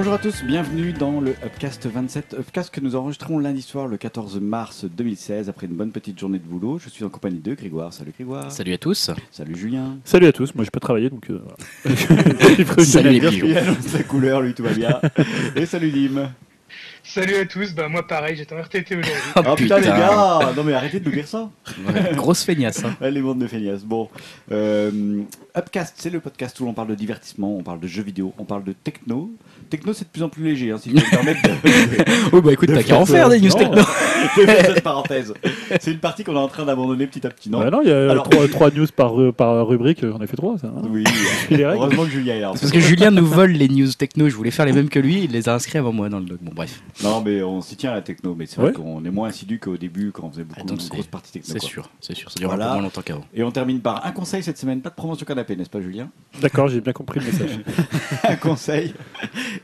Bonjour 0.00 0.12
à 0.12 0.18
tous, 0.18 0.44
bienvenue 0.44 0.92
dans 0.92 1.20
le 1.20 1.32
Upcast 1.44 1.88
27. 1.88 2.36
Upcast 2.38 2.72
que 2.72 2.78
nous 2.78 2.94
enregistrons 2.94 3.40
lundi 3.40 3.62
soir 3.62 3.88
le 3.88 3.96
14 3.96 4.38
mars 4.38 4.84
2016 4.84 5.48
après 5.48 5.66
une 5.66 5.72
bonne 5.74 5.90
petite 5.90 6.16
journée 6.20 6.38
de 6.38 6.44
boulot. 6.44 6.78
Je 6.78 6.88
suis 6.88 7.04
en 7.04 7.08
compagnie 7.08 7.40
de 7.40 7.52
Grégoire. 7.52 7.92
Salut 7.92 8.12
Grégoire. 8.12 8.52
Salut 8.52 8.74
à 8.74 8.78
tous. 8.78 9.10
Salut 9.32 9.56
Julien. 9.56 9.96
Salut 10.04 10.26
à 10.28 10.32
tous, 10.32 10.54
moi 10.54 10.62
j'ai 10.62 10.70
pas 10.70 10.78
travaillé 10.78 11.10
donc. 11.10 11.28
euh, 11.30 11.42
voilà. 11.84 11.96
Salut 12.84 13.10
les 13.10 13.18
Bien, 13.18 13.30
pigeons. 13.30 13.46
Il 13.48 13.58
annonce 13.58 13.78
sa 13.88 14.04
couleur, 14.04 14.40
lui 14.40 14.54
tout 14.54 14.62
va 14.62 14.72
bien. 14.72 15.00
Et 15.56 15.66
salut 15.66 15.90
Dim. 15.90 16.30
Salut 17.10 17.36
à 17.36 17.46
tous, 17.46 17.72
bah 17.74 17.88
moi 17.88 18.06
pareil, 18.06 18.36
j'étais 18.36 18.54
en 18.54 18.58
RTT 18.60 18.94
aujourd'hui. 18.96 19.10
Oh, 19.36 19.40
Oh 19.50 19.54
putain, 19.54 19.78
les 19.78 19.86
gars 19.86 20.40
Non 20.54 20.62
mais 20.62 20.74
arrêtez 20.74 21.00
de 21.00 21.06
nous 21.06 21.14
dire 21.14 21.26
ça 21.26 21.48
Ouais, 21.86 22.14
grosse 22.14 22.42
feignasse. 22.44 22.84
hein. 22.84 22.94
Ouais, 23.00 23.10
Les 23.10 23.22
mondes 23.22 23.38
de 23.38 23.46
feignasse. 23.46 23.82
Bon, 23.82 24.08
euh, 24.52 25.22
Upcast, 25.56 25.94
c'est 25.96 26.10
le 26.10 26.20
podcast 26.20 26.58
où 26.60 26.66
l'on 26.66 26.74
parle 26.74 26.88
de 26.88 26.94
divertissement, 26.94 27.56
on 27.56 27.62
parle 27.62 27.80
de 27.80 27.86
jeux 27.86 28.02
vidéo, 28.02 28.34
on 28.38 28.44
parle 28.44 28.62
de 28.64 28.72
techno. 28.72 29.30
Techno, 29.70 29.92
c'est 29.94 30.04
de 30.04 30.10
plus 30.10 30.22
en 30.22 30.28
plus 30.28 30.44
léger, 30.44 30.70
hein, 30.70 30.78
si 30.80 30.90
je 30.90 30.94
peux 30.96 31.00
me 31.00 31.10
permettre 31.10 31.42
de, 31.42 32.12
Oh 32.36 32.40
bah 32.42 32.52
écoute, 32.52 32.70
t'as 32.72 32.82
qu'à 32.82 32.96
en 32.98 33.06
faire 33.06 33.28
des 33.30 33.40
news 33.40 33.50
techno. 33.52 33.82
cette 34.34 34.82
parenthèse. 34.82 35.32
C'est 35.80 35.90
une 35.92 35.98
partie 35.98 36.24
qu'on 36.24 36.34
est 36.34 36.38
en 36.38 36.48
train 36.48 36.64
d'abandonner 36.64 37.06
petit 37.06 37.26
à 37.26 37.30
petit, 37.30 37.48
non 37.50 37.60
Ouais, 37.60 37.70
non, 37.70 37.80
il 37.82 37.88
y 37.88 37.92
a 37.92 38.10
Alors- 38.10 38.28
trois, 38.28 38.48
trois 38.48 38.70
news 38.70 38.86
par, 38.94 39.12
ru- 39.12 39.32
par 39.32 39.66
rubrique, 39.66 40.00
on 40.04 40.20
a 40.20 40.26
fait 40.26 40.36
trois 40.36 40.58
ça. 40.58 40.68
hein. 40.68 40.82
Oui, 40.90 41.04
heureusement 41.50 42.04
que 42.04 42.10
Julien 42.10 42.34
est 42.34 42.40
là. 42.40 42.48
parce 42.48 42.70
que 42.70 42.80
Julien 42.80 43.10
nous 43.10 43.26
vole 43.26 43.52
les 43.52 43.68
news 43.68 43.90
techno. 43.92 44.28
Je 44.28 44.34
voulais 44.36 44.50
faire 44.50 44.66
les 44.66 44.72
mêmes 44.72 44.88
que 44.90 44.98
lui. 44.98 45.24
Il 45.24 45.32
les 45.32 45.48
a 45.48 45.54
inscrits 45.54 45.78
avant 45.78 45.92
moi 45.92 46.08
dans 46.08 46.18
le 46.18 46.24
doc. 46.26 46.38
Bon, 46.42 46.52
bref, 46.54 46.80
Non, 47.02 47.20
mais 47.22 47.42
on 47.42 47.60
s'y 47.60 47.76
tient 47.76 47.92
à 47.92 47.94
la 47.94 48.02
techno, 48.02 48.34
mais 48.34 48.46
c'est 48.46 48.56
vrai 48.56 48.66
Ouais. 48.68 48.72
qu'on 48.72 49.04
est 49.04 49.10
moins 49.10 49.28
assidu 49.28 49.60
qu'au 49.60 49.76
début 49.76 50.10
quand 50.10 50.24
on 50.24 50.30
faisait 50.30 50.44
beaucoup 50.44 50.60
Attends, 50.60 50.74
de 50.74 50.88
grosses 50.88 51.06
parties 51.06 51.30
techno. 51.32 51.52
c'est 51.52 51.64
sûr. 51.64 51.88
C'est 52.00 52.16
sûr. 52.16 52.30
Ça 52.30 52.38
durera 52.40 52.56
Voilà. 52.56 52.70
un 52.70 52.74
peu 52.74 52.74
moins 52.80 52.82
longtemps 52.88 53.02
qu'avant. 53.02 53.24
Et 53.34 53.42
on 53.44 53.52
termine 53.52 53.80
par 53.80 54.04
un 54.04 54.10
conseil 54.12 54.42
cette 54.42 54.58
semaine, 54.58 54.80
pas 54.82 54.90
de 54.90 54.94
promotion 54.96 55.24
canapé, 55.24 55.54
n'est-ce 55.54 55.70
pas 55.70 55.80
Julien? 55.80 56.10
D'accord, 56.40 56.68
j'ai 56.68 56.80
bien 56.80 56.92
compris 56.92 57.20
le 57.20 57.26
message. 57.26 57.60
Un 58.24 58.36
conseil 58.36 58.94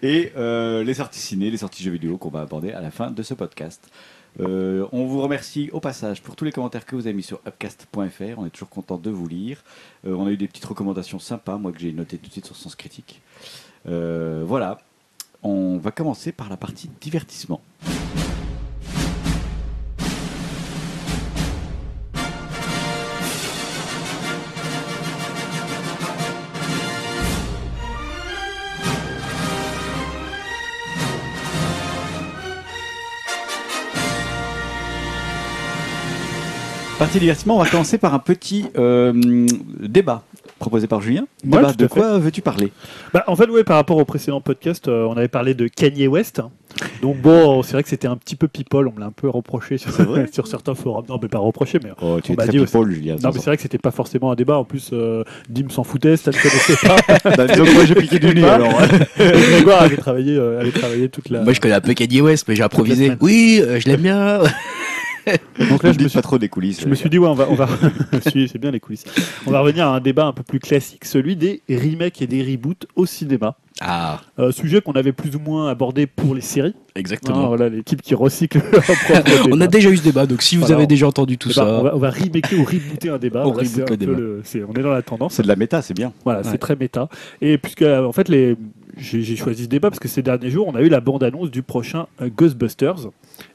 et 0.02 0.32
euh, 0.36 0.84
les 0.84 0.94
sorties 0.94 1.18
ciné, 1.20 1.50
les 1.50 1.56
sorties 1.56 1.82
jeux 1.82 1.90
vidéo 1.90 2.18
qu'on 2.18 2.30
va 2.30 2.40
aborder 2.42 2.70
à 2.72 2.80
la 2.80 2.90
fin 2.92 3.10
de 3.10 3.22
ce 3.22 3.34
podcast. 3.34 3.90
Euh, 4.40 4.86
on 4.92 5.06
vous 5.06 5.20
remercie 5.22 5.70
au 5.72 5.78
passage 5.80 6.20
pour 6.22 6.34
tous 6.36 6.44
les 6.44 6.50
commentaires 6.52 6.84
que 6.86 6.96
vous 6.96 7.06
avez 7.06 7.14
mis 7.14 7.22
sur 7.22 7.40
upcast.fr. 7.46 8.38
On 8.38 8.46
est 8.46 8.50
toujours 8.50 8.68
content 8.68 8.96
de 8.96 9.10
vous 9.10 9.26
lire. 9.28 9.62
Euh, 10.06 10.14
on 10.16 10.26
a 10.26 10.30
eu 10.30 10.36
des 10.36 10.46
petites 10.48 10.64
recommandations 10.64 11.18
sympas, 11.18 11.56
moi 11.56 11.72
que 11.72 11.78
j'ai 11.80 11.92
notées 11.92 12.18
tout 12.18 12.26
de 12.28 12.32
suite 12.32 12.46
sur 12.46 12.56
Sens 12.56 12.74
Critique. 12.76 13.20
Voilà, 13.84 14.78
on 15.44 15.76
va 15.78 15.90
commencer 15.90 16.32
par 16.32 16.48
la 16.48 16.56
partie 16.56 16.90
divertissement. 17.00 17.60
Partie 36.98 37.18
divertissement, 37.18 37.56
on 37.56 37.62
va 37.62 37.68
commencer 37.68 37.98
par 37.98 38.14
un 38.14 38.18
petit 38.18 38.66
euh, 38.78 39.12
débat 39.78 40.24
proposé 40.58 40.86
par 40.86 41.00
Julien. 41.00 41.26
Ouais, 41.46 41.60
de 41.76 41.86
quoi 41.86 42.18
veux-tu 42.18 42.40
parler? 42.42 42.72
Bah, 43.12 43.24
en 43.26 43.36
fait, 43.36 43.48
ouais, 43.50 43.64
par 43.64 43.76
rapport 43.76 43.96
au 43.98 44.04
précédent 44.04 44.40
podcast, 44.40 44.88
euh, 44.88 45.06
on 45.08 45.16
avait 45.16 45.28
parlé 45.28 45.54
de 45.54 45.68
Kanye 45.68 46.06
West. 46.08 46.40
Donc 47.02 47.18
bon, 47.18 47.62
c'est 47.62 47.74
vrai 47.74 47.84
que 47.84 47.88
c'était 47.88 48.08
un 48.08 48.16
petit 48.16 48.34
peu 48.34 48.48
people, 48.48 48.88
on 48.88 48.92
me 48.92 48.98
l'a 48.98 49.06
un 49.06 49.12
peu 49.12 49.28
reproché 49.28 49.78
sur, 49.78 49.90
certains 50.48 50.74
forums. 50.74 51.04
Non, 51.08 51.20
mais 51.22 51.28
pas 51.28 51.38
reproché, 51.38 51.78
mais. 51.82 51.90
Oh, 52.02 52.18
tu 52.22 52.32
On 52.32 52.34
es 52.34 52.36
m'a 52.36 52.42
très 52.44 52.52
dit 52.52 52.58
aussi. 52.58 52.72
people, 52.72 52.90
Julien. 52.92 53.16
Non, 53.22 53.30
mais 53.32 53.38
c'est 53.38 53.46
vrai 53.46 53.56
que 53.56 53.62
c'était 53.62 53.78
pas 53.78 53.92
forcément 53.92 54.32
un 54.32 54.34
débat. 54.34 54.58
En 54.58 54.64
plus, 54.64 54.90
euh, 54.92 55.22
Dim 55.48 55.68
s'en 55.68 55.84
foutait, 55.84 56.16
ça 56.16 56.30
ne 56.32 56.36
connaissait 56.36 56.76
pas. 56.86 56.96
Bah, 57.36 57.46
disons 57.46 57.64
que 57.64 57.74
moi 57.74 57.84
j'ai 57.84 57.94
piqué 57.94 58.18
du 58.18 58.34
nez 58.34 58.42
Pas. 58.42 58.54
alors. 58.54 58.72
Grégoire 59.18 59.82
avait 59.82 59.96
travaillé, 59.96 60.36
euh, 60.36 60.60
avait 60.60 60.72
travaillé 60.72 61.08
toute 61.08 61.28
la. 61.30 61.42
Moi, 61.42 61.52
je 61.52 61.60
connais 61.60 61.74
un 61.74 61.80
peu 61.80 61.94
Kanye 61.94 62.20
West, 62.20 62.46
mais 62.48 62.56
j'ai 62.56 62.62
improvisé. 62.64 63.12
Oui, 63.20 63.60
euh, 63.62 63.78
je 63.80 63.88
l'aime 63.88 64.00
bien. 64.00 64.40
Donc 65.70 65.82
là, 65.82 65.92
je 65.92 65.98
me 66.02 66.08
suis 66.08 66.16
pas 66.18 66.22
trop 66.22 66.38
des 66.38 66.48
coulisses. 66.48 66.80
Je 66.82 66.86
me 66.88 66.94
suis 66.94 67.08
dit, 67.10 67.18
ouais, 67.18 67.28
on 67.28 67.34
va, 67.34 67.46
on 67.50 67.54
va... 67.54 67.68
C'est 68.22 68.58
bien 68.58 68.70
les 68.70 68.80
coulisses. 68.80 69.04
On 69.46 69.50
va 69.50 69.60
revenir 69.60 69.86
à 69.88 69.96
un 69.96 70.00
débat 70.00 70.26
un 70.26 70.32
peu 70.32 70.42
plus 70.42 70.60
classique, 70.60 71.04
celui 71.04 71.36
des 71.36 71.62
remakes 71.68 72.20
et 72.22 72.26
des 72.26 72.42
reboots 72.42 72.86
au 72.96 73.06
cinéma. 73.06 73.56
Ah, 73.80 74.20
Euh, 74.38 74.52
sujet 74.52 74.80
qu'on 74.80 74.92
avait 74.92 75.12
plus 75.12 75.34
ou 75.34 75.40
moins 75.40 75.68
abordé 75.68 76.06
pour 76.06 76.34
les 76.34 76.40
séries. 76.40 76.74
Exactement. 76.94 77.48
voilà, 77.48 77.68
les 77.68 77.82
types 77.82 78.02
qui 78.02 78.14
recyclent 78.14 78.62
leur 78.70 78.82
propre 78.84 79.48
On 79.50 79.60
a 79.60 79.66
déjà 79.66 79.90
eu 79.90 79.96
ce 79.96 80.02
débat, 80.04 80.26
donc 80.26 80.42
si 80.42 80.54
vous 80.56 80.60
Voilà. 80.62 80.76
avez 80.76 80.86
déjà 80.86 81.08
entendu 81.08 81.38
tout 81.38 81.48
Eh 81.50 81.54
ben, 81.58 81.64
ça, 81.66 81.72
on, 81.80 81.82
va, 81.82 81.94
on 81.96 81.98
va 81.98 82.10
remaker 82.10 82.58
ou 82.60 82.64
rebooter 82.64 83.08
un 83.08 83.18
débat. 83.18 83.42
On 83.46 83.52
Voilà, 83.52 83.68
un 83.68 83.96
débat. 83.96 84.12
le- 84.12 84.42
est 84.54 84.82
dans 84.82 84.90
la 84.92 85.02
tendance. 85.02 85.34
C'est 85.34 85.42
de 85.42 85.48
la 85.48 85.56
méta, 85.56 85.82
c'est 85.82 85.94
bien. 85.94 86.12
Voilà, 86.24 86.40
Ouais. 86.40 86.46
c'est 86.50 86.58
très 86.58 86.76
méta. 86.76 87.08
Et 87.40 87.58
puisque, 87.58 87.82
en 87.82 88.12
fait, 88.12 88.28
les... 88.28 88.56
j'ai 88.96 89.36
choisi 89.36 89.64
ce 89.64 89.68
débat 89.68 89.90
parce 89.90 90.00
que 90.00 90.08
ces 90.08 90.22
derniers 90.22 90.50
jours, 90.50 90.66
on 90.68 90.74
a 90.74 90.82
eu 90.82 90.88
la 90.88 91.00
bande-annonce 91.00 91.50
du 91.50 91.62
prochain 91.62 92.06
euh, 92.20 92.28
Ghostbusters. 92.28 93.08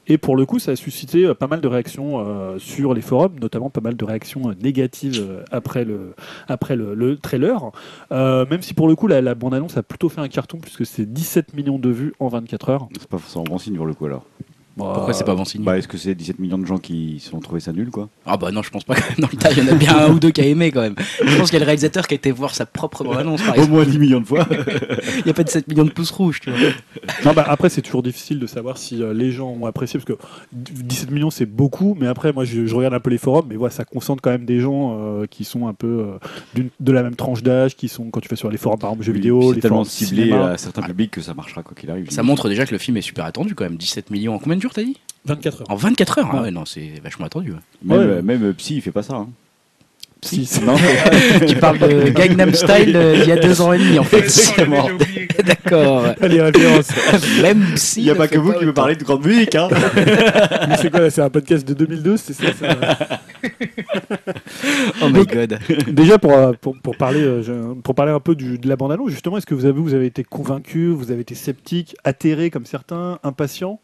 Et 0.06 0.18
pour 0.18 0.36
le 0.36 0.44
coup, 0.46 0.58
ça 0.58 0.72
a 0.72 0.76
suscité 0.76 1.24
euh, 1.24 1.34
pas 1.34 1.46
mal 1.46 1.60
de 1.60 1.68
réactions 1.68 2.20
euh, 2.20 2.58
sur 2.58 2.94
les 2.94 3.00
forums, 3.00 3.38
notamment 3.40 3.70
pas 3.70 3.80
mal 3.80 3.96
de 3.96 4.04
réactions 4.04 4.54
négatives 4.62 5.44
après 5.50 5.84
le, 5.84 6.14
après 6.48 6.76
le, 6.76 6.94
le 6.94 7.16
trailer. 7.16 7.72
Même 8.10 8.62
si 8.62 8.74
pour 8.74 8.88
le 8.88 8.96
coup, 8.96 9.06
la, 9.06 9.20
la 9.20 9.34
bande-annonce 9.34 9.76
a 9.76 9.82
plutôt 9.82 10.08
fait 10.08 10.20
un 10.20 10.28
carton, 10.28 10.58
puisque 10.58 10.86
c'est 10.86 11.10
17 11.10 11.54
millions 11.54 11.78
de 11.78 11.90
vues 11.90 12.12
en 12.18 12.28
24 12.28 12.68
heures. 12.68 12.88
C'est 12.98 13.08
pas 13.08 13.18
forcément 13.18 13.44
bon 13.44 13.58
signe 13.58 13.76
pour 13.76 13.86
le 13.86 13.94
coup 13.94 14.06
alors. 14.06 14.24
Pourquoi 14.94 15.12
c'est 15.14 15.24
pas 15.24 15.34
bon 15.34 15.44
signe 15.44 15.62
Bah, 15.62 15.78
est-ce 15.78 15.88
que 15.88 15.96
c'est 15.98 16.14
17 16.14 16.38
millions 16.38 16.58
de 16.58 16.66
gens 16.66 16.78
qui 16.78 17.18
se 17.20 17.30
sont 17.30 17.40
trouvé 17.40 17.60
ça 17.60 17.72
nul 17.72 17.90
quoi? 17.90 18.08
Ah 18.26 18.36
bah 18.36 18.50
non, 18.50 18.62
je 18.62 18.70
pense 18.70 18.84
pas 18.84 18.94
quand 18.94 19.08
même 19.08 19.18
dans 19.20 19.28
le 19.32 19.36
tas. 19.38 19.50
Il 19.52 19.58
y 19.64 19.68
en 19.68 19.72
a 19.72 19.74
bien 19.76 19.96
un 19.96 20.10
ou 20.10 20.18
deux 20.18 20.30
qui 20.30 20.40
a 20.40 20.46
aimé 20.46 20.70
quand 20.70 20.80
même. 20.82 20.94
Je 21.24 21.36
pense 21.36 21.50
qu'il 21.50 21.54
y 21.58 21.62
a 21.62 21.64
le 21.64 21.66
réalisateur 21.66 22.06
qui 22.06 22.14
a 22.14 22.16
été 22.16 22.30
voir 22.30 22.54
sa 22.54 22.66
propre 22.66 23.04
bande-annonce, 23.04 23.42
par 23.42 23.50
Au 23.50 23.54
exemple. 23.54 23.72
moins 23.72 23.84
10 23.84 23.98
millions 23.98 24.20
de 24.20 24.26
fois. 24.26 24.46
Il 25.18 25.24
n'y 25.24 25.30
a 25.30 25.34
pas 25.34 25.44
de 25.44 25.48
7 25.50 25.68
millions 25.68 25.84
de 25.84 25.90
pouces 25.90 26.10
rouges, 26.10 26.40
tu 26.40 26.50
vois. 26.50 26.58
Non, 27.24 27.32
bah, 27.32 27.44
après, 27.48 27.68
c'est 27.68 27.82
toujours 27.82 28.02
difficile 28.02 28.38
de 28.38 28.46
savoir 28.46 28.78
si 28.78 29.02
euh, 29.02 29.12
les 29.12 29.30
gens 29.32 29.48
ont 29.50 29.66
apprécié, 29.66 29.98
parce 30.00 30.06
que 30.18 30.24
17 30.52 31.10
millions, 31.10 31.30
c'est 31.30 31.46
beaucoup, 31.46 31.96
mais 31.98 32.06
après, 32.06 32.32
moi, 32.32 32.44
je, 32.44 32.66
je 32.66 32.74
regarde 32.74 32.94
un 32.94 33.00
peu 33.00 33.10
les 33.10 33.18
forums, 33.18 33.46
mais 33.48 33.56
voilà, 33.56 33.72
ça 33.72 33.84
concentre 33.84 34.22
quand 34.22 34.30
même 34.30 34.44
des 34.44 34.60
gens 34.60 34.96
euh, 34.98 35.26
qui 35.26 35.44
sont 35.44 35.66
un 35.68 35.74
peu 35.74 36.06
euh, 36.56 36.62
de 36.80 36.92
la 36.92 37.02
même 37.02 37.16
tranche 37.16 37.42
d'âge, 37.42 37.76
qui 37.76 37.88
sont, 37.88 38.10
quand 38.10 38.20
tu 38.20 38.28
vas 38.28 38.36
sur 38.36 38.50
les 38.50 38.56
forums, 38.58 38.78
par 38.78 38.90
exemple, 38.90 39.04
jeux 39.04 39.12
vidéo, 39.12 39.50
c'est 39.50 39.56
les 39.56 39.60
tellement 39.60 39.78
forums 39.78 39.90
ciblé 39.90 40.22
cinéma. 40.24 40.50
à 40.50 40.58
certains 40.58 40.82
publics 40.82 41.10
que 41.10 41.20
ça 41.20 41.34
marchera 41.34 41.62
quoi 41.62 41.74
qu'il 41.78 41.90
arrive. 41.90 42.10
Ça 42.10 42.22
montre 42.22 42.48
déjà 42.48 42.66
que 42.66 42.72
le 42.72 42.78
film 42.78 42.96
est 42.96 43.02
super 43.02 43.24
attendu 43.24 43.54
quand 43.54 43.64
même. 43.64 43.76
17 43.76 44.10
millions 44.10 44.34
en 44.34 44.38
combien 44.38 44.56
de 44.56 44.62
jours? 44.62 44.69
T'as 44.74 44.82
dit? 44.82 44.96
24 45.26 45.60
heures. 45.62 45.70
En 45.70 45.74
24 45.76 46.18
heures 46.18 46.28
Ah 46.32 46.36
Ouais. 46.36 46.42
ouais, 46.44 46.50
non, 46.50 46.64
c'est 46.64 46.92
vachement 47.02 47.26
attendu. 47.26 47.52
ouais. 47.52 47.58
Même, 47.84 48.10
Ouais. 48.10 48.22
même 48.22 48.54
Psy 48.54 48.76
il 48.76 48.80
fait 48.82 48.90
pas 48.92 49.02
ça. 49.02 49.14
hein. 49.14 49.28
C'est- 50.22 50.60
Non, 50.66 50.74
tu 51.48 51.56
parles 51.56 51.78
de 51.78 52.08
Gangnam 52.10 52.52
Style 52.52 52.94
euh, 52.94 53.16
il 53.22 53.28
y 53.28 53.32
a 53.32 53.36
deux 53.36 53.60
ans 53.62 53.72
et 53.72 53.78
demi 53.78 53.98
en 53.98 54.04
fait. 54.04 54.26
D'accord. 55.44 56.04
les 56.20 56.42
références. 56.42 56.88
Même 57.42 57.64
si. 57.76 58.00
il 58.00 58.04
n'y 58.04 58.10
a 58.10 58.14
pas 58.14 58.28
que 58.28 58.38
vous 58.38 58.52
qui 58.52 58.66
me 58.66 58.74
parlez 58.74 58.96
de 58.96 59.02
grande 59.04 59.24
musique. 59.24 59.54
Hein. 59.54 59.68
Mais 60.68 60.76
c'est 60.78 60.90
quoi, 60.90 61.00
là, 61.00 61.08
c'est 61.10 61.22
un 61.22 61.30
podcast 61.30 61.66
de 61.66 61.72
2002, 61.72 62.16
c'est 62.18 62.34
ça, 62.34 62.52
ça 62.52 63.20
Oh 65.02 65.08
my 65.08 65.24
god. 65.24 65.58
Déjà, 65.88 66.18
pour, 66.18 66.32
euh, 66.32 66.52
pour, 66.60 66.76
pour 66.78 66.96
parler, 66.96 67.22
euh, 67.22 67.74
pour 67.82 67.94
parler 67.94 68.12
un 68.12 68.20
peu 68.20 68.34
du- 68.34 68.58
de 68.58 68.68
la 68.68 68.76
bande-annonce, 68.76 69.10
justement, 69.10 69.38
est-ce 69.38 69.46
que 69.46 69.54
vous 69.54 69.64
avez, 69.64 69.80
vous 69.80 69.94
avez 69.94 70.06
été 70.06 70.22
convaincu, 70.24 70.88
vous 70.88 71.10
avez 71.10 71.22
été 71.22 71.34
sceptique, 71.34 71.96
atterré 72.04 72.50
comme 72.50 72.66
certains, 72.66 73.18
impatient? 73.22 73.80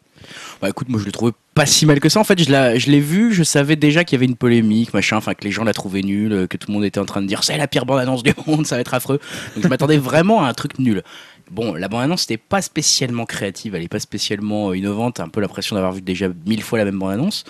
Bah 0.61 0.69
écoute, 0.69 0.89
moi 0.89 0.99
je 0.99 1.05
l'ai 1.05 1.11
trouvé 1.11 1.31
pas 1.53 1.65
si 1.65 1.85
mal 1.85 1.99
que 1.99 2.09
ça. 2.09 2.19
En 2.19 2.23
fait, 2.23 2.41
je 2.41 2.91
l'ai 2.91 2.99
vu, 2.99 3.33
je 3.33 3.43
savais 3.43 3.75
déjà 3.75 4.03
qu'il 4.03 4.15
y 4.15 4.19
avait 4.19 4.25
une 4.25 4.35
polémique, 4.35 4.93
machin, 4.93 5.17
enfin 5.17 5.33
que 5.33 5.43
les 5.43 5.51
gens 5.51 5.63
la 5.63 5.73
trouvaient 5.73 6.01
nulle, 6.01 6.33
euh, 6.33 6.47
que 6.47 6.57
tout 6.57 6.67
le 6.69 6.73
monde 6.73 6.85
était 6.85 6.99
en 6.99 7.05
train 7.05 7.21
de 7.21 7.27
dire 7.27 7.43
c'est 7.43 7.57
la 7.57 7.67
pire 7.67 7.85
bande-annonce 7.85 8.23
du 8.23 8.33
monde, 8.45 8.65
ça 8.67 8.75
va 8.75 8.81
être 8.81 8.93
affreux. 8.93 9.19
Donc 9.55 9.63
je 9.63 9.67
m'attendais 9.69 9.97
vraiment 9.97 10.43
à 10.43 10.49
un 10.49 10.53
truc 10.53 10.79
nul. 10.79 11.03
Bon, 11.49 11.73
la 11.73 11.87
bande-annonce 11.87 12.29
n'était 12.29 12.41
pas 12.41 12.61
spécialement 12.61 13.25
créative, 13.25 13.73
elle 13.73 13.83
est 13.83 13.87
pas 13.87 13.99
spécialement 13.99 14.69
euh, 14.69 14.77
innovante, 14.77 15.19
un 15.19 15.29
peu 15.29 15.41
l'impression 15.41 15.75
d'avoir 15.75 15.93
vu 15.93 16.01
déjà 16.01 16.27
mille 16.45 16.61
fois 16.61 16.77
la 16.77 16.85
même 16.85 16.99
bande-annonce. 16.99 17.43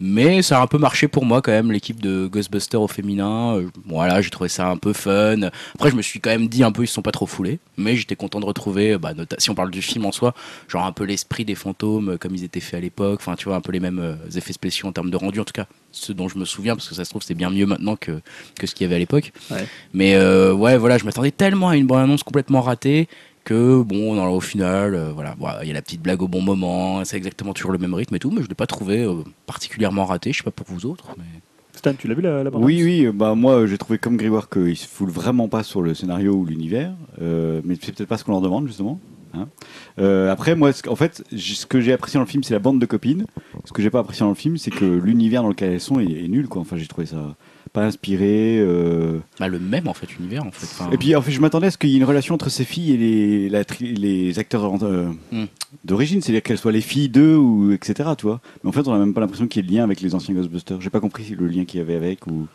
Mais 0.00 0.40
ça 0.40 0.58
a 0.58 0.62
un 0.62 0.66
peu 0.66 0.78
marché 0.78 1.08
pour 1.08 1.26
moi 1.26 1.42
quand 1.42 1.52
même, 1.52 1.70
l'équipe 1.70 2.00
de 2.00 2.26
Ghostbusters 2.26 2.80
au 2.80 2.88
féminin. 2.88 3.56
Euh, 3.56 3.68
Voilà, 3.86 4.20
j'ai 4.22 4.30
trouvé 4.30 4.48
ça 4.48 4.68
un 4.68 4.76
peu 4.78 4.92
fun. 4.94 5.42
Après, 5.74 5.90
je 5.90 5.96
me 5.96 6.02
suis 6.02 6.20
quand 6.20 6.30
même 6.30 6.48
dit 6.48 6.64
un 6.64 6.72
peu, 6.72 6.84
ils 6.84 6.86
se 6.86 6.94
sont 6.94 7.02
pas 7.02 7.12
trop 7.12 7.26
foulés. 7.26 7.58
Mais 7.76 7.96
j'étais 7.96 8.16
content 8.16 8.40
de 8.40 8.46
retrouver, 8.46 8.96
bah, 8.98 9.12
nota- 9.14 9.36
si 9.38 9.50
on 9.50 9.54
parle 9.54 9.70
du 9.70 9.82
film 9.82 10.06
en 10.06 10.12
soi, 10.12 10.34
genre 10.68 10.84
un 10.86 10.92
peu 10.92 11.04
l'esprit 11.04 11.44
des 11.44 11.54
fantômes 11.54 12.10
euh, 12.10 12.16
comme 12.16 12.34
ils 12.34 12.44
étaient 12.44 12.60
faits 12.60 12.78
à 12.78 12.80
l'époque. 12.80 13.18
Enfin, 13.20 13.36
tu 13.36 13.44
vois, 13.44 13.56
un 13.56 13.60
peu 13.60 13.72
les 13.72 13.80
mêmes 13.80 13.98
euh, 13.98 14.14
effets 14.36 14.52
spéciaux 14.54 14.88
en 14.88 14.92
termes 14.92 15.10
de 15.10 15.16
rendu, 15.16 15.38
en 15.40 15.44
tout 15.44 15.52
cas, 15.52 15.66
ce 15.92 16.12
dont 16.12 16.28
je 16.28 16.38
me 16.38 16.44
souviens, 16.46 16.76
parce 16.76 16.88
que 16.88 16.94
ça 16.94 17.04
se 17.04 17.10
trouve, 17.10 17.22
c'est 17.22 17.34
bien 17.34 17.50
mieux 17.50 17.66
maintenant 17.66 17.96
que, 17.96 18.20
que 18.58 18.66
ce 18.66 18.74
qu'il 18.74 18.84
y 18.84 18.86
avait 18.86 18.96
à 18.96 19.00
l'époque. 19.00 19.32
Ouais. 19.50 19.66
Mais 19.92 20.14
euh, 20.14 20.52
ouais, 20.54 20.78
voilà, 20.78 20.96
je 20.98 21.04
m'attendais 21.04 21.30
tellement 21.30 21.68
à 21.68 21.76
une 21.76 21.86
bande-annonce 21.86 22.22
complètement 22.22 22.60
ratée 22.62 23.08
que 23.44 23.82
bon, 23.82 24.14
dans, 24.16 24.28
au 24.30 24.40
final, 24.40 24.94
euh, 24.94 25.10
voilà, 25.12 25.34
bon, 25.38 25.48
il 25.62 25.68
y 25.68 25.70
a 25.70 25.74
la 25.74 25.82
petite 25.82 26.02
blague 26.02 26.22
au 26.22 26.28
bon 26.28 26.42
moment, 26.42 27.04
c'est 27.04 27.16
exactement 27.16 27.52
toujours 27.52 27.72
le 27.72 27.78
même 27.78 27.94
rythme 27.94 28.14
et 28.14 28.18
tout, 28.18 28.30
mais 28.30 28.42
je 28.42 28.48
l'ai 28.48 28.54
pas 28.54 28.66
trouvé 28.66 29.02
euh, 29.04 29.22
particulièrement 29.46 30.04
raté. 30.04 30.32
Je 30.32 30.38
sais 30.38 30.44
pas 30.44 30.50
pour 30.50 30.66
vous 30.68 30.86
autres, 30.86 31.06
mais 31.18 31.24
Stan, 31.74 31.94
tu 31.94 32.08
l'as 32.08 32.14
vu 32.14 32.22
la, 32.22 32.44
la 32.44 32.50
bande 32.50 32.62
Oui, 32.64 32.82
oui, 32.82 33.06
euh, 33.06 33.12
bah, 33.12 33.34
moi 33.34 33.66
j'ai 33.66 33.78
trouvé 33.78 33.98
comme 33.98 34.16
Grégoire 34.16 34.48
qu'il 34.50 34.76
se 34.76 34.86
fout 34.86 35.08
vraiment 35.08 35.48
pas 35.48 35.62
sur 35.62 35.80
le 35.82 35.94
scénario 35.94 36.34
ou 36.34 36.44
l'univers, 36.44 36.92
euh, 37.22 37.60
mais 37.64 37.76
c'est 37.80 37.94
peut-être 37.94 38.08
pas 38.08 38.18
ce 38.18 38.24
qu'on 38.24 38.32
leur 38.32 38.40
demande 38.42 38.66
justement. 38.66 39.00
hein. 39.34 39.48
Euh, 39.98 40.30
après, 40.30 40.54
moi, 40.56 40.70
en 40.88 40.96
fait, 40.96 41.22
ce 41.34 41.66
que 41.66 41.80
j'ai 41.80 41.92
apprécié 41.92 42.18
dans 42.18 42.24
le 42.24 42.28
film, 42.30 42.42
c'est 42.42 42.54
la 42.54 42.60
bande 42.60 42.80
de 42.80 42.86
copines. 42.86 43.24
Ce 43.64 43.72
que 43.72 43.82
j'ai 43.82 43.90
pas 43.90 44.00
apprécié 44.00 44.24
dans 44.24 44.30
le 44.30 44.34
film, 44.34 44.56
c'est 44.58 44.70
que 44.70 44.84
l'univers 44.84 45.42
dans 45.42 45.48
lequel 45.48 45.72
elles 45.72 45.80
sont 45.80 46.00
est, 46.00 46.10
est 46.24 46.28
nul, 46.28 46.48
quoi. 46.48 46.60
Enfin, 46.62 46.76
j'ai 46.76 46.86
trouvé 46.86 47.06
ça 47.06 47.36
pas 47.72 47.84
inspiré. 47.84 48.58
euh. 48.58 49.18
Bah, 49.38 49.48
le 49.48 49.58
même 49.58 49.88
en 49.88 49.94
fait 49.94 50.08
univers 50.18 50.44
en 50.44 50.50
fait. 50.50 50.66
Enfin, 50.66 50.90
Et 50.92 50.96
puis 50.98 51.14
en 51.14 51.22
fait, 51.22 51.30
je 51.32 51.40
m'attendais 51.40 51.68
à 51.68 51.70
ce 51.70 51.78
qu'il 51.78 51.90
y 51.90 51.94
ait 51.94 51.98
une 51.98 52.04
relation 52.04 52.34
entre 52.34 52.50
ces 52.50 52.64
filles 52.64 52.92
et 52.92 52.96
les, 52.96 53.48
la 53.48 53.62
les 53.80 54.38
acteurs 54.38 54.64
euh, 54.84 55.08
Hmm. 55.32 55.44
d'origine, 55.84 56.20
c'est-à-dire 56.20 56.42
qu'elles 56.42 56.58
soient 56.58 56.72
les 56.72 56.80
filles 56.80 57.08
d'eux 57.08 57.36
ou 57.36 57.72
etc. 57.72 58.10
Tu 58.18 58.26
vois. 58.26 58.40
Mais 58.64 58.68
en 58.68 58.72
fait, 58.72 58.86
on 58.88 58.92
a 58.94 58.98
même 58.98 59.14
pas 59.14 59.20
l'impression 59.20 59.46
qu'il 59.46 59.62
y 59.62 59.66
ait 59.66 59.70
de 59.70 59.76
lien 59.76 59.84
avec 59.84 60.00
les 60.00 60.14
anciens 60.14 60.34
Ghostbusters. 60.34 60.80
J'ai 60.80 60.90
pas 60.90 61.00
compris 61.00 61.34
le 61.38 61.46
lien 61.46 61.64
qu'il 61.64 61.78
y 61.78 61.82
avait 61.82 61.96
avec 61.96 62.26
ou. 62.26 62.46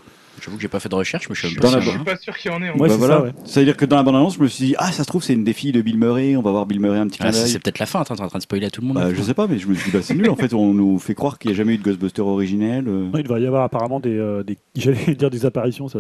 J'avoue 0.42 0.58
que 0.58 0.62
j'ai 0.62 0.68
pas 0.68 0.80
fait 0.80 0.90
de 0.90 0.96
recherche, 0.96 1.30
mais 1.30 1.36
je 1.36 1.48
suis 1.48 1.56
Dans 1.58 1.70
pas 1.72 1.78
la 1.78 1.82
sûr, 1.82 1.92
Je 1.92 1.96
suis 1.98 2.06
pas 2.06 2.18
sûr 2.18 2.38
qu'il 2.38 2.52
y 2.52 2.54
en 2.54 2.62
ait. 2.62 2.70
en 2.70 2.78
Ouais, 2.78 2.90
fait. 2.90 2.96
c'est 3.00 3.08
ça, 3.08 3.22
ouais. 3.22 3.32
C'est-à-dire 3.46 3.78
que 3.78 3.86
dans 3.86 3.96
la 3.96 4.04
bande-annonce, 4.04 4.36
je 4.36 4.42
me 4.42 4.48
suis 4.48 4.66
dit 4.66 4.76
ah 4.78 4.92
ça 4.92 5.04
se 5.04 5.08
trouve 5.08 5.24
c'est 5.24 5.34
une 5.34 5.44
des 5.44 5.54
filles 5.54 5.72
de 5.72 5.82
Bill 5.82 5.98
Murray. 5.98 6.36
On 6.36 6.42
va 6.42 6.52
voir 6.52 6.66
Bill 6.66 6.80
Murray 6.80 7.00
un 7.00 7.08
petit 7.08 7.20
Ah, 7.22 7.30
clin 7.32 7.46
c'est 7.46 7.60
peut-être 7.60 7.80
la 7.80 7.86
fin, 7.86 8.04
t'es 8.04 8.12
en 8.12 8.28
train 8.28 8.38
de 8.38 8.44
spoiler 8.44 8.66
à 8.68 8.70
tout 8.70 8.82
le 8.82 8.88
monde. 8.88 8.98
Bah, 8.98 9.10
je 9.14 9.22
sais 9.22 9.34
pas, 9.34 9.48
mais 9.48 9.58
je 9.60 9.68
me 9.68 9.74
suis 9.76 9.92
dit 9.92 9.98
bah 9.98 10.04
c'est 10.04 10.14
nul 10.16 10.30
en 10.30 10.36
fait. 10.36 10.54
On 10.54 10.74
nous 10.74 11.00
fait 11.00 11.14
croire 11.16 11.38
qu'il 11.40 11.52
n'y 11.52 11.56
a 11.56 11.58
jamais 11.58 11.74
eu 11.74 11.78
de 11.78 11.84
Ghostbusters 11.84 12.26
originel. 12.28 12.86
euh. 12.88 13.10
Non, 13.12 13.18
il 13.20 13.24
devrait 13.24 13.42
y 13.42 13.48
avoir 13.48 13.64
apparemment 13.64 14.00
des, 14.00 14.18
euh, 14.18 14.44
des 14.44 14.58
j'allais 14.76 15.16
dire 15.16 15.30
des 15.30 15.46
apparitions, 15.46 15.88
ça, 15.88 16.00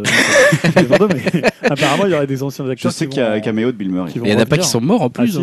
pardon, 0.87 1.07
mais 1.13 1.41
apparemment 1.63 2.05
il 2.05 2.11
y 2.11 2.15
aurait 2.15 2.27
des 2.27 2.43
anciens 2.43 2.65
Je 2.65 2.71
acteurs. 2.71 2.91
sais 2.91 3.05
qui 3.05 3.13
qu'il 3.15 3.21
y 3.21 3.25
a 3.25 3.31
un 3.31 3.39
caméo 3.39 3.71
de 3.71 3.77
Bill 3.77 3.89
Murray. 3.91 4.11
Il 4.15 4.27
y 4.27 4.33
en 4.33 4.39
a 4.39 4.45
pas 4.45 4.57
qui 4.57 4.67
sont 4.67 4.81
morts 4.81 5.01
en 5.01 5.07
Ah, 5.07 5.09
plus. 5.09 5.37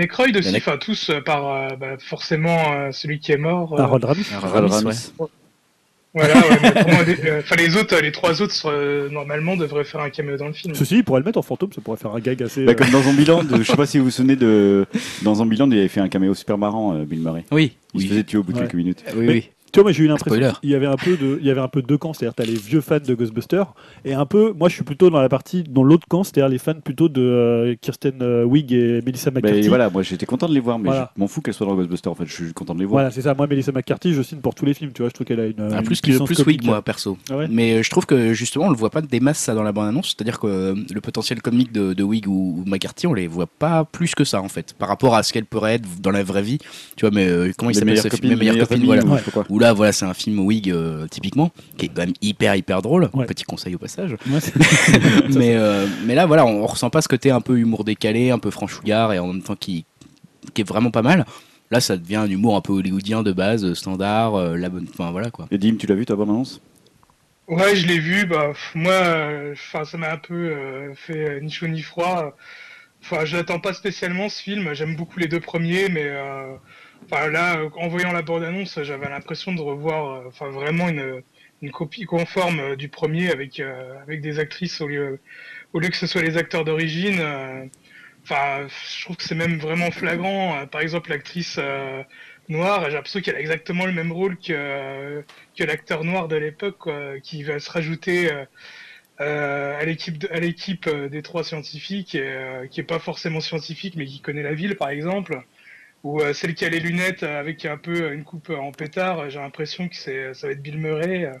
Aykroyd 0.00 0.36
aussi, 0.36 0.60
tous 0.80 1.10
par 1.24 1.46
euh, 1.52 1.68
bah, 1.78 1.86
forcément 1.98 2.90
celui 2.92 3.18
qui 3.20 3.32
est 3.32 3.36
mort. 3.36 3.78
Harold 3.78 4.04
Ramis. 4.04 4.26
Voilà, 6.12 6.34
ouais, 6.40 6.58
mais 6.62 7.04
les, 7.04 7.28
euh, 7.30 7.38
enfin, 7.38 7.54
les 7.56 7.76
autres, 7.76 7.94
euh, 7.94 8.00
les 8.00 8.10
trois 8.10 8.42
autres 8.42 8.66
euh, 8.66 9.08
normalement 9.10 9.56
devraient 9.56 9.84
faire 9.84 10.00
un 10.00 10.10
caméo 10.10 10.36
dans 10.36 10.48
le 10.48 10.52
film. 10.52 10.74
Ceci, 10.74 10.96
il 10.96 11.04
pourrait 11.04 11.20
le 11.20 11.24
mettre 11.24 11.38
en 11.38 11.42
fantôme, 11.42 11.72
ça 11.72 11.80
pourrait 11.80 11.98
faire 11.98 12.12
un 12.12 12.18
gag 12.18 12.42
assez. 12.42 12.64
Bah, 12.64 12.72
euh, 12.72 12.74
comme 12.74 12.90
dans 12.90 13.02
Zombieland, 13.02 13.42
je 13.56 13.62
sais 13.62 13.76
pas 13.76 13.86
si 13.86 13.98
vous 13.98 14.06
vous 14.06 14.10
souvenez 14.10 14.34
de 14.36 14.86
dans 15.22 15.36
Zombieland, 15.36 15.70
il 15.70 15.78
avait 15.78 15.88
fait 15.88 16.00
un 16.00 16.08
caméo 16.08 16.34
super 16.34 16.58
marrant, 16.58 16.94
euh, 16.96 17.04
Bill 17.04 17.20
Murray. 17.20 17.44
Oui, 17.52 17.76
Il 17.94 18.02
se 18.02 18.08
faisait 18.08 18.24
tuer 18.24 18.38
au 18.38 18.42
bout 18.42 18.52
de 18.52 18.56
Ouais. 18.58 18.62
quelques 18.64 18.74
minutes. 18.74 19.04
Oui, 19.14 19.26
Mais- 19.26 19.32
oui. 19.32 19.50
Tu 19.72 19.78
vois, 19.78 19.84
moi 19.84 19.92
j'ai 19.92 20.04
eu 20.04 20.06
l'impression 20.08 20.52
qu'il 20.60 20.70
y 20.70 20.74
avait 20.74 20.86
un 20.86 20.96
peu 20.96 21.16
de, 21.16 21.38
il 21.40 21.46
y 21.46 21.50
avait 21.50 21.60
un 21.60 21.68
peu 21.68 21.82
deux 21.82 21.98
camps, 21.98 22.12
c'est-à-dire 22.12 22.34
t'as 22.34 22.44
les 22.44 22.54
vieux 22.54 22.80
fans 22.80 22.98
de 22.98 23.14
Ghostbusters 23.14 23.66
et 24.04 24.14
un 24.14 24.26
peu, 24.26 24.52
moi 24.58 24.68
je 24.68 24.74
suis 24.74 24.84
plutôt 24.84 25.10
dans 25.10 25.20
la 25.20 25.28
partie, 25.28 25.62
dans 25.62 25.82
l'autre 25.84 26.06
camp, 26.08 26.24
c'est-à-dire 26.24 26.48
les 26.48 26.58
fans 26.58 26.74
plutôt 26.82 27.08
de 27.08 27.20
euh, 27.20 27.74
Kirsten 27.80 28.14
euh, 28.22 28.44
Wig 28.44 28.72
et 28.72 29.00
Melissa 29.04 29.30
McCarthy. 29.30 29.68
voilà, 29.68 29.90
moi 29.90 30.02
j'étais 30.02 30.26
content 30.26 30.48
de 30.48 30.54
les 30.54 30.60
voir, 30.60 30.78
mais 30.78 30.86
Voilà. 30.86 31.12
je 31.16 31.20
m'en 31.20 31.28
fous 31.28 31.40
qu'elles 31.40 31.54
soient 31.54 31.66
dans 31.66 31.74
Ghostbusters 31.74 32.10
en 32.12 32.14
fait, 32.14 32.26
je 32.26 32.32
suis 32.34 32.52
content 32.52 32.74
de 32.74 32.80
les 32.80 32.84
voir. 32.84 33.00
Voilà, 33.02 33.10
c'est 33.10 33.22
ça. 33.22 33.34
Moi, 33.34 33.46
Melissa 33.46 33.72
McCarthy, 33.72 34.12
je 34.12 34.22
signe 34.22 34.38
pour 34.40 34.54
tous 34.54 34.64
les 34.64 34.74
films. 34.74 34.90
Tu 34.92 35.02
vois, 35.02 35.08
je 35.08 35.14
trouve 35.14 35.26
qu'elle 35.26 35.40
a 35.40 35.46
une. 35.46 35.54
Ah, 35.72 35.78
une 35.78 35.84
plus, 35.84 36.00
puissance 36.00 36.26
plus 36.26 36.36
comique. 36.36 36.60
Wig, 36.60 36.64
moi, 36.66 36.82
perso. 36.82 37.16
Ah 37.30 37.36
ouais 37.36 37.46
Mais 37.50 37.74
euh, 37.74 37.82
je 37.82 37.90
trouve 37.90 38.06
que 38.06 38.32
justement, 38.32 38.66
on 38.66 38.70
le 38.70 38.76
voit 38.76 38.90
pas 38.90 39.00
des 39.02 39.20
masses 39.20 39.38
ça 39.38 39.54
dans 39.54 39.62
la 39.62 39.72
bande-annonce. 39.72 40.08
C'est-à-dire 40.16 40.38
que 40.40 40.46
euh, 40.46 40.74
le 40.92 41.00
potentiel 41.00 41.40
comique 41.42 41.72
de, 41.72 41.92
de 41.92 42.02
Wig 42.02 42.26
ou, 42.28 42.58
ou 42.60 42.64
McCarthy, 42.68 43.06
on 43.06 43.14
les 43.14 43.26
voit 43.28 43.46
pas 43.46 43.84
plus 43.84 44.14
que 44.14 44.24
ça 44.24 44.42
en 44.42 44.48
fait, 44.48 44.74
par 44.74 44.88
rapport 44.88 45.14
à 45.14 45.22
ce 45.22 45.32
qu'elle 45.32 45.44
pourrait 45.46 45.74
être 45.74 45.88
dans 46.00 46.10
la 46.10 46.22
vraie 46.24 46.42
vie. 46.42 46.58
Tu 46.96 47.06
vois, 47.06 47.14
mais 47.14 47.28
euh, 47.28 47.52
comment 47.56 47.70
il 47.70 47.74
s'appelle 47.74 47.88
meilleures 47.90 48.02
ce 48.04 48.08
copines, 48.08 48.28
film 48.30 48.38
Mes 48.40 48.50
meilleures 48.50 48.68
copines, 48.68 48.84
voilà. 48.84 49.04
ou 49.04 49.10
Ouais. 49.12 49.20
Là, 49.60 49.72
voilà, 49.72 49.92
c'est 49.92 50.04
un 50.06 50.14
film 50.14 50.40
Wig 50.40 50.70
euh, 50.70 51.06
typiquement, 51.08 51.52
qui 51.76 51.86
est 51.86 51.88
quand 51.88 52.02
même 52.02 52.14
hyper 52.20 52.54
hyper 52.56 52.82
drôle. 52.82 53.08
Ouais. 53.14 53.26
Petit 53.26 53.44
conseil 53.44 53.74
au 53.74 53.78
passage. 53.78 54.12
Ouais, 54.30 54.40
c'est- 54.40 54.54
mais, 55.36 55.54
euh, 55.56 55.86
mais 56.04 56.14
là, 56.14 56.26
voilà, 56.26 56.44
on, 56.46 56.62
on 56.62 56.66
ressent 56.66 56.90
pas 56.90 57.02
ce 57.02 57.08
côté 57.08 57.30
un 57.30 57.40
peu 57.40 57.58
humour 57.58 57.84
décalé, 57.84 58.30
un 58.30 58.38
peu 58.38 58.50
franchouillard 58.50 59.12
et 59.12 59.18
en 59.18 59.28
même 59.28 59.42
temps 59.42 59.56
qui, 59.56 59.84
qui 60.54 60.62
est 60.62 60.68
vraiment 60.68 60.90
pas 60.90 61.02
mal. 61.02 61.24
Là, 61.70 61.80
ça 61.80 61.96
devient 61.96 62.16
un 62.16 62.28
humour 62.28 62.56
un 62.56 62.60
peu 62.60 62.72
hollywoodien 62.72 63.22
de 63.22 63.32
base, 63.32 63.74
standard, 63.74 64.34
euh, 64.34 64.56
la 64.56 64.68
bonne, 64.68 64.86
enfin 64.92 65.12
voilà 65.12 65.30
quoi. 65.30 65.46
Et 65.52 65.58
Dim, 65.58 65.76
tu 65.76 65.86
l'as 65.86 65.94
vu 65.94 66.04
ta 66.04 66.16
bande-annonce 66.16 66.60
Ouais, 67.46 67.74
je 67.76 67.86
l'ai 67.86 67.98
vu. 67.98 68.26
Bah, 68.26 68.52
moi, 68.74 68.92
euh, 68.92 69.52
enfin, 69.52 69.84
ça 69.84 69.98
m'a 69.98 70.12
un 70.12 70.16
peu 70.18 70.34
euh, 70.34 70.94
fait 70.94 71.28
euh, 71.36 71.40
ni 71.40 71.50
chaud 71.50 71.66
ni 71.68 71.82
froid. 71.82 72.36
Enfin, 73.02 73.24
je 73.24 73.36
l'attends 73.36 73.60
pas 73.60 73.72
spécialement 73.72 74.28
ce 74.28 74.42
film. 74.42 74.72
J'aime 74.74 74.94
beaucoup 74.96 75.18
les 75.20 75.26
deux 75.28 75.40
premiers, 75.40 75.88
mais 75.88 76.04
euh, 76.06 76.54
là, 77.10 77.62
en 77.76 77.88
voyant 77.88 78.12
la 78.12 78.22
bande-annonce, 78.22 78.82
j'avais 78.82 79.08
l'impression 79.08 79.52
de 79.52 79.60
revoir, 79.60 80.26
euh, 80.26 80.50
vraiment 80.50 80.88
une, 80.88 81.22
copie 81.72 82.04
conforme 82.04 82.60
euh, 82.60 82.76
du 82.76 82.88
premier 82.88 83.30
avec 83.30 83.60
euh, 83.60 83.94
des 84.08 84.38
actrices 84.38 84.80
au 84.80 84.88
lieu 84.88 85.18
que 85.74 85.96
ce 85.96 86.06
soit 86.06 86.22
les 86.22 86.36
acteurs 86.36 86.64
d'origine. 86.64 87.18
je 88.28 89.02
trouve 89.02 89.16
que 89.16 89.24
c'est 89.24 89.34
même 89.34 89.58
vraiment 89.58 89.90
flagrant. 89.90 90.66
Par 90.66 90.80
exemple, 90.80 91.10
l'actrice 91.10 91.58
noire, 92.48 92.84
j'ai 92.86 92.96
l'impression 92.96 93.20
qu'elle 93.20 93.36
a 93.36 93.40
exactement 93.40 93.86
le 93.86 93.92
même 93.92 94.12
rôle 94.12 94.36
que 94.38 95.24
l'acteur 95.58 96.04
noir 96.04 96.28
de 96.28 96.36
l'époque, 96.36 96.88
qui 97.22 97.42
va 97.42 97.60
se 97.60 97.70
rajouter 97.70 98.30
à 99.18 99.84
l'équipe 99.84 100.88
des 100.88 101.22
trois 101.22 101.44
scientifiques, 101.44 102.18
qui 102.70 102.80
est 102.80 102.86
pas 102.86 102.98
forcément 102.98 103.40
scientifique, 103.40 103.94
mais 103.96 104.06
qui 104.06 104.20
connaît 104.20 104.42
la 104.42 104.54
ville, 104.54 104.76
par 104.76 104.90
exemple. 104.90 105.44
Ou 106.02 106.20
euh, 106.22 106.32
celle 106.32 106.54
qui 106.54 106.64
a 106.64 106.68
les 106.70 106.80
lunettes 106.80 107.22
euh, 107.22 107.38
avec 107.40 107.64
un 107.66 107.76
peu 107.76 108.12
une 108.12 108.24
coupe 108.24 108.50
en 108.50 108.72
pétard, 108.72 109.28
j'ai 109.28 109.38
l'impression 109.38 109.86
que 109.88 109.96
c'est 109.96 110.32
ça 110.34 110.46
va 110.46 110.52
être 110.54 110.62
Bill 110.62 110.78
Murray. 110.78 111.24
euh. 111.26 111.32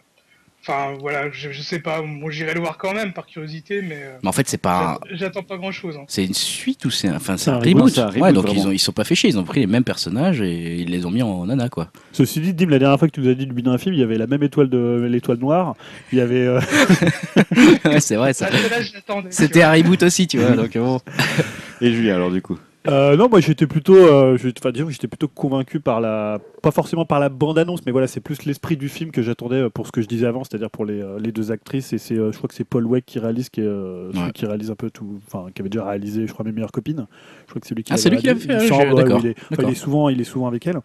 Enfin 0.62 0.94
voilà, 1.00 1.30
je, 1.30 1.52
je 1.52 1.62
sais 1.62 1.78
pas, 1.78 2.02
moi 2.02 2.30
j'irai 2.30 2.52
le 2.52 2.60
voir 2.60 2.76
quand 2.76 2.92
même 2.92 3.14
par 3.14 3.24
curiosité, 3.24 3.80
mais 3.80 4.02
euh, 4.02 4.18
Mais 4.22 4.28
en 4.28 4.32
fait, 4.32 4.46
c'est 4.46 4.58
pas. 4.60 5.00
j'attends 5.12 5.42
pas 5.42 5.56
grand 5.56 5.72
chose. 5.72 5.98
C'est 6.06 6.22
une 6.26 6.34
suite 6.34 6.84
ou 6.84 6.90
c'est 6.90 7.08
un, 7.08 7.16
enfin, 7.16 7.38
c'est 7.38 7.48
un 7.48 7.54
un 7.54 7.58
reboot, 7.60 7.74
reboot, 7.84 7.94
c'est 7.94 8.00
un 8.02 8.10
Ouais, 8.20 8.28
reboot, 8.28 8.44
donc 8.44 8.54
ils, 8.54 8.66
ont, 8.68 8.70
ils 8.70 8.78
sont 8.78 8.92
pas 8.92 9.04
fait 9.04 9.14
chier, 9.14 9.30
ils 9.30 9.38
ont 9.38 9.44
pris 9.44 9.60
les 9.60 9.66
mêmes 9.66 9.84
personnages 9.84 10.42
et 10.42 10.74
ils 10.76 10.90
les 10.90 11.06
ont 11.06 11.10
mis 11.10 11.22
en 11.22 11.46
nana 11.46 11.70
quoi. 11.70 11.90
Ceci 12.12 12.42
dit, 12.42 12.52
Dim, 12.52 12.68
la 12.68 12.78
dernière 12.78 12.98
fois 12.98 13.08
que 13.08 13.14
tu 13.14 13.20
nous 13.20 13.30
as 13.30 13.34
dit 13.34 13.46
de 13.46 13.54
lui 13.54 13.62
dans 13.62 13.72
un 13.72 13.78
film, 13.78 13.94
il 13.94 14.00
y 14.00 14.02
avait 14.02 14.18
la 14.18 14.26
même 14.26 14.42
étoile 14.42 14.68
de 14.68 15.08
l'étoile 15.10 15.38
noire. 15.38 15.76
Il 16.12 16.18
y 16.18 16.20
avait. 16.20 16.46
euh, 16.46 16.60
ouais, 17.86 18.00
c'est 18.00 18.16
vrai 18.16 18.34
ça. 18.34 18.50
Là, 18.50 18.58
tu 18.82 19.12
C'était 19.30 19.62
un 19.62 19.72
reboot 19.72 20.02
aussi, 20.02 20.26
tu 20.26 20.36
vois. 20.36 20.56
Donc 20.56 20.76
bon. 20.76 21.00
Et 21.80 21.90
Julien, 21.90 22.16
alors 22.16 22.30
du 22.30 22.42
coup? 22.42 22.58
Euh, 22.88 23.16
non, 23.16 23.28
moi 23.28 23.40
j'étais 23.40 23.66
plutôt, 23.66 23.94
euh, 23.96 24.36
j'étais 24.38 25.08
plutôt 25.08 25.28
convaincu 25.28 25.80
par 25.80 26.00
la, 26.00 26.38
pas 26.62 26.70
forcément 26.70 27.04
par 27.04 27.20
la 27.20 27.28
bande-annonce, 27.28 27.80
mais 27.84 27.92
voilà, 27.92 28.06
c'est 28.06 28.20
plus 28.20 28.44
l'esprit 28.44 28.76
du 28.76 28.88
film 28.88 29.10
que 29.10 29.20
j'attendais 29.22 29.56
euh, 29.56 29.68
pour 29.70 29.86
ce 29.86 29.92
que 29.92 30.00
je 30.00 30.06
disais 30.08 30.26
avant, 30.26 30.44
c'est-à-dire 30.44 30.70
pour 30.70 30.84
les, 30.86 31.00
euh, 31.02 31.18
les 31.18 31.30
deux 31.32 31.52
actrices. 31.52 31.92
Et 31.92 31.98
c'est, 31.98 32.16
euh, 32.16 32.32
je 32.32 32.38
crois 32.38 32.48
que 32.48 32.54
c'est 32.54 32.64
Paul 32.64 32.86
Weck 32.86 33.04
qui 33.04 33.18
réalise, 33.18 33.50
qui 33.50 33.60
est 33.60 33.64
euh, 33.64 34.10
celui 34.12 34.24
Ouais. 34.24 34.32
qui 34.32 34.46
réalise 34.46 34.70
un 34.70 34.74
peu 34.76 34.90
tout, 34.90 35.20
enfin 35.26 35.46
qui 35.54 35.60
avait 35.62 35.68
déjà 35.68 35.84
réalisé, 35.84 36.26
je 36.26 36.32
crois, 36.32 36.44
mes 36.44 36.52
meilleures 36.52 36.72
copines. 36.72 37.06
Je 37.46 37.50
crois 37.50 37.60
que 37.60 37.66
c'est 37.66 37.74
lui 37.74 37.82
qui 37.82 37.92
Ah, 37.92 37.96
c'est 37.96 38.08
lui 38.10 38.18
qui 38.18 38.26
l'avait 38.26 38.40
fait, 38.40 38.48
il 38.48 38.56
ah, 38.56 38.60
semble, 38.60 38.94
ouais, 38.94 39.04
il, 39.04 39.26
est, 39.26 39.36
enfin, 39.38 39.46
d'accord. 39.50 39.68
il 39.68 39.72
est 39.72 39.74
souvent, 39.74 40.08
il 40.08 40.20
est 40.20 40.24
souvent 40.24 40.46
avec 40.46 40.66
elle. 40.66 40.78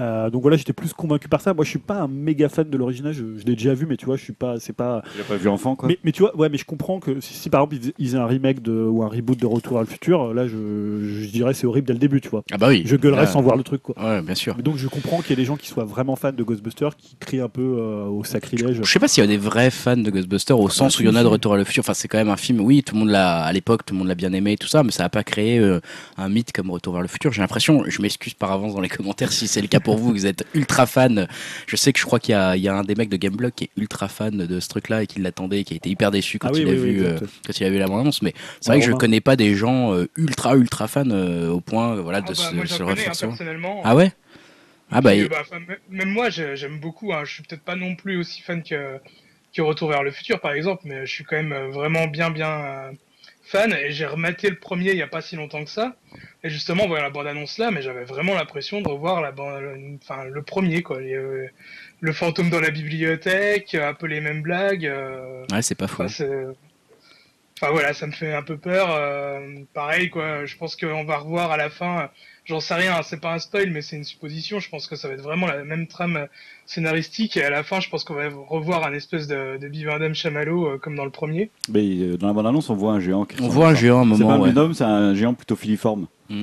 Euh, 0.00 0.28
donc 0.30 0.42
voilà, 0.42 0.56
j'étais 0.56 0.72
plus 0.72 0.92
convaincu 0.92 1.28
par 1.28 1.40
ça. 1.40 1.54
Moi, 1.54 1.64
je 1.64 1.70
suis 1.70 1.78
pas 1.78 2.02
un 2.02 2.08
méga 2.08 2.48
fan 2.48 2.68
de 2.68 2.76
l'original. 2.76 3.12
Je, 3.12 3.38
je 3.38 3.44
l'ai 3.46 3.54
déjà 3.54 3.72
vu, 3.74 3.86
mais 3.86 3.96
tu 3.96 4.06
vois, 4.06 4.16
je 4.16 4.22
suis 4.24 4.32
pas, 4.34 4.60
c'est 4.60 4.74
pas. 4.74 5.02
L'as 5.16 5.24
pas 5.24 5.36
vu 5.36 5.48
enfant 5.48 5.76
quoi 5.76 5.88
Mais, 5.88 5.98
mais 6.04 6.12
tu 6.12 6.22
vois, 6.22 6.36
ouais, 6.36 6.48
mais 6.50 6.58
je 6.58 6.64
comprends 6.64 7.00
que 7.00 7.20
si, 7.20 7.32
si, 7.34 7.48
par 7.50 7.62
exemple 7.62 7.76
ils, 7.82 7.92
ils 7.98 8.14
aient 8.14 8.18
un 8.18 8.26
remake 8.26 8.60
de, 8.62 8.72
ou 8.72 9.02
un 9.02 9.08
reboot 9.08 9.38
de 9.38 9.46
Retour 9.46 9.78
à 9.78 9.80
le 9.80 9.86
futur, 9.86 10.34
là 10.34 10.46
je, 10.46 10.56
je 11.02 11.37
dirais 11.38 11.54
c'est 11.54 11.66
horrible 11.66 11.86
dès 11.86 11.92
le 11.94 11.98
début, 11.98 12.20
tu 12.20 12.28
vois. 12.28 12.42
Ah 12.52 12.58
bah 12.58 12.68
oui. 12.68 12.82
Je 12.84 12.96
gueulerais 12.96 13.22
Là, 13.22 13.26
sans 13.26 13.40
voir 13.42 13.56
le 13.56 13.62
truc, 13.64 13.82
quoi. 13.82 13.94
Ouais, 13.98 14.22
bien 14.22 14.34
sûr. 14.34 14.54
Mais 14.56 14.62
donc 14.62 14.76
je 14.76 14.86
comprends 14.88 15.20
qu'il 15.20 15.30
y 15.30 15.32
ait 15.32 15.36
des 15.36 15.44
gens 15.44 15.56
qui 15.56 15.66
soient 15.68 15.84
vraiment 15.84 16.14
fans 16.16 16.32
de 16.32 16.42
Ghostbusters, 16.42 16.96
qui 16.96 17.16
crient 17.16 17.40
un 17.40 17.48
peu 17.48 17.62
euh, 17.78 18.04
au 18.04 18.22
sacrilège. 18.24 18.78
Je 18.82 18.90
sais 18.90 18.98
pas 18.98 19.08
s'il 19.08 19.22
y 19.22 19.24
a 19.24 19.28
des 19.28 19.36
vrais 19.38 19.70
fans 19.70 19.96
de 19.96 20.10
Ghostbusters 20.10 20.58
au 20.58 20.68
sens 20.68 20.94
Ah, 20.96 20.98
où 21.00 21.02
il 21.02 21.06
y 21.06 21.08
en 21.08 21.14
a 21.16 21.22
de. 21.22 21.28
Retour 21.28 21.54
à 21.54 21.56
le 21.56 21.64
futur. 21.64 21.80
Enfin, 21.82 21.94
c'est 21.94 22.08
quand 22.08 22.18
même 22.18 22.28
un 22.30 22.36
film. 22.36 22.60
Oui, 22.60 22.82
tout 22.82 22.94
le 22.94 23.00
monde 23.00 23.10
l'a 23.10 23.40
à 23.42 23.52
l'époque, 23.52 23.84
tout 23.86 23.94
le 23.94 23.98
monde 23.98 24.08
l'a 24.08 24.14
bien 24.14 24.32
aimé, 24.32 24.52
et 24.52 24.56
tout 24.56 24.66
ça, 24.68 24.82
mais 24.82 24.90
ça 24.92 25.04
a 25.04 25.08
pas 25.08 25.22
créé 25.24 25.58
euh, 25.58 25.80
un 26.16 26.28
mythe 26.28 26.52
comme 26.52 26.70
Retour 26.70 26.92
vers 26.94 27.02
le 27.02 27.08
futur. 27.08 27.32
J'ai 27.32 27.40
l'impression. 27.42 27.84
Je 27.86 28.00
m'excuse 28.02 28.34
par 28.34 28.50
avance 28.52 28.74
dans 28.74 28.80
les 28.80 28.88
commentaires 28.88 29.32
si 29.32 29.46
c'est 29.48 29.60
le 29.60 29.68
cas 29.68 29.80
pour 29.80 29.96
vous, 29.98 30.12
que 30.12 30.18
vous 30.18 30.26
êtes 30.26 30.44
ultra 30.54 30.86
fan. 30.86 31.28
Je 31.66 31.76
sais 31.76 31.92
que 31.92 31.98
je 32.00 32.04
crois 32.06 32.18
qu'il 32.18 32.32
y, 32.32 32.34
a- 32.36 32.56
il 32.56 32.62
y 32.62 32.68
a 32.68 32.74
un 32.74 32.82
des 32.82 32.94
mecs 32.94 33.08
de 33.10 33.16
Gameblog 33.16 33.52
qui 33.54 33.64
est 33.64 33.70
ultra 33.76 34.08
fan 34.08 34.36
de 34.36 34.60
ce 34.60 34.68
truc-là 34.68 35.02
et 35.02 35.06
qui 35.06 35.20
l'attendait, 35.20 35.60
et 35.60 35.64
qui 35.64 35.74
a 35.74 35.76
été 35.76 35.90
hyper 35.90 36.10
déçu 36.10 36.38
quand 36.38 36.48
Ah 36.48 36.52
oui, 36.54 36.62
il 36.62 36.68
a 36.68 36.72
oui, 36.72 36.78
oui, 36.82 36.90
vu 36.94 37.04
euh, 37.04 37.18
quand 37.46 37.60
il 37.60 37.64
a 37.64 37.70
vu 37.70 37.78
la 37.78 37.86
bande-annonce. 37.86 38.22
Mais 38.22 38.32
c'est 38.60 38.70
vrai 38.72 38.80
que 38.80 38.86
je 38.86 38.92
connais 38.92 39.20
pas 39.20 39.36
des 39.36 39.54
gens 39.54 39.94
ultra 40.16 40.56
ultra 40.56 40.88
fans 40.88 41.04
euh, 41.28 41.50
au 41.50 41.60
point 41.60 41.96
euh, 41.96 42.00
voilà 42.00 42.18
Ah 42.18 42.22
de 42.22 42.26
bah, 42.28 42.34
se, 42.34 42.54
moi, 42.54 42.66
se 42.66 42.70
j'en 42.74 42.78
le 42.78 42.84
connais 42.94 43.06
hein, 43.08 43.12
personnellement. 43.20 43.80
Ah 43.84 43.94
ouais? 43.94 44.12
Ah 44.90 45.00
bah. 45.00 45.14
Et, 45.14 45.28
bah, 45.28 45.42
même 45.90 46.08
moi, 46.10 46.30
j'ai- 46.30 46.56
j'aime 46.56 46.80
beaucoup. 46.80 47.12
Hein. 47.12 47.24
Je 47.24 47.32
suis 47.34 47.42
peut-être 47.42 47.62
pas 47.62 47.76
non 47.76 47.94
plus 47.94 48.16
aussi 48.18 48.40
fan 48.42 48.62
que, 48.62 48.98
que 49.54 49.62
Retour 49.62 49.90
vers 49.90 50.02
le 50.02 50.10
futur, 50.10 50.40
par 50.40 50.52
exemple, 50.52 50.82
mais 50.86 51.04
je 51.06 51.12
suis 51.12 51.24
quand 51.24 51.36
même 51.36 51.52
euh, 51.52 51.68
vraiment 51.68 52.06
bien, 52.06 52.30
bien 52.30 52.90
fan. 53.44 53.72
Et 53.72 53.90
j'ai 53.92 54.06
rematé 54.06 54.48
le 54.50 54.56
premier 54.58 54.90
il 54.92 54.96
y 54.96 55.02
a 55.02 55.06
pas 55.06 55.20
si 55.20 55.36
longtemps 55.36 55.62
que 55.64 55.70
ça. 55.70 55.94
Et 56.42 56.48
justement, 56.50 56.84
en 56.84 56.88
voyant 56.88 57.02
la 57.04 57.10
bande-annonce 57.10 57.58
là, 57.58 57.70
mais 57.70 57.82
j'avais 57.82 58.04
vraiment 58.04 58.34
l'impression 58.34 58.80
de 58.80 58.88
revoir 58.88 59.20
la 59.20 59.32
bande, 59.32 59.62
enfin 60.02 60.24
le 60.24 60.42
premier 60.42 60.82
quoi. 60.82 61.00
Les, 61.00 61.14
euh, 61.14 61.46
le 62.00 62.12
fantôme 62.12 62.48
dans 62.48 62.60
la 62.60 62.70
bibliothèque, 62.70 63.74
un 63.74 63.92
peu 63.94 64.06
les 64.06 64.20
mêmes 64.20 64.40
blagues. 64.42 64.86
euh, 64.86 65.44
Ouais, 65.52 65.62
c'est 65.62 65.74
pas. 65.74 65.86
Enfin, 65.86 66.08
c'est- 66.08 66.28
enfin, 67.60 67.72
voilà, 67.72 67.92
ça 67.92 68.06
me 68.06 68.12
fait 68.12 68.32
un 68.34 68.42
peu 68.42 68.56
peur. 68.56 68.88
euh, 68.90 69.40
pareil, 69.74 70.10
quoi. 70.10 70.44
Je 70.46 70.56
pense 70.56 70.76
qu'on 70.76 71.04
va 71.04 71.18
revoir 71.18 71.50
à 71.52 71.56
la 71.56 71.70
fin. 71.70 72.10
J'en 72.44 72.60
sais 72.60 72.74
rien, 72.74 73.02
c'est 73.02 73.20
pas 73.20 73.34
un 73.34 73.38
spoil, 73.38 73.70
mais 73.70 73.82
c'est 73.82 73.96
une 73.96 74.04
supposition. 74.04 74.58
Je 74.58 74.70
pense 74.70 74.86
que 74.86 74.96
ça 74.96 75.06
va 75.06 75.14
être 75.14 75.20
vraiment 75.22 75.46
la 75.46 75.64
même 75.64 75.86
trame 75.86 76.28
scénaristique. 76.64 77.36
Et 77.36 77.44
à 77.44 77.50
la 77.50 77.62
fin, 77.62 77.80
je 77.80 77.90
pense 77.90 78.04
qu'on 78.04 78.14
va 78.14 78.28
revoir 78.48 78.84
un 78.86 78.92
espèce 78.94 79.26
de, 79.26 79.58
de 79.58 79.68
Bivardem 79.68 80.14
Chamallow 80.14 80.66
euh, 80.66 80.78
comme 80.78 80.96
dans 80.96 81.04
le 81.04 81.10
premier. 81.10 81.50
Mais 81.70 81.80
euh, 81.84 82.16
dans 82.16 82.28
la 82.28 82.32
bande-annonce, 82.32 82.70
on 82.70 82.74
voit 82.74 82.92
un 82.92 83.00
géant. 83.00 83.24
qui 83.26 83.36
On 83.42 83.48
voit 83.48 83.68
un 83.68 83.74
géant 83.74 83.98
à 83.98 84.00
un 84.00 84.16
C'est 84.16 84.22
moment. 84.22 84.28
pas 84.28 84.34
un 84.36 84.40
ouais. 84.40 84.48
binôme, 84.48 84.72
c'est 84.72 84.84
un 84.84 85.14
géant 85.14 85.34
plutôt 85.34 85.56
filiforme. 85.56 86.06
Mm. 86.30 86.42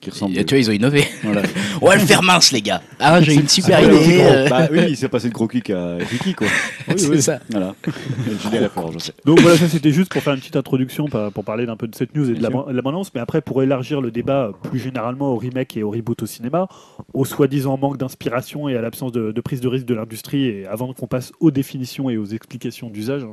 Qui 0.00 0.10
ressemble. 0.10 0.38
Et, 0.38 0.44
tu 0.44 0.54
vois, 0.54 0.60
ils 0.60 0.70
ont 0.70 0.72
innové. 0.72 1.04
Voilà. 1.22 1.42
On 1.82 1.86
va 1.86 1.94
le 1.96 2.00
faire 2.02 2.22
mince, 2.22 2.52
les 2.52 2.62
gars. 2.62 2.80
Ah, 3.00 3.20
j'ai 3.20 3.34
une 3.34 3.48
super 3.48 3.78
Ah, 3.78 3.82
idée. 3.82 4.20
euh, 4.20 4.48
Bah 4.50 4.68
oui, 4.70 4.80
il 4.88 4.96
s'est 4.96 5.08
passé 5.08 5.28
de 5.28 5.34
gros 5.34 5.48
kick 5.48 5.70
à 5.70 5.96
Ricky, 5.96 6.34
quoi. 6.34 6.46
c'est 6.96 7.20
ça. 7.20 7.40
Voilà. 7.50 7.74
Je 7.84 8.98
sais. 8.98 9.12
Donc 9.24 9.40
voilà, 9.40 9.56
ça 9.56 9.68
c'était 9.68 9.92
juste 9.92 10.12
pour 10.12 10.22
faire 10.22 10.34
une 10.34 10.40
petite 10.40 10.56
introduction, 10.56 11.06
pour 11.06 11.44
parler 11.44 11.66
d'un 11.66 11.76
peu 11.76 11.86
de 11.88 11.94
cette 11.94 12.14
news 12.14 12.30
et 12.30 12.34
de 12.34 12.42
l'abondance, 12.42 13.12
mais 13.14 13.20
après 13.20 13.40
pour 13.40 13.62
élargir 13.62 14.00
le 14.00 14.10
débat 14.10 14.52
plus 14.64 14.78
généralement 14.78 15.32
au 15.32 15.36
remake 15.36 15.76
et 15.76 15.82
au 15.82 15.90
reboot 15.90 16.22
au 16.22 16.26
cinéma, 16.26 16.68
au 17.14 17.24
soi-disant 17.24 17.76
manque 17.76 17.96
d'inspiration 17.98 18.68
et 18.68 18.76
à 18.76 18.80
l'absence 18.80 19.12
de, 19.12 19.32
de 19.32 19.40
prise 19.40 19.60
de 19.60 19.68
risque 19.68 19.86
de 19.86 19.94
l'industrie, 19.94 20.46
et 20.46 20.66
avant 20.66 20.92
qu'on 20.92 21.06
passe 21.06 21.32
aux 21.40 21.50
définitions 21.50 22.10
et 22.10 22.16
aux 22.16 22.26
explications 22.26 22.90
d'usage, 22.90 23.22
hein, 23.24 23.28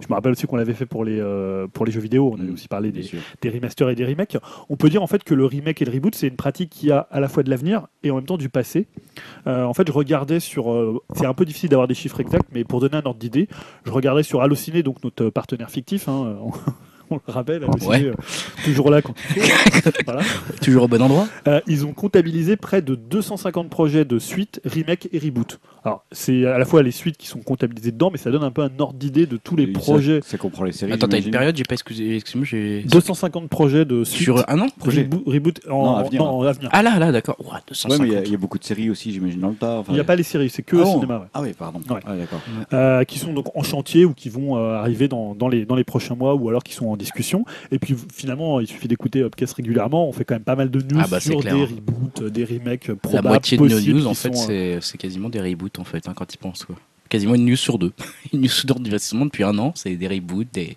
je 0.00 0.06
me 0.08 0.14
rappelle 0.14 0.32
aussi 0.32 0.46
qu'on 0.46 0.56
l'avait 0.56 0.74
fait 0.74 0.86
pour 0.86 1.04
les, 1.04 1.18
euh, 1.20 1.66
pour 1.66 1.84
les 1.86 1.92
jeux 1.92 2.00
vidéo, 2.00 2.30
on 2.34 2.40
avait 2.40 2.50
Mm, 2.50 2.54
aussi 2.54 2.68
parlé 2.68 2.90
des, 2.90 3.08
des 3.42 3.48
remasters 3.50 3.90
et 3.90 3.94
des 3.94 4.04
remakes. 4.04 4.36
On 4.68 4.76
peut 4.76 4.88
dire 4.88 5.02
en 5.02 5.06
fait 5.06 5.22
que 5.22 5.34
le 5.34 5.44
remake 5.44 5.80
et 5.82 5.84
le 5.84 5.89
reboot, 5.90 6.14
c'est 6.14 6.28
une 6.28 6.36
pratique 6.36 6.70
qui 6.70 6.90
a 6.90 7.06
à 7.10 7.20
la 7.20 7.28
fois 7.28 7.42
de 7.42 7.50
l'avenir 7.50 7.86
et 8.02 8.10
en 8.10 8.16
même 8.16 8.24
temps 8.24 8.38
du 8.38 8.48
passé. 8.48 8.86
Euh, 9.46 9.64
en 9.64 9.74
fait, 9.74 9.86
je 9.86 9.92
regardais 9.92 10.40
sur. 10.40 10.72
euh, 10.72 11.00
c'est 11.14 11.26
un 11.26 11.34
peu 11.34 11.44
difficile 11.44 11.68
d'avoir 11.70 11.88
des 11.88 11.94
chiffres 11.94 12.20
exacts, 12.20 12.48
mais 12.52 12.64
pour 12.64 12.80
donner 12.80 12.96
un 12.96 13.04
ordre 13.04 13.18
d'idée, 13.18 13.48
je 13.84 13.90
regardais 13.90 14.22
sur 14.22 14.42
Allociné, 14.42 14.82
donc 14.82 15.02
notre 15.04 15.30
partenaire 15.30 15.70
fictif. 15.70 16.08
hein, 16.08 16.36
on, 17.10 17.16
le 17.26 17.32
rappelle, 17.32 17.64
Allociné, 17.64 17.88
Ouais. 17.88 18.04
euh, 18.06 18.14
toujours 18.64 18.90
là 18.90 19.02
quand. 19.02 19.14
Voilà. 20.04 20.22
Toujours 20.62 20.84
au 20.84 20.88
bon 20.88 21.00
endroit. 21.02 21.26
Euh, 21.48 21.60
ils 21.66 21.84
ont 21.86 21.92
comptabilisé 21.92 22.56
près 22.56 22.82
de 22.82 22.94
250 22.94 23.68
projets 23.70 24.04
de 24.04 24.18
suites, 24.18 24.60
remake 24.64 25.08
et 25.12 25.18
reboot. 25.18 25.58
Alors, 25.84 26.04
c'est 26.12 26.44
à 26.44 26.58
la 26.58 26.64
fois 26.66 26.82
les 26.82 26.90
suites 26.90 27.16
qui 27.16 27.26
sont 27.26 27.38
comptabilisées 27.40 27.92
dedans, 27.92 28.10
mais 28.10 28.18
ça 28.18 28.30
donne 28.30 28.44
un 28.44 28.50
peu 28.50 28.62
un 28.62 28.70
ordre 28.78 28.98
d'idée 28.98 29.24
de 29.26 29.38
tous 29.38 29.56
les 29.56 29.62
Et 29.64 29.66
projets. 29.68 30.20
Ça 30.22 30.36
comprend 30.36 30.64
les 30.64 30.72
séries. 30.72 30.92
Attends, 30.92 31.08
t'as 31.08 31.18
une 31.20 31.30
période, 31.30 31.56
j'ai 31.56 31.62
pas 31.64 31.72
excusé, 31.74 32.16
excuse-moi, 32.16 32.44
j'ai. 32.44 32.82
250 32.82 33.48
projets 33.48 33.84
de 33.86 34.04
suites. 34.04 34.24
Sur 34.24 34.48
un 34.48 34.60
an 34.60 34.66
projet. 34.78 35.02
Reboot, 35.02 35.22
reboot 35.26 35.60
en, 35.70 35.84
Non, 35.84 35.96
à 35.96 36.02
venir. 36.02 36.22
non, 36.22 36.28
en 36.30 36.42
avenir. 36.42 36.68
Ah 36.72 36.82
là, 36.82 36.98
là, 36.98 37.12
d'accord. 37.12 37.36
Ouais, 37.40 37.58
250. 37.68 38.00
mais 38.02 38.08
il 38.08 38.12
y 38.12 38.16
a- 38.16 38.24
il 38.24 38.30
y, 38.30 38.34
a 38.34 38.38
beaucoup 38.38 38.58
de 38.58 38.64
séries 38.64 38.90
aussi, 38.90 39.10
j'imagine, 39.12 39.40
dans 39.40 39.48
le 39.48 39.54
tas. 39.54 39.78
Enfin, 39.78 39.92
Il 39.92 39.94
n'y 39.94 40.00
a 40.00 40.04
pas 40.04 40.16
les 40.16 40.22
séries, 40.22 40.50
c'est 40.50 40.62
que 40.62 40.76
Ah 40.76 40.82
au 40.82 40.84
cinéma. 40.86 41.18
ouais. 41.18 41.26
Ah 41.32 41.40
oui, 41.42 41.52
pardon. 41.58 41.80
Ouais. 41.88 42.00
Ah, 42.06 42.14
d'accord. 42.14 42.40
Euh, 42.74 43.04
qui 43.04 43.18
sont 43.18 43.32
donc 43.32 43.46
en 43.56 43.62
chantier 43.62 44.04
ou 44.04 44.12
qui 44.12 44.28
vont 44.28 44.58
euh, 44.58 44.74
arriver 44.76 45.08
dans, 45.08 45.34
dans 45.34 45.48
les, 45.48 45.64
dans 45.64 45.76
les 45.76 45.84
prochains 45.84 46.14
mois 46.14 46.34
ou 46.34 46.48
alors 46.50 46.62
qui 46.62 46.74
sont 46.74 46.88
en 46.88 46.96
discussion. 47.00 47.44
Et 47.70 47.78
puis 47.78 47.94
finalement, 48.12 48.60
il 48.60 48.66
suffit 48.66 48.88
d'écouter 48.88 49.20
Upcast 49.22 49.54
régulièrement. 49.54 50.08
On 50.08 50.12
fait 50.12 50.24
quand 50.24 50.34
même 50.34 50.44
pas 50.44 50.56
mal 50.56 50.70
de 50.70 50.80
news 50.80 51.00
Ah 51.02 51.06
bah, 51.10 51.20
sur 51.20 51.40
clair. 51.40 51.54
des 51.54 51.64
reboots, 51.64 52.22
euh, 52.22 52.30
des 52.30 52.44
remakes 52.44 52.88
La 52.88 52.94
probables. 52.96 53.28
moitié 53.28 53.58
de 53.58 53.66
nos 53.68 53.80
news, 53.80 54.06
en 54.06 54.14
fait, 54.14 54.32
euh, 54.48 54.78
c'est 54.80 54.98
quasiment 54.98 55.28
des 55.28 55.40
reboots, 55.40 55.78
en 55.78 55.84
fait, 55.84 56.08
hein, 56.08 56.12
quand 56.14 56.32
ils 56.32 56.38
pensent, 56.38 56.64
quoi. 56.64 56.76
Quasiment 57.08 57.34
une 57.34 57.44
news 57.44 57.56
sur 57.56 57.78
deux. 57.78 57.92
une 58.32 58.42
news 58.42 58.48
sur 58.48 58.66
deux 58.66 58.84
divertissement 58.84 59.24
depuis 59.26 59.42
un 59.44 59.58
an, 59.58 59.72
c'est 59.74 59.96
des 59.96 60.06
reboots, 60.08 60.46
des, 60.52 60.76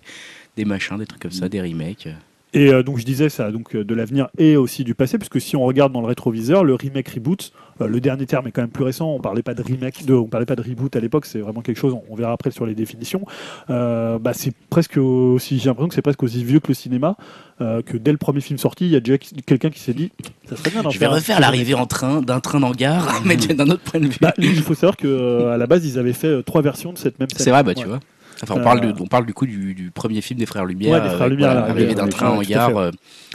des 0.56 0.64
machins, 0.64 0.98
des 0.98 1.06
trucs 1.06 1.22
comme 1.22 1.30
ça, 1.30 1.48
des 1.48 1.60
remakes. 1.60 2.08
Et 2.54 2.72
euh, 2.72 2.84
donc 2.84 2.98
je 2.98 3.04
disais 3.04 3.28
ça, 3.28 3.50
donc 3.50 3.74
euh, 3.74 3.84
de 3.84 3.94
l'avenir 3.94 4.28
et 4.38 4.56
aussi 4.56 4.84
du 4.84 4.94
passé, 4.94 5.18
puisque 5.18 5.40
si 5.40 5.56
on 5.56 5.64
regarde 5.64 5.92
dans 5.92 6.00
le 6.00 6.06
rétroviseur, 6.06 6.62
le 6.62 6.74
remake 6.74 7.08
reboot, 7.08 7.52
euh, 7.80 7.88
le 7.88 8.00
dernier 8.00 8.26
terme 8.26 8.46
est 8.46 8.52
quand 8.52 8.62
même 8.62 8.70
plus 8.70 8.84
récent. 8.84 9.10
On 9.10 9.18
parlait 9.18 9.42
pas 9.42 9.54
de 9.54 9.62
remake, 9.62 10.06
de, 10.06 10.14
on 10.14 10.26
parlait 10.26 10.46
pas 10.46 10.54
de 10.54 10.62
reboot 10.62 10.94
à 10.94 11.00
l'époque. 11.00 11.26
C'est 11.26 11.40
vraiment 11.40 11.62
quelque 11.62 11.78
chose. 11.78 11.92
On, 11.92 12.04
on 12.08 12.14
verra 12.14 12.32
après 12.32 12.52
sur 12.52 12.64
les 12.64 12.76
définitions. 12.76 13.26
Euh, 13.70 14.20
bah, 14.20 14.32
c'est 14.34 14.52
presque 14.70 14.98
aussi, 14.98 15.58
j'ai 15.58 15.68
l'impression 15.68 15.88
que 15.88 15.96
c'est 15.96 16.02
presque 16.02 16.22
aussi 16.22 16.44
vieux 16.44 16.60
que 16.60 16.68
le 16.68 16.74
cinéma. 16.74 17.16
que 17.58 17.96
dès 17.96 18.12
le 18.12 18.18
premier 18.18 18.40
film 18.40 18.58
sorti, 18.58 18.86
il 18.86 18.92
y 18.92 18.96
a 18.96 19.00
déjà 19.00 19.18
quelqu'un 19.18 19.70
qui 19.70 19.80
s'est 19.80 19.94
dit, 19.94 20.12
ça 20.48 20.56
serait 20.56 20.70
bien 20.70 20.82
d'en 20.82 20.90
Je 20.90 20.98
vais 20.98 21.06
faire 21.06 21.14
refaire 21.14 21.40
l'arrivée 21.40 21.74
en 21.74 21.86
train 21.86 22.22
d'un 22.22 22.38
train 22.38 22.62
en 22.62 22.70
gare, 22.70 23.20
mais 23.24 23.36
d'un 23.36 23.68
autre 23.68 23.82
point 23.82 24.00
de 24.00 24.06
vue. 24.06 24.18
Bah, 24.20 24.32
il 24.38 24.62
faut 24.62 24.74
savoir 24.74 24.96
que 24.96 25.48
à 25.48 25.56
la 25.56 25.66
base, 25.66 25.84
ils 25.84 25.98
avaient 25.98 26.12
fait 26.12 26.44
trois 26.44 26.62
versions 26.62 26.92
de 26.92 26.98
cette 26.98 27.18
même 27.18 27.28
scène. 27.30 27.44
c'est 27.44 27.50
vrai, 27.50 27.64
bah 27.64 27.74
tu 27.74 27.86
vois. 27.86 27.98
Enfin, 28.42 28.54
on, 28.54 28.60
Euh, 28.60 28.62
parle 28.64 28.80
de, 28.80 29.02
on 29.02 29.06
parle 29.06 29.26
du 29.26 29.34
coup 29.34 29.46
du, 29.46 29.74
du 29.74 29.90
premier 29.90 30.20
film 30.20 30.38
des 30.40 30.46
Frères 30.46 30.64
Lumière, 30.64 30.92
Ouais, 30.94 31.00
des 31.00 31.08
Frères 31.14 31.22
avec, 31.22 31.30
Lumière, 31.38 31.66
voilà, 31.74 31.94
d'un 31.94 32.08
train 32.08 32.30
en 32.30 32.42
gare, 32.42 32.76
euh, 32.76 32.90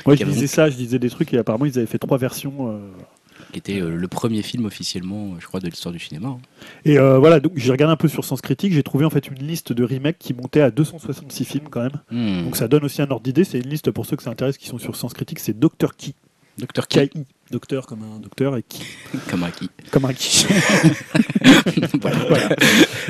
Ouais, 0.05 0.17
qui 0.17 0.23
je 0.25 0.29
disais 0.29 0.47
ça, 0.47 0.69
je 0.69 0.75
disais 0.75 0.99
des 0.99 1.09
trucs 1.09 1.33
et 1.33 1.37
apparemment 1.37 1.65
ils 1.65 1.77
avaient 1.77 1.87
fait 1.87 1.99
trois 1.99 2.17
versions. 2.17 2.71
euh, 2.71 2.79
qui 3.53 3.57
était 3.57 3.81
euh, 3.81 3.95
le 3.95 4.07
premier 4.07 4.43
film 4.43 4.65
officiellement, 4.65 5.29
euh, 5.31 5.37
je 5.39 5.47
crois, 5.47 5.59
de 5.59 5.67
l'histoire 5.67 5.91
du 5.91 5.97
cinéma. 5.97 6.27
hein. 6.27 6.37
Et 6.85 6.99
euh, 6.99 7.17
voilà, 7.17 7.39
donc 7.39 7.53
j'ai 7.55 7.71
regardé 7.71 7.93
un 7.93 7.95
peu 7.95 8.07
sur 8.07 8.23
Sens 8.23 8.41
Critique, 8.41 8.73
j'ai 8.73 8.83
trouvé 8.83 9.05
en 9.05 9.09
fait 9.09 9.27
une 9.27 9.39
liste 9.47 9.73
de 9.73 9.83
remakes 9.83 10.17
qui 10.19 10.35
montait 10.35 10.61
à 10.61 10.69
266 10.69 11.45
films 11.45 11.67
quand 11.71 11.81
même. 11.81 11.99
Hmm. 12.11 12.43
Donc 12.43 12.57
ça 12.57 12.67
donne 12.67 12.83
aussi 12.83 13.01
un 13.01 13.09
ordre 13.09 13.23
d'idée. 13.23 13.43
C'est 13.45 13.57
une 13.59 13.69
liste 13.69 13.89
pour 13.89 14.05
ceux 14.05 14.17
que 14.17 14.21
ça 14.23 14.29
intéresse 14.29 14.57
qui 14.59 14.67
sont 14.67 14.77
sur 14.77 14.95
Sens 14.95 15.13
Critique. 15.15 15.39
C'est 15.39 15.57
Docteur 15.57 15.95
Qui. 15.95 16.13
Docteur 16.59 16.87
K-I. 16.87 17.09
Docteur 17.49 17.87
comme 17.87 18.03
un 18.03 18.19
docteur 18.19 18.55
et 18.57 18.61
qui 18.61 18.83
comme 19.31 19.43
un 19.43 19.49
qui. 19.49 19.69
comme 19.89 20.05
un 20.05 20.13
qui. 20.13 20.45
Voilà. 22.01 22.17
Voilà. 22.27 22.49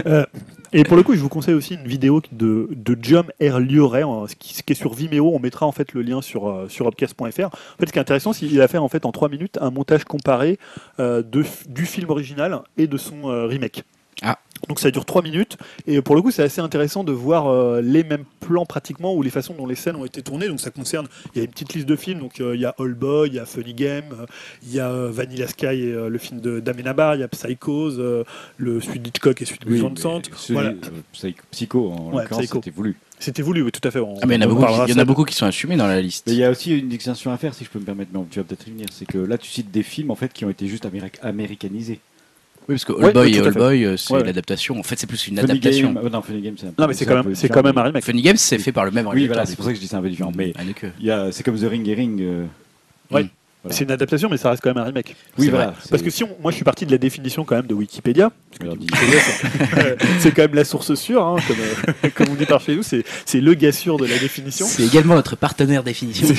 Euh, 0.06 0.26
et 0.72 0.84
pour 0.84 0.98
le 0.98 1.04
coup, 1.04 1.16
je 1.16 1.20
vous 1.20 1.30
conseille 1.30 1.56
aussi 1.56 1.76
une 1.76 1.88
vidéo 1.88 2.22
de, 2.32 2.70
de 2.72 2.98
Jom 3.02 3.26
R. 3.42 3.56
Hein, 3.56 4.26
ce 4.28 4.36
qui, 4.36 4.54
est 4.68 4.74
sur 4.74 4.94
Vimeo. 4.94 5.32
On 5.34 5.40
mettra 5.40 5.66
en 5.66 5.72
fait 5.72 5.94
le 5.94 6.02
lien 6.02 6.22
sur, 6.22 6.48
euh, 6.48 6.68
sur. 6.70 6.86
En 6.88 6.92
fait, 6.92 7.08
ce 7.08 7.92
qui 7.92 7.98
est 7.98 8.02
intéressant, 8.02 8.34
c'est 8.34 8.48
qu'il 8.48 8.62
a 8.62 8.68
fait 8.68 8.78
en 8.78 8.90
fait 8.90 9.06
en 9.06 9.12
3 9.12 9.30
minutes 9.30 9.58
un 9.62 9.72
montage 9.72 10.04
comparé 10.04 10.60
euh, 11.00 11.24
de, 11.24 11.44
du 11.68 11.86
film 11.86 12.10
original 12.10 12.62
et 12.78 12.88
de 12.88 12.98
son 12.98 13.30
euh, 13.30 13.46
remake. 13.46 13.84
Ah. 14.22 14.38
Donc 14.68 14.80
ça 14.80 14.92
dure 14.92 15.06
3 15.06 15.22
minutes 15.22 15.58
et 15.88 16.02
pour 16.02 16.16
le 16.16 16.22
coup 16.22 16.32
c'est 16.32 16.44
assez 16.44 16.60
intéressant 16.62 17.04
de 17.04 17.12
voir 17.12 17.48
euh, 17.48 17.82
les 17.82 18.04
mêmes 18.04 18.26
plans 18.40 18.66
pratiquement 18.66 19.14
ou 19.16 19.22
les 19.24 19.30
façons 19.30 19.54
dont 19.58 19.66
les 19.66 19.76
scènes 19.76 19.96
ont 19.96 20.06
été 20.06 20.22
tournées. 20.22 20.48
Donc 20.48 20.60
ça 20.60 20.70
concerne, 20.70 21.08
il 21.34 21.38
y 21.38 21.42
a 21.42 21.46
une 21.46 21.52
petite 21.52 21.74
liste 21.74 21.88
de 21.88 21.96
films, 21.96 22.20
donc 22.20 22.42
euh, 22.42 22.56
il 22.56 22.62
y 22.62 22.66
a 22.66 22.76
All 22.78 22.94
Boy, 22.94 23.30
il 23.30 23.36
y 23.36 23.40
a 23.40 23.46
Funny 23.46 23.74
Game, 23.74 24.04
euh, 24.12 24.26
il 24.64 24.74
y 24.74 24.80
a 24.80 24.92
Vanilla 25.08 25.48
Sky 25.48 25.66
et 25.66 25.94
euh, 25.94 26.10
le 26.10 26.18
film 26.18 26.42
de 26.42 26.60
d'Amenabar, 26.60 27.16
il 27.16 27.22
y 27.22 27.24
a 27.24 27.28
Psychose, 27.30 27.96
euh, 28.00 28.24
le 28.58 28.82
celui 28.82 29.00
d'Hitchcock 29.00 29.42
et 29.42 29.46
celui 29.46 29.60
de 29.60 29.70
Oui, 29.72 29.80
Voilà. 30.54 30.70
euh, 30.70 30.74
Psy- 31.14 31.36
Psycho, 31.52 31.92
en 31.92 32.12
Ouais, 32.12 32.24
l'occurrence, 32.24 32.42
c'était 32.58 32.72
voulu. 32.76 32.98
C'était 33.22 33.42
voulu, 33.42 33.62
oui, 33.64 33.72
tout 33.72 33.86
à 33.86 33.92
fait. 33.92 34.00
On- 34.00 34.16
Ah, 34.22 34.26
mais 34.26 34.36
il 34.36 34.42
y 34.42 34.44
en 34.46 34.48
a 34.48 34.50
beaucoup, 34.50 34.62
qui- 34.66 34.74
il 34.74 34.90
y 34.90 34.92
en 34.94 34.96
ça 34.96 35.02
a 35.02 35.06
beaucoup 35.06 35.26
qui 35.26 35.36
sont 35.36 35.46
assumés 35.46 35.76
dans 35.76 35.88
la 35.88 36.02
liste. 36.02 36.26
Mais 36.28 36.34
il 36.34 36.40
y 36.40 36.44
a 36.46 36.50
aussi 36.52 36.78
une 36.78 36.88
distinction 36.88 37.32
à 37.32 37.38
faire, 37.38 37.54
si 37.54 37.66
je 37.66 37.70
peux 37.70 37.80
me 37.80 37.84
permettre, 37.84 38.12
mais 38.14 38.20
tu 38.32 38.40
vas 38.40 38.46
peut-être 38.46 38.68
y 38.68 38.72
venir. 38.72 38.88
C'est 38.94 39.06
que 39.06 39.18
là, 39.18 39.38
tu 39.38 39.50
cites 39.50 39.72
des 39.72 39.84
films 39.84 40.10
en 40.12 40.16
fait 40.16 40.32
qui 40.32 40.46
ont 40.46 40.50
été 40.50 40.68
juste 40.68 40.86
améri- 40.86 41.12
américanisés. 41.22 42.00
Oui, 42.70 42.76
parce 42.76 42.86
que 42.86 42.94
All 42.94 43.06
Ouais, 43.06 43.12
Boy 43.14 43.36
et 43.36 43.40
All. 43.40 43.52
Boy, 43.54 43.84
euh, 43.84 43.98
c'est 43.98 44.14
Ouais, 44.14 44.24
l'adaptation. 44.24 44.80
En 44.80 44.84
fait, 44.84 44.98
c'est 45.00 45.08
plus 45.08 45.28
une 45.28 45.38
Funny 45.38 45.50
adaptation. 45.52 45.92
Game, 45.92 46.06
euh, 46.06 46.10
non, 46.12 46.22
Funny 46.22 46.42
Game, 46.42 46.54
c'est 46.56 46.68
un 46.68 46.70
peu- 46.70 46.82
Non, 46.84 46.88
mais 46.88 46.94
c'est 46.94 47.06
quand 47.08 47.24
même, 47.24 47.34
c'est 47.36 47.50
quand 47.50 47.64
même 47.64 47.78
un 47.78 47.82
remake. 47.84 48.04
Funny 48.06 48.22
Games, 48.22 48.38
c'est 48.38 48.60
fait 48.60 48.72
par 48.72 48.86
le 48.86 48.92
même 48.92 49.08
Oui, 49.08 49.12
réalisateur, 49.14 49.36
voilà, 49.38 49.46
c'est 49.48 49.56
pour 49.56 49.66
ça 49.66 49.72
que 49.72 49.76
je 49.78 49.82
dis 49.82 49.88
c'est 49.88 49.96
un 49.96 50.02
peu 50.04 50.10
différent. 50.10 50.32
Mais 50.38 50.54
a- 51.10 51.32
c'est 51.32 51.42
comme 51.44 51.58
The 51.58 51.64
Ring 51.68 51.88
et 51.88 51.94
Ring. 51.96 52.22
euh, 52.22 52.46
Ouais. 53.12 53.26
Voilà. 53.64 53.76
C'est 53.76 53.84
une 53.84 53.92
adaptation, 53.92 54.30
mais 54.30 54.38
ça 54.38 54.52
reste 54.52 54.64
quand 54.64 54.70
même 54.74 54.82
un 54.82 54.86
remake. 54.86 55.16
Oui, 55.38 55.50
voilà. 55.50 55.68
vrai. 55.68 55.76
Parce 55.90 56.02
que 56.02 56.10
si 56.10 56.24
on, 56.24 56.30
moi 56.42 56.52
je 56.52 56.56
suis 56.56 56.64
parti 56.64 56.86
de 56.86 56.92
la 56.92 56.98
définition 56.98 57.44
quand 57.44 57.56
même 57.56 57.68
de 57.68 57.74
Wikipédia. 57.74 58.32
C'est- 60.20 60.32
quand 60.32 60.44
même 60.44 60.56
la 60.56 60.64
source 60.64 60.94
sûre, 60.94 61.26
hein, 61.26 61.36
comme, 61.48 61.58
euh, 61.60 62.10
comme 62.16 62.28
on 62.30 62.36
dit 62.36 62.46
par 62.46 62.62
chez 62.62 62.76
nous, 62.76 62.84
c'est 62.84 63.04
c'est 63.26 63.42
le 63.42 63.54
gars 63.54 63.72
sûr 63.72 63.98
de 63.98 64.06
la 64.06 64.18
définition. 64.18 64.66
C'est 64.66 64.84
également 64.86 65.16
notre 65.16 65.36
partenaire 65.36 65.84
définition. 65.84 66.28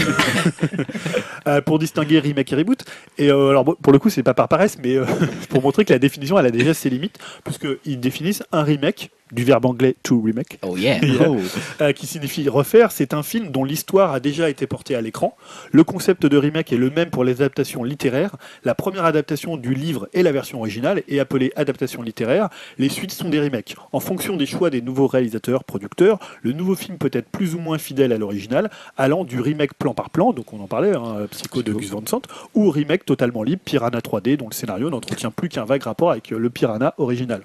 Euh, 1.49 1.63
pour 1.63 1.79
distinguer 1.79 2.19
remake 2.19 2.53
et 2.53 2.57
reboot. 2.57 2.85
Et 3.17 3.31
euh, 3.31 3.49
alors 3.49 3.65
bon, 3.65 3.75
pour 3.81 3.95
le 3.95 3.99
coup, 3.99 4.11
c'est 4.11 4.23
pas 4.23 4.35
par 4.35 4.47
paresse, 4.47 4.77
mais 4.83 4.97
euh, 4.97 5.07
pour 5.49 5.63
montrer 5.63 5.87
que 5.87 5.93
la 5.93 5.99
définition, 5.99 6.39
elle 6.39 6.45
a 6.45 6.51
déjà 6.51 6.75
ses 6.75 6.91
limites, 6.91 7.19
puisqu'ils 7.45 7.99
définissent 7.99 8.43
un 8.53 8.63
remake 8.63 9.11
du 9.33 9.45
verbe 9.45 9.67
anglais 9.67 9.97
to 10.03 10.21
remake. 10.21 10.59
Oh 10.63 10.77
yeah. 10.77 11.01
Oh. 11.21 11.37
euh, 11.83 11.93
qui 11.93 12.07
signifie 12.07 12.49
refaire, 12.49 12.93
c'est 12.93 13.13
un 13.13 13.23
film 13.23 13.51
dont 13.51 13.65
l'histoire 13.65 14.13
a 14.13 14.21
déjà 14.21 14.49
été 14.49 14.67
portée 14.67 14.95
à 14.95 15.01
l'écran. 15.01 15.37
Le 15.71 15.85
concept 15.85 16.25
de 16.25 16.37
remake 16.37 16.73
est 16.73 16.77
le 16.77 16.89
même 16.89 17.11
pour 17.11 17.25
les 17.25 17.43
adaptations 17.43 17.85
littéraires. 17.85 18.37
La 18.65 18.75
première 18.75 19.05
adaptation 19.05 19.57
du 19.57 19.75
livre 19.75 20.09
est 20.15 20.23
la 20.23 20.33
version 20.33 20.61
originale 20.61 21.03
et 21.09 21.21
appelée 21.21 21.53
adaptation 21.57 22.03
littéraire. 22.03 22.49
Les 22.79 22.89
suites 22.89 23.13
sont 23.13 23.29
des 23.29 23.41
remakes. 23.41 23.77
En 23.93 24.01
fonction 24.01 24.37
des 24.37 24.47
choix 24.47 24.71
des 24.71 24.81
nouveaux 24.81 25.07
réalisateurs, 25.07 25.65
producteurs, 25.65 26.19
le 26.43 26.53
nouveau 26.53 26.75
film 26.75 26.97
peut 26.97 27.11
être 27.13 27.29
plus 27.29 27.55
ou 27.55 27.59
moins 27.59 27.79
fidèle 27.79 28.13
à 28.13 28.19
l'original, 28.19 28.71
allant 28.97 29.25
du 29.25 29.41
remake 29.41 29.75
plan 29.75 29.95
par 29.95 30.11
plan, 30.11 30.33
donc 30.33 30.53
on 30.53 30.61
en 30.61 30.67
parlait, 30.67 30.95
hein, 30.97 31.27
Psycho 31.31 31.63
de 31.63 31.73
Gus 31.73 31.91
Van 31.91 32.03
Sant, 32.07 32.23
ou 32.55 32.71
remake 32.71 33.05
totalement 33.05 33.43
libre, 33.43 33.63
Piranha 33.65 33.99
3D, 33.99 34.37
dont 34.37 34.49
le 34.49 34.55
scénario 34.55 34.91
n'entretient 34.91 35.31
plus 35.31 35.49
qu'un 35.49 35.65
vague 35.65 35.83
rapport 35.83 36.11
avec 36.11 36.31
le 36.31 36.51
Piranha 36.51 36.95
original. 36.99 37.43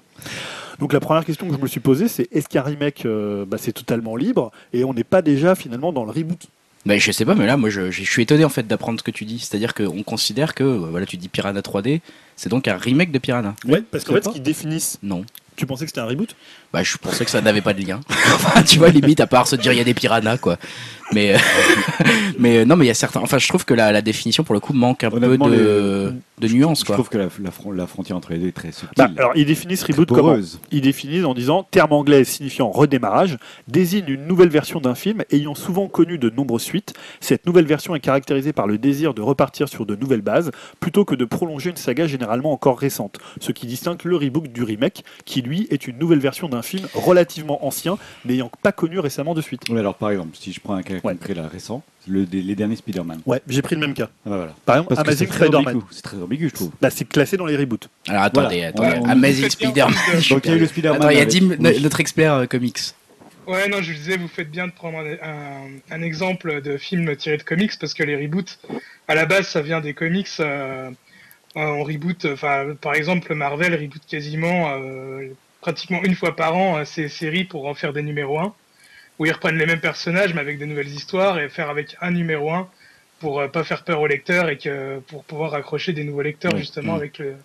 Donc 0.78 0.92
la 0.92 1.00
première 1.00 1.24
question 1.24 1.48
que 1.48 1.54
je 1.54 1.60
me 1.60 1.66
suis 1.66 1.80
posée, 1.80 2.08
c'est 2.08 2.28
est-ce 2.32 2.48
qu'un 2.48 2.62
remake, 2.62 3.06
euh, 3.06 3.44
bah, 3.46 3.56
c'est 3.58 3.72
totalement 3.72 4.16
libre 4.16 4.52
et 4.72 4.84
on 4.84 4.92
n'est 4.92 5.04
pas 5.04 5.22
déjà 5.22 5.54
finalement 5.54 5.92
dans 5.92 6.04
le 6.04 6.10
reboot? 6.10 6.46
Mais 6.84 7.00
je 7.00 7.10
sais 7.10 7.24
pas, 7.24 7.34
mais 7.34 7.46
là, 7.46 7.56
moi, 7.56 7.68
je, 7.68 7.90
je 7.90 8.04
suis 8.04 8.22
étonné 8.22 8.44
en 8.44 8.48
fait 8.48 8.66
d'apprendre 8.66 9.00
ce 9.00 9.04
que 9.04 9.10
tu 9.10 9.24
dis. 9.24 9.40
C'est-à-dire 9.40 9.74
qu'on 9.74 10.04
considère 10.04 10.54
que, 10.54 10.62
euh, 10.62 10.86
voilà, 10.90 11.04
tu 11.04 11.16
dis 11.16 11.28
Piranha 11.28 11.60
3D, 11.60 12.00
c'est 12.36 12.48
donc 12.50 12.68
un 12.68 12.76
remake 12.76 13.10
de 13.10 13.18
Piranha. 13.18 13.54
Ouais, 13.66 13.82
parce 13.90 14.04
qu'en 14.04 14.12
fait, 14.14 14.20
pas 14.20 14.30
ce 14.30 14.34
qu'ils 14.34 14.42
définissent, 14.42 14.98
Non. 15.02 15.24
tu 15.56 15.66
pensais 15.66 15.84
que 15.84 15.90
c'était 15.90 16.00
un 16.00 16.06
reboot? 16.06 16.36
Bah, 16.72 16.82
je 16.82 16.96
pensais 16.98 17.24
que 17.24 17.30
ça 17.30 17.40
n'avait 17.40 17.62
pas 17.62 17.72
de 17.72 17.80
lien. 17.86 18.00
enfin, 18.10 18.62
tu 18.62 18.78
vois, 18.78 18.88
limite, 18.90 19.20
à 19.20 19.26
part 19.26 19.46
se 19.48 19.56
dire 19.56 19.72
il 19.72 19.78
y 19.78 19.80
a 19.80 19.84
des 19.84 19.94
piranhas, 19.94 20.36
quoi. 20.38 20.58
Mais, 21.12 21.34
euh, 21.34 21.38
mais 22.38 22.58
euh, 22.58 22.64
non, 22.64 22.76
mais 22.76 22.84
il 22.84 22.88
y 22.88 22.90
a 22.90 22.94
certains. 22.94 23.20
Enfin, 23.20 23.38
je 23.38 23.48
trouve 23.48 23.64
que 23.64 23.72
la, 23.74 23.92
la 23.92 24.02
définition, 24.02 24.42
pour 24.44 24.54
le 24.54 24.60
coup, 24.60 24.72
manque 24.72 25.04
un 25.04 25.10
peu 25.10 25.16
Honnêtement, 25.16 25.48
de, 25.48 26.12
de 26.40 26.48
nuances, 26.48 26.80
Je 26.80 26.84
quoi. 26.84 26.96
trouve 26.96 27.08
que 27.08 27.16
la, 27.18 27.28
la 27.40 27.50
fron- 27.52 27.70
la 27.70 27.86
frontière 27.86 28.16
entre 28.16 28.32
les 28.32 28.38
deux 28.38 28.48
est 28.48 28.52
très 28.52 28.72
subtile. 28.72 28.90
Bah, 28.96 29.08
Alors 29.16 29.32
ils 29.36 29.46
définissent 29.46 29.80
très 29.80 29.92
reboot 29.92 30.08
comment 30.08 30.20
poreuse. 30.22 30.58
Ils 30.72 30.80
définissent 30.80 31.24
en 31.24 31.34
disant 31.34 31.62
terme 31.70 31.92
anglais 31.92 32.24
signifiant 32.24 32.70
redémarrage, 32.70 33.38
désigne 33.68 34.06
une 34.08 34.26
nouvelle 34.26 34.48
version 34.48 34.80
d'un 34.80 34.96
film 34.96 35.22
ayant 35.30 35.54
souvent 35.54 35.86
connu 35.86 36.18
de 36.18 36.28
nombreuses 36.28 36.62
suites. 36.62 36.92
Cette 37.20 37.46
nouvelle 37.46 37.66
version 37.66 37.94
est 37.94 38.00
caractérisée 38.00 38.52
par 38.52 38.66
le 38.66 38.76
désir 38.76 39.14
de 39.14 39.22
repartir 39.22 39.68
sur 39.68 39.86
de 39.86 39.94
nouvelles 39.94 40.22
bases 40.22 40.50
plutôt 40.80 41.04
que 41.04 41.14
de 41.14 41.24
prolonger 41.24 41.70
une 41.70 41.76
saga 41.76 42.06
généralement 42.26 42.52
encore 42.52 42.78
récente, 42.78 43.18
ce 43.40 43.52
qui 43.52 43.66
distingue 43.66 44.02
le 44.04 44.16
reboot 44.16 44.52
du 44.52 44.62
remake 44.64 45.04
qui 45.24 45.42
lui 45.42 45.66
est 45.70 45.86
une 45.86 45.96
nouvelle 45.98 46.18
version 46.18 46.48
d'un 46.48 46.62
film 46.62 46.86
relativement 46.94 47.64
ancien, 47.64 47.98
n'ayant 48.24 48.50
pas 48.62 48.72
connu 48.72 48.98
récemment 48.98 49.32
de 49.34 49.40
suite. 49.40 49.68
Ouais, 49.68 49.78
alors 49.78 49.94
par 49.94 50.10
exemple, 50.10 50.36
si 50.38 50.52
je 50.52 50.60
prends 50.60 50.74
un 50.74 50.82
cas 50.82 50.94
Ouais. 51.04 51.14
concret 51.14 51.34
là, 51.34 51.46
récent, 51.46 51.82
le, 52.08 52.26
les 52.30 52.54
derniers 52.56 52.76
Spider-Man. 52.76 53.20
Ouais, 53.26 53.40
j'ai 53.48 53.62
pris 53.62 53.76
le 53.76 53.80
même 53.80 53.94
cas. 53.94 54.08
Ah 54.26 54.30
bah 54.30 54.36
voilà. 54.38 54.54
Par 54.64 54.76
exemple, 54.76 54.94
Parce 54.94 55.06
Amazing 55.06 55.28
très, 55.28 55.44
Spider-Man. 55.46 55.74
ambigu, 55.76 55.86
c'est 55.92 56.02
très 56.02 56.16
ambigu, 56.16 56.48
je 56.48 56.54
trouve. 56.54 56.70
Bah, 56.80 56.90
c'est 56.90 57.04
classé 57.04 57.36
dans 57.36 57.46
les 57.46 57.56
reboots. 57.56 57.88
Alors 58.08 58.22
attendez, 58.24 58.70
Voilà. 58.74 58.92
attendez. 58.94 59.06
On- 59.06 59.10
Amazing 59.10 59.50
Spider-Man. 59.50 59.94
Donc 60.30 60.44
il 60.46 60.50
y 60.50 60.54
a 60.54 60.56
eu 60.56 60.60
le 60.60 60.66
Spider-Man. 60.66 61.00
Attends, 61.02 61.10
il 61.10 61.18
y 61.18 61.20
a 61.20 61.24
Dim, 61.26 61.56
Oui. 61.60 61.80
notre 61.82 62.00
expert 62.00 62.32
euh, 62.34 62.46
comics. 62.46 62.78
Ouais, 63.46 63.68
non, 63.68 63.80
je 63.80 63.92
vous 63.92 63.98
disais, 63.98 64.16
vous 64.16 64.26
faites 64.26 64.50
bien 64.50 64.66
de 64.66 64.72
prendre 64.72 64.98
un, 64.98 65.04
un- 65.04 65.94
un 65.96 66.02
exemple 66.02 66.60
de 66.62 66.76
film 66.78 67.14
tiré 67.14 67.36
de 67.36 67.44
comics 67.44 67.78
parce 67.80 67.94
que 67.94 68.02
les 68.02 68.16
reboots, 68.16 68.58
à 69.06 69.14
la 69.14 69.24
base, 69.24 69.46
ça 69.46 69.62
vient 69.62 69.80
des 69.80 69.94
comics. 69.94 70.26
euh, 70.40 70.90
on 71.62 71.82
reboot, 71.84 72.26
enfin, 72.26 72.74
par 72.80 72.94
exemple, 72.94 73.34
Marvel 73.34 73.74
reboot 73.74 74.02
quasiment 74.06 74.70
euh, 74.74 75.28
pratiquement 75.60 76.02
une 76.04 76.14
fois 76.14 76.36
par 76.36 76.54
an 76.56 76.78
euh, 76.78 76.84
ces 76.84 77.08
séries 77.08 77.44
pour 77.44 77.66
en 77.66 77.74
faire 77.74 77.92
des 77.92 78.02
numéros 78.02 78.38
1, 78.38 78.54
où 79.18 79.26
ils 79.26 79.32
reprennent 79.32 79.56
les 79.58 79.66
mêmes 79.66 79.80
personnages 79.80 80.34
mais 80.34 80.40
avec 80.42 80.58
des 80.58 80.66
nouvelles 80.66 80.88
histoires 80.88 81.38
et 81.38 81.48
faire 81.48 81.70
avec 81.70 81.96
un 82.00 82.10
numéro 82.10 82.50
1 82.52 82.68
pour 83.20 83.40
euh, 83.40 83.48
pas 83.48 83.64
faire 83.64 83.82
peur 83.84 84.00
aux 84.00 84.06
lecteurs 84.06 84.48
et 84.50 84.58
que 84.58 84.98
pour 85.08 85.24
pouvoir 85.24 85.54
accrocher 85.54 85.92
des 85.94 86.04
nouveaux 86.04 86.22
lecteurs 86.22 86.52
Ouais. 86.52 86.58
justement 86.58 86.92
Mm. 86.92 86.96
avec 86.96 87.18
le, 87.18 87.36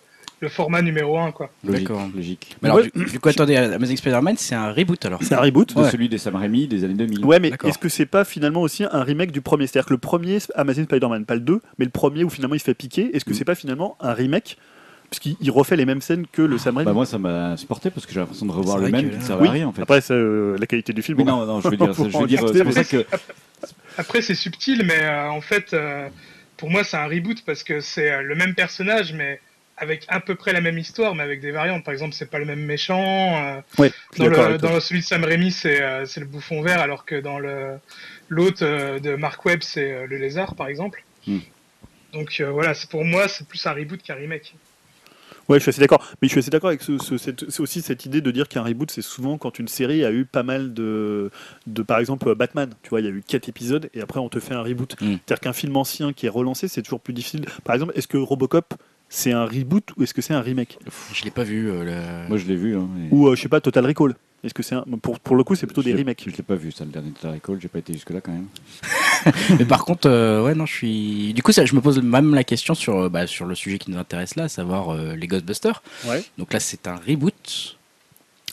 le 0.42 0.48
format 0.48 0.82
numéro 0.82 1.18
1 1.18 1.32
quoi. 1.32 1.50
Logique, 1.64 1.88
D'accord. 1.88 2.08
logique. 2.14 2.56
Mais 2.60 2.68
alors, 2.68 2.82
Ouais. 2.82 2.90
du, 2.94 3.04
du 3.06 3.18
coup, 3.20 3.28
attendez, 3.28 3.56
Amazing 3.56 3.96
Spider-Man, 3.96 4.36
c'est 4.36 4.54
un 4.54 4.72
reboot 4.72 5.04
alors. 5.06 5.20
C'est 5.22 5.34
un 5.34 5.40
reboot. 5.40 5.74
De 5.74 5.80
Ouais. 5.80 5.90
celui 5.90 6.08
des 6.08 6.18
Sam 6.18 6.34
Raimi 6.36 6.66
des 6.66 6.84
années 6.84 6.94
2000. 6.94 7.24
Ouais, 7.24 7.38
mais 7.40 7.52
est-ce 7.64 7.78
que 7.78 7.88
c'est 7.88 8.06
pas 8.06 8.24
finalement 8.24 8.60
aussi 8.60 8.84
un 8.84 9.02
remake 9.04 9.30
du 9.32 9.40
premier? 9.40 9.66
C'est-à-dire 9.66 9.86
que 9.86 9.94
le 9.94 9.98
premier 9.98 10.38
Amazing 10.56 10.84
Spider-Man, 10.84 11.24
pas 11.24 11.34
le 11.34 11.40
2, 11.40 11.60
mais 11.78 11.84
le 11.84 11.90
premier 11.90 12.24
où 12.24 12.30
finalement 12.30 12.54
il 12.56 12.58
se 12.58 12.64
fait 12.64 12.74
piquer, 12.74 13.14
est-ce 13.16 13.24
que 13.24 13.30
Mm. 13.30 13.34
c'est 13.34 13.44
pas 13.44 13.54
finalement 13.54 13.96
un 14.00 14.12
remake? 14.12 14.58
Puisqu'il 15.10 15.36
il 15.42 15.50
refait 15.50 15.76
les 15.76 15.84
mêmes 15.84 16.00
scènes 16.00 16.26
que 16.26 16.40
le 16.42 16.56
Sam 16.58 16.76
Raimi. 16.78 16.86
Bah 16.86 16.92
moi 16.94 17.04
ça 17.06 17.18
m'a 17.18 17.56
supporté 17.58 17.90
parce 17.90 18.06
que 18.06 18.12
j'ai 18.14 18.20
l'impression 18.20 18.46
de 18.46 18.52
revoir 18.52 18.78
le 18.78 18.88
même 18.88 19.10
qui 19.10 19.16
ne 19.16 19.22
servait 19.22 19.48
à 19.48 19.50
rien 19.52 19.68
en 19.68 19.72
fait. 19.72 19.82
Après, 19.82 20.00
c'est 20.00 20.14
euh, 20.14 20.56
la 20.58 20.66
qualité 20.66 20.92
du 20.94 21.02
film. 21.02 21.18
Mais 21.18 21.24
non, 21.24 21.44
non, 21.46 21.60
je 21.60 21.68
veux 21.68 21.76
dire, 21.76 21.92
je 21.92 22.02
veux 22.18 22.26
dire, 22.26 22.40
Faut 22.40 22.48
c'est 22.52 22.64
pour 22.64 22.72
ça 22.72 22.84
que 22.84 23.04
Après, 23.98 24.22
c'est 24.22 24.34
subtil, 24.34 24.82
mais 24.86 25.02
euh, 25.04 25.28
en 25.30 25.40
fait, 25.42 25.74
euh, 25.74 26.08
pour 26.56 26.70
moi, 26.70 26.82
c'est 26.82 26.96
un 26.96 27.06
reboot 27.06 27.42
parce 27.44 27.62
que 27.62 27.80
c'est 27.80 28.10
euh, 28.10 28.22
le 28.22 28.34
même 28.34 28.54
personnage, 28.54 29.12
mais 29.12 29.38
avec 29.76 30.04
à 30.08 30.20
peu 30.20 30.34
près 30.34 30.52
la 30.52 30.60
même 30.60 30.78
histoire, 30.78 31.14
mais 31.14 31.22
avec 31.22 31.40
des 31.40 31.50
variantes. 31.50 31.84
Par 31.84 31.92
exemple, 31.92 32.14
c'est 32.14 32.30
pas 32.30 32.38
le 32.38 32.44
même 32.44 32.64
méchant. 32.64 33.02
euh, 33.02 33.60
Ouais, 33.78 33.90
dans 34.18 34.26
le, 34.74 34.80
celui 34.80 35.00
de 35.00 35.04
Sam 35.04 35.24
Raimi, 35.24 35.50
c'est 35.50 35.80
euh, 35.82 36.04
c'est 36.06 36.20
le 36.20 36.26
bouffon 36.26 36.62
vert, 36.62 36.80
alors 36.80 37.04
que 37.04 37.20
dans 37.20 37.38
le 37.38 37.78
l'autre 38.28 38.64
euh, 38.64 38.98
de 39.00 39.14
Mark 39.16 39.44
Webb, 39.44 39.62
c'est 39.62 39.90
euh, 39.92 40.06
le 40.06 40.16
lézard, 40.18 40.54
par 40.54 40.68
exemple. 40.68 41.02
Hmm. 41.26 41.38
Donc 42.12 42.36
euh, 42.40 42.50
voilà, 42.50 42.74
c'est 42.74 42.88
pour 42.90 43.04
moi, 43.04 43.26
c'est 43.28 43.46
plus 43.46 43.64
un 43.66 43.72
reboot 43.72 44.02
qu'un 44.02 44.14
remake. 44.14 44.54
Ouais, 45.48 45.58
je 45.58 45.62
suis 45.62 45.70
assez 45.70 45.80
d'accord. 45.80 46.06
Mais 46.22 46.28
je 46.28 46.32
suis 46.32 46.38
assez 46.38 46.50
d'accord 46.50 46.68
avec 46.68 46.82
ce, 46.82 46.98
ce- 46.98 47.18
cette- 47.18 47.50
c'est 47.50 47.60
aussi 47.60 47.82
cette 47.82 48.06
idée 48.06 48.20
de 48.20 48.30
dire 48.30 48.46
qu'un 48.48 48.62
reboot, 48.62 48.90
c'est 48.92 49.02
souvent 49.02 49.38
quand 49.38 49.58
une 49.58 49.66
série 49.66 50.04
a 50.04 50.12
eu 50.12 50.24
pas 50.24 50.44
mal 50.44 50.72
de, 50.72 51.32
de 51.66 51.82
par 51.82 51.98
exemple, 51.98 52.32
Batman. 52.36 52.70
Tu 52.84 52.90
vois, 52.90 53.00
il 53.00 53.06
y 53.06 53.08
a 53.08 53.10
eu 53.10 53.24
quatre 53.26 53.48
épisodes 53.48 53.90
et 53.92 54.00
après 54.02 54.20
on 54.20 54.28
te 54.28 54.38
fait 54.38 54.54
un 54.54 54.62
reboot. 54.62 54.94
Mm. 55.00 55.16
C'est-à-dire 55.26 55.40
qu'un 55.40 55.52
film 55.52 55.76
ancien 55.76 56.12
qui 56.12 56.26
est 56.26 56.30
relancé, 56.30 56.68
c'est 56.68 56.82
toujours 56.82 57.00
plus 57.00 57.12
difficile. 57.12 57.44
Par 57.64 57.74
exemple, 57.74 57.92
est-ce 57.96 58.06
que 58.06 58.18
Robocop, 58.18 58.72
c'est 59.14 59.32
un 59.32 59.44
reboot 59.44 59.84
ou 59.98 60.02
est-ce 60.02 60.14
que 60.14 60.22
c'est 60.22 60.32
un 60.32 60.40
remake? 60.40 60.78
Je 61.12 61.22
l'ai 61.24 61.30
pas 61.30 61.44
vu. 61.44 61.70
euh, 61.70 61.84
le- 61.84 62.28
moi 62.28 62.38
je 62.38 62.46
l'ai 62.46 62.56
vu. 62.56 62.76
hein, 62.76 62.88
et- 62.98 63.14
Ou, 63.14 63.28
euh, 63.28 63.36
je 63.36 63.42
sais 63.42 63.48
pas, 63.48 63.60
Total 63.60 63.84
Recall 63.84 64.14
Est-ce 64.42 64.54
que 64.54 64.62
c'est 64.62 64.74
un... 64.74 64.84
pour, 65.02 65.20
pour 65.20 65.36
le 65.36 65.44
coup, 65.44 65.54
c'est 65.54 65.66
plutôt 65.66 65.82
des 65.82 65.94
remakes. 65.94 66.22
Je 66.26 66.34
l'ai 66.34 66.42
pas 66.42 66.54
vu 66.54 66.72
ça, 66.72 66.84
le 66.86 66.90
dernier 66.90 67.10
Total 67.10 67.34
Recall, 67.34 67.58
j'ai 67.60 67.68
pas 67.68 67.78
été 67.80 67.92
jusque 67.92 68.08
là 68.10 68.22
quand 68.22 68.32
même. 68.32 68.46
Mais 69.58 69.66
par 69.66 69.84
contre, 69.84 70.08
euh, 70.08 70.42
ouais, 70.42 70.54
non, 70.54 70.64
je 70.66 70.72
suis. 70.74 71.34
Du 71.34 71.42
coup, 71.42 71.52
ça, 71.52 71.64
je 71.66 71.74
me 71.74 71.80
pose 71.82 72.00
même 72.02 72.34
la 72.34 72.42
question 72.42 72.74
sur, 72.74 72.96
euh, 73.02 73.08
bah, 73.10 73.26
sur 73.26 73.44
le 73.44 73.54
sujet 73.54 73.78
qui 73.78 73.90
nous 73.90 73.98
intéresse 73.98 74.34
là, 74.34 74.44
à 74.44 74.48
savoir 74.48 74.88
euh, 74.94 75.14
les 75.14 75.26
Ghostbusters. 75.26 75.82
Ouais. 76.06 76.24
Donc 76.38 76.52
là, 76.54 76.58
c'est 76.58 76.86
un 76.88 76.96
reboot 76.96 77.76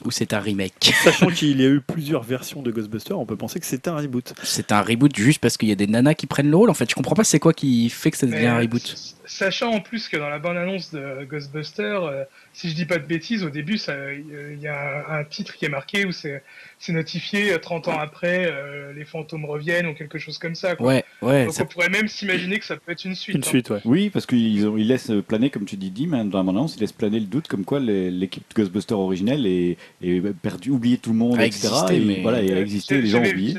ou 0.05 0.11
c'est 0.11 0.33
un 0.33 0.39
remake? 0.39 0.93
Sachant 1.03 1.27
qu'il 1.27 1.59
y 1.59 1.65
a 1.65 1.69
eu 1.69 1.81
plusieurs 1.81 2.23
versions 2.23 2.61
de 2.61 2.69
Ghostbusters, 2.71 3.17
on 3.17 3.25
peut 3.25 3.35
penser 3.37 3.59
que 3.59 3.65
c'est 3.65 3.87
un 3.87 3.95
reboot. 3.95 4.33
C'est 4.43 4.71
un 4.71 4.81
reboot 4.81 5.15
juste 5.15 5.39
parce 5.39 5.57
qu'il 5.57 5.69
y 5.69 5.71
a 5.71 5.75
des 5.75 5.87
nanas 5.87 6.13
qui 6.15 6.27
prennent 6.27 6.49
le 6.51 6.55
rôle. 6.57 6.69
En 6.69 6.73
fait, 6.75 6.89
je 6.89 6.95
comprends 6.95 7.15
pas 7.15 7.23
c'est 7.23 7.39
quoi 7.39 7.53
qui 7.53 7.89
fait 7.89 8.11
que 8.11 8.17
ça 8.17 8.25
devient 8.27 8.37
Mais, 8.39 8.45
un 8.47 8.59
reboot. 8.59 9.15
Sachant 9.31 9.71
en 9.73 9.79
plus 9.79 10.07
que 10.09 10.17
dans 10.17 10.27
la 10.27 10.39
bande-annonce 10.39 10.91
de 10.91 11.23
Ghostbusters, 11.29 12.03
euh, 12.03 12.23
si 12.51 12.67
je 12.67 12.73
dis 12.73 12.85
pas 12.87 12.97
de 12.97 13.05
bêtises, 13.05 13.43
au 13.43 13.51
début, 13.51 13.77
ça- 13.77 13.91
euh, 13.91 14.53
il 14.55 14.59
y 14.59 14.67
a 14.67 15.05
un, 15.07 15.19
un 15.19 15.23
titre 15.23 15.55
qui 15.55 15.65
est 15.65 15.69
marqué 15.69 16.03
où 16.05 16.11
c'est 16.11 16.41
c'est 16.79 16.93
notifié 16.93 17.53
euh, 17.53 17.59
30 17.59 17.89
ans 17.89 17.99
après, 17.99 18.47
euh, 18.51 18.91
les 18.91 19.05
fantômes 19.05 19.45
reviennent 19.45 19.85
ou 19.85 19.93
quelque 19.93 20.17
chose 20.17 20.39
comme 20.39 20.55
ça. 20.55 20.75
Quoi. 20.75 20.87
Ouais, 20.87 21.03
ouais. 21.21 21.45
Donc 21.45 21.53
ça- 21.53 21.61
on 21.61 21.67
pourrait 21.67 21.89
même 21.89 22.07
s'imaginer 22.07 22.57
que 22.57 22.65
ça 22.65 22.75
peut 22.77 22.91
être 22.91 23.05
une 23.05 23.13
suite. 23.13 23.35
Une 23.35 23.43
hein. 23.43 23.47
suite, 23.47 23.69
ouais. 23.69 23.81
Oui, 23.85 24.09
parce 24.09 24.25
qu'ils 24.25 24.57
ils 24.61 24.87
laissent 24.87 25.11
planer, 25.27 25.51
comme 25.51 25.65
tu 25.65 25.77
dis, 25.77 25.91
Dim, 25.91 26.13
hein, 26.13 26.25
dans 26.25 26.39
la 26.39 26.43
bande-annonce, 26.43 26.75
ils 26.77 26.79
laissent 26.79 26.91
planer 26.91 27.19
le 27.19 27.27
doute 27.27 27.47
comme 27.47 27.65
quoi 27.65 27.79
l'équipe 27.79 28.43
de 28.49 28.55
Ghostbusters 28.55 28.97
originelle 28.97 29.45
est, 29.45 29.77
est 30.01 30.21
perdue, 30.41 30.71
oublié 30.71 30.97
tout 30.97 31.11
le 31.11 31.17
monde, 31.17 31.37
A 31.39 31.45
etc. 31.45 31.67
existé, 31.67 31.95
et 31.97 31.99
mais- 31.99 32.21
voilà, 32.23 32.41
et 32.41 32.51
a 32.51 32.55
Euh, 32.55 32.61
existé, 32.61 32.99
les 32.99 33.07
gens 33.07 33.19
ont 33.19 33.23
j'avais- 33.25 33.33
oublié. 33.35 33.57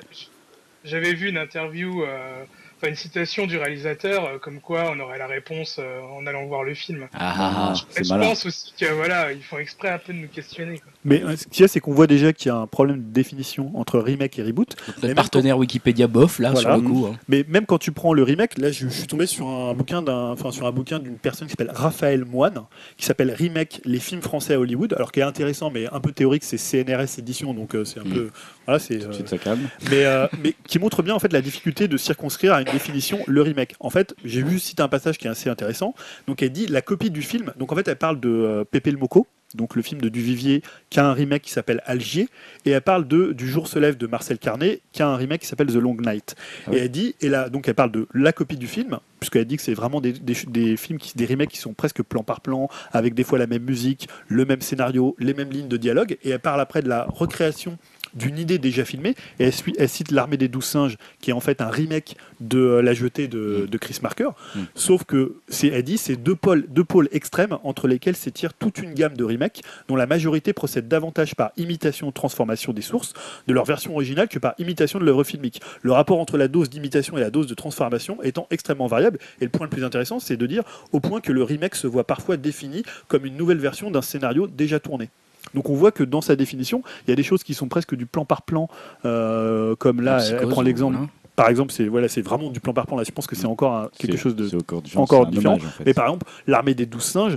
J'avais 0.82 1.12
vu 1.14 1.28
une 1.28 1.36
interview, 1.38 2.02
euh, 2.02 2.42
enfin 2.80 2.88
une 2.88 2.96
citation 2.96 3.46
du 3.46 3.58
réalisateur, 3.58 4.24
euh, 4.24 4.38
comme 4.38 4.60
quoi 4.60 4.90
on 4.94 4.98
aurait 5.00 5.18
la 5.18 5.26
réponse 5.26 5.76
euh, 5.78 6.00
en 6.18 6.26
allant 6.26 6.46
voir 6.46 6.64
le 6.64 6.74
film. 6.74 7.08
Ah, 7.12 7.34
ah, 7.38 7.72
ah. 7.74 8.00
Je 8.02 8.08
malin. 8.08 8.28
pense 8.28 8.46
aussi 8.46 8.72
que 8.78 8.86
voilà, 8.92 9.32
ils 9.32 9.42
font 9.42 9.58
exprès 9.58 9.90
un 9.90 9.98
peu 9.98 10.12
de 10.14 10.18
nous 10.18 10.28
questionner. 10.28 10.78
quoi. 10.78 10.92
Mais 11.04 11.22
euh, 11.22 11.36
ce 11.36 11.46
qu'il 11.46 11.60
y 11.60 11.64
a, 11.64 11.68
c'est 11.68 11.80
qu'on 11.80 11.92
voit 11.92 12.06
déjà 12.06 12.32
qu'il 12.32 12.46
y 12.48 12.50
a 12.52 12.56
un 12.56 12.66
problème 12.66 12.98
de 12.98 13.12
définition 13.12 13.70
entre 13.74 13.98
remake 13.98 14.38
et 14.38 14.42
reboot. 14.42 14.76
Même 15.02 15.14
partenaire 15.14 15.58
Wikipédia 15.58 16.06
bof 16.06 16.38
là 16.38 16.52
Voilà. 16.52 16.74
sur 16.74 16.82
le 16.82 16.88
coup. 16.88 17.06
hein. 17.06 17.18
Mais 17.28 17.44
même 17.48 17.66
quand 17.66 17.78
tu 17.78 17.92
prends 17.92 18.12
le 18.14 18.22
remake, 18.22 18.56
là, 18.58 18.70
je, 18.70 18.86
je 18.88 18.92
suis 18.94 19.06
tombé 19.06 19.26
sur 19.26 19.46
un 19.48 19.74
bouquin 19.74 20.02
d'un, 20.02 20.30
enfin 20.30 20.50
sur 20.50 20.66
un 20.66 20.72
bouquin 20.72 20.98
d'une 20.98 21.16
personne 21.18 21.48
qui 21.48 21.52
s'appelle 21.52 21.72
Raphaël 21.74 22.24
Moine, 22.24 22.62
qui 22.96 23.04
s'appelle 23.04 23.30
Remake 23.30 23.80
les 23.84 23.98
films 24.00 24.22
français 24.22 24.54
à 24.54 24.60
Hollywood. 24.60 24.94
Alors 24.94 25.12
qui 25.12 25.20
est 25.20 25.24
intéressant, 25.24 25.70
mais 25.70 25.86
un 25.92 26.00
peu 26.00 26.12
théorique, 26.12 26.44
c'est 26.44 26.56
CNRS 26.58 27.18
édition, 27.18 27.52
donc 27.54 27.74
euh, 27.74 27.84
c'est 27.84 28.00
un 28.00 28.04
Mm. 28.04 28.12
peu, 28.14 28.30
voilà, 28.66 28.78
c'est. 28.78 28.98
Tout 28.98 29.04
de 29.06 29.10
euh, 29.10 29.12
suite, 29.12 29.28
ça 29.28 29.38
calme. 29.38 29.68
mais, 29.90 30.04
euh, 30.04 30.26
mais 30.42 30.54
qui 30.66 30.78
montre 30.78 31.02
bien 31.02 31.14
en 31.14 31.18
fait 31.18 31.32
la 31.32 31.42
difficulté 31.42 31.88
de 31.88 31.96
circonscrire 31.96 32.54
à 32.54 32.60
une 32.62 32.68
définition 32.72 33.18
le 33.26 33.42
remake. 33.42 33.74
En 33.80 33.90
fait, 33.90 34.14
j'ai 34.24 34.42
vu 34.42 34.58
citer 34.58 34.82
un 34.82 34.88
passage 34.88 35.18
qui 35.18 35.26
est 35.26 35.30
assez 35.30 35.50
intéressant. 35.50 35.94
Donc 36.26 36.42
elle 36.42 36.52
dit 36.52 36.66
la 36.66 36.82
copie 36.82 37.10
du 37.10 37.22
film. 37.22 37.52
Donc 37.58 37.72
en 37.72 37.76
fait, 37.76 37.88
elle 37.88 37.96
parle 37.96 38.20
de 38.20 38.28
euh, 38.28 38.64
Pépé 38.64 38.90
le 38.90 38.98
Moco, 38.98 39.26
donc 39.54 39.74
le 39.74 39.82
film 39.82 40.00
de 40.00 40.08
Duvivier, 40.08 40.62
qui 40.90 41.00
a 41.00 41.06
un 41.06 41.12
remake 41.12 41.42
qui 41.42 41.50
s'appelle 41.50 41.82
Algier, 41.84 42.28
et 42.64 42.70
elle 42.70 42.80
parle 42.80 43.06
de 43.08 43.32
Du 43.32 43.48
jour 43.48 43.66
se 43.66 43.78
lève 43.78 43.96
de 43.96 44.06
Marcel 44.06 44.38
Carnet, 44.38 44.80
qui 44.92 45.02
a 45.02 45.08
un 45.08 45.16
remake 45.16 45.40
qui 45.40 45.46
s'appelle 45.46 45.68
The 45.68 45.74
Long 45.76 45.96
Night. 45.96 46.36
Ah 46.38 46.70
oui. 46.70 46.76
Et 46.76 46.80
elle 46.82 46.90
dit, 46.90 47.14
et 47.20 47.28
là, 47.28 47.48
donc 47.48 47.68
elle 47.68 47.74
parle 47.74 47.90
de 47.90 48.06
la 48.14 48.32
copie 48.32 48.56
du 48.56 48.66
film, 48.66 48.98
puisqu'elle 49.18 49.44
dit 49.44 49.56
que 49.56 49.62
c'est 49.62 49.74
vraiment 49.74 50.00
des, 50.00 50.12
des, 50.12 50.36
des 50.46 50.76
films 50.76 50.98
qui, 50.98 51.16
des 51.16 51.26
remakes 51.26 51.50
qui 51.50 51.58
sont 51.58 51.74
presque 51.74 52.02
plan 52.02 52.22
par 52.22 52.40
plan, 52.40 52.68
avec 52.92 53.14
des 53.14 53.24
fois 53.24 53.38
la 53.38 53.46
même 53.46 53.64
musique, 53.64 54.08
le 54.28 54.44
même 54.44 54.60
scénario, 54.60 55.16
les 55.18 55.34
mêmes 55.34 55.50
lignes 55.50 55.68
de 55.68 55.76
dialogue, 55.76 56.16
et 56.22 56.30
elle 56.30 56.40
parle 56.40 56.60
après 56.60 56.82
de 56.82 56.88
la 56.88 57.04
recréation 57.04 57.76
d'une 58.14 58.38
idée 58.38 58.58
déjà 58.58 58.84
filmée, 58.84 59.14
et 59.38 59.50
elle, 59.78 59.88
cite 59.88 60.10
L'armée 60.10 60.36
des 60.36 60.48
douze 60.48 60.64
singes, 60.64 60.96
qui 61.20 61.30
est 61.30 61.34
en 61.34 61.40
fait 61.40 61.60
un 61.60 61.68
remake 61.68 62.16
de 62.40 62.58
euh, 62.58 62.82
La 62.82 62.94
jetée 62.94 63.28
de, 63.28 63.68
de 63.70 63.78
Chris 63.78 63.98
Marker, 64.02 64.30
Mm. 64.54 64.60
sauf 64.74 65.04
que, 65.04 65.36
c'est, 65.48 65.68
elle 65.68 65.82
dit, 65.82 65.98
c'est 65.98 66.16
deux 66.16 66.34
pôles, 66.34 66.66
deux 66.68 66.84
pôles 66.84 67.08
extrêmes 67.12 67.58
entre 67.64 67.88
lesquels 67.88 68.16
s'étire 68.16 68.54
toute 68.54 68.78
une 68.78 68.94
gamme 68.94 69.16
de 69.16 69.24
remakes, 69.24 69.62
dont 69.88 69.96
la 69.96 70.06
majorité 70.06 70.52
procède 70.52 70.88
davantage 70.88 71.34
par 71.34 71.52
imitation 71.56 72.08
ou 72.08 72.12
transformation 72.12 72.72
des 72.72 72.82
sources 72.82 73.12
de 73.46 73.52
leur 73.52 73.64
version 73.64 73.94
originale 73.94 74.28
que 74.28 74.38
par 74.38 74.54
imitation 74.58 74.98
de 74.98 75.04
l'œuvre 75.04 75.24
filmique. 75.24 75.60
Le 75.82 75.92
rapport 75.92 76.18
entre 76.18 76.36
la 76.36 76.48
dose 76.48 76.70
d'imitation 76.70 77.16
et 77.16 77.20
la 77.20 77.30
dose 77.30 77.46
de 77.46 77.54
transformation 77.54 78.22
étant 78.22 78.46
extrêmement 78.50 78.86
variable, 78.86 79.18
et 79.40 79.44
le 79.44 79.50
point 79.50 79.66
le 79.66 79.70
plus 79.70 79.84
intéressant, 79.84 80.20
c'est 80.20 80.36
de 80.36 80.46
dire 80.46 80.62
au 80.92 81.00
point 81.00 81.20
que 81.20 81.32
le 81.32 81.42
remake 81.42 81.74
se 81.74 81.86
voit 81.86 82.04
parfois 82.04 82.36
défini 82.36 82.82
comme 83.08 83.24
une 83.26 83.36
nouvelle 83.36 83.58
version 83.58 83.90
d'un 83.90 84.02
scénario 84.02 84.46
déjà 84.46 84.80
tourné. 84.80 85.10
Donc 85.54 85.68
on 85.70 85.74
voit 85.74 85.92
que 85.92 86.02
dans 86.04 86.20
sa 86.20 86.36
définition, 86.36 86.82
il 87.06 87.10
y 87.10 87.12
a 87.12 87.16
des 87.16 87.22
choses 87.22 87.42
qui 87.42 87.54
sont 87.54 87.68
presque 87.68 87.94
du 87.94 88.06
plan 88.06 88.24
par 88.24 88.42
plan, 88.42 88.68
euh, 89.04 89.74
comme 89.76 90.00
là, 90.00 90.18
elle, 90.18 90.26
elle 90.26 90.36
psychose, 90.36 90.52
prend 90.52 90.62
l'exemple. 90.62 90.96
voilà. 90.96 91.10
Par 91.40 91.48
exemple, 91.50 91.72
c'est 91.72 91.86
voilà, 91.86 92.08
c'est 92.08 92.22
vraiment 92.22 92.50
du 92.50 92.60
plan 92.60 92.72
par 92.72 92.86
plan. 92.86 92.96
Là, 92.96 93.04
je 93.04 93.10
pense 93.10 93.26
que 93.26 93.34
c'est 93.36 93.46
encore 93.46 93.74
un- 93.74 93.90
quelque 93.98 94.16
chose 94.16 94.36
de 94.36 94.48
encore 94.56 94.82
différent. 94.82 95.02
encore 95.04 95.26
différent. 95.26 95.54
en 95.54 95.58
fait. 95.58 95.84
mais 95.86 95.94
par 95.94 96.06
exemple, 96.06 96.26
l'armée 96.46 96.74
des 96.74 96.86
douze 96.86 97.02
singes, 97.04 97.36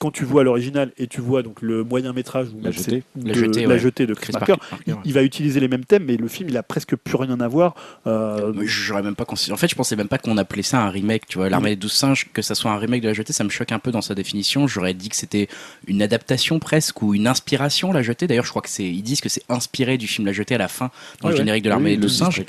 quand 0.00 0.10
tu 0.10 0.24
vois 0.24 0.44
l'original 0.44 0.92
et 0.98 1.06
tu 1.06 1.20
vois 1.20 1.42
donc 1.42 1.60
le 1.62 1.84
moyen 1.84 2.12
métrage 2.12 2.48
ou 2.48 2.62
La 2.62 2.70
jetée. 2.70 3.02
La 3.16 3.32
de- 3.34 3.38
jetée, 3.38 3.62
la 3.62 3.68
ouais. 3.68 3.78
jetée 3.78 4.06
de 4.06 4.14
Chris, 4.14 4.32
Chris 4.32 4.32
Marker, 4.32 4.56
Parker, 4.70 4.76
il, 4.86 4.92
ouais. 4.94 5.00
il 5.04 5.12
va 5.12 5.22
utiliser 5.22 5.60
les 5.60 5.68
mêmes 5.68 5.84
thèmes, 5.84 6.04
mais 6.06 6.16
le 6.16 6.28
film 6.28 6.48
il 6.48 6.56
a 6.56 6.62
presque 6.62 6.96
plus 6.96 7.16
rien 7.16 7.38
à 7.40 7.48
voir. 7.48 7.74
euh, 8.06 8.52
J'aurais 8.64 9.02
même 9.02 9.14
pas 9.14 9.24
considéré. 9.24 9.54
En 9.54 9.56
fait, 9.58 9.68
je 9.68 9.74
pensais 9.74 9.96
même 9.96 10.08
pas 10.08 10.18
qu'on 10.18 10.36
appelait 10.38 10.62
ça 10.62 10.82
un 10.82 10.90
remake. 10.90 11.26
Tu 11.26 11.38
vois, 11.38 11.48
l'armée 11.48 11.70
des 11.70 11.76
douze 11.76 11.92
singes, 11.92 12.28
que 12.32 12.42
ça 12.42 12.54
soit 12.54 12.70
un 12.70 12.76
remake 12.78 13.02
de 13.02 13.08
la 13.08 13.14
jetée, 13.14 13.32
ça 13.32 13.44
me 13.44 13.50
choque 13.50 13.72
un 13.72 13.78
peu 13.78 13.90
dans 13.90 14.02
sa 14.02 14.14
définition. 14.14 14.66
J'aurais 14.66 14.94
dit 14.94 15.08
que 15.08 15.16
c'était 15.16 15.48
une 15.86 16.02
adaptation 16.02 16.58
presque 16.58 17.02
ou 17.02 17.14
une 17.14 17.26
inspiration, 17.26 17.92
la 17.92 18.02
jetée. 18.02 18.26
D'ailleurs, 18.26 18.44
je 18.44 18.50
crois 18.50 18.62
que 18.62 18.68
c'est. 18.70 18.84
Ils 18.84 19.02
disent 19.02 19.20
que 19.20 19.28
c'est 19.28 19.42
inspiré 19.48 19.98
du 19.98 20.06
film 20.06 20.26
La 20.26 20.32
jetée 20.32 20.54
à 20.54 20.58
la 20.58 20.68
fin, 20.68 20.90
dans 21.20 21.28
Ouais, 21.28 21.32
le 21.32 21.34
ouais. 21.34 21.36
générique 21.38 21.64
de 21.64 21.68
l'armée 21.68 21.90
des 21.90 21.96
douze 21.96 22.16
singes. 22.16 22.42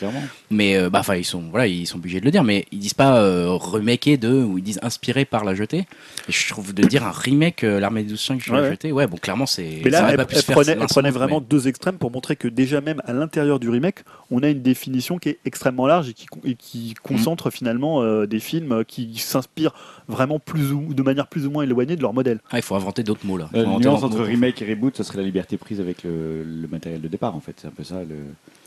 Mais 0.49 0.75
euh, 0.77 0.89
bah, 0.93 0.99
enfin, 0.99 1.15
ils 1.15 1.25
sont, 1.25 1.41
voilà, 1.49 1.65
ils 1.65 1.87
sont 1.87 1.97
obligés 1.97 2.19
de 2.19 2.25
le 2.25 2.29
dire, 2.29 2.43
mais 2.43 2.65
ils 2.71 2.77
disent 2.77 2.93
pas 2.93 3.17
euh, 3.19 3.49
remaker 3.49 4.15
de, 4.19 4.31
ou 4.43 4.59
ils 4.59 4.63
disent 4.63 4.77
inspiré 4.83 5.25
par 5.25 5.43
la 5.43 5.55
jetée. 5.55 5.87
Et 6.29 6.31
je 6.31 6.47
trouve 6.49 6.71
de 6.71 6.83
dire 6.83 7.03
un 7.03 7.09
remake 7.09 7.63
euh, 7.63 7.79
l'armée 7.79 8.03
des 8.03 8.09
12 8.09 8.19
sur 8.19 8.35
Ouais, 8.53 8.61
la 8.61 8.69
jetée, 8.69 8.91
ouais, 8.91 9.07
bon, 9.07 9.17
clairement, 9.17 9.47
c'est. 9.47 9.81
Mais 9.83 9.89
ça 9.89 10.03
là, 10.03 10.09
elle, 10.11 10.17
pas 10.17 10.25
pu 10.25 10.35
elle 10.35 10.43
prenait, 10.43 10.71
elle 10.73 10.77
prenait 10.85 11.07
l'autre, 11.09 11.17
vraiment 11.19 11.39
mais- 11.39 11.47
deux 11.49 11.67
extrêmes 11.67 11.97
pour 11.97 12.11
montrer 12.11 12.35
que 12.35 12.47
déjà 12.47 12.79
même 12.79 13.01
à 13.05 13.13
l'intérieur 13.13 13.59
du 13.59 13.69
remake, 13.69 14.01
on 14.29 14.43
a 14.43 14.49
une 14.49 14.61
définition 14.61 15.17
qui 15.17 15.29
est 15.29 15.39
extrêmement 15.45 15.87
large 15.87 16.09
et 16.09 16.13
qui, 16.13 16.27
et 16.45 16.53
qui 16.53 16.93
concentre 17.01 17.49
finalement 17.49 18.03
euh, 18.03 18.27
des 18.27 18.39
films 18.39 18.85
qui 18.85 19.17
s'inspirent 19.17 19.73
vraiment 20.07 20.37
plus 20.37 20.71
ou 20.73 20.93
de 20.93 21.01
manière 21.01 21.25
plus 21.25 21.47
ou 21.47 21.49
moins 21.51 21.63
éloignée 21.63 21.95
de 21.95 22.01
leur 22.03 22.13
modèle. 22.13 22.39
Ah, 22.51 22.59
il 22.59 22.61
faut 22.61 22.75
inventer 22.75 23.01
d'autres 23.01 23.25
mots 23.25 23.37
là. 23.37 23.49
La 23.51 23.63
nuance 23.65 24.03
entre 24.03 24.17
mots. 24.19 24.23
remake 24.25 24.61
et 24.61 24.69
reboot, 24.69 24.95
ce 24.95 25.01
serait 25.01 25.17
la 25.17 25.23
liberté 25.23 25.57
prise 25.57 25.79
avec 25.79 26.03
le, 26.03 26.43
le 26.43 26.67
matériel 26.67 27.01
de 27.01 27.07
départ 27.07 27.35
en 27.35 27.39
fait. 27.39 27.55
C'est 27.57 27.67
un 27.67 27.71
peu 27.71 27.83
ça. 27.83 28.01
Le... 28.01 28.15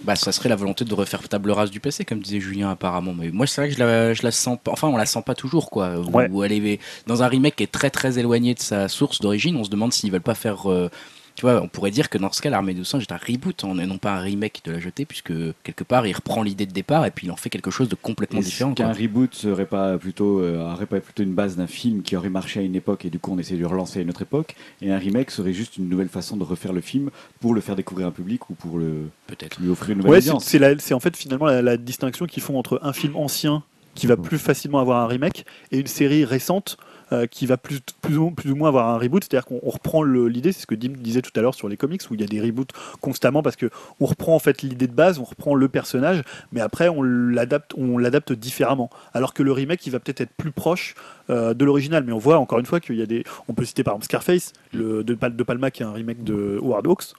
Bah, 0.02 0.16
ça 0.16 0.32
serait 0.32 0.48
la 0.48 0.56
volonté 0.56 0.84
de 0.84 0.92
refaire 0.92 1.26
table 1.28 1.50
rase 1.52 1.70
du 1.70 1.78
PC, 1.78 2.04
comme 2.04 2.15
disait 2.22 2.40
Julien 2.40 2.70
apparemment. 2.70 3.14
Mais 3.16 3.30
moi, 3.30 3.46
c'est 3.46 3.60
vrai 3.60 3.68
que 3.70 3.74
je 3.74 3.78
la, 3.80 4.12
je 4.14 4.22
la 4.22 4.30
sens 4.30 4.58
pas. 4.62 4.72
Enfin, 4.72 4.88
on 4.88 4.96
la 4.96 5.06
sent 5.06 5.22
pas 5.24 5.34
toujours, 5.34 5.70
quoi. 5.70 5.98
Où- 5.98 6.10
Ouais. 6.16 6.28
Où 6.30 6.42
elle 6.44 6.52
est 6.52 6.80
dans 7.06 7.22
un 7.22 7.28
remake 7.28 7.56
qui 7.56 7.62
est 7.64 7.70
très 7.72 7.90
très 7.90 8.18
éloigné 8.18 8.54
de 8.54 8.60
sa 8.60 8.88
source 8.88 9.20
d'origine. 9.20 9.56
On 9.56 9.64
se 9.64 9.70
demande 9.70 9.92
s'ils 9.92 10.10
veulent 10.10 10.20
pas 10.20 10.34
faire. 10.34 10.70
euh, 10.70 10.88
tu 11.36 11.42
vois, 11.42 11.60
on 11.62 11.68
pourrait 11.68 11.90
dire 11.92 12.08
que 12.10 12.18
dans 12.18 12.32
ce 12.32 12.40
cas, 12.42 12.50
l'armée 12.50 12.74
de 12.74 12.82
singes 12.82 13.02
est 13.04 13.12
un 13.12 13.18
reboot, 13.18 13.62
hein, 13.64 13.78
et 13.78 13.86
non 13.86 13.98
pas 13.98 14.14
un 14.16 14.20
remake 14.20 14.62
de 14.64 14.72
la 14.72 14.80
jetée, 14.80 15.04
puisque 15.04 15.32
quelque 15.62 15.84
part, 15.84 16.06
il 16.06 16.12
reprend 16.14 16.42
l'idée 16.42 16.66
de 16.66 16.72
départ 16.72 17.04
et 17.06 17.10
puis 17.10 17.26
il 17.26 17.30
en 17.30 17.36
fait 17.36 17.50
quelque 17.50 17.70
chose 17.70 17.88
de 17.88 17.94
complètement 17.94 18.40
Est-ce 18.40 18.48
différent. 18.48 18.72
qu'un 18.74 18.92
reboot 18.92 19.34
serait 19.34 19.66
pas 19.66 19.98
plutôt 19.98 20.40
euh, 20.40 20.60
aurait 20.72 20.86
pas 20.86 20.98
plutôt 21.00 21.22
une 21.22 21.34
base 21.34 21.56
d'un 21.56 21.66
film 21.66 22.02
qui 22.02 22.16
aurait 22.16 22.30
marché 22.30 22.58
à 22.60 22.62
une 22.62 22.74
époque 22.74 23.04
et 23.04 23.10
du 23.10 23.18
coup 23.18 23.32
on 23.32 23.38
essaie 23.38 23.54
de 23.54 23.60
le 23.60 23.66
relancer 23.66 23.98
à 23.98 24.02
une 24.02 24.10
autre 24.10 24.22
époque 24.22 24.54
et 24.82 24.90
un 24.90 24.98
remake 24.98 25.30
serait 25.30 25.52
juste 25.52 25.76
une 25.76 25.88
nouvelle 25.88 26.08
façon 26.08 26.36
de 26.36 26.42
refaire 26.44 26.72
le 26.72 26.80
film 26.80 27.10
pour 27.40 27.52
le 27.54 27.60
faire 27.60 27.76
découvrir 27.76 28.06
à 28.06 28.10
un 28.10 28.12
public 28.12 28.48
ou 28.50 28.54
pour 28.54 28.78
le 28.78 29.08
Peut-être. 29.26 29.60
lui 29.60 29.68
offrir 29.68 29.90
une 29.90 29.98
nouvelle 29.98 30.12
Ouais, 30.12 30.20
c'est 30.22 30.30
audience? 30.30 30.44
c'est 30.44 30.58
la- 30.58 30.78
c'est 30.78 30.94
en 30.94 31.00
fait 31.00 31.16
finalement 31.16 31.46
la, 31.46 31.60
la 31.62 31.76
distinction 31.76 32.24
qu'ils 32.26 32.42
font 32.42 32.58
entre 32.58 32.80
un 32.82 32.92
film 32.94 33.14
ancien 33.16 33.62
qui 33.94 34.06
va 34.06 34.16
plus 34.16 34.38
facilement 34.38 34.78
avoir 34.78 35.02
un 35.02 35.06
remake 35.06 35.44
et 35.72 35.78
une 35.78 35.86
série 35.86 36.24
récente 36.24 36.76
euh, 37.12 37.26
qui 37.26 37.46
va 37.46 37.56
plus, 37.56 37.80
plus, 38.00 38.16
ou, 38.16 38.30
plus 38.30 38.50
ou 38.50 38.56
moins 38.56 38.68
avoir 38.68 38.88
un 38.88 38.98
reboot. 38.98 39.24
C'est-à-dire 39.24 39.46
qu'on 39.46 39.60
on 39.62 39.70
reprend 39.70 40.02
l'idée, 40.02 40.52
c'est 40.52 40.62
ce 40.62 40.66
que 40.66 40.74
Dim 40.74 40.92
disait 40.96 41.22
tout 41.22 41.30
à 41.36 41.40
l'heure 41.40 41.54
sur 41.54 41.68
les 41.68 41.76
comics, 41.76 42.02
où 42.10 42.14
il 42.14 42.20
y 42.20 42.24
a 42.24 42.26
des 42.26 42.40
reboots 42.40 42.72
constamment 43.00 43.42
parce 43.42 43.56
que 43.56 43.70
on 44.00 44.06
reprend 44.06 44.34
en 44.34 44.38
fait 44.38 44.62
l'idée 44.62 44.86
de 44.86 44.92
base, 44.92 45.18
on 45.18 45.24
reprend 45.24 45.54
le 45.54 45.68
personnage, 45.68 46.22
mais 46.52 46.60
après 46.60 46.88
on 46.88 47.02
l'adapte, 47.02 47.72
on 47.76 47.98
l'adapte 47.98 48.32
différemment. 48.32 48.90
Alors 49.14 49.34
que 49.34 49.42
le 49.42 49.52
remake, 49.52 49.86
il 49.86 49.90
va 49.90 50.00
peut-être 50.00 50.20
être 50.20 50.32
plus 50.36 50.52
proche 50.52 50.94
euh, 51.30 51.54
de 51.54 51.64
l'original. 51.64 52.04
Mais 52.04 52.12
on 52.12 52.18
voit 52.18 52.38
encore 52.38 52.58
une 52.58 52.66
fois 52.66 52.80
qu'il 52.80 52.96
y 52.96 53.02
a 53.02 53.06
des, 53.06 53.24
on 53.48 53.54
peut 53.54 53.64
citer 53.64 53.82
par 53.82 53.94
exemple 53.94 54.06
Scarface, 54.06 54.52
le, 54.72 55.04
de, 55.04 55.14
Pal- 55.14 55.36
de 55.36 55.42
Palma 55.42 55.70
qui 55.70 55.82
est 55.82 55.86
un 55.86 55.92
remake 55.92 56.24
de 56.24 56.58
Howard 56.60 56.86
Hawks. 56.86 57.14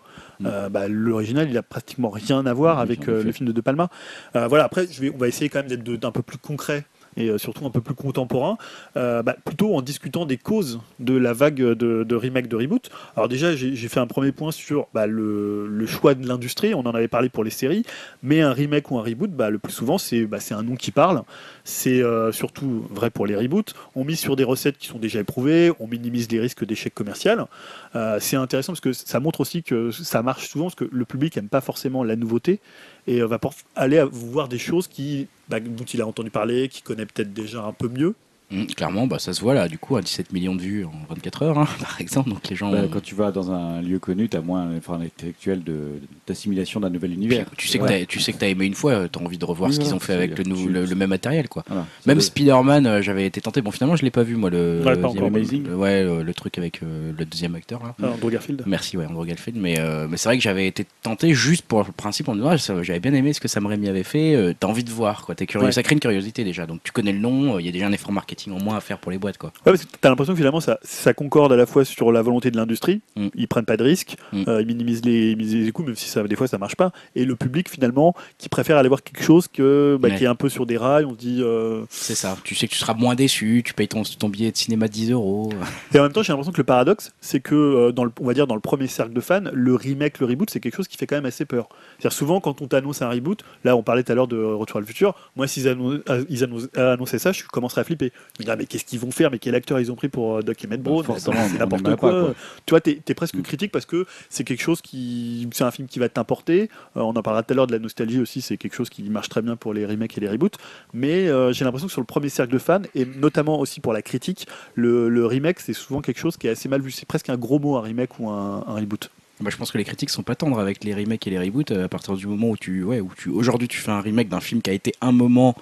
Euh, 0.45 0.69
bah, 0.69 0.87
l'original, 0.87 1.49
il 1.49 1.57
a 1.57 1.63
pratiquement 1.63 2.09
rien 2.09 2.45
à 2.45 2.53
voir 2.53 2.79
avec 2.79 3.07
euh, 3.07 3.23
le 3.23 3.31
film 3.31 3.47
de 3.47 3.53
De 3.53 3.61
Palma. 3.61 3.89
Euh, 4.35 4.47
voilà, 4.47 4.65
après, 4.65 4.87
je 4.89 5.01
vais, 5.01 5.11
on 5.13 5.17
va 5.17 5.27
essayer 5.27 5.49
quand 5.49 5.59
même 5.59 5.67
d'être 5.67 5.83
d'un 5.83 6.11
peu 6.11 6.21
plus 6.21 6.37
concret 6.37 6.85
et 7.17 7.29
euh, 7.29 7.37
surtout 7.37 7.65
un 7.65 7.69
peu 7.69 7.81
plus 7.81 7.95
contemporain, 7.95 8.57
euh, 8.95 9.23
bah, 9.23 9.35
plutôt 9.43 9.75
en 9.75 9.81
discutant 9.81 10.25
des 10.25 10.37
causes 10.37 10.79
de 10.99 11.15
la 11.15 11.33
vague 11.33 11.55
de, 11.55 11.73
de 12.03 12.15
remake, 12.15 12.47
de 12.47 12.55
reboot. 12.55 12.89
Alors 13.15 13.27
déjà, 13.27 13.55
j'ai 13.55 13.75
fait 13.87 13.99
un 13.99 14.07
premier 14.07 14.31
point 14.31 14.51
sur 14.51 14.87
bah, 14.93 15.07
le, 15.07 15.85
choix 15.87 16.13
de 16.13 16.27
l'industrie, 16.27 16.73
on 16.73 16.81
en 16.81 16.91
avait 16.91 17.07
parlé 17.07 17.29
pour 17.29 17.43
les 17.43 17.49
séries, 17.49 17.83
mais 18.23 18.41
un 18.41 18.53
remake 18.53 18.91
ou 18.91 18.99
un 18.99 19.03
reboot, 19.03 19.31
bah, 19.31 19.49
le 19.49 19.57
plus 19.57 19.73
souvent, 19.73 19.97
c'est 19.97 20.27
un 20.51 20.63
nom 20.63 20.75
qui 20.75 20.91
parle. 20.91 21.23
C'est 21.69 22.01
euh, 22.01 22.31
surtout 22.31 22.87
vrai 22.89 23.09
pour 23.09 23.27
les 23.27 23.35
reboots. 23.35 23.73
On 23.93 24.05
mise 24.05 24.21
sur 24.21 24.37
des 24.37 24.45
recettes 24.45 24.77
qui 24.77 24.87
sont 24.87 24.99
déjà 24.99 25.19
éprouvées, 25.19 25.73
on 25.81 25.87
minimise 25.87 26.31
les 26.31 26.39
risques 26.39 26.63
d'échec 26.63 26.93
commercial. 26.93 27.45
Euh, 27.93 28.19
c'est 28.21 28.37
intéressant 28.37 28.71
parce 28.71 28.79
que 28.79 28.93
ça 28.93 29.19
montre 29.19 29.41
aussi 29.41 29.63
que 29.63 29.91
ça 29.91 30.23
marche 30.23 30.47
souvent 30.47 30.67
parce 30.67 30.75
que 30.75 30.87
le 30.89 31.03
public 31.03 31.35
n'aime 31.35 31.49
pas 31.49 31.59
forcément 31.59 32.05
la 32.05 32.15
nouveauté 32.15 32.61
et 33.05 33.21
euh, 33.21 33.27
va 33.27 33.37
aller 33.75 34.01
voir 34.09 34.47
des 34.47 34.59
choses 34.59 34.87
qui, 34.87 35.27
bah, 35.49 35.59
dont 35.59 35.83
il 35.83 36.01
a 36.01 36.07
entendu 36.07 36.29
parler, 36.29 36.69
qu'il 36.69 36.83
connaît 36.83 37.05
peut-être 37.05 37.33
déjà 37.33 37.65
un 37.65 37.73
peu 37.73 37.89
mieux. 37.89 38.15
Hum, 38.49 38.65
clairement, 38.67 39.07
bah, 39.07 39.19
ça 39.19 39.33
se 39.33 39.41
voit 39.41 39.53
là, 39.53 39.67
du 39.67 39.77
coup, 39.77 39.97
à 39.97 40.01
17 40.01 40.31
millions 40.31 40.55
de 40.55 40.61
vues 40.61 40.85
en 40.85 40.91
24 41.13 41.43
heures, 41.43 41.59
hein, 41.59 41.67
par 41.81 41.99
exemple. 41.99 42.29
Donc 42.29 42.47
les 42.49 42.55
gens. 42.55 42.71
Bah, 42.71 42.83
ont- 42.83 42.87
quand 42.87 43.01
tu 43.03 43.13
vas 43.13 43.31
dans 43.31 43.51
un 43.51 43.81
lieu 43.81 43.99
connu, 43.99 44.29
tu 44.29 44.37
as 44.37 44.41
moins 44.41 44.69
l'effort 44.71 44.95
intellectuel 44.95 45.63
de- 45.65 45.99
d'assimilation 46.25 46.79
d'un 46.79 46.89
nouvel 46.89 47.09
Puis, 47.11 47.17
univers. 47.17 47.45
tu 47.57 47.67
sais 47.67 47.77
que 47.77 47.83
Ouais. 47.83 48.05
tu 48.05 48.19
sais 48.21 48.31
que 48.31 48.37
t'as 48.37 48.47
aimé 48.47 48.65
une 48.65 48.73
fois, 48.73 49.09
t'as 49.09 49.19
envie 49.19 49.37
de 49.37 49.43
revoir 49.43 49.69
Oui, 49.69 49.75
ce 49.75 49.81
qu'ils 49.81 49.93
ont 49.93 49.99
fait 49.99 50.13
avec 50.13 50.37
le, 50.37 50.45
nouveau, 50.45 50.67
tu- 50.67 50.71
le, 50.71 50.85
le 50.85 50.95
même 50.95 51.09
matériel, 51.09 51.49
quoi. 51.49 51.63
Voilà. 51.67 51.85
Même 52.05 52.21
Spider-Man, 52.21 52.85
euh, 52.87 53.01
j'avais 53.01 53.25
été 53.25 53.41
tenté. 53.41 53.61
Bon, 53.61 53.71
finalement, 53.71 53.97
je 53.97 54.03
l'ai 54.03 54.11
pas 54.11 54.23
vu, 54.23 54.35
moi, 54.37 54.49
le, 54.49 54.81
Ouais, 54.85 54.95
pas 54.95 55.09
encore. 55.09 55.29
Le- 55.29 55.75
ouais, 55.75 56.03
le, 56.03 56.23
le 56.23 56.33
truc 56.33 56.57
avec 56.57 56.81
euh, 56.83 57.11
le 57.17 57.25
deuxième 57.25 57.55
acteur, 57.55 57.83
là. 57.83 57.95
Ah, 58.01 58.11
Andrew 58.13 58.29
Garfield. 58.31 58.63
Merci, 58.65 58.95
ouais, 58.95 59.05
Andrew 59.05 59.25
Garfield. 59.25 59.59
Mais, 59.59 59.77
euh, 59.79 60.07
mais 60.09 60.15
c'est 60.15 60.29
vrai 60.29 60.37
que 60.37 60.43
j'avais 60.43 60.67
été 60.67 60.85
tenté 61.01 61.33
juste 61.33 61.65
pour 61.65 61.83
le 61.83 61.91
principe 61.91 62.29
en 62.29 62.33
me 62.35 62.37
disant, 62.39 62.51
ah, 62.77 62.81
j'avais 62.83 63.01
bien 63.01 63.13
aimé 63.13 63.33
ce 63.33 63.41
que 63.41 63.49
Sam 63.49 63.65
Raimi 63.65 63.89
avait 63.89 64.03
fait. 64.03 64.35
euh, 64.35 64.53
T'as 64.57 64.67
envie 64.67 64.85
de 64.85 64.91
voir, 64.91 65.25
quoi. 65.25 65.35
T'es 65.35 65.45
curieux. 65.47 65.65
Ouais. 65.65 65.71
Ça 65.73 65.83
crée 65.83 65.95
une 65.95 65.99
curiosité 65.99 66.45
déjà. 66.45 66.65
Donc 66.65 66.79
tu 66.83 66.93
connais 66.93 67.11
le 67.11 67.19
nom, 67.19 67.59
il 67.59 67.65
y 67.65 67.69
a 67.69 67.71
déjà 67.73 67.87
un 67.87 67.91
effort 67.91 68.13
marketing 68.13 68.36
en 68.47 68.59
moins 68.59 68.77
à 68.77 68.79
faire 68.81 68.99
pour 68.99 69.11
les 69.11 69.17
boîtes, 69.17 69.37
quoi. 69.37 69.49
Ouais, 69.65 69.71
parce 69.71 69.83
que 69.85 69.89
tu 69.91 69.97
as 70.03 70.09
l'impression 70.09 70.33
que 70.33 70.37
finalement 70.37 70.59
ça, 70.59 70.77
ça 70.83 71.13
concorde 71.13 71.51
à 71.51 71.55
la 71.55 71.65
fois 71.65 71.83
sur 71.85 72.11
la 72.11 72.21
volonté 72.21 72.51
de 72.51 72.57
l'industrie, 72.57 73.01
Mm. 73.15 73.27
ils 73.35 73.47
prennent 73.47 73.65
pas 73.65 73.77
de 73.77 73.83
risques, 73.83 74.15
Mm. 74.33 74.43
euh, 74.47 74.61
ils 74.61 74.67
minimisent 74.67 75.03
les, 75.05 75.31
ils 75.31 75.37
minimisent 75.37 75.65
les 75.65 75.71
coûts, 75.71 75.83
même 75.83 75.95
si 75.95 76.07
ça, 76.09 76.23
des 76.23 76.35
fois 76.35 76.47
ça 76.47 76.57
marche 76.57 76.75
pas, 76.75 76.91
et 77.15 77.25
le 77.25 77.35
public 77.35 77.69
finalement 77.69 78.13
qui 78.37 78.49
préfère 78.49 78.77
aller 78.77 78.87
voir 78.89 79.01
quelque 79.03 79.23
chose 79.23 79.47
que, 79.47 79.97
bah, 79.99 80.09
Ouais. 80.09 80.15
qui 80.15 80.23
est 80.23 80.27
un 80.27 80.35
peu 80.35 80.49
sur 80.49 80.65
des 80.65 80.77
rails, 80.77 81.05
on 81.05 81.11
se 81.11 81.17
dit. 81.17 81.39
euh, 81.41 81.83
C'est 81.89 82.15
ça. 82.15 82.37
Tu 82.43 82.55
sais 82.55 82.67
que 82.67 82.73
tu 82.73 82.79
seras 82.79 82.93
moins 82.93 83.15
déçu, 83.15 83.61
tu 83.65 83.73
payes 83.73 83.87
ton, 83.87 84.03
ton 84.03 84.29
billet 84.29 84.51
de 84.51 84.57
cinéma 84.57 84.87
10 84.87 85.11
euros. 85.11 85.49
Et 85.95 85.99
en 85.99 86.03
même 86.03 86.11
temps, 86.13 86.21
j'ai 86.23 86.31
l'impression 86.33 86.51
que 86.51 86.57
le 86.57 86.63
paradoxe, 86.63 87.11
c'est 87.21 87.39
que 87.39 87.55
euh, 87.55 87.91
dans 87.91 88.03
le, 88.03 88.11
on 88.19 88.25
va 88.27 88.33
dire 88.33 88.47
dans 88.47 88.55
le 88.55 88.61
premier 88.61 88.87
cercle 88.87 89.13
de 89.13 89.21
fans, 89.21 89.41
le 89.51 89.75
remake, 89.75 90.19
le 90.19 90.25
reboot, 90.27 90.49
c'est 90.49 90.59
quelque 90.59 90.75
chose 90.75 90.87
qui 90.87 90.97
fait 90.97 91.07
quand 91.07 91.15
même 91.15 91.25
assez 91.25 91.45
peur. 91.45 91.69
C'est-à-dire 91.99 92.15
souvent 92.17 92.39
quand 92.39 92.61
on 92.61 92.67
t'annonce 92.67 93.01
un 93.01 93.09
reboot, 93.09 93.43
là 93.63 93.75
on 93.75 93.83
parlait 93.83 94.03
tout 94.03 94.11
à 94.11 94.15
l'heure 94.15 94.27
de 94.27 94.37
Retour 94.37 94.77
à 94.77 94.79
le 94.81 94.85
futur, 94.85 95.13
moi 95.35 95.47
s'ils 95.47 95.67
annon- 95.67 96.01
ils 96.29 96.43
annon- 96.43 96.67
annonçaient 96.75 97.19
ça, 97.19 97.31
je 97.31 97.43
commencerais 97.43 97.81
à 97.81 97.83
flipper. 97.83 98.11
Ah, 98.47 98.55
mais 98.55 98.65
qu'est-ce 98.65 98.85
qu'ils 98.85 98.99
vont 98.99 99.09
faire, 99.11 99.31
mais 99.31 99.39
quel 99.39 99.55
acteur 99.55 99.79
ils 99.79 99.91
ont 99.91 99.95
pris 99.95 100.09
pour 100.09 100.37
euh, 100.37 100.41
Doc 100.41 100.57
Emmett 100.65 100.81
Brown, 100.81 101.03
Bah, 101.07 101.15
c'est 101.17 101.57
n'importe 101.57 101.95
quoi. 101.95 102.33
Tu 102.65 102.71
vois, 102.71 102.81
t'es 102.81 103.01
es 103.07 103.13
presque 103.13 103.35
Mm. 103.35 103.41
critique 103.41 103.71
parce 103.71 103.85
que 103.85 104.05
c'est 104.29 104.43
quelque 104.43 104.61
chose 104.61 104.81
qui, 104.81 105.47
c'est 105.53 105.63
un 105.63 105.71
film 105.71 105.87
qui 105.87 105.97
va 105.99 106.07
t'importer. 106.09 106.69
Euh, 106.95 107.01
on 107.01 107.15
en 107.15 107.21
parlera 107.23 107.41
tout 107.43 107.53
à 107.53 107.55
l'heure 107.55 107.67
de 107.67 107.71
la 107.73 107.79
nostalgie 107.79 108.19
aussi, 108.19 108.41
c'est 108.41 108.57
quelque 108.57 108.75
chose 108.75 108.89
qui 108.89 109.03
marche 109.03 109.29
très 109.29 109.41
bien 109.41 109.55
pour 109.55 109.73
les 109.73 109.85
remakes 109.85 110.17
et 110.17 110.21
les 110.21 110.29
reboots. 110.29 110.57
Mais 110.93 111.27
euh, 111.27 111.51
j'ai 111.53 111.65
l'impression 111.65 111.87
que 111.87 111.93
sur 111.93 112.01
le 112.01 112.05
premier 112.05 112.29
cercle 112.29 112.53
de 112.53 112.59
fans 112.59 112.81
et 112.95 113.05
notamment 113.05 113.59
aussi 113.59 113.79
pour 113.79 113.91
la 113.93 114.01
critique, 114.03 114.47
le, 114.75 115.09
le 115.09 115.25
remake 115.25 115.59
c'est 115.59 115.73
souvent 115.73 116.01
quelque 116.01 116.19
chose 116.19 116.37
qui 116.37 116.47
est 116.47 116.51
assez 116.51 116.69
mal 116.69 116.81
vu. 116.81 116.91
C'est 116.91 117.07
presque 117.07 117.29
un 117.29 117.37
gros 117.37 117.57
mot 117.59 117.75
un 117.77 117.81
remake 117.81 118.19
ou 118.19 118.29
un, 118.29 118.63
un 118.67 118.73
reboot. 118.75 119.09
Bah, 119.39 119.49
je 119.51 119.57
pense 119.57 119.71
que 119.71 119.77
les 119.77 119.83
critiques 119.83 120.09
sont 120.09 120.23
pas 120.23 120.35
tendres 120.35 120.59
avec 120.59 120.83
les 120.83 120.93
remakes 120.95 121.25
et 121.27 121.29
les 121.29 121.39
reboots 121.39 121.71
euh, 121.71 121.85
à 121.85 121.87
partir 121.87 122.15
du 122.15 122.25
moment 122.27 122.49
où 122.49 122.57
tu, 122.57 122.83
ouais, 122.83 122.99
où 122.99 123.11
tu, 123.17 123.29
aujourd'hui 123.29 123.67
tu 123.67 123.79
fais 123.79 123.91
un 123.91 124.01
remake 124.01 124.29
d'un 124.29 124.39
film 124.39 124.61
qui 124.61 124.69
a 124.69 124.73
été 124.73 124.93
un 125.01 125.11
moment 125.11 125.55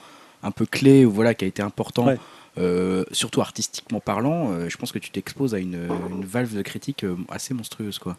un 0.43 0.51
peu 0.51 0.65
clé 0.65 1.05
ou 1.05 1.11
voilà 1.11 1.33
qui 1.33 1.43
a 1.45 1.47
été 1.47 1.61
important, 1.61 2.05
Ouais. 2.07 2.17
Euh, 2.57 3.03
surtout 3.11 3.41
artistiquement 3.41 3.99
parlant. 3.99 4.51
euh, 4.51 4.69
je 4.69 4.77
pense 4.77 4.91
que 4.91 4.99
tu 4.99 5.09
t'exposes 5.11 5.53
à 5.55 5.59
une, 5.59 5.87
une 6.11 6.25
valve 6.25 6.55
de 6.55 6.61
critique 6.61 7.03
euh, 7.03 7.15
assez 7.29 7.53
monstrueuse, 7.53 7.99
quoi. 7.99 8.17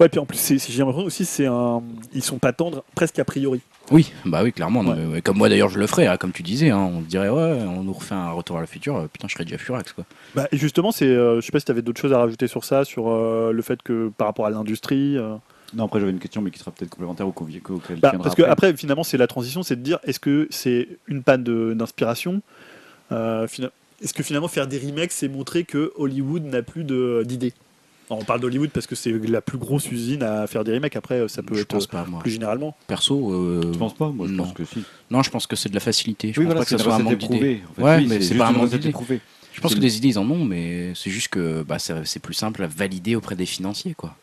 Ouais, 0.00 0.08
puis 0.08 0.18
en 0.18 0.26
plus 0.26 0.38
c'est- 0.38 0.58
c'est- 0.58 0.72
j'ai 0.72 0.78
l'impression 0.80 1.04
aussi 1.04 1.24
c'est 1.24 1.46
un, 1.46 1.80
ils 2.12 2.22
sont 2.22 2.38
pas 2.38 2.52
tendres 2.52 2.82
presque 2.96 3.18
a 3.20 3.24
priori. 3.24 3.60
Oui, 3.92 4.12
bah 4.24 4.42
oui, 4.42 4.52
clairement. 4.52 4.80
Ouais. 4.80 5.20
comme 5.22 5.36
moi 5.38 5.48
d'ailleurs, 5.48 5.68
je 5.68 5.78
le 5.78 5.86
ferais, 5.86 6.06
hein, 6.08 6.16
comme 6.16 6.32
tu 6.32 6.42
disais. 6.42 6.70
hein, 6.70 6.78
on 6.92 7.00
se 7.02 7.06
dirait, 7.06 7.28
ouais, 7.28 7.60
on 7.68 7.84
nous 7.84 7.92
refait 7.92 8.14
un 8.16 8.32
retour 8.32 8.56
à 8.56 8.60
le 8.60 8.66
futur. 8.66 8.96
euh, 8.96 9.06
putain, 9.06 9.28
je 9.28 9.34
serais 9.34 9.44
déjà 9.44 9.58
furax, 9.58 9.92
quoi. 9.92 10.04
Bah, 10.34 10.48
et 10.50 10.56
justement, 10.56 10.90
c'est, 10.90 11.04
euh, 11.06 11.40
je 11.40 11.46
sais 11.46 11.52
pas 11.52 11.60
si 11.60 11.66
tu 11.66 11.70
avais 11.70 11.82
d'autres 11.82 12.00
choses 12.00 12.12
à 12.12 12.18
rajouter 12.18 12.48
sur 12.48 12.64
ça, 12.64 12.84
sur 12.84 13.08
euh, 13.08 13.52
le 13.52 13.62
fait 13.62 13.80
que 13.82 14.10
par 14.16 14.26
rapport 14.26 14.46
à 14.46 14.50
l'industrie. 14.50 15.16
euh, 15.16 15.36
Non, 15.74 15.84
après 15.84 16.00
j'avais 16.00 16.12
une 16.12 16.18
question, 16.18 16.40
mais 16.42 16.50
qui 16.50 16.58
sera 16.58 16.70
peut-être 16.72 16.90
complémentaire 16.90 17.28
au 17.28 17.32
convié 17.32 17.62
Bah, 18.00 18.14
parce 18.20 18.34
que 18.34 18.42
après, 18.42 18.76
finalement, 18.76 19.04
c'est 19.04 19.16
la 19.18 19.26
transition, 19.28 19.62
c'est 19.62 19.76
de 19.76 19.82
dire 19.82 19.98
est-ce 20.04 20.18
que 20.18 20.48
c'est 20.50 20.88
une 21.06 21.22
panne 21.22 21.44
de- 21.44 21.72
d'inspiration 21.74 22.42
Est-ce 23.10 24.12
que 24.14 24.22
finalement 24.22 24.48
faire 24.48 24.66
des 24.66 24.78
remakes, 24.78 25.12
c'est 25.12 25.28
montrer 25.28 25.64
que 25.64 25.92
Hollywood 25.96 26.44
n'a 26.44 26.62
plus 26.62 26.84
de- 26.84 27.22
d'idées? 27.24 27.52
On 28.10 28.22
parle 28.22 28.40
d'Hollywood 28.40 28.68
parce 28.70 28.86
que 28.86 28.94
c'est 28.94 29.10
la 29.12 29.40
plus 29.40 29.56
grosse 29.56 29.90
usine 29.90 30.22
à 30.22 30.46
faire 30.46 30.62
des 30.62 30.74
remakes. 30.74 30.94
Après, 30.94 31.26
ça 31.28 31.42
peut 31.42 31.54
je 31.54 31.62
être 31.62 31.68
pense 31.68 31.86
pas, 31.86 32.04
moi. 32.04 32.20
plus 32.20 32.30
généralement. 32.32 32.76
Perso, 32.86 33.32
euh, 33.32 33.70
Tu 33.72 33.78
penses 33.78 33.94
pas? 33.94 34.10
Moi 34.10 34.26
je 34.26 34.32
non. 34.32 34.44
pense 34.44 34.52
que 34.52 34.64
si. 34.66 34.84
non, 35.10 35.22
je 35.22 35.30
pense 35.30 35.46
que 35.46 35.56
c'est 35.56 35.70
de 35.70 35.74
la 35.74 35.80
facilité. 35.80 36.30
Je 36.34 36.40
oui, 36.40 36.44
pense 36.46 36.52
voilà, 36.54 36.66
pas 36.66 36.76
que 36.76 36.82
soit 36.82 36.94
un 36.94 36.98
manque 36.98 37.16
d'idées. 37.16 37.34
éprouvée. 37.34 37.62
En 37.70 37.74
fait. 37.74 37.82
Ouais, 37.82 37.96
Oui, 37.96 38.06
mais 38.06 38.14
c'est 38.16 38.20
juste 38.24 38.36
pas 38.38 38.48
un 38.48 38.52
manque 38.52 38.68
d'idées. 38.70 38.92
Je 39.54 39.60
pense 39.60 39.74
que 39.74 39.80
des 39.80 39.96
idées, 39.96 40.08
ils 40.08 40.18
en 40.18 40.28
ont, 40.30 40.44
mais 40.44 40.92
c'est 40.96 41.10
juste 41.10 41.28
que 41.28 41.62
bah, 41.62 41.78
c'est 41.78 42.04
c'est 42.04 42.20
plus 42.20 42.34
simple 42.34 42.62
à 42.62 42.66
valider 42.66 43.14
auprès 43.16 43.36
des 43.36 43.46
financiers, 43.46 43.94
quoi. 43.94 44.14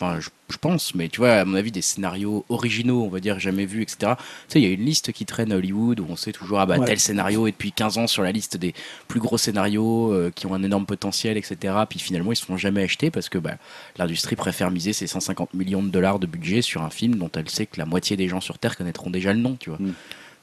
Enfin, 0.00 0.20
je, 0.20 0.28
je 0.48 0.56
pense, 0.58 0.94
mais 0.94 1.08
tu 1.08 1.18
vois, 1.18 1.32
à 1.32 1.44
mon 1.44 1.56
avis, 1.56 1.72
des 1.72 1.82
scénarios 1.82 2.44
originaux, 2.48 3.02
on 3.02 3.08
va 3.08 3.18
dire, 3.18 3.40
jamais 3.40 3.66
vus, 3.66 3.82
etc. 3.82 4.12
Tu 4.16 4.24
sais, 4.48 4.60
il 4.60 4.62
y 4.62 4.70
a 4.70 4.72
une 4.72 4.84
liste 4.84 5.10
qui 5.10 5.26
traîne 5.26 5.50
à 5.50 5.56
Hollywood 5.56 5.98
où 5.98 6.06
on 6.08 6.14
sait 6.14 6.30
toujours, 6.30 6.60
ah 6.60 6.66
bah, 6.66 6.78
Ouais. 6.78 6.86
tel 6.86 7.00
scénario 7.00 7.48
est 7.48 7.50
depuis 7.50 7.72
15 7.72 7.98
ans 7.98 8.06
sur 8.06 8.22
la 8.22 8.30
liste 8.30 8.56
des 8.56 8.74
plus 9.08 9.18
gros 9.18 9.38
scénarios 9.38 10.12
euh, 10.12 10.30
qui 10.32 10.46
ont 10.46 10.54
un 10.54 10.62
énorme 10.62 10.86
potentiel, 10.86 11.36
etc. 11.36 11.74
Puis 11.90 11.98
finalement, 11.98 12.30
ils 12.30 12.36
se 12.36 12.44
font 12.44 12.56
jamais 12.56 12.82
acheter 12.84 13.10
parce 13.10 13.28
que 13.28 13.38
bah, 13.38 13.54
l'industrie 13.96 14.36
préfère 14.36 14.70
miser 14.70 14.92
ses 14.92 15.08
150 15.08 15.54
millions 15.54 15.82
de 15.82 15.88
dollars 15.88 16.20
de 16.20 16.26
budget 16.28 16.62
sur 16.62 16.82
un 16.82 16.90
film 16.90 17.16
dont 17.16 17.30
elle 17.34 17.48
sait 17.50 17.66
que 17.66 17.78
la 17.78 17.84
moitié 17.86 18.16
des 18.16 18.28
gens 18.28 18.40
sur 18.40 18.58
Terre 18.58 18.76
connaîtront 18.76 19.10
déjà 19.10 19.32
le 19.32 19.40
nom, 19.40 19.56
tu 19.58 19.70
vois. 19.70 19.78
Mm. 19.80 19.94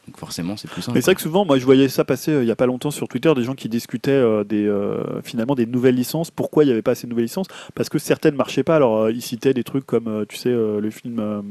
Donc 0.08 0.18
forcément, 0.18 0.56
c'est 0.56 0.70
plus 0.70 0.82
simple. 0.84 0.96
Mais 0.96 1.02
c'est 1.02 1.06
vrai 1.06 1.16
que 1.16 1.22
souvent, 1.22 1.46
moi, 1.46 1.58
je 1.58 1.66
voyais 1.66 1.90
ça 1.90 2.06
passer 2.06 2.32
euh, 2.32 2.44
il 2.44 2.48
y 2.48 2.52
a 2.52 2.56
pas 2.56 2.68
longtemps 2.68 2.92
sur 2.92 3.08
Twitter, 3.08 3.34
des 3.36 3.44
gens 3.44 3.56
qui 3.56 3.70
discutaient 3.70 4.12
euh, 4.12 4.44
des, 4.44 4.66
euh, 4.68 5.22
finalement 5.24 5.56
des 5.56 5.66
nouvelles 5.66 5.96
licences. 5.96 6.30
Pourquoi 6.30 6.64
il 6.64 6.68
n'y 6.68 6.74
avait 6.74 6.82
pas 6.84 6.92
assez 6.92 7.08
de 7.08 7.10
nouvelles 7.10 7.26
licences? 7.26 7.48
Parce 7.74 7.90
que 7.90 7.98
certaines 7.98 8.36
marchaient 8.36 8.64
pas. 8.64 8.76
Alors, 8.76 8.98
euh, 9.04 9.12
ils 9.12 9.22
citaient 9.24 9.54
des 9.56 9.64
trucs 9.64 9.86
comme, 9.86 10.08
euh, 10.08 10.26
tu 10.30 10.38
sais, 10.38 10.50
euh, 10.50 10.80
le 10.80 10.90
film, 10.92 11.18
euh, 11.20 11.42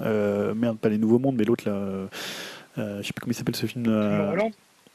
euh, 0.00 0.54
merde, 0.54 0.78
pas 0.78 0.88
les 0.88 0.98
Nouveaux 0.98 1.18
Mondes, 1.18 1.36
mais 1.36 1.44
l'autre 1.44 1.64
là. 1.68 1.74
euh, 1.74 2.06
euh, 2.78 2.98
je 3.02 3.06
sais 3.08 3.12
plus 3.12 3.20
comment 3.20 3.32
il 3.32 3.34
s'appelle 3.34 3.56
ce 3.56 3.66
film. 3.66 3.84
euh, 3.86 4.18
Tomorrowland. 4.18 4.50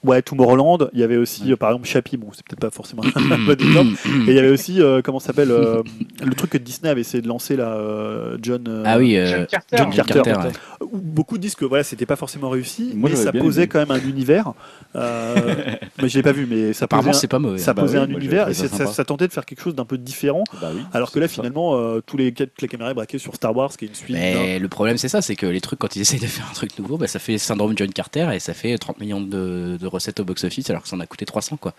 Ouais, 0.05 0.21
Tomorrowland. 0.21 0.89
Il 0.93 0.99
y 0.99 1.03
avait 1.03 1.17
aussi, 1.17 1.43
Ouais. 1.45 1.51
euh, 1.53 1.55
par 1.57 1.69
exemple, 1.71 1.87
Chappie. 1.87 2.17
Bon, 2.17 2.27
c'est 2.33 2.45
peut-être 2.45 2.59
pas 2.59 2.69
forcément 2.71 3.03
un 3.03 3.37
bon 3.45 3.51
exemple. 3.59 3.91
Et 4.27 4.31
il 4.31 4.33
y 4.35 4.39
avait 4.39 4.49
aussi, 4.49 4.81
euh, 4.81 5.01
comment 5.03 5.19
ça 5.19 5.27
s'appelle, 5.27 5.51
euh, 5.51 5.81
le 6.23 6.33
truc 6.35 6.51
que 6.51 6.57
Disney 6.57 6.89
avait 6.89 7.01
essayé 7.01 7.21
de 7.21 7.27
lancer 7.27 7.55
là, 7.55 7.73
euh, 7.73 8.37
John. 8.41 8.63
euh, 8.67 8.83
Ah 8.85 8.97
oui, 8.97 9.17
euh, 9.17 9.25
John 9.27 9.45
Carter. 9.47 9.77
John 9.77 9.91
Carter. 10.05 10.31
ouais. 10.31 10.51
où 10.81 10.97
beaucoup 10.97 11.37
disent 11.37 11.55
que 11.55 11.65
voilà, 11.65 11.83
c'était 11.83 12.05
pas 12.05 12.15
forcément 12.15 12.49
réussi, 12.49 12.91
Moi, 12.95 13.09
mais 13.09 13.15
ça 13.15 13.31
posait 13.31 13.63
aimé. 13.63 13.67
quand 13.69 13.79
même 13.79 13.91
un 13.91 13.99
univers. 14.07 14.53
Euh, 14.95 15.35
mais 16.01 16.07
je 16.09 16.17
l'ai 16.17 16.23
pas 16.23 16.31
vu, 16.31 16.45
mais 16.49 16.73
ça 16.73 16.87
posait 16.87 17.13
c'est 17.13 17.27
pas 17.27 17.39
mauvais. 17.39 17.57
ça 17.57 17.73
Bah 17.73 17.81
posait 17.81 17.97
oui, 17.97 18.03
un 18.03 18.09
univers 18.09 18.49
et 18.49 18.53
ça 18.53 18.67
ça, 18.67 18.77
sympa. 18.77 18.91
ça 18.91 19.05
tentait 19.05 19.27
de 19.27 19.33
faire 19.33 19.45
quelque 19.45 19.61
chose 19.61 19.75
d'un 19.75 19.85
peu 19.85 19.97
différent. 19.97 20.43
Bah 20.61 20.69
oui, 20.73 20.81
Alors 20.93 21.11
que 21.11 21.19
là, 21.19 21.27
finalement, 21.27 21.75
euh, 21.77 22.01
tous 22.05 22.17
les, 22.17 22.31
toutes 22.31 22.61
les 22.61 22.67
caméras 22.67 22.93
braquées 22.93 23.17
sur 23.17 23.35
Star 23.35 23.55
Wars, 23.55 23.75
qui 23.75 23.85
est 23.85 23.87
une 23.89 23.95
suite. 23.95 24.15
Mais 24.15 24.59
le 24.59 24.67
problème 24.67 24.97
c'est 24.97 25.09
ça, 25.09 25.21
c'est 25.21 25.35
que 25.35 25.45
les 25.45 25.61
trucs 25.61 25.79
quand 25.79 25.95
ils 25.95 26.01
essayent 26.01 26.19
de 26.19 26.25
faire 26.27 26.47
un 26.49 26.53
truc 26.53 26.77
nouveau, 26.79 26.97
bah, 26.97 27.07
ça 27.07 27.19
fait 27.19 27.37
syndrome 27.37 27.73
John 27.75 27.91
Carter 27.91 28.29
et 28.33 28.39
ça 28.39 28.53
fait 28.53 28.77
30 28.77 28.99
millions 28.99 29.21
de, 29.21 29.77
de 29.79 29.87
recettes 29.95 30.19
au 30.19 30.23
box-office 30.25 30.69
alors 30.69 30.83
que 30.83 30.87
ça 30.87 30.95
en 30.95 30.99
a 30.99 31.05
coûté 31.07 31.25
300 31.25 31.57
quoi. 31.57 31.73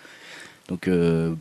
Donc 0.69 0.89
euh, 0.89 1.35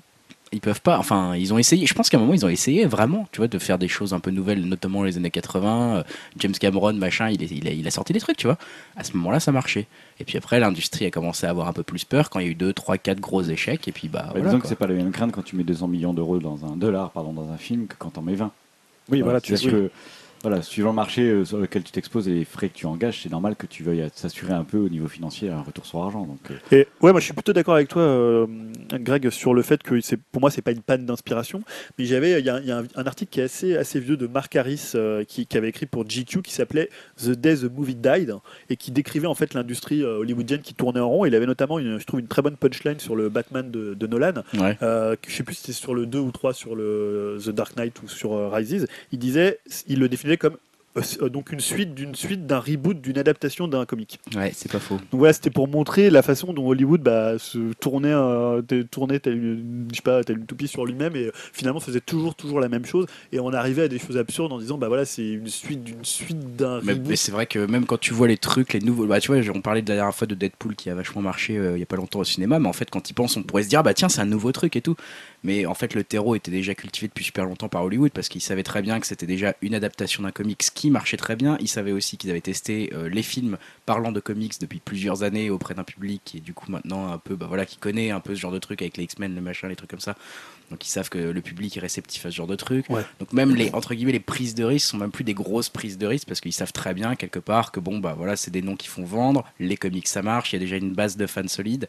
ils 0.51 0.61
peuvent 0.61 0.81
pas, 0.81 0.99
enfin 0.99 1.35
ils 1.35 1.53
ont 1.53 1.57
essayé, 1.57 1.85
je 1.87 1.93
pense 1.95 2.09
qu'à 2.09 2.17
un 2.17 2.19
moment 2.19 2.33
ils 2.33 2.45
ont 2.45 2.49
essayé 2.49 2.85
vraiment, 2.85 3.27
tu 3.31 3.37
vois, 3.39 3.47
de 3.47 3.57
faire 3.57 3.77
des 3.79 3.87
choses 3.87 4.13
un 4.13 4.19
peu 4.19 4.29
nouvelles, 4.31 4.63
notamment 4.65 5.03
les 5.03 5.17
années 5.17 5.31
80, 5.31 5.95
euh, 5.97 6.03
James 6.37 6.53
Cameron 6.53 6.93
machin, 6.93 7.29
il, 7.29 7.41
est- 7.43 7.51
il, 7.51 7.67
a, 7.67 7.71
il 7.71 7.85
a 7.87 7.91
sorti 7.91 8.13
des 8.13 8.19
trucs, 8.19 8.37
tu 8.37 8.45
vois. 8.47 8.57
À 8.95 9.03
ce 9.03 9.17
moment-là 9.17 9.39
ça 9.39 9.51
marchait. 9.51 9.87
Et 10.19 10.23
puis 10.23 10.37
après 10.37 10.59
l'industrie 10.59 11.05
a 11.05 11.11
commencé 11.11 11.47
à 11.47 11.49
avoir 11.49 11.67
un 11.67 11.73
peu 11.73 11.83
plus 11.83 12.03
peur 12.05 12.29
quand 12.29 12.39
il 12.39 12.45
y 12.45 12.49
a 12.49 12.51
eu 12.51 12.55
2, 12.55 12.71
3, 12.73 12.97
4 12.99 13.19
gros 13.19 13.41
échecs 13.41 13.87
et 13.87 13.91
puis 13.91 14.07
bah 14.07 14.27
voilà, 14.31 14.45
disons 14.45 14.59
que 14.59 14.67
c'est 14.67 14.75
pas 14.75 14.87
la 14.87 14.93
même 14.93 15.11
crainte 15.11 15.31
quand 15.31 15.43
tu 15.43 15.55
mets 15.55 15.63
200 15.63 15.87
millions 15.87 16.13
d'euros 16.13 16.37
dans 16.37 16.63
un 16.65 16.77
dollar, 16.77 17.09
pardon, 17.11 17.33
dans 17.33 17.49
un 17.51 17.57
film 17.57 17.87
que 17.87 17.95
quand 17.97 18.11
t'en 18.11 18.21
mets 18.21 18.35
20. 18.35 18.51
Oui, 19.09 19.21
voilà, 19.21 19.41
tu 19.41 19.57
c'est 19.57 19.69
que 19.69 19.91
voilà, 20.45 20.61
suivant 20.61 20.89
le 20.89 20.95
marché 20.95 21.23
euh, 21.23 21.43
sur 21.43 21.57
lequel 21.57 21.83
tu 21.83 21.91
t'exposes 21.91 22.27
et 22.27 22.33
les 22.33 22.45
frais 22.45 22.69
que 22.69 22.75
tu 22.75 22.85
engages, 22.85 23.21
c'est 23.23 23.31
normal 23.31 23.55
que 23.55 23.65
tu 23.65 23.81
veuilles 23.81 24.01
euh, 24.01 24.09
s'assurer 24.13 24.53
un 24.53 24.63
peu 24.63 24.77
au 24.77 24.89
niveau 24.89 25.07
financier 25.07 25.49
un 25.49 25.61
retour 25.61 25.87
sur 25.87 26.03
argent. 26.03 26.23
Donc, 26.25 26.39
euh, 26.51 26.55
Et 26.71 26.87
ouais, 27.01 27.11
moi 27.11 27.19
je 27.19 27.25
suis 27.25 27.33
plutôt 27.33 27.51
d'accord 27.51 27.73
avec 27.73 27.87
toi, 27.87 28.03
euh, 28.03 28.45
Greg, 28.93 29.31
sur 29.31 29.55
le 29.55 29.63
fait 29.63 29.81
que 29.81 29.99
c'est, 30.01 30.17
pour 30.17 30.41
moi 30.41 30.51
c'est 30.51 30.61
pas 30.61 30.71
une 30.71 30.81
panne 30.81 31.05
d'inspiration. 31.05 31.63
Mais 31.97 32.05
j'avais, 32.05 32.39
il 32.39 32.45
y 32.45 32.49
a, 32.49 32.59
il 32.59 32.67
y 32.67 32.71
a 32.71 32.77
un, 32.77 32.83
un 32.95 33.03
article 33.05 33.31
qui 33.31 33.39
est 33.39 33.43
assez, 33.45 33.75
assez 33.75 33.99
vieux 33.99 34.17
de 34.17 34.27
Mark 34.27 34.55
Harris 34.55 34.91
euh, 34.93 35.23
qui, 35.23 35.47
qui 35.47 35.57
avait 35.57 35.69
écrit 35.69 35.87
pour 35.87 36.05
GQ 36.07 36.43
qui 36.43 36.53
s'appelait 36.53 36.89
The 37.17 37.31
Day 37.31 37.55
the 37.57 37.71
Movie 37.75 37.95
Died 37.95 38.35
et 38.69 38.77
qui 38.77 38.91
décrivait 38.91 39.27
en 39.27 39.35
fait 39.35 39.53
l'industrie 39.53 40.03
euh, 40.03 40.19
hollywoodienne 40.19 40.61
qui 40.61 40.73
tournait 40.73 40.99
en 40.99 41.09
rond. 41.09 41.25
Il 41.25 41.33
avait 41.35 41.45
notamment, 41.45 41.79
une, 41.79 41.99
je 41.99 42.05
trouve, 42.05 42.19
une 42.19 42.27
très 42.27 42.41
bonne 42.41 42.57
punchline 42.57 42.99
sur 42.99 43.15
le 43.15 43.29
Batman 43.29 43.71
de, 43.71 43.93
de 43.93 44.07
Nolan. 44.07 44.43
Ouais. 44.57 44.77
Euh, 44.81 45.15
je 45.27 45.33
sais 45.33 45.43
plus 45.43 45.55
si 45.55 45.61
c'était 45.61 45.73
sur 45.73 45.95
le 45.95 46.05
2 46.05 46.19
ou 46.19 46.31
3 46.31 46.53
sur 46.53 46.75
le 46.75 47.37
The 47.43 47.49
Dark 47.49 47.75
Knight 47.77 48.01
ou 48.03 48.07
sur 48.07 48.33
euh, 48.33 48.49
Rises. 48.49 48.87
Il 49.11 49.19
disait, 49.19 49.59
il 49.87 49.99
le 49.99 50.09
définissait 50.09 50.34
comme 50.37 50.57
donc 51.29 51.51
une 51.51 51.59
suite 51.59 51.93
d'une 51.93 52.15
suite 52.15 52.45
d'un 52.47 52.59
reboot 52.59 53.01
d'une 53.01 53.17
adaptation 53.17 53.67
d'un 53.67 53.85
comic. 53.85 54.19
Ouais, 54.35 54.51
c'est 54.55 54.71
pas 54.71 54.79
faux. 54.79 54.95
Donc 54.95 55.19
voilà, 55.19 55.33
c'était 55.33 55.49
pour 55.49 55.67
montrer 55.67 56.09
la 56.09 56.21
façon 56.21 56.53
dont 56.53 56.67
Hollywood 56.67 57.01
bah, 57.01 57.37
se 57.37 57.73
tournait, 57.73 58.13
euh, 58.13 58.61
tournait 58.89 59.19
tel 59.19 59.59
je 59.91 59.95
sais 59.95 60.01
pas, 60.01 60.23
tel 60.23 60.37
une 60.37 60.45
toupie 60.45 60.67
sur 60.67 60.85
lui-même 60.85 61.15
et 61.15 61.25
euh, 61.25 61.31
finalement 61.53 61.79
faisait 61.79 61.99
toujours, 62.01 62.35
toujours 62.35 62.59
la 62.59 62.69
même 62.69 62.85
chose. 62.85 63.05
Et 63.31 63.39
on 63.39 63.51
arrivait 63.51 63.83
à 63.83 63.87
des 63.87 63.99
choses 63.99 64.17
absurdes 64.17 64.53
en 64.53 64.59
disant 64.59 64.77
bah 64.77 64.87
voilà, 64.87 65.05
c'est 65.05 65.27
une 65.27 65.47
suite 65.47 65.83
d'une 65.83 66.05
suite 66.05 66.55
d'un 66.55 66.79
Mais, 66.81 66.93
reboot. 66.93 67.09
mais 67.09 67.15
c'est 67.15 67.31
vrai 67.31 67.45
que 67.45 67.59
même 67.59 67.85
quand 67.85 67.99
tu 67.99 68.13
vois 68.13 68.27
les 68.27 68.37
trucs, 68.37 68.73
les 68.73 68.79
nouveaux. 68.79 69.05
Bah, 69.05 69.19
tu 69.19 69.33
vois, 69.33 69.41
on 69.53 69.61
parlait 69.61 69.81
de 69.81 69.89
la 69.89 69.95
dernière 69.95 70.15
fois 70.15 70.27
de 70.27 70.35
Deadpool 70.35 70.75
qui 70.75 70.89
a 70.89 70.95
vachement 70.95 71.21
marché 71.21 71.57
euh, 71.57 71.75
il 71.75 71.79
y 71.79 71.83
a 71.83 71.87
pas 71.87 71.97
longtemps 71.97 72.19
au 72.19 72.23
cinéma, 72.23 72.59
mais 72.59 72.67
en 72.67 72.73
fait, 72.73 72.89
quand 72.89 73.09
ils 73.09 73.13
pensent, 73.13 73.35
on 73.37 73.43
pourrait 73.43 73.63
se 73.63 73.69
dire, 73.69 73.83
bah 73.83 73.93
tiens, 73.93 74.09
c'est 74.09 74.21
un 74.21 74.25
nouveau 74.25 74.51
truc 74.51 74.75
et 74.75 74.81
tout. 74.81 74.95
Mais 75.43 75.65
en 75.65 75.75
fait, 75.75 75.93
le 75.93 76.03
terreau 76.03 76.35
était 76.35 76.51
déjà 76.51 76.73
cultivé 76.73 77.07
depuis 77.07 77.23
super 77.23 77.45
longtemps 77.45 77.69
par 77.69 77.83
Hollywood 77.83 78.11
parce 78.11 78.29
qu'ils 78.29 78.41
savaient 78.41 78.63
très 78.63 78.81
bien 78.81 78.99
que 78.99 79.05
c'était 79.05 79.27
déjà 79.27 79.53
une 79.61 79.75
adaptation 79.75 80.23
d'un 80.23 80.31
comics 80.31 80.57
qui 80.73 80.84
marchait 80.91 81.17
très 81.17 81.35
bien. 81.35 81.57
Ils 81.59 81.67
savaient 81.67 81.91
aussi 81.91 82.17
qu'ils 82.17 82.29
avaient 82.29 82.41
testé 82.41 82.91
euh, 82.93 83.09
les 83.09 83.23
films 83.23 83.57
parlant 83.85 84.11
de 84.11 84.19
comics 84.19 84.59
depuis 84.59 84.79
plusieurs 84.79 85.23
années 85.23 85.49
auprès 85.49 85.73
d'un 85.73 85.83
public 85.83 86.21
qui 86.25 86.37
est 86.37 86.41
du 86.41 86.53
coup 86.53 86.71
maintenant 86.71 87.11
un 87.11 87.17
peu, 87.17 87.35
bah 87.35 87.45
voilà, 87.47 87.65
qui 87.65 87.77
connaît 87.77 88.11
un 88.11 88.19
peu 88.19 88.35
ce 88.35 88.39
genre 88.39 88.51
de 88.51 88.59
truc 88.59 88.81
avec 88.81 88.97
les 88.97 89.03
X-Men, 89.03 89.35
le 89.35 89.41
machin, 89.41 89.67
les 89.67 89.75
trucs 89.75 89.89
comme 89.89 89.99
ça. 89.99 90.15
Donc 90.71 90.85
ils 90.85 90.89
savent 90.89 91.09
que 91.09 91.17
le 91.17 91.41
public 91.41 91.77
est 91.77 91.79
réceptif 91.79 92.25
à 92.25 92.31
ce 92.31 92.35
genre 92.35 92.47
de 92.47 92.55
truc. 92.55 92.89
Ouais. 92.89 93.03
Donc 93.19 93.33
même 93.33 93.55
les 93.55 93.69
entre 93.73 93.93
guillemets 93.93 94.11
les 94.11 94.19
prises 94.19 94.55
de 94.55 94.63
risque 94.63 94.87
sont 94.87 94.97
même 94.97 95.11
plus 95.11 95.23
des 95.23 95.33
grosses 95.33 95.69
prises 95.69 95.97
de 95.97 96.07
risque 96.07 96.27
parce 96.27 96.41
qu'ils 96.41 96.53
savent 96.53 96.73
très 96.73 96.93
bien 96.93 97.15
quelque 97.15 97.39
part 97.39 97.71
que 97.71 97.79
bon 97.79 97.99
bah 97.99 98.15
voilà 98.17 98.35
c'est 98.35 98.51
des 98.51 98.61
noms 98.61 98.75
qui 98.75 98.87
font 98.87 99.05
vendre, 99.05 99.45
les 99.59 99.77
comics 99.77 100.07
ça 100.07 100.21
marche, 100.21 100.53
il 100.53 100.55
y 100.55 100.57
a 100.57 100.59
déjà 100.59 100.77
une 100.77 100.93
base 100.93 101.17
de 101.17 101.27
fans 101.27 101.47
solides 101.47 101.87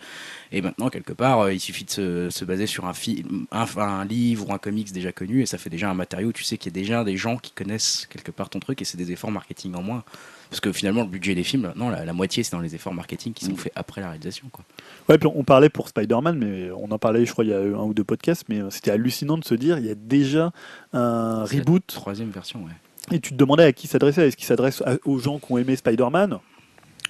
et 0.53 0.61
maintenant 0.61 0.89
quelque 0.91 1.13
part 1.13 1.41
euh, 1.41 1.53
il 1.55 1.61
suffit 1.61 1.85
de 1.85 1.91
se, 1.91 2.31
se 2.31 2.45
baser 2.45 2.67
sur 2.67 2.87
un 2.87 2.95
film, 2.95 3.47
un, 3.51 3.67
un 3.77 4.05
livre 4.05 4.49
ou 4.49 4.53
un 4.53 4.59
comics 4.59 4.93
déjà 4.93 5.13
connu 5.13 5.43
et 5.43 5.47
ça 5.47 5.59
fait 5.59 5.71
déjà 5.71 5.91
un 5.91 5.95
matériau. 5.95 6.33
Tu 6.33 6.45
sais 6.45 6.59
qu'il 6.59 6.73
y 6.73 6.79
a 6.79 6.81
déjà 6.81 7.05
des 7.05 7.17
gens 7.17 7.37
qui 7.39 7.53
connaissent 7.53 8.07
quelque 8.11 8.31
part 8.31 8.51
ton 8.51 8.61
truc 8.61 8.83
et 8.83 8.85
c'est 8.85 8.99
des 8.99 9.13
efforts 9.13 9.31
marketing 9.31 9.75
en 9.75 9.83
moins. 9.83 10.05
Parce 10.51 10.61
que 10.61 10.73
finalement, 10.73 11.03
le 11.03 11.09
budget 11.09 11.35
des 11.35 11.43
films, 11.43 11.73
non, 11.77 11.89
la, 11.89 12.05
la 12.05 12.13
moitié, 12.13 12.43
c'est 12.43 12.53
dans 12.53 12.61
les 12.61 12.75
efforts 12.75 12.95
marketing 12.95 13.33
qui 13.33 13.45
sont 13.45 13.57
faits 13.57 13.73
après 13.75 14.01
la 14.01 14.09
réalisation. 14.11 14.49
Quoi. 14.53 14.65
Ouais, 15.09 15.19
puis 15.19 15.29
on 15.35 15.43
parlait 15.45 15.69
pour 15.69 15.89
Spider-Man, 15.89 16.39
mais 16.39 16.71
on 16.71 16.91
en 16.91 16.99
parlait, 16.99 17.25
je 17.27 17.33
crois, 17.33 17.45
il 17.45 17.51
y 17.51 17.55
a 17.55 17.59
un 17.59 17.83
ou 17.85 17.95
deux 17.95 18.05
podcasts, 18.05 18.45
mais 18.49 18.61
euh, 18.61 18.71
c'était 18.71 18.91
hallucinant 18.93 19.39
de 19.39 19.45
se 19.45 19.55
dire 19.55 19.79
il 19.79 19.87
y 19.87 19.91
a 19.91 19.95
déjà 19.95 20.53
un 20.93 21.45
reboot 21.45 21.87
Troisième 21.87 22.31
version, 22.31 22.61
ouais. 22.65 23.17
et 23.17 23.21
tu 23.21 23.31
te 23.33 23.37
demandais 23.37 23.65
à 23.65 23.73
qui 23.73 23.87
s'adressait. 23.87 24.29
Est-ce 24.29 24.37
qu'il 24.37 24.47
s'adresse 24.47 24.83
aux 25.05 25.19
gens 25.19 25.39
qui 25.39 25.53
ont 25.53 25.59
aimé 25.59 25.77
Spider-Man 25.77 26.39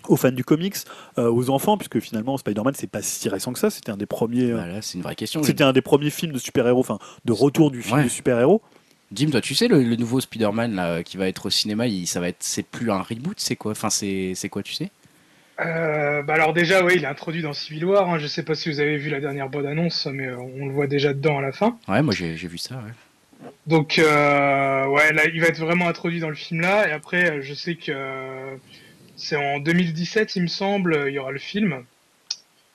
aux 0.09 0.15
fans 0.17 0.31
du 0.31 0.45
comics, 0.45 0.77
euh, 1.19 1.29
aux 1.29 1.51
enfants, 1.51 1.77
puisque 1.77 1.99
finalement 1.99 2.37
Spider-Man 2.39 2.75
c'est 2.77 2.87
pas 2.87 3.03
si 3.03 3.29
récent 3.29 3.53
que 3.53 3.59
ça, 3.59 3.71
c'était 3.71 3.91
un 3.91 3.97
des 3.97 4.07
premiers, 4.07 4.53
euh, 4.53 4.55
Voilà, 4.55 4.81
c'est 4.81 4.99
une 4.99 5.03
vraie 5.03 5.17
question. 5.17 5.43
c'était 5.43 5.65
un 5.65 5.73
des 5.73 5.81
premiers 5.83 6.11
films 6.11 6.31
de 6.33 6.39
super-héros, 6.39 6.79
enfin 6.79 6.99
de 7.25 7.33
retour 7.33 7.73
du 7.73 7.83
film 7.83 7.97
Ouais. 7.99 8.05
de 8.05 8.09
super-héros. 8.09 8.63
Jim, 9.13 9.31
toi, 9.31 9.41
tu 9.41 9.55
sais, 9.55 9.69
le, 9.69 9.83
le 9.83 9.97
nouveau 9.97 10.21
Spider-Man 10.21 10.75
là, 10.75 11.03
qui 11.03 11.17
va 11.17 11.29
être 11.29 11.47
au 11.47 11.51
cinéma, 11.51 11.87
il, 11.87 12.07
ça 12.07 12.21
va 12.21 12.29
être, 12.29 12.43
c'est 12.43 12.67
plus 12.67 12.91
un 12.91 13.03
reboot, 13.03 13.39
c'est 13.39 13.57
quoi? 13.57 13.73
Enfin, 13.73 13.91
c'est, 13.91 14.33
c'est 14.35 14.49
quoi, 14.49 14.63
tu 14.63 14.75
sais? 14.75 14.91
Euh, 15.59 16.23
bah 16.23 16.35
alors 16.35 16.53
déjà, 16.53 16.85
ouais, 16.85 16.97
il 16.97 17.05
est 17.05 17.07
introduit 17.07 17.41
dans 17.41 17.55
Civil 17.55 17.87
War. 17.87 18.11
Hein. 18.11 18.19
Je 18.19 18.27
sais 18.27 18.43
pas 18.43 18.55
si 18.55 18.69
vous 18.69 18.81
avez 18.81 18.99
vu 18.99 19.09
la 19.09 19.21
dernière 19.21 19.49
bande-annonce, 19.49 20.07
mais 20.07 20.27
euh, 20.27 20.37
on 20.39 20.67
le 20.67 20.73
voit 20.73 20.87
déjà 20.87 21.15
dedans 21.15 21.39
à 21.39 21.43
la 21.43 21.53
fin. 21.53 21.79
Ouais, 21.89 22.03
moi 22.03 22.13
j'ai, 22.13 22.37
j'ai 22.37 22.49
vu 22.49 22.59
ça. 22.59 22.75
Ouais. 22.77 23.51
Donc, 23.67 23.99
euh, 23.99 24.87
ouais, 24.87 25.13
là, 25.13 25.23
il 25.27 25.41
va 25.41 25.47
être 25.47 25.59
vraiment 25.61 25.89
introduit 25.89 26.21
dans 26.21 26.29
le 26.29 26.35
film 26.35 26.61
là. 26.61 26.89
Et 26.89 26.93
après, 26.93 27.31
euh, 27.31 27.41
je 27.41 27.55
sais 27.55 27.77
que 27.77 27.93
c'est 29.17 29.37
en 29.37 29.59
2017, 29.61 30.37
il 30.37 30.43
me 30.43 30.47
semble, 30.47 31.05
il 31.09 31.15
y 31.15 31.19
aura 31.19 31.33
le 31.33 31.39
film 31.39 31.85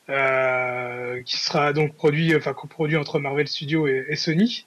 euh, 0.09 1.21
qui 1.23 1.37
sera 1.37 1.73
donc 1.73 1.93
produit, 1.95 2.35
enfin 2.35 2.53
coproduit 2.53 2.97
entre 2.97 3.19
Marvel 3.19 3.47
Studios 3.47 3.87
et, 3.87 4.05
et 4.09 4.15
Sony. 4.15 4.65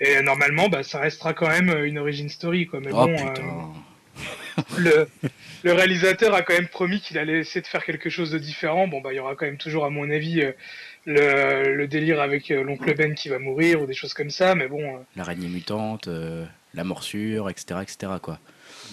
Et 0.00 0.22
normalement, 0.22 0.68
bah, 0.68 0.82
ça 0.82 1.00
restera 1.00 1.34
quand 1.34 1.48
même 1.48 1.84
une 1.84 1.98
origin 1.98 2.28
story, 2.28 2.66
quoi. 2.66 2.80
Mais 2.80 2.90
Oh 2.92 3.06
bon, 3.06 3.16
euh, 3.16 3.32
le, 4.78 5.08
le 5.64 5.72
réalisateur 5.72 6.34
a 6.34 6.42
quand 6.42 6.54
même 6.54 6.68
promis 6.68 7.00
qu'il 7.00 7.18
allait 7.18 7.40
essayer 7.40 7.60
de 7.60 7.66
faire 7.66 7.84
quelque 7.84 8.10
chose 8.10 8.30
de 8.30 8.38
différent. 8.38 8.88
Bon, 8.88 9.00
bah, 9.00 9.12
il 9.12 9.16
y 9.16 9.20
aura 9.20 9.34
quand 9.34 9.46
même 9.46 9.56
toujours, 9.58 9.84
à 9.84 9.90
mon 9.90 10.08
avis, 10.10 10.42
euh, 10.42 10.52
le, 11.04 11.74
le 11.74 11.86
délire 11.86 12.20
avec 12.20 12.50
euh, 12.50 12.62
l'oncle 12.62 12.94
Ben 12.94 13.14
qui 13.14 13.28
va 13.28 13.38
mourir 13.38 13.82
ou 13.82 13.86
des 13.86 13.94
choses 13.94 14.14
comme 14.14 14.30
ça. 14.30 14.54
Mais 14.54 14.68
bon. 14.68 15.04
L'araignée 15.16 15.48
mutante, 15.48 16.08
euh, 16.08 16.44
la 16.74 16.84
morsure, 16.84 17.50
etc., 17.50 17.80
etc. 17.82 18.12
Quoi. 18.22 18.38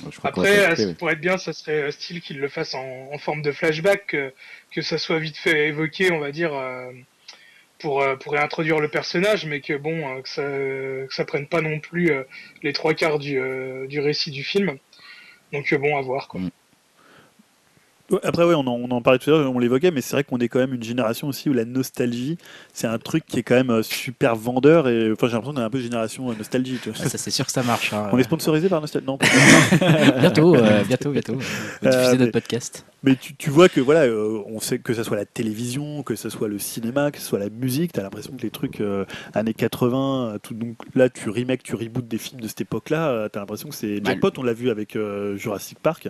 je 0.10 0.18
crois 0.18 0.30
Après, 0.32 0.76
qui 0.76 0.86
ouais. 0.86 0.94
pourrait 0.96 1.13
être 1.13 1.22
bien, 1.22 1.38
ça 1.38 1.54
serait 1.54 1.91
style 1.91 2.22
qu'il 2.22 2.39
le 2.39 2.48
fasse 2.48 2.74
en, 2.74 3.10
en 3.12 3.18
forme 3.18 3.41
de 3.41 3.52
flashback, 3.52 4.08
que, 4.08 4.34
que 4.72 4.82
ça 4.82 4.98
soit 4.98 5.20
vite 5.20 5.38
fait 5.38 5.68
évoqué, 5.68 6.12
on 6.12 6.20
va 6.20 6.32
dire, 6.32 6.54
euh, 6.54 6.91
pour, 7.79 8.01
euh, 8.01 8.15
pour 8.15 8.33
réintroduire 8.33 8.79
le 8.79 8.88
personnage, 8.88 9.45
mais 9.45 9.61
que 9.61 9.73
bon, 9.73 10.17
euh, 10.17 10.21
que, 10.21 10.29
ça, 10.29 10.41
que 10.43 11.13
ça 11.13 11.25
prenne 11.25 11.47
pas 11.47 11.61
non 11.61 11.79
plus 11.79 12.11
euh, 12.11 12.23
les 12.63 12.73
trois 12.73 12.93
quarts 12.93 13.19
du, 13.19 13.39
du 13.88 13.99
récit 13.99 14.31
du 14.31 14.43
film. 14.43 14.77
Donc 15.51 15.73
bon, 15.73 15.97
à 15.97 16.01
voir 16.01 16.27
quoi. 16.27 16.41
Mm. 16.41 16.49
Après, 18.24 18.44
ouais, 18.44 18.54
on 18.54 18.60
en, 18.68 18.68
on 18.68 18.91
en 18.91 19.02
parlait 19.02 19.18
tout 19.18 19.32
à 19.32 19.34
l'heure, 19.38 19.52
on 19.52 19.58
l'évoquait, 19.58 19.89
mais 19.89 20.02
c'est 20.02 20.15
vrai 20.15 20.24
qu'on 20.24 20.38
est 20.38 20.48
quand 20.48 20.60
même 20.60 20.74
une 20.76 20.84
génération 20.84 21.28
aussi 21.28 21.50
où 21.50 21.54
la 21.54 21.65
nostalgie, 21.65 22.38
c'est 22.72 22.86
un 22.86 23.00
truc 23.00 23.26
qui 23.26 23.39
est 23.39 23.44
quand 23.44 23.56
même 23.56 23.72
euh, 23.72 23.82
super 23.84 24.36
vendeur. 24.36 24.88
Et 24.88 25.12
enfin, 25.12 25.26
j'ai 25.28 25.34
l'impression 25.34 25.54
qu'on 25.56 25.62
est 25.62 25.63
un 25.63 25.70
peu 25.72 25.80
génération 25.80 26.30
euh, 26.30 26.36
nostalgie. 26.38 26.78
tu 26.82 26.91
vois. 26.91 27.00
Ah, 27.04 27.10
ça, 27.10 27.18
c'est 27.18 27.32
sûr 27.32 27.46
que 27.48 27.52
ça 27.52 27.63
marche. 27.63 27.94
hein. 27.94 28.10
On 28.12 28.18
est 28.20 28.24
sponsorisé 28.24 28.70
par 28.70 28.80
Nostalgie 28.82 29.08
Non. 29.08 29.18
bientôt, 30.20 30.56
euh, 30.56 30.84
bientôt, 30.84 31.12
bientôt. 31.12 31.34
Diffusez 31.36 31.88
Euh, 31.88 32.12
mais- 32.12 32.18
notre 32.18 32.32
podcast. 32.32 32.86
Mais 33.04 33.15
tu, 33.15 33.36
tu 33.36 33.50
vois 33.52 33.70
que 33.70 33.82
voilà, 33.82 34.02
euh, 34.06 34.41
on 34.48 34.60
sait 34.60 34.80
que 34.80 34.94
ce 34.94 35.04
soit 35.04 35.15
la 35.18 35.26
télévision, 35.26 36.02
que 36.02 36.15
ce 36.15 36.30
soit 36.30 36.48
le 36.48 36.58
cinéma, 36.58 37.12
que 37.12 37.20
ce 37.20 37.26
soit 37.26 37.38
la 37.39 37.50
musique, 37.50 37.94
tu 37.94 38.00
as 38.00 38.04
l'impression 38.04 38.34
que 38.36 38.41
les 38.41 38.50
trucs 38.50 38.82
années 39.36 39.54
80, 39.54 39.98
euh, 40.36 40.38
tout, 40.39 40.56
donc 40.56 40.76
là 40.96 41.10
tu 41.10 41.30
remake, 41.30 41.62
tu 41.62 41.76
reboots 41.76 42.08
des 42.08 42.18
films 42.18 42.41
de 42.41 42.48
cette 42.48 42.62
époque-là, 42.62 43.30
tu 43.32 43.38
as 43.38 43.41
l'impression 43.41 43.70
que 43.70 43.76
c'est 43.76 44.00
Bah, 44.00 44.12
Jackpot, 44.12 44.32
on 44.38 44.44
l'a 44.44 44.54
vu 44.54 44.70
avec 44.72 44.98
Jurassic 45.36 45.78
Park, 45.80 46.08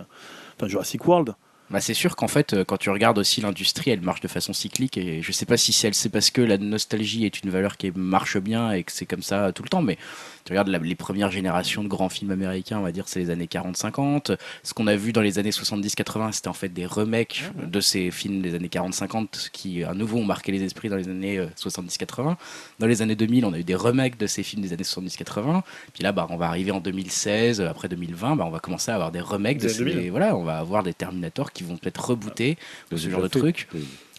enfin 0.58 0.68
Jurassic 0.68 1.06
World. 1.06 1.34
Bah, 1.70 1.80
c'est 1.80 1.94
sûr 1.94 2.14
qu'en 2.14 2.28
fait, 2.28 2.52
euh, 2.52 2.64
quand 2.64 2.76
tu 2.76 2.90
regardes 2.90 3.18
aussi 3.18 3.40
l'industrie, 3.40 3.90
elle 3.90 4.00
marche 4.00 4.20
de 4.20 4.28
façon 4.28 4.52
cyclique. 4.52 4.96
Et 4.96 5.20
je 5.20 5.32
sais 5.32 5.46
pas 5.46 5.56
si 5.56 5.72
c'est, 5.72 5.92
c'est 5.94 6.08
parce 6.08 6.30
que 6.30 6.40
la 6.40 6.58
nostalgie 6.58 7.24
est 7.24 7.42
une 7.42 7.50
valeur 7.50 7.76
qui 7.76 7.90
marche 7.90 8.38
bien 8.38 8.70
et 8.70 8.84
que 8.84 8.92
c'est 8.92 9.06
comme 9.06 9.22
ça 9.22 9.52
tout 9.52 9.64
le 9.64 9.68
temps. 9.68 9.82
Mais 9.82 9.98
tu 10.46 10.52
regardes 10.52 10.68
la- 10.68 10.78
les 10.78 10.94
premières 10.94 11.30
générations 11.30 11.82
de 11.82 11.88
grands 11.88 12.08
films 12.08 12.30
américains, 12.30 12.78
on 12.78 12.82
va 12.82 12.92
dire, 12.92 13.08
c'est 13.08 13.18
les 13.18 13.30
années 13.30 13.48
40-50. 13.48 14.30
Ce 14.62 14.72
qu'on 14.72 14.86
a 14.86 14.94
vu 14.96 15.12
dans 15.12 15.20
les 15.20 15.38
années 15.38 15.50
70-80, 15.50 16.30
c'était 16.32 16.48
en 16.48 16.52
fait 16.54 16.68
des 16.68 16.86
remakes 16.86 17.42
de 17.62 17.80
ces 17.80 18.10
films 18.10 18.40
des 18.42 18.54
années 18.54 18.68
40-50 18.68 19.50
qui, 19.52 19.82
à 19.84 19.92
nouveau, 19.92 20.18
ont 20.18 20.24
marqué 20.24 20.52
les 20.52 20.62
esprits 20.62 20.88
dans 20.88 20.96
les 20.96 21.08
années 21.08 21.38
euh, 21.38 21.46
70-80. 21.56 22.36
Dans 22.78 22.86
les 22.86 23.02
années 23.02 23.16
2000, 23.16 23.44
on 23.44 23.52
a 23.52 23.58
eu 23.58 23.64
des 23.64 23.74
remakes 23.74 24.18
de 24.18 24.26
ces 24.26 24.42
films 24.42 24.62
des 24.62 24.72
années 24.72 24.84
70-80. 24.84 25.62
Puis 25.92 26.02
là, 26.04 26.12
bah, 26.12 26.26
on 26.30 26.36
va 26.36 26.46
arriver 26.46 26.70
en 26.70 26.80
2016, 26.80 27.60
euh, 27.60 27.68
après 27.68 27.88
2020, 27.88 28.36
bah, 28.36 28.44
on 28.46 28.50
va 28.50 28.60
commencer 28.60 28.90
à 28.92 28.94
avoir 28.94 29.10
des 29.12 29.20
remakes 29.20 29.58
de 29.58 29.68
ces, 29.68 29.84
2000. 29.84 30.10
voilà, 30.10 30.36
on 30.36 30.44
va 30.44 30.58
avoir 30.58 30.82
des 30.84 30.94
Terminators 30.94 31.52
qu'ils 31.52 31.66
vont 31.66 31.76
peut-être 31.76 32.04
rebooter 32.10 32.56
ou 32.92 32.96
ce 32.96 33.04
Déjà 33.06 33.10
genre 33.10 33.22
de 33.22 33.28
fait. 33.28 33.40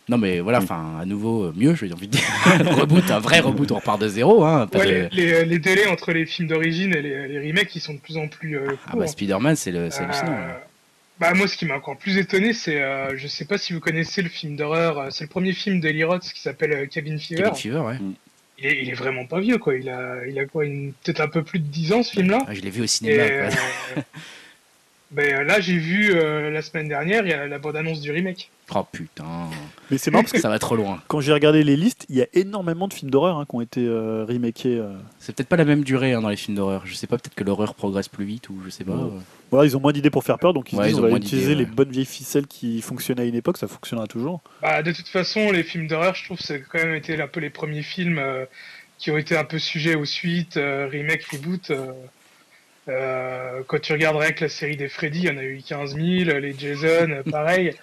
Non 0.09 0.17
mais 0.17 0.39
voilà, 0.39 0.59
enfin 0.59 0.97
à 1.01 1.05
nouveau 1.05 1.45
euh, 1.45 1.53
mieux, 1.55 1.75
j'ai 1.75 1.91
envie 1.91 2.07
de 2.07 2.13
dire. 2.13 2.23
reboot, 2.79 3.11
un 3.11 3.19
vrai 3.19 3.39
reboot, 3.41 3.71
on 3.71 3.75
repart 3.75 3.99
de 3.99 4.07
zéro. 4.07 4.45
Hein, 4.45 4.67
Ouais, 4.73 4.85
les, 4.85 5.09
les- 5.11 5.45
les 5.45 5.59
délais 5.59 5.87
entre 5.87 6.13
les 6.13 6.25
films 6.25 6.47
d'origine 6.47 6.93
et 6.95 7.01
les, 7.01 7.27
les 7.27 7.39
remakes, 7.49 7.75
ils 7.75 7.81
sont 7.81 7.93
de 7.93 7.99
plus 7.99 8.15
en 8.17 8.27
plus 8.29 8.57
euh, 8.57 8.67
Ah 8.87 8.91
courts. 8.91 8.99
bah 9.01 9.07
Spider-Man, 9.07 9.55
c'est 9.57 9.71
le- 9.71 9.89
c'est 9.91 10.03
Euh, 10.03 10.07
hein. 10.23 10.55
bah 11.19 11.33
moi, 11.33 11.45
ce 11.47 11.57
qui 11.57 11.65
m'a 11.65 11.75
encore 11.75 11.97
plus 11.97 12.17
étonné, 12.17 12.53
c'est, 12.53 12.81
euh, 12.81 13.17
je 13.17 13.27
sais 13.27 13.43
pas 13.45 13.57
si 13.57 13.73
vous 13.73 13.81
connaissez 13.81 14.21
le 14.21 14.29
film 14.29 14.55
d'horreur, 14.55 14.97
euh, 14.97 15.07
c'est 15.11 15.25
le 15.25 15.29
premier 15.29 15.51
film 15.51 15.81
d'Eli 15.81 16.05
Roth 16.05 16.21
qui 16.33 16.39
s'appelle 16.41 16.71
euh, 16.71 16.85
Cabin 16.85 17.17
Fever. 17.17 17.43
Cabin 17.43 17.53
Fever, 17.55 17.79
ouais. 17.79 17.97
Il, 18.59 18.65
est, 18.65 18.81
il 18.83 18.89
est 18.89 18.93
vraiment 18.93 19.25
pas 19.25 19.39
vieux, 19.41 19.57
quoi. 19.57 19.75
Il 19.75 19.89
a, 19.89 20.25
il 20.25 20.39
a 20.39 20.45
quoi, 20.45 20.63
une- 20.65 20.93
peut-être 21.03 21.19
un 21.19 21.27
peu 21.27 21.43
plus 21.43 21.59
de 21.59 21.65
10 21.67 21.91
ans, 21.91 22.01
ce 22.01 22.11
film-là. 22.13 22.39
Ah, 22.47 22.53
je 22.53 22.61
l'ai 22.61 22.69
vu 22.69 22.79
au 22.81 22.85
Et, 22.85 22.87
cinéma. 22.87 23.23
euh, 23.23 23.49
quoi. 23.93 24.03
ben, 25.11 25.43
là, 25.47 25.59
j'ai 25.61 25.77
vu 25.77 26.11
euh, 26.13 26.49
la 26.51 26.61
semaine 26.61 26.87
dernière, 26.89 27.25
il 27.25 27.29
y 27.29 27.33
a 27.33 27.47
la 27.47 27.59
bande-annonce 27.59 28.01
du 28.01 28.11
remake. 28.11 28.49
Oh 28.75 28.83
putain, 28.91 29.23
Mais 29.89 29.97
c'est 29.97 30.11
marrant 30.11 30.23
parce 30.23 30.33
que 30.33 30.41
ça 30.41 30.49
va 30.49 30.59
trop 30.59 30.75
loin? 30.75 31.01
quand 31.07 31.21
j'ai 31.21 31.31
regardé 31.31 31.63
les 31.63 31.77
listes, 31.77 32.05
il 32.09 32.17
y 32.17 32.21
a 32.21 32.27
énormément 32.33 32.89
de 32.89 32.93
films 32.93 33.09
d'horreur 33.09 33.37
hein, 33.37 33.45
qui 33.49 33.55
ont 33.55 33.61
été 33.61 33.85
euh, 33.85 34.25
remakés. 34.27 34.77
euh. 34.77 34.91
C'est 35.19 35.33
peut-être 35.33 35.47
pas 35.47 35.55
la 35.55 35.63
même 35.63 35.85
durée 35.85 36.11
hein, 36.11 36.19
dans 36.21 36.27
les 36.27 36.35
films 36.35 36.57
d'horreur. 36.57 36.81
Je 36.85 36.93
sais 36.93 37.07
pas, 37.07 37.17
peut-être 37.17 37.35
que 37.35 37.45
l'horreur 37.45 37.73
progresse 37.75 38.09
plus 38.09 38.25
vite 38.25 38.49
ou 38.49 38.59
je 38.65 38.69
sais 38.69 38.83
pas. 38.83 38.91
Ouais. 38.91 39.03
euh. 39.15 39.19
Voilà, 39.51 39.65
ils 39.65 39.77
ont 39.77 39.79
moins 39.79 39.93
d'idées 39.93 40.09
pour 40.09 40.25
faire 40.25 40.37
peur, 40.37 40.53
donc 40.53 40.73
ils 40.73 40.75
se 40.75 40.81
Ouais, 40.81 40.87
disent 40.87 40.95
ils 40.97 40.99
on 40.99 40.99
ont 40.99 41.03
va 41.03 41.09
moins 41.11 41.17
utiliser 41.19 41.47
d'idées, 41.51 41.59
les 41.63 41.69
ouais. 41.69 41.75
bonnes 41.75 41.91
vieilles 41.91 42.03
ficelles 42.05 42.47
qui 42.47 42.81
fonctionnaient 42.81 43.21
à 43.21 43.25
une 43.25 43.35
époque, 43.35 43.57
ça 43.57 43.69
fonctionnera 43.69 44.07
toujours. 44.07 44.41
Bah, 44.61 44.83
de 44.83 44.91
toute 44.91 45.07
façon, 45.07 45.49
les 45.53 45.63
films 45.63 45.87
d'horreur, 45.87 46.13
je 46.15 46.25
trouve 46.25 46.37
que 46.37 46.43
c'est 46.43 46.61
quand 46.69 46.79
même 46.79 46.93
été 46.95 47.21
un 47.21 47.27
peu 47.27 47.39
les 47.39 47.49
premiers 47.49 47.83
films 47.83 48.17
euh, 48.19 48.43
qui 48.97 49.11
ont 49.11 49.17
été 49.17 49.37
un 49.37 49.45
peu 49.45 49.59
sujets 49.59 49.95
aux 49.95 50.03
suites, 50.03 50.57
euh, 50.57 50.89
remake, 50.91 51.23
reboot. 51.31 51.71
euh, 51.71 51.93
euh, 52.89 53.61
quand 53.67 53.81
tu 53.81 53.91
regardes 53.93 54.17
rien 54.17 54.31
que 54.31 54.43
la 54.45 54.49
série 54.49 54.77
des 54.77 54.87
Freddy, 54.89 55.19
il 55.19 55.25
y 55.25 55.29
en 55.29 55.37
a 55.37 55.43
eu 55.43 55.61
15 55.65 55.95
000, 55.95 56.05
les 56.39 56.55
Jason, 56.57 57.21
pareil. 57.31 57.73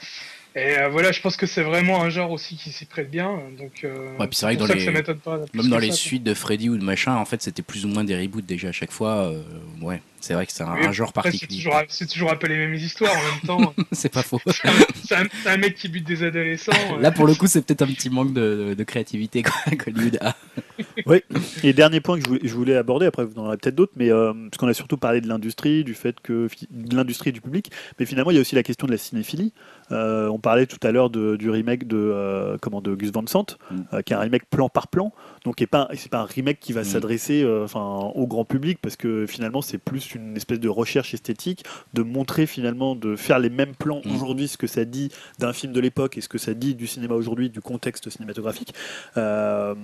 Et 0.57 0.79
euh, 0.79 0.89
voilà, 0.89 1.11
je 1.11 1.21
pense 1.21 1.37
que 1.37 1.47
c'est 1.47 1.65
vraiment 1.65 2.03
un 2.03 2.11
genre 2.11 2.31
aussi 2.31 2.57
qui 2.57 2.71
s'y 2.71 2.85
prête 2.85 3.11
bien. 3.11 3.41
Donc, 3.59 3.83
euh, 3.83 4.17
Ouais, 4.19 4.29
puis 4.29 4.37
c'est 4.37 4.47
vrai 4.47 4.55
que 4.55 4.61
dans 4.61 4.67
ça 4.69 4.75
les- 4.75 4.85
ça 4.85 5.15
pas. 5.15 5.39
Même 5.53 5.69
dans 5.69 5.79
les 5.79 5.87
ça, 5.89 5.89
quoi. 5.89 5.97
suites 5.97 6.23
de 6.23 6.33
Freddy 6.35 6.69
ou 6.69 6.77
de 6.79 6.85
machin, 6.85 7.17
en 7.17 7.25
fait, 7.25 7.43
c'était 7.43 7.63
plus 7.63 7.85
ou 7.85 7.89
moins 7.89 8.05
des 8.05 8.17
reboots 8.17 8.47
déjà 8.47 8.69
à 8.69 8.73
chaque 8.73 8.93
fois. 8.93 9.31
euh, 9.33 9.43
ouais, 9.83 10.01
c'est 10.25 10.35
vrai 10.35 10.47
que 10.47 10.53
c'est 10.53 10.63
un, 10.65 10.75
Oui, 10.75 10.87
un 10.87 10.93
genre 10.93 11.11
Après, 11.11 11.31
c'est 11.31 11.39
particulier. 11.39 11.63
toujours, 11.63 11.81
c'est 11.89 12.07
toujours 12.11 12.33
un 12.33 12.37
peu 12.37 12.47
les 12.47 12.57
mêmes 12.57 12.75
histoires 12.75 13.13
en 13.13 13.23
même 13.23 13.41
temps. 13.63 13.75
c'est 13.93 14.09
pas 14.13 14.23
faux. 14.23 14.41
c'est 15.05 15.17
un, 15.49 15.57
mec 15.59 15.75
qui 15.75 15.89
bute 15.89 16.07
des 16.07 16.23
adolescents. 16.23 16.73
Là, 17.01 17.11
pour 17.13 17.27
le 17.27 17.35
coup, 17.35 17.47
c'est 17.47 17.65
peut-être 17.65 17.83
un 17.83 17.87
petit 17.87 18.11
manque 18.11 18.33
de, 18.33 18.75
de 18.75 18.85
créativité 18.85 19.43
qu'Hollywood 19.43 20.19
a. 20.21 20.35
Et 21.63 21.73
dernier 21.73 22.01
point 22.01 22.19
que 22.19 22.25
je 22.25 22.29
voulais, 22.29 22.41
je 22.45 22.55
voulais 22.55 22.77
aborder, 22.77 23.07
après 23.07 23.25
vous 23.25 23.39
en 23.39 23.47
aurez 23.47 23.57
peut-être 23.57 23.75
d'autres, 23.75 23.93
mais 23.97 24.11
euh, 24.11 24.33
parce 24.51 24.59
qu'on 24.59 24.69
a 24.69 24.75
surtout 24.75 24.97
parlé 24.97 25.21
de 25.21 25.29
l'industrie, 25.29 25.85
du 25.85 25.95
fait 25.95 26.21
que 26.21 26.49
de 26.71 26.97
l'industrie 26.97 27.33
du 27.33 27.41
public, 27.41 27.71
mais 27.99 28.07
finalement 28.07 28.31
il 28.31 28.35
y 28.35 28.39
a 28.39 28.41
aussi 28.41 28.55
la 28.55 28.63
question 28.63 28.87
de 28.87 28.93
la 28.93 28.99
cinéphilie. 28.99 29.53
Euh, 29.93 30.29
on 30.29 30.39
parlait 30.39 30.67
tout 30.67 30.79
à 30.83 30.91
l'heure 30.93 31.11
de- 31.11 31.37
du 31.37 31.51
remake 31.51 31.87
de 31.87 31.97
euh, 31.97 32.57
comment 32.61 32.81
de 32.81 32.95
Gus 32.95 33.11
Van 33.13 33.25
Sant, 33.27 33.45
Mm. 33.71 33.77
euh, 33.93 34.03
qui 34.03 34.13
est 34.13 34.17
un 34.17 34.21
remake 34.21 34.47
plan 34.47 34.69
par 34.69 34.89
plan, 34.89 35.13
donc 35.45 35.57
qui 35.57 35.65
est 35.65 35.69
pas 35.69 35.89
c'est 35.95 36.11
pas 36.11 36.21
un 36.21 36.25
remake 36.27 36.59
qui 36.61 36.73
va 36.73 36.81
Mm. 36.83 36.85
s'adresser 36.85 37.43
euh, 37.43 37.65
enfin 37.65 37.81
au 38.15 38.27
grand 38.27 38.45
public 38.45 38.79
parce 38.81 38.97
que 38.97 39.27
finalement 39.27 39.61
c'est 39.63 39.79
plus 39.79 40.01
une 40.15 40.37
espèce 40.37 40.61
de 40.61 40.69
recherche 40.69 41.15
esthétique 41.15 41.65
de 41.95 42.03
montrer 42.03 42.47
finalement 42.47 42.95
de 42.95 43.17
faire 43.17 43.39
les 43.39 43.51
mêmes 43.51 43.75
plans 43.75 44.01
Mm. 44.05 44.15
aujourd'hui 44.15 44.49
ce 44.49 44.57
que 44.59 44.67
ça 44.67 44.85
dit 44.85 45.11
d'un 45.39 45.53
film 45.53 45.73
de 45.73 45.81
l'époque 45.81 46.17
et 46.19 46.21
ce 46.21 46.29
que 46.29 46.39
ça 46.39 46.55
dit 46.55 46.75
du 46.75 46.87
cinéma 46.87 47.15
aujourd'hui 47.15 47.51
du 47.51 47.61
contexte 47.61 48.11
cinématographique 48.11 48.75
Euh, 49.17 49.75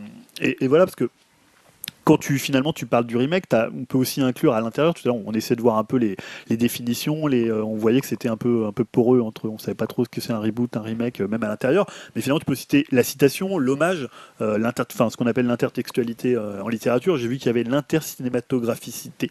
et, 0.40 0.56
et 0.64 0.68
voilà 0.68 0.84
parce 0.84 0.96
que 0.96 1.08
quand 2.04 2.16
tu 2.16 2.38
finalement 2.38 2.72
tu 2.72 2.86
parles 2.86 3.06
du 3.06 3.16
remake, 3.16 3.44
on 3.52 3.84
peut 3.84 3.98
aussi 3.98 4.20
inclure 4.22 4.54
à 4.54 4.60
l'intérieur. 4.60 4.94
Tout 4.94 5.02
à 5.04 5.08
l'heure, 5.12 5.20
on 5.26 5.32
essaie 5.32 5.54
de 5.54 5.60
voir 5.60 5.76
un 5.76 5.84
peu 5.84 5.96
les, 5.96 6.16
les 6.48 6.56
définitions. 6.56 7.26
Les, 7.26 7.48
euh, 7.48 7.62
on 7.62 7.76
voyait 7.76 8.00
que 8.00 8.06
c'était 8.06 8.28
un 8.28 8.38
peu 8.38 8.64
un 8.66 8.72
peu 8.72 8.84
poreux 8.84 9.20
entre. 9.20 9.48
On 9.48 9.58
savait 9.58 9.74
pas 9.76 9.86
trop 9.86 10.04
ce 10.04 10.08
que 10.08 10.20
c'est 10.20 10.32
un 10.32 10.38
reboot, 10.40 10.76
un 10.76 10.80
remake, 10.80 11.20
euh, 11.20 11.28
même 11.28 11.42
à 11.44 11.48
l'intérieur. 11.48 11.86
Mais 12.16 12.22
finalement, 12.22 12.40
tu 12.40 12.46
peux 12.46 12.54
citer 12.56 12.84
la 12.90 13.02
citation, 13.04 13.58
l'hommage, 13.58 14.08
euh, 14.40 14.58
l'inter- 14.58 14.84
enfin, 14.92 15.08
ce 15.10 15.16
qu'on 15.16 15.26
appelle 15.26 15.46
l'intertextualité 15.46 16.36
en 16.38 16.68
littérature. 16.68 17.16
J'ai 17.16 17.28
vu 17.28 17.36
qu'il 17.36 17.46
y 17.46 17.50
avait 17.50 17.64
l'intercinématographicité. 17.64 19.30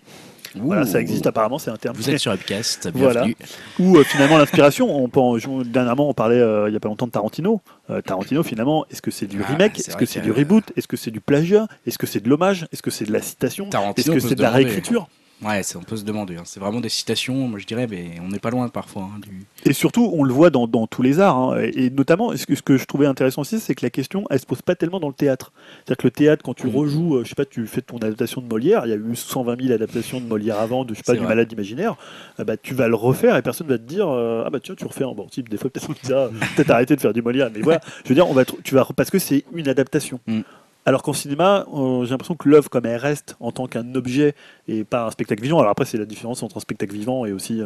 Voilà, 0.55 0.85
ça 0.85 0.99
existe 0.99 1.27
apparemment, 1.27 1.59
c'est 1.59 1.71
un 1.71 1.77
terme. 1.77 1.95
Vous 1.95 2.09
êtes 2.09 2.17
sur 2.17 2.31
Upcast, 2.31 2.89
Voilà. 2.95 3.25
bienvenue. 3.25 3.35
Ou 3.79 3.97
euh, 3.97 4.03
finalement 4.03 4.37
l'inspiration. 4.37 4.89
On, 5.13 5.63
dernièrement, 5.63 6.09
on 6.09 6.13
parlait 6.13 6.39
euh, 6.39 6.69
il 6.69 6.73
y 6.73 6.77
a 6.77 6.79
pas 6.79 6.89
longtemps 6.89 7.07
de 7.07 7.11
Tarantino. 7.11 7.61
Euh, 7.89 8.01
Tarantino, 8.01 8.43
finalement, 8.43 8.85
est-ce 8.91 9.01
que 9.01 9.11
c'est 9.11 9.27
du 9.27 9.41
Ah, 9.43 9.51
remake? 9.51 9.73
c'est 9.77 9.89
Est-ce 9.89 9.97
que 9.97 10.05
c'est 10.05 10.21
du 10.21 10.31
reboot? 10.31 10.71
Est-ce 10.75 10.87
que 10.87 10.97
c'est 10.97 11.11
du 11.11 11.21
plagiat? 11.21 11.67
Est-ce 11.85 11.97
que 11.97 12.07
c'est 12.07 12.19
de 12.19 12.29
l'hommage? 12.29 12.67
Est-ce 12.71 12.81
que 12.83 12.91
c'est 12.91 13.05
de 13.05 13.13
la 13.13 13.21
citation? 13.21 13.69
Est-ce 13.95 14.11
que 14.11 14.19
c'est 14.19 14.35
de 14.35 14.41
la 14.41 14.51
réécriture? 14.51 15.07
Ouais, 15.41 15.61
on 15.75 15.83
peut 15.83 15.95
se 15.95 16.03
demander. 16.03 16.35
hein. 16.35 16.41
C'est 16.43 16.59
vraiment 16.59 16.81
des 16.81 16.89
citations, 16.89 17.33
moi 17.47 17.59
je 17.59 17.65
dirais, 17.65 17.87
mais 17.89 18.17
on 18.21 18.27
n'est 18.27 18.39
pas 18.39 18.49
loin 18.49 18.67
parfois. 18.67 19.03
hein, 19.03 19.19
du... 19.21 19.45
Et 19.63 19.71
surtout, 19.71 20.11
on 20.13 20.23
le 20.25 20.33
voit 20.33 20.49
dans, 20.49 20.67
dans 20.67 20.85
tous 20.85 21.01
les 21.01 21.21
arts. 21.21 21.37
hein. 21.37 21.61
Et, 21.73 21.89
notamment, 21.89 22.35
ce 22.35 22.45
que, 22.45 22.55
ce 22.55 22.61
que 22.61 22.75
je 22.77 22.83
trouvais 22.83 23.05
intéressant 23.05 23.41
aussi, 23.41 23.59
c'est 23.61 23.73
que 23.73 23.85
la 23.85 23.89
question, 23.89 24.25
elle 24.29 24.39
se 24.41 24.45
pose 24.45 24.61
pas 24.61 24.75
tellement 24.75 24.99
dans 24.99 25.07
le 25.07 25.13
théâtre. 25.13 25.53
C'est-à-dire 25.77 25.97
que 25.97 26.07
le 26.07 26.11
théâtre, 26.11 26.43
quand 26.43 26.53
tu 26.53 26.67
Mhm. 26.67 26.75
rejoues, 26.75 27.15
euh, 27.15 27.23
je 27.23 27.29
sais 27.29 27.35
pas, 27.35 27.45
tu 27.45 27.65
fais 27.67 27.81
ton 27.81 27.97
adaptation 27.99 28.41
de 28.41 28.47
Molière, 28.47 28.81
il 28.85 28.89
y 28.89 28.93
a 28.93 28.97
eu 28.97 29.15
120 29.15 29.61
000 29.61 29.73
adaptations 29.73 30.19
de 30.19 30.25
Molière 30.25 30.59
avant, 30.59 30.83
de, 30.83 30.93
je 30.93 30.97
sais 30.97 31.03
pas, 31.03 31.13
du 31.13 31.19
vrai. 31.19 31.29
Malade 31.29 31.49
imaginaire, 31.53 31.95
euh, 32.41 32.43
bah, 32.43 32.57
tu 32.57 32.73
vas 32.73 32.89
le 32.89 32.95
refaire 32.95 33.37
et 33.37 33.41
personne 33.41 33.67
va 33.67 33.77
te 33.77 33.83
dire, 33.83 34.09
euh, 34.09 34.43
ah 34.45 34.49
bah 34.49 34.59
tiens, 34.61 34.75
tu 34.75 34.85
refais 34.85 35.05
un 35.05 35.13
bon 35.13 35.27
type. 35.27 35.47
Des 35.47 35.55
fois, 35.57 35.69
peut-être 35.69 35.89
on 35.89 35.93
peut-être 36.55 36.71
arrêter 36.71 36.97
de 36.97 37.01
faire 37.01 37.13
du 37.13 37.21
Molière. 37.21 37.49
Mais 37.53 37.61
voilà, 37.61 37.79
je 38.03 38.09
veux 38.09 38.15
dire, 38.15 38.29
on 38.29 38.33
va, 38.33 38.43
tu 38.43 38.75
vas, 38.75 38.85
parce 38.95 39.09
que 39.09 39.19
c'est 39.19 39.45
une 39.53 39.69
adaptation. 39.69 40.19
Mhm. 40.27 40.43
Alors 40.89 41.03
qu'en 41.03 41.13
cinéma, 41.13 41.67
euh, 41.71 42.03
j'ai 42.03 42.09
l'impression 42.09 42.33
que 42.33 42.49
l'œuvre, 42.49 42.67
comme 42.67 42.87
elle 42.87 42.97
reste 42.97 43.37
en 43.39 43.51
tant 43.51 43.67
qu'un 43.67 43.93
objet 43.93 44.33
et 44.67 44.83
pas 44.83 45.05
un 45.05 45.11
spectacle 45.11 45.43
vivant, 45.43 45.59
alors 45.59 45.69
après, 45.69 45.85
c'est 45.85 45.99
la 45.99 46.05
différence 46.05 46.41
entre 46.41 46.57
un 46.57 46.61
spectacle 46.61 46.93
vivant 46.93 47.27
et 47.27 47.31
aussi. 47.31 47.61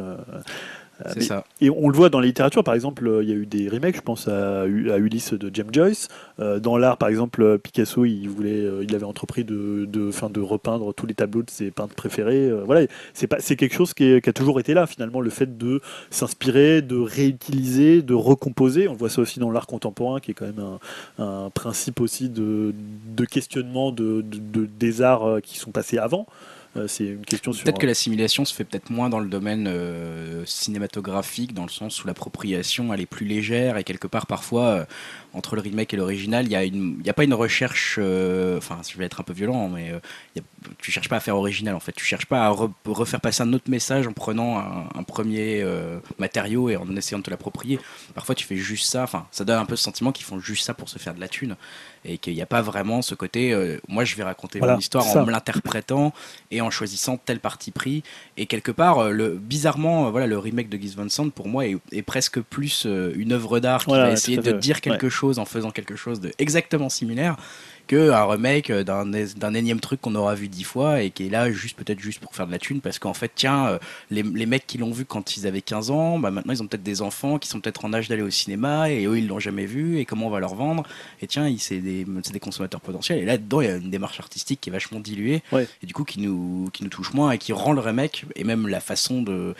Euh, 1.01 1.09
C'est 1.09 1.15
mais- 1.19 1.21
ça. 1.25 1.43
et 1.59 1.69
on 1.69 1.89
le 1.89 1.95
voit 1.95 2.09
dans 2.09 2.19
la 2.19 2.27
littérature, 2.27 2.63
par 2.63 2.75
exemple, 2.75 3.07
euh, 3.07 3.23
il 3.23 3.29
y 3.29 3.31
a 3.31 3.35
eu 3.35 3.45
des 3.45 3.67
remakes, 3.67 3.95
je 3.95 4.01
pense 4.01 4.27
à, 4.27 4.65
Ulysse 4.65 5.33
de 5.33 5.49
James 5.53 5.69
Joyce. 5.71 6.07
Euh, 6.39 6.59
dans 6.59 6.77
l'art, 6.77 6.97
par 6.97 7.09
exemple, 7.09 7.57
Picasso, 7.59 8.05
il 8.05 8.27
voulait, 8.27 8.63
il 8.81 8.93
avait 8.95 9.03
entrepris 9.05 9.43
de, 9.43 9.85
de, 9.85 10.11
fin, 10.11 10.29
de 10.29 10.39
repeindre 10.39 10.93
tous 10.93 11.05
les 11.05 11.13
tableaux 11.15 11.41
de 11.41 11.49
ses 11.49 11.71
peintres 11.71 11.95
préférés. 11.95 12.51
Voilà, 12.65 12.87
c'est 13.13 13.27
pas, 13.27 13.37
c'est 13.39 13.55
quelque 13.55 13.73
chose 13.75 13.93
qui, 13.93 14.03
est- 14.05 14.21
qui 14.23 14.29
a 14.29 14.33
toujours 14.33 14.59
été 14.59 14.73
là, 14.73 14.85
finalement, 14.87 15.19
le 15.21 15.29
fait 15.29 15.57
de 15.57 15.81
s'inspirer, 16.09 16.81
de 16.81 16.97
réutiliser, 16.97 18.01
de 18.01 18.13
recomposer. 18.13 18.87
On 18.87 18.93
voit 18.93 19.09
ça 19.09 19.21
aussi 19.21 19.39
dans 19.39 19.51
l'art 19.51 19.67
contemporain, 19.67 20.19
qui 20.19 20.31
est 20.31 20.33
quand 20.33 20.45
même 20.45 20.63
un, 21.19 21.23
un 21.23 21.49
principe 21.49 22.01
aussi 22.01 22.29
de, 22.29 22.73
de 23.15 23.25
questionnement 23.25 23.91
de, 23.91 24.21
de- 24.21 24.61
de- 24.61 24.69
des 24.79 25.01
arts 25.01 25.39
qui 25.41 25.57
sont 25.57 25.71
passés 25.71 25.97
avant. 25.97 26.27
Euh, 26.75 26.87
c'est 26.87 27.05
une 27.05 27.23
question 27.25 27.53
sur. 27.53 27.63
Peut-être 27.63 27.77
que 27.79 27.85
l'assimilation 27.85 28.45
se 28.45 28.53
fait 28.53 28.63
peut-être 28.63 28.89
moins 28.89 29.07
dans 29.07 29.19
le 29.19 29.29
domaine 29.29 29.67
euh, 29.67 30.43
cinématographique, 30.45 31.53
dans 31.53 31.63
le 31.63 31.69
sens 31.69 32.03
où 32.03 32.07
l'appropriation 32.07 32.91
elle 32.93 33.01
est 33.01 33.05
plus 33.05 33.27
légère 33.27 33.77
et 33.77 33.83
quelque 33.83 34.07
part 34.07 34.25
parfois 34.25 34.65
euh, 34.65 34.85
entre 35.33 35.55
le 35.55 35.61
remake 35.61 35.93
et 35.93 35.97
l'original, 35.97 36.45
il 36.45 36.49
n'y 36.49 36.55
a, 36.55 36.63
une- 36.63 37.01
a 37.07 37.13
pas 37.13 37.23
une 37.25 37.33
recherche. 37.35 37.99
Enfin, 38.57 38.81
je 38.91 38.97
vais 38.97 39.05
être 39.05 39.19
un 39.21 39.23
peu 39.23 39.33
violent, 39.33 39.69
mais 39.69 39.91
tu 40.79 40.91
cherches 40.91 41.09
pas 41.09 41.17
à 41.17 41.19
faire 41.19 41.37
original 41.37 41.75
en 41.75 41.79
fait. 41.79 41.91
Tu 41.91 42.05
cherches 42.05 42.25
pas 42.25 42.45
à 42.47 42.51
re- 42.51 42.71
refaire 42.85 43.21
passer 43.21 43.43
un 43.43 43.53
autre 43.53 43.69
message 43.69 44.07
en 44.07 44.13
prenant 44.13 44.57
un, 44.59 44.89
un 44.95 45.03
premier 45.03 45.63
matériau 46.19 46.69
et 46.69 46.77
en 46.77 46.95
essayant 46.95 47.19
de 47.19 47.23
te 47.23 47.29
l'approprier. 47.29 47.79
Parfois, 48.15 48.35
tu 48.35 48.45
fais 48.45 48.57
juste 48.57 48.89
ça. 48.91 49.03
Enfin, 49.03 49.27
ça 49.31 49.43
donne 49.45 49.59
un 49.59 49.65
peu 49.65 49.75
ce 49.75 49.83
sentiment 49.83 50.11
qu'ils 50.11 50.25
font 50.25 50.39
juste 50.39 50.65
ça 50.65 50.73
pour 50.73 50.89
se 50.89 50.97
faire 50.99 51.13
de 51.13 51.19
la 51.19 51.27
thune 51.27 51.55
et 52.05 52.17
qu'il 52.17 52.33
n'y 52.33 52.41
a 52.41 52.45
pas 52.45 52.61
vraiment 52.61 53.01
ce 53.01 53.15
côté. 53.15 53.53
euh, 53.53 53.79
moi, 53.87 54.03
je 54.03 54.15
vais 54.15 54.23
raconter 54.23 54.59
Voilà, 54.59 54.73
mon 54.73 54.79
histoire 54.79 55.05
en 55.05 55.25
me 55.25 55.31
l'interprétant 55.31 56.13
et 56.51 56.61
en 56.61 56.69
choisissant 56.69 57.17
tel 57.17 57.39
parti 57.39 57.71
pris. 57.71 58.03
Et 58.37 58.45
quelque 58.45 58.71
part, 58.71 58.99
euh, 58.99 59.11
le, 59.11 59.29
bizarrement, 59.29 60.07
euh, 60.07 60.11
voilà, 60.11 60.27
le 60.27 60.37
remake 60.37 60.69
de 60.69 60.77
Gus 60.77 60.95
Van 60.95 61.09
Sant, 61.09 61.29
pour 61.29 61.47
moi, 61.47 61.65
est, 61.65 61.77
est 61.91 62.01
presque 62.01 62.39
plus 62.41 62.85
une 62.85 63.31
œuvre 63.31 63.59
d'art 63.59 63.81
qui 63.81 63.87
Voilà, 63.87 64.07
va 64.07 64.11
essayer 64.11 64.37
de 64.37 64.51
dire 64.51 64.81
quelque 64.81 65.09
chose 65.09 65.39
en 65.39 65.45
faisant 65.45 65.71
quelque 65.71 65.95
chose 65.95 66.19
de 66.19 66.31
exactement 66.39 66.89
similaire 66.89 67.37
qu'un 67.87 68.23
remake 68.25 68.71
d'un 68.71 69.53
énième 69.53 69.79
truc 69.79 70.01
qu'on 70.01 70.15
aura 70.15 70.35
vu 70.35 70.47
dix 70.47 70.63
fois 70.63 71.01
et 71.01 71.11
qui 71.11 71.27
est 71.27 71.29
là 71.29 71.51
juste 71.51 71.77
peut-être 71.77 71.99
juste 71.99 72.19
pour 72.19 72.35
faire 72.35 72.47
de 72.47 72.51
la 72.51 72.59
thune 72.59 72.81
parce 72.81 72.99
qu'en 72.99 73.13
fait 73.13 73.31
tiens 73.35 73.67
euh, 73.67 73.79
les, 74.09 74.23
les 74.23 74.45
mecs 74.45 74.65
qui 74.65 74.77
l'ont 74.77 74.91
vu 74.91 75.05
quand 75.05 75.37
ils 75.37 75.47
avaient 75.47 75.61
15 75.61 75.91
ans 75.91 76.19
bah 76.19 76.31
maintenant 76.31 76.53
ils 76.53 76.61
ont 76.63 76.67
peut-être 76.67 76.83
des 76.83 77.01
enfants 77.01 77.39
qui 77.39 77.47
sont 77.49 77.59
peut-être 77.59 77.85
en 77.85 77.93
âge 77.93 78.07
d'aller 78.07 78.21
au 78.21 78.29
cinéma 78.29 78.89
et 78.89 79.05
eux 79.05 79.17
ils 79.17 79.27
l'ont 79.27 79.39
jamais 79.39 79.65
vu 79.65 79.99
et 79.99 80.05
comment 80.05 80.27
on 80.27 80.29
va 80.29 80.39
leur 80.39 80.55
vendre 80.55 80.83
et 81.21 81.27
tiens 81.27 81.53
c'est 81.59 81.79
des, 81.79 82.05
consommateurs 82.41 82.81
potentiels 82.81 83.19
et 83.19 83.25
là 83.25 83.37
dedans 83.37 83.61
il 83.61 83.67
y 83.67 83.71
a 83.71 83.75
une 83.75 83.91
démarche 83.91 84.19
artistique 84.19 84.61
qui 84.61 84.69
est 84.69 84.73
vachement 84.73 84.99
diluée 84.99 85.41
Ouais. 85.51 85.67
et 85.81 85.85
du 85.85 85.93
coup 85.93 86.03
qui 86.03 86.19
nous, 86.19 86.69
qui 86.73 86.83
nous 86.83 86.89
touche 86.89 87.13
moins 87.13 87.31
et 87.31 87.37
qui 87.37 87.53
rend 87.53 87.73
le 87.73 87.81
remake 87.81 88.25
et 88.35 88.43
même 88.43 88.67
la 88.67 88.79
façon 88.79 89.21
de 89.21 89.55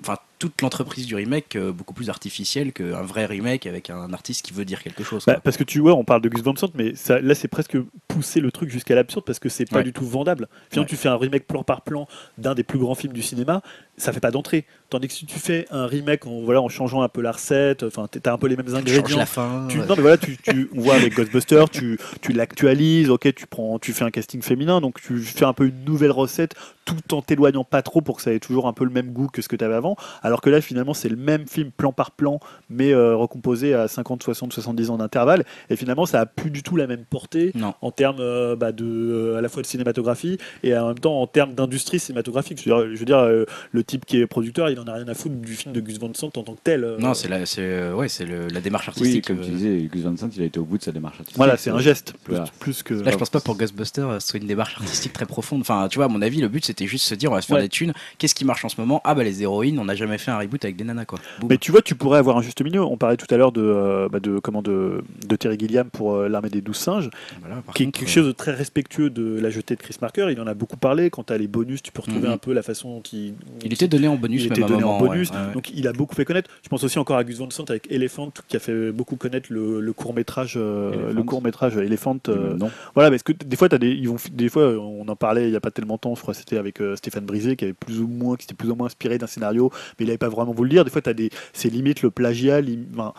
enfin 0.00 0.16
toute 0.38 0.60
l'entreprise 0.60 1.06
du 1.06 1.14
remake 1.14 1.56
euh, 1.56 1.72
beaucoup 1.72 1.94
plus 1.94 2.10
artificielle 2.10 2.72
qu'un 2.72 3.02
vrai 3.02 3.24
remake 3.26 3.66
avec 3.66 3.88
un 3.90 4.12
artiste 4.12 4.44
qui 4.44 4.52
veut 4.52 4.64
dire 4.66 4.82
quelque 4.82 5.02
chose 5.02 5.24
Bah, 5.26 5.40
parce 5.42 5.56
que 5.56 5.64
tu 5.64 5.78
vois, 5.80 5.94
on 5.94 6.04
parle 6.04 6.20
de 6.20 6.28
Gus 6.28 6.42
Van 6.42 6.54
Sant, 6.56 6.70
mais 6.74 6.94
ça, 6.94 7.20
là 7.20 7.34
c'est 7.34 7.48
presque 7.48 7.78
pousser 8.08 8.40
le 8.40 8.50
truc 8.52 8.68
jusqu'à 8.70 8.94
l'absurde 8.94 9.24
parce 9.24 9.38
que 9.38 9.48
c'est 9.48 9.64
pas 9.64 9.78
Ouais. 9.78 9.84
du 9.84 9.92
tout 9.92 10.04
vendable. 10.06 10.48
Finalement, 10.70 10.84
Ouais. 10.84 10.88
tu 10.90 10.96
fais 10.96 11.08
un 11.08 11.16
remake 11.16 11.46
plan 11.46 11.62
par 11.62 11.80
plan 11.82 12.06
d'un 12.38 12.54
des 12.54 12.64
plus 12.64 12.78
grands 12.78 12.94
films 12.94 13.12
du 13.14 13.22
cinéma, 13.22 13.62
ça 13.96 14.12
fait 14.12 14.20
pas 14.20 14.30
d'entrée. 14.30 14.66
Tandis 14.90 15.08
que 15.08 15.14
si 15.14 15.26
tu 15.26 15.38
fais 15.38 15.66
un 15.70 15.86
remake 15.86 16.26
en, 16.26 16.42
voilà, 16.42 16.60
en 16.60 16.68
changeant 16.68 17.02
un 17.02 17.08
peu 17.08 17.20
la 17.22 17.32
recette, 17.32 17.82
enfin, 17.82 18.06
t'as 18.08 18.32
un 18.32 18.38
peu 18.38 18.46
les 18.46 18.56
mêmes 18.56 18.74
ingrédients. 18.74 19.16
la 19.18 19.26
fin. 19.26 19.66
Tu- 19.68 19.78
non 19.78 19.94
mais 19.96 20.02
voilà, 20.02 20.16
tu, 20.18 20.36
tu- 20.36 20.68
on 20.76 20.80
voit 20.82 20.94
avec 20.94 21.14
Ghostbusters, 21.14 21.68
tu, 21.70 21.98
tu 22.20 22.32
l'actualises, 22.32 23.10
ok, 23.10 23.34
tu 23.34 23.46
prends, 23.46 23.78
tu 23.78 23.92
fais 23.92 24.04
un 24.04 24.10
casting 24.10 24.42
féminin, 24.42 24.80
donc 24.80 25.00
tu 25.00 25.18
fais 25.20 25.44
un 25.44 25.52
peu 25.54 25.66
une 25.66 25.84
nouvelle 25.84 26.10
recette, 26.12 26.54
tout 26.84 27.14
en 27.14 27.22
t'éloignant 27.22 27.64
pas 27.64 27.82
trop 27.82 28.00
pour 28.00 28.16
que 28.18 28.22
ça 28.22 28.32
ait 28.32 28.38
toujours 28.38 28.68
un 28.68 28.72
peu 28.72 28.84
le 28.84 28.90
même 28.90 29.12
goût 29.12 29.26
que 29.28 29.42
ce 29.42 29.48
que 29.48 29.56
tu 29.56 29.64
avais 29.64 29.74
avant. 29.74 29.96
Alors 30.26 30.40
que 30.40 30.50
là, 30.50 30.60
finalement, 30.60 30.92
c'est 30.92 31.08
le 31.08 31.14
même 31.16 31.46
film 31.46 31.70
plan 31.70 31.92
par 31.92 32.10
plan, 32.10 32.40
mais 32.68 32.92
euh, 32.92 33.14
recomposé 33.14 33.74
à 33.74 33.86
50, 33.86 34.22
60, 34.24 34.52
70 34.52 34.90
ans 34.90 34.96
d'intervalle, 34.98 35.44
et 35.70 35.76
finalement, 35.76 36.04
ça 36.04 36.20
a 36.20 36.26
plus 36.26 36.50
du 36.50 36.62
tout 36.64 36.76
la 36.76 36.86
même 36.88 37.04
portée 37.08 37.52
Non. 37.54 37.74
en 37.80 37.90
termes 37.92 38.16
euh, 38.20 38.56
bah, 38.56 38.72
de, 38.72 38.84
euh, 38.84 39.36
à 39.38 39.40
la 39.40 39.48
fois 39.48 39.62
de 39.62 39.66
cinématographie 39.68 40.38
et 40.64 40.76
en 40.76 40.88
même 40.88 40.98
temps 40.98 41.20
en 41.20 41.26
termes 41.28 41.54
d'industrie 41.54 42.00
cinématographique. 42.00 42.60
Je 42.64 42.68
veux 42.70 42.76
dire, 42.76 42.92
je 42.94 42.98
veux 42.98 43.04
dire, 43.04 43.18
euh, 43.18 43.44
le 43.70 43.84
type 43.84 44.04
qui 44.04 44.18
est 44.20 44.26
producteur, 44.26 44.68
il 44.70 44.80
en 44.80 44.84
a 44.88 44.94
rien 44.94 45.06
à 45.06 45.14
foutre 45.14 45.36
du 45.36 45.54
film 45.54 45.72
de 45.72 45.80
Gus 45.80 45.98
Van 46.00 46.10
Sant 46.14 46.26
en 46.36 46.42
tant 46.42 46.54
que 46.54 46.60
tel. 46.64 46.82
euh. 46.82 46.98
Non, 46.98 47.14
c'est 47.14 47.28
la, 47.28 47.46
c'est, 47.46 47.60
euh, 47.62 47.94
ouais, 47.94 48.08
c'est 48.08 48.24
le- 48.24 48.48
la 48.48 48.60
démarche 48.60 48.86
Oui, 48.88 48.92
artistique. 48.96 49.26
comme 49.28 49.38
euh. 49.38 49.44
tu 49.44 49.50
disais, 49.50 49.76
Gus 49.92 50.02
Van 50.02 50.16
Sant, 50.16 50.28
il 50.36 50.42
a 50.42 50.46
été 50.46 50.58
au 50.58 50.64
bout 50.64 50.78
de 50.78 50.82
sa 50.82 50.90
démarche 50.92 51.14
artistique. 51.20 51.36
Voilà, 51.36 51.56
c'est 51.56 51.70
un 51.70 51.78
geste 51.78 52.14
plus, 52.24 52.34
Voilà. 52.34 52.50
plus 52.58 52.82
que. 52.82 52.94
Là, 52.94 53.10
je 53.12 53.16
pense 53.16 53.30
pas 53.30 53.40
pour 53.40 53.56
Ghostbusters, 53.56 54.08
euh, 54.08 54.18
ce 54.18 54.28
soit 54.28 54.40
une 54.40 54.46
démarche 54.48 54.74
artistique 54.76 55.12
très 55.12 55.26
profonde. 55.26 55.60
Enfin, 55.60 55.86
tu 55.88 55.96
vois, 55.96 56.06
à 56.06 56.08
mon 56.08 56.22
avis, 56.22 56.40
le 56.40 56.48
but 56.48 56.64
c'était 56.64 56.86
juste 56.86 57.04
se 57.06 57.14
dire, 57.14 57.30
on 57.30 57.34
va 57.34 57.42
se 57.42 57.46
faire 57.46 57.56
Ouais. 57.58 57.62
des 57.62 57.68
thunes. 57.68 57.92
Qu'est-ce 58.18 58.34
qui 58.34 58.44
marche 58.44 58.64
en 58.64 58.68
ce 58.68 58.80
moment? 58.80 59.00
Ah, 59.04 59.14
bah 59.14 59.22
les 59.22 59.42
héroïnes, 59.42 59.78
on 59.78 59.84
n'a 59.84 59.94
jamais 59.94 60.15
fait 60.18 60.30
un 60.30 60.38
reboot 60.38 60.64
avec 60.64 60.76
des 60.76 60.84
nanas, 60.84 61.04
quoi. 61.04 61.18
Boum. 61.40 61.48
Mais 61.50 61.58
tu 61.58 61.70
vois, 61.72 61.82
tu 61.82 61.94
pourrais 61.94 62.18
avoir 62.18 62.36
un 62.36 62.42
juste 62.42 62.62
milieu. 62.62 62.82
On 62.82 62.96
parlait 62.96 63.16
tout 63.16 63.26
à 63.32 63.36
l'heure 63.36 63.52
de, 63.52 63.62
euh, 63.62 64.08
bah, 64.08 64.20
de, 64.20 64.38
comment, 64.38 64.62
de, 64.62 65.02
de 65.26 65.36
Terry 65.36 65.58
Gilliam 65.58 65.88
pour 65.90 66.14
euh, 66.14 66.28
l'armée 66.28 66.50
des 66.50 66.60
douze 66.60 66.76
singes, 66.76 67.10
Voilà, 67.40 67.62
par 67.62 67.74
qui 67.74 67.82
est 67.84 67.86
quelque 67.90 68.04
euh, 68.08 68.12
chose 68.12 68.26
de 68.26 68.32
très 68.32 68.52
respectueux 68.52 69.10
de 69.10 69.38
la 69.40 69.50
jetée 69.50 69.76
de 69.76 69.80
Chris 69.82 69.96
Marker. 70.00 70.28
Il 70.30 70.40
en 70.40 70.46
a 70.46 70.54
beaucoup 70.54 70.76
parlé. 70.76 71.10
Quand 71.10 71.24
tu 71.24 71.32
as 71.32 71.38
les 71.38 71.46
bonus, 71.48 71.82
tu 71.82 71.92
peux 71.92 72.02
retrouver 72.02 72.28
Mhm. 72.28 72.34
un 72.34 72.38
peu 72.38 72.52
la 72.52 72.62
façon 72.62 73.00
qui. 73.02 73.34
Il 73.64 73.72
était 73.72 73.88
donné 73.88 74.08
en 74.08 74.16
bonus, 74.16 74.44
il 74.44 74.52
était 74.52 74.60
donné 74.62 74.84
en 74.84 74.98
bonus, 74.98 75.30
ouais, 75.30 75.36
ouais, 75.36 75.46
ouais. 75.48 75.52
donc 75.54 75.70
il 75.74 75.86
a 75.88 75.92
beaucoup 75.92 76.14
fait 76.14 76.24
connaître. 76.24 76.50
Je 76.62 76.68
pense 76.68 76.82
aussi 76.84 76.98
encore 76.98 77.16
à 77.16 77.24
Gus 77.24 77.38
Van 77.38 77.50
Sant 77.50 77.64
avec 77.70 77.90
Elephant, 77.90 78.32
qui 78.48 78.56
a 78.56 78.60
fait 78.60 78.92
beaucoup 78.92 79.16
connaître 79.16 79.48
le, 79.52 79.80
le 79.80 79.92
court 79.92 80.14
métrage, 80.14 80.56
le 80.56 81.22
court 81.22 81.42
métrage 81.42 81.76
Elephant. 81.76 82.16
euh, 82.28 82.56
non. 82.56 82.70
voilà, 82.94 83.10
parce 83.10 83.22
que 83.22 83.32
des 83.32 83.56
fois, 83.56 83.68
as 83.72 83.78
des, 83.78 83.90
ils 83.90 84.08
vont, 84.08 84.16
des 84.32 84.48
fois, 84.48 84.68
on 84.78 85.06
en 85.08 85.16
parlait 85.16 85.48
il 85.48 85.52
y 85.52 85.56
a 85.56 85.60
pas 85.60 85.70
tellement 85.70 85.94
de 85.96 86.00
temps. 86.00 86.14
Je 86.14 86.22
crois 86.22 86.34
c'était 86.34 86.56
avec 86.58 86.80
euh, 86.80 86.96
Stéphane 86.96 87.24
Brisé, 87.24 87.56
qui 87.56 87.64
avait 87.64 87.74
plus 87.74 88.00
ou 88.00 88.06
moins, 88.08 88.36
qui 88.36 88.44
était 88.44 88.54
plus 88.54 88.70
ou 88.70 88.74
moins 88.74 88.86
inspiré 88.86 89.18
d'un 89.18 89.26
scénario, 89.26 89.70
mais 89.98 90.05
il 90.06 90.08
n'avait 90.08 90.18
pas 90.18 90.28
vraiment 90.28 90.52
voulu 90.52 90.68
le 90.68 90.74
dire. 90.74 90.84
Des 90.84 90.90
fois, 90.90 91.02
t'as 91.02 91.12
des, 91.12 91.30
c'est 91.52 91.68
limite 91.68 92.02
le 92.02 92.10
plagiat. 92.10 92.60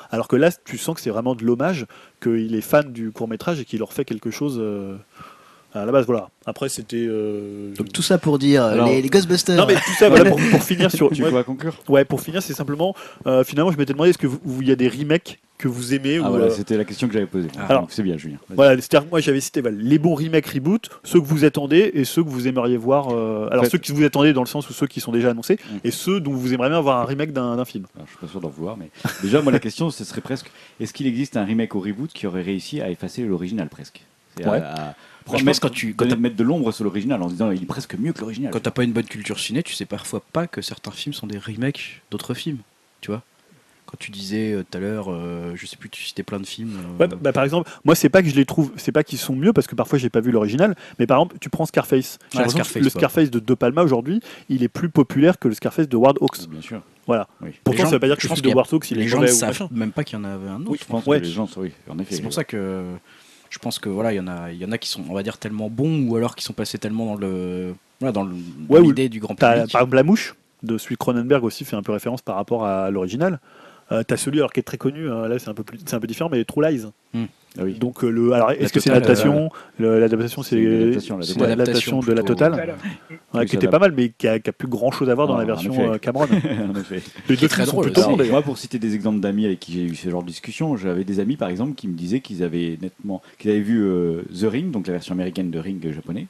alors 0.09 0.27
que 0.27 0.35
là, 0.35 0.49
tu 0.65 0.77
sens 0.77 0.95
que 0.95 1.01
c'est 1.01 1.09
vraiment 1.09 1.35
de 1.35 1.43
l'hommage, 1.43 1.85
qu'il 2.21 2.55
est 2.55 2.61
fan 2.61 2.91
du 2.91 3.11
court 3.11 3.27
métrage 3.27 3.59
et 3.59 3.65
qu'il 3.65 3.79
leur 3.79 3.93
fait 3.93 4.05
quelque 4.05 4.31
chose. 4.31 4.57
euh, 4.59 4.97
à 5.81 5.85
la 5.85 5.91
base, 5.91 6.05
voilà. 6.05 6.29
Après, 6.45 6.69
c'était. 6.69 7.05
euh, 7.07 7.73
Donc 7.75 7.91
tout 7.91 8.01
ça 8.01 8.17
pour 8.17 8.39
dire, 8.39 8.63
euh, 8.63 8.71
Alors- 8.73 8.87
les, 8.87 9.01
les 9.01 9.09
Ghostbusters. 9.09 9.55
non 9.57 9.65
mais 9.67 9.75
tout 9.75 9.93
ça, 9.99 10.09
voilà, 10.09 10.29
pour, 10.29 10.39
pour 10.51 10.63
finir 10.63 10.91
sur. 10.91 11.09
Tu 11.11 11.23
ouais, 11.23 11.29
vas 11.31 11.43
conclure 11.43 11.75
ouais, 11.89 12.05
pour 12.05 12.21
finir, 12.21 12.41
c'est 12.41 12.53
simplement. 12.53 12.95
euh, 13.25 13.43
finalement, 13.43 13.71
je 13.71 13.77
m'étais 13.77 13.93
demandé 13.93 14.09
est-ce 14.11 14.17
que 14.17 14.27
il 14.61 14.67
y 14.67 14.71
a 14.71 14.75
des 14.75 14.87
remakes 14.89 15.39
que 15.57 15.67
vous 15.67 15.95
aimez 15.95 16.19
Ah 16.23 16.27
ou, 16.27 16.29
voilà, 16.33 16.45
euh, 16.45 16.49
c'était 16.51 16.77
la 16.77 16.85
question 16.85 17.07
que 17.07 17.13
j'avais 17.15 17.25
posée. 17.25 17.47
Ah. 17.57 17.65
Alors- 17.69 17.87
c'est 17.89 18.03
bien, 18.03 18.15
Julien. 18.15 18.37
Voilà, 18.49 18.75
c'est-à-dire 18.75 19.05
que 19.07 19.09
moi 19.11 19.19
j'avais 19.21 19.39
cité 19.41 19.59
voilà, 19.61 19.75
les 19.79 19.97
bons 19.97 20.13
remakes 20.13 20.45
reboot, 20.47 20.87
ceux 21.03 21.19
que 21.19 21.25
vous 21.25 21.45
attendez 21.45 21.89
et 21.95 22.03
ceux 22.05 22.23
que 22.23 22.29
vous 22.29 22.47
aimeriez 22.47 22.77
voir. 22.77 23.09
euh, 23.11 23.47
alors 23.51 23.63
fait- 23.65 23.71
ceux 23.71 23.77
que 23.79 23.91
vous 23.91 24.03
attendez 24.03 24.33
dans 24.33 24.41
le 24.43 24.47
sens 24.47 24.69
où 24.69 24.73
ceux 24.73 24.85
qui 24.87 24.99
sont 25.01 25.11
déjà 25.11 25.31
annoncés 25.31 25.55
Mm. 25.55 25.77
et 25.83 25.91
ceux 25.91 26.19
dont 26.19 26.31
vous 26.33 26.53
aimeriez 26.53 26.69
bien 26.69 26.77
avoir 26.77 26.99
un 27.01 27.05
remake 27.05 27.33
d'un 27.33 27.65
film. 27.65 27.85
Alors, 27.95 28.05
je 28.05 28.11
suis 28.11 28.19
pas 28.19 28.27
sûr 28.31 28.39
d'en 28.39 28.49
vouloir, 28.49 28.77
mais 28.77 28.89
déjà, 29.23 29.41
moi, 29.41 29.51
la 29.51 29.59
question, 29.59 29.89
ce 29.89 30.03
serait 30.03 30.21
presque 30.21 30.51
est-ce 30.79 30.93
qu'il 30.93 31.07
existe 31.07 31.35
un 31.37 31.43
remake 31.43 31.73
ou 31.73 31.79
reboot 31.79 32.11
qui 32.13 32.27
aurait 32.27 32.43
réussi 32.43 32.79
à 32.81 32.89
effacer 32.91 33.23
l'original 33.23 33.67
presque? 33.67 34.01
À- 34.45 34.49
Ouais. 34.51 34.57
à 34.59 34.93
Pense 35.27 35.59
quand 35.59 35.69
tu- 35.69 35.93
quand 35.93 36.07
t'as- 36.07 36.15
mettre 36.15 36.35
de 36.35 36.43
l'ombre 36.43 36.71
sur 36.71 36.83
l'original 36.83 37.21
en 37.21 37.27
disant 37.27 37.51
il 37.51 37.63
est 37.63 37.65
presque 37.65 37.95
mieux 37.95 38.13
que 38.13 38.21
l'original. 38.21 38.51
Quand 38.51 38.59
t'as 38.61 38.71
pas 38.71 38.83
une 38.83 38.93
bonne 38.93 39.05
culture 39.05 39.39
ciné, 39.39 39.61
tu 39.63 39.73
sais 39.73 39.85
parfois 39.85 40.21
pas 40.33 40.47
que 40.47 40.61
certains 40.61 40.91
films 40.91 41.13
sont 41.13 41.27
des 41.27 41.37
remakes 41.37 42.01
d'autres 42.11 42.33
films, 42.33 42.59
tu 43.01 43.11
vois. 43.11 43.21
Quand 43.85 43.95
tu 43.97 44.11
disais 44.11 44.51
euh, 44.51 44.63
tout 44.69 44.77
à 44.77 44.81
l'heure, 44.81 45.05
euh, 45.09 45.53
je 45.55 45.65
sais 45.65 45.77
plus, 45.77 45.89
tu 45.89 46.03
citais 46.03 46.21
plein 46.23 46.41
de 46.41 46.45
films. 46.45 46.73
euh, 46.99 47.07
Ouais, 47.07 47.15
bah, 47.21 47.31
par 47.31 47.45
exemple, 47.45 47.69
moi 47.85 47.95
c'est 47.95 48.09
pas 48.09 48.21
que 48.21 48.27
je 48.29 48.35
les 48.35 48.43
trouve, 48.45 48.71
c'est 48.75 48.91
pas 48.91 49.03
qu'ils 49.05 49.17
sont 49.17 49.33
mieux 49.33 49.53
parce 49.53 49.65
que 49.65 49.75
parfois 49.75 49.97
j'ai 49.97 50.09
pas 50.09 50.19
vu 50.19 50.31
l'original, 50.31 50.75
mais 50.99 51.07
par 51.07 51.17
exemple 51.19 51.37
tu 51.39 51.49
prends 51.49 51.65
Scarface. 51.65 52.19
Le 52.33 52.39
ouais. 52.41 52.89
Scarface 52.89 53.31
de 53.31 53.39
De 53.39 53.53
Palma 53.53 53.83
aujourd'hui, 53.83 54.19
il 54.49 54.61
est 54.63 54.67
plus 54.67 54.89
populaire 54.89 55.39
que 55.39 55.47
le 55.47 55.53
Scarface 55.53 55.87
de 55.87 55.95
Ward 55.95 56.17
Hawks. 56.19 56.49
Bien 56.49 56.61
sûr. 56.61 56.81
Voilà. 57.05 57.29
Oui. 57.41 57.51
Pourtant 57.63 57.83
gens- 57.83 57.85
ça 57.85 57.91
veut 57.95 57.99
pas 58.01 58.07
dire 58.07 58.17
que 58.17 58.21
je 58.23 58.27
qu'il 58.27 58.41
de 58.41 58.49
Hawks 58.49 58.91
il 58.91 58.97
les 58.97 59.05
est 59.05 59.07
gens 59.07 59.21
ne 59.21 59.27
savent 59.27 59.69
même 59.71 59.93
pas 59.93 60.03
qu'il 60.03 60.19
y 60.19 60.21
en 60.21 60.25
avait 60.25 60.49
un 60.49 60.59
autre. 60.63 60.71
Oui, 60.71 60.77
je 60.81 60.85
pense 60.85 61.05
Ouais. 61.05 61.21
que 61.21 61.25
les 61.25 61.31
gens 61.31 61.47
oui, 61.55 61.71
en 61.89 61.97
effet. 61.99 62.15
C'est 62.15 62.21
pour 62.21 62.33
ça 62.33 62.43
que 62.43 62.83
je 63.49 63.59
pense 63.59 63.79
que 63.79 63.89
voilà, 63.89 64.13
il 64.13 64.17
y 64.17 64.19
en 64.19 64.27
a, 64.27 64.51
il 64.51 64.57
y 64.57 64.65
en 64.65 64.71
a 64.71 64.77
qui 64.77 64.89
sont, 64.89 65.03
on 65.09 65.13
va 65.13 65.23
dire, 65.23 65.37
tellement 65.37 65.69
bons 65.69 66.07
ou 66.07 66.15
alors 66.15 66.35
qui 66.35 66.43
sont 66.43 66.53
passés 66.53 66.77
tellement 66.77 67.05
dans 67.05 67.15
le, 67.15 67.75
voilà, 67.99 68.11
dans 68.11 68.27
Ouais, 68.69 68.81
l'idée 68.81 69.09
du 69.09 69.19
grand 69.19 69.35
public. 69.35 69.71
par 69.71 69.81
exemple, 69.81 69.95
La 69.95 70.03
Mouche 70.03 70.35
de 70.63 70.77
celui 70.77 70.97
Cronenberg 70.97 71.43
aussi 71.43 71.65
fait 71.65 71.75
un 71.75 71.83
peu 71.83 71.91
référence 71.91 72.21
par 72.21 72.35
rapport 72.35 72.65
à 72.65 72.89
l'original. 72.89 73.39
Euh, 73.91 74.03
t'as 74.05 74.17
celui 74.17 74.39
alors 74.39 74.51
qui 74.51 74.59
est 74.59 74.63
très 74.63 74.77
connu, 74.77 75.09
hein, 75.09 75.27
là 75.29 75.39
c'est 75.39 75.49
un 75.49 75.53
peu 75.53 75.63
plus, 75.63 75.79
c'est 75.85 75.93
un 75.95 75.99
peu 75.99 76.07
différent, 76.07 76.29
mais 76.29 76.43
True 76.43 76.61
Lies. 76.69 76.83
Ah 77.59 77.63
oui. 77.63 77.73
Donc 77.75 78.03
euh, 78.03 78.09
le, 78.09 78.33
alors 78.33 78.51
est-ce 78.51 78.63
La 78.63 78.69
que 78.69 78.79
c'est 78.81 78.89
l'adaptation 78.89 79.49
L'adaptation 79.79 80.43
C'est 80.43 80.59
l'adaptation 81.39 81.99
de 82.01 82.11
la 82.13 82.21
totale, 82.21 82.53
ouais, 82.53 83.15
Oui, 83.33 83.45
qui 83.45 83.55
était 83.55 83.67
pas 83.67 83.79
mal, 83.79 83.93
mais 83.95 84.09
qui 84.15 84.27
a, 84.27 84.39
qui 84.39 84.49
a 84.49 84.53
plus 84.53 84.67
grand 84.67 84.91
chose 84.91 85.09
à 85.09 85.15
voir 85.15 85.27
dans 85.27 85.33
Non, 85.33 85.39
la 85.39 85.45
en 85.45 85.47
version 85.47 85.73
effet. 85.73 85.87
euh, 85.87 85.97
Cameron. 85.97 86.25
en 86.75 86.79
effet. 86.79 87.01
Les 87.29 87.37
deux 87.37 87.47
très 87.47 87.65
sont 87.65 87.71
drôle 87.81 87.91
d'ailleurs. 87.91 88.17
moi, 88.29 88.41
pour 88.43 88.57
citer 88.57 88.77
des 88.77 88.93
exemples 88.93 89.21
d'amis 89.21 89.45
avec 89.45 89.59
qui 89.59 89.71
j'ai 89.73 89.83
eu 89.83 89.95
ce 89.95 90.09
genre 90.09 90.21
de 90.21 90.27
discussion, 90.27 90.75
j'avais 90.77 91.03
des 91.05 91.19
amis, 91.19 91.37
par 91.37 91.49
exemple, 91.49 91.73
qui 91.73 91.87
me 91.87 91.95
disaient 91.95 92.19
qu'ils 92.19 92.43
avaient 92.43 92.77
nettement, 92.81 93.21
qu'ils 93.39 93.49
avaient 93.51 93.61
vu 93.61 93.81
euh, 93.83 94.21
The 94.39 94.43
Ring, 94.51 94.69
donc 94.69 94.85
la 94.85 94.93
version 94.93 95.13
américaine 95.15 95.49
de 95.49 95.57
Ring 95.57 95.91
japonais, 95.91 96.27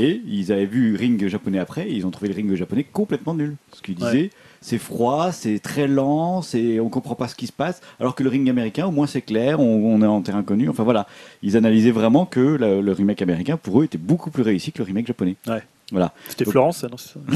et 0.00 0.20
ils 0.26 0.50
avaient 0.50 0.66
vu 0.66 0.96
Ring 0.96 1.28
japonais 1.28 1.58
après, 1.58 1.88
et 1.88 1.92
ils 1.94 2.06
ont 2.06 2.10
trouvé 2.10 2.28
le 2.28 2.34
Ring 2.34 2.52
japonais 2.54 2.84
complètement 2.92 3.34
nul. 3.34 3.54
Ce 3.72 3.82
qu'ils 3.82 4.02
Ouais. 4.02 4.30
C'est 4.60 4.78
froid, 4.78 5.32
c'est 5.32 5.58
très 5.58 5.86
lent, 5.86 6.42
c'est, 6.42 6.80
on 6.80 6.88
comprend 6.88 7.14
pas 7.14 7.28
ce 7.28 7.34
qui 7.34 7.46
se 7.46 7.52
passe, 7.52 7.80
alors 8.00 8.14
que 8.14 8.22
le 8.22 8.28
Ring 8.30 8.48
américain, 8.50 8.86
au 8.86 8.90
moins 8.90 9.06
c'est 9.06 9.20
clair, 9.22 9.60
on, 9.60 9.94
on 9.94 10.02
est 10.02 10.06
en 10.06 10.20
terrain 10.22 10.42
connu. 10.42 10.68
Enfin 10.68 10.84
voilà, 10.84 11.06
ils 11.42 11.56
analysaient 11.56 11.90
vraiment 11.90 12.26
que 12.26 12.40
le, 12.40 12.80
le 12.80 12.92
remake 12.92 13.22
américain, 13.22 13.56
pour 13.56 13.80
eux, 13.80 13.84
était 13.84 13.98
beaucoup 13.98 14.30
plus 14.30 14.42
réussi 14.42 14.72
que 14.72 14.78
le 14.78 14.84
remake 14.84 15.06
japonais. 15.06 15.36
Ouais. 15.46 15.62
Voilà. 15.92 16.12
C'était 16.28 16.44
Donc- 16.44 16.52
Florence, 16.52 16.78
ça, 16.78 16.88
non 16.88 16.96
c'est 16.96 17.12
ça 17.12 17.20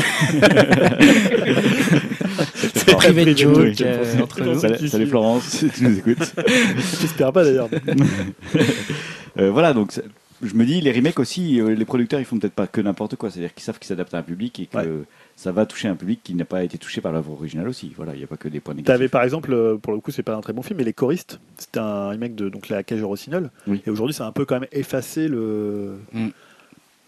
C'est 2.74 2.96
privé 2.96 3.24
de 3.24 3.36
joke 3.36 3.80
euh, 3.80 4.20
entre 4.22 4.42
nous. 4.42 4.58
Salut, 4.58 4.88
salut 4.88 5.06
Florence, 5.06 5.44
si 5.44 5.68
tu 5.70 5.84
nous 5.84 5.98
écoutes. 5.98 6.34
J'espère 7.00 7.32
pas 7.32 7.44
d'ailleurs. 7.44 7.68
Euh, 9.38 9.48
voilà, 9.52 9.72
donc 9.72 9.92
je 10.42 10.54
me 10.54 10.64
dis, 10.64 10.80
les 10.80 10.90
remakes 10.90 11.20
aussi, 11.20 11.60
euh, 11.60 11.72
les 11.76 11.84
producteurs, 11.84 12.18
ils 12.18 12.24
font 12.26 12.36
peut-être 12.40 12.52
pas 12.52 12.66
que 12.66 12.80
n'importe 12.80 13.14
quoi. 13.14 13.30
C'est-à-dire 13.30 13.54
qu'ils 13.54 13.62
savent 13.62 13.78
qu'ils 13.78 13.86
s'adaptent 13.86 14.12
à 14.12 14.18
un 14.18 14.22
public 14.22 14.58
et 14.58 14.66
que 14.66 14.76
Ouais. 14.76 14.88
Ça 15.42 15.52
va 15.52 15.64
toucher 15.64 15.88
un 15.88 15.94
public 15.96 16.20
qui 16.22 16.34
n'a 16.34 16.44
pas 16.44 16.62
été 16.64 16.76
touché 16.76 17.00
par 17.00 17.12
l'œuvre 17.12 17.32
originale 17.32 17.66
aussi. 17.66 17.90
Voilà, 17.96 18.12
il 18.14 18.18
n'y 18.18 18.24
a 18.24 18.26
pas 18.26 18.36
que 18.36 18.46
des 18.48 18.60
points 18.60 18.74
négatifs. 18.74 18.86
T'avais 18.94 19.08
par 19.08 19.22
exemple, 19.22 19.54
euh, 19.54 19.76
pour 19.78 19.94
le 19.94 20.00
coup, 20.00 20.10
c'est 20.10 20.22
pas 20.22 20.34
un 20.36 20.40
très 20.42 20.52
bon 20.52 20.60
film, 20.60 20.76
mais 20.78 20.84
Les 20.84 20.92
Choristes. 20.92 21.40
C'était 21.56 21.78
un 21.80 22.10
remake 22.10 22.34
de 22.34 22.50
donc 22.50 22.68
la 22.68 22.82
cage 22.82 23.02
Rossignol. 23.02 23.50
Oui. 23.66 23.80
Et 23.86 23.90
aujourd'hui, 23.90 24.12
ça 24.12 24.24
a 24.26 24.28
un 24.28 24.32
peu 24.32 24.44
quand 24.44 24.60
même 24.60 24.68
effacé 24.70 25.28
le. 25.28 25.96
Mm. 26.12 26.28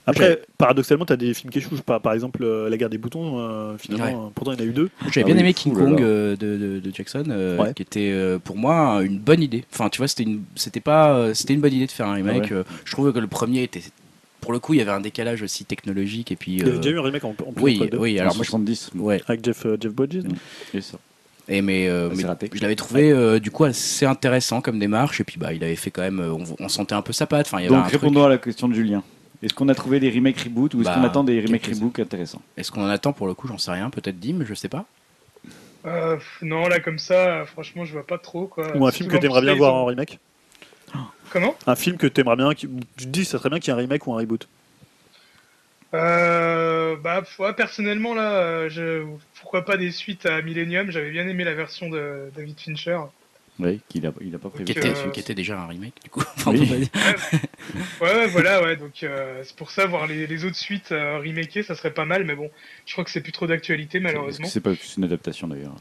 Après, 0.04 0.42
paradoxalement, 0.58 1.04
t'as 1.04 1.14
des 1.16 1.32
films 1.32 1.52
qui 1.52 1.58
échouent. 1.58 1.76
Par, 1.86 2.00
par 2.00 2.12
exemple, 2.12 2.42
euh, 2.42 2.68
La 2.68 2.76
guerre 2.76 2.90
des 2.90 2.98
boutons. 2.98 3.38
euh, 3.38 3.76
finalement, 3.78 4.24
Ouais. 4.24 4.30
pourtant, 4.34 4.52
il 4.52 4.58
y 4.58 4.62
en 4.62 4.64
a 4.64 4.68
eu 4.68 4.72
deux. 4.72 4.90
J'avais 5.10 5.20
Ah 5.20 5.24
bien 5.26 5.34
oui, 5.36 5.40
aimé 5.42 5.54
King 5.54 5.74
Kong 5.74 6.00
euh, 6.02 6.34
de, 6.34 6.56
de- 6.56 6.80
de 6.80 6.92
Jackson, 6.94 7.24
euh, 7.28 7.58
Ouais. 7.58 7.72
qui 7.74 7.82
était 7.82 8.12
pour 8.42 8.56
moi 8.56 9.00
une 9.04 9.18
bonne 9.18 9.42
idée. 9.42 9.64
Enfin, 9.72 9.90
tu 9.90 9.98
vois, 9.98 10.08
c'était 10.08 10.24
une, 10.24 10.42
c'était 10.56 10.80
pas, 10.80 11.32
c'était 11.34 11.54
une 11.54 11.60
bonne 11.60 11.72
idée 11.74 11.86
de 11.86 11.90
faire 11.92 12.06
un 12.08 12.14
remake. 12.14 12.48
Ah 12.50 12.54
ouais. 12.56 12.62
Je 12.84 12.92
trouvais 12.92 13.12
que 13.12 13.20
le 13.20 13.28
premier 13.28 13.62
était, 13.62 13.82
pour 14.42 14.52
le 14.52 14.58
coup, 14.58 14.74
il 14.74 14.78
y 14.78 14.82
avait 14.82 14.90
un 14.90 15.00
décalage 15.00 15.40
aussi 15.42 15.64
technologique 15.64 16.30
et 16.30 16.36
puis. 16.36 16.52
Il 16.52 16.58
y 16.58 16.62
avait 16.62 16.72
euh, 16.72 16.76
déjà 16.78 16.90
eu 16.90 16.98
un 16.98 17.02
remake 17.02 17.24
en, 17.24 17.30
en 17.30 17.32
plus 17.32 17.62
oui, 17.62 17.78
entre 17.80 17.90
deux. 17.92 17.96
oui. 17.98 18.10
Alors 18.18 18.22
Alors 18.32 18.36
moi, 18.36 18.44
je- 18.44 18.50
70, 18.50 18.90
ouais. 18.96 19.22
Avec 19.26 19.42
Jeff, 19.44 19.64
euh, 19.64 19.78
Jeff 19.80 19.92
Bridges. 19.92 20.24
et 20.74 20.80
ça. 20.82 20.98
Et 21.48 21.60
mais, 21.62 21.88
euh, 21.88 22.08
Ah, 22.10 22.14
mais 22.14 22.48
je 22.54 22.60
l'avais 22.62 22.76
trouvé 22.76 23.10
euh, 23.10 23.40
du 23.40 23.50
coup 23.50 23.64
assez 23.64 24.04
intéressant 24.06 24.60
comme 24.60 24.78
démarche 24.78 25.20
et 25.20 25.24
puis 25.24 25.38
bah 25.38 25.52
il 25.52 25.64
avait 25.64 25.74
fait 25.76 25.90
quand 25.90 26.02
même, 26.02 26.20
on, 26.20 26.44
on 26.64 26.68
sentait 26.68 26.94
un 26.94 27.02
peu 27.02 27.12
sa 27.12 27.26
patte. 27.26 27.46
Enfin, 27.46 27.58
il 27.58 27.64
y 27.64 27.66
avait 27.66 27.74
Donc 27.74 27.86
un 27.86 27.88
truc. 27.88 28.00
répondons 28.00 28.24
à 28.24 28.28
la 28.28 28.38
question 28.38 28.68
de 28.68 28.74
Julien. 28.74 29.02
Est-ce 29.42 29.52
qu'on 29.54 29.68
a 29.68 29.74
trouvé 29.74 29.98
des 29.98 30.08
remakes 30.10 30.40
reboot 30.40 30.72
ou 30.74 30.80
est-ce 30.82 30.88
Bah, 30.88 30.94
qu'on 30.94 31.02
attend 31.04 31.24
des 31.24 31.40
remakes 31.40 31.66
reboot 31.66 31.98
intéressants? 31.98 32.40
Est-ce 32.56 32.70
qu'on 32.70 32.84
en 32.84 32.88
attend 32.88 33.12
pour 33.12 33.26
le 33.26 33.34
coup? 33.34 33.48
J'en 33.48 33.58
sais 33.58 33.72
rien. 33.72 33.90
Peut-être 33.90 34.20
Dim, 34.20 34.44
je 34.46 34.54
sais 34.54 34.68
pas. 34.68 34.84
Euh, 35.84 36.16
non, 36.42 36.68
là, 36.68 36.78
comme 36.78 37.00
ça, 37.00 37.44
franchement, 37.44 37.84
je 37.84 37.92
vois 37.92 38.06
pas 38.06 38.18
trop. 38.18 38.46
Quoi. 38.46 38.76
Ou 38.76 38.86
un 38.86 38.92
film 38.92 39.10
que 39.10 39.16
t'aimerais 39.16 39.42
bien 39.42 39.54
voir 39.56 39.74
en 39.74 39.84
remake? 39.84 40.20
Comment 41.32 41.56
Un 41.66 41.76
film 41.76 41.96
que 41.96 42.06
t'aimerais 42.06 42.36
bien. 42.36 42.52
Qui... 42.54 42.68
Tu 42.96 43.04
te 43.04 43.10
dis, 43.10 43.24
ça 43.24 43.38
serait 43.38 43.48
bien 43.48 43.58
qu'il 43.58 43.68
y 43.72 43.76
ait 43.76 43.78
un 43.78 43.82
remake 43.82 44.06
ou 44.06 44.14
un 44.14 44.18
reboot. 44.18 44.46
euh, 45.94 46.96
Bah, 46.96 47.22
ouais, 47.38 47.52
personnellement, 47.54 48.14
là, 48.14 48.32
euh, 48.34 48.68
je... 48.68 49.04
pourquoi 49.40 49.64
pas 49.64 49.76
des 49.76 49.90
suites 49.90 50.26
à 50.26 50.42
Millennium 50.42 50.90
J'avais 50.90 51.10
bien 51.10 51.26
aimé 51.26 51.44
la 51.44 51.54
version 51.54 51.88
de 51.88 52.30
David 52.36 52.58
Fincher. 52.60 52.98
Oui, 53.58 53.80
qu'il 53.88 54.06
a, 54.06 54.12
il 54.22 54.34
a 54.34 54.38
pas 54.38 54.48
prévu. 54.48 54.64
Qui 54.64 54.72
était, 54.72 54.88
euh, 54.88 55.10
qui 55.10 55.20
était 55.20 55.34
déjà 55.34 55.60
un 55.60 55.66
remake 55.66 55.94
du 56.02 56.10
coup. 56.10 56.24
Oui. 56.46 56.88
Ouais, 58.00 58.08
ouais, 58.14 58.26
voilà, 58.28 58.62
ouais. 58.62 58.76
Donc, 58.76 59.02
euh, 59.02 59.42
c'est 59.44 59.54
pour 59.56 59.70
ça, 59.70 59.86
voir 59.86 60.06
les, 60.06 60.26
les 60.26 60.44
autres 60.44 60.56
suites 60.56 60.90
euh, 60.92 61.18
remakées, 61.18 61.62
ça 61.62 61.74
serait 61.74 61.92
pas 61.92 62.04
mal. 62.06 62.24
Mais 62.24 62.34
bon, 62.34 62.50
je 62.86 62.92
crois 62.92 63.04
que 63.04 63.10
c'est 63.10 63.20
plus 63.20 63.32
trop 63.32 63.46
d'actualité, 63.46 64.00
malheureusement. 64.00 64.48
c'est 64.48 64.60
pas 64.60 64.72
juste 64.72 64.96
une 64.96 65.04
adaptation 65.04 65.46
d'ailleurs 65.48 65.72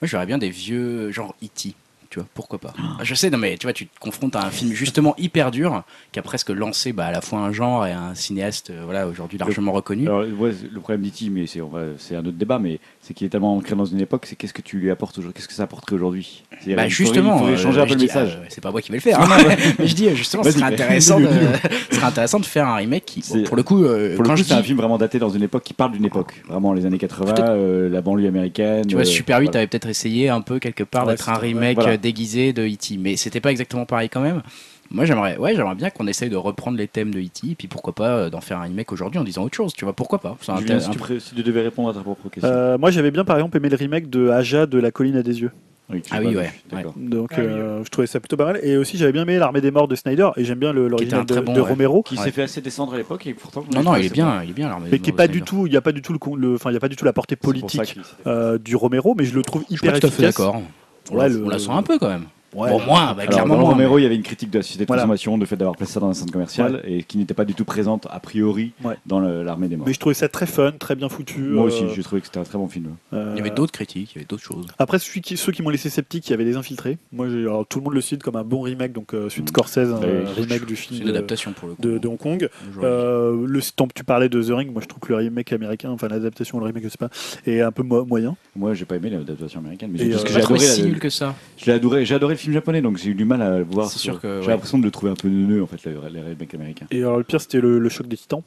Moi, 0.00 0.04
j'aurais 0.04 0.26
bien 0.26 0.38
des 0.38 0.50
vieux 0.50 1.10
genre 1.10 1.34
E.T. 1.42 1.74
tu 2.14 2.20
vois, 2.20 2.28
pourquoi 2.32 2.60
pas. 2.60 2.72
Je 3.02 3.12
sais, 3.16 3.28
non 3.28 3.38
mais 3.38 3.56
tu 3.58 3.66
vois, 3.66 3.72
tu 3.72 3.86
te 3.88 3.98
confrontes 3.98 4.36
à 4.36 4.44
un 4.46 4.50
film 4.50 4.72
justement 4.72 5.16
hyper 5.18 5.50
dur 5.50 5.82
qui 6.12 6.20
a 6.20 6.22
presque 6.22 6.50
lancé 6.50 6.92
bah, 6.92 7.06
à 7.06 7.10
la 7.12 7.20
fois 7.20 7.40
un 7.40 7.50
genre 7.52 7.84
et 7.86 7.90
un 7.90 8.14
cinéaste, 8.14 8.70
euh, 8.70 8.82
voilà, 8.84 9.08
aujourd'hui 9.08 9.36
largement 9.36 9.72
reconnu. 9.72 10.06
Alors, 10.06 10.20
ouais, 10.38 10.52
le 10.72 10.78
problème 10.80 11.02
d'E.T., 11.02 11.28
mais 11.30 11.48
c'est 11.48 11.60
on 11.60 11.68
va- 11.70 11.80
c'est 11.98 12.14
un 12.14 12.20
autre 12.20 12.36
débat, 12.38 12.60
mais 12.60 12.78
c'est 13.00 13.14
qu'il 13.14 13.26
est 13.26 13.30
tellement 13.30 13.56
ancré 13.56 13.74
dans 13.74 13.84
une 13.84 14.00
époque, 14.00 14.26
c'est 14.26 14.36
qu'est-ce 14.36 14.52
que 14.54 14.62
tu 14.62 14.78
lui 14.78 14.92
apportes 14.92 15.18
aujourd'hui, 15.18 15.34
qu'est-ce 15.34 15.48
que 15.48 15.54
ça 15.54 15.64
apporterait 15.64 15.96
aujourd'hui? 15.96 16.44
C'est-à-dire, 16.52 16.76
Bah 16.76 16.86
il 16.86 16.90
faudrait- 16.92 17.04
justement, 17.04 17.34
il 17.34 17.38
faudrait 17.40 17.52
euh, 17.54 17.56
changer 17.56 17.80
un 17.80 17.84
peu 17.84 17.90
le 17.90 17.96
dis, 17.96 18.04
message. 18.04 18.38
euh, 18.40 18.44
c'est 18.48 18.60
pas 18.62 18.70
moi 18.70 18.80
qui 18.80 18.92
vais 18.92 18.98
le 18.98 19.02
faire. 19.02 19.20
hein. 19.20 19.28
mais 19.80 19.86
je 19.88 19.94
dis 19.96 20.06
euh, 20.06 20.14
justement, 20.14 20.44
ce 20.44 20.50
Vas-y, 20.50 20.60
serait 20.60 20.72
intéressant, 20.72 21.18
de, 21.18 21.26
Dis-le, 21.26 21.70
ce 21.90 21.96
serait 21.96 22.06
intéressant 22.06 22.38
de 22.38 22.44
faire 22.46 22.68
un 22.68 22.76
remake 22.76 23.04
qui, 23.04 23.20
bon, 23.20 23.26
C'est- 23.32 23.42
pour 23.42 23.56
le 23.56 23.64
coup, 23.64 23.82
euh, 23.84 24.14
Pour 24.14 24.22
le 24.22 24.28
quand 24.28 24.34
coup, 24.36 24.42
je 24.42 24.44
c'est 24.44 24.54
un 24.54 24.62
film 24.62 24.78
vraiment 24.78 24.98
daté 24.98 25.18
dans 25.18 25.30
une 25.30 25.42
époque 25.42 25.64
qui 25.64 25.74
parle 25.74 25.90
d'une 25.90 26.04
époque, 26.04 26.42
vraiment 26.48 26.72
les 26.72 26.86
années 26.86 26.98
80, 26.98 27.32
Peut-être- 27.34 27.48
euh, 27.50 27.88
la 27.88 28.00
banlieue 28.02 28.28
américaine. 28.28 28.86
tu 28.86 28.94
vois, 28.94 29.02
euh, 29.02 29.04
Super 29.04 29.38
8 29.40 29.46
voilà. 29.46 29.58
avait 29.60 29.66
peut-être 29.66 29.88
essayé 29.88 30.28
un 30.28 30.40
peu 30.42 30.58
quelque 30.60 30.84
part 30.84 31.06
Ouais, 31.06 31.12
d'être 31.14 31.28
un 31.28 31.34
c'était- 31.34 31.46
remake 31.46 31.74
voilà. 31.76 31.92
euh, 31.92 31.96
déguisé 32.04 32.52
de 32.52 32.62
E.T., 32.66 32.96
mais 32.98 33.16
c'était 33.16 33.40
pas 33.40 33.50
exactement 33.50 33.86
pareil 33.86 34.08
quand 34.08 34.20
même. 34.20 34.42
Moi, 34.90 35.06
j'aimerais, 35.06 35.38
ouais, 35.38 35.56
j'aimerais 35.56 35.74
bien 35.74 35.88
qu'on 35.90 36.06
essaye 36.06 36.28
de 36.28 36.36
reprendre 36.36 36.76
les 36.76 36.86
thèmes 36.86 37.12
de 37.12 37.18
E.T. 37.18 37.48
et 37.50 37.54
puis 37.54 37.66
pourquoi 37.68 37.94
pas 37.94 38.08
euh, 38.10 38.30
d'en 38.30 38.40
faire 38.42 38.58
un 38.58 38.64
remake 38.64 38.92
aujourd'hui 38.92 39.18
en 39.18 39.24
disant 39.24 39.42
autre 39.42 39.56
chose, 39.56 39.72
tu 39.72 39.84
vois, 39.84 39.94
pourquoi 39.94 40.18
pas. 40.20 40.36
C'est 40.42 40.52
un 40.52 40.58
Julien, 40.58 40.76
thème- 40.76 40.80
si 40.84 40.90
tu, 40.90 40.98
pré- 40.98 41.20
si 41.20 41.34
tu 41.34 41.42
devais 41.42 41.62
répondre 41.62 41.88
à 41.88 41.94
ta 41.94 42.00
propre 42.00 42.28
question. 42.28 42.50
Euh, 42.52 42.76
moi, 42.78 42.90
j'avais 42.90 43.10
bien 43.10 43.24
par 43.24 43.36
exemple 43.36 43.56
aimé 43.56 43.70
le 43.70 43.76
remake 43.76 44.10
de 44.10 44.28
Aja 44.28 44.66
de 44.66 44.78
La 44.78 44.90
colline 44.90 45.16
à 45.16 45.22
des 45.22 45.40
yeux. 45.40 45.50
Oui, 45.90 46.00
tu 46.00 46.10
ah 46.14 46.20
l'as 46.20 46.26
oui, 46.28 46.34
pas 46.34 46.40
ouais, 46.40 46.46
vu, 46.46 46.52
d'accord. 46.70 46.94
Donc, 46.96 47.30
Ah 47.32 47.40
oui, 47.40 47.46
euh, 47.46 47.84
je 47.84 47.90
trouvais 47.90 48.06
ça 48.06 48.18
plutôt 48.18 48.38
pas 48.38 48.46
mal. 48.46 48.60
Et 48.62 48.78
aussi, 48.78 48.96
j'avais 48.96 49.12
bien 49.12 49.22
aimé 49.22 49.36
L'Armée 49.38 49.60
des 49.60 49.70
Morts 49.70 49.86
de 49.88 49.94
Snyder. 49.94 50.28
Et 50.38 50.44
j'aime 50.44 50.58
bien 50.58 50.72
le- 50.72 50.88
l'original 50.88 51.20
un 51.20 51.24
très 51.26 51.40
de, 51.40 51.44
bon, 51.44 51.52
de 51.52 51.60
ouais. 51.60 51.68
Romero. 51.68 52.02
Qui 52.02 52.16
Ouais. 52.16 52.24
s'est 52.24 52.30
fait 52.30 52.42
assez 52.42 52.62
descendre 52.62 52.94
à 52.94 52.96
l'époque 52.96 53.26
et 53.26 53.34
pourtant. 53.34 53.64
Non, 53.74 53.82
non, 53.82 53.96
il 53.96 54.06
est 54.06 54.12
bien, 54.12 54.42
il 54.42 54.50
est 54.50 54.54
bien 54.54 54.68
l'armée. 54.68 54.88
Mais 54.92 54.98
qui 54.98 55.10
est 55.10 55.14
pas 55.14 55.28
du 55.28 55.42
tout, 55.42 55.66
il 55.66 55.70
n'y 55.70 55.76
a 55.76 55.82
pas 55.82 55.92
du 55.92 56.00
tout 56.00 56.12
le, 56.14 56.18
con- 56.18 56.36
le- 56.36 56.54
enfin, 56.54 56.70
il 56.70 56.74
y 56.74 56.76
a 56.76 56.80
pas 56.80 56.88
du 56.88 56.96
tout 56.96 57.04
la 57.04 57.12
portée 57.12 57.36
politique 57.36 57.98
euh, 58.26 58.56
du 58.58 58.76
Romero, 58.76 59.14
mais 59.16 59.24
je 59.24 59.34
le 59.34 59.42
trouve 59.42 59.62
Je 59.70 59.76
suis 59.76 59.86
pas 59.86 59.88
hyper 59.96 60.00
tout 60.00 60.06
à 60.06 60.10
fait 60.10 60.22
efficace. 60.24 60.36
d'accord. 60.38 60.62
On, 61.10 61.14
Ouais, 61.16 61.28
la- 61.28 61.34
le- 61.34 61.44
on 61.44 61.48
la 61.48 61.58
sent 61.58 61.70
un 61.70 61.82
peu 61.82 61.98
quand 61.98 62.08
même. 62.08 62.26
Ouais. 62.54 62.70
Bon, 62.70 62.78
bah, 62.78 63.14
Alors, 63.18 63.26
clairement 63.26 63.56
dans. 63.56 63.64
Romero, 63.66 63.96
mais- 63.96 64.00
il 64.00 64.04
y 64.04 64.06
avait 64.06 64.16
une 64.16 64.22
critique 64.22 64.50
de 64.50 64.58
la 64.58 64.62
société 64.62 64.84
de 64.84 64.86
Voilà. 64.88 65.02
consommation, 65.02 65.38
de 65.38 65.44
fait 65.44 65.56
d'avoir 65.56 65.76
placé 65.76 65.92
ça 65.94 66.00
dans 66.00 66.08
un 66.08 66.14
centre 66.14 66.32
commercial 66.32 66.82
et 66.84 67.02
qui 67.02 67.18
n'était 67.18 67.34
pas 67.34 67.44
du 67.44 67.54
tout 67.54 67.64
présente 67.64 68.06
a 68.10 68.20
priori 68.20 68.72
Ouais. 68.84 68.94
dans 69.06 69.20
l'armée 69.20 69.68
des 69.68 69.76
morts. 69.76 69.86
Mais 69.86 69.92
je 69.94 69.98
trouvais 69.98 70.14
ça 70.14 70.28
très 70.28 70.46
fun, 70.46 70.72
très 70.78 70.94
bien 70.94 71.08
foutu. 71.08 71.40
Moi 71.40 71.64
aussi, 71.64 71.84
euh, 71.84 71.88
j'ai 71.94 72.02
trouvé 72.02 72.20
que 72.20 72.26
c'était 72.28 72.38
un 72.40 72.44
très 72.44 72.58
bon 72.58 72.68
film. 72.68 72.90
euh, 73.12 73.32
Il 73.34 73.38
y 73.38 73.40
avait 73.40 73.50
d'autres 73.50 73.72
critiques, 73.72 74.12
il 74.12 74.16
y 74.16 74.18
avait 74.18 74.26
d'autres 74.26 74.42
choses. 74.42 74.66
Après, 74.78 74.98
celui 74.98 75.20
qui- 75.20 75.36
ceux 75.36 75.52
qui 75.52 75.62
m'ont 75.62 75.70
laissé 75.70 75.90
sceptique, 75.90 76.28
il 76.28 76.30
y 76.30 76.34
avait 76.34 76.44
Les 76.44 76.56
Infiltrés. 76.56 76.98
Moi, 77.12 77.28
j'ai- 77.28 77.40
alors, 77.40 77.66
tout 77.66 77.78
le 77.78 77.84
monde 77.84 77.94
le 77.94 78.00
cite 78.00 78.22
comme 78.22 78.36
un 78.36 78.44
bon 78.44 78.60
remake, 78.62 78.92
donc 78.92 79.14
euh, 79.14 79.28
suite 79.28 79.44
Mm. 79.46 79.48
Scorsese, 79.48 79.78
un 79.78 79.98
Oui, 79.98 80.04
euh, 80.04 80.24
remake 80.36 80.66
du 80.66 80.76
C'est 80.76 80.82
film 80.88 81.00
une 81.00 81.06
de, 81.08 81.12
adaptation 81.12 81.52
pour 81.52 81.68
le 81.68 81.74
coup. 81.74 81.82
de- 81.82 81.98
de 81.98 82.08
Hong 82.08 82.18
Kong. 82.18 82.48
Euh, 82.82 83.44
le 83.46 83.60
tant 83.74 83.86
que 83.86 83.92
tu 83.94 84.04
parlais 84.04 84.28
de 84.28 84.42
The 84.42 84.50
Ring, 84.50 84.72
moi 84.72 84.82
je 84.82 84.86
trouve 84.88 85.00
que 85.00 85.08
le 85.12 85.16
remake 85.16 85.52
américain, 85.52 85.90
enfin 85.90 86.08
l'adaptation, 86.08 86.58
le 86.58 86.66
remake, 86.66 86.84
je 86.84 86.88
sais 86.90 86.98
pas, 86.98 87.08
est 87.46 87.60
un 87.60 87.72
peu 87.72 87.82
mo- 87.82 88.04
moyen. 88.04 88.36
Moi, 88.56 88.74
j'ai 88.74 88.84
pas 88.84 88.96
aimé 88.96 89.10
l'adaptation 89.10 89.60
américaine, 89.60 89.90
mais 89.92 90.00
Et, 90.00 90.06
j'ai- 90.06 90.14
euh, 90.14 90.18
J'ai 90.26 90.32
j'ai 90.34 90.40
adoré, 90.40 90.58
si 90.60 90.82
la- 90.82 90.88
nul 90.88 90.98
que 90.98 91.08
ça. 91.10 91.34
je 91.56 91.66
l'ai 91.66 91.72
adoré, 91.72 92.04
j'ai 92.04 92.14
adoré 92.14 92.34
le 92.34 92.38
film 92.44 92.54
japonais, 92.54 92.80
donc 92.82 92.96
j'ai 92.98 93.10
eu 93.10 93.14
du 93.14 93.24
mal 93.24 93.42
à 93.42 93.58
le 93.58 93.64
voir. 93.64 93.88
C'est 93.88 93.98
sur- 93.98 94.14
sûr 94.14 94.20
que, 94.22 94.40
J'ai 94.40 94.46
ouais. 94.46 94.52
l'impression 94.52 94.78
de 94.78 94.84
le 94.84 94.90
trouver 94.90 95.10
un 95.12 95.16
peu 95.16 95.28
neuneux 95.28 95.62
en 95.62 95.66
fait, 95.66 95.84
les, 95.84 95.94
remakes 95.96 96.54
américains. 96.54 96.86
Et 96.90 96.98
alors 96.98 97.18
le 97.18 97.24
pire, 97.24 97.40
c'était 97.40 97.60
le, 97.60 97.78
le 97.78 97.88
choc 97.88 98.06
des 98.06 98.16
titans, 98.16 98.42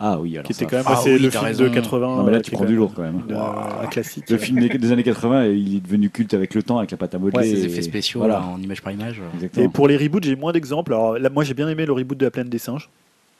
Ah 0.00 0.18
oui, 0.20 0.34
alors 0.34 0.44
qui 0.44 0.52
était 0.52 0.66
quand 0.66 0.76
même 0.76 0.84
Ah 0.86 1.00
oui, 1.04 1.18
le 1.18 1.30
film 1.30 1.42
raison. 1.44 1.64
de 1.64 1.68
80. 1.68 2.06
Non, 2.06 2.22
mais 2.24 2.32
là, 2.32 2.38
euh, 2.38 2.40
tu 2.40 2.50
prends 2.50 2.64
du 2.64 2.74
lourd 2.76 2.92
quand 2.94 3.02
même. 3.02 3.22
euh, 3.30 3.82
un 3.82 3.86
classique. 3.86 4.28
Le 4.30 4.38
film 4.38 4.58
des, 4.66 4.92
années 4.92 5.02
80, 5.02 5.46
il 5.46 5.76
est 5.76 5.80
devenu 5.80 6.10
culte 6.10 6.34
avec 6.34 6.54
le 6.54 6.62
temps, 6.62 6.78
avec 6.78 6.90
la 6.90 6.96
pâte 6.96 7.14
à 7.14 7.18
modeler. 7.18 7.38
Ouais, 7.38 7.48
et- 7.48 7.64
effets 7.64 7.82
spéciaux 7.82 8.20
Voilà, 8.20 8.34
là, 8.40 8.44
en 8.46 8.60
image 8.60 8.82
par 8.82 8.92
image. 8.92 9.20
exactement. 9.34 9.66
Et 9.66 9.68
pour 9.68 9.88
les 9.88 9.96
reboots, 9.96 10.24
j'ai 10.24 10.36
moins 10.36 10.52
d'exemples. 10.52 10.92
Alors 10.92 11.18
là, 11.18 11.28
moi 11.30 11.44
j'ai 11.44 11.54
bien 11.54 11.68
aimé 11.68 11.84
le 11.86 11.92
reboot 11.92 12.16
de 12.18 12.24
La 12.24 12.30
Plaine 12.30 12.48
des 12.48 12.58
Singes. 12.58 12.88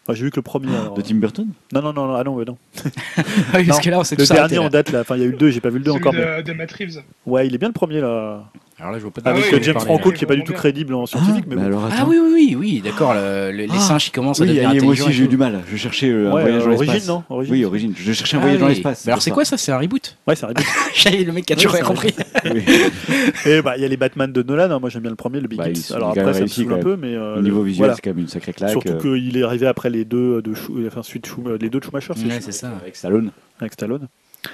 Enfin, 0.04 0.16
j'ai 0.16 0.24
vu 0.24 0.30
que 0.30 0.36
le 0.36 0.42
premier. 0.42 0.74
alors, 0.74 0.94
De 0.94 1.02
Tim 1.02 1.16
Burton? 1.16 1.46
Non, 1.72 1.82
non, 1.82 1.92
non, 1.92 2.06
non, 2.06 2.14
ah 2.14 2.24
non, 2.24 2.38
non. 2.44 2.56
Ah 3.16 3.58
oui, 3.58 3.64
parce 3.66 3.80
que 3.80 3.90
là, 3.90 3.98
on 4.00 4.04
s'est 4.04 4.16
Le 4.16 4.24
dernier 4.26 4.56
en 4.58 4.70
date, 4.70 4.90
là. 4.90 5.00
Enfin, 5.02 5.16
il 5.16 5.20
y 5.20 5.24
a 5.24 5.26
eu 5.26 5.32
le 5.32 5.36
2, 5.36 5.50
j'ai 5.50 5.60
pas 5.60 5.68
vu 5.68 5.78
le 5.78 5.84
2 5.84 5.90
Celui 5.92 6.00
encore. 6.02 6.14
Mais... 6.14 6.42
de, 6.42 6.50
de 6.50 6.52
Matt 6.54 6.72
Reeves. 6.72 7.02
Ouais, 7.26 7.46
il 7.46 7.54
est 7.54 7.58
bien 7.58 7.68
le 7.68 7.74
premier 7.74 8.00
là. 8.00 8.44
Alors 8.80 8.92
là, 8.92 8.98
je 8.98 9.02
vois 9.02 9.10
pas 9.10 9.20
de 9.20 9.26
Ah 9.26 9.30
Avec 9.30 9.42
oui, 9.44 9.50
euh, 9.52 9.56
oui, 9.56 9.62
James 9.64 9.80
Franco 9.80 10.12
qui 10.12 10.22
est 10.22 10.26
pas 10.26 10.36
du 10.36 10.44
tout 10.44 10.52
crédible 10.52 10.94
en 10.94 11.04
scientifique, 11.04 11.46
mais 11.48 11.56
Mais 11.56 11.62
bon. 11.62 11.66
alors, 11.66 11.88
Ah 11.90 11.94
attends. 12.02 12.08
oui, 12.10 12.16
oui, 12.22 12.30
oui, 12.32 12.56
oui, 12.56 12.80
d'accord. 12.80 13.12
le- 13.12 13.50
le- 13.50 13.64
les 13.64 13.68
Ah, 13.72 13.78
singes 13.80 14.04
qui 14.04 14.10
commencent 14.12 14.40
à 14.40 14.44
Oui, 14.44 14.54
devenir 14.54 14.84
moi 14.84 14.92
aussi 14.92 15.12
j'ai 15.12 15.24
eu 15.24 15.28
du 15.28 15.36
mal. 15.36 15.62
Je 15.68 15.76
cherchais 15.76 16.08
euh, 16.08 16.28
un 16.28 16.30
voyage 16.30 16.62
euh, 16.62 16.66
dans 16.66 16.66
Origine, 16.74 16.94
l'espace. 16.94 17.08
non 17.08 17.24
Origine. 17.28 17.54
Oui, 17.54 17.64
Origine. 17.64 17.94
Je 17.96 18.12
cherchais 18.12 18.36
un 18.36 18.38
Ah 18.38 18.42
voyage 18.42 18.60
dans 18.60 18.68
l'espace. 18.68 19.04
Mais 19.06 19.10
Alors 19.12 19.22
c'est 19.22 19.32
quoi 19.32 19.44
ça 19.44 19.56
C'est 19.56 19.72
un 19.72 19.78
reboot? 19.78 20.16
Ouais, 20.28 20.36
c'est 20.36 20.44
un 20.44 20.48
reboot. 20.48 20.64
J'ai 20.94 21.24
le 21.24 21.32
mec 21.32 21.44
qui 21.46 21.52
a 21.54 21.56
toujours 21.56 21.72
rien 21.72 21.82
compris. 21.82 22.14
Et 23.46 23.62
bah, 23.62 23.76
il 23.76 23.82
y 23.82 23.84
a 23.84 23.88
les 23.88 23.96
Batman 23.96 24.32
de 24.32 24.42
Nolan. 24.42 24.70
hein. 24.70 24.78
Moi, 24.78 24.90
j'aime 24.90 25.02
bien 25.02 25.10
le 25.10 25.16
premier, 25.16 25.40
le 25.40 25.48
Bah, 25.48 25.64
Begins. 25.64 25.80
il- 25.90 25.94
Alors 25.96 26.10
après, 26.10 26.34
ça 26.34 26.40
me 26.42 26.46
saoule 26.46 26.72
un 26.74 26.78
peu, 26.78 26.96
mais 26.96 27.14
euh, 27.14 27.38
Au 27.38 27.42
niveau 27.42 27.62
le- 27.62 27.68
visuel, 27.68 27.92
c'est 27.96 28.00
quand 28.02 28.10
même 28.10 28.20
une 28.20 28.28
sacrée 28.28 28.52
claque. 28.52 28.70
Surtout 28.70 28.92
euh, 28.92 29.18
qu'il 29.18 29.36
est 29.36 29.42
arrivé 29.42 29.66
après 29.66 29.90
les 29.90 30.04
deux 30.04 30.40
de 30.40 30.54
Schou- 30.54 30.86
enfin 30.86 31.02
suite 31.02 31.26
Schum- 31.26 31.56
les 31.60 31.68
deux 31.68 31.80
de 31.80 31.84
Schumacher, 31.84 32.12
c'est 32.40 32.52
ça. 32.52 32.70
Avec 32.80 32.94
Stallone. 32.94 33.30
avec 33.60 33.72
Stallone. 33.72 34.06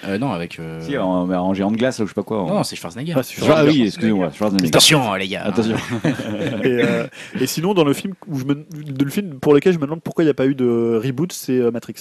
Euh, 0.06 0.18
non, 0.18 0.32
avec. 0.32 0.58
euh, 0.58 0.80
Si, 0.80 0.96
en, 0.96 1.28
en 1.30 1.54
géant 1.54 1.70
de 1.70 1.76
glace, 1.76 1.98
ou 1.98 2.04
je 2.04 2.08
sais 2.08 2.14
pas 2.14 2.22
quoi. 2.22 2.42
en- 2.42 2.48
Non, 2.48 2.62
c'est 2.64 2.74
Schwarzenegger. 2.76 3.14
Ah, 3.16 3.20
Ah 3.50 3.64
oui, 3.64 3.82
excusez-moi, 3.86 4.30
Schwarzenegger. 4.32 4.68
Attention, 4.68 5.14
les 5.14 5.28
gars. 5.28 5.42
Attention. 5.44 5.76
et, 6.62 6.66
euh, 6.66 7.06
et 7.40 7.46
sinon, 7.46 7.74
dans 7.74 7.84
le 7.84 7.92
film 7.92 8.14
où 8.26 8.38
je 8.38 8.44
me, 8.44 8.54
de 8.54 9.04
le 9.04 9.10
film 9.10 9.38
pour 9.40 9.52
lequel 9.54 9.72
je 9.74 9.78
me 9.78 9.84
demande 9.84 10.02
pourquoi 10.02 10.24
il 10.24 10.26
n'y 10.26 10.30
a 10.30 10.34
pas 10.34 10.46
eu 10.46 10.54
de 10.54 11.00
reboot, 11.04 11.32
c'est 11.32 11.58
euh, 11.58 11.70
Matrix. 11.70 11.94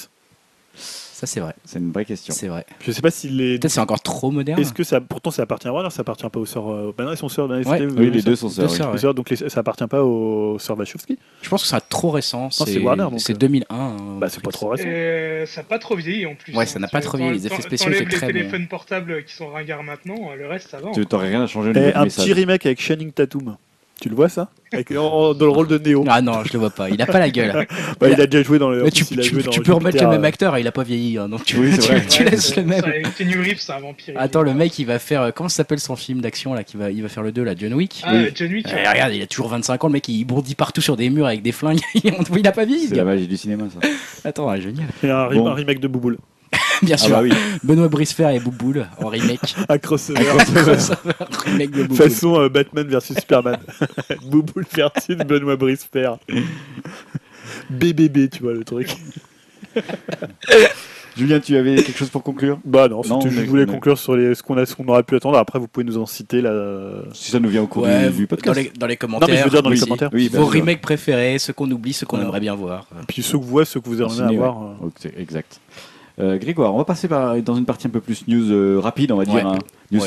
Ça, 1.24 1.28
c'est 1.28 1.40
vrai. 1.40 1.54
C'est 1.64 1.80
une 1.80 1.94
vraie 1.94 2.04
question. 2.04 2.34
C'est 2.34 2.50
vrai. 2.50 2.66
Je 2.86 2.92
sais 2.92 3.02
pas 3.02 3.10
si 3.10 3.30
les. 3.30 3.58
Peut-être 3.58 3.72
c'est 3.72 3.80
encore 3.80 4.02
trop 4.02 4.30
moderne. 4.30 4.60
Est-ce 4.60 4.74
que 4.74 4.84
ça, 4.84 5.00
pourtant, 5.00 5.32
ça 5.32 5.44
appartient 5.44 5.70
à 5.70 5.72
Warner, 5.74 5.90
ça 5.90 6.02
appartient 6.02 6.28
pas 6.28 6.38
aux 6.38 6.46
sœurs. 6.46 6.70
Euh, 6.70 6.94
bah 6.98 7.06
non, 7.06 7.12
ils 7.14 7.18
sont 7.18 7.30
sœurs. 7.30 7.50
Ouais. 7.50 7.64
Oui, 7.66 8.12
les 8.12 8.22
deux 8.22 8.36
sont 8.36 8.50
sœurs. 8.50 8.70
Oui. 8.70 8.78
les 9.02 9.06
ouais. 9.08 9.14
donc 9.14 9.30
les- 9.30 9.38
ça 9.38 9.62
appartient 9.62 9.88
pas 9.88 10.04
aux 10.04 10.60
sœurs 10.60 10.78
Wachowski. 10.78 11.18
Je 11.42 11.48
pense 11.48 11.62
que 11.64 11.70
c'est 11.70 11.80
trop 11.88 12.10
récent. 12.12 12.50
c'est 12.52 12.78
Warner, 12.80 13.04
donc, 13.04 13.22
C'est 13.22 13.32
euh. 13.36 13.38
2001. 13.38 13.66
hein, 13.74 13.96
Bah, 14.20 14.28
c'est 14.28 14.44
pas 14.44 14.52
trop 14.52 14.68
récent. 14.68 14.84
Et 14.86 15.46
ça 15.48 15.62
n'a 15.62 15.68
pas 15.68 15.80
trop 15.80 15.96
vieilli 15.96 16.26
en 16.26 16.36
plus. 16.36 16.54
Ouais, 16.54 16.64
hein. 16.64 16.66
ça 16.66 16.80
n'a 16.80 16.90
pas 16.90 17.00
trop 17.00 17.18
vieilli. 17.18 17.32
Les 17.36 17.48
effets 17.48 17.62
spéciaux 17.62 17.90
étaient 17.92 18.04
les 18.04 18.10
très 18.12 18.28
bons. 18.28 18.34
téléphones 18.34 18.68
portables 18.68 19.24
qui 19.24 19.34
sont 19.34 19.48
ringards 19.48 19.84
maintenant, 19.84 20.18
le 20.38 20.46
reste 20.46 20.72
ça 20.72 20.80
va. 20.82 20.92
Tu 20.94 21.06
t'aurais 21.06 21.30
rien 21.30 21.44
à 21.44 21.48
changer 21.48 21.70
au 21.70 21.74
Et 21.74 21.80
niveau 21.80 21.92
du 21.92 21.98
un 21.98 22.04
message. 22.04 22.26
petit 22.26 22.34
remake 22.34 22.66
avec 22.66 22.82
Channing 22.82 23.14
Tatum. 23.14 23.56
Tu 24.04 24.10
le 24.10 24.16
vois 24.16 24.28
ça 24.28 24.50
Avec, 24.74 24.92
en- 24.92 25.34
Dans 25.34 25.46
le 25.46 25.52
rôle 25.54 25.68
de 25.70 25.78
Neo. 25.78 26.04
Ah 26.10 26.22
non, 26.22 26.44
je 26.44 26.52
le 26.52 26.60
vois 26.60 26.72
pas. 26.72 26.90
Il 26.90 27.02
a 27.02 27.06
pas 27.06 27.20
la 27.20 27.30
gueule. 27.30 27.66
Bah, 28.02 28.10
il 28.10 28.20
a 28.20 28.28
déjà 28.28 28.44
joué 28.44 28.60
dans 28.60 28.70
le. 28.70 28.82
en 28.82 28.84
Mais 28.84 28.92
plus, 28.92 29.06
tu, 29.06 29.14
il 29.14 29.20
a 29.22 29.24
tu- 29.24 29.30
joué 29.30 29.44
dans 29.44 29.52
tu 29.52 29.62
peux 29.62 29.72
remettre 29.72 30.04
le 30.04 30.10
même 30.10 30.26
acteur, 30.26 30.58
il 30.58 30.68
a 30.68 30.74
pas 30.74 30.84
vieilli. 30.84 31.18
hein, 31.18 31.30
donc 31.30 31.46
tu, 31.46 31.56
Oui, 31.58 31.72
c'est 31.72 31.78
tu- 31.80 31.88
vrai. 31.94 32.06
tu 32.10 32.24
Ouais, 32.26 32.30
laisses 32.32 32.54
le 32.58 32.64
même. 32.64 32.82
ça, 32.82 32.88
avec 32.88 33.16
Keanu 33.16 33.40
Reeves, 33.40 33.60
c'est 33.60 33.72
un 33.72 33.80
vampire. 33.80 34.14
Attends, 34.18 34.42
le 34.42 34.54
mec 34.54 34.78
il 34.78 34.86
va 34.86 35.00
faire. 35.00 35.22
euh, 35.22 35.32
Comment 35.34 35.48
s'appelle 35.48 35.80
son 35.80 35.96
film 35.96 36.20
d'action 36.20 36.54
là 36.54 36.66
qui 36.66 36.76
va, 36.76 36.92
Il 36.92 37.02
va 37.02 37.08
faire 37.08 37.24
le 37.24 37.32
2 37.32 37.44
là, 37.44 37.54
John 37.58 37.74
Wick? 37.76 38.02
Ah, 38.06 38.14
John 38.36 38.52
Wick. 38.52 38.68
Eh, 38.70 38.90
Regarde, 38.90 39.14
il 39.14 39.22
a 39.22 39.28
toujours 39.28 39.48
25 39.48 39.82
ans, 39.82 39.88
le 39.88 39.94
mec 39.94 40.10
il 40.10 40.26
bondit 40.26 40.56
partout 40.56 40.82
sur 40.82 40.98
des 40.98 41.10
murs 41.10 41.28
avec 41.28 41.42
des 41.42 41.54
flingues. 41.54 41.80
il 41.96 42.48
a 42.48 42.52
pas 42.52 42.66
vieilli. 42.66 42.84
ce 42.84 42.90
C'est 42.90 42.96
la 42.96 43.04
gars. 43.04 43.10
magie 43.12 43.28
du 43.28 43.38
cinéma, 43.38 43.64
ça. 43.74 43.88
Attends, 44.28 44.50
ouais, 44.52 44.60
génial. 44.60 44.88
Un, 45.04 45.08
re- 45.08 45.36
Bon. 45.36 45.48
un 45.48 45.54
remake 45.54 45.80
de 45.80 45.88
Bouboule. 45.88 46.18
Bien 46.86 46.96
Ah 47.00 47.04
sûr. 47.04 47.16
bah 47.16 47.22
oui. 47.24 47.32
Benoît 47.64 47.88
Bricefer 47.88 48.36
et 48.36 48.40
Bouboule 48.40 48.88
en 49.00 49.08
remake. 49.08 49.56
Un 49.70 49.78
crossover. 49.78 50.24
Crossover, 50.24 50.78
remake 51.46 51.72
de 51.72 51.84
Bouboule. 51.84 51.98
Façon 51.98 52.40
euh, 52.40 52.50
Batman 52.50 52.88
versus 52.88 53.18
Superman. 53.18 53.58
Bouboule 54.26 54.66
versus 54.74 55.16
Benoît 55.18 55.56
Bricefer. 55.56 56.12
BBB, 57.70 58.30
tu 58.32 58.44
vois 58.44 58.54
le 58.54 58.64
truc. 58.64 58.96
Julien, 61.16 61.40
tu 61.40 61.56
avais 61.56 61.76
quelque 61.76 61.98
chose 61.98 62.10
pour 62.10 62.24
conclure? 62.24 62.60
Bah 62.66 62.88
non, 62.88 63.02
Non, 63.08 63.22
je 63.22 63.42
voulais 63.42 63.68
conclure 63.68 64.00
sur 64.00 64.16
les, 64.16 64.34
ce 64.34 64.42
qu'on 64.42 64.58
a, 64.58 64.66
ce 64.66 64.76
qu'on 64.76 64.88
aurait 64.88 65.04
pu 65.04 65.16
attendre. 65.16 65.38
Après, 65.38 65.60
vous 65.60 65.68
pouvez 65.68 65.84
nous 65.86 65.98
en 66.00 66.08
citer 66.08 66.42
là. 66.42 67.04
Si 67.14 67.30
ça 67.30 67.40
nous 67.40 67.50
vient 67.50 67.62
au 67.62 67.68
cours 67.68 67.84
Ouais, 67.84 68.10
du, 68.10 68.16
du 68.16 68.22
dans 68.24 68.28
podcast. 68.30 68.58
les, 68.60 68.72
dans 68.78 68.88
les 68.88 68.94
Non, 68.96 68.98
commentaires. 68.98 69.30
mais 69.30 69.38
je 69.38 69.44
veux 69.44 69.50
dire 69.52 69.62
dans 69.62 69.70
les 69.70 69.80
commentaires. 69.80 70.10
Oui, 70.12 70.30
bah, 70.34 70.40
Vos 70.40 70.46
remakes 70.48 70.82
préférés, 70.82 71.38
ceux 71.38 71.54
qu'on 71.54 71.70
oublie, 71.70 71.94
ceux 71.94 72.08
qu'on 72.08 72.20
aimerait 72.20 72.40
bien 72.40 72.56
voir. 72.56 72.88
Puis 73.08 73.22
ceux 73.22 73.38
que 73.38 73.44
vous 73.44 73.50
voyez, 73.50 73.66
ceux 73.66 73.80
que 73.80 73.90
vous 73.90 74.02
aimeriez 74.02 74.40
ouais. 74.40 74.48
euh. 74.48 75.10
Exact. 75.20 75.60
Euh, 76.20 76.38
Grégoire, 76.38 76.74
on 76.74 76.78
va 76.78 76.86
passer 76.86 77.08
par, 77.08 77.36
dans 77.42 77.56
une 77.56 77.66
partie 77.66 77.88
un 77.88 77.90
peu 77.90 78.00
plus 78.00 78.28
news 78.28 78.52
euh, 78.52 78.80
rapide, 78.80 79.12
on 79.12 79.18
va 79.18 79.26
dire, 79.26 79.34
Ouais. 79.36 79.42
hein, 79.42 79.58
news 79.94 80.02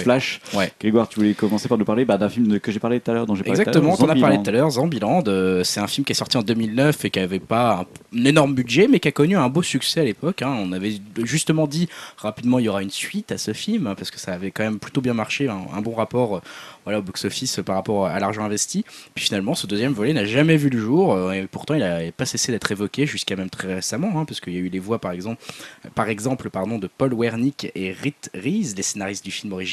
Ouais. 0.55 0.73
Grégoire, 0.81 1.09
tu 1.09 1.17
voulais 1.21 1.35
commencer 1.35 1.69
par 1.69 1.79
nous 1.79 1.85
parler 1.85 2.05
bah, 2.05 2.19
d'un 2.19 2.29
film 2.29 2.47
de- 2.49 2.59
que 2.59 2.71
j'ai 2.73 2.79
parlé 2.81 3.01
tout 3.01 3.11
à 3.11 3.15
l'heure, 3.15 3.27
dont 3.27 3.35
j'ai 3.35 3.43
parlé 3.43 3.59
Exactement, 3.61 3.97
on 3.99 4.09
a 4.09 4.15
parlé 4.21 4.37
tout 4.43 4.49
à 4.51 4.53
l'heure, 4.53 4.71
Zombieland. 4.71 5.23
euh, 5.29 5.65
c'est 5.65 5.81
un 5.81 5.87
film 5.87 6.05
qui 6.05 6.13
est 6.13 6.17
sorti 6.17 6.37
en 6.37 6.43
2009 6.43 7.05
et 7.05 7.11
qui 7.11 7.19
avait 7.19 7.39
pas 7.41 7.87
un, 8.15 8.19
un 8.21 8.25
énorme 8.25 8.55
budget, 8.55 8.89
mais 8.89 9.01
qui 9.01 9.09
a 9.09 9.13
connu 9.13 9.37
un 9.37 9.49
beau 9.49 9.63
succès 9.63 10.01
à 10.01 10.05
l'époque. 10.05 10.43
hein. 10.43 10.57
On 10.61 10.73
avait 10.73 10.95
justement 11.25 11.67
dit 11.67 11.89
rapidement 12.17 12.59
il 12.59 12.65
y 12.67 12.69
aura 12.69 12.83
une 12.83 12.91
suite 12.91 13.33
à 13.33 13.39
ce 13.39 13.53
film, 13.53 13.87
hein, 13.87 13.95
parce 13.97 14.11
que 14.11 14.19
ça 14.19 14.33
avait 14.33 14.51
quand 14.51 14.65
même 14.65 14.79
plutôt 14.79 15.01
bien 15.01 15.15
marché, 15.15 15.49
un, 15.49 15.61
un 15.75 15.81
bon 15.81 15.95
rapport 15.95 16.37
euh, 16.37 16.41
voilà, 16.85 16.99
au 16.99 17.03
box-office 17.03 17.59
euh, 17.59 17.63
par 17.63 17.77
rapport 17.77 18.07
à 18.07 18.19
l'argent 18.21 18.45
investi. 18.45 18.85
Puis 19.15 19.25
finalement, 19.27 19.55
ce 19.55 19.67
deuxième 19.67 19.93
volet 19.93 20.13
n'a 20.13 20.25
jamais 20.25 20.57
vu 20.57 20.69
le 20.71 20.79
jour, 20.79 21.15
euh, 21.15 21.33
et 21.33 21.47
pourtant 21.47 21.75
il 21.75 21.81
n'a 21.81 21.99
pas 22.17 22.27
cessé 22.27 22.53
d'être 22.53 22.71
évoqué 22.73 23.07
jusqu'à 23.07 23.37
même 23.37 23.51
très 23.51 23.75
récemment, 23.75 24.13
hein, 24.21 24.25
parce 24.25 24.41
qu'il 24.41 24.53
y 24.55 24.57
a 24.57 24.61
eu 24.61 24.69
les 24.69 24.79
voix 24.79 24.99
par 24.99 25.13
exemple, 25.13 25.43
par 25.95 26.09
exemple 26.09 26.51
pardon, 26.51 26.79
de 26.79 26.87
Paul 26.89 27.13
Wernick 27.15 27.71
et 27.75 27.93
Rit 27.93 28.15
Rees, 28.35 28.75
les 28.77 28.83
scénaristes 28.83 29.25
du 29.25 29.31
film 29.31 29.53
original, 29.53 29.67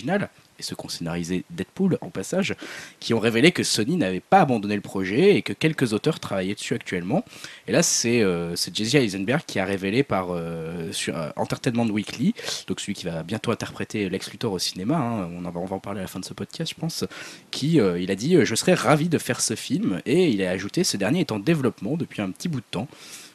et 0.60 0.64
ceux 0.64 0.76
qui 0.76 0.86
ont 0.86 0.90
scénarisé 0.90 1.44
Deadpool 1.50 1.98
en 2.02 2.10
passage, 2.10 2.56
qui 3.00 3.14
ont 3.14 3.20
révélé 3.20 3.52
que 3.52 3.64
Sony 3.64 3.96
n'avait 3.96 4.20
pas 4.20 4.42
abandonné 4.42 4.76
le 4.76 4.82
projet 4.82 5.36
et 5.36 5.42
que 5.42 5.54
quelques 5.54 5.94
auteurs 5.94 6.20
travaillaient 6.20 6.54
dessus 6.54 6.74
actuellement. 6.74 7.26
Et 7.68 7.72
là, 7.72 7.84
c'est 7.84 8.22
euh, 8.22 8.56
Jesse 8.56 8.96
Eisenberg 8.96 9.44
qui 9.46 9.60
a 9.60 9.66
révélé 9.66 10.04
par 10.04 10.28
euh, 10.30 10.92
sur 10.92 11.18
euh, 11.18 11.30
Entertainment 11.36 11.88
Weekly, 11.88 12.34
donc 12.68 12.80
celui 12.80 12.94
qui 12.94 13.06
va 13.06 13.24
bientôt 13.24 13.52
interpréter 13.52 14.10
Lex 14.10 14.32
Luthor 14.32 14.54
au 14.54 14.60
cinéma, 14.60 14.98
hein, 14.98 15.30
on, 15.36 15.42
va, 15.42 15.52
va 15.52 15.76
en 15.76 15.80
parler 15.80 16.00
à 16.00 16.04
la 16.04 16.08
fin 16.08 16.20
de 16.20 16.26
ce 16.26 16.34
podcast, 16.34 16.74
je 16.76 16.80
pense, 16.80 17.06
qui 17.52 17.80
euh, 17.80 18.00
il 18.00 18.12
a 18.12 18.16
dit 18.16 18.38
Je 18.44 18.56
serais 18.56 18.74
ravi 18.74 19.10
de 19.10 19.18
faire 19.18 19.42
ce 19.42 19.56
film, 19.56 20.02
et 20.06 20.30
il 20.30 20.44
a 20.44 20.52
ajouté 20.52 20.84
Ce 20.84 20.98
dernier 20.98 21.22
est 21.22 21.32
en 21.32 21.40
développement 21.40 21.98
depuis 21.98 22.22
un 22.22 22.32
petit 22.32 22.48
bout 22.48 22.60
de 22.60 22.66
temps. 22.70 22.88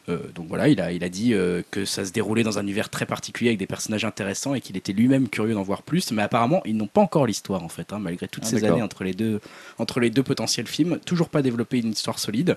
Euh, 0.08 0.18
donc 0.34 0.48
voilà, 0.48 0.68
il 0.68 0.80
a, 0.80 0.92
il 0.92 1.04
a 1.04 1.08
dit 1.08 1.34
euh, 1.34 1.62
que 1.70 1.84
ça 1.84 2.04
se 2.04 2.12
déroulait 2.12 2.42
dans 2.42 2.58
un 2.58 2.62
univers 2.62 2.88
très 2.88 3.06
particulier 3.06 3.50
avec 3.50 3.58
des 3.58 3.66
personnages 3.66 4.04
intéressants 4.04 4.54
et 4.54 4.60
qu'il 4.60 4.76
était 4.76 4.92
lui-même 4.92 5.28
curieux 5.28 5.54
d'en 5.54 5.62
voir 5.62 5.82
plus. 5.82 6.12
Mais 6.12 6.22
apparemment, 6.22 6.62
ils 6.64 6.76
n'ont 6.76 6.86
pas 6.86 7.00
encore 7.00 7.26
l'histoire 7.26 7.62
en 7.62 7.68
fait, 7.68 7.92
hein, 7.92 7.98
malgré 7.98 8.28
toutes 8.28 8.44
Ah, 8.46 8.50
ces 8.50 8.64
années 8.64 8.82
entre 8.82 9.04
les, 9.04 9.12
deux, 9.12 9.40
entre 9.78 10.00
les 10.00 10.10
deux 10.10 10.22
potentiels 10.22 10.66
films. 10.66 10.98
Toujours 11.04 11.28
pas 11.28 11.42
développé 11.42 11.78
une 11.80 11.92
histoire 11.92 12.18
solide. 12.18 12.56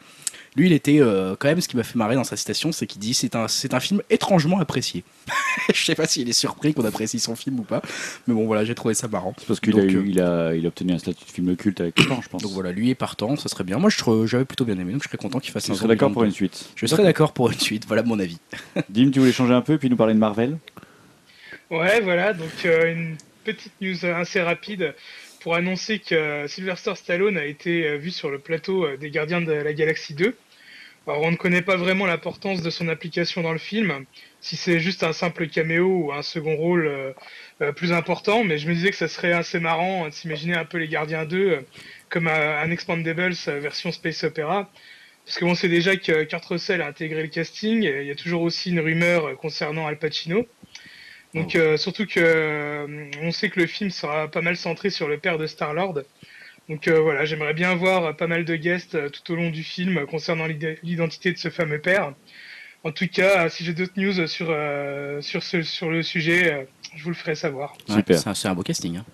Lui, 0.58 0.66
il 0.66 0.74
était 0.74 1.00
euh, 1.00 1.36
quand 1.40 1.48
même, 1.48 1.62
ce 1.62 1.68
qui 1.70 1.78
m'a 1.78 1.84
fait 1.84 1.98
marrer 1.98 2.16
dans 2.16 2.26
sa 2.26 2.36
citation, 2.36 2.74
c'est 2.74 2.86
qu'il 2.86 3.00
dit 3.00 3.14
c'est 3.14 3.36
un, 3.38 3.48
c'est 3.48 3.74
un 3.74 3.80
film 3.80 4.02
étrangement 4.10 4.60
apprécié. 4.60 5.06
Je 5.74 5.82
sais 5.82 5.96
pas 5.96 6.06
s'il 6.08 6.28
est 6.28 6.34
surpris 6.34 6.74
qu'on 6.74 6.84
apprécie 6.84 7.20
son 7.20 7.38
film 7.38 7.60
ou 7.62 7.64
pas, 7.64 7.82
mais 8.28 8.34
bon 8.34 8.46
voilà, 8.46 8.66
j'ai 8.66 8.76
trouvé 8.76 8.94
ça 8.94 9.08
marrant. 9.08 9.34
C'est 9.38 9.48
parce 9.48 9.62
qu'il 9.62 9.80
a, 9.80 9.84
eu- 9.84 9.98
euh, 9.98 10.04
il 10.06 10.22
a, 10.22 10.54
il 10.56 10.66
a 10.66 10.68
obtenu 10.68 10.92
un 10.92 10.98
statut 10.98 11.24
de 11.24 11.30
film 11.32 11.56
culte 11.56 11.80
avec 11.80 11.98
le 12.00 12.06
temps, 12.06 12.22
je 12.22 12.28
pense. 12.28 12.42
Donc 12.42 12.52
voilà, 12.52 12.74
lui 12.74 12.90
est 12.90 12.96
partant, 12.96 13.38
ça 13.38 13.48
serait 13.48 13.64
bien. 13.64 13.78
Moi, 13.78 13.90
je 13.90 14.26
j'avais 14.26 14.44
plutôt 14.46 14.66
bien 14.66 14.78
aimé, 14.78 14.92
donc 14.92 15.04
je 15.04 15.08
serais 15.08 15.18
content 15.18 15.40
qu'il 15.40 15.52
fasse 15.54 15.66
Tu 15.66 15.72
un 15.72 15.76
serais 15.76 15.88
d'accord 15.88 16.12
pour 16.12 16.26
une 16.26 16.32
suite 16.32 16.52
2. 16.52 16.72
Je 16.76 16.86
serais 16.86 17.04
d'accord 17.04 17.32
pour 17.32 17.50
une 17.50 17.60
suite, 17.60 17.86
voilà 17.88 18.04
mon 18.04 18.20
avis. 18.20 18.40
Dim, 18.90 19.10
tu 19.12 19.20
voulais 19.20 19.32
changer 19.32 19.54
un 19.54 19.62
peu 19.62 19.74
et 19.74 19.78
puis 19.78 19.90
nous 19.90 19.96
parler 19.96 20.14
de 20.16 20.20
Marvel? 20.20 20.58
Ouais, 21.70 22.02
voilà, 22.02 22.34
donc 22.34 22.50
euh, 22.66 22.92
une 22.94 23.16
petite 23.46 23.72
news 23.80 24.06
assez 24.06 24.42
rapide 24.42 24.94
pour 25.42 25.56
annoncer 25.56 26.00
que 26.00 26.16
euh, 26.16 26.48
Sylvester 26.48 26.96
Stallone 26.96 27.38
a 27.38 27.46
été 27.46 27.88
euh, 27.88 27.98
vu 27.98 28.12
sur 28.12 28.30
le 28.30 28.40
plateau 28.40 28.86
euh, 28.86 28.98
des 28.98 29.10
Gardiens 29.10 29.42
de 29.42 29.52
la 29.52 29.74
Galaxie 29.74 30.14
2. 30.14 30.36
Alors 31.08 31.24
on 31.24 31.32
ne 31.32 31.36
connaît 31.36 31.64
pas 31.64 31.78
vraiment 31.78 32.06
l'importance 32.06 32.62
de 32.62 32.70
son 32.70 32.88
application 32.88 33.42
dans 33.42 33.52
le 33.52 33.58
film, 33.58 34.06
si 34.40 34.56
c'est 34.56 34.80
juste 34.80 35.04
un 35.04 35.14
simple 35.14 35.48
caméo 35.48 35.88
ou 35.88 36.14
un 36.14 36.22
second 36.22 36.56
rôle 36.56 37.16
plus 37.76 37.92
important, 37.92 38.44
mais 38.44 38.58
je 38.58 38.68
me 38.68 38.74
disais 38.74 38.92
que 38.92 38.96
ça 38.96 39.08
serait 39.08 39.32
assez 39.32 39.60
marrant 39.60 40.06
euh, 40.06 40.10
de 40.10 40.14
s'imaginer 40.14 40.56
un 40.56 40.66
peu 40.66 40.78
les 40.78 40.88
Gardiens 40.88 41.26
2 41.26 41.38
euh, 41.38 41.62
comme 42.10 42.28
un, 42.28 42.70
Expandables 42.70 43.34
version 43.34 43.92
Space 43.92 44.24
Opera. 44.24 44.70
Parce 45.26 45.38
que 45.38 45.54
c'est 45.56 45.70
déjà 45.70 45.96
que 45.96 46.24
Kurt 46.24 46.46
Russell 46.46 46.82
a 46.82 46.88
intégré 46.88 47.22
le 47.22 47.30
casting, 47.30 47.84
il 47.84 48.06
y 48.06 48.12
a 48.12 48.16
toujours 48.16 48.42
aussi 48.42 48.72
une 48.72 48.80
rumeur 48.80 49.38
concernant 49.38 49.88
Al 49.88 49.98
Pacino. 49.98 50.48
Donc 51.34 51.56
euh, 51.56 51.78
surtout 51.78 52.06
que 52.06 52.20
euh, 52.20 53.10
on 53.22 53.32
sait 53.32 53.50
que 53.50 53.60
le 53.60 53.68
film 53.68 53.90
sera 53.90 54.28
pas 54.30 54.42
mal 54.42 54.58
centré 54.58 54.90
sur 54.90 55.08
le 55.08 55.18
père 55.18 55.38
de 55.38 55.48
Star 55.48 55.74
Lord. 55.74 56.02
Donc 56.70 56.88
euh, 56.88 57.00
voilà, 57.00 57.26
j'aimerais 57.26 57.54
bien 57.54 57.74
voir 57.76 58.16
pas 58.16 58.28
mal 58.28 58.46
de 58.46 58.56
guests 58.56 58.96
euh, 58.96 59.10
tout 59.10 59.34
au 59.34 59.36
long 59.36 59.50
du 59.50 59.64
film 59.64 59.98
euh, 59.98 60.06
concernant 60.06 60.46
l'identité 60.48 61.32
de 61.32 61.38
ce 61.38 61.50
fameux 61.50 61.80
père. 61.80 62.14
En 62.84 62.92
tout 62.92 63.08
cas, 63.08 63.46
euh, 63.46 63.50
si 63.50 63.64
j'ai 63.64 63.74
d'autres 63.74 63.94
news 63.96 64.28
sur 64.28 64.48
euh, 64.50 65.22
sur 65.22 65.44
ce 65.44 65.62
sur 65.62 65.90
le 65.90 66.04
sujet, 66.04 66.52
euh, 66.54 66.64
je 66.96 67.04
vous 67.04 67.10
le 67.12 67.16
ferai 67.16 67.36
savoir. 67.36 67.74
Ouais, 67.88 67.96
Super. 67.96 68.36
c'est 68.36 68.48
un- 68.48 68.56
beau 68.56 68.64
casting. 68.64 68.98
hein. 68.98 69.06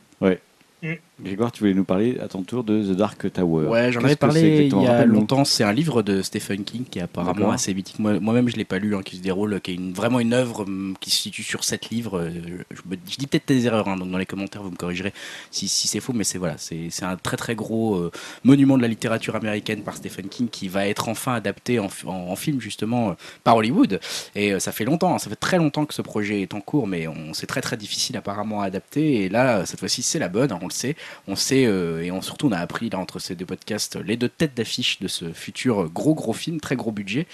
Grégoire, 1.20 1.52
tu 1.52 1.62
voulais 1.62 1.74
nous 1.74 1.84
parler 1.84 2.20
à 2.20 2.28
ton 2.28 2.44
tour 2.44 2.64
de 2.64 2.80
The 2.84 2.96
Dark 2.96 3.34
Tower. 3.34 3.66
Ouais, 3.68 3.92
j'en 3.92 4.02
avais 4.02 4.16
parlé 4.16 4.68
il 4.68 4.84
y 4.84 4.88
a 4.88 5.04
longtemps. 5.06 5.46
C'est 5.46 5.64
un 5.64 5.74
livre 5.74 6.04
de 6.04 6.22
Stephen 6.22 6.64
King 6.64 6.84
qui 6.86 7.00
est 7.00 7.02
apparemment 7.02 7.34
assez 7.54 7.74
mythique. 7.74 7.98
Moi- 7.98 8.20
Moi-même, 8.20 8.48
je 8.50 8.56
l'ai 8.56 8.66
pas 8.66 8.78
lu, 8.78 8.96
hein, 8.96 9.02
qui 9.04 9.18
se 9.18 9.22
déroule, 9.24 9.60
qui 9.62 9.72
est 9.72 9.74
une- 9.74 9.94
vraiment 9.94 10.20
une 10.20 10.34
œuvre 10.34 10.62
hum, 10.66 10.96
qui 11.00 11.10
se 11.10 11.18
situe 11.24 11.42
sur 11.42 11.64
sept 11.64 11.90
livres. 11.90 12.20
Euh, 12.20 12.30
Je, 12.70 12.82
me- 12.88 12.98
je 13.10 13.18
dis 13.18 13.26
peut-être 13.26 13.48
des 13.48 13.66
erreurs, 13.66 13.88
hein, 13.88 13.98
donc 13.98 14.12
dans 14.12 14.18
les 14.20 14.28
commentaires, 14.28 14.62
vous 14.62 14.70
me 14.70 14.76
corrigerez 14.76 15.12
si, 15.50 15.68
si 15.68 15.88
c'est 15.88 16.00
faux, 16.02 16.14
mais 16.14 16.24
c'est 16.24 16.38
voilà, 16.38 16.56
c'est 16.60 16.92
un 17.04 17.16
très 17.18 17.36
très 17.38 17.56
gros 17.56 17.96
euh, 17.96 18.12
monument 18.44 18.78
de 18.78 18.84
la 18.84 18.88
littérature 18.88 19.36
américaine 19.36 19.82
par 19.82 19.96
Stephen 19.98 20.28
King 20.30 20.50
qui 20.50 20.68
va 20.68 20.88
être 20.88 21.10
enfin 21.10 21.34
adapté 21.34 21.80
en, 21.80 21.88
en- 22.06 22.12
en 22.12 22.36
film 22.36 22.62
justement 22.62 23.10
euh, 23.10 23.14
par 23.44 23.56
Hollywood. 23.56 24.00
Et 24.36 24.54
euh, 24.54 24.60
ça 24.60 24.72
fait 24.72 24.86
longtemps, 24.86 25.16
hein, 25.16 25.20
ça 25.20 25.30
fait 25.32 25.36
très 25.36 25.58
longtemps 25.58 25.86
que 25.88 25.96
ce 25.96 26.04
projet 26.04 26.42
est 26.42 26.54
en 26.54 26.62
cours, 26.62 26.86
mais 26.86 27.08
c'est 27.34 27.48
très 27.48 27.62
très 27.62 27.76
difficile 27.78 28.18
apparemment 28.18 28.62
à 28.62 28.66
adapter. 28.66 29.24
Et 29.24 29.30
là, 29.30 29.66
cette 29.66 29.80
fois-ci, 29.80 30.04
c'est 30.04 30.20
la 30.20 30.30
bonne, 30.30 30.52
on 30.62 30.68
le 30.68 30.72
sait. 30.72 30.96
On 31.28 31.36
sait, 31.36 31.66
euh, 31.66 32.04
et 32.04 32.12
on, 32.12 32.22
surtout, 32.22 32.48
on 32.48 32.52
a 32.52 32.60
appris 32.60 32.90
là 32.90 33.00
entre 33.00 33.20
ces 33.20 33.36
deux 33.36 33.46
podcasts 33.46 33.96
les 33.96 34.18
deux 34.18 34.30
têtes 34.30 34.56
d'affiche 34.56 35.00
de 35.00 35.08
ce 35.08 35.34
futur 35.34 35.90
gros 35.90 36.16
gros 36.16 36.34
film, 36.34 36.60
très 36.60 36.76
gros 36.76 36.92
budget. 36.92 37.28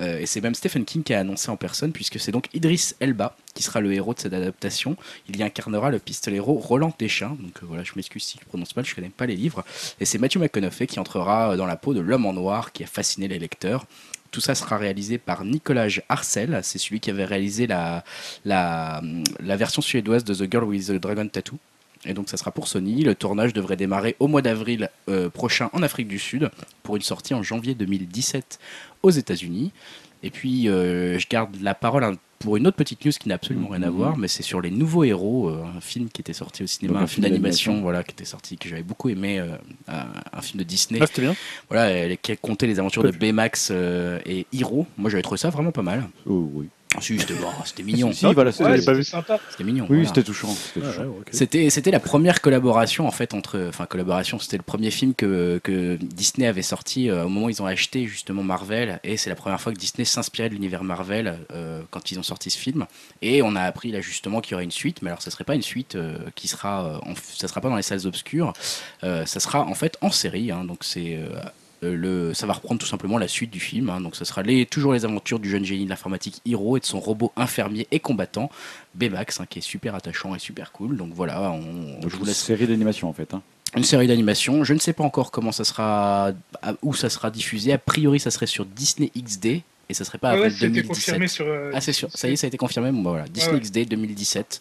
Euh, 0.00 0.18
et 0.18 0.26
c'est 0.26 0.40
même 0.40 0.54
Stephen 0.54 0.84
King 0.84 1.02
qui 1.02 1.14
a 1.14 1.20
annoncé 1.20 1.50
en 1.50 1.56
personne, 1.56 1.92
puisque 1.92 2.20
c'est 2.20 2.32
donc 2.32 2.46
Idris 2.54 2.92
Elba 3.00 3.36
qui 3.54 3.62
sera 3.62 3.80
le 3.80 3.92
héros 3.92 4.14
de 4.14 4.20
cette 4.20 4.34
adaptation. 4.34 4.96
Il 5.28 5.36
y 5.36 5.42
incarnera 5.42 5.90
le 5.90 5.98
pistolero 5.98 6.54
Roland 6.54 6.94
Deschamps. 6.98 7.36
Donc 7.40 7.62
euh, 7.62 7.66
voilà, 7.66 7.84
je 7.84 7.92
m'excuse 7.96 8.22
si 8.22 8.38
je 8.40 8.44
prononce 8.44 8.76
mal, 8.76 8.84
je 8.84 8.94
connais 8.94 9.08
pas 9.08 9.26
les 9.26 9.36
livres. 9.36 9.64
Et 10.00 10.04
c'est 10.04 10.18
Matthew 10.18 10.38
McConaughey 10.38 10.86
qui 10.86 11.00
entrera 11.00 11.56
dans 11.56 11.66
la 11.66 11.76
peau 11.76 11.94
de 11.94 12.00
l'homme 12.00 12.26
en 12.26 12.32
noir 12.32 12.72
qui 12.72 12.84
a 12.84 12.86
fasciné 12.86 13.28
les 13.28 13.38
lecteurs. 13.38 13.86
Tout 14.30 14.40
ça 14.42 14.54
sera 14.54 14.76
réalisé 14.76 15.16
par 15.16 15.44
Nicolas 15.44 15.88
Arcel, 16.10 16.60
c'est 16.62 16.78
celui 16.78 17.00
qui 17.00 17.10
avait 17.10 17.24
réalisé 17.24 17.66
la, 17.66 18.04
la 18.44 19.00
version 19.56 19.80
suédoise 19.80 20.22
de 20.22 20.34
The 20.34 20.50
Girl 20.50 20.64
with 20.64 20.88
the 20.88 20.92
Dragon 20.92 21.26
Tattoo. 21.26 21.58
Et 22.08 22.14
donc 22.14 22.28
ça 22.28 22.36
sera 22.36 22.50
pour 22.50 22.66
Sony. 22.66 23.02
Le 23.04 23.14
tournage 23.14 23.52
devrait 23.52 23.76
démarrer 23.76 24.16
au 24.18 24.26
mois 24.26 24.42
d'avril 24.42 24.88
euh, 25.08 25.28
prochain 25.28 25.68
en 25.74 25.82
Afrique 25.82 26.08
du 26.08 26.18
Sud 26.18 26.50
pour 26.82 26.96
une 26.96 27.02
sortie 27.02 27.34
en 27.34 27.42
janvier 27.42 27.74
2017 27.74 28.58
aux 29.02 29.10
États-Unis. 29.10 29.72
Et 30.22 30.30
puis 30.30 30.68
euh, 30.68 31.18
je 31.18 31.26
garde 31.28 31.54
la 31.62 31.74
parole 31.74 32.16
pour 32.40 32.56
une 32.56 32.66
autre 32.66 32.76
petite 32.76 33.04
news 33.04 33.12
qui 33.12 33.28
n'a 33.28 33.34
absolument 33.34 33.68
rien 33.68 33.82
à 33.82 33.90
Mhm. 33.90 33.96
voir, 33.96 34.16
mais 34.16 34.28
c'est 34.28 34.42
sur 34.44 34.60
les 34.60 34.70
nouveaux 34.70 35.04
héros, 35.04 35.48
euh, 35.48 35.64
un 35.76 35.80
film 35.80 36.08
qui 36.08 36.20
était 36.22 36.32
sorti 36.32 36.62
au 36.62 36.66
cinéma, 36.66 36.94
Donc, 36.94 37.02
un, 37.02 37.06
film 37.08 37.24
film 37.24 37.34
d'animation, 37.34 37.80
voilà, 37.82 38.02
qui 38.04 38.12
était 38.12 38.24
sorti, 38.24 38.56
que 38.56 38.68
j'avais 38.68 38.84
beaucoup 38.84 39.08
aimé, 39.08 39.38
un, 39.88 40.06
un 40.32 40.40
film 40.40 40.58
de 40.60 40.64
Disney, 40.64 41.00
Ah, 41.02 41.06
c'était 41.08 41.22
bien. 41.22 41.34
voilà, 41.68 42.16
qui 42.16 42.36
comptait 42.36 42.68
les 42.68 42.78
aventures 42.78 43.02
de 43.02 43.10
Baymax 43.10 43.70
et 44.24 44.46
Hiro. 44.52 44.86
Moi 44.96 45.10
j'avais 45.10 45.22
trouvé 45.22 45.36
ça 45.38 45.50
vraiment 45.50 45.72
pas 45.72 45.82
mal. 45.82 46.08
Oh, 46.26 46.48
oui. 46.54 46.68
C'était 47.00 47.34
bon, 47.34 47.48
c'était 47.66 47.82
mignon, 47.82 48.12
Si, 48.12 48.24
voilà, 48.32 48.50
c'est- 48.50 48.64
Ouais, 48.64 48.78
c'était 48.80 49.02
c'était 49.02 49.64
mignon. 49.64 49.84
Oui, 49.90 49.96
voilà. 49.98 50.08
c'était 50.08 50.22
touchant. 50.22 50.48
c'était 50.48 50.80
Ah, 50.86 50.88
touchant. 50.90 51.02
ouais, 51.02 51.08
ok. 51.20 51.28
C'était, 51.32 51.70
c'était 51.70 51.90
la 51.90 52.00
première 52.00 52.40
collaboration 52.40 53.06
en 53.06 53.10
fait 53.10 53.34
entre, 53.34 53.66
enfin 53.68 53.84
collaboration, 53.86 54.38
c'était 54.38 54.56
le 54.56 54.62
premier 54.62 54.90
film 54.90 55.14
que, 55.14 55.60
que 55.62 55.96
Disney 56.00 56.46
avait 56.46 56.62
sorti 56.62 57.10
euh, 57.10 57.24
au 57.24 57.28
moment 57.28 57.46
où 57.46 57.50
ils 57.50 57.60
ont 57.62 57.66
acheté 57.66 58.06
justement 58.06 58.42
Marvel 58.42 59.00
et 59.04 59.16
c'est 59.18 59.28
la 59.30 59.36
première 59.36 59.60
fois 59.60 59.72
que 59.72 59.78
Disney 59.78 60.04
s'inspirait 60.06 60.48
de 60.48 60.54
l'univers 60.54 60.82
Marvel 60.82 61.38
euh, 61.52 61.82
quand 61.90 62.10
ils 62.10 62.18
ont 62.18 62.22
sorti 62.22 62.50
ce 62.50 62.58
film 62.58 62.86
et 63.22 63.42
on 63.42 63.54
a 63.54 63.62
appris 63.62 63.92
là 63.92 64.00
justement 64.00 64.40
qu'il 64.40 64.52
y 64.52 64.54
aurait 64.54 64.64
une 64.64 64.70
suite, 64.70 65.02
mais 65.02 65.10
alors 65.10 65.20
ça 65.22 65.30
serait 65.30 65.44
pas 65.44 65.54
une 65.54 65.62
suite 65.62 65.94
euh, 65.94 66.18
qui 66.34 66.48
sera, 66.48 66.84
euh, 66.86 66.98
en- 67.10 67.14
ça 67.36 67.48
sera 67.48 67.60
pas 67.60 67.68
dans 67.68 67.76
les 67.76 67.82
salles 67.82 68.06
obscures, 68.06 68.52
euh, 69.04 69.26
ça 69.26 69.40
sera 69.40 69.60
en 69.66 69.74
fait 69.74 69.98
en 70.00 70.10
série, 70.10 70.50
hein, 70.50 70.64
donc 70.64 70.78
c'est 70.84 71.16
euh, 71.16 71.28
le, 71.82 72.34
ça 72.34 72.46
va 72.46 72.52
reprendre 72.54 72.80
tout 72.80 72.86
simplement 72.86 73.18
la 73.18 73.28
suite 73.28 73.50
du 73.50 73.60
film. 73.60 73.90
hein. 73.90 74.00
donc, 74.00 74.16
ce 74.16 74.24
sera 74.24 74.42
les, 74.42 74.66
toujours 74.66 74.92
les 74.92 75.04
aventures 75.04 75.38
du 75.38 75.48
jeune 75.50 75.64
génie 75.64 75.84
de 75.84 75.90
l'informatique 75.90 76.40
Hiro 76.44 76.76
et 76.76 76.80
de 76.80 76.84
son 76.84 77.00
robot 77.00 77.32
infirmier 77.36 77.86
et 77.90 78.00
combattant 78.00 78.50
Baymax, 78.94 79.40
hein, 79.40 79.46
qui 79.48 79.58
est 79.60 79.62
super 79.62 79.94
attachant 79.94 80.34
et 80.34 80.38
super 80.38 80.72
cool. 80.72 80.96
Donc 80.96 81.12
voilà, 81.14 81.50
on, 81.52 82.00
Donc, 82.00 82.10
je 82.10 82.16
vous 82.16 82.22
une 82.22 82.26
laisse 82.28 82.38
série 82.38 82.66
d'animation 82.66 83.08
en 83.08 83.12
fait. 83.12 83.32
hein. 83.34 83.42
une 83.76 83.84
série 83.84 84.06
d'animation. 84.06 84.64
Je 84.64 84.74
ne 84.74 84.78
sais 84.78 84.92
pas 84.92 85.04
encore 85.04 85.30
comment 85.30 85.52
ça 85.52 85.64
sera, 85.64 86.32
où 86.82 86.94
ça 86.94 87.10
sera 87.10 87.30
diffusé. 87.30 87.72
A 87.72 87.78
priori, 87.78 88.18
ça 88.20 88.30
serait 88.30 88.46
sur 88.46 88.64
Disney 88.64 89.10
XD 89.16 89.46
et 89.90 89.94
ça 89.94 90.04
serait 90.04 90.18
pas 90.18 90.30
Ah 90.30 90.34
ouais, 90.34 90.38
après 90.46 90.50
c'était 90.50 90.66
2017. 90.68 90.88
confirmé 90.88 91.28
sur. 91.28 91.46
euh, 91.46 91.70
Ah 91.74 91.80
c'est 91.80 91.92
sûr, 91.94 92.08
ça 92.12 92.28
y 92.28 92.32
est, 92.32 92.36
ça 92.36 92.46
a 92.46 92.48
été 92.48 92.56
confirmé. 92.58 92.90
Bon 92.92 93.02
bah 93.02 93.10
voilà, 93.10 93.26
Disney 93.28 93.54
ouais. 93.54 93.60
XD 93.60 93.88
2017. 93.88 94.60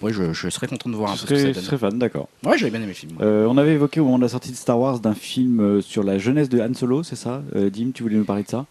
Moi, 0.00 0.12
je, 0.12 0.32
je 0.32 0.48
serais 0.48 0.66
content 0.66 0.88
de 0.88 0.94
voir 0.96 1.12
un 1.12 1.16
Je 1.16 1.22
peu 1.22 1.26
ce 1.28 1.32
que 1.34 1.38
serais, 1.40 1.54
ça 1.54 1.60
je 1.60 1.66
serais 1.66 1.78
fan, 1.78 1.98
d'accord. 1.98 2.28
Ouais, 2.44 2.56
j'avais 2.56 2.70
bien 2.70 2.80
aimé 2.80 2.88
le 2.88 2.94
film. 2.94 3.12
Euh, 3.20 3.46
on 3.46 3.58
avait 3.58 3.72
évoqué 3.74 4.00
au 4.00 4.04
moment 4.04 4.18
de 4.18 4.22
la 4.22 4.28
sortie 4.28 4.50
de 4.50 4.56
Star 4.56 4.78
Wars 4.78 5.00
d'un 5.00 5.14
film 5.14 5.60
euh, 5.60 5.80
sur 5.82 6.02
la 6.02 6.18
jeunesse 6.18 6.48
de 6.48 6.60
Han 6.60 6.74
Solo, 6.74 7.02
c'est 7.02 7.16
ça? 7.16 7.42
Euh, 7.54 7.68
Dim, 7.70 7.90
tu 7.94 8.02
voulais 8.02 8.16
nous 8.16 8.24
parler 8.24 8.42
de 8.42 8.48
ça? 8.48 8.66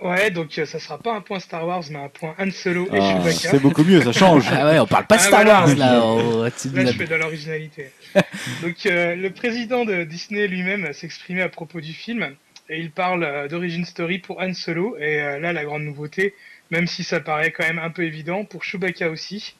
Ouais, 0.00 0.30
donc 0.30 0.56
euh, 0.58 0.64
ça 0.64 0.78
sera 0.78 0.96
pas 0.96 1.12
un 1.12 1.20
point 1.20 1.40
Star 1.40 1.66
Wars, 1.66 1.82
mais 1.90 1.98
un 1.98 2.08
point 2.08 2.32
Han 2.38 2.50
Solo 2.52 2.86
et 2.86 2.98
Ah, 2.98 3.14
Chewbacca. 3.16 3.50
C'est 3.50 3.58
beaucoup 3.58 3.82
mieux, 3.82 4.00
ça 4.00 4.12
change. 4.12 4.44
Ah 4.52 4.66
ouais, 4.70 4.78
on 4.78 4.86
parle 4.86 5.06
pas 5.06 5.16
de 5.16 5.22
Ah, 5.22 5.26
Star. 5.26 5.44
Wars 5.46 5.74
là. 5.76 6.00
oh, 6.04 6.44
Là, 6.44 6.50
je 6.86 6.92
fais 6.92 7.06
de 7.06 7.14
l'originalité. 7.16 7.90
Donc, 8.62 8.86
euh, 8.86 9.16
le 9.16 9.30
président 9.30 9.84
de 9.84 10.04
Disney 10.04 10.46
lui-même 10.46 10.88
exprimé 11.02 11.42
à 11.42 11.48
propos 11.48 11.80
du 11.80 11.92
film 11.92 12.28
et 12.70 12.78
il 12.80 12.92
parle 12.92 13.24
euh, 13.24 13.48
d'origin 13.48 13.84
story 13.84 14.20
pour 14.20 14.40
Han 14.40 14.54
Solo. 14.54 14.96
Et 14.98 15.20
euh, 15.20 15.40
là, 15.40 15.52
la 15.52 15.64
grande 15.64 15.82
nouveauté, 15.82 16.34
même 16.70 16.86
si 16.86 17.02
ça 17.02 17.18
paraît 17.18 17.50
quand 17.50 17.66
même 17.66 17.80
un 17.80 17.90
peu 17.90 18.04
évident, 18.04 18.44
pour 18.44 18.62
Chewbacca 18.62 19.10
aussi. 19.10 19.56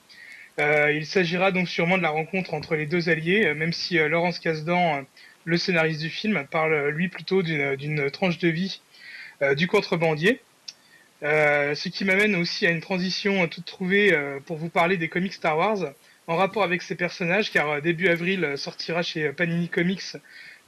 Euh, 0.58 0.92
il 0.92 1.06
s'agira 1.06 1.52
donc 1.52 1.68
sûrement 1.68 1.98
de 1.98 2.02
la 2.02 2.10
rencontre 2.10 2.54
entre 2.54 2.74
les 2.74 2.86
deux 2.86 3.08
alliés, 3.08 3.46
euh, 3.46 3.54
même 3.54 3.72
si 3.72 3.98
euh, 3.98 4.08
Laurence 4.08 4.40
Kasdan, 4.40 5.04
le 5.44 5.56
scénariste 5.56 6.00
du 6.00 6.10
film, 6.10 6.46
parle 6.50 6.88
lui 6.88 7.08
plutôt 7.08 7.42
d'une 7.42 8.10
tranche 8.10 8.38
de 8.38 8.48
vie 8.48 8.82
du 9.56 9.66
contrebandier. 9.66 10.42
Ce 11.22 11.88
qui 11.88 12.04
m'amène 12.04 12.36
aussi 12.36 12.66
à 12.66 12.70
une 12.70 12.80
transition 12.80 13.46
toute 13.48 13.64
trouvée 13.64 14.14
pour 14.44 14.58
vous 14.58 14.68
parler 14.68 14.98
des 14.98 15.08
comics 15.08 15.32
Star 15.32 15.56
Wars 15.56 15.94
en 16.26 16.36
rapport 16.36 16.64
avec 16.64 16.82
ces 16.82 16.96
personnages, 16.96 17.50
car 17.50 17.80
début 17.80 18.08
avril 18.08 18.58
sortira 18.58 19.02
chez 19.02 19.32
Panini 19.32 19.68
Comics 19.70 20.18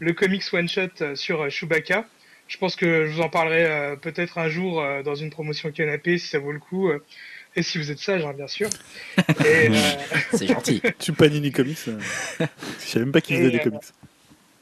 le 0.01 0.15
comics 0.15 0.43
one 0.53 0.69
shot 0.69 1.03
euh, 1.03 1.15
sur 1.15 1.49
Chewbacca. 1.51 2.07
Je 2.49 2.57
pense 2.57 2.75
que 2.75 3.07
je 3.07 3.13
vous 3.13 3.21
en 3.21 3.29
parlerai 3.29 3.97
peut-être 3.99 4.39
un 4.39 4.49
jour 4.49 4.85
dans 5.05 5.15
une 5.15 5.31
promotion 5.31 5.71
canapé 5.71 6.19
si 6.19 6.27
ça 6.27 6.41
vaut 6.41 6.51
le 6.51 6.59
coup. 6.59 6.91
Et 7.57 7.63
si 7.63 7.79
vous 7.79 7.91
êtes 7.91 7.99
sage, 7.99 8.25
hein, 8.25 8.33
bien 8.37 8.47
sûr. 8.49 8.69
Euh, 9.45 9.69
C'est 10.35 10.47
gentil. 10.47 10.83
Tu 10.99 11.13
Panini 11.13 11.51
Comics. 11.53 11.79
euh, 11.89 11.99
Je 12.81 12.85
savais 12.87 13.05
même 13.05 13.13
pas 13.13 13.21
qu'ils 13.21 13.37
faisaient 13.37 13.51
des 13.51 13.59
euh, 13.59 13.63
comics. 13.65 13.81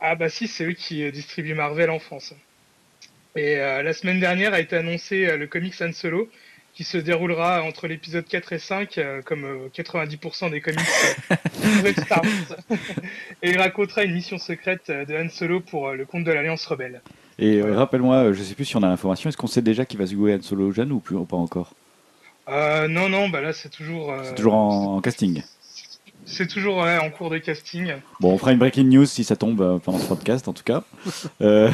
Ah 0.00 0.14
bah 0.14 0.28
si, 0.28 0.46
c'est 0.48 0.64
eux 0.64 0.72
qui 0.72 1.10
distribuent 1.10 1.54
Marvel 1.54 1.90
en 1.90 1.98
France. 1.98 2.34
Et 3.36 3.56
euh, 3.56 3.82
la 3.82 3.92
semaine 3.92 4.20
dernière 4.20 4.54
a 4.54 4.60
été 4.60 4.76
annoncé 4.76 5.26
euh, 5.26 5.36
le 5.36 5.46
comics 5.46 5.74
Han 5.80 5.92
Solo, 5.92 6.28
qui 6.74 6.84
se 6.84 6.96
déroulera 6.98 7.62
entre 7.62 7.88
l'épisode 7.88 8.24
4 8.26 8.52
et 8.52 8.58
5, 8.58 8.98
euh, 8.98 9.22
comme 9.22 9.44
euh, 9.44 9.68
90% 9.76 10.50
des 10.50 10.60
comics 10.60 10.80
euh, 11.30 11.82
de 11.92 12.00
Star 12.00 12.22
Wars. 12.22 12.58
et 13.42 13.50
il 13.50 13.58
racontera 13.58 14.04
une 14.04 14.14
mission 14.14 14.38
secrète 14.38 14.90
de 14.90 15.16
Han 15.16 15.28
Solo 15.28 15.60
pour 15.60 15.88
euh, 15.88 15.94
le 15.94 16.04
compte 16.06 16.24
de 16.24 16.32
l'Alliance 16.32 16.64
Rebelle. 16.66 17.00
Et 17.40 17.60
euh, 17.60 17.76
rappelle-moi, 17.76 18.32
je 18.32 18.42
sais 18.42 18.54
plus 18.54 18.64
si 18.64 18.76
on 18.76 18.82
a 18.82 18.88
l'information, 18.88 19.28
est-ce 19.28 19.36
qu'on 19.36 19.46
sait 19.46 19.62
déjà 19.62 19.84
qui 19.84 19.96
va 19.96 20.06
se 20.06 20.14
jouer 20.14 20.34
Han 20.34 20.42
Solo 20.42 20.70
jeune 20.72 20.92
ou 20.92 21.00
plus 21.00 21.16
ou 21.16 21.24
pas 21.24 21.36
encore? 21.36 21.74
Euh, 22.50 22.88
non, 22.88 23.08
non, 23.08 23.28
bah 23.28 23.40
là 23.40 23.52
c'est 23.52 23.68
toujours. 23.68 24.12
euh, 24.12 24.20
C'est 24.24 24.34
toujours 24.34 24.54
en, 24.54 24.96
en 24.96 25.00
casting. 25.00 25.42
C'est 26.30 26.46
toujours 26.46 26.78
ouais, 26.82 26.98
en 26.98 27.08
cours 27.10 27.30
de 27.30 27.38
casting. 27.38 27.94
Bon, 28.20 28.32
on 28.34 28.36
fera 28.38 28.52
une 28.52 28.58
breaking 28.58 28.84
news 28.90 29.06
si 29.06 29.24
ça 29.24 29.34
tombe 29.34 29.62
euh, 29.62 29.78
pendant 29.78 29.98
ce 29.98 30.06
podcast, 30.06 30.46
en 30.48 30.52
tout 30.52 30.62
cas. 30.64 30.82
Euh, 31.40 31.70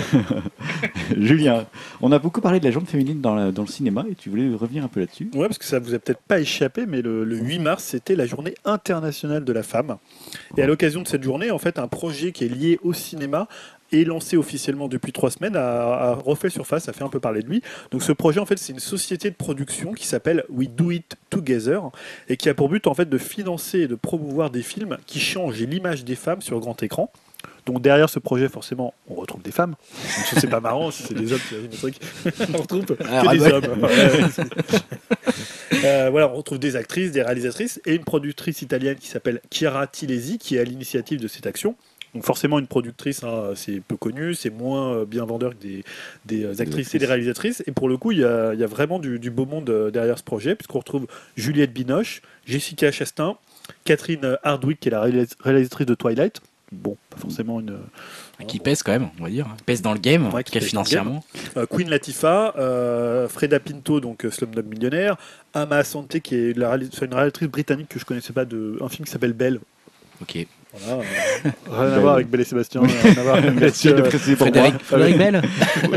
Julien, 1.19 1.67
on 2.01 2.13
a 2.13 2.19
beaucoup 2.19 2.41
parlé 2.41 2.61
de 2.61 2.65
la 2.65 2.71
jambe 2.71 2.87
féminine 2.87 3.21
dans, 3.21 3.35
la- 3.35 3.51
dans 3.51 3.63
le 3.63 3.69
cinéma 3.69 4.05
et 4.11 4.15
tu 4.15 4.31
voulais 4.31 4.55
revenir 4.55 4.85
un 4.85 4.89
peu 4.89 5.01
là-dessus? 5.01 5.29
Ouais, 5.35 5.47
parce 5.47 5.59
que 5.59 5.65
ça 5.65 5.79
vous 5.79 5.95
a 5.95 5.99
peut-être 5.99 6.21
pas 6.21 6.39
échappé, 6.41 6.87
mais 6.87 7.03
le, 7.03 7.25
le 7.25 7.37
8 7.37 7.59
mars, 7.61 7.83
c'était 7.85 8.15
la 8.15 8.27
journée 8.27 8.55
internationale 8.65 9.45
de 9.45 9.53
la 9.53 9.63
femme. 9.63 9.97
Et 10.57 10.63
à 10.63 10.67
l'occasion 10.67 11.03
de 11.03 11.09
cette 11.09 11.23
journée, 11.23 11.51
en 11.51 11.59
fait, 11.59 11.79
un 11.79 11.89
projet 11.89 12.33
qui 12.33 12.45
est 12.45 12.49
lié 12.49 12.79
au 12.83 12.93
cinéma 12.93 13.49
est 13.93 14.05
lancé 14.05 14.37
officiellement 14.37 14.89
depuis 14.89 15.13
trois 15.13 15.31
semaines, 15.31 15.57
a, 15.57 15.61
a 16.11 16.15
refait 16.15 16.51
surface, 16.51 16.89
a 16.89 16.93
fait 16.93 17.05
un 17.05 17.09
peu 17.09 17.21
parler 17.21 17.43
de 17.43 17.49
lui. 17.49 17.63
Donc 17.91 18.03
ce 18.03 18.13
projet, 18.13 18.41
en 18.41 18.47
fait, 18.47 18.59
c'est 18.59 18.73
une 18.73 18.79
société 18.81 19.31
de 19.31 19.37
production 19.37 19.93
qui 19.93 20.07
s'appelle 20.07 20.45
We 20.49 20.69
Do 20.69 20.91
It 20.91 21.17
Together 21.31 21.81
et 22.29 22.37
qui 22.37 22.49
a 22.49 22.55
pour 22.55 22.69
but, 22.69 22.87
en 22.87 22.95
fait, 22.95 23.09
de 23.09 23.19
financer 23.19 23.81
et 23.81 23.89
de 23.89 23.95
promouvoir 23.95 24.51
des 24.51 24.63
films 24.63 24.97
qui 25.07 25.21
changent 25.21 25.61
l'image 25.61 26.05
des 26.05 26.17
femmes 26.17 26.43
sur 26.43 26.59
grand 26.61 26.83
écran. 26.83 27.11
Donc 27.67 27.81
derrière 27.81 28.11
ce 28.11 28.19
projet, 28.19 28.49
forcément, 28.49 28.93
on 29.09 29.15
retrouve 29.15 29.43
des 29.43 29.51
femmes. 29.51 29.75
C'est 30.39 30.49
pas 30.51 30.61
marrant 30.61 30.91
si 30.91 31.03
c'est 31.03 31.15
des 31.15 31.33
hommes 31.33 31.41
on 32.55 32.59
retrouve 32.59 32.85
que 32.85 32.95
Ah, 33.11 33.33
des 33.35 33.41
ouais. 33.41 33.53
hommes. 33.53 33.89
Euh, 35.85 36.09
voilà, 36.11 36.31
on 36.31 36.37
retrouve 36.37 36.59
des 36.59 36.77
actrices, 36.77 37.11
des 37.11 37.21
réalisatrices 37.23 37.79
et 37.85 37.95
une 37.97 38.05
productrice 38.05 38.63
italienne 38.63 38.97
qui 38.97 39.09
s'appelle 39.09 39.41
Chiara 39.51 39.87
Tilesi 39.87 40.39
qui 40.39 40.57
est 40.57 40.61
à 40.61 40.65
l'initiative 40.65 41.21
de 41.21 41.29
cette 41.29 41.47
action. 41.47 41.75
Donc 42.15 42.25
forcément 42.25 42.61
une 42.61 42.69
productrice, 42.69 43.25
hein, 43.25 43.51
c'est 43.57 43.81
peu 43.81 43.97
connu, 43.97 44.35
c'est 44.35 44.51
moins 44.51 44.95
euh, 44.95 45.05
bien 45.05 45.25
vendeur 45.25 45.51
que 45.51 45.63
des, 45.63 45.85
des, 46.27 46.45
euh, 46.45 46.61
actrices 46.61 46.95
et 46.95 46.99
des 46.99 47.07
réalisatrices. 47.07 47.65
Et 47.67 47.73
pour 47.73 47.89
le 47.89 47.97
coup, 47.97 48.13
il 48.13 48.19
y 48.19 48.25
a, 48.25 48.55
il 48.55 48.61
y 48.61 48.65
a 48.65 48.69
vraiment 48.69 49.01
du, 49.01 49.19
du 49.19 49.31
beau 49.31 49.47
monde 49.47 49.69
euh, 49.69 49.91
derrière 49.91 50.17
ce 50.17 50.23
projet, 50.23 50.55
puisqu'on 50.55 50.79
retrouve 50.79 51.07
Juliette 51.37 51.73
Binoche, 51.73 52.23
Jessica 52.47 52.93
Chastain, 52.93 53.37
Catherine 53.85 54.39
Hardwick, 54.45 54.79
qui 54.79 54.89
est 54.89 54.93
la 54.93 55.05
réalis- 55.05 55.35
réalisatrice 55.41 55.87
de 55.87 55.95
Twilight. 55.95 56.41
Bon, 56.71 56.97
pas 57.11 57.19
forcément 57.19 57.61
une. 57.61 57.79
Qui 58.49 58.59
pèse 58.59 58.83
quand 58.83 58.93
même, 58.93 59.09
on 59.21 59.25
va 59.25 59.31
dire. 59.31 59.47
Pèse 59.67 59.83
dans 59.83 59.93
le 59.93 59.99
game, 60.01 60.27
Ouais, 60.33 60.41
en 60.41 60.43
tout 60.43 60.53
cas 60.53 60.61
financièrement. 60.61 61.25
Euh, 61.57 61.67
Queen 61.67 61.89
Latifah, 61.89 62.55
euh, 62.59 63.29
Freda 63.29 63.61
Pinto, 63.61 64.01
donc 64.01 64.27
Slumdog 64.29 64.67
Millionnaire, 64.67 65.17
Ama 65.53 65.77
Asante, 65.77 66.19
qui 66.21 66.35
est 66.35 66.57
la 66.57 66.75
une 66.77 67.15
réalisatrice 67.15 67.49
britannique 67.49 67.89
que 67.89 67.99
je 67.99 68.05
connaissais 68.05 68.33
pas, 68.33 68.45
de, 68.45 68.79
un 68.81 68.89
film 68.89 69.05
qui 69.05 69.13
s'appelle 69.13 69.35
Belle. 69.35 69.61
Ok. 70.21 70.47
Voilà, 70.77 71.03
euh, 71.03 71.51
rien 71.71 71.93
à 71.93 71.99
voir 72.01 72.15
avec 72.15 72.29
Belle 72.29 72.41
et 72.41 72.45
Sébastien. 72.45 72.83
rien 72.83 73.13
à 73.17 73.23
voir 73.23 73.37
avec, 73.37 73.55
Merci 73.61 73.89
de 73.89 74.03
préciser 74.03 74.37
pour 74.37 74.47
Frédéric, 74.47 74.73
moi. 74.73 74.81
Frédéric 74.83 75.19
Bell 75.19 75.43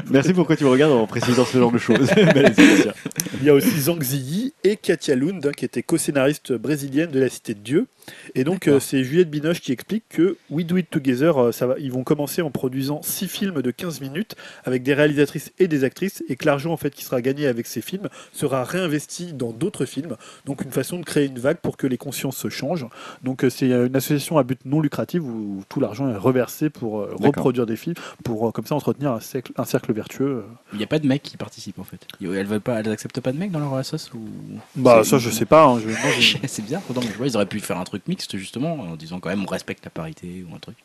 Merci 0.10 0.34
pourquoi 0.34 0.56
tu 0.56 0.64
me 0.64 0.70
regardes 0.70 0.94
en 0.94 1.08
précisant 1.08 1.46
ce 1.46 1.58
genre 1.58 1.72
de 1.72 1.78
choses. 1.78 2.10
Belle 2.16 2.54
Sébastien. 2.54 2.94
Il 3.40 3.46
y 3.46 3.50
a 3.50 3.54
aussi 3.54 3.82
Zhang 3.82 4.02
Ziyi 4.02 4.54
et 4.64 4.76
Katia 4.76 5.16
Lund, 5.16 5.46
hein, 5.46 5.52
qui 5.56 5.66
était 5.66 5.84
co-scénariste 5.84 6.54
brésilienne 6.54 7.12
de 7.12 7.20
La 7.20 7.30
Cité 7.30 7.54
de 7.54 7.60
Dieu. 7.60 7.88
Et 8.36 8.43
donc, 8.43 8.68
euh, 8.68 8.80
c'est 8.80 9.03
Juliette 9.03 9.30
Binoche 9.30 9.62
qui 9.62 9.72
explique 9.72 10.03
que 10.10 10.38
We 10.49 10.66
Do 10.66 10.78
It 10.78 10.89
Together, 10.89 11.38
euh, 11.38 11.51
ça 11.51 11.68
va, 11.68 11.76
ils 11.80 11.91
vont 11.91 12.03
commencer 12.03 12.41
en 12.41 12.51
produisant 12.51 13.01
six 13.01 13.28
films 13.28 13.62
de 13.62 13.72
15 13.72 14.01
minutes 14.01 14.36
avec 14.66 14.84
des 14.84 14.93
réalisatrices 14.93 15.51
et 15.60 15.68
des 15.68 15.84
actrices, 15.84 16.24
et 16.30 16.36
que 16.36 16.45
l'argent 16.45 16.72
en 16.72 16.78
fait 16.78 16.93
qui 16.93 17.03
sera 17.03 17.22
gagné 17.22 17.47
avec 17.47 17.68
ces 17.68 17.82
films 17.82 18.08
sera 18.34 18.64
réinvesti 18.64 19.34
dans 19.34 19.51
d'autres 19.51 19.86
films. 19.86 20.16
Donc, 20.45 20.62
une 20.64 20.72
façon 20.72 20.99
de 20.99 21.03
créer 21.05 21.26
une 21.28 21.39
vague 21.39 21.58
pour 21.58 21.78
que 21.78 21.88
les 21.88 21.97
consciences 21.97 22.38
se 22.38 22.49
changent. 22.49 22.88
Donc, 23.24 23.43
euh, 23.43 23.49
c'est 23.49 23.68
une 23.70 23.95
association 23.95 24.38
à 24.38 24.43
but 24.43 24.60
non 24.66 24.80
lucratif 24.82 25.22
où 25.22 25.64
tout 25.70 25.80
l'argent 25.80 26.10
est 26.10 26.18
reversé 26.18 26.70
pour 26.70 27.08
reproduire 27.26 27.66
des 27.66 27.76
films, 27.76 27.95
pour 28.24 28.51
comme 28.53 28.66
ça 28.66 28.76
entretenir 28.76 29.12
un 29.12 29.20
cercle, 29.20 29.51
un 29.58 29.66
cercle 29.66 29.93
vertueux. 29.93 30.43
Il 30.74 30.78
n'y 30.78 30.84
a 30.84 30.88
pas 30.88 30.99
de 30.99 31.08
mecs 31.08 31.24
qui 31.24 31.38
participent 31.38 31.80
en 31.80 31.84
fait. 31.84 31.99
Elles 32.22 32.45
veulent 32.45 32.62
pas, 32.62 32.80
elles 32.80 32.89
acceptent 32.89 33.22
pas 33.22 33.32
de 33.32 33.38
mecs 33.38 33.51
dans 33.51 33.60
leur 33.60 33.84
sauce 33.86 34.12
ou 34.14 34.20
Bah, 34.76 35.03
ça, 35.03 35.18
je 35.18 35.30
sais 35.30 35.45
pas. 35.45 35.66
hein, 35.66 35.80
je- 35.80 36.38
C'est 36.47 36.62
bizarre. 36.62 36.82
Pourtant, 36.82 37.01
ils 37.26 37.36
auraient 37.36 37.45
pu 37.45 37.60
faire 37.60 37.78
un 37.78 37.84
truc 37.84 37.97
mixte 38.08 38.38
justement 38.38 38.74
en 38.74 38.95
disant 38.95 39.20
quand 39.20 39.30
même 39.30 39.43
on 39.43 39.50
respecte 39.50 39.84
la 39.86 39.91
parité 39.91 40.45
ou 40.50 40.56
un 40.56 40.60
truc. 40.60 40.76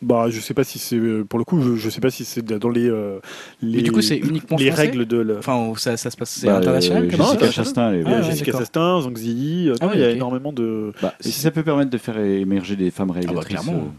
Bah, 0.00 0.26
je 0.30 0.40
sais 0.40 0.52
pas 0.52 0.64
si 0.64 0.80
c'est 0.80 0.96
euh, 0.96 1.22
pour 1.22 1.38
le 1.38 1.44
coup, 1.44 1.62
je, 1.62 1.76
je 1.76 1.88
sais 1.88 2.00
pas 2.00 2.10
si 2.10 2.24
c'est 2.24 2.44
dans 2.44 2.68
les, 2.70 2.88
euh, 2.88 3.20
les 3.62 3.76
Mais 3.76 3.82
du 3.82 3.92
coup, 3.92 4.02
c'est 4.02 4.16
uniquement 4.16 4.56
les 4.56 4.66
français 4.72 4.82
règles 4.88 5.06
de 5.06 5.18
la... 5.18 5.34
Enfin, 5.38 5.68
où 5.68 5.76
ça, 5.76 5.96
ça 5.96 6.10
se 6.10 6.16
passe, 6.16 6.30
c'est 6.30 6.48
Bah, 6.48 6.56
international 6.56 7.04
euh, 7.04 7.10
Jessica. 7.10 7.50
Chastain, 7.52 8.02
Ah 8.04 8.10
ouais, 8.10 8.22
Jessica 8.24 8.46
d'accord. 8.46 8.60
Chastain, 8.62 9.00
Zhang 9.02 9.16
Ziyi, 9.16 9.68
euh, 9.68 9.74
Ah 9.80 9.86
ouais, 9.86 9.92
il 9.94 10.00
y 10.00 10.04
a 10.04 10.10
énormément 10.10 10.52
de. 10.52 10.92
Bah, 11.00 11.14
si 11.20 11.30
ça 11.30 11.52
peut 11.52 11.62
permettre 11.62 11.90
de 11.90 11.98
faire 11.98 12.18
émerger 12.18 12.74
des 12.74 12.90
femmes 12.90 13.12
réalisatrices, 13.12 13.46
clairement. 13.60 13.74
euh, 13.78 13.90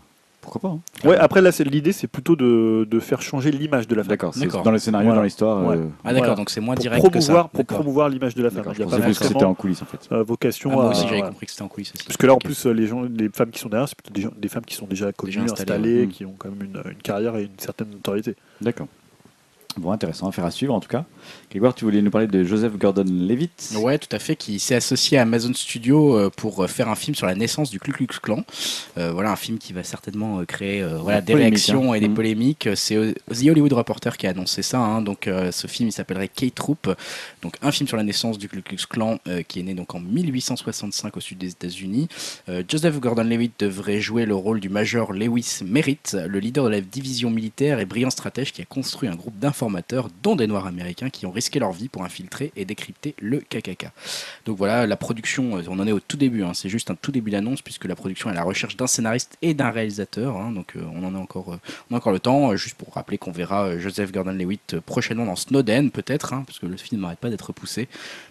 pourquoi 0.44 0.62
pas 0.62 0.68
hein. 0.76 0.80
Ouais, 1.08 1.18
après 1.18 1.42
là, 1.42 1.52
c'est 1.52 1.64
l'idée, 1.64 1.92
c'est 1.92 2.08
plutôt 2.08 2.36
de, 2.36 2.88
de 2.90 3.00
faire 3.00 3.22
changer 3.22 3.50
l'image 3.52 3.88
de 3.88 3.96
la 3.96 4.04
femme. 4.04 4.10
D'accord, 4.10 4.34
c'est 4.34 4.42
D'accord. 4.42 4.62
dans 4.64 4.72
le 4.72 4.78
scénario, 4.78 5.06
Voilà. 5.08 5.20
dans 5.22 5.24
l'histoire. 5.24 5.66
Ouais. 5.66 5.78
euh, 5.78 5.86
Ah 6.04 6.10
d'accord, 6.10 6.20
Voilà. 6.20 6.36
donc 6.36 6.50
c'est 6.52 6.62
moins 6.62 6.76
Pour 6.76 6.82
direct 6.84 7.10
que 7.12 7.20
ça. 7.22 7.34
pour 7.52 7.60
D'accord. 7.60 7.78
promouvoir 7.80 8.10
l'image 8.10 8.36
de 8.36 8.44
la 8.44 8.50
femme. 8.50 8.60
D'accord, 8.60 8.74
Il 8.74 8.76
je 8.78 8.82
n'y 8.82 8.84
a 8.84 8.90
pensais 8.92 9.00
pas 9.02 9.06
plus 9.06 9.12
que 9.14 9.24
c'était 9.24 9.34
forcément 9.34 9.52
en 9.52 9.56
coulisses 9.56 9.82
en 9.82 9.86
fait. 9.86 10.08
euh, 10.12 10.24
vocation 10.24 10.70
Ah, 10.72 10.76
moi 10.76 10.86
à. 10.86 10.90
aussi 10.92 11.08
j'avais 11.08 11.22
ouais. 11.22 11.28
compris 11.30 11.46
que 11.46 11.52
c'était 11.52 11.64
en 11.64 11.68
coulisses 11.70 11.94
aussi. 11.96 12.06
Parce 12.06 12.18
que 12.18 12.28
là, 12.28 12.34
en 12.34 12.36
Ok. 12.36 12.44
plus, 12.44 12.66
euh, 12.66 12.72
les, 12.74 12.86
gens, 12.88 13.02
les 13.04 13.30
femmes 13.30 13.50
qui 13.52 13.60
sont 13.60 13.70
derrière, 13.70 13.88
c'est 13.88 13.96
plutôt 13.98 14.14
des, 14.14 14.22
gens- 14.22 14.34
des 14.38 14.48
femmes 14.50 14.66
qui 14.66 14.76
sont 14.76 14.86
déjà 14.88 15.12
connues, 15.12 15.38
installées, 15.40 15.62
installées, 15.62 16.02
ouais. 16.02 16.08
qui 16.08 16.26
ont 16.26 16.36
quand 16.38 16.50
même 16.50 16.62
une, 16.64 16.92
une 16.92 16.98
carrière 17.02 17.36
et 17.38 17.44
une 17.44 17.58
certaine 17.58 17.90
notoriété. 17.90 18.36
D'accord. 18.62 18.88
Bon, 19.78 19.92
intéressant, 19.92 20.28
affaire 20.30 20.46
à 20.46 20.52
suivre 20.52 20.74
en 20.74 20.80
tout 20.80 20.88
cas. 20.88 21.06
Grégoire, 21.50 21.74
tu 21.74 21.86
voulais 21.86 22.02
nous 22.02 22.12
parler 22.12 22.28
de 22.28 22.44
Joseph 22.44 22.78
Gordon-Levitt 22.78 23.74
Ouais, 23.80 23.98
tout 23.98 24.14
à 24.16 24.20
fait, 24.20 24.36
qui 24.36 24.60
s'est 24.60 24.76
associé 24.76 25.18
à 25.18 25.24
Amazon 25.24 25.54
Studio 25.54 26.16
euh, 26.18 26.30
pour 26.30 26.64
euh, 26.64 26.68
faire 26.68 26.90
un 26.90 26.96
film 26.96 27.16
sur 27.16 27.26
la 27.26 27.34
naissance 27.36 27.70
du 27.70 27.80
Ku 27.80 27.92
Klux 27.92 28.08
Klan. 28.22 28.44
Euh, 28.98 29.12
voilà, 29.12 29.32
un 29.32 29.36
film 29.36 29.58
qui 29.58 29.74
va 29.74 29.84
certainement 29.84 30.44
créer 30.46 30.82
euh, 30.84 30.98
voilà, 31.00 31.22
Des 31.22 31.34
réactions 31.34 31.92
hein. 31.92 31.96
et 31.96 32.00
des 32.00 32.08
Mhm. 32.08 32.14
polémiques. 32.16 32.70
C'est 32.76 32.96
The 33.32 33.48
Hollywood 33.48 33.74
Reporter 33.74 34.16
qui 34.18 34.28
a 34.28 34.32
annoncé 34.32 34.62
ça. 34.62 34.80
hein. 34.80 35.02
Donc, 35.02 35.28
euh, 35.28 35.52
ce 35.52 35.68
film, 35.68 35.90
il 35.90 35.92
s'appellerait 35.92 36.28
K-Troop. 36.30 36.96
Donc, 37.42 37.56
un 37.62 37.72
film 37.72 37.88
sur 37.88 37.98
la 37.98 38.04
naissance 38.04 38.38
du 38.38 38.48
Ku 38.50 38.62
Klux 38.62 38.78
Klan 38.90 39.18
qui 39.48 39.60
est 39.60 39.64
né 39.64 39.74
donc 39.74 39.94
en 39.96 40.00
1865 40.00 41.18
au 41.18 41.20
sud 41.20 41.38
des 41.38 41.50
États-Unis. 41.50 42.08
Joseph 42.68 43.00
Gordon-Levitt 43.00 43.54
devrait 43.60 44.02
jouer 44.02 44.26
le 44.26 44.36
rôle 44.36 44.60
du 44.60 44.70
major 44.70 45.14
Lewis 45.14 45.60
Merritt, 45.66 46.16
le 46.28 46.40
leader 46.40 46.66
de 46.66 46.70
la 46.70 46.82
division 46.82 47.30
militaire 47.30 47.80
et 47.80 47.86
brillant 47.86 48.10
stratège 48.10 48.52
qui 48.52 48.62
a 48.62 48.66
construit 48.66 49.10
un 49.10 49.16
groupe 49.16 49.38
dont 50.22 50.36
des 50.36 50.48
Noirs 50.48 50.68
américains, 50.68 51.10
qui 51.10 51.26
ont 51.26 51.32
risqué 51.32 51.60
leur 51.60 51.72
vie 51.72 51.90
pour 51.90 52.04
infiltrer 52.04 52.52
et 52.56 52.66
décrypter 52.66 53.16
le 53.20 53.40
KKK. 53.40 53.88
Donc 54.46 54.58
voilà, 54.58 54.88
la 54.88 54.96
production, 54.98 55.58
euh, 55.58 55.62
on 55.68 55.80
en 55.80 55.88
est 55.88 55.92
au 55.92 56.00
tout 56.00 56.18
début, 56.18 56.44
hein, 56.44 56.52
c'est 56.54 56.70
juste 56.70 56.92
un 56.92 56.96
tout 56.96 57.12
début 57.12 57.32
d'annonce, 57.32 57.62
puisque 57.62 57.86
la 57.86 57.96
production 57.96 58.30
est 58.30 58.34
à 58.34 58.36
la 58.36 58.44
recherche 58.44 58.78
d'un 58.78 58.88
scénariste 58.88 59.38
et 59.42 59.54
d'un 59.54 59.70
réalisateur, 59.70 60.38
hein, 60.38 60.52
donc 60.52 60.76
euh, 60.76 60.82
on 60.94 61.04
en 61.04 61.16
a 61.16 61.18
encore, 61.18 61.54
euh, 61.54 61.60
on 61.90 61.96
a 61.96 61.98
encore 61.98 62.14
le 62.14 62.20
temps, 62.20 62.56
juste 62.56 62.76
pour 62.76 62.94
rappeler 62.94 63.18
qu'on 63.18 63.32
verra 63.32 63.78
Joseph 63.78 64.12
Gordon-Levitt 64.12 64.76
euh, 64.76 64.82
prochainement 64.82 65.26
dans 65.26 65.36
Snowden, 65.36 65.92
peut-être, 65.92 66.34
hein, 66.34 66.44
parce 66.46 66.60
que 66.60 66.66
le 66.66 66.78
film 66.78 67.02
n'arrête 67.02 67.20
pas 67.20 67.30
d'être 67.30 67.52
poussé, 67.54 67.88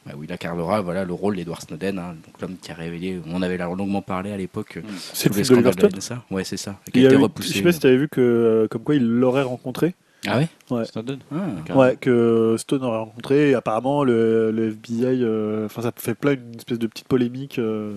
bah, 0.06 0.12
où 0.16 0.24
il 0.24 0.32
incarnera 0.32 0.80
voilà, 0.80 1.04
le 1.04 1.12
rôle 1.12 1.36
d'Edward 1.36 1.62
Snowden, 1.62 1.98
hein, 1.98 2.14
donc 2.26 2.40
l'homme 2.40 2.56
qui 2.60 2.70
a 2.70 2.74
révélé, 2.74 3.20
on 3.26 3.42
avait 3.42 3.58
longuement 3.58 4.02
parlé 4.02 4.32
à 4.32 4.36
l'époque, 4.36 4.80
C'est 5.12 5.34
le 5.34 5.62
de 5.88 6.00
ça. 6.00 6.24
Ouais, 6.30 6.44
c'est 6.44 6.56
ça, 6.56 6.78
qui 6.92 7.04
a 7.04 7.08
été 7.08 7.16
repoussé. 7.16 7.48
Je 7.50 7.54
sais 7.54 7.62
pas 7.62 7.72
si 7.72 7.80
tu 7.80 7.86
avais 7.86 7.96
vu 7.96 8.08
que, 8.08 8.66
comme 8.70 8.82
quoi 8.82 8.94
il 8.94 9.06
l'aurait 9.06 9.42
rencontré. 9.42 9.94
Ah 10.26 10.38
ouais 10.38 10.48
Ouais. 10.70 10.84
Snowden 10.84 11.18
Ah. 11.32 11.36
Carrément. 11.64 11.84
Ouais, 11.84 11.96
que 11.96 12.54
Stone 12.58 12.84
aurait 12.84 12.98
rencontré. 12.98 13.50
Et 13.50 13.54
apparemment, 13.54 14.04
le, 14.04 14.50
le 14.52 14.68
FBI, 14.68 15.22
euh, 15.22 15.66
enfin, 15.66 15.82
ça 15.82 15.92
fait 15.96 16.14
plein 16.14 16.32
une 16.34 16.56
espèce 16.56 16.78
de 16.78 16.86
petite 16.86 17.08
polémique. 17.08 17.58
euh, 17.58 17.92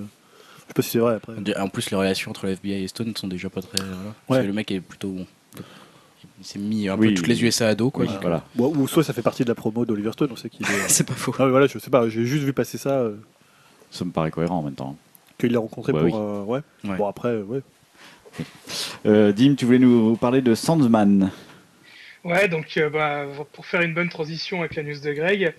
je 0.57 0.61
sais 0.69 0.73
pas 0.73 0.81
si 0.81 0.89
c'est 0.89 0.99
vrai 0.99 1.15
après. 1.15 1.33
En 1.59 1.67
plus, 1.69 1.91
les 1.91 1.97
relations 1.97 2.31
entre 2.31 2.47
le 2.47 2.53
FBI 2.53 2.83
et 2.83 2.87
Stone 2.87 3.15
sont 3.15 3.27
déjà 3.27 3.49
pas 3.49 3.61
très. 3.61 3.77
Voilà. 3.77 3.93
Parce 4.27 4.37
Ouais. 4.39 4.43
que 4.43 4.47
le 4.47 4.53
mec 4.53 4.71
est 4.71 4.79
plutôt. 4.81 5.09
bon, 5.09 5.25
Il 6.39 6.45
s'est 6.45 6.57
mis 6.59 6.89
un 6.89 6.97
Oui, 6.97 7.09
peu 7.09 7.13
toutes 7.13 7.27
les 7.27 7.43
USA 7.43 7.67
à 7.69 7.75
dos, 7.75 7.91
quoi. 7.91 8.05
Oui, 8.05 8.11
voilà. 8.21 8.43
Bon, 8.55 8.73
ou 8.75 8.87
soit 8.87 9.03
ça 9.03 9.13
fait 9.13 9.21
partie 9.21 9.43
de 9.43 9.49
la 9.49 9.55
promo 9.55 9.85
d'Oliver 9.85 10.11
Stone, 10.13 10.29
on 10.31 10.35
sait 10.35 10.49
qu'il 10.49 10.65
est. 10.65 10.69
C'est 10.89 11.05
pas 11.05 11.13
faux. 11.13 11.33
Ah, 11.37 11.47
voilà, 11.47 11.67
je 11.67 11.77
sais 11.77 11.91
pas, 11.91 12.09
j'ai 12.09 12.25
juste 12.25 12.43
vu 12.43 12.51
passer 12.53 12.77
ça, 12.79 12.89
euh, 13.01 13.13
Ça 13.91 14.03
me 14.03 14.09
paraît 14.11 14.31
cohérent 14.31 14.57
en 14.57 14.63
même 14.63 14.73
temps. 14.73 14.97
qu'il 15.37 15.51
l'a 15.51 15.59
rencontré 15.59 15.93
Ouais, 15.93 16.09
pour. 16.09 16.09
oui. 16.09 16.13
euh, 16.15 16.43
ouais. 16.43 16.61
Ouais. 16.89 16.97
Bon, 16.97 17.07
après, 17.07 17.35
ouais. 17.41 17.61
Euh, 19.05 19.31
Dim, 19.31 19.55
tu 19.55 19.65
voulais 19.65 19.79
nous 19.79 20.15
parler 20.17 20.41
de 20.41 20.55
Sandman. 20.55 21.29
Ouais, 22.25 22.47
donc 22.47 22.75
euh, 22.77 22.89
bah, 22.89 23.27
pour 23.53 23.67
faire 23.67 23.81
une 23.81 23.93
bonne 23.93 24.09
transition 24.09 24.61
avec 24.61 24.73
la 24.73 24.81
news 24.81 24.99
de 24.99 25.13
Greg, 25.13 25.53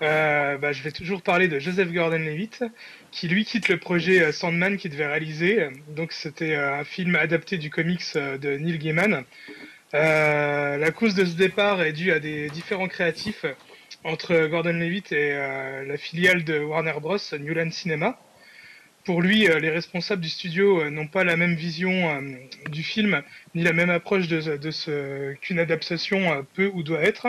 euh, 0.00 0.56
bah, 0.58 0.70
je 0.70 0.80
vais 0.84 0.92
toujours 0.92 1.22
parler 1.22 1.48
de 1.48 1.58
Joseph 1.58 1.90
Gordon-Levitt, 1.90 2.62
qui 3.10 3.26
lui 3.26 3.44
quitte 3.44 3.68
le 3.68 3.78
projet 3.78 4.22
euh, 4.22 4.30
Sandman 4.30 4.76
qu'il 4.76 4.92
devait 4.92 5.08
réaliser. 5.08 5.70
Donc 5.88 6.12
c'était 6.12 6.54
euh, 6.54 6.78
un 6.78 6.84
film 6.84 7.16
adapté 7.16 7.58
du 7.58 7.68
comics 7.68 8.14
de 8.14 8.56
Neil 8.58 8.78
Gaiman. 8.78 9.24
Euh, 9.94 10.76
la 10.76 10.90
cause 10.92 11.16
de 11.16 11.24
ce 11.24 11.34
départ 11.34 11.82
est 11.82 11.92
due 11.92 12.12
à 12.12 12.20
des 12.20 12.48
différents 12.48 12.88
créatifs 12.88 13.44
entre 14.04 14.46
Gordon-Levitt 14.46 15.10
et 15.10 15.32
la 15.32 15.96
filiale 15.96 16.44
de 16.44 16.60
Warner 16.60 16.94
Bros, 17.00 17.18
Newland 17.40 17.72
Cinema. 17.72 18.20
Pour 19.04 19.20
lui, 19.20 19.48
euh, 19.48 19.58
les 19.60 19.70
responsables 19.70 20.22
du 20.22 20.28
studio 20.30 20.80
euh, 20.82 20.90
n'ont 20.90 21.06
pas 21.06 21.24
la 21.24 21.36
même 21.36 21.54
vision 21.54 21.90
euh, 21.92 22.20
du 22.70 22.82
film, 22.82 23.22
ni 23.54 23.62
la 23.62 23.72
même 23.74 23.90
approche 23.90 24.28
de, 24.28 24.56
de 24.56 24.70
ce 24.70 25.34
qu'une 25.34 25.58
adaptation 25.58 26.32
euh, 26.32 26.42
peut 26.54 26.70
ou 26.72 26.82
doit 26.82 27.02
être. 27.02 27.28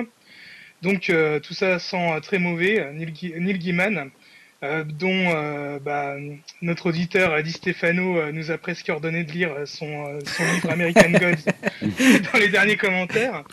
Donc 0.81 1.09
euh, 1.09 1.39
tout 1.39 1.53
ça 1.53 1.79
sent 1.79 2.19
très 2.21 2.39
mauvais. 2.39 2.91
Neil, 2.93 3.13
Neil 3.39 3.57
Gaiman 3.59 4.09
euh, 4.63 4.85
dont 4.85 5.09
euh, 5.35 5.79
bah, 5.79 6.15
notre 6.61 6.87
auditeur 6.89 7.41
Di 7.43 7.51
Stefano 7.51 8.17
euh, 8.19 8.31
nous 8.31 8.51
a 8.51 8.57
presque 8.57 8.87
ordonné 8.87 9.25
de 9.25 9.31
lire 9.33 9.51
son, 9.65 10.05
euh, 10.07 10.19
son 10.25 10.43
livre 10.53 10.69
American 10.69 11.09
Gods 11.11 11.51
dans 12.31 12.39
les 12.39 12.47
derniers 12.47 12.77
commentaires. 12.77 13.43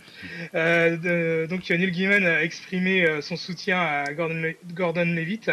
Euh, 0.55 0.97
de- 0.97 1.47
donc 1.51 1.69
Neil 1.71 1.91
Gaiman 1.91 2.25
a 2.25 2.43
exprimé 2.45 3.05
euh, 3.05 3.21
son 3.21 3.37
soutien 3.37 3.81
à 3.81 4.13
Gordon, 4.15 4.53
Gordon 4.75 5.07
Levitt 5.07 5.51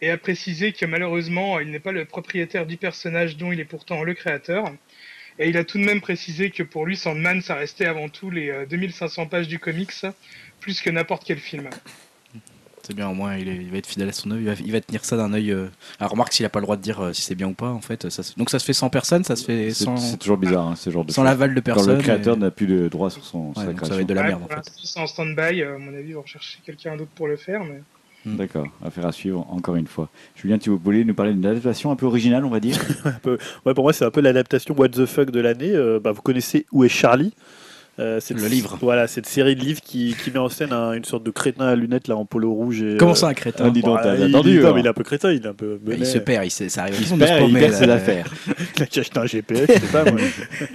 et 0.00 0.10
a 0.10 0.16
précisé 0.18 0.72
que 0.72 0.86
malheureusement 0.86 1.60
il 1.60 1.70
n'est 1.70 1.78
pas 1.80 1.92
le 1.92 2.04
propriétaire 2.04 2.66
du 2.66 2.76
personnage 2.76 3.36
dont 3.36 3.52
il 3.52 3.60
est 3.60 3.64
pourtant 3.64 4.02
le 4.02 4.14
créateur. 4.14 4.64
Et 5.38 5.48
il 5.48 5.56
a 5.56 5.64
tout 5.64 5.78
de 5.78 5.84
même 5.84 6.00
précisé 6.00 6.50
que 6.50 6.62
pour 6.62 6.86
lui 6.86 6.96
Sandman 6.96 7.40
ça 7.42 7.54
restait 7.56 7.86
avant 7.86 8.08
tout 8.08 8.30
les 8.30 8.50
euh, 8.50 8.66
2500 8.66 9.26
pages 9.26 9.48
du 9.48 9.58
comics 9.58 9.92
plus 10.60 10.80
que 10.80 10.90
n'importe 10.90 11.24
quel 11.24 11.38
film. 11.38 11.68
C'est 12.86 12.94
bien, 12.94 13.08
au 13.08 13.14
moins 13.14 13.36
il, 13.38 13.48
est- 13.48 13.56
il 13.56 13.70
va 13.70 13.78
être 13.78 13.86
fidèle 13.86 14.10
à 14.10 14.12
son 14.12 14.30
œil, 14.30 14.40
il 14.42 14.46
va, 14.46 14.54
il 14.62 14.70
va 14.72 14.80
tenir 14.82 15.04
ça 15.06 15.16
d'un 15.16 15.32
œil. 15.32 15.50
euh, 15.52 15.68
Alors 15.98 16.10
remarque 16.12 16.34
s'il 16.34 16.44
a 16.44 16.50
pas 16.50 16.58
le 16.58 16.64
droit 16.64 16.76
de 16.76 16.82
dire 16.82 17.00
euh, 17.00 17.12
si 17.14 17.22
c'est 17.22 17.34
bien 17.34 17.48
ou 17.48 17.54
pas 17.54 17.70
en 17.70 17.80
fait. 17.80 18.10
Ça, 18.10 18.22
donc 18.36 18.50
ça 18.50 18.58
se 18.58 18.64
fait 18.66 18.74
sans 18.74 18.90
personne, 18.90 19.24
ça 19.24 19.36
se 19.36 19.44
fait 19.46 19.70
sans, 19.70 19.96
c'est 19.96 20.18
toujours 20.18 20.36
bizarre, 20.36 20.68
hein, 20.68 20.76
ce 20.76 20.90
genre 20.90 21.04
de 21.04 21.10
sans 21.10 21.22
l'aval 21.22 21.54
de 21.54 21.60
Quand 21.60 21.64
personne. 21.74 21.96
le 21.96 22.02
créateur 22.02 22.36
et- 22.36 22.40
n'a 22.40 22.50
plus 22.50 22.66
de 22.66 22.88
droit 22.88 23.08
sur 23.10 23.24
son 23.24 23.48
Ouais, 23.48 23.54
donc 23.54 23.56
ça 23.56 23.64
va 23.64 23.72
création. 23.74 23.98
être 24.00 24.06
de 24.06 24.14
la 24.14 24.20
Ouais, 24.20 24.26
merde 24.28 24.42
en 24.42 24.48
fait. 24.48 24.70
c'est 24.84 25.00
en 25.00 25.06
stand-by, 25.06 25.62
euh, 25.62 25.76
à 25.76 25.78
mon 25.78 25.94
avis, 25.94 26.12
on 26.14 26.18
va 26.18 26.22
rechercher 26.24 26.58
quelqu'un 26.64 26.96
d'autre 26.98 27.10
pour 27.14 27.26
le 27.26 27.36
faire. 27.38 27.64
Mais... 27.64 27.80
D'accord, 28.26 28.66
affaire 28.84 29.06
à 29.06 29.12
suivre 29.12 29.46
encore 29.50 29.76
une 29.76 29.86
fois. 29.86 30.08
Julien, 30.34 30.58
tu 30.58 30.70
voulais 30.70 31.04
nous 31.04 31.14
parler 31.14 31.32
d'une 31.34 31.44
adaptation 31.44 31.90
un 31.90 31.96
peu 31.96 32.06
originale, 32.06 32.44
on 32.44 32.50
va 32.50 32.60
dire 32.60 32.76
Ouais, 33.66 33.74
pour 33.74 33.84
moi, 33.84 33.92
c'est 33.92 34.04
un 34.04 34.10
peu 34.10 34.20
l'adaptation 34.22 34.74
What 34.78 34.88
the 34.90 35.04
fuck 35.06 35.30
de 35.30 35.40
l'année. 35.40 35.72
Euh, 35.72 36.00
bah, 36.00 36.12
vous 36.12 36.22
connaissez 36.22 36.64
Où 36.72 36.84
est 36.84 36.88
Charlie? 36.88 37.34
Euh, 38.00 38.18
cette- 38.20 38.40
Le 38.40 38.48
livre. 38.48 38.76
Voilà, 38.80 39.06
cette 39.06 39.26
série 39.26 39.54
de 39.54 39.60
livres 39.60 39.80
qui, 39.80 40.16
qui 40.24 40.30
met 40.32 40.38
en 40.38 40.48
scène 40.48 40.72
un- 40.72 40.94
une 40.94 41.04
sorte 41.04 41.22
de 41.22 41.30
crétin 41.30 41.66
à 41.66 41.76
lunettes 41.76 42.08
là 42.08 42.16
en 42.16 42.24
polo 42.24 42.50
rouge. 42.52 42.82
Et, 42.82 42.96
Comment 42.96 43.12
euh, 43.12 43.14
ça 43.14 43.28
un 43.28 43.34
crétin 43.34 43.66
Ah, 43.66 43.70
dis 43.70 43.82
donc, 43.82 43.96
bah, 43.98 44.00
t'as 44.02 44.16
il, 44.16 44.22
attendu, 44.34 44.50
il- 44.50 44.56
est 44.84 44.88
un 44.88 44.92
peu 44.92 45.04
crétin, 45.04 45.30
il 45.30 45.44
est 45.44 45.46
un 45.46 45.54
peu. 45.54 45.78
Il 45.80 45.90
bonnet. 45.92 46.04
se 46.04 46.18
perd, 46.18 46.44
il 46.44 46.50
se- 46.50 46.68
ça 46.68 46.82
arrive. 46.82 46.96
Il 47.00 47.06
se 47.06 47.14
perd, 47.14 47.48
il 47.48 47.54
perd 47.54 47.72
ses 47.74 47.88
affaires. 47.90 48.26
Il 48.76 48.82
a 48.82 48.86
acheté 48.86 49.18
un 49.20 49.26
GPS, 49.26 49.66
je 49.68 49.72
sais 49.86 49.92
pas 49.92 50.10
moi. 50.10 50.20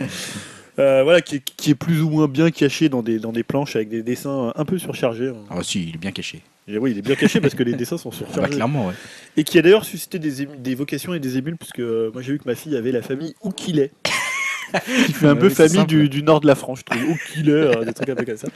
Euh, 0.78 1.04
voilà, 1.04 1.20
qui, 1.20 1.36
est- 1.38 1.43
qui 1.58 1.72
est 1.72 1.76
plus 1.76 2.02
ou 2.02 2.10
moins 2.10 2.28
bien 2.30 2.52
caché 2.52 2.88
dans 2.88 3.04
des, 3.04 3.20
dans 3.20 3.34
des 3.34 3.43
planches 3.43 3.76
avec 3.76 3.89
des 3.89 4.02
dessins 4.02 4.54
un 4.56 4.64
peu 4.64 4.78
surchargés. 4.78 5.28
hein. 5.28 5.36
Ah 5.50 5.58
si, 5.62 5.89
il 5.89 5.95
est 5.95 5.97
bien 5.97 6.12
caché. 6.14 6.41
Et 6.70 6.78
oui, 6.78 6.92
il 6.92 6.98
est 7.00 7.02
bien 7.02 7.16
caché 7.16 7.42
parce 7.42 7.56
que 7.56 7.64
les 7.64 7.74
dessins 7.74 7.98
sont 7.98 8.10
Ah 8.14 8.18
bah, 8.22 8.26
surchargés. 8.28 8.54
clairement, 8.56 8.88
ouais. 8.88 8.94
Et 9.38 9.44
qui 9.44 9.58
a 9.58 9.62
d'ailleurs 9.62 9.86
suscité 9.86 10.20
des, 10.20 10.76
vocations 10.76 11.14
et 11.14 11.20
des 11.20 11.38
émules, 11.38 11.58
puisque 11.58 11.80
euh, 11.80 12.12
moi 12.14 12.22
j'ai 12.22 12.34
vu 12.34 12.40
que 12.40 12.48
ma 12.48 12.56
fille 12.56 12.76
avait 12.78 12.92
la 12.92 13.02
famille 13.02 13.34
Oukilet. 13.44 13.92
qui 15.08 15.14
fait 15.14 15.28
un 15.28 15.36
peu 15.36 15.50
c'est 15.50 15.68
famille 15.68 15.88
du, 15.88 16.10
du 16.10 16.22
nord 16.22 16.42
de 16.42 16.48
la 16.48 16.54
France, 16.54 16.80
je 16.80 16.84
trouve. 16.84 17.10
Oukilet, 17.12 17.52
euh, 17.52 17.84
des 17.86 17.94
trucs 17.94 18.10
un 18.10 18.16
peu 18.16 18.24
comme 18.26 18.38
ça. 18.38 18.48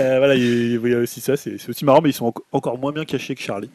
Euh, 0.00 0.18
voilà, 0.18 0.34
il 0.34 0.72
y, 0.84 0.94
a- 0.94 0.98
aussi 0.98 1.20
ça, 1.20 1.36
c'est 1.36 1.56
aussi 1.68 1.84
marrant, 1.84 2.00
mais 2.02 2.10
ils 2.10 2.14
sont 2.14 2.26
enco- 2.26 2.44
encore 2.50 2.76
moins 2.76 2.90
bien 2.90 3.04
cachés 3.04 3.36
que 3.36 3.40
Charlie. 3.42 3.70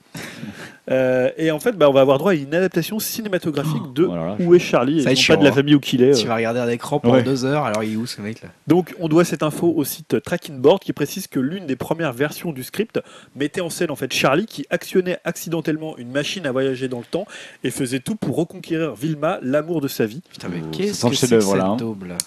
Euh, 0.92 1.32
et 1.38 1.50
en 1.52 1.60
fait, 1.60 1.72
bah, 1.74 1.90
on 1.90 1.94
va 1.94 2.02
avoir 2.02 2.18
droit 2.20 2.32
à 2.32 2.36
une 2.36 2.54
adaptation 2.54 3.00
cinématographique 3.00 3.94
de 3.94 4.06
Oh 4.10 4.36
Où 4.40 4.54
est 4.54 4.60
Charlie, 4.60 5.02
et 5.02 5.06
non 5.06 5.16
chiant, 5.16 5.36
pas 5.36 5.40
de 5.40 5.44
la 5.46 5.52
hein. 5.52 5.54
famille 5.54 5.76
Oukilet. 5.76 6.12
Tu 6.14 6.26
euh. 6.26 6.28
vas 6.28 6.36
regarder 6.36 6.60
à 6.60 6.66
l'écran 6.66 7.00
pendant 7.00 7.16
Ouais. 7.16 7.24
deux 7.24 7.44
heures, 7.46 7.64
alors 7.64 7.84
il 7.84 7.94
est 7.94 7.96
où 7.96 8.06
ce 8.06 8.22
mec 8.22 8.42
là 8.42 8.50
Donc, 8.68 8.94
on 9.00 9.08
doit 9.08 9.26
cette 9.26 9.42
info 9.44 9.74
au 9.76 9.84
site 9.84 10.22
Tracking 10.22 10.60
Board 10.60 10.80
qui 10.82 10.94
précise 10.94 11.28
que 11.28 11.40
l'une 11.40 11.66
des 11.66 11.76
premières 11.76 12.14
versions 12.14 12.52
du 12.52 12.64
script 12.64 13.00
mettait 13.36 13.62
en 13.62 13.70
scène 13.70 13.90
en 13.92 13.96
fait 13.96 14.14
Charlie 14.14 14.46
qui 14.46 14.66
actionnait 14.70 15.18
accidentellement 15.24 15.98
une 15.98 16.12
machine 16.12 16.46
à 16.46 16.52
voyager 16.52 16.88
dans 16.88 17.00
le 17.00 17.06
temps 17.06 17.26
et 17.64 17.72
faisait 17.72 18.00
tout 18.00 18.16
pour 18.16 18.36
reconquérir 18.36 18.94
Vilma, 18.96 19.40
l'amour 19.42 19.82
de 19.82 19.88
sa 19.88 20.06
vie. 20.06 20.22
Putain, 20.32 20.50
mais 20.50 20.62
Oh, 20.64 20.68
qu'est-ce 20.72 21.06
que 21.06 21.16
c'est 21.16 21.28
que 21.30 21.40
cette 21.40 21.60
hein. 21.60 21.76
daube, 21.78 22.06
là? 22.06 22.18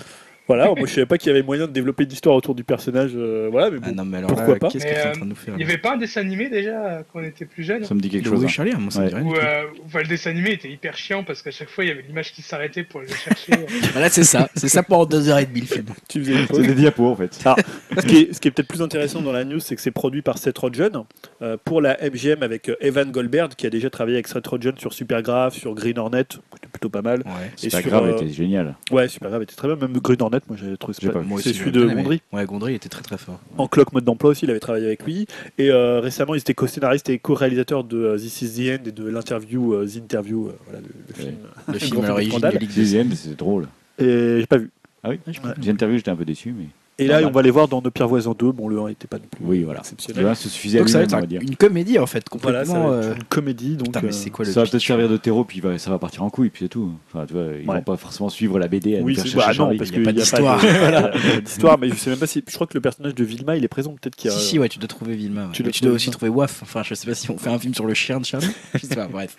Voilà, 0.48 0.66
moi 0.68 0.86
je 0.86 0.92
savais 0.94 1.06
pas 1.06 1.18
qu'il 1.18 1.28
y 1.28 1.30
avait 1.30 1.42
moyen 1.42 1.66
de 1.66 1.72
développer 1.72 2.04
une 2.04 2.12
histoire 2.12 2.34
autour 2.34 2.54
du 2.54 2.64
personnage. 2.64 3.12
euh, 3.14 3.48
voilà, 3.52 3.70
mais 3.70 3.78
bon. 3.78 3.86
Ah 3.90 3.92
non, 3.92 4.04
mais 4.06 4.16
alors 4.18 4.30
pourquoi 4.30 4.54
là, 4.54 4.58
pas 4.60 4.68
qu'est-ce 4.70 4.84
Mais, 4.84 4.94
que 4.94 4.96
tu 4.96 5.00
es 5.00 5.06
en 5.06 5.10
euh, 5.10 5.12
train 5.12 5.24
de 5.24 5.28
nous 5.30 5.34
faire 5.36 5.54
Il 5.54 5.58
n'y 5.58 5.64
avait 5.64 5.78
pas 5.78 5.92
un 5.94 5.96
dessin 5.98 6.20
animé 6.22 6.48
déjà 6.48 6.70
euh, 6.86 7.02
quand 7.12 7.20
on 7.20 7.24
était 7.24 7.44
plus 7.44 7.64
jeune 7.64 7.84
Ça 7.84 7.94
me 7.94 8.00
dit 8.00 8.08
quelque 8.08 8.28
chose. 8.28 8.42
Hein. 8.44 8.48
Charlie, 8.48 8.72
moi 8.78 8.90
ça 8.90 9.00
me 9.00 9.04
Ouais. 9.04 9.10
dit 9.10 9.14
rien 9.16 9.24
du 9.24 9.30
Où, 9.30 9.34
tout. 9.34 9.40
euh, 9.40 9.62
enfin, 9.86 9.98
le 10.00 10.06
dessin 10.08 10.30
animé 10.30 10.52
était 10.52 10.70
hyper 10.70 10.96
chiant 10.96 11.22
parce 11.22 11.42
qu'à 11.42 11.50
chaque 11.50 11.68
fois 11.68 11.84
il 11.84 11.88
y 11.88 11.90
avait 11.90 12.02
l'image 12.02 12.32
qui 12.32 12.42
s'arrêtait 12.42 12.82
pour 12.82 13.00
le 13.00 13.08
chercher. 13.08 13.52
Voilà, 13.92 14.08
c'est 14.08 14.24
ça, 14.24 14.48
c'est 14.54 14.68
ça 14.68 14.82
pendant 14.82 15.04
deux 15.06 15.28
heures 15.28 15.38
et 15.38 15.46
demie 15.46 15.60
le 15.60 15.66
film. 15.66 15.86
Tu 16.08 16.20
faisais 16.24 16.32
une 16.60 16.66
des 16.66 16.74
diapos 16.74 17.06
en 17.08 17.16
fait. 17.16 17.34
ce 17.34 18.06
qui 18.06 18.16
est, 18.16 18.32
ce 18.32 18.40
qui 18.40 18.48
est 18.48 18.50
peut-être 18.50 18.68
plus 18.68 18.82
intéressant 18.82 19.20
dans 19.20 19.32
la 19.32 19.44
news, 19.44 19.60
c'est 19.60 19.76
que 19.76 19.82
c'est 19.82 19.90
produit 19.90 20.22
par 20.22 20.38
Seth 20.38 20.56
Rogen 20.58 21.04
euh, 21.42 21.56
pour 21.62 21.80
la 21.82 21.96
MGM 22.02 22.42
avec 22.42 22.68
euh, 22.68 22.76
Evan 22.80 23.10
Goldberg 23.10 23.52
qui 23.54 23.66
a 23.66 23.70
déjà 23.70 23.90
travaillé 23.90 24.16
avec 24.16 24.28
Seth 24.28 24.46
Rogen 24.46 24.72
sur 24.78 24.92
Supergraph, 24.92 25.54
sur 25.54 25.74
Green 25.74 25.98
Hornet, 25.98 26.24
c'était 26.54 26.68
plutôt 26.72 26.88
pas 26.88 27.02
mal. 27.02 27.20
Ouais. 27.20 27.50
Et 27.62 27.70
sur, 27.70 27.94
euh, 28.02 28.16
était 28.16 28.28
génial. 28.28 28.76
Ouais, 28.90 29.08
Supergraph 29.08 29.42
était 29.42 29.54
très 29.56 29.68
bien, 29.68 29.76
même 29.76 29.98
Green 29.98 30.20
Hornet, 30.22 30.37
moi 30.48 30.56
j'avais 30.60 30.76
trouvé 30.76 30.96
J'ai 31.00 31.06
ça- 31.06 31.12
pas 31.12 31.20
vu. 31.20 31.26
Moi 31.26 31.40
C'est 31.42 31.52
celui 31.52 31.72
de. 31.72 31.86
Gondry. 31.86 32.22
Ouais, 32.32 32.44
Gondry 32.44 32.74
était 32.74 32.88
très 32.88 33.02
très 33.02 33.18
fort. 33.18 33.40
En 33.56 33.66
clock 33.68 33.92
mode 33.92 34.04
d'emploi 34.04 34.30
aussi, 34.30 34.44
il 34.44 34.50
avait 34.50 34.60
travaillé 34.60 34.86
avec 34.86 35.04
lui. 35.04 35.26
Et 35.58 35.70
euh, 35.70 36.00
récemment, 36.00 36.34
il 36.34 36.38
était 36.40 36.54
co-scénariste 36.54 37.08
et 37.10 37.18
co-réalisateur 37.18 37.84
de 37.84 37.96
euh, 37.98 38.16
This 38.16 38.42
Is 38.42 38.50
the 38.54 38.80
End 38.80 38.84
et 38.86 38.92
de 38.92 39.08
l'interview 39.08 39.74
euh, 39.74 39.86
The 39.86 39.96
Interview, 39.96 40.48
euh, 40.48 40.52
voilà, 40.66 40.80
le, 40.80 40.86
le 40.86 41.14
Ouais. 41.14 41.30
film. 41.30 41.36
Le 41.72 41.78
film 41.78 42.04
à 42.04 42.08
l'origine 42.08 42.40
Ligue 42.50 42.60
des 42.60 42.66
Deuxième, 42.66 43.12
c'est 43.12 43.36
drôle. 43.36 43.66
Et 43.98 44.38
j'ai 44.40 44.46
pas 44.46 44.58
vu. 44.58 44.70
Ah 45.02 45.10
oui 45.10 45.18
Ouais. 45.26 45.32
J'ai 45.60 45.70
interviewé, 45.70 45.98
j'étais 45.98 46.10
un 46.10 46.16
peu 46.16 46.24
déçu, 46.24 46.52
mais. 46.56 46.66
Et 47.00 47.06
là, 47.06 47.20
on 47.24 47.30
va 47.30 47.42
les 47.42 47.50
voir 47.50 47.68
dans 47.68 47.80
Nos 47.80 47.90
Pires 47.92 48.08
Voisins 48.08 48.34
2. 48.36 48.50
Bon, 48.52 48.68
le 48.68 48.80
1 48.80 48.88
était 48.88 49.06
pas 49.06 49.18
non 49.18 49.24
plus 49.30 49.44
Oui, 49.44 49.62
voilà. 49.62 49.80
exceptionnel. 49.80 50.24
Là, 50.24 50.34
ça 50.34 50.48
suffisait 50.48 50.78
à 50.78 50.80
Donc 50.80 50.88
ça 50.88 50.98
va 50.98 51.04
lui-même, 51.04 51.08
être 51.14 51.16
on 51.18 51.20
va 51.20 51.38
dire. 51.40 51.40
une 51.48 51.56
comédie 51.56 51.98
en 52.00 52.06
fait, 52.06 52.24
Voilà, 52.42 52.64
ça 52.64 52.72
complètement. 52.72 52.90
va 52.90 52.98
être 52.98 53.04
euh, 53.06 53.14
une 53.14 53.24
comédie. 53.24 53.76
Donc, 53.76 53.86
Putain, 53.86 54.00
mais 54.02 54.08
euh, 54.08 54.12
c'est 54.12 54.30
quoi 54.30 54.44
le 54.44 54.50
Ça 54.50 54.60
va 54.62 54.66
peut-être 54.68 54.82
servir 54.82 55.08
de 55.08 55.16
terreau, 55.16 55.44
puis 55.44 55.60
va- 55.60 55.78
ça 55.78 55.90
va 55.90 55.98
partir 55.98 56.24
en 56.24 56.30
couille, 56.30 56.50
puis 56.50 56.64
c'est 56.64 56.68
tout. 56.68 56.90
Enfin, 57.12 57.24
tu 57.26 57.34
vois, 57.34 57.42
ils 57.62 57.68
Ouais. 57.68 57.76
vont 57.76 57.82
pas 57.82 57.96
forcément 57.96 58.28
suivre 58.28 58.58
la 58.58 58.66
BD 58.66 58.96
à 58.96 59.00
Oui, 59.00 59.12
nous 59.16 59.22
faire 59.22 59.30
c'est 59.30 59.36
bah, 59.36 59.52
non, 59.70 59.76
parce 59.76 59.90
qu'il 59.92 60.02
n'y 60.02 60.08
a 60.08 60.12
d'histoire. 60.12 60.60
pas 60.60 60.66
pas 61.12 61.40
d'histoire, 61.40 61.78
mais 61.78 61.88
je 61.90 61.94
sais 61.94 62.10
même 62.10 62.18
pas 62.18 62.26
si. 62.26 62.42
Je 62.48 62.54
crois 62.54 62.66
que 62.66 62.74
le 62.74 62.80
personnage 62.80 63.14
de 63.14 63.24
Vilma, 63.24 63.56
il 63.56 63.62
est 63.64 63.68
présent. 63.68 63.92
Peut-être 63.92 64.16
qu'il 64.16 64.30
y 64.30 64.34
a. 64.34 64.36
Si, 64.36 64.44
si, 64.48 64.58
ouais, 64.58 64.68
tu 64.68 64.80
dois 64.80 64.88
trouver 64.88 65.14
Vilma. 65.14 65.42
ouais. 65.42 65.48
Tu 65.52 65.62
dois 65.62 65.70
Tu 65.70 65.78
trouver 65.80 65.90
dois 65.90 65.94
aussi 65.96 66.10
trouver 66.10 66.30
Waf. 66.30 66.62
Enfin, 66.64 66.82
je 66.82 66.94
sais 66.94 67.06
pas 67.06 67.14
si 67.14 67.30
on 67.30 67.38
fait 67.38 67.50
un 67.50 67.58
film 67.60 67.74
sur 67.74 67.86
le 67.86 67.94
chien 67.94 68.18
de 68.18 68.24
Charlie. 68.24 68.48
Je 68.74 68.86
sais 68.86 68.96
pas, 68.96 69.06
bref. 69.12 69.36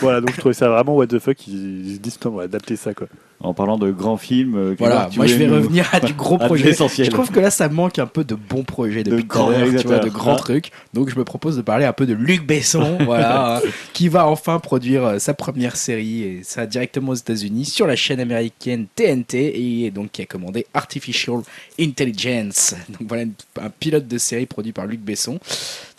Voilà, 0.00 0.20
donc 0.20 0.32
je 0.34 0.40
trouvais 0.40 0.54
ça 0.54 0.68
vraiment 0.68 0.94
what 0.94 1.06
the 1.06 1.18
fuck. 1.18 1.46
Ils, 1.48 1.94
se 1.94 1.98
disent, 2.00 2.18
on 2.26 2.30
va 2.30 2.42
adapter 2.42 2.76
ça, 2.76 2.92
quoi. 2.92 3.06
En 3.40 3.54
parlant 3.54 3.78
de 3.78 3.92
grands 3.92 4.16
films, 4.16 4.56
euh, 4.56 4.74
Voilà, 4.76 5.08
moi 5.16 5.26
je 5.26 5.34
vais 5.36 5.46
revenir 5.46 5.88
à 5.92 6.00
du 6.00 6.12
gros 6.12 6.38
projet. 6.38 6.72
Je 7.04 7.10
trouve 7.10 7.30
que 7.30 7.40
là 7.40 7.50
ça 7.50 7.68
manque 7.68 7.98
un 7.98 8.06
peu 8.06 8.24
de 8.24 8.34
bons 8.34 8.64
projets 8.64 9.02
De 9.04 9.20
grands 9.20 9.50
de 9.50 10.08
grands 10.08 10.34
Ah. 10.34 10.36
trucs. 10.36 10.70
Donc 10.94 11.08
je 11.10 11.16
me 11.16 11.24
propose 11.24 11.56
de 11.56 11.62
parler 11.62 11.84
un 11.84 11.92
peu 11.92 12.06
de 12.06 12.14
Luc 12.14 12.46
Besson, 12.46 12.98
voilà, 13.04 13.56
hein, 13.56 13.60
qui 13.92 14.08
va 14.08 14.26
enfin 14.26 14.58
produire 14.58 15.04
euh, 15.04 15.18
sa 15.18 15.34
première 15.34 15.76
série 15.76 16.22
et 16.22 16.40
ça 16.42 16.66
directement 16.66 17.12
aux 17.12 17.16
États-Unis 17.16 17.64
sur 17.66 17.86
la 17.86 17.96
chaîne 17.96 18.20
américaine 18.20 18.86
TNT 18.94 19.84
et 19.84 19.90
donc 19.90 20.12
qui 20.12 20.22
a 20.22 20.26
commandé 20.26 20.66
Artificial 20.74 21.40
Intelligence. 21.80 22.74
Donc 22.88 23.08
voilà 23.08 23.24
un 23.60 23.70
pilote 23.70 24.06
de 24.06 24.18
série 24.18 24.46
produit 24.46 24.72
par 24.72 24.86
Luc 24.86 25.00
Besson. 25.00 25.38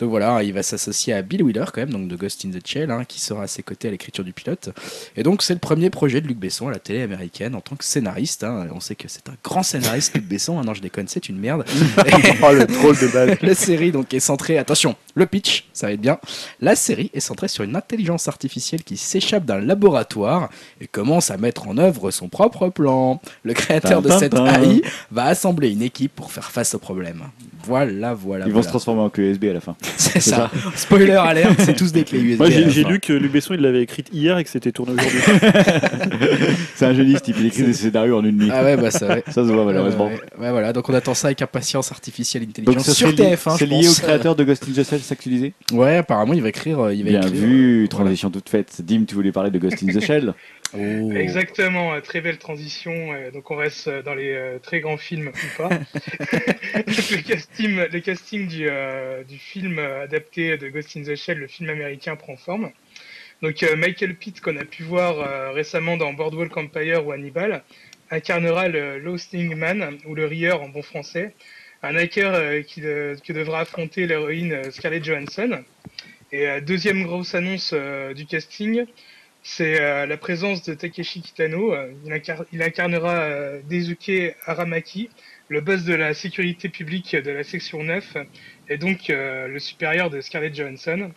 Donc 0.00 0.08
voilà, 0.10 0.42
il 0.42 0.52
va 0.54 0.62
s'associer 0.62 1.12
à 1.12 1.22
Bill 1.22 1.42
Wheeler 1.42 1.64
quand 1.72 1.82
même, 1.82 1.90
donc 1.90 2.08
de 2.08 2.16
Ghost 2.16 2.44
in 2.46 2.50
the 2.50 2.66
Shell, 2.66 2.90
hein, 2.90 3.04
qui 3.06 3.20
sera 3.20 3.42
à 3.42 3.46
ses 3.46 3.62
côtés 3.62 3.88
à 3.88 3.90
l'écriture 3.90 4.24
du 4.24 4.32
pilote. 4.32 4.70
Et 5.16 5.22
donc 5.22 5.42
c'est 5.42 5.52
le 5.52 5.58
premier 5.60 5.90
projet 5.90 6.20
de 6.20 6.26
Luc 6.26 6.38
Besson 6.38 6.68
à 6.68 6.70
la 6.70 6.78
télé 6.78 7.02
américaine 7.02 7.54
en 7.54 7.60
tant 7.60 7.76
que 7.76 7.84
scénariste. 7.84 8.44
hein. 8.44 8.66
On 8.74 8.80
sait 8.80 8.94
que 8.94 9.08
c'est 9.08 9.28
un 9.28 9.34
grand 9.44 9.62
scénariste 9.62 10.14
Luc 10.14 10.26
Besson. 10.26 10.62
Non, 10.64 10.72
je 10.74 10.80
déconne, 10.80 11.06
c'est 11.08 11.28
une 11.28 11.38
merde. 11.38 11.64
Oh, 12.42 12.52
le 12.52 12.66
drôle 12.66 12.96
de 12.98 13.06
balle. 13.08 13.36
La 13.42 13.54
série 13.54 13.92
donc 13.92 14.14
est 14.14 14.20
centrée, 14.20 14.56
attention, 14.56 14.96
le 15.14 15.26
pitch, 15.26 15.68
ça 15.74 15.86
va 15.88 15.92
être 15.92 16.00
bien. 16.00 16.18
La 16.60 16.74
série 16.74 17.10
est 17.12 17.20
centrée 17.20 17.48
sur 17.48 17.64
une 17.64 17.76
intelligence 17.76 18.28
artificielle 18.28 18.82
qui 18.82 18.96
s'échappe 18.96 19.44
d'un 19.44 19.60
laboratoire 19.60 20.48
et 20.80 20.86
commence 20.86 21.30
à 21.30 21.36
mettre 21.36 21.68
en 21.68 21.76
œuvre 21.78 22.10
son 22.10 22.28
propre 22.28 22.68
plan. 22.70 23.20
Le 23.42 23.52
créateur 23.54 24.00
de 24.02 24.08
cette. 24.18 24.34
AI 24.34 24.82
va 25.10 25.24
assembler 25.24 25.70
une 25.70 25.82
équipe 25.82 26.14
pour 26.14 26.32
faire 26.32 26.50
face 26.50 26.74
au 26.74 26.78
problème. 26.78 27.24
Voilà, 27.64 28.14
voilà. 28.14 28.44
Ils 28.46 28.48
vont 28.48 28.54
voilà. 28.54 28.62
se 28.64 28.68
transformer 28.68 29.02
en 29.02 29.10
clé 29.10 29.30
USB 29.30 29.44
à 29.44 29.52
la 29.52 29.60
fin. 29.60 29.76
C'est 29.96 30.20
ça. 30.20 30.50
Spoiler 30.74 31.12
alert, 31.12 31.60
c'est 31.60 31.74
tous 31.76 31.92
des 31.92 32.04
clés 32.04 32.20
USB. 32.20 32.38
Moi, 32.40 32.50
j'ai 32.50 32.84
lu 32.84 33.00
que 33.00 33.12
Luc 33.12 33.32
Besson, 33.32 33.54
il 33.54 33.60
l'avait 33.60 33.82
écrite 33.82 34.08
hier 34.12 34.38
et 34.38 34.44
que 34.44 34.50
c'était 34.50 34.72
tourné 34.72 34.92
aujourd'hui. 34.92 35.20
C'est 36.74 36.86
un 36.86 36.94
génie, 36.94 37.14
ce 37.14 37.20
type. 37.20 37.36
Il 37.38 37.46
écrit 37.46 37.62
des 37.64 37.72
scénarios 37.74 38.18
en 38.18 38.24
une 38.24 38.38
nuit. 38.38 38.48
Ah 38.52 38.62
ouais, 38.64 38.76
bah 38.76 38.90
ça 38.90 39.06
ouais. 39.08 39.22
Ça 39.26 39.34
se 39.46 39.52
voit 39.52 39.64
malheureusement. 39.64 40.06
Ouais, 40.06 40.12
ouais, 40.12 40.44
ouais, 40.44 40.50
voilà, 40.50 40.72
donc 40.72 40.88
on 40.88 40.94
attend 40.94 41.14
ça 41.14 41.28
avec 41.28 41.42
impatience 41.42 41.92
artificielle 41.92 42.46
ça 42.78 42.94
sur 42.94 43.08
lié- 43.08 43.34
TF1. 43.36 43.56
C'est 43.58 43.66
lié 43.66 43.88
au 43.88 43.92
créateur 43.92 44.34
de 44.36 44.44
Ghost 44.44 44.64
in 44.64 44.72
the 44.72 44.74
Shell, 44.76 44.84
c'est 45.00 45.00
ça 45.00 45.16
que 45.16 45.22
tu 45.22 45.28
disais 45.28 45.52
Ouais, 45.72 45.98
apparemment 45.98 46.32
il 46.32 46.42
va 46.42 46.48
écrire. 46.48 46.80
euh, 46.80 46.94
Il 46.94 47.04
va 47.04 47.10
Bien 47.10 47.20
écrire, 47.22 47.40
vu, 47.40 47.84
euh, 47.84 47.88
transition 47.88 48.30
toute 48.30 48.48
faite. 48.48 48.80
Dim, 48.82 49.04
tu 49.06 49.14
voulais 49.14 49.32
parler 49.32 49.50
de 49.50 49.58
Ghost 49.58 49.82
in 49.82 49.92
the 49.92 50.00
Shell. 50.00 50.34
Oh. 50.72 51.12
Exactement, 51.12 51.94
euh, 51.94 52.00
très 52.00 52.20
belle 52.20 52.38
transition. 52.38 53.12
euh, 53.12 53.30
donc 53.32 53.50
on 53.50 53.56
reste 53.56 53.88
euh, 53.88 54.02
dans 54.02 54.14
les 54.14 54.58
très 54.62 54.80
grands 54.80 54.96
films 54.96 55.28
ou 55.28 55.56
pas. 55.56 55.68
Le 56.86 57.22
casting, 57.22 57.76
le 57.92 58.00
casting 58.00 58.46
du, 58.46 58.68
euh, 58.68 59.24
du 59.24 59.38
film 59.38 59.78
adapté 59.78 60.56
de 60.56 60.68
Ghost 60.68 60.96
in 60.96 61.02
the 61.02 61.16
Shell, 61.16 61.38
le 61.38 61.48
film 61.48 61.70
américain, 61.70 62.14
prend 62.16 62.36
forme. 62.36 62.70
Donc 63.42 63.62
euh, 63.62 63.74
Michael 63.76 64.14
Pitt, 64.14 64.40
qu'on 64.40 64.56
a 64.56 64.64
pu 64.64 64.82
voir 64.84 65.18
euh, 65.18 65.50
récemment 65.52 65.96
dans 65.96 66.12
Boardwalk 66.12 66.56
Empire 66.56 67.04
ou 67.06 67.12
Hannibal, 67.12 67.62
incarnera 68.10 68.68
le 68.68 68.98
Loasting 68.98 69.54
Man, 69.56 69.98
ou 70.06 70.14
le 70.14 70.26
rieur 70.26 70.62
en 70.62 70.68
bon 70.68 70.82
français, 70.82 71.34
un 71.82 71.96
hacker 71.96 72.64
qui, 72.64 72.82
qui 73.22 73.32
devra 73.32 73.60
affronter 73.60 74.06
l'héroïne 74.06 74.70
Scarlett 74.70 75.04
Johansson. 75.04 75.64
Et 76.32 76.60
deuxième 76.60 77.04
grosse 77.04 77.34
annonce 77.34 77.74
du 78.14 78.26
casting, 78.26 78.84
c'est 79.42 79.80
euh, 79.80 80.06
la 80.06 80.16
présence 80.16 80.62
de 80.64 80.74
Takeshi 80.74 81.22
Kitano. 81.22 81.72
Euh, 81.74 81.90
il, 82.04 82.12
incar- 82.12 82.44
il 82.52 82.62
incarnera 82.62 83.14
euh, 83.20 83.60
Daisuke 83.68 84.34
Aramaki, 84.46 85.08
le 85.48 85.60
boss 85.60 85.84
de 85.84 85.94
la 85.94 86.14
sécurité 86.14 86.68
publique 86.68 87.16
de 87.16 87.30
la 87.30 87.42
section 87.42 87.82
9, 87.82 88.16
et 88.68 88.76
donc 88.76 89.10
euh, 89.10 89.48
le 89.48 89.58
supérieur 89.58 90.10
de 90.10 90.20
Scarlett 90.20 90.54
Johansson. 90.54 91.10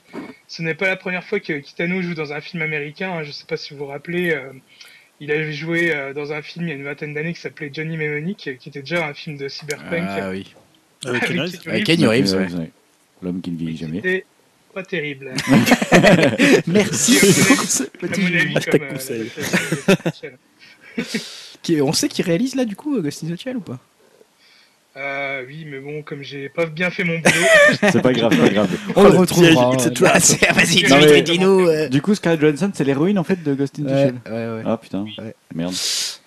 Ce 0.47 0.61
n'est 0.61 0.73
pas 0.75 0.87
la 0.87 0.95
première 0.95 1.23
fois 1.23 1.39
que 1.39 1.53
Kitano 1.59 2.01
joue 2.01 2.13
dans 2.15 2.33
un 2.33 2.41
film 2.41 2.61
américain. 2.63 3.11
hein. 3.11 3.23
Je 3.23 3.27
ne 3.27 3.33
sais 3.33 3.45
pas 3.45 3.57
si 3.57 3.73
vous 3.73 3.79
vous 3.79 3.85
rappelez, 3.87 4.31
euh, 4.31 4.51
il 5.19 5.31
avait 5.31 5.53
joué 5.53 5.93
euh, 5.93 6.13
dans 6.13 6.33
un 6.33 6.41
film 6.41 6.65
il 6.67 6.69
y 6.69 6.71
a 6.73 6.75
une 6.75 6.83
vingtaine 6.83 7.13
d'années 7.13 7.33
qui 7.33 7.41
s'appelait 7.41 7.69
Johnny 7.71 7.97
Mnemonic, 7.97 8.57
qui 8.59 8.69
était 8.69 8.79
déjà 8.81 9.05
un 9.07 9.13
film 9.13 9.37
de 9.37 9.47
cyberpunk. 9.47 10.03
Ah 10.09 10.29
oui. 10.31 10.53
Avec 11.67 11.83
Keanu 11.85 12.07
Reeves. 12.07 12.35
L'homme 13.21 13.41
qui 13.41 13.51
ne 13.51 13.57
vieillit 13.57 13.77
jamais. 13.77 14.01
Pas 14.73 14.83
terrible. 14.83 15.33
Merci 16.67 17.17
pour 17.19 17.61
ce 17.65 17.83
petit 17.83 18.55
Hashtag 18.55 18.81
euh, 18.81 18.91
conseil. 18.93 19.31
Qui- 21.61 21.81
On 21.81 21.93
sait 21.93 22.07
qui 22.09 22.21
réalise 22.21 22.55
là 22.55 22.65
du 22.65 22.75
coup 22.75 22.99
Ghost 23.01 23.23
in 23.23 23.33
the 23.33 23.39
Shell 23.39 23.57
ou 23.57 23.61
pas? 23.61 23.79
Euh, 24.95 25.43
oui, 25.47 25.65
mais 25.67 25.79
bon, 25.79 26.03
comme 26.03 26.21
j'ai 26.21 26.49
pas 26.49 26.67
bien 26.67 26.91
fait 26.91 27.03
mon 27.03 27.17
boulot, 27.17 27.45
C'est 27.91 28.01
pas 28.01 28.13
grave, 28.13 28.31
c'est 28.31 28.41
pas 28.41 28.49
grave. 28.49 28.69
On 28.95 29.03
le 29.03 29.09
le 29.11 29.17
retrouvera. 29.17 30.19
c'est- 30.19 30.51
Vas-y, 30.53 30.83
Dimitri, 30.83 31.23
dis-nous. 31.23 31.67
euh. 31.67 31.89
Du 31.89 31.99
coup, 32.01 32.13
Scarlett 32.13 32.41
Johansson, 32.41 32.71
c'est 32.75 32.83
l'héroïne 32.83 33.17
en 33.17 33.23
fait 33.23 33.41
de 33.41 33.55
Ghost 33.55 33.79
in 33.79 33.83
the 33.85 33.89
Shell. 33.89 34.15
ouais, 34.27 34.31
ouais. 34.31 34.61
Ah 34.65 34.77
putain, 34.77 35.05
Ouais. 35.17 35.33
merde. 35.55 35.73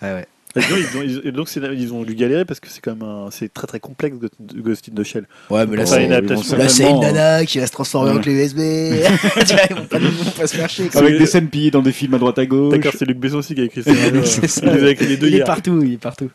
Ouais, 0.03 0.13
ouais. 0.15 0.27
Et 0.57 0.61
donc, 0.61 0.79
ils 0.93 0.99
ont, 0.99 1.03
ils- 1.03 1.29
et 1.29 1.33
donc, 1.33 1.49
ils 1.55 1.93
ont 1.93 2.03
dû 2.03 2.15
galérer 2.15 2.45
parce 2.45 2.61
que 2.61 2.69
c'est 2.69 2.81
quand 2.81 2.97
même 2.97 3.09
un- 3.09 3.29
c'est 3.31 3.53
très 3.53 3.67
très 3.67 3.81
complexe 3.81 4.17
Ghost- 4.19 4.89
in 4.91 4.95
the 4.95 5.05
Shell. 5.05 5.27
Ouais, 5.51 5.67
mais 5.67 5.77
là, 5.77 5.87
c'est 5.87 6.05
une 6.05 6.13
une 6.13 6.33
euh, 6.33 7.01
nana 7.01 7.45
qui 7.45 7.59
va 7.59 7.67
se 7.67 7.73
transformer 7.73 8.11
en 8.13 8.19
clé 8.19 8.33
USB. 8.33 8.57
tu 9.47 9.53
vois, 9.53 9.63
ils 9.71 9.77
vont 9.77 9.85
pas, 9.85 9.99
ils 9.99 10.07
vont 10.09 10.31
pas 10.31 10.47
se 10.47 10.57
faire 10.57 10.69
chier. 10.69 10.89
quoi. 10.89 11.01
Avec 11.03 11.19
des 11.19 11.27
scènes 11.27 11.49
pillées 11.49 11.71
dans 11.71 11.83
des 11.83 11.93
films 11.93 12.15
à 12.15 12.19
droite 12.19 12.39
à 12.39 12.47
gauche. 12.47 12.73
D'accord, 12.73 12.93
c'est 12.99 13.05
Luc 13.05 13.19
Besson 13.19 13.37
aussi 13.37 13.55
qui 13.55 13.61
a 13.61 13.65
écrit 13.65 13.83
ça. 13.83 13.91
Il 14.63 14.69
les 14.73 14.85
a 14.85 14.91
écrit 14.91 15.07
les 15.07 15.17
deux 15.17 15.29
Il 15.29 15.35
est 15.37 15.45
partout, 15.45 15.81
il 15.85 15.95
est 15.95 15.99
partout. 15.99 16.31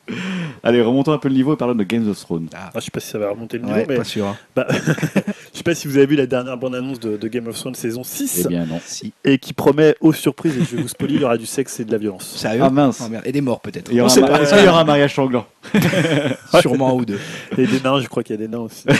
Allez, 0.64 0.82
remontons 0.82 1.12
un 1.14 1.18
peu 1.18 1.28
le 1.30 1.36
niveau 1.36 1.54
et 1.54 1.58
parlons 1.58 1.76
de 1.76 1.84
Games 1.84 2.08
of 2.10 2.20
Thrones. 2.20 2.47
Ah, 2.56 2.72
je 2.76 2.82
sais 2.82 2.91
pas 2.91 2.99
si 2.99 3.10
ça 3.10 3.18
va 3.20 3.30
remonter 3.30 3.58
le 3.58 3.64
niveau, 3.66 3.76
Ouais, 3.76 3.86
mais 3.88 3.95
pas 3.97 4.04
sûr. 4.04 4.26
hein. 4.26 4.36
bah, 4.56 4.68
je 4.70 5.58
sais 5.58 5.64
pas 5.64 5.76
si 5.76 5.88
vous 5.88 5.97
avez 5.97 6.06
vu 6.06 6.16
la 6.16 6.26
dernière 6.26 6.58
bande-annonce 6.58 6.99
de, 6.99 7.18
de 7.18 7.28
Game 7.28 7.47
of 7.47 7.58
Thrones 7.58 7.76
saison 7.76 8.04
6 8.04 8.43
Eh 8.45 8.47
bien 8.47 8.66
non. 8.66 8.80
Si. 8.86 9.14
et 9.24 9.38
qui 9.38 9.54
promet 9.54 9.95
aux 10.02 10.14
surprises, 10.14 10.58
et 10.58 10.64
je 10.64 10.76
vais 10.76 10.82
vous 10.82 10.88
spoiler, 10.88 11.16
il 11.16 11.22
y 11.22 11.24
aura 11.24 11.38
du 11.38 11.45
sexe 11.45 11.80
et 11.80 11.86
de 11.86 11.91
la 11.91 11.97
violence. 11.97 12.36
Sérieux? 12.36 12.62
Ah 12.64 12.70
mince. 12.70 13.02
Oh, 13.06 13.10
merde. 13.10 13.24
Et 13.26 13.32
des 13.32 13.41
morts 13.41 13.62
peut-être. 13.62 13.91
Est-ce 13.91 14.54
qu'il 14.56 14.66
y 14.66 14.68
aura 14.68 14.82
un 14.82 14.86
mariage 14.86 15.16
sanglant 15.16 15.45
Sûrement 16.60 16.89
un 16.89 16.93
ou 16.93 17.06
deux. 17.06 17.20
Et 17.58 17.68
des 17.68 17.80
nains, 17.82 17.99
je 17.99 18.08
crois 18.08 18.24
qu'il 18.24 18.36
y 18.36 18.39
a 18.39 18.41
des 18.41 18.47
nains 18.47 18.60
aussi 18.60 18.86
dedans. 18.86 18.97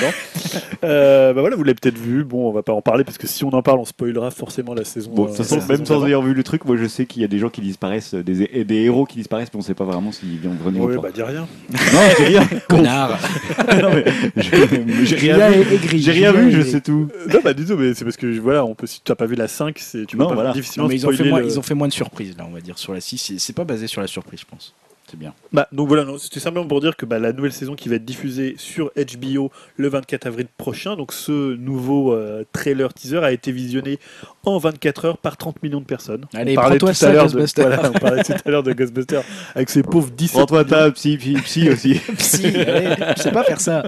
euh, 0.84 1.34
bah 1.34 1.42
voilà, 1.42 1.56
vous 1.56 1.64
l'avez 1.64 1.76
peut-être 1.80 1.98
vu. 1.98 2.24
Bon, 2.24 2.48
on 2.50 2.52
va 2.52 2.64
pas 2.64 2.74
en 2.74 2.82
parler 2.82 3.04
parce 3.04 3.18
que 3.18 3.28
si 3.28 3.44
on 3.44 3.50
en 3.54 3.62
parle, 3.62 3.80
on 3.80 3.86
spoilera 3.86 4.32
forcément 4.32 4.74
la 4.74 4.84
saison. 4.84 5.12
Bon, 5.14 5.24
de 5.24 5.28
euh, 5.28 5.32
toute 5.32 5.38
façon, 5.46 5.56
la 5.58 5.62
même 5.62 5.86
saison 5.86 6.00
sans 6.00 6.06
avoir 6.06 6.22
vu 6.22 6.34
le 6.34 6.44
truc, 6.44 6.66
moi 6.66 6.78
je 6.78 6.86
sais 6.88 7.06
qu'il 7.06 7.22
y 7.22 7.26
a 7.26 7.28
des 7.28 7.40
gens 7.40 7.50
qui 7.50 7.62
disparaissent, 7.62 8.14
des, 8.14 8.48
héros 8.70 9.06
qui 9.06 9.18
disparaissent, 9.18 9.50
mais 9.54 9.60
on 9.60 9.64
sait 9.64 9.74
pas 9.74 9.84
vraiment 9.86 10.12
s'ils 10.12 10.40
vont 10.40 10.52
revenir 10.64 10.84
Ouais, 10.84 10.94
ou 10.98 11.02
pas. 11.02 11.08
bah 11.08 11.14
dis 11.14 11.24
rien. 11.24 11.41
Non, 11.72 12.00
j'ai 12.18 12.24
rien. 12.26 12.48
Connard. 12.70 13.20
non, 13.82 13.90
mais 13.94 14.06
je- 14.38 15.04
j'ai 15.06 15.16
rien 15.34 15.50
vu. 15.50 16.00
J'ai 16.00 16.12
rien 16.12 16.32
vu, 16.32 16.52
je 16.52 16.62
sais 16.62 16.82
tout. 16.82 17.10
Non, 17.34 17.40
bah 17.44 17.54
dis 17.54 17.66
mais 17.78 17.94
c'est 17.94 18.04
parce 18.06 18.18
que 18.18 18.40
voilà, 18.40 18.66
on 18.66 18.76
peut, 18.76 18.88
si 18.88 19.02
tu 19.04 19.12
n'as 19.12 19.16
pas 19.16 19.26
vu 19.26 19.36
la 19.36 19.48
5, 19.48 19.78
c'est, 19.80 20.06
tu 20.06 20.18
peux 20.18 20.24
Non, 20.24 20.30
pas 20.30 20.36
voilà. 20.36 20.52
difficilement 20.54 20.86
Non, 20.86 20.90
mais 20.90 20.96
ils 20.96 21.08
ont, 21.08 21.12
fait 21.12 21.24
moins, 21.24 21.40
le- 21.40 21.46
ils 21.46 21.60
ont 21.60 21.62
fait 21.62 21.74
moins 21.76 21.88
de 21.88 21.94
surprises 21.94 22.36
là, 22.38 22.46
on 22.50 22.54
va 22.54 22.62
dire, 22.62 22.78
sur 22.78 22.94
la 22.94 23.02
6. 23.02 23.18
C'est- 23.18 23.40
C'est 23.40 23.54
pas 23.54 23.64
basé 23.64 23.88
sur 23.88 24.02
la 24.02 24.08
surprise, 24.08 24.40
je 24.42 24.46
pense. 24.46 24.74
C'est 25.12 25.20
bien. 25.20 25.34
Bah, 25.52 25.68
donc 25.74 25.90
voilà, 25.90 26.06
c'était 26.20 26.40
simplement 26.40 26.66
pour 26.66 26.80
dire 26.80 26.96
que 26.96 27.06
bah, 27.06 27.20
la 27.20 27.34
nouvelle 27.34 27.52
saison 27.52 27.76
qui 27.76 27.90
va 27.90 27.96
être 27.96 28.06
diffusée 28.06 28.56
sur 28.58 28.94
HBO 28.96 29.52
le 29.76 29.90
24 29.90 30.26
avril 30.26 30.48
prochain, 30.56 30.96
donc 30.96 31.12
ce 31.12 31.54
nouveau 31.56 32.14
euh, 32.14 32.46
trailer 32.54 32.94
teaser 32.94 33.18
a 33.18 33.34
été 33.34 33.52
visionné 33.52 34.00
en 34.46 34.58
24 34.58 35.06
heures 35.06 35.18
par 35.18 35.36
30 35.36 35.62
millions 35.64 35.82
de 35.82 35.86
personnes. 35.86 36.28
Allez, 36.34 36.54
on 36.58 36.62
parlait 36.62 36.78
tout 36.78 36.94
ça, 36.94 37.10
à 37.10 37.12
l'heure 37.12 37.26
de, 37.26 37.34
Ghostbusters. 37.34 37.68
voilà, 37.68 37.90
on 37.94 38.00
parlait 38.00 38.24
tout 38.24 38.32
à 38.32 38.50
l'heure 38.50 38.64
de 38.64 38.72
Ghostbusters 38.72 39.24
avec 39.54 39.70
ses 39.70 39.84
pauvres 39.84 40.12
17 40.12 40.38
Prends-toi 40.38 40.64
ta 40.64 40.90
psy, 40.92 41.18
psy, 41.18 41.34
psy 41.44 41.70
aussi. 41.70 41.94
Psy, 42.18 42.46
allez, 42.46 42.96
je 43.18 43.22
sais 43.22 43.32
pas 43.34 43.44
faire 43.44 43.60
ça. 43.60 43.84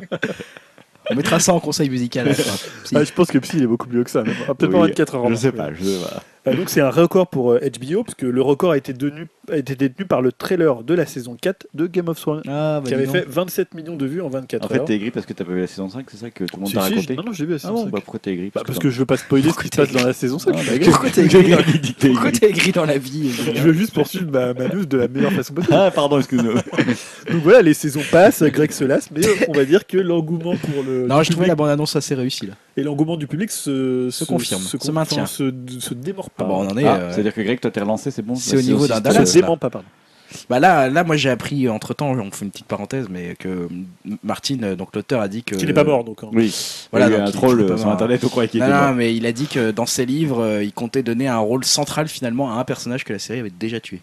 On 1.09 1.15
mettra 1.15 1.39
ça 1.39 1.53
en 1.53 1.61
conseil 1.61 1.89
musical. 1.89 2.35
Ah, 2.95 3.03
je 3.03 3.11
pense 3.11 3.31
que 3.31 3.37
Psy 3.39 3.57
il 3.57 3.63
est 3.63 3.67
beaucoup 3.67 3.87
mieux 3.89 4.03
que 4.03 4.11
ça, 4.11 4.23
peut-être 4.23 4.65
Oui, 4.65 4.71
pas 4.71 4.79
24 4.87 5.15
heures. 5.15 5.29
Je 5.29 5.35
sais 5.35 5.51
pas, 5.51 5.73
je 5.73 5.83
sais 5.83 6.03
pas. 6.03 6.21
Euh, 6.45 6.55
donc 6.55 6.69
c'est 6.69 6.81
un 6.81 6.89
record 6.89 7.27
pour 7.27 7.53
euh, 7.53 7.59
HBO, 7.59 8.03
parce 8.03 8.15
que 8.15 8.25
le 8.25 8.41
record 8.41 8.71
a 8.71 8.77
été, 8.77 8.91
détenu, 8.91 9.27
a 9.49 9.55
été 9.55 9.75
détenu 9.75 10.05
par 10.05 10.21
le 10.21 10.33
trailer 10.33 10.83
de 10.83 10.93
la 10.93 11.05
saison 11.05 11.37
4 11.41 11.67
de 11.73 11.87
Game 11.87 12.09
of 12.09 12.19
Thrones, 12.19 12.41
Ah, 12.47 12.81
bah, 12.83 12.87
qui 12.89 12.93
avait 12.93 13.05
fait 13.05 13.21
donc. 13.21 13.29
27 13.29 13.73
millions 13.75 13.95
de 13.95 14.05
vues 14.05 14.21
en 14.21 14.27
24 14.27 14.65
En 14.65 14.67
fait, 14.67 14.79
heures. 14.79 14.85
t'es 14.85 14.95
aigri 14.95 15.09
parce 15.11 15.25
que 15.25 15.31
t'as 15.31 15.45
pas 15.45 15.53
vu 15.53 15.61
la 15.61 15.67
saison 15.67 15.87
5, 15.87 16.05
c'est 16.11 16.17
ça 16.17 16.29
que 16.31 16.43
tout 16.43 16.57
le 16.57 16.59
monde 16.61 16.67
Si, 16.69 16.75
t'a 16.75 16.81
si, 16.81 16.89
raconté 16.95 17.13
je- 17.13 17.17
Non, 17.17 17.23
non, 17.27 17.31
j'ai 17.31 17.45
vu 17.45 17.51
la 17.51 17.55
Ah 17.55 17.59
saison 17.59 17.73
bon, 17.75 17.83
5. 17.85 17.91
bah 17.91 17.99
pourquoi 18.03 18.19
t'es 18.19 18.31
aigri 18.33 18.51
Bah, 18.53 18.61
parce 18.67 18.77
que 18.77 18.89
je 18.89 18.99
veux 18.99 19.05
pas 19.05 19.15
spoiler 19.15 19.49
ce 19.51 19.57
qui 19.57 19.67
se 19.67 19.69
passe 19.77 19.91
dans 19.93 20.03
la 20.05 20.11
saison 20.11 20.37
5. 20.37 20.53
Ah. 20.53 20.59
Pourquoi 20.83 21.09
t'es 21.11 22.49
aigri 22.49 22.71
dans 22.73 22.85
la 22.85 22.97
vie 22.97 23.29
Je 23.31 23.61
veux 23.61 23.73
juste 23.73 23.93
poursuivre 23.93 24.29
ma, 24.29 24.53
ma 24.53 24.67
news 24.67 24.85
de 24.85 24.97
la 24.97 25.07
meilleure 25.07 25.31
façon 25.31 25.53
possible. 25.53 25.73
Ah, 25.73 25.91
pardon, 25.91 26.17
excuse-moi. 26.19 26.55
Donc 27.31 27.41
voilà, 27.41 27.61
les 27.61 27.73
saisons 27.73 28.01
passent, 28.11 28.43
Greg 28.43 28.71
se 28.71 28.83
lasse, 28.83 29.09
mais 29.11 29.21
on 29.47 29.53
va 29.53 29.63
dire 29.63 29.87
que 29.87 29.97
l'engouement 29.97 30.57
pour 30.57 30.83
le 30.83 31.07
Non, 31.07 31.23
je 31.23 31.31
trouvais 31.31 31.47
la 31.47 31.55
bande-annonce 31.55 31.95
assez 31.95 32.15
réussie 32.15 32.47
là. 32.47 32.53
Et 32.77 32.83
l'engouement 32.83 33.17
du 33.17 33.27
public 33.27 33.51
se, 33.51 34.09
Se 34.11 34.23
confirme, 34.25 34.61
se 34.61 34.77
con- 34.77 34.91
maintient. 34.91 35.25
se, 35.25 35.51
se 35.79 35.93
démord 35.93 36.29
pas. 36.29 36.43
Ah, 36.45 36.47
bah, 36.49 36.55
on 36.57 36.67
en 36.67 36.77
est. 36.77 36.85
Ah, 36.85 36.95
euh, 36.95 37.11
C'est-à-dire 37.11 37.33
que 37.33 37.41
Greg, 37.41 37.59
toi 37.59 37.71
t'es 37.71 37.81
relancé, 37.81 38.09
c'est 38.11 38.21
bon 38.23 38.35
C'est 38.35 38.57
au 38.57 38.61
niveau 38.61 38.87
d'un 38.87 38.95
se 38.97 39.01
Dallas, 39.01 39.19
là. 39.19 39.31
dément 39.41 39.57
pas, 39.57 39.69
pardon. 39.69 39.87
Bah 40.49 40.59
là, 40.59 40.89
là, 40.89 41.03
moi 41.03 41.15
j'ai 41.15 41.29
appris 41.29 41.69
entre 41.69 41.93
temps, 41.93 42.09
on 42.09 42.31
fait 42.31 42.45
une 42.45 42.49
petite 42.49 42.65
parenthèse, 42.65 43.05
mais 43.07 43.35
que 43.37 43.69
Martine, 44.23 44.63
euh, 44.63 44.75
donc 44.75 44.95
l'auteur, 44.95 45.21
a 45.21 45.27
dit 45.27 45.43
que. 45.43 45.55
Qu'il 45.55 45.67
n'est 45.67 45.73
pas 45.73 45.83
mort, 45.83 46.03
donc. 46.03 46.23
hein. 46.23 46.29
Oui, 46.33 46.51
Voilà, 46.89 47.05
il 47.07 47.11
y 47.11 47.15
a 47.15 47.19
donc 47.19 47.27
un 47.27 47.31
troll 47.31 47.67
sur 47.77 47.85
mort. 47.85 47.93
internet, 47.93 48.23
on 48.23 48.29
croyait 48.29 48.49
qu'il 48.49 48.59
Non, 48.61 48.65
était 48.65 48.75
non, 48.75 48.81
mort. 48.85 48.93
mais 48.95 49.15
il 49.15 49.27
a 49.27 49.31
dit 49.31 49.45
que 49.45 49.69
dans 49.69 49.85
ses 49.85 50.07
livres, 50.07 50.39
euh, 50.41 50.63
il 50.63 50.73
comptait 50.73 51.03
donner 51.03 51.27
un 51.27 51.37
rôle 51.37 51.63
central 51.65 52.07
finalement 52.07 52.51
à 52.51 52.59
un 52.59 52.63
personnage 52.63 53.03
que 53.03 53.13
la 53.13 53.19
série 53.19 53.41
avait 53.41 53.51
déjà 53.51 53.79
tué. 53.79 54.01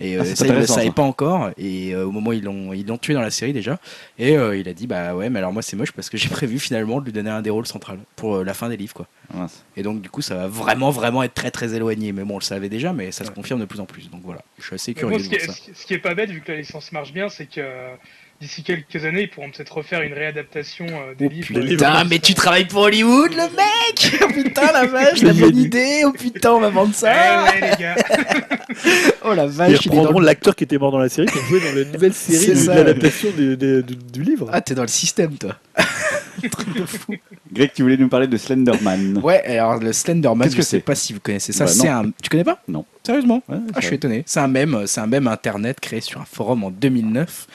Et 0.00 0.16
euh, 0.16 0.20
Ah, 0.22 0.24
c'est 0.24 0.36
ça, 0.36 0.46
il 0.46 0.52
ne 0.52 0.58
le 0.58 0.66
savait 0.66 0.90
pas 0.90 1.02
encore. 1.02 1.50
Et 1.58 1.94
euh, 1.94 2.04
au 2.06 2.12
moment 2.12 2.30
où 2.30 2.32
ils 2.32 2.42
l'ont, 2.44 2.72
ils 2.72 2.86
l'ont 2.86 2.98
tué 2.98 3.14
dans 3.14 3.20
la 3.20 3.30
série 3.30 3.52
déjà. 3.52 3.78
Et 4.18 4.36
euh, 4.36 4.56
il 4.56 4.68
a 4.68 4.74
dit 4.74 4.86
Bah 4.86 5.14
ouais, 5.14 5.28
mais 5.30 5.38
alors 5.40 5.52
moi 5.52 5.62
c'est 5.62 5.76
moche 5.76 5.92
parce 5.92 6.08
que 6.10 6.16
j'ai 6.16 6.28
prévu 6.30 6.58
finalement 6.58 7.00
de 7.00 7.06
lui 7.06 7.12
donner 7.12 7.30
un 7.30 7.42
des 7.42 7.50
rôles 7.50 7.66
centrales 7.66 7.98
pour 8.16 8.36
euh, 8.36 8.44
la 8.44 8.54
fin 8.54 8.68
des 8.68 8.76
livres. 8.76 8.94
quoi. 8.94 9.06
Ah, 9.34 9.38
mince. 9.38 9.64
Et 9.76 9.82
donc 9.82 10.00
du 10.00 10.08
coup, 10.10 10.22
ça 10.22 10.34
va 10.36 10.46
vraiment, 10.48 10.90
vraiment 10.90 11.22
être 11.22 11.34
très, 11.34 11.50
très 11.50 11.74
éloigné. 11.74 12.12
Mais 12.12 12.24
bon, 12.24 12.34
on 12.34 12.38
le 12.38 12.44
savait 12.44 12.68
déjà, 12.68 12.92
mais 12.92 13.10
ça 13.12 13.24
se 13.24 13.30
confirme 13.30 13.60
de 13.60 13.64
plus 13.66 13.80
en 13.80 13.86
plus. 13.86 14.08
Donc 14.10 14.22
voilà, 14.24 14.42
je 14.58 14.64
suis 14.64 14.74
assez 14.74 14.94
curieux 14.94 15.16
bon, 15.16 15.18
de 15.18 15.22
ce, 15.24 15.28
qui 15.28 15.34
est, 15.34 15.46
ça. 15.46 15.52
ce 15.52 15.60
qui- 15.60 15.70
ce 15.74 15.86
qui 15.86 15.94
est 15.94 15.98
pas 15.98 16.14
bête, 16.14 16.30
vu 16.30 16.40
que 16.42 16.52
la 16.52 16.58
licence 16.58 16.92
marche 16.92 17.12
bien, 17.12 17.28
c'est 17.28 17.46
que 17.46 17.60
euh, 17.60 17.94
d'ici 18.40 18.62
quelques 18.62 19.04
années, 19.04 19.22
ils 19.22 19.30
pourront 19.30 19.50
peut-être 19.50 19.76
refaire 19.76 20.02
une 20.02 20.12
réadaptation 20.12 20.86
euh, 20.86 21.14
des 21.16 21.26
Oh, 21.26 21.28
livres. 21.28 21.46
putain, 21.48 21.66
Putain, 21.66 22.04
mais 22.04 22.18
tu 22.20 22.34
travailles 22.34 22.66
pour 22.66 22.82
Hollywood, 22.82 23.32
le 23.32 23.42
mec 23.56 24.20
Oh 24.22 24.28
putain, 24.32 24.72
la 24.72 24.86
vache, 24.86 25.22
la 25.22 25.32
bonne 25.32 25.56
idée 25.56 26.02
Oh 26.06 26.12
putain, 26.12 26.52
on 26.52 26.60
va 26.60 26.68
vendre 26.70 26.92
Eh 26.92 26.98
ça 26.98 27.44
ouais, 27.44 27.70
les 27.70 27.76
gars. 27.82 27.96
Oh 29.24 29.34
la 29.34 29.44
Ils 29.44 29.50
vache, 29.50 29.70
il 29.70 29.74
est 29.74 29.88
dans 29.88 29.96
reprendront 30.02 30.20
le... 30.20 30.26
l'acteur 30.26 30.54
qui 30.54 30.64
était 30.64 30.78
mort 30.78 30.92
dans 30.92 30.98
la 30.98 31.08
série 31.08 31.26
pour 31.26 31.42
jouer 31.42 31.60
dans 31.60 31.76
la 31.78 31.84
nouvelle 31.84 32.14
série 32.14 32.56
C'est 32.56 32.66
de, 32.66 32.70
l'adaptation 32.70 33.30
du, 33.36 33.56
du- 33.56 34.22
livre. 34.22 34.48
Ah, 34.52 34.60
t'es 34.60 34.74
dans 34.74 34.82
le 34.82 34.88
système, 34.88 35.36
toi 35.36 35.56
Truc 36.52 36.72
de 36.78 36.84
fou. 36.86 37.14
Greg, 37.52 37.72
tu 37.74 37.82
voulais 37.82 37.96
nous 37.96 38.08
parler 38.08 38.28
de 38.28 38.36
Slenderman. 38.36 39.18
Ouais, 39.18 39.42
alors 39.58 39.78
le 39.80 39.92
Slenderman, 39.92 40.44
Qu'est-ce 40.46 40.54
je 40.54 40.60
que 40.60 40.64
sais 40.64 40.76
c'est 40.76 40.82
pas 40.82 40.94
si 40.94 41.12
vous 41.12 41.18
connaissez 41.20 41.52
ça. 41.52 41.64
Bah, 41.64 41.70
c'est 41.72 41.88
non. 41.88 41.92
un... 41.94 42.10
Tu 42.22 42.30
connais 42.30 42.44
pas 42.44 42.62
Non. 42.68 42.84
Sérieusement 43.04 43.42
Ouais, 43.48 43.56
Ah, 43.74 43.80
je 43.80 43.86
suis 43.86 43.96
étonné. 43.96 44.22
C'est 44.26 44.38
un 44.38 44.46
mème, 44.46 44.84
c'est 44.86 45.00
un 45.00 45.06
mème 45.08 45.26
internet 45.26 45.80
créé 45.80 46.00
sur 46.00 46.20
un 46.20 46.24
forum 46.24 46.62
en 46.62 46.70
2009 46.70 47.46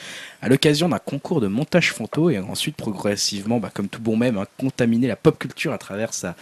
à 0.44 0.48
l'occasion 0.48 0.90
d'un 0.90 0.98
concours 0.98 1.40
de 1.40 1.46
montage 1.46 1.90
photo 1.94 2.28
et 2.28 2.38
ensuite 2.38 2.76
progressivement, 2.76 3.60
bah, 3.60 3.70
comme 3.72 3.88
tout 3.88 4.02
bon 4.02 4.14
mème, 4.14 4.36
hein, 4.36 4.44
contaminer 4.58 5.06
la 5.06 5.16
pop 5.16 5.38
culture 5.38 5.72
à 5.72 5.78
travers 5.78 6.12
sa, 6.12 6.34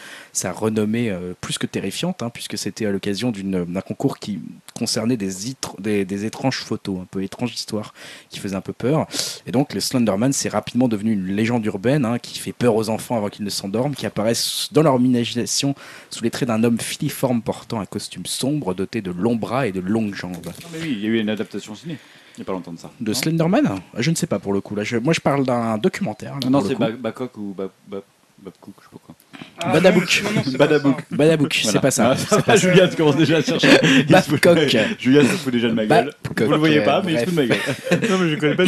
renommée 0.51 1.09
euh, 1.09 1.35
plus 1.41 1.57
que 1.57 1.69
terrifiante, 1.69 2.21
hein, 2.21 2.29
puisque 2.29 2.59
c'était 2.59 2.85
à 2.85 2.91
l'occasion 2.91 3.31
d'une- 3.31 3.65
d'un 3.65 3.81
concours 3.81 4.19
qui 4.19 4.41
concernait 4.77 5.17
des, 5.17 6.27
étranges 6.27 6.59
photos, 6.65 6.99
un 7.01 7.05
peu 7.09 7.23
étranges 7.23 7.55
histoires 7.55 7.95
qui 8.29 8.41
faisaient 8.41 8.57
un 8.57 8.61
peu 8.61 8.73
peur. 8.73 9.07
Et 9.47 9.53
donc 9.53 9.73
le 9.73 9.79
Slenderman, 9.79 10.33
c'est 10.33 10.49
rapidement 10.49 10.89
devenu 10.89 11.13
une 11.13 11.29
légende 11.29 11.65
urbaine 11.65 12.05
hein, 12.05 12.19
qui 12.19 12.41
fait 12.41 12.53
peur 12.53 12.75
aux 12.75 12.89
enfants 12.89 13.17
avant 13.17 13.29
qu'ils 13.29 13.45
ne 13.45 13.51
s'endorment, 13.51 13.95
qui 13.95 14.07
apparaissent 14.07 14.69
dans 14.73 14.83
leur 14.83 15.01
imagination 15.01 15.77
sous 16.11 16.25
les 16.25 16.31
traits 16.31 16.49
d'un 16.49 16.65
homme 16.65 16.81
filiforme 16.81 17.41
portant 17.41 17.79
un 17.79 17.87
costume 17.87 18.27
sombre 18.27 18.75
doté 18.75 19.01
de 19.01 19.13
longs 19.13 19.37
bras 19.37 19.69
et 19.69 19.73
de 19.73 19.79
longues 19.79 20.17
jambes. 20.17 20.45
Non, 20.45 20.69
mais 20.73 20.81
oui, 20.83 20.91
il 20.91 20.99
y 20.99 21.07
a 21.07 21.11
eu 21.11 21.21
une 21.21 21.31
adaptation 21.31 21.77
ciné. 21.77 21.99
Il 22.37 22.41
n'y 22.41 22.43
a 22.43 22.47
pas 22.47 22.53
longtemps 22.53 22.73
de 22.73 22.79
ça. 22.79 22.91
De 23.01 23.11
Non 23.11 23.15
Slenderman 23.15 23.81
Je 23.99 24.11
ne 24.11 24.17
sais 24.17 24.27
pas 24.27 24.39
pour 24.39 24.53
le 24.53 24.61
coup. 24.61 24.75
Là, 24.75 24.85
je- 24.85 24.97
moi, 24.97 25.13
je 25.13 25.21
parle 25.21 25.45
d'un 25.45 25.77
documentaire. 25.79 26.35
là, 26.43 26.49
Non, 26.51 26.63
c'est 26.67 26.75
Babcock 26.79 27.37
ou 27.37 27.55
Bab- 27.57 27.71
Bab- 27.89 28.03
Babcock, 28.43 28.75
je 28.81 28.85
sais 28.85 28.91
pas 28.91 28.99
quoi. 29.07 29.15
Ah, 29.61 29.73
Badabouk. 29.73 30.23
non, 30.35 30.43
c'est 30.45 30.57
Badabouk. 30.57 30.97
pas 30.97 31.03
ça. 31.11 31.17
Badabouk, 31.17 31.55
c'est 31.55 31.63
Voilà. 31.65 31.81
pas 31.81 31.91
ça. 31.93 32.17
Ah, 32.33 32.41
ça 32.45 32.57
Julien, 32.57 32.89
tu 32.89 32.97
commences 32.97 33.17
déjà 33.17 33.37
à 33.37 33.43
chercher. 33.43 33.69
Babcock. 34.09 34.59
Julien 34.99 35.23
se 35.23 35.27
fout 35.37 35.53
déjà 35.53 35.69
de 35.69 35.75
ma 35.75 35.87
gueule. 35.87 36.07
Babcock, 36.25 36.47
Vous 36.47 36.53
le 36.53 36.59
voyez 36.59 36.81
pas, 36.81 37.03
mais 37.03 37.13
il 37.13 37.19
se 37.21 37.25
fout 37.27 37.35
de 37.35 37.41
ma 37.41 37.47
gueule. 37.47 37.59
Non, 38.11 38.19
mais 38.19 38.31
je 38.31 38.37
connais 38.37 38.57
pas. 38.57 38.65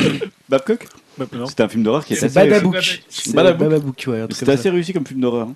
Babcock 0.48 0.86
Bah, 1.18 1.24
non. 1.32 1.46
C'était 1.46 1.62
un 1.64 1.68
film 1.68 1.82
d'horreur 1.82 2.04
qui 2.04 2.14
C'est 2.14 2.26
assez. 2.26 2.34
C'est 2.34 3.34
Badabouk. 3.34 3.58
Badabouk, 3.58 4.08
c'était 4.30 4.52
assez 4.52 4.70
réussi 4.70 4.92
comme 4.92 5.06
film 5.06 5.20
d'horreur. 5.20 5.48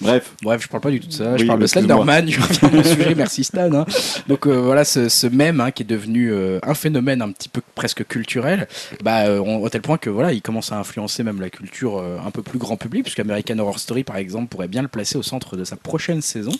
Bref, 0.00 0.32
Bref, 0.42 0.62
je 0.62 0.68
parle 0.68 0.82
pas 0.82 0.90
du 0.90 1.00
tout 1.00 1.06
de 1.06 1.12
ça. 1.12 1.32
Oui, 1.32 1.38
je 1.40 1.46
parle 1.46 1.60
de. 1.60 1.66
Slenderman. 1.66 2.28
Je 2.28 2.40
reviens 2.40 2.68
à 2.68 2.72
mon 2.72 2.82
sujet. 2.82 3.14
Merci 3.14 3.44
Stan. 3.44 3.72
hein. 3.72 3.86
Donc 4.28 4.46
euh, 4.46 4.60
voilà, 4.60 4.84
ce, 4.84 5.08
ce 5.08 5.26
mème 5.26 5.60
hein, 5.60 5.70
qui 5.70 5.82
est 5.82 5.86
devenu 5.86 6.32
euh, 6.32 6.58
un 6.62 6.74
phénomène 6.74 7.22
un 7.22 7.30
petit 7.30 7.48
peu 7.48 7.60
presque 7.74 8.04
culturel, 8.06 8.66
bah, 9.02 9.26
euh, 9.26 9.38
on- 9.40 9.64
à 9.64 9.70
tel 9.70 9.82
point 9.82 9.96
que 9.98 10.10
voilà, 10.10 10.32
il 10.32 10.42
commence 10.42 10.72
à 10.72 10.78
influencer 10.78 11.22
même 11.22 11.40
la 11.40 11.48
culture 11.50 12.02
un 12.24 12.30
peu 12.30 12.42
plus 12.42 12.58
grand 12.58 12.76
public, 12.76 13.04
puisque 13.04 13.20
American 13.20 13.58
Horror 13.58 13.78
Story, 13.78 14.04
par 14.04 14.16
exemple, 14.16 14.48
pourrait 14.48 14.68
bien 14.68 14.82
le 14.82 14.88
placer 14.88 15.16
au 15.16 15.22
centre 15.22 15.56
de 15.56 15.64
sa 15.64 15.76
prochaine 15.76 16.20
saison. 16.22 16.52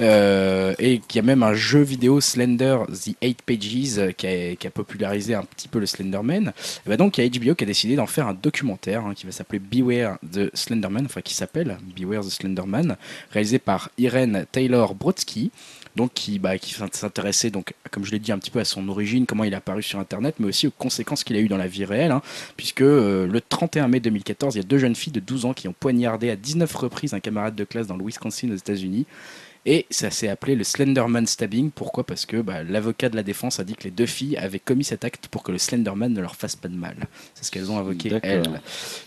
Euh, 0.00 0.74
et 0.78 1.00
qu'il 1.00 1.16
y 1.16 1.18
a 1.18 1.26
même 1.26 1.42
un 1.42 1.54
jeu 1.54 1.80
vidéo 1.80 2.20
Slender 2.20 2.78
The 2.88 3.14
Eight 3.20 3.42
Pages 3.42 3.98
euh, 3.98 4.12
qui 4.12 4.66
a, 4.66 4.70
popularisé 4.70 5.34
un 5.34 5.42
petit 5.42 5.68
peu 5.68 5.78
le 5.78 5.86
Slenderman. 5.86 6.52
Et 6.86 6.88
bah 6.88 6.96
donc 6.96 7.18
il 7.18 7.24
y 7.24 7.26
a 7.26 7.28
HBO 7.28 7.54
qui 7.54 7.64
a 7.64 7.66
décidé 7.66 7.96
d'en 7.96 8.06
faire 8.06 8.26
un 8.26 8.34
documentaire 8.34 9.04
hein, 9.04 9.12
qui 9.14 9.26
va 9.26 9.32
s'appeler 9.32 9.58
Beware 9.58 10.18
the 10.32 10.54
Slenderman, 10.54 11.04
enfin 11.04 11.20
qui 11.20 11.34
s'appelle 11.34 11.76
Beware 11.96 12.24
the 12.24 12.30
Slenderman, 12.30 12.96
réalisé 13.30 13.58
par 13.58 13.90
Irene 13.98 14.46
Taylor 14.50 14.94
Brodsky 14.94 15.50
donc 15.96 16.12
qui, 16.14 16.38
bah, 16.38 16.58
qui 16.58 16.74
s'intéressait 16.74 17.50
donc 17.50 17.74
comme 17.90 18.04
je 18.04 18.12
l'ai 18.12 18.18
dit 18.18 18.32
un 18.32 18.38
petit 18.38 18.50
peu 18.50 18.60
à 18.60 18.64
son 18.64 18.88
origine, 18.88 19.26
comment 19.26 19.44
il 19.44 19.52
est 19.52 19.56
apparu 19.56 19.82
sur 19.82 19.98
internet, 19.98 20.36
mais 20.38 20.46
aussi 20.46 20.66
aux 20.66 20.72
conséquences 20.72 21.24
qu'il 21.24 21.36
a 21.36 21.40
eu 21.40 21.48
dans 21.48 21.58
la 21.58 21.66
vie 21.66 21.84
réelle, 21.84 22.12
hein, 22.12 22.22
puisque 22.56 22.80
euh, 22.80 23.26
le 23.26 23.40
31 23.40 23.88
mai 23.88 24.00
2014, 24.00 24.54
il 24.54 24.58
y 24.58 24.60
a 24.60 24.64
deux 24.64 24.78
jeunes 24.78 24.96
filles 24.96 25.12
de 25.12 25.20
12 25.20 25.44
ans 25.44 25.52
qui 25.52 25.68
ont 25.68 25.74
poignardé 25.78 26.30
à 26.30 26.36
19 26.36 26.74
reprises 26.74 27.12
un 27.14 27.20
camarade 27.20 27.54
de 27.54 27.64
classe 27.64 27.86
dans 27.86 27.96
le 27.96 28.04
Wisconsin 28.04 28.50
aux 28.50 28.56
États-Unis. 28.56 29.06
Et 29.64 29.86
ça 29.90 30.10
s'est 30.10 30.28
appelé 30.28 30.56
le 30.56 30.64
Slenderman 30.64 31.24
Stabbing. 31.24 31.70
Pourquoi? 31.70 32.04
Parce 32.04 32.26
que 32.26 32.38
bah, 32.38 32.64
l'avocat 32.64 33.08
de 33.08 33.14
la 33.14 33.22
défense 33.22 33.60
a 33.60 33.64
dit 33.64 33.76
que 33.76 33.84
les 33.84 33.92
deux 33.92 34.06
filles 34.06 34.36
avaient 34.36 34.58
commis 34.58 34.82
cet 34.82 35.04
acte 35.04 35.28
pour 35.28 35.44
que 35.44 35.52
le 35.52 35.58
Slenderman 35.58 36.12
ne 36.12 36.20
leur 36.20 36.34
fasse 36.34 36.56
pas 36.56 36.66
de 36.66 36.74
mal. 36.74 36.96
C'est 37.34 37.44
ce 37.44 37.50
qu'elles 37.52 37.70
ont 37.70 37.78
invoqué, 37.78 38.10
elles. 38.24 38.42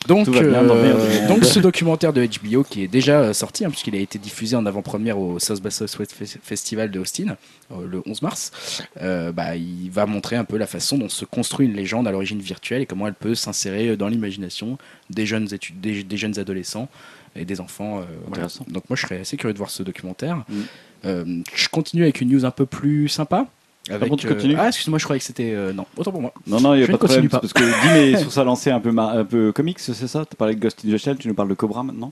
Donc, 0.07 0.25
euh, 0.37 1.27
donc 1.27 1.43
ce 1.43 1.59
documentaire 1.59 2.13
de 2.13 2.25
HBO 2.25 2.63
qui 2.63 2.83
est 2.83 2.87
déjà 2.87 3.19
euh, 3.19 3.33
sorti, 3.33 3.65
hein, 3.65 3.69
puisqu'il 3.69 3.95
a 3.95 3.99
été 3.99 4.17
diffusé 4.17 4.55
en 4.55 4.65
avant-première 4.65 5.19
au 5.19 5.39
South 5.39 5.61
by 5.61 5.71
Southwest 5.71 6.13
Fe- 6.13 6.37
Festival 6.41 6.89
de 6.89 6.99
Austin 6.99 7.35
euh, 7.71 7.85
le 7.85 8.01
11 8.05 8.21
mars, 8.21 8.81
euh, 9.01 9.33
bah, 9.33 9.57
il 9.57 9.89
va 9.91 10.05
montrer 10.05 10.37
un 10.37 10.45
peu 10.45 10.55
la 10.57 10.67
façon 10.67 10.97
dont 10.97 11.09
se 11.09 11.25
construit 11.25 11.65
une 11.67 11.73
légende 11.73 12.07
à 12.07 12.11
l'origine 12.11 12.39
virtuelle 12.39 12.81
et 12.81 12.85
comment 12.85 13.07
elle 13.07 13.13
peut 13.13 13.35
s'insérer 13.35 13.97
dans 13.97 14.07
l'imagination 14.07 14.77
des 15.09 15.25
jeunes, 15.25 15.53
études, 15.53 15.81
des, 15.81 16.03
des 16.03 16.17
jeunes 16.17 16.39
adolescents 16.39 16.87
et 17.35 17.45
des 17.45 17.59
enfants. 17.61 17.99
euh, 17.99 18.03
voilà. 18.27 18.47
Donc 18.67 18.83
moi 18.89 18.95
je 18.95 19.01
serais 19.01 19.19
assez 19.21 19.37
curieux 19.37 19.53
de 19.53 19.57
voir 19.57 19.69
ce 19.69 19.83
documentaire. 19.83 20.37
Mm. 20.47 20.53
Euh, 21.05 21.25
je 21.53 21.69
continue 21.69 22.03
avec 22.03 22.21
une 22.21 22.29
news 22.29 22.45
un 22.45 22.51
peu 22.51 22.65
plus 22.65 23.07
sympa. 23.09 23.47
Avec, 23.89 24.09
bon, 24.09 24.15
tu 24.15 24.27
euh, 24.27 24.55
ah 24.57 24.67
excuse-moi, 24.69 24.97
je 24.97 25.03
croyais 25.03 25.19
que 25.19 25.25
c'était 25.25 25.53
euh, 25.53 25.71
non. 25.71 25.85
Autant 25.95 26.11
pour 26.11 26.21
moi. 26.21 26.33
Non, 26.47 26.59
non, 26.59 26.73
il 26.73 26.77
n'y 26.77 26.83
a 26.83 26.87
Je 26.87 26.91
pas 26.91 26.97
de 26.97 27.05
problème. 27.05 27.29
pas. 27.29 27.39
Parce 27.39 27.53
que 27.53 27.59
Dim 27.61 27.95
est 28.17 28.17
sur 28.17 28.31
sa 28.31 28.43
lancée 28.43 28.71
un 28.71 28.79
peu, 28.79 28.91
mar- 28.91 29.11
un 29.15 29.23
peu 29.25 29.51
comics, 29.51 29.77
c'est 29.79 29.93
ça? 30.07 30.25
Tu 30.25 30.29
as 30.33 30.35
parlé 30.35 30.55
de 30.55 30.59
Ghost 30.59 30.81
in 30.83 30.91
the 30.91 30.97
Shell, 30.97 31.17
tu 31.17 31.27
nous 31.27 31.35
parles 31.35 31.49
de 31.49 31.53
Cobra 31.53 31.83
maintenant? 31.83 32.11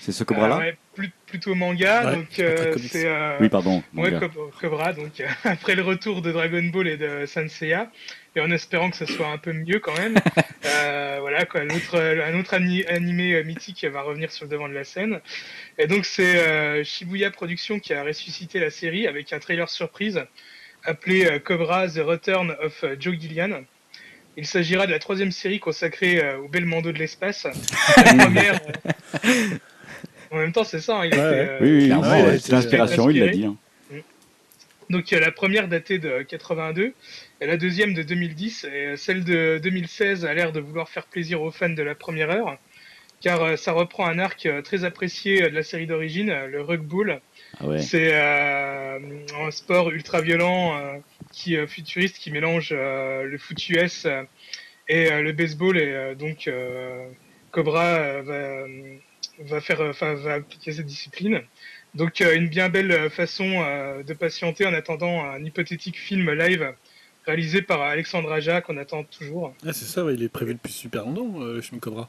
C'est 0.00 0.12
ce 0.12 0.24
Cobra-là 0.24 0.56
Euh, 0.56 0.58
ouais, 0.98 1.10
plutôt 1.26 1.54
manga, 1.54 2.04
Ouais, 2.06 2.14
donc 2.16 2.38
euh, 2.38 2.74
c'est 2.78 3.06
euh, 3.06 3.36
Oui, 3.40 3.48
pardon. 3.48 3.82
ouais, 3.94 4.12
Cobra, 4.60 4.92
donc 4.92 5.20
euh, 5.20 5.26
après 5.44 5.74
le 5.74 5.82
retour 5.82 6.22
de 6.22 6.32
Dragon 6.32 6.62
Ball 6.64 6.88
et 6.88 6.96
de 6.96 7.26
Sanseiya, 7.26 7.90
et 8.36 8.40
en 8.40 8.50
espérant 8.50 8.90
que 8.90 8.96
ce 8.96 9.06
soit 9.06 9.28
un 9.28 9.38
peu 9.38 9.52
mieux 9.52 9.80
quand 9.80 9.96
même, 9.98 10.16
euh, 10.66 11.18
voilà 11.20 11.44
quoi, 11.44 11.64
l'autre, 11.64 11.98
un 11.98 12.38
autre 12.38 12.54
ani- 12.54 12.86
animé 12.86 13.42
mythique 13.44 13.84
va 13.84 14.02
revenir 14.02 14.30
sur 14.32 14.44
le 14.46 14.50
devant 14.50 14.68
de 14.68 14.74
la 14.74 14.84
scène. 14.84 15.20
Et 15.78 15.86
donc 15.86 16.04
c'est 16.06 16.36
euh, 16.38 16.84
Shibuya 16.84 17.30
Productions 17.30 17.78
qui 17.80 17.92
a 17.94 18.02
ressuscité 18.02 18.60
la 18.60 18.70
série 18.70 19.06
avec 19.06 19.32
un 19.32 19.38
trailer 19.40 19.68
surprise 19.68 20.24
appelé 20.84 21.26
euh, 21.26 21.38
Cobra 21.38 21.88
The 21.88 21.98
Return 21.98 22.56
of 22.62 22.84
Joe 22.98 23.16
Gillian. 23.18 23.64
Il 24.36 24.46
s'agira 24.46 24.86
de 24.86 24.92
la 24.92 25.00
troisième 25.00 25.32
série 25.32 25.58
consacrée 25.58 26.22
euh, 26.22 26.38
au 26.38 26.46
Belmondo 26.48 26.92
de 26.92 26.98
l'espace. 26.98 27.44
La 27.96 28.14
première. 28.14 28.60
euh, 29.24 29.58
En 30.30 30.36
même 30.36 30.52
temps, 30.52 30.64
c'est 30.64 30.80
ça. 30.80 30.98
hein, 30.98 31.04
il 31.06 31.12
Ouais, 31.14 31.18
était, 31.18 31.20
ouais. 31.20 31.48
euh, 31.48 31.58
Oui, 31.60 31.70
oui, 32.32 32.38
c'est 32.40 32.52
l'inspiration, 32.52 33.10
il 33.10 33.20
l'a 33.20 33.28
dit. 33.28 33.44
hein. 33.44 33.56
Donc 34.90 35.12
euh, 35.12 35.20
la 35.20 35.30
première 35.30 35.68
datée 35.68 35.98
de 35.98 36.22
82 36.22 36.94
et 37.42 37.46
la 37.46 37.58
deuxième 37.58 37.92
de 37.92 38.02
2010 38.02 38.64
et 38.64 38.68
euh, 38.86 38.96
celle 38.96 39.22
de 39.22 39.60
2016 39.62 40.24
a 40.24 40.32
l'air 40.32 40.50
de 40.50 40.60
vouloir 40.60 40.88
faire 40.88 41.04
plaisir 41.04 41.42
aux 41.42 41.50
fans 41.50 41.68
de 41.68 41.82
la 41.82 41.94
première 41.94 42.30
heure 42.30 42.56
car 43.20 43.42
euh, 43.42 43.56
ça 43.56 43.72
reprend 43.72 44.06
un 44.06 44.18
arc 44.18 44.46
euh, 44.46 44.62
très 44.62 44.84
apprécié 44.84 45.42
euh, 45.42 45.50
de 45.50 45.54
la 45.54 45.62
série 45.62 45.86
d'origine, 45.86 46.30
euh, 46.30 46.46
le 46.46 46.62
rugbull. 46.62 47.20
Ah 47.60 47.66
ouais. 47.66 47.78
C'est 47.80 48.12
euh, 48.14 48.98
un 49.44 49.50
sport 49.50 49.90
ultra 49.90 50.22
violent 50.22 50.78
euh, 50.78 50.94
qui 51.32 51.58
euh, 51.58 51.66
futuriste 51.66 52.16
qui 52.16 52.30
mélange 52.30 52.70
euh, 52.72 53.24
le 53.24 53.36
foot 53.36 53.68
US 53.68 54.06
euh, 54.06 54.22
et 54.88 55.12
euh, 55.12 55.20
le 55.20 55.32
baseball 55.32 55.76
et 55.76 55.82
euh, 55.92 56.14
donc 56.14 56.48
euh, 56.48 57.08
Cobra 57.50 57.84
euh, 57.84 58.22
va, 58.22 58.32
euh, 58.34 58.66
va 59.46 59.60
faire 59.60 59.80
euh, 59.80 59.90
enfin 59.90 60.14
va 60.14 60.34
appliquer 60.34 60.72
cette 60.72 60.86
discipline. 60.86 61.40
Donc 61.94 62.20
euh, 62.20 62.34
une 62.36 62.48
bien 62.48 62.68
belle 62.68 62.92
euh, 62.92 63.10
façon 63.10 63.44
de 64.06 64.12
patienter 64.14 64.66
en 64.66 64.74
attendant 64.74 65.24
un 65.24 65.42
hypothétique 65.44 65.98
film 65.98 66.30
live 66.32 66.72
réalisé 67.26 67.62
par 67.62 67.82
Alexandre 67.82 68.32
Aja 68.32 68.60
qu'on 68.60 68.76
attend 68.78 69.04
toujours. 69.04 69.54
Ah, 69.66 69.72
c'est 69.72 69.84
ça, 69.84 70.04
ouais, 70.04 70.14
il 70.14 70.22
est 70.22 70.28
prévu 70.28 70.54
depuis 70.54 70.72
super 70.72 71.04
longtemps, 71.04 71.38
le 71.40 71.60
film 71.60 71.80
Cobra. 71.80 72.08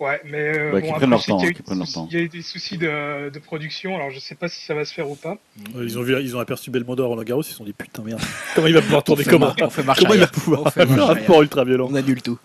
Ouais, 0.00 0.20
mais 0.24 0.56
euh, 0.56 0.72
Ouais, 0.74 0.80
qu'ils 0.80 0.90
bon, 0.90 0.94
après, 0.94 1.06
leur 1.08 1.24
temps, 1.24 1.36
qu'il 1.38 1.46
y 1.46 1.48
a 1.48 1.50
eu 1.50 1.54
qu'ils 1.54 1.64
prennent 1.64 1.78
leur 1.78 1.86
des 1.88 1.92
temps. 1.92 2.04
soucis- 2.06 2.12
Il 2.12 2.18
y 2.18 2.20
a 2.20 2.24
eu 2.24 2.28
des 2.28 2.42
soucis 2.42 2.78
de, 2.78 3.30
de 3.30 3.38
production, 3.40 3.96
alors 3.96 4.10
je 4.12 4.20
sais 4.20 4.36
pas 4.36 4.46
si 4.48 4.64
ça 4.64 4.72
va 4.74 4.84
se 4.84 4.94
faire 4.94 5.10
ou 5.10 5.16
pas. 5.16 5.38
Ouais, 5.74 5.82
ils, 5.84 5.98
ont 5.98 6.02
vu, 6.02 6.14
ils 6.22 6.36
ont 6.36 6.38
aperçu 6.38 6.70
Belmondo 6.70 7.02
à 7.02 7.06
Roland 7.08 7.24
Garros, 7.24 7.42
ils 7.42 7.46
se 7.46 7.54
sont 7.54 7.64
dit 7.64 7.72
putain 7.72 8.04
merde, 8.04 8.20
comment 8.54 8.68
il 8.68 8.74
va 8.74 8.80
pouvoir 8.82 9.02
tourner 9.02 9.24
mar- 9.38 9.56
on 9.60 9.70
fait 9.70 9.82
marche 9.82 9.98
Comment 9.98 10.14
il 10.14 10.20
va 10.20 10.26
pouvoir 10.28 10.62
On 10.66 10.70
fait 10.70 10.86
marche 10.86 11.18
un 11.18 11.22
sport 11.24 11.42
ultra 11.42 11.64
violent 11.64 11.88
On 11.90 11.94
annule 11.96 12.22
tout. 12.22 12.38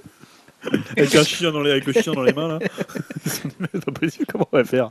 Avec, 0.98 1.16
un 1.16 1.24
chien 1.24 1.52
dans 1.52 1.62
les, 1.62 1.72
avec 1.72 1.86
le 1.86 1.94
chien 1.94 2.14
dans 2.14 2.24
les 2.24 2.34
mains 2.34 2.48
là. 2.48 2.60
C'est 3.26 3.48
pas 3.86 4.26
comment 4.32 4.48
on 4.52 4.58
va 4.58 4.64
faire? 4.64 4.90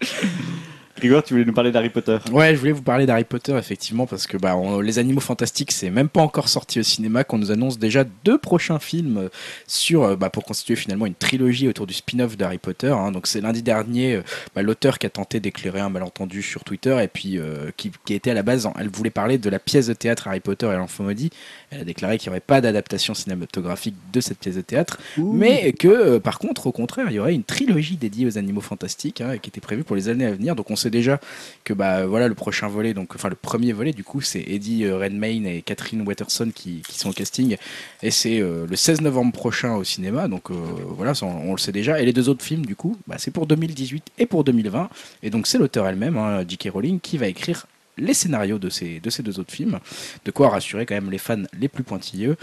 Grigor, 0.99 1.23
tu 1.23 1.33
voulais 1.35 1.47
nous 1.47 1.55
parler 1.55 1.73
d'Harry 1.73 1.89
Potter 1.89 2.19
Ouais, 2.33 2.55
je 2.55 2.61
voulais 2.61 2.71
vous 2.73 2.83
parler 2.83 3.07
d'Harry 3.07 3.25
Potter 3.25 3.57
effectivement 3.57 4.07
parce 4.07 4.27
que 4.27 4.37
bah, 4.37 4.57
on- 4.57 4.81
les 4.81 4.99
Animaux 4.99 5.21
Fantastiques 5.23 5.73
c'est 5.73 5.89
même 5.91 6.09
pas 6.11 6.21
encore 6.21 6.49
sorti 6.51 6.81
au 6.81 6.83
cinéma 6.83 7.25
qu'on 7.25 7.39
nous 7.39 7.51
annonce 7.51 7.79
déjà 7.79 8.05
deux 8.25 8.37
prochains 8.37 8.79
films 8.79 9.31
sur 9.67 10.03
euh, 10.05 10.17
bah, 10.17 10.29
pour 10.29 10.45
constituer 10.45 10.77
finalement 10.77 11.07
une 11.07 11.15
trilogie 11.15 11.67
autour 11.67 11.87
du 11.87 11.95
spin-off 11.95 12.37
d'Harry 12.37 12.59
Potter. 12.59 12.89
hein. 12.89 13.11
Donc 13.11 13.27
c'est 13.27 13.41
lundi 13.41 13.63
dernier 13.63 14.17
euh, 14.17 14.23
bah, 14.55 14.61
l'auteur 14.63 14.99
qui 14.99 15.07
a 15.07 15.11
tenté 15.11 15.41
d'éclairer 15.41 15.81
un 15.81 15.89
malentendu 15.89 16.43
sur 16.43 16.63
Twitter 16.63 16.97
et 17.03 17.09
puis 17.09 17.39
euh, 17.39 17.71
qui, 17.77 17.91
qui 18.05 18.13
était 18.15 18.31
à 18.31 18.35
la 18.35 18.43
base, 18.43 18.69
elle 18.79 18.91
voulait 18.91 19.11
parler 19.11 19.39
de 19.39 19.49
la 19.49 19.59
pièce 19.59 19.87
de 19.87 19.95
théâtre 19.95 20.29
Harry 20.29 20.41
Potter 20.41 20.67
et 20.67 20.77
l'enfant 20.77 21.05
maudit. 21.05 21.31
Elle 21.71 21.81
a 21.81 21.85
déclaré 21.85 22.19
qu'il 22.19 22.29
n'y 22.29 22.35
aurait 22.35 22.41
pas 22.41 22.61
d'adaptation 22.61 23.15
cinématographique 23.15 23.95
de 24.13 24.21
cette 24.21 24.39
pièce 24.39 24.57
de 24.57 24.61
théâtre, 24.61 24.99
mais 25.17 25.73
que 25.73 25.89
euh, 25.89 26.21
par 26.21 26.39
contre, 26.39 26.67
au 26.67 26.73
contraire, 26.73 27.07
il 27.09 27.15
y 27.15 27.19
aurait 27.19 27.35
une 27.35 27.45
trilogie 27.45 27.97
dédiée 27.97 28.27
aux 28.27 28.37
animaux 28.37 28.61
fantastiques 28.61 29.23
hein, 29.23 29.39
qui 29.39 29.49
était 29.49 29.61
prévue 29.63 29.85
pour 29.85 29.97
les 29.97 30.09
années 30.11 30.27
à 30.27 30.33
venir. 30.33 30.55
Donc 30.55 30.71
on 30.71 30.77
sait 30.83 30.91
déjà 30.91 31.21
que 31.65 31.73
bah 31.73 32.07
voilà 32.07 32.29
le 32.29 32.35
prochain 32.35 32.69
volet, 32.69 32.95
donc 32.95 33.15
enfin 33.15 33.29
le 33.29 33.37
premier 33.37 33.73
volet 33.73 33.93
du 33.93 34.05
coup, 34.05 34.21
c'est 34.21 34.41
Eddie 34.41 34.85
euh, 34.85 34.99
Redmayne 34.99 35.47
et 35.47 35.63
Catherine 35.63 36.03
Watterson 36.07 36.51
qui, 36.55 36.83
sont 36.91 37.11
au 37.11 37.13
casting, 37.13 37.57
et 38.03 38.11
c'est 38.11 38.41
euh, 38.41 38.67
le 38.69 38.77
16 38.77 39.01
novembre 39.01 39.33
prochain 39.33 39.75
au 39.75 39.85
cinéma. 39.85 40.29
Donc 40.29 40.51
euh, 40.51 40.55
voilà, 40.89 41.13
on 41.23 41.53
le 41.53 41.59
sait 41.59 41.73
déjà. 41.73 42.01
Et 42.01 42.05
les 42.05 42.13
deux 42.13 42.29
autres 42.29 42.45
films 42.45 42.67
du 42.67 42.77
coup, 42.77 42.97
bah, 43.07 43.17
c'est 43.19 43.31
pour 43.31 43.47
2018 43.47 44.05
et 44.19 44.27
pour 44.27 44.45
2020. 44.45 44.89
Et 45.23 45.31
donc 45.31 45.47
c'est 45.47 45.59
l'auteur 45.59 45.87
elle-même, 45.87 46.17
hein, 46.17 46.45
J.K. 46.47 46.71
Rowling, 46.73 47.01
qui 47.01 47.19
va 47.19 47.27
écrire 47.27 47.67
les 47.99 48.15
scénarios 48.15 48.59
de 48.59 48.71
ces, 48.71 49.01
de 49.01 49.11
ces 49.11 49.23
deux 49.23 49.39
autres 49.39 49.53
films, 49.53 49.79
de 50.25 50.31
quoi 50.31 50.49
rassurer 50.49 50.87
quand 50.87 50.95
même 50.95 51.11
les 51.11 51.19
fans 51.19 51.43
les 51.59 51.69
plus 51.69 51.83
pointilleux. 51.83 52.37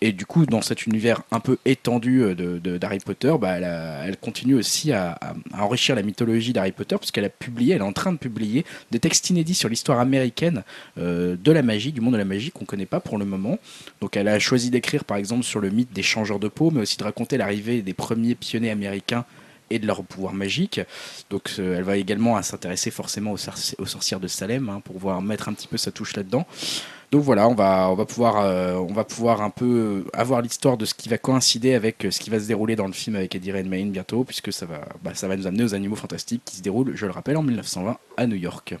Et 0.00 0.12
du 0.12 0.26
coup, 0.26 0.46
dans 0.46 0.62
cet 0.62 0.86
univers 0.86 1.22
un 1.30 1.40
peu 1.40 1.58
étendu 1.64 2.22
euh, 2.22 2.34
de, 2.34 2.78
d'Harry 2.78 2.98
Potter, 2.98 3.34
bah, 3.40 3.56
elle, 3.56 4.16
continue 4.16 4.54
aussi 4.54 4.92
à 4.92 5.18
enrichir 5.58 5.96
la 5.96 6.02
mythologie 6.02 6.52
d'Harry 6.52 6.72
Potter, 6.72 6.96
puisqu'elle 6.96 7.24
a 7.24 7.28
publié, 7.30 7.74
elle 7.74 7.80
est 7.80 7.84
en 7.84 7.92
train 7.92 8.12
de 8.12 8.18
publier 8.18 8.64
des 8.90 9.00
textes 9.00 9.30
inédits 9.30 9.54
sur 9.54 9.68
l'histoire 9.68 9.98
américaine 9.98 10.62
euh, 10.98 11.36
de 11.42 11.52
la 11.52 11.62
magie, 11.62 11.92
du 11.92 12.00
monde 12.00 12.12
de 12.12 12.18
la 12.18 12.24
magie 12.24 12.50
qu'on 12.50 12.62
ne 12.62 12.66
connaît 12.66 12.86
pas 12.86 13.00
pour 13.00 13.18
le 13.18 13.24
moment. 13.24 13.58
Donc 14.00 14.16
elle 14.16 14.28
a 14.28 14.38
choisi 14.38 14.70
d'écrire 14.70 15.04
par 15.04 15.16
exemple 15.16 15.42
sur 15.42 15.60
le 15.60 15.70
mythe 15.70 15.92
des 15.92 16.02
changeurs 16.02 16.38
de 16.38 16.48
peau, 16.48 16.70
mais 16.70 16.82
aussi 16.82 16.96
de 16.96 17.04
raconter 17.04 17.36
l'arrivée 17.36 17.82
des 17.82 17.94
premiers 17.94 18.34
pionniers 18.34 18.70
américains 18.70 19.24
de 19.78 19.86
leur 19.86 20.02
pouvoir 20.04 20.34
magique. 20.34 20.80
Donc 21.30 21.54
euh, 21.58 21.76
elle 21.76 21.84
va 21.84 21.96
également 21.96 22.40
s'intéresser 22.42 22.90
forcément 22.90 23.32
aux, 23.32 23.36
sorci- 23.38 23.74
aux 23.78 23.86
sorcières 23.86 24.20
de 24.20 24.28
Salem 24.28 24.68
hein, 24.68 24.80
pour 24.84 24.94
pouvoir 24.94 25.22
mettre 25.22 25.48
un 25.48 25.52
petit 25.52 25.68
peu 25.68 25.76
sa 25.76 25.90
touche 25.90 26.16
là-dedans. 26.16 26.46
Donc 27.10 27.22
voilà, 27.22 27.46
on 27.46 27.54
va, 27.54 27.90
on 27.90 27.94
va 27.94 28.06
pouvoir, 28.06 28.38
euh, 28.40 28.74
on 28.76 28.92
va 28.94 29.04
pouvoir 29.04 29.42
un 29.42 29.50
peu 29.50 30.06
avoir 30.14 30.40
l'histoire 30.40 30.78
de 30.78 30.86
ce 30.86 30.94
qui 30.94 31.10
va 31.10 31.18
coïncider 31.18 31.74
avec 31.74 32.06
euh, 32.06 32.10
ce 32.10 32.18
qui 32.18 32.30
va 32.30 32.40
se 32.40 32.46
dérouler 32.46 32.74
dans 32.74 32.86
le 32.86 32.94
film 32.94 33.16
avec 33.16 33.34
Eddie 33.34 33.52
Redmayne 33.52 33.90
bientôt, 33.90 34.24
puisque 34.24 34.50
ça 34.50 34.64
va, 34.64 34.80
bah, 35.02 35.12
ça 35.14 35.28
va 35.28 35.36
nous 35.36 35.46
amener 35.46 35.62
aux 35.64 35.74
Animaux 35.74 35.96
Fantastiques 35.96 36.40
qui 36.46 36.56
se 36.56 36.62
déroulent, 36.62 36.92
je 36.94 37.04
le 37.04 37.12
rappelle, 37.12 37.36
en 37.36 37.42
1920 37.42 37.98
à 38.16 38.26
New 38.26 38.36
York. 38.36 38.76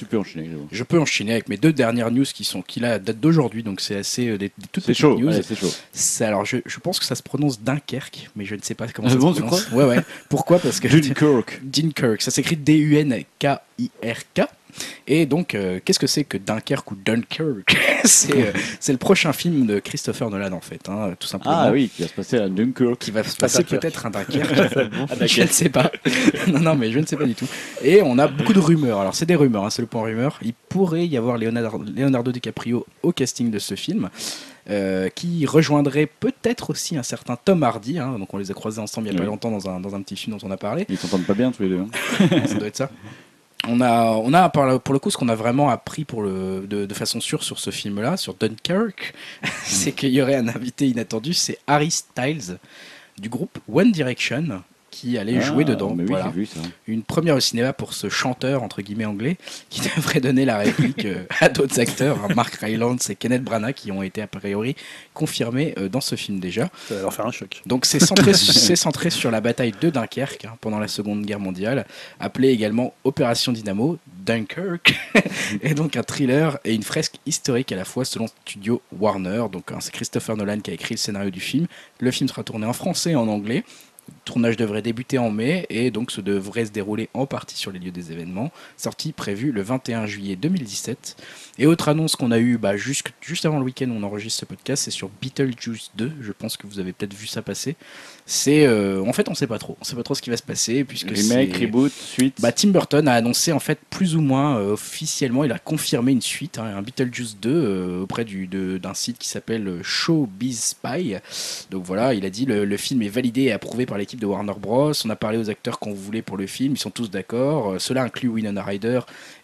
Tu 0.00 0.06
peux 0.06 0.18
enchaîner, 0.18 0.46
Grégoire. 0.46 0.66
Je 0.72 0.82
peux 0.82 0.98
enchaîner 0.98 1.32
avec 1.32 1.48
mes 1.50 1.58
deux 1.58 1.72
dernières 1.74 2.10
news 2.10 2.24
qui 2.24 2.44
sont 2.44 2.62
qui 2.62 2.80
là 2.80 2.98
datent 2.98 3.20
d'aujourd'hui, 3.20 3.62
donc 3.62 3.82
c'est 3.82 3.96
assez 3.96 4.28
euh, 4.28 4.38
des, 4.38 4.48
des 4.48 4.52
toutes 4.72 4.82
C'est 4.84 4.92
petites 4.92 5.02
chaud, 5.02 5.18
news. 5.18 5.30
c'est 5.42 5.54
chaud. 5.54 5.70
C'est- 5.92 6.24
alors 6.24 6.46
je, 6.46 6.56
je 6.64 6.78
pense 6.80 6.98
que 6.98 7.04
ça 7.04 7.14
se 7.14 7.22
prononce 7.22 7.60
Dunkerque, 7.60 8.30
mais 8.34 8.46
je 8.46 8.54
ne 8.54 8.62
sais 8.62 8.74
pas 8.74 8.88
comment 8.88 9.08
Ah 9.08 9.12
ça 9.12 9.16
bon, 9.18 9.32
se 9.34 9.40
tu 9.40 9.46
prononce. 9.46 9.70
Ouais 9.72 9.84
ouais. 9.84 9.98
Pourquoi? 10.30 10.58
Parce 10.58 10.80
que 10.80 10.88
Dunkirk. 10.88 11.60
Dunkirk, 11.62 12.22
ça 12.22 12.30
s'écrit 12.30 12.56
D-U-N-K-I-R-K. 12.56 14.40
Et 15.06 15.26
donc, 15.26 15.54
euh, 15.54 15.80
qu'est-ce 15.84 15.98
que 15.98 16.06
c'est 16.06 16.24
que 16.24 16.36
Dunkerque 16.38 16.90
ou 16.92 16.96
Dunkirk 16.96 17.76
C'est 18.04 18.46
euh, 18.48 18.52
c'est 18.80 18.92
le 18.92 18.98
prochain 18.98 19.32
film 19.32 19.66
de 19.66 19.78
Christopher 19.78 20.30
Nolan, 20.30 20.52
en 20.52 20.60
fait, 20.60 20.88
hein, 20.88 21.14
tout 21.18 21.26
simplement. 21.28 21.54
Ah 21.56 21.70
oui, 21.70 21.90
qui 21.94 22.02
va 22.02 22.08
se 22.08 22.14
passer 22.14 22.38
à 22.38 22.48
Dunkirk. 22.48 22.98
Qui 22.98 23.10
va 23.10 23.22
se 23.24 23.36
passer 23.36 23.64
peut-être 23.64 24.06
à 24.06 24.10
Dunkerque. 24.10 24.54
je 25.26 25.42
ne 25.42 25.46
sais 25.48 25.68
pas. 25.68 25.90
non, 26.48 26.60
non, 26.60 26.74
mais 26.76 26.90
je 26.90 26.98
ne 26.98 27.06
sais 27.06 27.16
pas 27.16 27.26
du 27.26 27.34
tout. 27.34 27.46
Et 27.82 28.00
on 28.02 28.18
a 28.18 28.26
beaucoup 28.28 28.52
de 28.52 28.58
rumeurs. 28.60 29.00
Alors, 29.00 29.14
c'est 29.14 29.26
des 29.26 29.36
rumeurs, 29.36 29.64
hein, 29.64 29.70
c'est 29.70 29.82
le 29.82 29.88
point 29.88 30.02
rumeur. 30.02 30.38
Il 30.42 30.54
pourrait 30.68 31.06
y 31.06 31.16
avoir 31.16 31.36
Leonardo, 31.38 31.82
Leonardo 31.94 32.32
DiCaprio 32.32 32.86
au 33.02 33.12
casting 33.12 33.50
de 33.50 33.58
ce 33.58 33.74
film. 33.74 34.08
euh, 34.68 35.08
qui 35.08 35.46
rejoindrait 35.46 36.06
peut-être 36.06 36.70
aussi 36.70 36.96
un 36.96 37.02
certain 37.02 37.34
Tom 37.36 37.62
Hardy. 37.62 37.98
hein. 37.98 38.16
donc, 38.18 38.32
on 38.32 38.38
les 38.38 38.50
a 38.50 38.54
croisés 38.54 38.80
ensemble 38.80 39.08
il 39.08 39.10
n'y 39.10 39.16
a 39.16 39.20
pas 39.20 39.26
longtemps 39.26 39.50
dans 39.50 39.68
un, 39.68 39.80
dans 39.80 39.94
un 39.96 40.02
petit 40.02 40.16
film 40.16 40.36
dont 40.36 40.46
on 40.46 40.50
a 40.50 40.56
parlé. 40.56 40.86
Ils 40.88 40.96
s'entendent 40.98 41.24
pas 41.26 41.34
bien 41.34 41.50
tous 41.50 41.62
les 41.64 41.70
deux. 41.70 41.80
hein. 41.80 42.28
ça 42.46 42.54
doit 42.54 42.68
être 42.68 42.76
ça. 42.76 42.90
On 43.68 43.80
a, 43.80 44.04
on 44.12 44.32
a 44.32 44.48
pour 44.48 44.64
le 44.64 44.98
coup, 44.98 45.10
ce 45.10 45.16
qu'on 45.16 45.28
a 45.28 45.34
vraiment 45.34 45.68
appris 45.68 46.04
pour 46.04 46.22
le, 46.22 46.66
de, 46.66 46.86
de 46.86 46.94
façon 46.94 47.20
sûre 47.20 47.42
sur 47.42 47.58
ce 47.58 47.70
film-là, 47.70 48.16
sur 48.16 48.34
Dunkirk, 48.34 49.14
c'est 49.64 49.92
qu'il 49.92 50.10
y 50.10 50.22
aurait 50.22 50.36
un 50.36 50.48
invité 50.48 50.88
inattendu, 50.88 51.34
c'est 51.34 51.58
Harry 51.66 51.90
Styles 51.90 52.58
du 53.18 53.28
groupe 53.28 53.58
One 53.70 53.92
Direction 53.92 54.62
qui 54.90 55.18
allait 55.18 55.40
jouer 55.40 55.64
Ah, 55.66 55.70
dedans. 55.70 55.94
Mais 55.94 56.02
oui, 56.04 56.08
Voilà. 56.10 56.24
j'ai 56.26 56.40
vu 56.40 56.46
ça. 56.46 56.60
Une 56.86 57.02
première 57.02 57.36
au 57.36 57.40
cinéma 57.40 57.72
pour 57.72 57.94
ce 57.94 58.08
chanteur, 58.08 58.62
entre 58.62 58.82
guillemets, 58.82 59.04
anglais, 59.04 59.36
qui 59.68 59.80
devrait 59.96 60.20
donner 60.20 60.44
la 60.44 60.58
réplique 60.58 61.04
euh, 61.04 61.24
à 61.40 61.48
d'autres 61.48 61.78
acteurs, 61.80 62.18
hein, 62.24 62.34
Mark 62.34 62.54
Rylance 62.54 63.08
et 63.10 63.14
Kenneth 63.16 63.42
Branagh, 63.42 63.74
qui 63.74 63.92
ont 63.92 64.02
été 64.02 64.22
a 64.22 64.26
priori 64.26 64.76
confirmés 65.14 65.74
euh, 65.78 65.88
dans 65.88 66.00
ce 66.00 66.14
film 66.16 66.40
déjà. 66.40 66.68
Ça 66.88 66.94
va 66.96 67.02
leur 67.02 67.14
faire 67.14 67.26
un 67.26 67.32
choc. 67.32 67.62
Donc 67.66 67.86
c'est 67.86 68.00
centré, 68.00 69.10
sur 69.10 69.30
la 69.30 69.40
bataille 69.40 69.72
de 69.80 69.90
Dunkerque 69.90 70.44
hein, 70.44 70.56
pendant 70.60 70.78
la 70.78 70.88
Seconde 70.88 71.24
Guerre 71.24 71.40
mondiale, 71.40 71.86
appelée 72.18 72.48
également 72.48 72.94
Opération 73.04 73.52
Dynamo, 73.52 73.98
Dunkirk, 74.26 74.94
et 75.62 75.74
donc 75.74 75.96
un 75.96 76.02
thriller 76.02 76.58
et 76.64 76.74
une 76.74 76.82
fresque 76.82 77.16
historique 77.26 77.72
à 77.72 77.76
la 77.76 77.84
fois 77.84 78.04
selon 78.04 78.26
studio 78.26 78.82
Warner. 78.98 79.44
Donc 79.50 79.70
hein, 79.72 79.78
c'est 79.80 79.92
Christopher 79.92 80.36
Nolan 80.36 80.60
qui 80.60 80.70
a 80.70 80.74
écrit 80.74 80.94
le 80.94 80.98
scénario 80.98 81.30
du 81.30 81.40
film. 81.40 81.66
Le 82.00 82.10
film 82.10 82.28
sera 82.28 82.42
tourné 82.42 82.66
en 82.66 82.72
français 82.72 83.10
et 83.12 83.16
en 83.16 83.28
anglais. 83.28 83.64
Tournage 84.24 84.56
devrait 84.56 84.82
débuter 84.82 85.18
en 85.18 85.30
mai 85.30 85.66
et 85.70 85.90
donc 85.90 86.10
se 86.10 86.20
devrait 86.20 86.66
se 86.66 86.70
dérouler 86.70 87.08
en 87.14 87.26
partie 87.26 87.56
sur 87.56 87.72
les 87.72 87.78
lieux 87.78 87.90
des 87.90 88.12
événements. 88.12 88.50
Sortie 88.76 89.12
prévue 89.12 89.52
le 89.52 89.62
21 89.62 90.06
juillet 90.06 90.36
2017. 90.36 91.16
Et 91.58 91.66
autre 91.66 91.88
annonce 91.88 92.16
qu'on 92.16 92.30
a 92.30 92.38
eue 92.38 92.58
bah, 92.58 92.76
juste, 92.76 93.12
juste 93.20 93.46
avant 93.46 93.58
le 93.58 93.64
week-end 93.64 93.88
où 93.90 93.94
on 93.94 94.02
enregistre 94.02 94.40
ce 94.40 94.44
podcast, 94.44 94.84
c'est 94.84 94.90
sur 94.90 95.10
Beetlejuice 95.20 95.90
2. 95.96 96.12
Je 96.20 96.32
pense 96.32 96.56
que 96.56 96.66
vous 96.66 96.78
avez 96.78 96.92
peut-être 96.92 97.14
vu 97.14 97.26
ça 97.26 97.42
passer. 97.42 97.76
C'est 98.32 98.64
euh, 98.64 99.02
en 99.04 99.12
fait 99.12 99.28
on 99.28 99.34
sait 99.34 99.48
pas 99.48 99.58
trop, 99.58 99.76
on 99.80 99.84
sait 99.84 99.96
pas 99.96 100.04
trop 100.04 100.14
ce 100.14 100.22
qui 100.22 100.30
va 100.30 100.36
se 100.36 100.42
passer 100.44 100.84
puisque 100.84 101.10
Remake, 101.10 101.56
reboot, 101.56 101.90
suite. 101.90 102.36
bah, 102.40 102.52
Tim 102.52 102.68
Burton 102.68 103.08
a 103.08 103.14
annoncé 103.14 103.50
en 103.50 103.58
fait 103.58 103.80
plus 103.90 104.14
ou 104.14 104.20
moins 104.20 104.56
euh, 104.56 104.74
officiellement, 104.74 105.42
il 105.42 105.50
a 105.50 105.58
confirmé 105.58 106.12
une 106.12 106.20
suite, 106.22 106.58
hein, 106.60 106.72
un 106.76 106.80
Beetlejuice 106.80 107.38
2 107.42 107.50
euh, 107.50 108.02
auprès 108.02 108.24
du, 108.24 108.46
de- 108.46 108.78
d'un 108.78 108.94
site 108.94 109.18
qui 109.18 109.28
s'appelle 109.28 109.66
euh, 109.66 109.82
Showbiz 109.82 110.60
Spy. 110.60 111.16
Donc 111.72 111.82
voilà, 111.84 112.14
il 112.14 112.24
a 112.24 112.30
dit 112.30 112.46
le, 112.46 112.64
le 112.64 112.76
film 112.76 113.02
est 113.02 113.08
validé 113.08 113.42
et 113.42 113.52
approuvé 113.52 113.84
par 113.84 113.98
l'équipe 113.98 114.20
de 114.20 114.26
Warner 114.26 114.54
Bros. 114.60 114.92
On 115.04 115.10
a 115.10 115.16
parlé 115.16 115.36
aux 115.36 115.50
acteurs 115.50 115.80
qu'on 115.80 115.92
voulait 115.92 116.22
pour 116.22 116.36
le 116.36 116.46
film, 116.46 116.74
ils 116.74 116.78
sont 116.80 116.90
tous 116.90 117.10
d'accord. 117.10 117.72
Euh, 117.72 117.78
cela 117.80 118.04
inclut 118.04 118.28
Winona 118.28 118.62
Ryder 118.62 119.00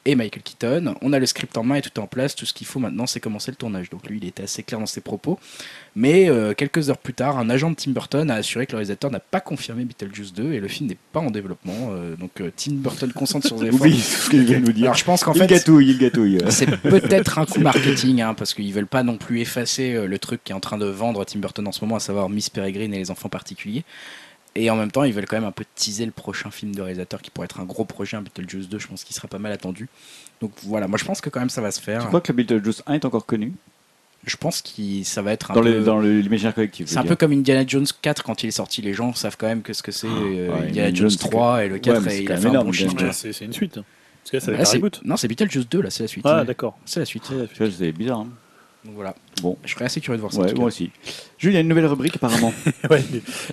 et 0.06 0.14
Michael 0.14 0.42
Keaton. 0.42 0.94
On 1.02 1.12
a 1.12 1.18
le 1.18 1.26
script 1.26 1.58
en 1.58 1.64
main 1.64 1.74
et 1.74 1.82
tout 1.82 1.90
est 1.94 1.98
en 1.98 2.06
place. 2.06 2.34
Tout 2.34 2.46
ce 2.46 2.54
qu'il 2.54 2.66
faut 2.66 2.78
maintenant, 2.78 3.06
c'est 3.06 3.20
commencer 3.20 3.50
le 3.50 3.56
tournage. 3.56 3.90
Donc 3.90 4.08
lui, 4.08 4.18
il 4.22 4.26
était 4.26 4.44
assez 4.44 4.62
clair 4.62 4.80
dans 4.80 4.86
ses 4.86 5.00
propos. 5.00 5.38
Mais 5.94 6.30
euh, 6.30 6.54
quelques 6.54 6.88
heures 6.88 6.98
plus 6.98 7.12
tard, 7.12 7.38
un 7.38 7.50
agent 7.50 7.70
de 7.70 7.74
Tim 7.74 7.90
Burton 7.90 8.30
a 8.30 8.36
assuré 8.36 8.66
que 8.66 8.72
le 8.72 8.78
réalisateur 8.78 9.10
n'a 9.10 9.20
pas 9.20 9.40
confirmé 9.40 9.84
Beetlejuice 9.84 10.32
2 10.32 10.52
et 10.52 10.60
le 10.60 10.68
film 10.68 10.88
n'est 10.88 10.98
pas 11.12 11.20
en 11.20 11.30
développement. 11.30 11.90
Euh, 11.90 12.16
donc 12.16 12.40
euh, 12.40 12.50
Tim 12.56 12.74
Burton 12.74 13.12
concentre 13.12 13.46
sur 13.48 13.58
ses 13.60 13.66
efforts. 13.66 13.80
Oui, 13.82 13.98
c'est 13.98 14.24
ce 14.24 14.30
qu'il 14.30 14.44
vient 14.44 14.60
de 14.60 14.66
nous 14.66 14.72
dire. 14.72 14.84
Alors 14.84 14.96
je 14.96 15.04
pense 15.04 15.24
qu'en 15.24 15.34
il 15.34 15.40
fait, 15.40 15.46
gâtouille, 15.48 15.90
il 15.90 15.98
gâtouille. 15.98 16.38
c'est 16.50 16.70
peut-être 16.80 17.38
un 17.38 17.44
coup 17.44 17.60
marketing, 17.60 18.22
hein, 18.22 18.34
parce 18.34 18.54
qu'ils 18.54 18.72
veulent 18.72 18.86
pas 18.86 19.02
non 19.02 19.18
plus 19.18 19.40
effacer 19.40 20.06
le 20.06 20.18
truc 20.18 20.42
qui 20.44 20.52
est 20.52 20.54
en 20.54 20.60
train 20.60 20.78
de 20.78 20.86
vendre 20.86 21.24
Tim 21.24 21.40
Burton 21.40 21.66
en 21.66 21.72
ce 21.72 21.84
moment, 21.84 21.96
à 21.96 22.00
savoir 22.00 22.28
Miss 22.28 22.48
Peregrine 22.48 22.94
et 22.94 22.98
les 22.98 23.10
enfants 23.10 23.28
particuliers. 23.28 23.84
Et 24.56 24.70
en 24.70 24.76
même 24.76 24.90
temps, 24.90 25.04
ils 25.04 25.12
veulent 25.12 25.26
quand 25.26 25.36
même 25.36 25.44
un 25.48 25.52
peu 25.52 25.64
teaser 25.74 26.06
le 26.06 26.12
prochain 26.12 26.50
film 26.50 26.74
de 26.74 26.80
réalisateur 26.82 27.20
qui 27.22 27.30
pourrait 27.30 27.44
être 27.44 27.60
un 27.60 27.64
gros 27.64 27.84
projet, 27.84 28.16
un 28.16 28.22
Beetlejuice 28.22 28.68
2, 28.68 28.78
je 28.78 28.86
pense 28.88 29.04
qu'il 29.04 29.14
sera 29.14 29.28
pas 29.28 29.38
mal 29.38 29.52
attendu. 29.52 29.88
Donc 30.40 30.52
voilà, 30.64 30.88
moi 30.88 30.98
je 30.98 31.04
pense 31.04 31.20
que 31.20 31.28
quand 31.30 31.40
même 31.40 31.50
ça 31.50 31.60
va 31.60 31.70
se 31.70 31.80
faire. 31.80 32.00
Tu 32.02 32.06
crois 32.08 32.20
que 32.20 32.32
le 32.32 32.36
Beetlejuice 32.36 32.82
1 32.86 32.94
est 32.94 33.04
encore 33.04 33.26
connu? 33.26 33.52
Je 34.26 34.36
pense 34.36 34.60
que 34.60 35.04
ça 35.04 35.22
va 35.22 35.32
être 35.32 35.52
un 35.52 35.54
dans, 35.54 35.62
peu... 35.62 35.68
les- 35.78 35.84
dans 35.84 35.98
le- 36.00 36.20
l'imaginaire 36.20 36.52
collectif 36.54 36.88
C'est 36.88 36.98
un 36.98 37.04
peu 37.04 37.14
comme 37.14 37.32
Indiana 37.32 37.64
Jones 37.66 37.86
4 38.02 38.22
quand 38.24 38.42
il 38.42 38.48
est 38.48 38.50
sorti, 38.50 38.82
les 38.82 38.92
gens 38.92 39.14
savent 39.14 39.36
quand 39.38 39.46
même 39.46 39.62
que 39.62 39.72
ce 39.72 39.82
que 39.82 39.92
c'est 39.92 40.08
euh, 40.08 40.48
ouais, 40.52 40.66
Indiana 40.68 40.92
Jones 40.92 41.10
Jones, 41.10 41.18
3 41.30 41.64
et 41.64 41.68
le 41.68 41.78
4 41.78 42.00
mais 42.02 42.10
c'est 42.10 42.16
et 42.18 42.22
il 42.24 42.32
a 42.32 42.36
fait 42.36 42.46
un 42.48 42.64
bon 42.64 42.72
c'est 43.12 43.32
c'est 43.32 43.44
une 43.44 43.52
suite. 43.52 43.74
Parce 43.74 44.30
que 44.32 44.36
là, 44.38 44.40
ça 44.40 44.46
va 44.50 44.52
Là, 44.56 44.62
être 44.62 44.68
un 44.68 44.70
c'est- 44.72 44.76
reboot. 44.78 45.00
Non, 45.04 45.16
c'est 45.16 45.28
Beetlejuice 45.28 45.68
2 45.68 45.80
là, 45.82 45.90
c'est 45.90 46.02
la 46.02 46.08
suite. 46.08 46.24
Ah, 46.26 46.40
Ouais. 46.40 46.44
d'accord. 46.44 46.76
C'est 46.84 46.98
la 46.98 47.06
suite. 47.06 47.30
C'est 47.78 47.92
bizarre. 47.92 48.20
hein. 48.20 48.28
Donc 48.86 48.94
voilà, 48.94 49.14
Bon, 49.42 49.58
je 49.64 49.72
serais 49.74 49.84
assez 49.84 50.00
curieux 50.00 50.16
de 50.16 50.20
voir 50.22 50.32
ça. 50.32 50.40
ouais, 50.40 50.54
moi 50.54 50.66
aussi. 50.66 50.90
Jules, 51.38 51.50
il 51.50 51.54
y 51.54 51.56
a 51.58 51.60
une 51.60 51.68
nouvelle 51.68 51.84
rubrique 51.86 52.16
apparemment. 52.16 52.52
Ouais, 52.90 53.02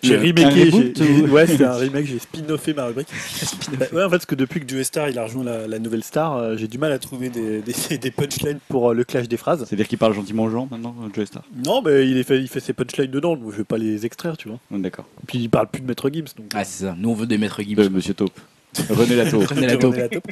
j'ai 0.01 0.15
remaké. 0.17 0.43
un 0.45 0.49
j'ai- 0.51 0.63
reboot 0.65 0.97
j'ai- 0.97 1.21
ou- 1.23 1.27
Ouais, 1.27 1.47
c'est 1.47 1.63
un 1.63 1.73
remake. 1.73 2.05
J'ai 2.05 2.19
spin-offé 2.19 2.73
ma 2.73 2.85
rubrique. 2.85 3.07
Bah, 3.79 3.85
ouais, 3.91 4.03
en 4.03 4.09
fait, 4.09 4.11
parce 4.17 4.25
que 4.27 4.35
depuis 4.35 4.59
que 4.61 4.69
Joe 4.69 4.83
Star 4.85 5.09
il 5.09 5.17
a 5.17 5.23
rejoint 5.23 5.43
la, 5.43 5.67
la 5.67 5.79
nouvelle 5.79 6.03
star, 6.03 6.35
euh, 6.37 6.55
j'ai 6.57 6.67
du 6.67 6.77
mal 6.77 6.91
à 6.91 6.99
trouver 6.99 7.29
des, 7.29 7.61
des, 7.61 7.97
des 7.97 8.11
punchlines 8.11 8.59
pour 8.69 8.91
euh, 8.91 8.93
le 8.93 9.03
clash 9.03 9.27
des 9.27 9.37
phrases. 9.37 9.65
C'est-à-dire 9.65 9.87
qu'il 9.87 9.97
parle 9.97 10.13
gentiment 10.13 10.43
aux 10.43 10.49
gens 10.49 10.67
maintenant, 10.69 10.95
Joe 11.15 11.25
Star 11.25 11.43
Non, 11.65 11.81
mais 11.81 12.07
il, 12.07 12.17
est 12.17 12.23
fait, 12.23 12.39
il 12.39 12.47
fait 12.47 12.59
ses 12.59 12.73
punchlines 12.73 13.09
dedans, 13.11 13.35
donc 13.35 13.51
je 13.51 13.57
vais 13.57 13.63
pas 13.63 13.77
les 13.77 14.05
extraire, 14.05 14.37
tu 14.37 14.47
vois. 14.49 14.59
D'accord. 14.71 15.05
Et 15.23 15.25
puis 15.25 15.39
il 15.39 15.49
parle 15.49 15.67
plus 15.67 15.81
de 15.81 15.87
Maître 15.87 16.09
Gims, 16.13 16.25
donc. 16.37 16.51
Ah, 16.53 16.63
c'est 16.63 16.85
ça. 16.85 16.95
Nous, 16.97 17.09
on 17.09 17.15
veut 17.15 17.25
des 17.25 17.37
maîtres 17.37 17.61
Gibbs. 17.63 17.79
De 17.81 17.89
Monsieur 17.89 18.13
Taupe. 18.13 18.39
René 18.89 19.15
Lataupe. 19.15 19.47
René 19.47 19.67
la 19.67 19.75
de 19.75 19.81
taupe. 19.81 19.91
René 19.93 20.03
Latope. 20.03 20.27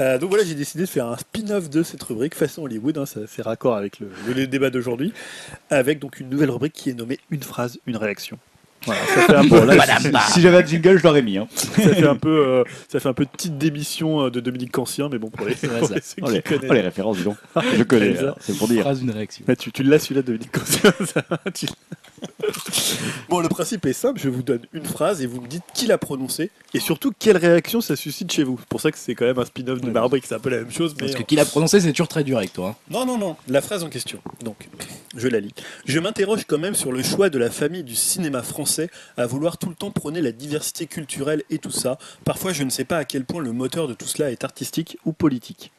Euh, 0.00 0.18
donc 0.18 0.30
voilà, 0.30 0.44
j'ai 0.44 0.54
décidé 0.54 0.84
de 0.84 0.88
faire 0.88 1.06
un 1.06 1.16
spin-off 1.16 1.68
de 1.70 1.82
cette 1.82 2.02
rubrique 2.04 2.34
façon 2.36 2.62
Hollywood, 2.62 2.98
hein, 2.98 3.06
ça 3.06 3.20
fait 3.26 3.42
raccord 3.42 3.74
avec 3.76 3.98
le, 3.98 4.08
le 4.32 4.46
débat 4.46 4.70
d'aujourd'hui, 4.70 5.12
avec 5.70 5.98
donc 5.98 6.20
une 6.20 6.28
nouvelle 6.28 6.50
rubrique 6.50 6.72
qui 6.72 6.90
est 6.90 6.94
nommée 6.94 7.18
Une 7.30 7.42
phrase, 7.42 7.78
une 7.86 7.96
réaction. 7.96 8.38
Voilà, 8.86 9.00
ça 9.06 9.20
fait 9.22 9.34
un 9.34 9.42
peu, 9.42 9.48
Bon, 9.48 9.64
là, 9.64 9.74
si, 10.30 10.40
j'avais 10.40 10.58
un 10.58 10.64
jingle, 10.64 10.98
je 10.98 11.02
l'aurais 11.02 11.20
mis. 11.20 11.36
Hein. 11.36 11.48
ça 11.50 11.94
fait 11.94 12.06
un 12.06 12.14
peu, 12.14 12.46
euh, 12.46 12.64
ça 12.88 13.00
fait 13.00 13.08
un 13.08 13.12
peu 13.12 13.26
petite 13.26 13.58
démission 13.58 14.26
euh, 14.26 14.30
de 14.30 14.38
Dominique 14.38 14.70
Cancien, 14.70 15.08
mais 15.10 15.18
bon 15.18 15.30
pour 15.30 15.46
les, 15.46 15.56
pour 15.56 15.88
ceux 15.88 15.96
Oh 16.22 16.26
qui 16.26 16.32
les, 16.34 16.42
connaissent. 16.42 16.70
oh, 16.70 16.72
les 16.74 16.80
références, 16.80 17.16
dis 17.16 17.24
donc. 17.24 17.36
Je 17.76 17.82
connais, 17.82 18.14
c'est 18.38 18.56
pour 18.56 18.68
dire. 18.68 18.82
Phrase, 18.82 19.02
une 19.02 19.10
réaction. 19.10 19.44
Ah, 19.48 19.56
tu, 19.56 19.72
tu 19.72 19.82
l'as 19.82 19.98
celui-là 19.98 20.22
de 20.22 20.26
Dominique 20.28 20.52
Cancien. 20.52 20.92
ça, 21.06 21.22
tu- 21.52 21.66
bon, 23.28 23.40
le 23.40 23.48
principe 23.48 23.84
est 23.86 23.92
simple, 23.92 24.20
je 24.20 24.28
vous 24.28 24.42
donne 24.42 24.62
une 24.72 24.84
phrase 24.84 25.22
et 25.22 25.26
vous 25.26 25.40
me 25.40 25.46
dites 25.48 25.62
qui 25.74 25.86
l'a 25.86 25.98
prononcée 25.98 26.50
et 26.74 26.80
surtout 26.80 27.12
quelle 27.18 27.36
réaction 27.36 27.80
ça 27.80 27.96
suscite 27.96 28.32
chez 28.32 28.42
vous. 28.44 28.56
C'est 28.58 28.68
pour 28.68 28.80
ça 28.80 28.90
que 28.90 28.98
c'est 28.98 29.14
quand 29.14 29.24
même 29.26 29.38
un 29.38 29.44
spin-off 29.44 29.80
de 29.80 29.90
ma 29.90 30.02
rubrique, 30.02 30.24
c'est 30.26 30.34
un 30.34 30.38
peu 30.40 30.50
la 30.50 30.58
même 30.58 30.70
chose, 30.70 30.94
mais 30.94 31.06
Parce 31.06 31.14
que 31.14 31.22
qui 31.22 31.36
l'a 31.36 31.44
prononcé, 31.44 31.80
c'est 31.80 31.92
toujours 31.92 32.08
très 32.08 32.24
dur 32.24 32.38
avec 32.38 32.52
toi. 32.52 32.70
hein. 32.70 32.76
Non, 32.90 33.04
non, 33.06 33.18
non, 33.18 33.36
la 33.48 33.60
phrase 33.60 33.82
en 33.84 33.88
question. 33.88 34.20
Donc, 34.44 34.68
je 35.16 35.28
la 35.28 35.40
lis. 35.40 35.54
Je 35.84 35.98
m'interroge 35.98 36.44
quand 36.46 36.58
même 36.58 36.74
sur 36.74 36.92
le 36.92 37.02
choix 37.02 37.30
de 37.30 37.38
la 37.38 37.50
famille 37.50 37.82
du 37.84 37.94
cinéma 37.94 38.42
français 38.42 38.90
à 39.16 39.26
vouloir 39.26 39.58
tout 39.58 39.68
le 39.68 39.74
temps 39.74 39.90
prôner 39.90 40.20
la 40.20 40.32
diversité 40.32 40.86
culturelle 40.86 41.42
et 41.50 41.58
tout 41.58 41.70
ça. 41.70 41.98
Parfois, 42.24 42.52
je 42.52 42.62
ne 42.62 42.70
sais 42.70 42.84
pas 42.84 42.98
à 42.98 43.04
quel 43.04 43.24
point 43.24 43.42
le 43.42 43.52
moteur 43.52 43.88
de 43.88 43.94
tout 43.94 44.06
cela 44.06 44.30
est 44.30 44.44
artistique 44.44 44.98
ou 45.04 45.12
politique. 45.12 45.70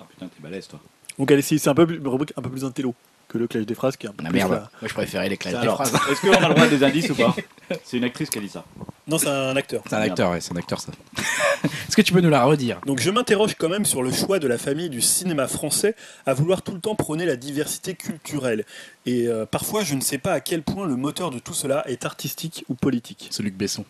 Ah 0.00 0.04
putain, 0.08 0.26
t'es 0.26 0.42
balèze, 0.42 0.68
toi. 0.68 0.80
Donc, 1.18 1.30
allez, 1.30 1.40
c'est 1.42 1.56
c'est 1.58 1.70
un 1.70 1.74
peu 1.74 1.86
plus- 1.86 2.00
un 2.36 2.42
peu 2.42 2.50
plus 2.50 2.64
intello 2.64 2.94
que 3.28 3.38
le 3.38 3.46
clash 3.48 3.66
des 3.66 3.74
phrases 3.74 3.96
qui 3.96 4.06
est 4.06 4.08
un 4.08 4.12
peu 4.12 4.22
Ah 4.26 4.30
plus 4.30 4.38
merde. 4.38 4.52
la- 4.52 4.58
Moi, 4.58 4.68
je 4.88 4.94
préférais 4.94 5.28
les 5.28 5.36
clashs 5.36 5.54
des 5.54 5.58
Alors, 5.60 5.74
phrases. 5.76 5.92
est-ce 6.10 6.20
qu'on 6.20 6.32
a 6.32 6.48
le 6.48 6.54
droit 6.54 6.64
à 6.64 6.68
des 6.68 6.82
indices 6.84 7.10
ou 7.10 7.14
pas 7.14 7.34
C'est 7.84 7.96
une 7.96 8.04
actrice 8.04 8.30
qui 8.30 8.38
a 8.38 8.40
dit 8.40 8.48
ça. 8.48 8.64
Non, 9.08 9.18
c'est 9.18 9.28
un 9.28 9.54
acteur. 9.56 9.82
C'est 9.88 9.94
un 9.96 10.00
acteur, 10.02 10.30
ouais, 10.30 10.40
c'est 10.40 10.52
un 10.52 10.56
acteur 10.56 10.80
ça. 10.80 10.92
Est-ce 11.64 11.96
que 11.96 12.02
tu 12.02 12.12
peux 12.12 12.20
nous 12.20 12.30
la 12.30 12.44
redire? 12.44 12.80
Donc 12.86 13.00
je 13.00 13.10
m'interroge 13.10 13.54
quand 13.58 13.68
même 13.68 13.84
sur 13.84 14.02
le 14.02 14.12
choix 14.12 14.38
de 14.38 14.46
la 14.48 14.58
famille 14.58 14.90
du 14.90 15.00
cinéma 15.00 15.48
français 15.48 15.94
à 16.26 16.34
vouloir 16.34 16.62
tout 16.62 16.72
le 16.72 16.80
temps 16.80 16.94
prôner 16.94 17.24
la 17.24 17.36
diversité 17.36 17.94
culturelle. 17.94 18.64
Et 19.06 19.26
euh, 19.28 19.46
parfois 19.46 19.82
je 19.82 19.94
ne 19.94 20.00
sais 20.00 20.18
pas 20.18 20.32
à 20.32 20.40
quel 20.40 20.62
point 20.62 20.86
le 20.86 20.96
moteur 20.96 21.30
de 21.30 21.38
tout 21.38 21.54
cela 21.54 21.88
est 21.88 22.04
artistique 22.04 22.64
ou 22.68 22.74
politique. 22.74 23.28
C'est 23.30 23.42
Luc 23.42 23.56
Besson. 23.56 23.84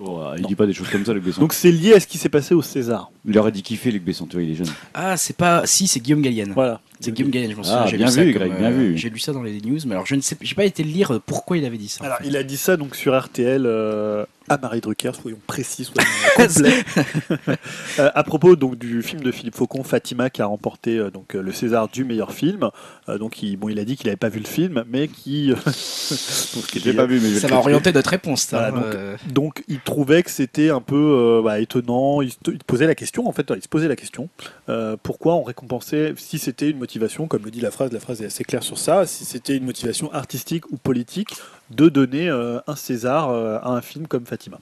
Euh, 0.00 0.34
il 0.38 0.44
dit 0.46 0.54
pas 0.54 0.66
des 0.66 0.72
choses 0.74 0.88
comme 0.90 1.04
ça, 1.06 1.14
Luc 1.14 1.24
Besson. 1.24 1.40
Donc 1.40 1.52
c'est 1.54 1.72
lié 1.72 1.94
à 1.94 2.00
ce 2.00 2.06
qui 2.06 2.18
s'est 2.18 2.28
passé 2.28 2.54
au 2.54 2.60
César. 2.62 3.10
il 3.26 3.38
aurait 3.38 3.50
dit 3.52 3.62
kiffer, 3.62 3.90
Luc 3.90 4.04
Besson, 4.04 4.26
tu 4.26 4.34
vois, 4.36 4.42
il 4.42 4.50
est 4.50 4.54
jeune. 4.54 4.66
Ah, 4.94 5.16
c'est 5.16 5.36
pas. 5.36 5.62
Si, 5.66 5.86
c'est 5.86 6.00
Guillaume 6.00 6.20
Gallienne. 6.22 6.52
Voilà. 6.54 6.80
C'est 7.00 7.12
Guillaume 7.12 7.30
Gallienne, 7.30 7.52
je 7.52 7.56
m'en 7.56 7.62
Ah, 7.62 7.66
souviens. 7.66 7.86
j'ai 7.86 7.96
bien 7.96 8.06
lu 8.06 8.12
ça 8.12 8.22
vu, 8.24 8.32
comme, 8.34 8.42
Greg, 8.48 8.58
bien 8.58 8.70
euh, 8.70 8.76
vu. 8.76 8.98
J'ai 8.98 9.10
lu 9.10 9.18
ça 9.18 9.32
dans 9.32 9.42
les 9.42 9.60
news, 9.62 9.78
mais 9.86 9.92
alors 9.92 10.06
je 10.06 10.14
ne 10.14 10.20
sais, 10.20 10.36
j'ai 10.40 10.54
pas 10.54 10.64
été 10.64 10.82
lire 10.82 11.18
pourquoi 11.24 11.56
il 11.56 11.64
avait 11.64 11.78
dit 11.78 11.88
ça. 11.88 12.02
en 12.02 12.06
Alors 12.06 12.18
fait. 12.18 12.26
il 12.26 12.36
a 12.36 12.42
dit 12.42 12.56
ça 12.56 12.76
donc 12.76 12.94
sur 12.94 13.18
RTL 13.18 13.62
euh, 13.66 14.24
à 14.48 14.58
Marie 14.58 14.80
Drucker, 14.80 15.12
soyons 15.20 15.38
précis, 15.46 15.84
soyons 15.84 16.08
complets. 16.36 16.84
Euh, 17.98 18.10
à 18.14 18.22
propos 18.24 18.56
donc 18.56 18.76
du 18.76 19.02
film 19.02 19.22
de 19.22 19.32
Philippe 19.32 19.54
Faucon, 19.54 19.82
Fatima, 19.82 20.28
qui 20.28 20.42
a 20.42 20.46
remporté 20.46 20.98
euh, 20.98 21.10
donc 21.10 21.32
le 21.32 21.52
César 21.52 21.88
du 21.88 22.04
meilleur 22.04 22.32
film. 22.32 22.68
Euh, 23.08 23.16
donc 23.16 23.42
il, 23.42 23.56
bon, 23.56 23.70
il 23.70 23.78
a 23.78 23.84
dit 23.84 23.96
qu'il 23.96 24.06
n'avait 24.06 24.16
pas 24.16 24.28
vu 24.28 24.38
le 24.38 24.46
film, 24.46 24.84
mais 24.88 25.08
qui. 25.08 25.52
pas 26.96 27.06
vu, 27.06 27.20
mais 27.20 27.38
ça 27.38 27.48
va 27.48 27.56
orienter 27.56 27.92
notre 27.92 28.10
réponse, 28.10 28.42
ça. 28.42 28.70
Voilà, 28.70 28.70
donc- 28.72 28.94
euh, 28.94 29.16
Donc 29.32 29.64
il 29.68 29.80
trouvait 29.80 30.22
que 30.22 30.30
c'était 30.30 30.70
un 30.70 30.80
peu 30.80 30.96
euh, 30.96 31.42
bah, 31.42 31.58
étonnant. 31.60 32.20
Il 32.20 32.30
se, 32.32 32.36
il 32.48 32.58
posait 32.64 32.86
la 32.86 32.94
question, 32.94 33.26
en 33.26 33.32
fait, 33.32 33.50
il 33.54 33.62
se 33.62 33.68
posait 33.68 33.88
la 33.88 33.96
question 33.96 34.28
euh, 34.68 34.96
pourquoi 35.02 35.34
on 35.36 35.42
récompensait 35.42 36.14
si 36.16 36.38
c'était 36.38 36.70
une 36.70 36.78
motivation, 36.78 37.26
comme 37.28 37.44
le 37.44 37.50
dit 37.50 37.60
la 37.60 37.70
phrase, 37.70 37.92
la 37.92 38.00
phrase 38.00 38.22
est 38.22 38.26
assez 38.26 38.44
claire 38.44 38.62
sur 38.62 38.78
ça, 38.78 39.06
si 39.06 39.24
c'était 39.24 39.56
une 39.56 39.64
motivation 39.64 40.12
artistique 40.12 40.70
ou 40.70 40.76
politique 40.76 41.34
de 41.70 41.88
donner 41.88 42.28
euh, 42.28 42.58
un 42.66 42.76
César 42.76 43.30
euh, 43.30 43.58
à 43.62 43.70
un 43.70 43.80
film 43.80 44.06
comme 44.06 44.24
Fatima. 44.26 44.58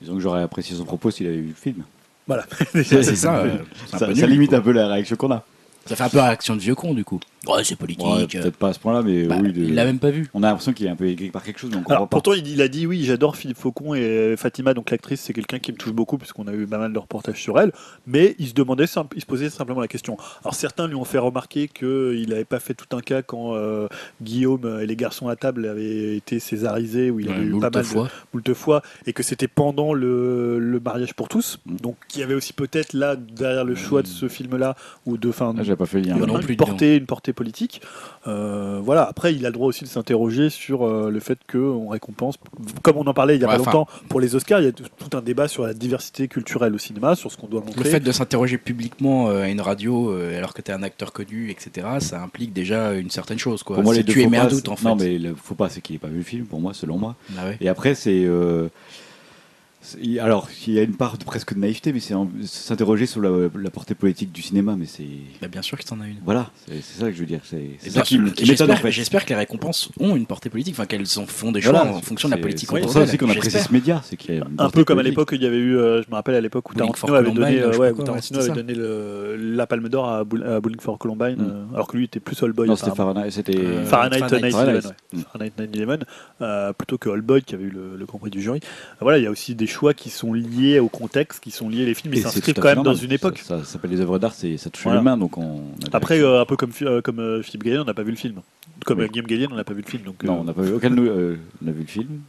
Disons 0.00 0.14
que 0.14 0.20
j'aurais 0.20 0.42
apprécié 0.42 0.76
son 0.76 0.84
propos 0.84 1.10
s'il 1.10 1.26
avait 1.26 1.36
vu 1.36 1.48
le 1.48 1.54
film. 1.54 1.84
Voilà. 2.26 2.44
c'est 2.72 3.16
ça. 3.16 3.36
euh, 3.44 3.58
Ça, 3.86 3.98
ça 3.98 4.26
limite 4.26 4.50
quoi. 4.50 4.58
un 4.58 4.62
peu 4.62 4.72
la 4.72 4.88
réaction 4.88 5.16
qu'on 5.16 5.32
a. 5.32 5.44
Ça 5.86 5.96
fait 5.96 6.02
un 6.02 6.08
peu 6.08 6.20
réaction 6.20 6.56
de 6.56 6.60
vieux 6.60 6.74
con, 6.74 6.94
du 6.94 7.04
coup. 7.04 7.20
Ouais, 7.48 7.64
c'est 7.64 7.76
politique. 7.76 8.06
Ouais, 8.06 8.26
Peut-être 8.26 8.56
pas 8.56 8.68
à 8.68 8.72
ce 8.72 8.78
point-là, 8.78 9.02
mais 9.02 9.24
Bah, 9.24 9.38
oui. 9.42 9.52
de- 9.52 9.60
Il 9.62 9.74
l'a 9.74 9.84
même 9.84 9.98
pas 9.98 10.10
vu. 10.10 10.28
On 10.34 10.42
a 10.42 10.48
l'impression 10.48 10.72
qu'il 10.72 10.86
est 10.86 10.90
un 10.90 10.96
peu 10.96 11.06
aigri 11.06 11.30
par 11.30 11.42
quelque 11.42 11.58
chose, 11.58 11.70
Alors, 11.88 12.08
pourtant, 12.08 12.32
il, 12.32 12.46
il 12.46 12.60
a 12.62 12.68
dit 12.68 12.86
oui, 12.86 13.04
j'adore 13.04 13.36
Philippe 13.36 13.58
Faucon 13.58 13.94
et 13.94 14.34
Fatima, 14.36 14.74
donc 14.74 14.90
l'actrice, 14.90 15.20
c'est 15.20 15.32
quelqu'un 15.32 15.58
qui 15.58 15.72
me 15.72 15.76
touche 15.76 15.92
beaucoup 15.92 16.18
puisqu'on 16.18 16.46
a 16.46 16.52
eu 16.52 16.66
pas 16.66 16.78
mal 16.78 16.92
de 16.92 16.98
reportages 16.98 17.40
sur 17.40 17.58
elle. 17.60 17.72
Mais 18.06 18.34
il 18.38 18.48
se 18.48 18.54
demandait, 18.54 18.84
il 19.14 19.20
se 19.20 19.26
posait 19.26 19.50
simplement 19.50 19.80
la 19.80 19.88
question. 19.88 20.16
Alors 20.42 20.54
certains 20.54 20.86
lui 20.88 20.94
ont 20.94 21.04
fait 21.04 21.18
remarquer 21.18 21.68
qu'il 21.68 22.26
n'avait 22.28 22.44
pas 22.44 22.60
fait 22.60 22.74
tout 22.74 22.96
un 22.96 23.00
cas 23.00 23.22
quand 23.22 23.54
euh, 23.54 23.88
Guillaume 24.22 24.80
et 24.82 24.86
les 24.86 24.96
garçons 24.96 25.28
à 25.28 25.36
table 25.36 25.66
avaient 25.66 26.16
été 26.16 26.38
césarisés, 26.38 27.10
où 27.10 27.20
il 27.20 27.28
avait 27.30 27.44
eu 27.44 27.52
pas 27.52 27.70
mal 27.70 27.82
de 27.82 27.82
fois. 27.82 28.08
moult 28.32 28.54
fois, 28.54 28.82
et 29.06 29.12
que 29.12 29.22
c'était 29.22 29.48
pendant 29.48 29.92
le, 29.92 30.58
le 30.58 30.80
mariage 30.80 31.14
pour 31.14 31.28
tous. 31.28 31.58
Mm. 31.66 31.76
Donc 31.76 31.96
il 32.14 32.20
y 32.20 32.22
avait 32.22 32.34
aussi 32.34 32.52
peut-être 32.52 32.92
là 32.92 33.16
derrière 33.16 33.64
le 33.64 33.74
choix 33.74 34.02
de 34.02 34.06
ce 34.08 34.28
film-là 34.28 34.76
ou 35.04 35.16
de 35.16 35.30
fin 35.30 35.54
Ah, 35.58 35.76
pas 35.76 35.86
fait 35.86 36.00
lien. 36.00 36.16
Une, 36.16 36.24
non 36.26 36.38
une 36.40 36.44
plus, 36.46 36.56
portée, 36.56 36.96
une 36.96 37.06
portée 37.06 37.32
politique. 37.36 37.80
Euh, 38.26 38.80
voilà. 38.82 39.04
Après, 39.04 39.32
il 39.34 39.46
a 39.46 39.50
le 39.50 39.52
droit 39.52 39.68
aussi 39.68 39.84
de 39.84 39.88
s'interroger 39.88 40.50
sur 40.50 40.84
euh, 40.84 41.10
le 41.10 41.20
fait 41.20 41.38
qu'on 41.50 41.88
récompense, 41.90 42.34
comme 42.82 42.96
on 42.96 43.06
en 43.06 43.14
parlait 43.14 43.36
il 43.36 43.40
y 43.40 43.44
a 43.44 43.48
Ouais, 43.48 43.54
pas 43.54 43.60
enfin- 43.60 43.70
longtemps 43.72 43.88
pour 44.08 44.18
les 44.20 44.34
Oscars, 44.34 44.60
il 44.60 44.64
y 44.64 44.68
a 44.68 44.72
tout 44.72 45.16
un 45.16 45.20
débat 45.20 45.46
sur 45.46 45.64
la 45.64 45.74
diversité 45.74 46.26
culturelle 46.26 46.74
au 46.74 46.78
cinéma, 46.78 47.14
sur 47.14 47.30
ce 47.30 47.36
qu'on 47.36 47.46
doit 47.46 47.60
montrer. 47.60 47.84
Le 47.84 47.88
fait 47.90 48.00
de 48.00 48.10
s'interroger 48.10 48.58
publiquement 48.58 49.28
euh, 49.28 49.42
à 49.42 49.48
une 49.48 49.60
radio 49.60 50.10
euh, 50.10 50.36
alors 50.36 50.54
que 50.54 50.62
tu 50.62 50.70
es 50.72 50.74
un 50.74 50.82
acteur 50.82 51.12
connu, 51.12 51.50
etc., 51.50 51.86
ça 52.00 52.20
implique 52.22 52.52
déjà 52.52 52.94
une 52.94 53.10
certaine 53.10 53.38
chose. 53.38 53.62
Quoi. 53.62 53.76
Pour 53.76 53.84
moi, 53.84 53.94
les 53.94 54.02
deux 54.02 54.12
tu 54.14 54.22
émets 54.22 54.38
un 54.38 54.44
pas, 54.46 54.50
doute, 54.50 54.64
c'est- 54.64 54.68
en 54.70 54.76
fait. 54.76 54.84
Non, 54.88 54.96
mais 54.96 55.18
le 55.18 55.34
faux 55.34 55.54
pas, 55.54 55.68
c'est 55.68 55.80
qu'il 55.80 55.94
n'ait 55.94 55.98
pas 56.00 56.08
vu 56.08 56.16
le 56.18 56.22
film, 56.24 56.46
pour 56.46 56.60
moi, 56.60 56.74
selon 56.74 56.98
moi. 56.98 57.14
Ah 57.38 57.44
ouais. 57.46 57.58
Et 57.60 57.68
après, 57.68 57.94
c'est. 57.94 58.24
euh, 58.24 58.68
c'est- 58.68 59.05
alors, 60.20 60.48
il 60.66 60.74
y 60.74 60.78
a 60.78 60.82
une 60.82 60.94
part 60.96 61.18
de, 61.18 61.24
presque 61.24 61.54
de 61.54 61.58
naïveté, 61.60 61.92
mais 61.92 62.00
c'est 62.00 62.14
en- 62.14 62.28
s'interroger 62.44 63.06
sur 63.06 63.20
la, 63.20 63.30
la 63.58 63.70
portée 63.70 63.94
politique 63.94 64.32
du 64.32 64.42
cinéma, 64.42 64.74
mais 64.78 64.86
c'est. 64.86 65.06
Bah, 65.40 65.48
bien 65.48 65.62
sûr 65.62 65.78
que 65.78 65.84
t'en 65.84 66.00
as 66.00 66.06
une. 66.06 66.16
Voilà, 66.24 66.50
c'est 66.66 66.80
ça 67.00 67.06
que 67.06 67.12
je 67.12 67.20
veux 67.20 67.26
dire. 67.26 67.40
C'est 67.44 67.78
ça 67.90 68.02
qui, 68.02 68.16
m- 68.16 68.32
qui 68.32 68.48
m'étonne 68.48 68.70
en 68.70 68.74
J'espère 68.74 68.80
fait. 68.82 68.92
j'espère 68.92 69.24
que 69.24 69.30
les 69.30 69.34
récompenses 69.36 69.90
ont 70.00 70.16
une 70.16 70.26
portée 70.26 70.50
politique, 70.50 70.74
enfin 70.74 70.86
qu'elles 70.86 71.06
en 71.18 71.26
font 71.26 71.52
des 71.52 71.60
choix 71.60 71.72
Voilà, 71.72 71.92
en 71.96 72.00
fonction 72.02 72.28
de 72.28 72.34
la 72.34 72.40
politique. 72.40 72.68
C'est 72.72 72.80
pour 72.80 72.90
ça 72.92 73.02
aussi 73.02 73.18
qu'on 73.18 73.28
apprécie 73.30 73.58
ce 73.60 73.72
média. 73.72 74.00
c'est 74.04 74.16
qu'il 74.16 74.34
y 74.34 74.38
a 74.38 74.42
une 74.42 74.54
un 74.58 74.70
peu 74.70 74.84
comme 74.84 74.98
à 74.98 75.02
l'époque, 75.02 75.30
il 75.32 75.42
y 75.42 75.46
avait 75.46 75.56
eu, 75.56 75.76
euh, 75.76 76.02
je 76.02 76.08
me 76.10 76.14
rappelle 76.14 76.34
à 76.34 76.40
l'époque 76.40 76.70
où 76.70 76.74
Tarantino 76.74 77.14
avait 77.14 77.30
donné, 77.30 77.60
euh, 77.60 77.72
sais 77.72 77.78
ouais, 77.78 77.88
pas 77.88 77.92
où 77.92 77.96
quoi, 77.96 78.04
Tarantino 78.04 78.38
ouais, 78.40 78.44
avait 78.44 78.54
c'était 78.54 78.62
donné 78.66 78.78
le- 78.78 79.36
la 79.36 79.66
Palme 79.66 79.88
d'Or 79.88 80.08
à, 80.08 80.24
Bowling 80.24 80.80
for 80.80 80.98
Columbine, 80.98 81.36
Mm. 81.36 81.40
euh, 81.50 81.74
alors 81.74 81.86
que 81.86 81.96
lui 81.96 82.04
était 82.04 82.20
plus 82.20 82.40
All 82.42 82.52
Boy. 82.52 82.68
Non, 82.68 82.76
c'était. 82.76 82.94
Fahrenheit. 82.94 83.30
C'était. 83.30 83.52
Fahrenheit 83.84 84.18
Fahrenheit 84.18 84.48
9/11, 84.48 84.52
Fahrenheit. 84.52 84.86
ouais. 85.14 85.20
Fahrenheit 85.32 85.52
9/11, 85.58 86.04
euh, 86.40 86.72
plutôt 86.72 86.98
que 86.98 87.08
All 87.10 87.20
Boy 87.22 87.42
qui 87.42 87.54
avait 87.54 87.64
eu 87.64 87.70
le, 87.70 87.96
le 87.96 88.06
Grand 88.06 88.18
Prix 88.18 88.30
du 88.30 88.40
jury. 88.40 88.60
Voilà, 89.00 89.18
il 89.18 89.24
y 89.24 89.26
a 89.26 89.30
aussi 89.30 89.54
des 89.54 89.66
choix 89.76 89.94
qui 89.94 90.10
sont 90.10 90.32
liés 90.32 90.78
au 90.80 90.88
contexte, 90.88 91.40
qui 91.42 91.50
sont 91.50 91.68
liés 91.68 91.84
les 91.84 91.94
films, 91.94 92.14
Et 92.14 92.20
s'inscrivent 92.22 92.54
quand 92.54 92.74
même 92.74 92.82
dans 92.82 92.94
une 92.94 93.12
époque. 93.12 93.38
Ça, 93.44 93.58
ça 93.58 93.64
s'appelle 93.64 93.90
les 93.90 94.00
œuvres 94.00 94.18
d'art, 94.18 94.32
c'est- 94.34 94.56
ça 94.56 94.70
touche 94.70 94.82
Voilà. 94.84 94.98
l'humain, 95.00 95.16
donc 95.16 95.36
on. 95.38 95.60
Après, 95.92 96.18
euh, 96.20 96.40
un 96.40 96.44
peu 96.46 96.56
comme, 96.56 96.72
euh, 96.82 97.00
comme 97.02 97.18
euh, 97.20 97.42
Philippe 97.42 97.64
Gallienne, 97.64 97.82
on 97.82 97.84
n'a 97.84 97.94
pas 97.94 98.02
vu 98.02 98.10
le 98.10 98.16
film. 98.16 98.40
Comme 98.84 99.00
Oui. 99.00 99.08
Guillaume 99.08 99.26
Gallienne, 99.26 99.48
on 99.52 99.56
n'a 99.56 99.64
pas 99.64 99.74
vu 99.74 99.82
le 99.84 99.90
film. 99.90 100.02
Donc, 100.04 100.22
Non, 100.22 100.40
on 100.40 100.44
n'a 100.44 100.52
pas 100.52 100.62
vu. 100.62 100.72
Aucun 100.72 100.90
de 100.90 100.94
nous 100.96 101.06
euh, 101.06 101.36
on 101.64 101.68
a 101.68 101.72
vu 101.72 101.80
le 101.82 101.86
film. 101.86 102.20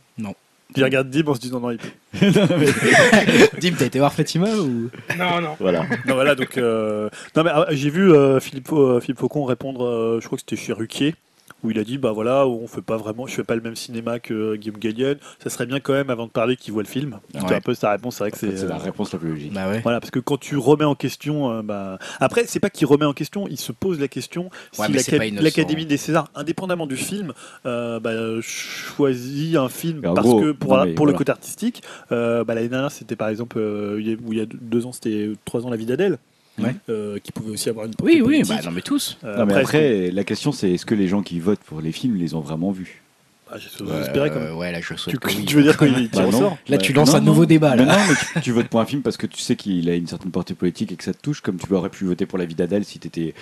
il 0.76 0.84
regarde 0.84 1.10
Dim 1.10 1.28
en 1.28 1.36
se 1.36 1.40
disant 1.40 1.60
non, 1.62 1.72
il 1.72 1.78
peut. 1.78 1.88
Dim, 3.62 3.72
t'as 3.78 3.86
été 3.86 4.00
voir 4.00 4.14
Fatima 4.14 4.48
ou? 4.56 4.90
Non, 5.18 5.42
non. 5.42 5.56
Voilà. 5.60 5.86
Non, 6.06 6.16
voilà, 6.16 6.36
donc. 6.36 6.58
euh, 6.58 7.10
Non, 7.36 7.44
mais 7.44 7.52
ah, 7.54 7.66
j'ai 7.72 7.90
vu 7.90 8.12
euh, 8.12 8.40
Philippe, 8.40 8.72
euh, 8.74 9.00
Philippe 9.00 9.20
Faucon 9.20 9.46
répondre, 9.46 9.86
euh, 9.86 10.20
je 10.22 10.26
crois 10.26 10.38
que 10.38 10.44
c'était 10.48 10.62
chez 10.62 10.74
Ruquier, 10.74 11.16
où 11.64 11.72
il 11.72 11.80
a 11.80 11.84
dit 11.84 11.98
bah 11.98 12.12
voilà, 12.12 12.48
on 12.48 12.68
fait 12.68 12.82
pas 12.82 12.98
vraiment, 12.98 13.28
je 13.28 13.34
fais 13.36 13.44
pas 13.44 13.56
le 13.56 13.62
même 13.62 13.76
cinéma 13.76 14.20
que 14.20 14.56
Guillaume 14.56 14.78
Gallienne. 14.78 15.18
Ça 15.44 15.50
serait 15.50 15.66
bien 15.66 15.80
quand 15.80 15.94
même, 15.94 16.10
avant 16.10 16.26
de 16.28 16.32
parler, 16.32 16.56
qu'il 16.56 16.74
voit 16.74 16.84
le 16.84 16.88
film. 16.88 17.20
C'était 17.34 17.46
Ouais. 17.46 17.56
un 17.56 17.62
peu 17.62 17.74
sa 17.74 17.92
réponse, 17.92 18.16
c'est 18.16 18.24
vrai 18.24 18.32
que 18.32 18.38
c'est. 18.38 18.58
C'est 18.58 18.68
la 18.68 18.76
euh, 18.76 18.80
réponse 18.80 19.12
la 19.14 19.20
plus 19.20 19.30
logique. 19.30 19.54
Bah 19.54 19.70
ouais. 19.70 19.80
Voilà, 19.82 20.00
parce 20.00 20.12
que 20.12 20.20
quand 20.20 20.38
tu 20.38 20.58
remets 20.58 20.86
en 20.86 20.96
question, 20.96 21.52
euh, 21.52 21.62
bah... 21.62 21.98
après, 22.20 22.46
c'est 22.48 22.60
pas 22.60 22.70
qu'il 22.70 22.88
remet 22.88 23.06
en 23.06 23.14
question, 23.14 23.48
il 23.48 23.58
se 23.58 23.72
pose 23.72 24.00
la 24.00 24.08
question 24.08 24.50
Ouais, 24.78 24.88
si 25.00 25.12
l'Académie 25.42 25.86
des 25.86 25.98
Césars, 25.98 26.30
indépendamment 26.36 26.88
du 26.88 26.98
film, 26.98 27.34
euh, 27.66 28.00
bah, 28.00 28.12
choisit 28.42 29.56
un 29.56 29.70
film 29.70 30.02
parce 30.02 30.20
gros, 30.20 30.42
que 30.42 30.52
pour, 30.52 30.78
non, 30.78 30.86
le 30.86 31.14
côté 31.14 31.32
artistique, 31.32 31.82
euh, 32.12 32.44
bah, 32.44 32.54
l'année 32.56 32.70
dernière, 32.70 32.92
c'était 32.92 33.16
par 33.16 33.30
exemple, 33.30 33.58
euh, 33.60 33.98
il 34.00 34.10
y 34.10 34.14
a, 34.14 34.18
où 34.24 34.34
il 34.34 34.40
y 34.40 34.42
a 34.42 34.46
deux 34.46 34.86
ans, 34.86 34.92
c'était 34.92 35.32
trois 35.46 35.66
ans 35.66 35.70
la 35.70 35.78
vie 35.78 35.86
d'Adèle. 35.86 36.18
Ouais. 36.60 36.76
euh, 36.90 37.20
qui 37.20 37.32
pouvait 37.32 37.52
aussi 37.52 37.70
avoir 37.70 37.86
une 37.86 37.94
portée 37.94 38.22
Oui, 38.22 38.40
oui, 38.42 38.44
bah 38.48 38.56
non, 38.66 38.72
mais 38.72 38.82
tous. 38.82 39.18
Euh, 39.24 39.38
Non, 39.38 39.46
mais 39.46 39.54
après, 39.54 40.10
la 40.12 40.24
question 40.24 40.52
c'est 40.52 40.72
est-ce 40.72 40.86
que 40.86 40.96
les 40.96 41.08
gens 41.08 41.22
qui 41.22 41.40
votent 41.40 41.60
pour 41.66 41.82
les 41.82 41.92
films 41.92 42.16
les 42.16 42.34
ont 42.34 42.40
vraiment 42.42 42.72
vus 42.72 43.02
qu'on- 43.50 43.54
ah, 43.56 43.58
j'espérais 43.60 44.30
quand 44.30 44.38
Euh, 44.42 44.50
même. 44.50 44.58
ouais, 44.58 44.72
là, 44.74 44.82
je 44.82 44.94
souhaite 44.96 45.20
Tu, 45.22 45.46
tu 45.46 45.56
veux 45.56 45.64
dire 45.64 45.78
qu'il 45.78 46.10
Bah 46.10 46.26
Là, 46.68 46.78
tu 46.78 46.92
lances 46.92 47.12
Non, 47.14 47.16
un 47.20 47.22
nouveau 47.22 47.44
non. 47.44 47.48
débat, 47.48 47.76
là. 47.78 47.86
Mais 47.86 47.92
non, 47.92 47.98
mais 48.10 48.16
tu, 48.34 48.42
tu 48.42 48.52
votes 48.52 48.68
pour 48.68 48.82
un 48.82 48.86
film 48.86 49.02
parce 49.04 49.16
que 49.16 49.26
tu 49.26 49.40
sais 49.40 49.56
qu'il 49.56 49.90
a 49.90 49.96
une 49.96 50.08
certaine 50.08 50.32
portée 50.32 50.54
politique 50.54 50.92
et 50.92 50.96
que 50.98 51.04
ça 51.06 51.14
te 51.14 51.22
touche, 51.22 51.40
comme 51.42 51.58
tu 51.58 51.72
aurais 51.74 51.90
pu 51.90 52.04
voter 52.06 52.26
pour 52.26 52.38
La 52.40 52.46
vie 52.46 52.56
d'Adèle 52.56 52.84
si 52.84 53.00
tu 53.00 53.08
étais 53.08 53.34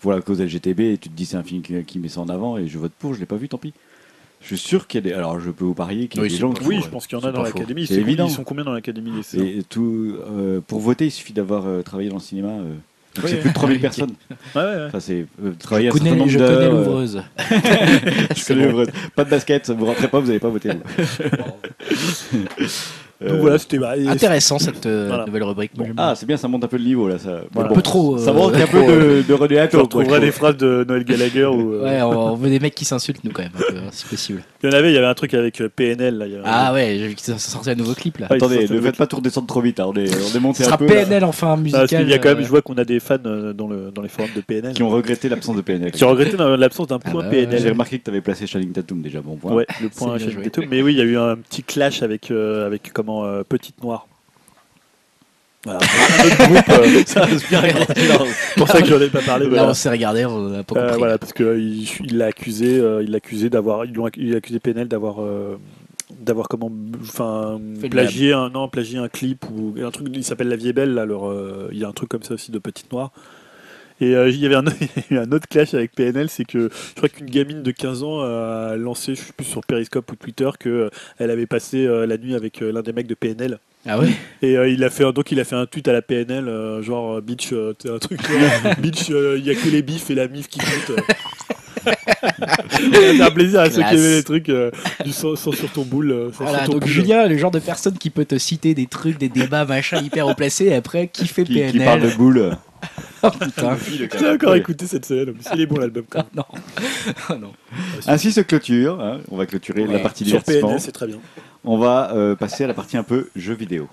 pour 0.00 0.12
la 0.12 0.20
cause 0.20 0.40
LGTB 0.42 0.80
et 0.92 0.98
tu 0.98 1.08
te 1.08 1.16
dis 1.16 1.24
c'est 1.24 1.36
un 1.38 1.42
film 1.42 1.62
qui, 1.62 1.72
qui 1.84 1.98
met 1.98 2.08
ça 2.08 2.20
en 2.20 2.28
avant 2.28 2.58
et 2.58 2.68
je 2.68 2.76
vote 2.78 2.92
pour, 2.98 3.14
je 3.14 3.20
l'ai 3.20 3.24
pas 3.26 3.36
vu, 3.36 3.48
tant 3.48 3.56
pis. 3.58 3.72
Je 4.40 4.46
suis 4.54 4.58
sûr 4.58 4.86
qu'il 4.86 5.04
y 5.04 5.06
a 5.06 5.10
des. 5.10 5.12
Alors 5.14 5.40
je 5.40 5.50
peux 5.50 5.64
vous 5.64 5.74
parier 5.74 6.06
qu'il 6.08 6.18
y 6.18 6.20
a 6.20 6.22
Oui, 6.24 6.30
des 6.30 6.36
gens 6.36 6.52
qui. 6.52 6.64
Oui, 6.64 6.80
je 6.82 6.88
pense 6.88 7.06
qu'il 7.06 7.18
y 7.18 7.20
en 7.20 7.24
a 7.26 7.32
dans 7.32 7.42
l'Académie. 7.42 7.86
C'est 7.86 7.94
évident. 7.94 8.26
Ils 8.26 8.30
sont 8.32 8.44
combien 8.44 8.64
dans 8.64 8.72
l'Académie 8.72 9.10
Et 9.34 9.62
tout, 9.68 10.16
euh, 10.30 10.60
pour 10.66 10.78
voter, 10.80 11.06
il 11.06 11.10
suffit 11.10 11.32
d'avoir 11.32 11.66
euh, 11.66 11.82
travaillé 11.82 12.08
dans 12.10 12.16
le 12.16 12.20
cinéma. 12.22 12.48
euh, 12.48 12.74
donc 13.16 13.24
Oui, 13.24 13.30
c'est 13.30 13.40
plus 13.40 13.48
de 13.48 13.54
3000 13.54 13.80
personnes. 13.88 14.12
Ouais, 14.54 14.60
ouais. 14.62 14.84
Enfin, 14.88 15.00
c'est 15.00 15.26
euh, 15.42 15.52
travailler 15.58 15.88
Je 15.90 15.94
un 15.94 15.96
certain 15.96 16.10
connais, 16.10 16.18
nombre 16.20 16.30
je 16.30 16.38
connais 16.38 16.70
l'ouvreuse. 16.70 17.22
je 18.36 18.46
connais 18.46 18.66
l'ouvreuse. 18.66 18.88
Pas 19.14 19.24
de 19.24 19.30
basket, 19.30 19.70
vous 19.70 19.86
rentrez 19.86 20.08
pas, 20.08 20.20
vous 20.20 20.26
n'allez 20.26 20.38
pas 20.38 20.50
voter. 20.50 20.70
Donc 23.20 23.30
Euh, 23.30 23.36
voilà, 23.40 23.56
c'était 23.58 23.78
bah, 23.78 23.96
et- 23.96 24.06
Intéressant 24.06 24.58
cette 24.58 24.84
euh, 24.84 25.06
Voilà. 25.08 25.24
nouvelle 25.24 25.42
rubrique. 25.44 25.72
Ah, 25.96 26.12
c'est 26.14 26.26
bien, 26.26 26.36
ça 26.36 26.48
monte 26.48 26.64
un 26.64 26.68
peu 26.68 26.76
le 26.76 26.84
niveau 26.84 27.08
là. 27.08 27.18
Ça. 27.18 27.40
Voilà. 27.52 27.70
Un 27.70 27.72
peu 27.72 27.80
trop, 27.80 28.18
Ça 28.18 28.30
euh, 28.30 28.34
manque 28.34 28.54
un 28.56 28.66
peu 28.66 28.78
de, 28.84 29.22
de 29.26 29.32
René 29.34 29.54
Tu 29.54 29.58
Atto, 29.58 29.76
quoi, 29.78 29.82
retrouveras 29.84 30.16
je 30.16 30.20
des 30.20 30.26
trouve. 30.32 30.38
phrases 30.38 30.56
de 30.58 30.84
Noël 30.86 31.04
Gallagher 31.04 31.46
ou. 31.46 31.72
euh, 31.74 31.82
Ouais, 31.84 32.02
on, 32.02 32.32
on 32.32 32.34
veut 32.36 32.50
des 32.50 32.60
mecs 32.60 32.74
qui 32.74 32.84
s'insultent, 32.84 33.24
nous, 33.24 33.30
quand 33.32 33.42
même, 33.42 33.52
un 33.56 33.72
peu, 33.72 33.78
hein, 33.78 33.88
si 33.90 34.04
possible. 34.06 34.42
Il 34.62 34.70
y 34.70 34.74
en 34.74 34.76
avait, 34.76 34.90
il 34.90 34.94
y 34.94 34.98
avait 34.98 35.06
un 35.06 35.14
truc 35.14 35.32
avec 35.32 35.60
euh, 35.62 35.70
PNL. 35.74 36.18
Là, 36.18 36.26
il 36.26 36.32
y 36.34 36.36
a- 36.36 36.40
Ah 36.44 36.74
ouais, 36.74 36.96
j'ai 36.98 37.08
vu 37.08 37.14
qu'ils 37.14 37.32
ont 37.32 37.38
sorti 37.38 37.70
un 37.70 37.74
nouveau 37.74 37.94
clip, 37.94 38.18
là. 38.18 38.26
Attendez, 38.28 38.68
ne 38.68 38.80
faites 38.82 38.96
pas 38.98 39.06
tout 39.06 39.16
redescendre 39.16 39.46
trop 39.46 39.62
vite. 39.62 39.80
hein, 39.80 39.86
On 39.88 39.94
est, 39.94 40.10
on 40.14 40.36
est 40.36 40.40
monté 40.40 40.58
Ce 40.58 40.62
un 40.64 40.66
sera 40.66 40.76
peu. 40.78 40.86
là, 40.86 41.04
PNL 41.04 41.24
enfin 41.24 41.46
Ah, 41.46 41.50
parce 41.52 41.62
musical. 41.62 41.88
qu'il 41.88 42.08
y 42.10 42.12
a 42.14 42.18
quand 42.18 42.28
même, 42.28 42.38
euh, 42.38 42.42
je 42.42 42.48
vois 42.48 42.60
qu'on 42.60 42.74
a 42.76 42.84
des 42.84 43.00
fans 43.00 43.16
euh, 43.24 43.54
dans, 43.54 43.66
le, 43.68 43.90
dans 43.94 44.02
les 44.02 44.08
forums 44.08 44.30
de 44.36 44.42
PNL 44.42 44.74
qui 44.74 44.82
ont 44.82 44.90
regretté 44.90 45.30
l'absence 45.30 45.56
de 45.56 45.62
PNL. 45.62 45.90
qui 45.90 46.04
ont 46.04 46.10
regretté 46.10 46.36
dans 46.36 46.54
l'absence 46.54 46.88
d'un 46.88 46.98
Ah 47.02 47.10
point 47.10 47.22
bah, 47.22 47.30
PNL. 47.30 47.60
J'ai 47.62 47.70
remarqué 47.70 47.98
que 47.98 48.04
tu 48.04 48.10
avais 48.10 48.20
placé 48.20 48.46
Channing 48.46 48.72
Tatum 48.72 49.00
déjà, 49.00 49.22
bon 49.22 49.36
point. 49.36 49.52
Ouais, 49.54 49.66
le 49.80 49.88
point 49.88 50.16
bien 50.16 50.26
chez 50.26 50.32
joué. 50.32 50.42
Ghetto. 50.44 50.62
Mais 50.70 50.82
oui, 50.82 50.92
il 50.92 50.98
y 50.98 51.00
a 51.00 51.04
eu 51.04 51.16
un 51.16 51.36
petit 51.36 51.62
clash 51.62 52.02
avec, 52.02 52.30
euh, 52.30 52.66
avec 52.66 52.92
comment, 53.06 53.24
euh, 53.24 53.42
Petite 53.48 53.82
Noire. 53.82 54.06
Voilà. 55.64 55.80
un 56.20 56.26
autre 56.26 56.48
groupe, 56.48 56.68
euh, 56.80 57.02
Ça 57.06 57.24
inspire 57.32 57.60
rien. 57.60 57.74
c'est 57.88 58.54
pour 58.56 58.68
ça 58.68 58.80
que 58.82 58.86
j'en 58.88 59.00
ai 59.00 59.08
pas 59.08 59.20
parlé. 59.22 59.44
Là, 59.46 59.50
voilà. 59.50 59.68
on 59.70 59.74
s'est 59.74 59.90
regardé, 59.90 60.24
on 60.24 60.52
a 60.54 60.62
pas 60.62 60.78
Euh, 60.78 60.82
compris. 60.86 60.98
voilà, 60.98 61.18
parce 61.18 61.32
qu'il 61.32 61.82
il 62.04 62.18
l'a 62.18 62.26
accusé, 62.26 62.78
euh, 62.78 63.02
il 63.02 63.10
l'a 63.10 63.16
accusé 63.16 63.50
d'avoir, 63.50 63.84
ils 63.84 63.92
l'ont 63.92 64.08
il 64.16 64.34
a 64.34 64.38
accusé 64.38 64.60
PNL 64.60 64.86
d'avoir, 64.88 65.16
euh, 65.22 65.56
d'avoir 66.20 66.46
comment, 66.48 66.70
enfin, 67.00 67.58
Fait 67.80 67.88
de 67.88 67.92
plagié 67.92 68.32
un, 68.32 68.48
non, 68.50 68.68
plagié 68.68 68.98
un 68.98 69.08
clip 69.08 69.44
ou 69.50 69.74
un 69.84 69.90
truc, 69.90 70.06
il 70.12 70.22
s'appelle 70.24 70.48
La 70.48 70.56
Vie 70.56 70.68
est 70.68 70.72
belle, 70.72 70.94
là, 70.94 71.04
leur, 71.04 71.28
euh, 71.28 71.68
il 71.72 71.78
y 71.78 71.84
a 71.84 71.88
un 71.88 71.92
truc 71.92 72.08
comme 72.08 72.22
ça 72.22 72.34
aussi 72.34 72.52
de 72.52 72.58
Petite 72.60 72.92
Noire. 72.92 73.10
Et 74.00 74.14
euh, 74.14 74.28
il 74.28 74.36
y 74.38 74.46
avait 74.46 74.56
un, 74.56 74.64
eu 75.10 75.18
autre 75.18 75.48
clash 75.48 75.72
avec 75.74 75.92
PNL, 75.92 76.28
c'est 76.28 76.44
que 76.44 76.68
je 76.70 76.94
crois 76.96 77.08
qu'une 77.08 77.26
gamine 77.30 77.62
de 77.62 77.70
15 77.70 78.02
ans 78.02 78.20
a 78.20 78.76
lancé, 78.76 79.14
je 79.14 79.20
sais 79.22 79.32
plus 79.34 79.46
sur 79.46 79.62
Periscope 79.64 80.10
ou 80.12 80.16
Twitter, 80.16 80.50
que 80.60 80.68
euh, 80.68 80.90
elle 81.18 81.30
avait 81.30 81.46
passé 81.46 81.86
euh, 81.86 82.06
la 82.06 82.18
nuit 82.18 82.34
avec 82.34 82.60
euh, 82.62 82.70
l'un 82.72 82.82
des 82.82 82.92
mecs 82.92 83.06
de 83.06 83.14
PNL. 83.14 83.58
Ah 83.88 83.98
ouais? 84.00 84.08
Et 84.42 84.58
euh, 84.58 84.68
il 84.68 84.82
a 84.82 84.90
fait 84.90 85.04
un- 85.04 85.12
donc 85.12 85.30
il 85.30 85.38
a 85.38 85.44
fait 85.44 85.54
un 85.54 85.64
tweet 85.66 85.86
à 85.88 85.92
la 85.92 86.02
PNL 86.02 86.48
euh, 86.48 86.82
genre 86.82 87.22
bitch 87.22 87.52
euh, 87.52 87.72
t'es 87.72 87.88
un 87.88 87.98
truc 88.00 88.20
bitch 88.80 89.10
il 89.10 89.44
y 89.46 89.50
a 89.50 89.54
que 89.54 89.68
les 89.68 89.80
bifs 89.82 90.10
et 90.10 90.16
la 90.16 90.26
mif 90.26 90.48
qui 90.48 90.58
comptent. 90.58 90.98
C'est 92.70 93.20
un 93.20 93.30
plaisir 93.30 93.60
à 93.60 93.70
ceux 93.70 93.82
qui 93.82 93.94
aimaient 93.94 94.16
les 94.16 94.22
trucs 94.24 94.48
euh, 94.48 94.70
du 95.04 95.12
sang, 95.12 95.36
sang 95.36 95.52
sur 95.52 95.70
ton 95.70 95.82
boule. 95.82 96.10
euh, 96.10 96.28
Voilà, 96.32 96.58
sur 96.58 96.66
ton 96.66 96.72
donc 96.72 96.80
boule. 96.82 96.90
Julien, 96.90 97.26
le 97.26 97.36
genre 97.36 97.50
de 97.50 97.58
personne 97.58 97.96
qui 97.98 98.10
peut 98.10 98.24
te 98.24 98.38
citer 98.38 98.74
des 98.74 98.86
trucs, 98.86 99.18
des 99.18 99.28
débats, 99.28 99.64
machin, 99.64 99.98
hyper 100.02 100.26
haut 100.26 100.34
placés, 100.34 100.66
et 100.66 100.74
après, 100.74 101.08
qui 101.08 101.26
fait 101.26 101.44
Qui, 101.44 101.54
PNL 101.54 101.72
qui 101.72 101.78
parle 101.80 102.00
de 102.02 102.10
boule. 102.10 102.56
Oh, 103.22 103.30
putain. 103.30 103.76
J'ai 104.20 104.30
encore 104.30 104.54
écouté 104.54 104.86
cette 104.86 105.06
semaine, 105.06 105.32
mais 105.34 105.40
il 105.54 105.60
est 105.62 105.66
bon 105.66 105.78
l'album 105.78 106.04
quand 106.08 106.20
Ah, 106.20 106.26
non. 106.36 106.44
Ah, 107.30 107.34
non. 107.34 107.52
Ainsi 108.06 108.30
se 108.30 108.40
clôture. 108.42 109.00
hein, 109.00 109.18
on 109.30 109.36
va 109.36 109.46
clôturer 109.46 109.86
la 109.86 109.94
Ouais. 109.94 110.02
partie. 110.02 110.24
Sur 110.24 110.38
divertissement. 110.40 110.68
PNL 110.68 110.80
c'est 110.80 110.92
très 110.92 111.06
bien. 111.08 111.16
On 111.64 111.78
va 111.78 112.12
euh, 112.14 112.36
passer 112.36 112.62
à 112.64 112.66
la 112.68 112.74
partie 112.74 112.96
un 112.96 113.02
peu 113.02 113.28
jeux 113.34 113.54
vidéo. 113.54 113.88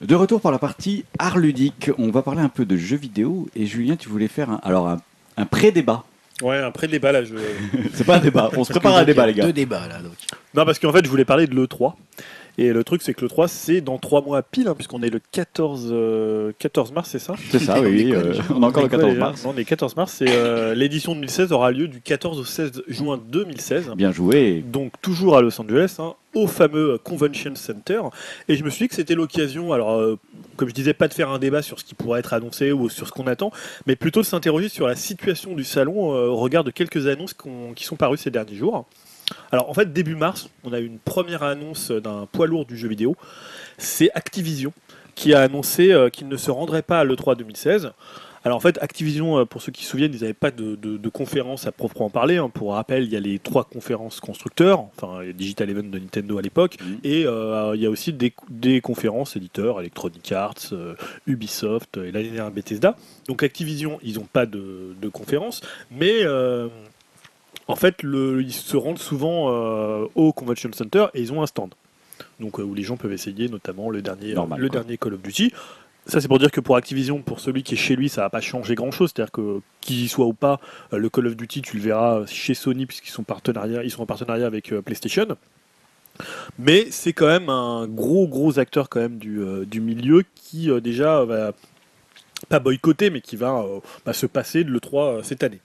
De 0.00 0.14
retour 0.14 0.40
pour 0.40 0.50
la 0.50 0.58
partie 0.58 1.04
art 1.18 1.38
ludique, 1.38 1.90
on 1.98 2.10
va 2.10 2.22
parler 2.22 2.40
un 2.42 2.48
peu 2.48 2.64
de 2.64 2.76
jeux 2.76 2.96
vidéo. 2.96 3.46
Et 3.54 3.66
Julien, 3.66 3.94
tu 3.96 4.08
voulais 4.08 4.26
faire 4.28 4.50
un, 4.50 4.60
alors 4.64 4.88
un, 4.88 4.96
un 5.36 5.46
pré-débat. 5.46 6.04
Ouais 6.42 6.58
après 6.58 6.88
le 6.88 6.92
débat 6.92 7.12
là 7.12 7.24
je... 7.24 7.34
C'est 7.94 8.04
pas 8.04 8.16
un 8.16 8.20
débat, 8.20 8.50
on 8.56 8.64
se 8.64 8.72
prépare 8.72 8.96
à 8.96 9.00
un 9.00 9.04
débat, 9.04 9.26
les 9.26 9.34
gars. 9.34 9.44
Deux 9.44 9.52
débats, 9.52 9.86
là, 9.88 9.98
donc. 9.98 10.14
Non 10.54 10.64
parce 10.64 10.78
qu'en 10.78 10.92
fait 10.92 11.04
je 11.04 11.10
voulais 11.10 11.24
parler 11.24 11.46
de 11.46 11.54
l'E3. 11.54 11.94
Et 12.56 12.72
le 12.72 12.84
truc 12.84 13.02
c'est 13.02 13.14
que 13.14 13.24
l'E3 13.24 13.48
c'est 13.48 13.80
dans 13.80 13.98
3 13.98 14.22
mois 14.22 14.42
pile 14.42 14.68
hein, 14.68 14.74
puisqu'on 14.74 15.02
est 15.02 15.10
le 15.10 15.20
14, 15.32 15.88
euh, 15.90 16.52
14 16.58 16.92
mars 16.92 17.08
c'est 17.10 17.18
ça? 17.18 17.34
C'est 17.50 17.58
ça, 17.58 17.80
oui. 17.80 18.12
euh, 18.14 18.34
on 18.50 18.62
a 18.62 18.66
encore 18.68 18.82
le 18.82 18.88
Ouais, 18.88 18.90
14 18.90 19.12
les- 19.12 19.18
mars. 19.18 19.44
Non, 19.44 19.52
on 19.54 19.58
est 19.58 19.64
14 19.64 19.96
mars. 19.96 20.22
Et 20.22 20.26
euh, 20.28 20.74
l'édition 20.74 21.14
2016 21.14 21.50
aura 21.52 21.72
lieu 21.72 21.88
du 21.88 22.00
14 22.00 22.38
au 22.38 22.44
16 22.44 22.82
juin 22.86 23.20
2016. 23.28 23.90
Bien 23.96 24.12
joué. 24.12 24.62
Donc 24.66 24.92
toujours 25.02 25.36
à 25.36 25.42
Los 25.42 25.60
Angeles, 25.60 25.96
hein, 25.98 26.14
au 26.34 26.46
fameux 26.46 26.98
Convention 27.02 27.54
Center. 27.56 28.00
Et 28.48 28.56
je 28.56 28.62
me 28.64 28.70
suis 28.70 28.84
dit 28.84 28.88
que 28.88 28.94
c'était 28.94 29.14
l'occasion. 29.16 29.72
Alors 29.72 29.92
euh, 29.94 30.18
comme 30.56 30.68
je 30.68 30.74
disais, 30.74 30.94
pas 30.94 31.08
de 31.08 31.14
faire 31.14 31.30
un 31.30 31.40
débat 31.40 31.62
sur 31.62 31.80
ce 31.80 31.84
qui 31.84 31.94
pourrait 31.94 32.20
être 32.20 32.34
annoncé 32.34 32.70
ou 32.70 32.88
sur 32.88 33.08
ce 33.08 33.12
qu'on 33.12 33.26
attend, 33.26 33.50
mais 33.86 33.96
plutôt 33.96 34.20
de 34.20 34.26
s'interroger 34.26 34.68
sur 34.68 34.86
la 34.86 34.94
situation 34.94 35.54
du 35.54 35.64
salon 35.64 36.14
euh, 36.14 36.28
au 36.28 36.36
regard 36.36 36.62
de 36.62 36.70
quelques 36.70 37.08
annonces 37.08 37.34
qui 37.74 37.84
sont 37.84 37.96
parues 37.96 38.16
ces 38.18 38.30
derniers 38.30 38.54
jours. 38.54 38.86
Alors 39.52 39.70
en 39.70 39.74
fait, 39.74 39.92
début 39.92 40.14
mars, 40.16 40.48
on 40.64 40.72
a 40.72 40.80
eu 40.80 40.86
une 40.86 40.98
première 40.98 41.42
annonce 41.42 41.90
d'un 41.90 42.26
poids 42.30 42.46
lourd 42.46 42.66
du 42.66 42.76
jeu 42.76 42.88
vidéo. 42.88 43.16
C'est 43.78 44.10
Activision 44.14 44.72
qui 45.14 45.32
a 45.34 45.40
annoncé 45.42 45.92
euh, 45.92 46.10
qu'il 46.10 46.28
ne 46.28 46.36
se 46.36 46.50
rendrait 46.50 46.82
pas 46.82 47.00
à 47.00 47.04
l'E3 47.04 47.36
2016. 47.36 47.92
Alors 48.46 48.58
en 48.58 48.60
fait, 48.60 48.76
Activision, 48.82 49.38
euh, 49.38 49.44
pour 49.46 49.62
ceux 49.62 49.72
qui 49.72 49.84
se 49.84 49.90
souviennent, 49.90 50.12
ils 50.12 50.20
n'avaient 50.20 50.34
pas 50.34 50.50
de, 50.50 50.74
de- 50.74 50.98
de 50.98 51.08
conférence 51.08 51.66
à 51.66 51.72
proprement 51.72 52.10
parler. 52.10 52.36
hein. 52.36 52.50
Pour 52.50 52.72
rappel, 52.74 53.04
il 53.04 53.10
y 53.10 53.16
a 53.16 53.20
les 53.20 53.38
trois 53.38 53.64
conférences 53.64 54.20
constructeurs, 54.20 54.80
enfin 54.96 55.20
Digital 55.34 55.70
Event 55.70 55.84
de 55.84 55.98
Nintendo 55.98 56.36
à 56.36 56.42
l'époque, 56.42 56.76
Mhm. 56.82 56.98
et 57.04 57.24
euh, 57.26 57.72
il 57.74 57.80
y 57.80 57.86
a 57.86 57.90
aussi 57.90 58.12
des, 58.12 58.34
des 58.50 58.82
conférences 58.82 59.34
éditeurs, 59.36 59.80
Electronic 59.80 60.30
Arts, 60.32 60.54
euh, 60.72 60.94
Ubisoft 61.26 61.96
et 61.96 62.12
l'année 62.12 62.28
dernière 62.30 62.50
Bethesda. 62.50 62.96
Donc 63.28 63.42
Activision, 63.42 63.98
ils 64.02 64.16
n'ont 64.16 64.28
pas 64.30 64.44
de, 64.44 64.94
de 65.00 65.08
conférence, 65.08 65.62
mais 65.90 66.12
euh, 66.24 66.68
en 67.68 67.76
fait, 67.76 68.02
le- 68.02 68.42
ils 68.42 68.52
se 68.52 68.76
rendent 68.76 68.98
souvent 68.98 69.46
euh, 69.50 70.06
au 70.14 70.32
Convention 70.32 70.70
Center 70.72 71.06
et 71.14 71.20
ils 71.20 71.32
ont 71.32 71.42
un 71.42 71.46
stand. 71.46 71.74
Donc 72.40 72.58
euh, 72.60 72.62
où 72.62 72.74
les 72.74 72.82
gens 72.82 72.96
peuvent 72.96 73.12
essayer 73.12 73.48
notamment 73.48 73.90
le 73.90 74.02
dernier, 74.02 74.32
euh, 74.32 74.36
Normal, 74.36 74.60
le 74.60 74.68
quoi. 74.68 74.80
dernier 74.80 74.98
Call 74.98 75.14
of 75.14 75.22
Duty. 75.22 75.52
Ça, 76.06 76.20
c'est 76.20 76.28
pour 76.28 76.38
dire 76.38 76.50
que 76.50 76.60
pour 76.60 76.76
Activision, 76.76 77.22
pour 77.22 77.40
celui 77.40 77.62
qui 77.62 77.74
est 77.74 77.78
chez 77.78 77.96
lui, 77.96 78.10
ça 78.10 78.20
va 78.20 78.28
pas 78.30 78.42
changer 78.42 78.74
grand 78.74 78.90
chose. 78.90 79.10
C'est-à-dire 79.14 79.32
que 79.32 79.60
qu'il 79.80 80.02
y 80.02 80.08
soit 80.08 80.26
ou 80.26 80.34
pas, 80.34 80.60
le 80.92 81.08
Call 81.08 81.26
of 81.28 81.36
Duty, 81.36 81.62
tu 81.62 81.78
le 81.78 81.82
verras 81.82 82.26
chez 82.26 82.52
Sony, 82.52 82.84
puisqu'ils 82.84 83.10
sont, 83.10 83.22
partenariat, 83.22 83.82
ils 83.82 83.90
sont 83.90 84.02
en 84.02 84.06
partenariat 84.06 84.46
avec 84.46 84.74
PlayStation. 84.80 85.26
Mais 86.58 86.86
c'est 86.90 87.12
quand 87.12 87.26
même 87.26 87.48
un 87.48 87.86
gros, 87.86 88.28
gros 88.28 88.58
acteur 88.58 88.88
quand 88.88 89.00
même 89.00 89.16
du, 89.18 89.40
euh, 89.40 89.64
du 89.64 89.80
milieu 89.80 90.24
qui 90.34 90.70
euh, 90.70 90.80
déjà 90.80 91.24
va 91.24 91.52
pas 92.48 92.58
boycotter, 92.60 93.10
mais 93.10 93.20
qui 93.20 93.36
va 93.36 93.60
euh, 93.62 93.80
bah, 94.04 94.12
se 94.12 94.26
passer 94.26 94.62
de 94.64 94.70
l'E3 94.70 94.98
euh, 94.98 95.22
cette 95.22 95.42
année. 95.42 95.60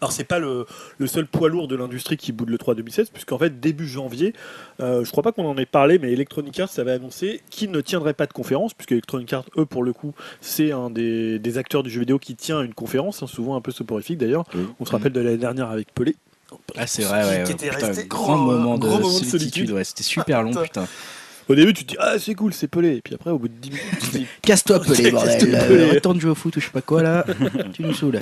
Alors 0.00 0.12
c'est 0.12 0.24
pas 0.24 0.38
le, 0.38 0.64
le 0.98 1.06
seul 1.06 1.26
poids 1.26 1.48
lourd 1.48 1.66
de 1.68 1.74
l'industrie 1.76 2.16
qui 2.16 2.32
boude 2.32 2.50
le 2.50 2.58
3 2.58 2.74
2016, 2.74 3.10
puisqu'en 3.10 3.38
fait 3.38 3.58
début 3.60 3.86
janvier, 3.86 4.32
euh, 4.80 5.04
je 5.04 5.10
crois 5.10 5.22
pas 5.22 5.32
qu'on 5.32 5.46
en 5.46 5.56
ait 5.58 5.66
parlé, 5.66 5.98
mais 5.98 6.12
Electronic 6.12 6.58
Arts 6.60 6.70
avait 6.78 6.92
annoncé 6.92 7.40
qu'il 7.50 7.70
ne 7.70 7.80
tiendrait 7.80 8.14
pas 8.14 8.26
de 8.26 8.32
conférence, 8.32 8.74
puisque 8.74 8.92
Electronic 8.92 9.32
Arts, 9.32 9.44
eux 9.56 9.66
pour 9.66 9.82
le 9.82 9.92
coup, 9.92 10.14
c'est 10.40 10.70
un 10.72 10.90
des, 10.90 11.38
des 11.38 11.58
acteurs 11.58 11.82
du 11.82 11.90
jeu 11.90 12.00
vidéo 12.00 12.18
qui 12.18 12.36
tient 12.36 12.62
une 12.62 12.74
conférence, 12.74 13.22
hein, 13.22 13.26
souvent 13.26 13.56
un 13.56 13.60
peu 13.60 13.72
soporifique 13.72 14.18
d'ailleurs. 14.18 14.44
Oui. 14.54 14.66
On 14.78 14.84
se 14.86 14.92
rappelle 14.92 15.12
de 15.12 15.20
l'année 15.20 15.36
dernière 15.36 15.70
avec 15.70 15.92
Pelé. 15.94 16.14
Ah, 16.76 16.86
c'est 16.86 17.02
vrai, 17.02 17.24
ouais. 17.24 17.42
Qui 17.42 17.50
ouais. 17.50 17.52
était 17.52 17.68
Putain, 17.70 17.86
resté 17.88 18.06
grand 18.06 18.36
gros, 18.44 18.52
moment 18.52 18.74
de 18.78 18.80
gros 18.86 18.98
moment 19.00 19.08
de 19.08 19.12
solitude. 19.24 19.30
solitude. 19.40 19.70
Ouais, 19.72 19.84
c'était 19.84 20.02
super 20.04 20.42
long, 20.42 20.52
Putain. 20.54 20.86
Au 21.48 21.54
début, 21.54 21.72
tu 21.72 21.84
te 21.84 21.90
dis 21.92 21.96
ah 21.98 22.18
c'est 22.18 22.34
cool, 22.34 22.52
c'est 22.52 22.68
Pelé, 22.68 22.96
et 22.96 23.00
puis 23.00 23.14
après 23.14 23.30
au 23.30 23.38
bout 23.38 23.48
de 23.48 23.54
10 23.54 23.70
minutes, 23.70 23.84
tu 24.00 24.06
te 24.10 24.16
dis 24.18 24.26
Casse-toi, 24.42 24.80
Pelé, 24.80 25.10
bordel. 25.12 25.38
Pelé. 25.38 25.54
Euh, 25.56 25.90
Retourne 25.94 26.20
jouer 26.20 26.30
au 26.30 26.34
foot 26.34 26.54
ou 26.56 26.60
je 26.60 26.66
sais 26.66 26.70
pas 26.70 26.82
quoi 26.82 27.02
là. 27.02 27.24
tu 27.72 27.82
nous 27.82 27.94
saoules. 27.94 28.20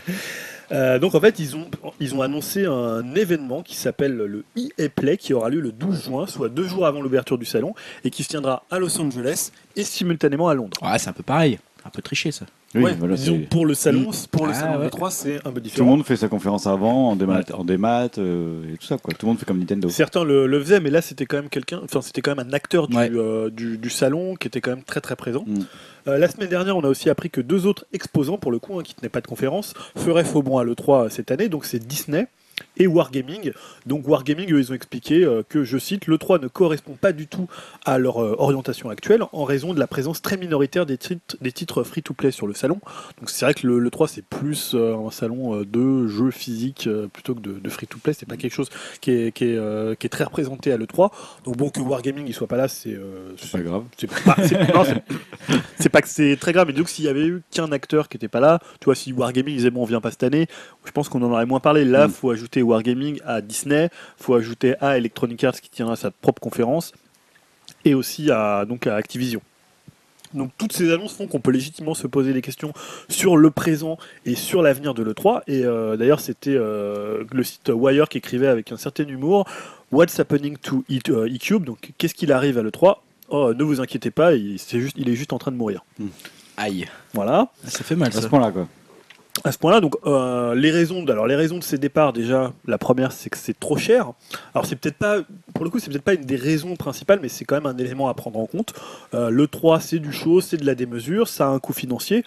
Euh, 0.73 0.99
donc 0.99 1.15
en 1.15 1.21
fait, 1.21 1.39
ils 1.39 1.57
ont, 1.57 1.69
ils 2.01 2.15
ont 2.15 2.23
annoncé 2.23 2.67
un 2.67 3.15
événement 3.15 3.63
qui 3.63 3.77
s'appelle 3.77 4.17
le 4.17 4.45
EA 4.57 4.89
Play 4.89 5.17
qui 5.17 5.33
aura 5.33 5.49
lieu 5.49 5.61
le 5.61 5.73
12 5.73 6.05
juin, 6.05 6.27
soit 6.27 6.49
deux 6.49 6.67
jours 6.67 6.87
avant 6.87 7.01
l'ouverture 7.01 7.39
du 7.39 7.45
salon, 7.45 7.75
et 8.05 8.11
qui 8.11 8.23
se 8.23 8.29
tiendra 8.29 8.65
à 8.71 8.79
Los 8.79 9.01
Angeles 9.01 9.51
et 9.77 9.85
simultanément 9.85 10.49
à 10.49 10.55
Londres. 10.55 10.77
Ouais, 10.83 10.99
c'est 10.99 11.09
un 11.09 11.13
peu 11.13 11.23
pareil. 11.23 11.59
Un 11.85 11.91
peu 11.91 12.03
triché 12.03 12.33
ça. 12.33 12.47
Oui, 12.75 12.83
Ouais, 12.83 12.95
voilà, 12.99 13.15
disons, 13.15 13.39
c'est- 13.41 13.49
pour 13.49 13.65
le 13.65 13.75
salon, 13.75 14.11
pour 14.31 14.47
le 14.47 14.53
Ah, 14.53 14.61
salon 14.61 14.79
ouais. 14.81 14.85
de 14.87 14.91
3, 14.91 15.11
c'est 15.11 15.37
un 15.37 15.39
peu 15.41 15.51
Tout 15.51 15.55
le 15.55 15.61
différent. 15.61 15.87
monde 15.89 16.05
fait 16.05 16.17
sa 16.17 16.29
conférence 16.29 16.67
avant, 16.67 17.11
en 17.11 17.17
démat, 17.17 17.41
en 17.55 17.65
démat 17.65 18.09
euh, 18.19 18.75
et 18.75 18.77
tout 18.77 18.85
ça. 18.85 18.99
Quoi. 18.99 19.15
Tout 19.15 19.25
le 19.25 19.31
monde 19.31 19.39
fait 19.39 19.47
comme 19.47 19.59
Nintendo. 19.61 19.89
Certains 19.89 20.25
le, 20.25 20.47
le 20.47 20.61
faisaient, 20.61 20.81
mais 20.81 20.91
là 20.91 21.01
c'était 21.01 21.25
quand 21.27 21.37
même 21.39 21.49
quelqu'un, 21.49 21.81
enfin 21.85 22.03
c'était 22.03 22.21
quand 22.21 22.35
même 22.37 22.47
un 22.47 22.53
acteur 22.53 22.89
du, 22.89 22.97
Ouais. 22.97 23.09
euh, 23.15 23.49
du, 23.51 23.79
du 23.79 23.89
salon 23.89 24.35
qui 24.35 24.49
était 24.49 24.61
quand 24.61 24.71
même 24.73 24.83
très 24.83 25.01
très 25.01 25.17
présent. 25.17 25.45
Mm. 25.47 25.61
Euh, 26.09 26.19
la 26.19 26.29
semaine 26.29 26.49
dernière, 26.49 26.77
on 26.77 26.83
a 26.85 26.89
aussi 26.89 27.09
appris 27.09 27.31
que 27.31 27.41
deux 27.41 27.67
autres 27.67 27.87
exposants, 27.93 28.37
pour 28.37 28.51
le 28.51 28.59
coup, 28.59 28.79
hein, 28.79 28.83
qui 28.83 28.95
tenaient 28.95 29.09
pas 29.09 29.21
de 29.23 29.27
conférence, 29.27 29.73
feraient 29.97 30.25
faux 30.25 30.43
bon 30.43 30.59
à 30.59 30.65
l'E3 30.65 31.09
cette 31.09 31.31
année. 31.31 31.49
Donc 31.49 31.65
c'est 31.65 31.79
Disney 31.79 32.27
et 32.79 32.87
Wargaming. 32.87 33.53
Donc 33.87 34.07
Wargaming, 34.09 34.53
eux, 34.53 34.59
ils 34.61 34.71
ont 34.73 34.75
expliqué 34.75 35.25
euh, 35.25 35.43
que, 35.49 35.65
je 35.65 35.79
cite, 35.79 36.07
l'E3 36.07 36.41
ne 36.43 36.49
correspond 36.49 36.95
pas 36.95 37.13
du 37.13 37.27
tout 37.27 37.49
à 37.85 37.99
leur 37.99 38.23
euh, 38.23 38.35
orientation 38.39 38.91
actuelle 38.91 39.23
en 39.33 39.45
raison 39.45 39.75
de 39.75 39.79
la 39.81 39.87
présence 39.87 40.23
très 40.23 40.37
minoritaire 40.37 40.87
des 40.87 40.99
titres, 40.99 41.37
des 41.41 41.53
titres 41.53 41.83
free-to-play 41.83 42.31
sur 42.31 42.47
le 42.47 42.55
salon. 42.55 42.79
Donc 43.19 43.31
c'est 43.31 43.45
vrai 43.45 43.55
que 43.55 43.67
le, 43.67 43.91
3 43.91 44.09
c'est 44.09 44.25
plus 44.25 44.73
euh, 44.75 44.97
un 44.97 45.11
salon 45.11 45.63
de 45.63 46.07
jeux 46.07 46.31
physiques 46.31 46.89
plutôt 47.13 47.35
que 47.35 47.41
de, 47.41 47.59
de 47.59 47.69
free-to-play. 47.71 48.13
C'est 48.13 48.27
pas 48.27 48.37
quelque 48.37 48.55
chose 48.55 48.69
qui 49.01 49.11
est, 49.11 49.33
qui 49.33 49.45
est, 49.45 49.99
qui 49.99 50.07
est 50.07 50.11
très 50.11 50.25
représenté 50.25 50.73
à 50.73 50.77
l'E3. 50.77 51.11
Donc 51.45 51.57
bon, 51.57 51.71
que 51.71 51.81
Wargaming 51.81 52.25
il 52.27 52.35
soit 52.35 52.47
pas 52.47 52.57
là, 52.57 52.69
c'est 52.69 52.99
C'est 53.37 53.51
pas 53.53 53.61
grave. 53.61 53.85
c'est 53.97 54.07
pas, 54.07 54.37
c'est- 55.79 55.89
pas 55.89 56.03
que 56.03 56.09
c'est 56.09 56.37
très 56.37 56.53
grave, 56.53 56.67
mais 56.67 56.73
donc 56.73 56.89
s'il 56.89 57.05
y 57.05 57.09
avait 57.09 57.27
eu 57.27 57.43
qu'un 57.51 57.71
acteur 57.73 58.09
qui 58.09 58.17
était 58.17 58.29
pas 58.29 58.41
là, 58.41 58.59
tu 58.81 58.87
vois, 58.87 58.95
si 58.95 59.13
Wargaming 59.13 59.57
disait 59.57 59.71
bon, 59.71 59.83
on 59.83 59.87
vient 59.87 60.01
pas 60.01 60.11
cette 60.11 60.25
année, 60.25 60.47
je 60.85 60.91
pense 60.91 61.09
qu'on 61.09 61.23
en 61.23 61.31
aurait 61.33 61.47
moins 61.47 61.61
parlé. 61.61 61.85
Là, 61.85 62.09
Mm. 62.09 62.11
faut 62.11 62.31
ajouter 62.31 62.46
Wargaming 62.63 63.21
à 63.25 63.41
Disney, 63.41 63.91
faut 64.19 64.35
ajouter 64.35 64.75
à 64.81 64.97
Electronic 64.99 65.43
Arts 65.45 65.61
qui 65.61 65.71
tiendra 65.71 65.97
sa 65.97 66.11
propre 66.11 66.41
conférence, 66.41 66.93
et 67.85 67.95
aussi 67.95 68.31
à, 68.31 68.65
donc 68.65 68.87
à 68.87 68.97
Activision. 68.97 69.41
Donc 70.35 70.51
toutes 70.59 70.73
ces 70.73 70.93
annonces 70.93 71.15
font 71.15 71.29
qu'on 71.29 71.41
peut 71.41 71.53
légitimement 71.53 71.95
se 71.95 72.07
poser 72.09 72.33
des 72.33 72.43
questions 72.43 72.73
sur 73.09 73.37
le 73.37 73.51
présent 73.51 73.97
et 74.27 74.35
sur 74.35 74.61
l'avenir 74.61 74.93
de 74.93 75.03
l'E3. 75.05 75.43
Et 75.47 75.65
euh, 75.65 75.97
d'ailleurs, 75.97 76.21
c'était 76.21 76.55
euh, 76.55 77.23
le 77.33 77.45
site 77.45 77.71
Wire 77.73 78.09
qui 78.09 78.19
écrivait 78.19 78.49
avec 78.49 78.73
un 78.73 78.77
certain 78.77 79.07
humour 79.07 79.47
What's 79.93 80.19
happening 80.19 80.57
to 80.59 80.85
E- 80.91 80.99
euh, 81.11 81.29
eCube 81.33 81.65
Donc 81.65 81.93
qu'est-ce 81.97 82.15
qu'il 82.15 82.33
arrive 82.33 82.59
à 82.59 82.63
l'E3 82.63 82.97
Oh, 83.29 83.55
ne 83.55 83.63
vous 83.65 83.81
inquiétez 83.81 84.11
pas, 84.11 84.35
il, 84.35 84.59
c'est 84.59 84.81
juste, 84.81 84.97
il 84.99 85.09
est 85.09 85.15
juste 85.15 85.33
en 85.33 85.39
train 85.39 85.53
de 85.53 85.57
mourir. 85.57 85.85
Aïe. 86.57 86.87
Voilà. 87.15 87.49
Ça 87.65 87.83
fait 87.85 87.97
mal 87.97 88.09
À 88.09 88.13
ce 88.13 88.21
ça. 88.23 88.29
point-là, 88.29 88.51
quoi. 88.53 88.69
À 89.45 89.53
ce 89.53 89.59
point-là, 89.59 89.81
donc 89.81 89.97
euh, 90.07 90.55
les 90.55 90.71
raisons, 90.71 91.03
de, 91.03 91.13
alors 91.13 91.27
les 91.27 91.37
raisons 91.37 91.59
de 91.59 91.63
ces 91.63 91.79
départs 91.79 92.13
déjà, 92.13 92.53
la 92.67 92.79
première 92.79 93.13
c'est 93.13 93.29
que 93.29 93.37
c'est 93.37 93.59
trop 93.59 93.77
cher. 93.77 94.13
Alors 94.55 94.67
c'est 94.67 94.77
peut-être 94.77 94.97
pas, 94.97 95.19
pour 95.55 95.65
le 95.65 95.71
coup 95.71 95.79
c'est 95.79 95.91
peut-être 95.91 96.03
pas 96.03 96.15
une 96.15 96.25
des 96.25 96.37
raisons 96.37 96.75
principales, 96.75 97.21
mais 97.21 97.29
c'est 97.29 97.45
quand 97.45 97.55
même 97.55 97.67
un 97.67 97.77
élément 97.77 98.09
à 98.09 98.15
prendre 98.15 98.39
en 98.39 98.47
compte. 98.47 98.73
Euh, 99.15 99.29
le 99.29 99.47
3 99.47 99.81
c'est 99.81 99.99
du 99.99 100.13
show, 100.13 100.41
c'est 100.41 100.57
de 100.57 100.65
la 100.65 100.75
démesure, 100.75 101.29
ça 101.29 101.47
a 101.47 101.51
un 101.51 101.59
coût 101.59 101.75
financier. 101.75 102.25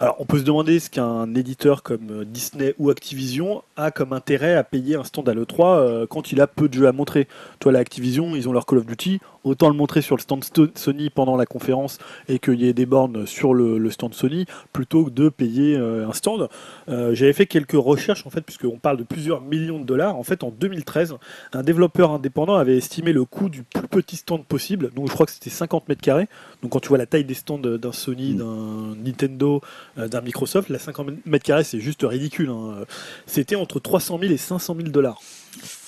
Alors 0.00 0.16
on 0.20 0.26
peut 0.26 0.38
se 0.38 0.44
demander 0.44 0.78
ce 0.78 0.90
qu'un 0.90 1.34
éditeur 1.34 1.82
comme 1.82 2.10
euh, 2.10 2.24
Disney 2.24 2.74
ou 2.78 2.90
Activision 2.90 3.62
a 3.76 3.90
comme 3.90 4.12
intérêt 4.12 4.54
à 4.54 4.62
payer 4.62 4.94
un 4.94 5.02
stand 5.02 5.28
à 5.28 5.34
l'E3 5.34 5.78
euh, 5.78 6.06
quand 6.06 6.30
il 6.30 6.40
a 6.40 6.46
peu 6.46 6.68
de 6.68 6.74
jeux 6.74 6.86
à 6.86 6.92
montrer. 6.92 7.26
Toi 7.58 7.72
la 7.72 7.80
Activision, 7.80 8.36
ils 8.36 8.48
ont 8.48 8.52
leur 8.52 8.64
Call 8.66 8.78
of 8.78 8.86
Duty, 8.86 9.20
autant 9.44 9.68
le 9.68 9.74
montrer 9.74 10.02
sur 10.02 10.16
le 10.16 10.20
stand 10.22 10.44
Sony 10.74 11.10
pendant 11.10 11.36
la 11.36 11.46
conférence 11.46 11.98
et 12.28 12.38
qu'il 12.38 12.60
y 12.60 12.68
ait 12.68 12.72
des 12.72 12.86
bornes 12.86 13.26
sur 13.26 13.54
le, 13.54 13.78
le 13.78 13.90
stand 13.90 14.14
Sony 14.14 14.46
plutôt 14.72 15.04
que 15.04 15.10
de 15.10 15.28
payer 15.28 15.76
euh, 15.76 16.08
un 16.08 16.12
stand. 16.12 16.48
Euh, 16.88 17.14
J'avais 17.14 17.32
fait 17.32 17.46
quelques 17.46 17.72
recherches 17.72 18.26
en 18.26 18.30
fait, 18.30 18.40
puisqu'on 18.42 18.78
parle 18.78 18.96
de 18.98 19.04
plusieurs 19.04 19.40
millions 19.40 19.78
de 19.78 19.84
dollars. 19.84 20.16
En 20.16 20.22
fait, 20.22 20.42
en 20.44 20.50
2013, 20.50 21.16
un 21.52 21.62
développeur 21.62 22.10
indépendant 22.12 22.56
avait 22.56 22.76
estimé 22.76 23.12
le 23.12 23.24
coût 23.24 23.48
du 23.48 23.62
plus 23.62 23.88
petit 23.88 24.16
stand 24.16 24.44
possible. 24.44 24.90
Donc, 24.94 25.08
je 25.08 25.12
crois 25.12 25.26
que 25.26 25.32
c'était 25.32 25.50
50 25.50 25.88
mètres 25.88 26.02
carrés. 26.02 26.28
Donc, 26.62 26.72
quand 26.72 26.80
tu 26.80 26.88
vois 26.88 26.98
la 26.98 27.06
taille 27.06 27.24
des 27.24 27.34
stands 27.34 27.58
d'un 27.58 27.92
Sony, 27.92 28.34
Mm. 28.34 28.36
d'un 28.38 28.96
Nintendo, 29.04 29.60
euh, 29.98 30.08
d'un 30.08 30.20
Microsoft, 30.20 30.68
la 30.68 30.78
50 30.78 31.24
mètres 31.26 31.44
carrés, 31.44 31.64
c'est 31.64 31.80
juste 31.80 32.02
ridicule. 32.02 32.50
hein. 32.50 32.84
C'était 33.26 33.56
entre 33.56 33.80
300 33.80 34.18
000 34.20 34.32
et 34.32 34.36
500 34.36 34.74
000 34.76 34.88
dollars. 34.88 35.20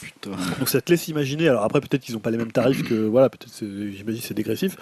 Putain. 0.00 0.30
Donc 0.58 0.68
ça 0.68 0.80
te 0.80 0.90
laisse 0.92 1.08
imaginer. 1.08 1.48
Alors 1.48 1.62
après, 1.64 1.80
peut-être 1.80 2.02
qu'ils 2.02 2.14
n'ont 2.14 2.20
pas 2.20 2.30
les 2.30 2.38
mêmes 2.38 2.52
tarifs 2.52 2.82
que 2.82 2.94
voilà, 3.06 3.28
peut-être 3.30 3.52
c'est- 3.52 3.92
j'imagine 3.92 4.20
c'est 4.22 4.34
dégressif, 4.34 4.76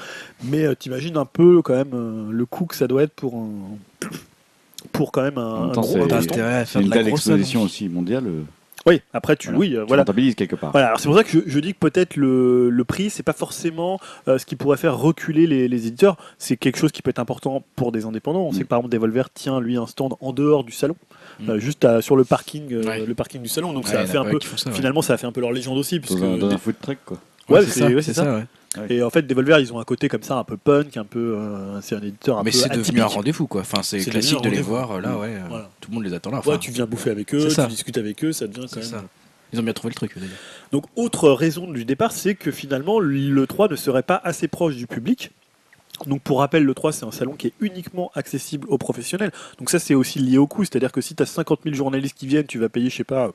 mais 0.45 0.65
euh, 0.65 0.75
t'imagines 0.75 1.17
un 1.17 1.25
peu 1.25 1.63
quand 1.63 1.75
même 1.75 1.93
euh, 1.95 2.31
le 2.31 2.47
coût 2.47 2.67
que 2.67 2.75
ça 2.77 2.87
doit 2.87 3.03
être 3.03 3.15
pour 3.15 3.35
un 3.37 3.51
pour 4.93 5.13
quand 5.13 5.23
même 5.23 5.39
En 5.39 5.65
un, 5.65 5.69
temps, 5.73 5.81
gros 5.83 5.93
c'est- 5.95 6.03
un 6.03 6.07
T'as 6.09 6.19
intérêt 6.21 6.55
à 6.59 6.65
faire 6.65 6.81
une 6.81 6.87
de 6.89 6.91
la 6.91 6.97
belle 7.03 7.07
grosse 7.09 7.21
exposition 7.27 7.61
annonce. 7.61 7.73
aussi 7.73 7.89
mondiale. 7.89 8.25
euh, 8.27 8.43
Oui, 8.89 9.03
après 9.13 9.37
tu 9.37 9.49
voilà. 9.49 9.59
oui 9.61 9.77
euh, 9.77 9.83
Tu 9.83 9.89
voilà. 9.89 10.03
rentabilises 10.03 10.35
quelque 10.35 10.57
part. 10.57 10.73
Voilà, 10.73 10.89
alors 10.89 11.01
c'est 11.01 11.07
pour 11.09 11.17
ça 11.17 11.25
que 11.25 11.31
je, 11.31 11.39
je 11.47 11.59
dis 11.61 11.75
que 11.75 11.79
peut-être 11.79 12.17
le, 12.17 12.71
le 12.71 12.85
prix, 12.85 13.11
c'est 13.11 13.23
pas 13.23 13.33
forcément 13.33 14.01
euh, 14.27 14.39
ce 14.39 14.47
qui 14.47 14.57
pourrait 14.57 14.77
faire 14.77 14.97
reculer 14.99 15.47
les, 15.47 15.69
les 15.69 15.87
éditeurs. 15.87 16.17
C'est 16.39 16.57
quelque 16.57 16.79
chose 16.79 16.93
qui 16.93 17.03
peut 17.03 17.11
être 17.11 17.19
important 17.19 17.63
pour 17.77 17.93
des 17.93 18.05
indépendants. 18.07 18.41
On 18.43 18.51
Mm. 18.51 18.55
sait 18.55 18.63
que 18.63 18.69
par 18.69 18.79
exemple 18.79 18.93
Devolver 18.95 19.31
tient 19.33 19.61
lui 19.61 19.77
un 19.77 19.87
stand 19.87 20.15
en 20.21 20.33
dehors 20.33 20.65
du 20.65 20.73
salon, 20.73 20.97
Mm. 21.41 21.51
euh, 21.51 21.59
juste 21.59 21.85
à- 21.85 22.01
sur 22.03 22.17
le 22.17 22.25
parking, 22.25 22.73
euh, 22.73 22.83
Ouais. 22.85 23.05
le 23.07 23.15
parking 23.15 23.43
du 23.43 23.49
salon. 23.49 23.73
Donc 23.73 23.85
Ouais, 23.87 23.93
ça 23.93 24.01
a 24.01 24.07
fait 24.07 24.19
un 24.19 24.25
peu. 24.25 24.39
ça, 24.57 24.69
ouais. 24.71 24.75
Finalement, 24.75 25.03
ça 25.03 25.15
a 25.15 25.17
fait 25.17 25.27
un 25.27 25.33
peu 25.33 25.41
leur 25.41 25.53
légende 25.53 25.79
aussi, 25.79 26.01
puisque 26.01 26.19
Dans 26.19 26.35
un, 26.35 26.39
dans 26.39 26.49
des- 26.49 26.55
un 26.55 26.59
food 26.59 26.75
truck, 26.81 26.99
quoi. 27.05 27.19
Ouais, 27.49 27.59
Ouais, 27.61 27.65
c'est 27.67 27.95
ouais, 27.95 28.03
c'est 28.03 28.15
ça. 28.15 28.43
Et 28.91 29.03
en 29.03 29.09
fait, 29.11 29.23
Devolver, 29.23 29.59
ils 29.61 29.73
ont 29.73 29.81
un 29.81 29.85
côté 29.85 30.09
comme 30.09 30.23
ça, 30.23 30.37
un 30.37 30.45
peu 30.45 30.57
punk, 30.59 30.97
un 30.99 31.05
peu. 31.05 31.37
euh, 31.39 31.81
c'est 31.81 31.95
un 31.97 32.01
éditeur 32.03 32.39
un 32.39 32.43
Mais 32.43 32.51
peu. 32.51 32.57
c'est 32.59 32.69
devenu 32.69 33.01
un 33.01 33.07
rendez-vous 33.07 33.47
quoi. 33.47 33.63
Enfin, 33.63 33.83
c'est 33.83 33.99
classique 34.01 34.43
de 34.43 34.51
les 34.51 34.61
voir 34.61 34.93
euh, 34.93 35.01
là, 35.01 35.17
ouais. 35.17 35.29
euh, 35.29 35.41
Voilà. 35.49 35.71
Tout 35.81 35.91
le 35.91 35.95
monde 35.95 36.05
les 36.05 36.13
attend 36.13 36.31
là. 36.31 36.39
Enfin, 36.39 36.53
Ouais, 36.53 36.59
tu 36.59 36.71
viens 36.71 36.85
bouffer 36.87 37.11
avec 37.11 37.35
eux, 37.35 37.49
tu 37.49 37.67
discutes 37.69 37.97
avec 37.99 38.23
eux, 38.25 38.33
ça 38.33 38.47
devient 38.47 38.61
quand 38.63 38.69
c'est 38.69 38.81
même. 38.81 38.89
ça. 39.01 39.05
Ils 39.55 39.59
ont 39.61 39.63
bien 39.63 39.73
trouvé 39.73 39.93
le 39.93 39.97
truc 39.97 40.13
d'ailleurs. 40.17 40.37
Donc, 40.73 40.85
autre 40.97 41.31
raison 41.31 41.71
du 41.71 41.87
départ, 41.87 42.13
c'est 42.13 42.35
que 42.35 42.51
finalement, 42.51 43.01
le 43.01 43.47
3 43.47 43.69
ne 43.69 43.77
serait 43.77 44.03
pas 44.03 44.21
assez 44.23 44.47
proche 44.49 44.77
du 44.77 44.87
public. 44.87 45.31
Donc, 46.05 46.21
pour 46.21 46.41
rappel, 46.41 46.65
le 46.65 46.75
3, 46.75 46.93
c'est 46.93 47.07
un 47.07 47.11
salon 47.11 47.33
qui 47.33 47.47
est 47.47 47.53
uniquement 47.61 48.11
accessible 48.15 48.67
aux 48.69 48.77
professionnels. 48.77 49.33
Donc, 49.59 49.71
ça, 49.71 49.79
c'est 49.79 49.95
aussi 49.95 50.19
lié 50.19 50.37
au 50.37 50.47
coût. 50.47 50.65
C'est-à-dire 50.65 50.93
que 50.93 51.01
si 51.01 51.15
tu 51.15 51.23
as 51.23 51.27
50 51.27 51.61
000 51.65 51.75
journalistes 51.75 52.15
qui 52.19 52.27
viennent, 52.27 52.47
tu 52.47 52.59
vas 52.59 52.69
payer, 52.69 52.91
je 52.91 52.97
sais 52.97 53.05
pas, 53.05 53.33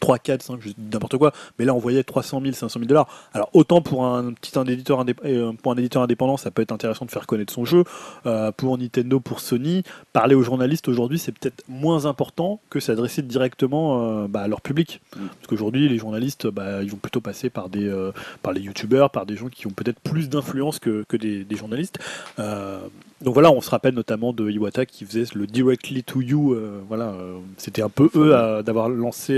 3, 0.00 0.18
4, 0.18 0.42
5, 0.42 0.60
je 0.60 0.68
dis 0.68 0.76
n'importe 0.92 1.16
quoi. 1.16 1.32
Mais 1.58 1.64
là, 1.64 1.74
on 1.74 1.78
voyait 1.78 2.02
300 2.02 2.40
000, 2.40 2.52
500 2.52 2.80
000 2.80 2.88
dollars. 2.88 3.08
Alors, 3.32 3.50
autant 3.52 3.80
pour 3.80 4.04
un 4.06 4.32
petit 4.32 4.58
un 4.58 4.64
éditeur, 4.64 5.04
indép- 5.04 5.24
euh, 5.24 5.52
pour 5.52 5.72
un 5.72 5.76
éditeur 5.76 6.02
indépendant, 6.02 6.36
ça 6.36 6.50
peut 6.50 6.62
être 6.62 6.72
intéressant 6.72 7.04
de 7.04 7.10
faire 7.10 7.26
connaître 7.26 7.52
son 7.52 7.64
jeu. 7.64 7.84
Euh, 8.26 8.52
pour 8.52 8.78
Nintendo, 8.78 9.20
pour 9.20 9.40
Sony, 9.40 9.82
parler 10.12 10.34
aux 10.34 10.42
journalistes 10.42 10.88
aujourd'hui, 10.88 11.18
c'est 11.18 11.32
peut-être 11.32 11.64
moins 11.68 12.06
important 12.06 12.60
que 12.70 12.80
s'adresser 12.80 13.22
directement 13.22 14.22
euh, 14.24 14.28
bah, 14.28 14.42
à 14.42 14.48
leur 14.48 14.60
public. 14.60 15.00
Mm. 15.16 15.26
Parce 15.26 15.46
qu'aujourd'hui, 15.48 15.88
les 15.88 15.98
journalistes, 15.98 16.46
bah, 16.46 16.82
ils 16.82 16.90
vont 16.90 16.96
plutôt 16.98 17.20
passer 17.20 17.50
par 17.50 17.68
des, 17.68 17.88
euh, 17.88 18.12
par 18.42 18.52
les 18.52 18.60
youtubeurs, 18.60 19.10
par 19.10 19.26
des 19.26 19.36
gens 19.36 19.48
qui 19.48 19.66
ont 19.66 19.70
peut-être 19.70 20.00
plus 20.00 20.28
d'influence 20.28 20.78
que, 20.78 21.04
que 21.08 21.16
des, 21.16 21.44
des 21.44 21.56
journalistes. 21.56 21.98
Donc 23.20 23.34
voilà, 23.34 23.50
on 23.50 23.60
se 23.60 23.70
rappelle 23.70 23.94
notamment 23.94 24.32
de 24.32 24.50
Iwata 24.50 24.86
qui 24.86 25.04
faisait 25.04 25.24
le 25.34 25.46
directly 25.46 26.02
to 26.02 26.20
you. 26.20 26.52
euh, 26.52 26.80
voilà, 26.88 27.06
euh, 27.06 27.38
c'était 27.56 27.82
un 27.82 27.88
peu 27.88 28.10
eux 28.16 28.62
d'avoir 28.62 28.88
lancé 28.88 29.32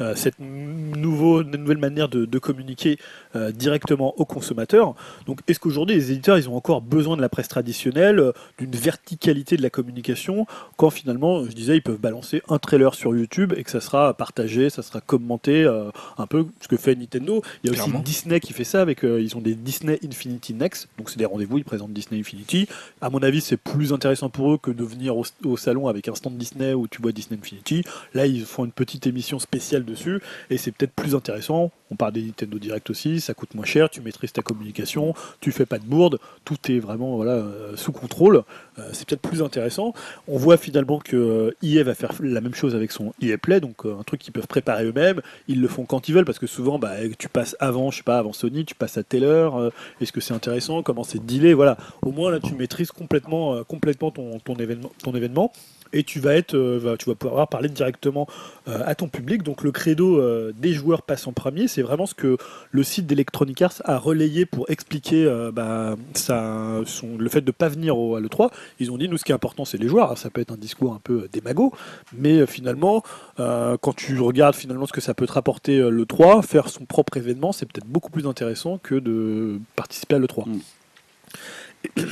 euh, 0.00 0.14
cette 0.14 0.38
nouveau, 0.38 1.42
nouvelle 1.42 1.78
manière 1.78 2.08
de 2.08 2.38
communiquer 2.38 2.98
euh, 3.36 3.52
directement 3.52 4.14
aux 4.18 4.24
consommateurs. 4.24 4.94
Donc 5.26 5.40
est-ce 5.48 5.60
qu'aujourd'hui 5.60 5.94
les 5.96 6.10
éditeurs 6.12 6.38
ils 6.38 6.48
ont 6.48 6.56
encore 6.56 6.80
besoin 6.82 7.16
de 7.16 7.20
la 7.22 7.28
presse 7.28 7.48
traditionnelle, 7.48 8.18
euh, 8.18 8.32
d'une 8.58 8.70
verticalité 8.72 9.56
de 9.56 9.62
la 9.62 9.70
communication, 9.70 10.46
quand 10.76 10.90
finalement, 10.90 11.44
je 11.44 11.52
disais, 11.52 11.76
ils 11.76 11.82
peuvent 11.82 12.00
balancer 12.00 12.42
un 12.48 12.58
trailer 12.58 12.94
sur 12.94 13.14
YouTube 13.14 13.52
et 13.56 13.62
que 13.64 13.70
ça 13.70 13.80
sera 13.80 14.14
partagé, 14.14 14.70
ça 14.70 14.82
sera 14.82 15.00
commenté, 15.00 15.64
euh, 15.64 15.90
un 16.18 16.26
peu 16.26 16.46
ce 16.60 16.68
que 16.68 16.76
fait 16.76 16.94
Nintendo. 16.94 17.42
Il 17.62 17.68
y 17.68 17.70
a 17.70 17.74
Clairement. 17.74 18.00
aussi 18.00 18.04
Disney 18.04 18.40
qui 18.40 18.52
fait 18.52 18.64
ça 18.64 18.80
avec, 18.80 19.02
ils 19.02 19.36
ont 19.36 19.40
des 19.40 19.54
Disney 19.54 19.98
Infinity 20.04 20.54
Next, 20.54 20.88
donc 20.98 21.10
c'est 21.10 21.18
des 21.18 21.26
rendez-vous, 21.26 21.58
ils 21.58 21.64
présentent 21.64 21.92
Disney 21.92 22.20
Infinity. 22.20 22.68
À 23.00 23.10
mon 23.10 23.22
avis, 23.22 23.40
c'est 23.40 23.56
plus 23.56 23.92
intéressant 23.92 24.28
pour 24.30 24.52
eux 24.52 24.58
que 24.58 24.70
de 24.70 24.84
venir 24.84 25.16
au, 25.16 25.24
au 25.44 25.56
salon 25.56 25.88
avec 25.88 26.08
un 26.08 26.14
stand 26.14 26.36
Disney 26.36 26.74
où 26.74 26.88
tu 26.88 27.00
vois 27.02 27.12
Disney 27.12 27.38
Infinity. 27.40 27.82
Là, 28.14 28.26
ils 28.26 28.44
font 28.44 28.64
une 28.64 28.72
petite 28.72 29.06
émission 29.06 29.38
spéciale 29.38 29.84
dessus 29.84 30.20
et 30.50 30.56
c'est 30.56 30.72
peut-être 30.72 30.92
plus 30.92 31.14
intéressant. 31.14 31.70
On 31.90 31.96
parle 31.96 32.12
des 32.12 32.22
Nintendo 32.22 32.58
Direct 32.58 32.90
aussi, 32.90 33.20
ça 33.20 33.34
coûte 33.34 33.54
moins 33.54 33.64
cher, 33.64 33.88
tu 33.88 34.00
maîtrises 34.00 34.32
ta 34.32 34.42
communication, 34.42 35.14
tu 35.40 35.52
fais 35.52 35.66
pas 35.66 35.78
de 35.78 35.84
bourde, 35.84 36.18
tout 36.44 36.56
est 36.68 36.80
vraiment 36.80 37.16
voilà, 37.16 37.32
euh, 37.32 37.76
sous 37.76 37.92
contrôle. 37.92 38.42
Euh, 38.78 38.88
c'est 38.92 39.08
peut-être 39.08 39.22
plus 39.22 39.42
intéressant. 39.42 39.94
On 40.26 40.36
voit 40.36 40.56
finalement 40.56 40.98
que 40.98 41.16
euh, 41.16 41.56
EA 41.62 41.84
va 41.84 41.94
faire 41.94 42.12
la 42.20 42.40
même 42.40 42.54
chose 42.54 42.74
avec 42.74 42.90
son 42.90 43.14
EA 43.22 43.38
Play, 43.38 43.60
donc 43.60 43.84
un 43.84 44.02
truc 44.02 44.20
qu'ils 44.20 44.32
peuvent 44.32 44.48
préparer 44.48 44.84
eux-mêmes. 44.84 45.20
Ils 45.46 45.60
le 45.60 45.68
font 45.68 45.84
quand 45.84 46.08
ils 46.08 46.14
veulent 46.14 46.24
parce 46.24 46.40
que 46.40 46.46
souvent, 46.46 46.78
bah, 46.78 46.94
tu 47.18 47.28
passes 47.28 47.56
avant, 47.60 47.90
je 47.90 47.98
sais 47.98 48.02
pas, 48.02 48.18
avant 48.18 48.32
Sony, 48.32 48.64
tu 48.64 48.74
passes 48.74 48.98
à 48.98 49.04
telle 49.04 49.24
heure. 49.24 49.72
Est-ce 50.00 50.12
que 50.12 50.20
c'est 50.20 50.34
intéressant 50.34 50.82
Comment 50.82 51.04
c'est 51.04 51.24
dealé 51.24 51.54
Voilà. 51.54 51.76
Au 52.02 52.10
moins 52.10 52.30
là, 52.30 52.40
tu 52.40 52.54
maîtrises 52.54 52.90
complètement, 52.90 53.62
complètement 53.64 54.10
ton, 54.10 54.38
ton 54.40 54.56
événement, 54.56 54.90
ton 55.02 55.14
événement. 55.14 55.52
Et 55.92 56.02
tu 56.02 56.20
vas 56.20 56.34
être, 56.34 56.54
euh, 56.54 56.96
tu 56.98 57.08
vas 57.08 57.14
pouvoir 57.14 57.48
parler 57.48 57.68
directement 57.68 58.26
euh, 58.68 58.82
à 58.84 58.94
ton 58.94 59.08
public. 59.08 59.42
Donc 59.42 59.62
le 59.62 59.72
credo 59.72 60.18
euh, 60.18 60.52
des 60.56 60.72
joueurs 60.72 61.02
passe 61.02 61.26
en 61.26 61.32
premier. 61.32 61.68
C'est 61.68 61.82
vraiment 61.82 62.06
ce 62.06 62.14
que 62.14 62.36
le 62.70 62.82
site 62.82 63.06
d'Electronic 63.06 63.62
Arts 63.62 63.82
a 63.84 63.98
relayé 63.98 64.46
pour 64.46 64.70
expliquer 64.70 65.26
bah, 65.52 65.96
le 65.96 67.28
fait 67.28 67.40
de 67.40 67.50
pas 67.50 67.68
venir 67.68 67.96
au, 67.98 68.16
à 68.16 68.20
l'E3. 68.20 68.50
Ils 68.80 68.90
ont 68.90 68.98
dit, 68.98 69.08
nous, 69.08 69.16
ce 69.16 69.24
qui 69.24 69.32
est 69.32 69.34
important, 69.34 69.64
c'est 69.64 69.78
les 69.78 69.88
joueurs. 69.88 70.06
Alors, 70.06 70.18
ça 70.18 70.30
peut 70.30 70.40
être 70.40 70.52
un 70.52 70.56
discours 70.56 70.94
un 70.94 71.00
peu 71.02 71.28
démago, 71.32 71.72
mais 72.12 72.46
finalement, 72.46 73.02
quand 73.36 73.94
tu 73.94 74.18
regardes 74.20 74.54
finalement 74.54 74.86
ce 74.86 74.92
que 74.92 75.00
ça 75.00 75.14
peut 75.14 75.26
te 75.26 75.32
rapporter 75.32 75.78
euh, 75.78 75.90
l'E3, 75.90 76.42
faire 76.42 76.68
son 76.68 76.84
propre 76.84 77.16
événement, 77.16 77.52
c'est 77.52 77.66
peut-être 77.66 77.86
beaucoup 77.86 78.10
plus 78.10 78.26
intéressant 78.26 78.78
que 78.78 78.94
de 78.96 79.60
participer 79.74 80.16
à 80.16 80.18
l'E3. 80.18 80.48
Mm. 80.48 80.60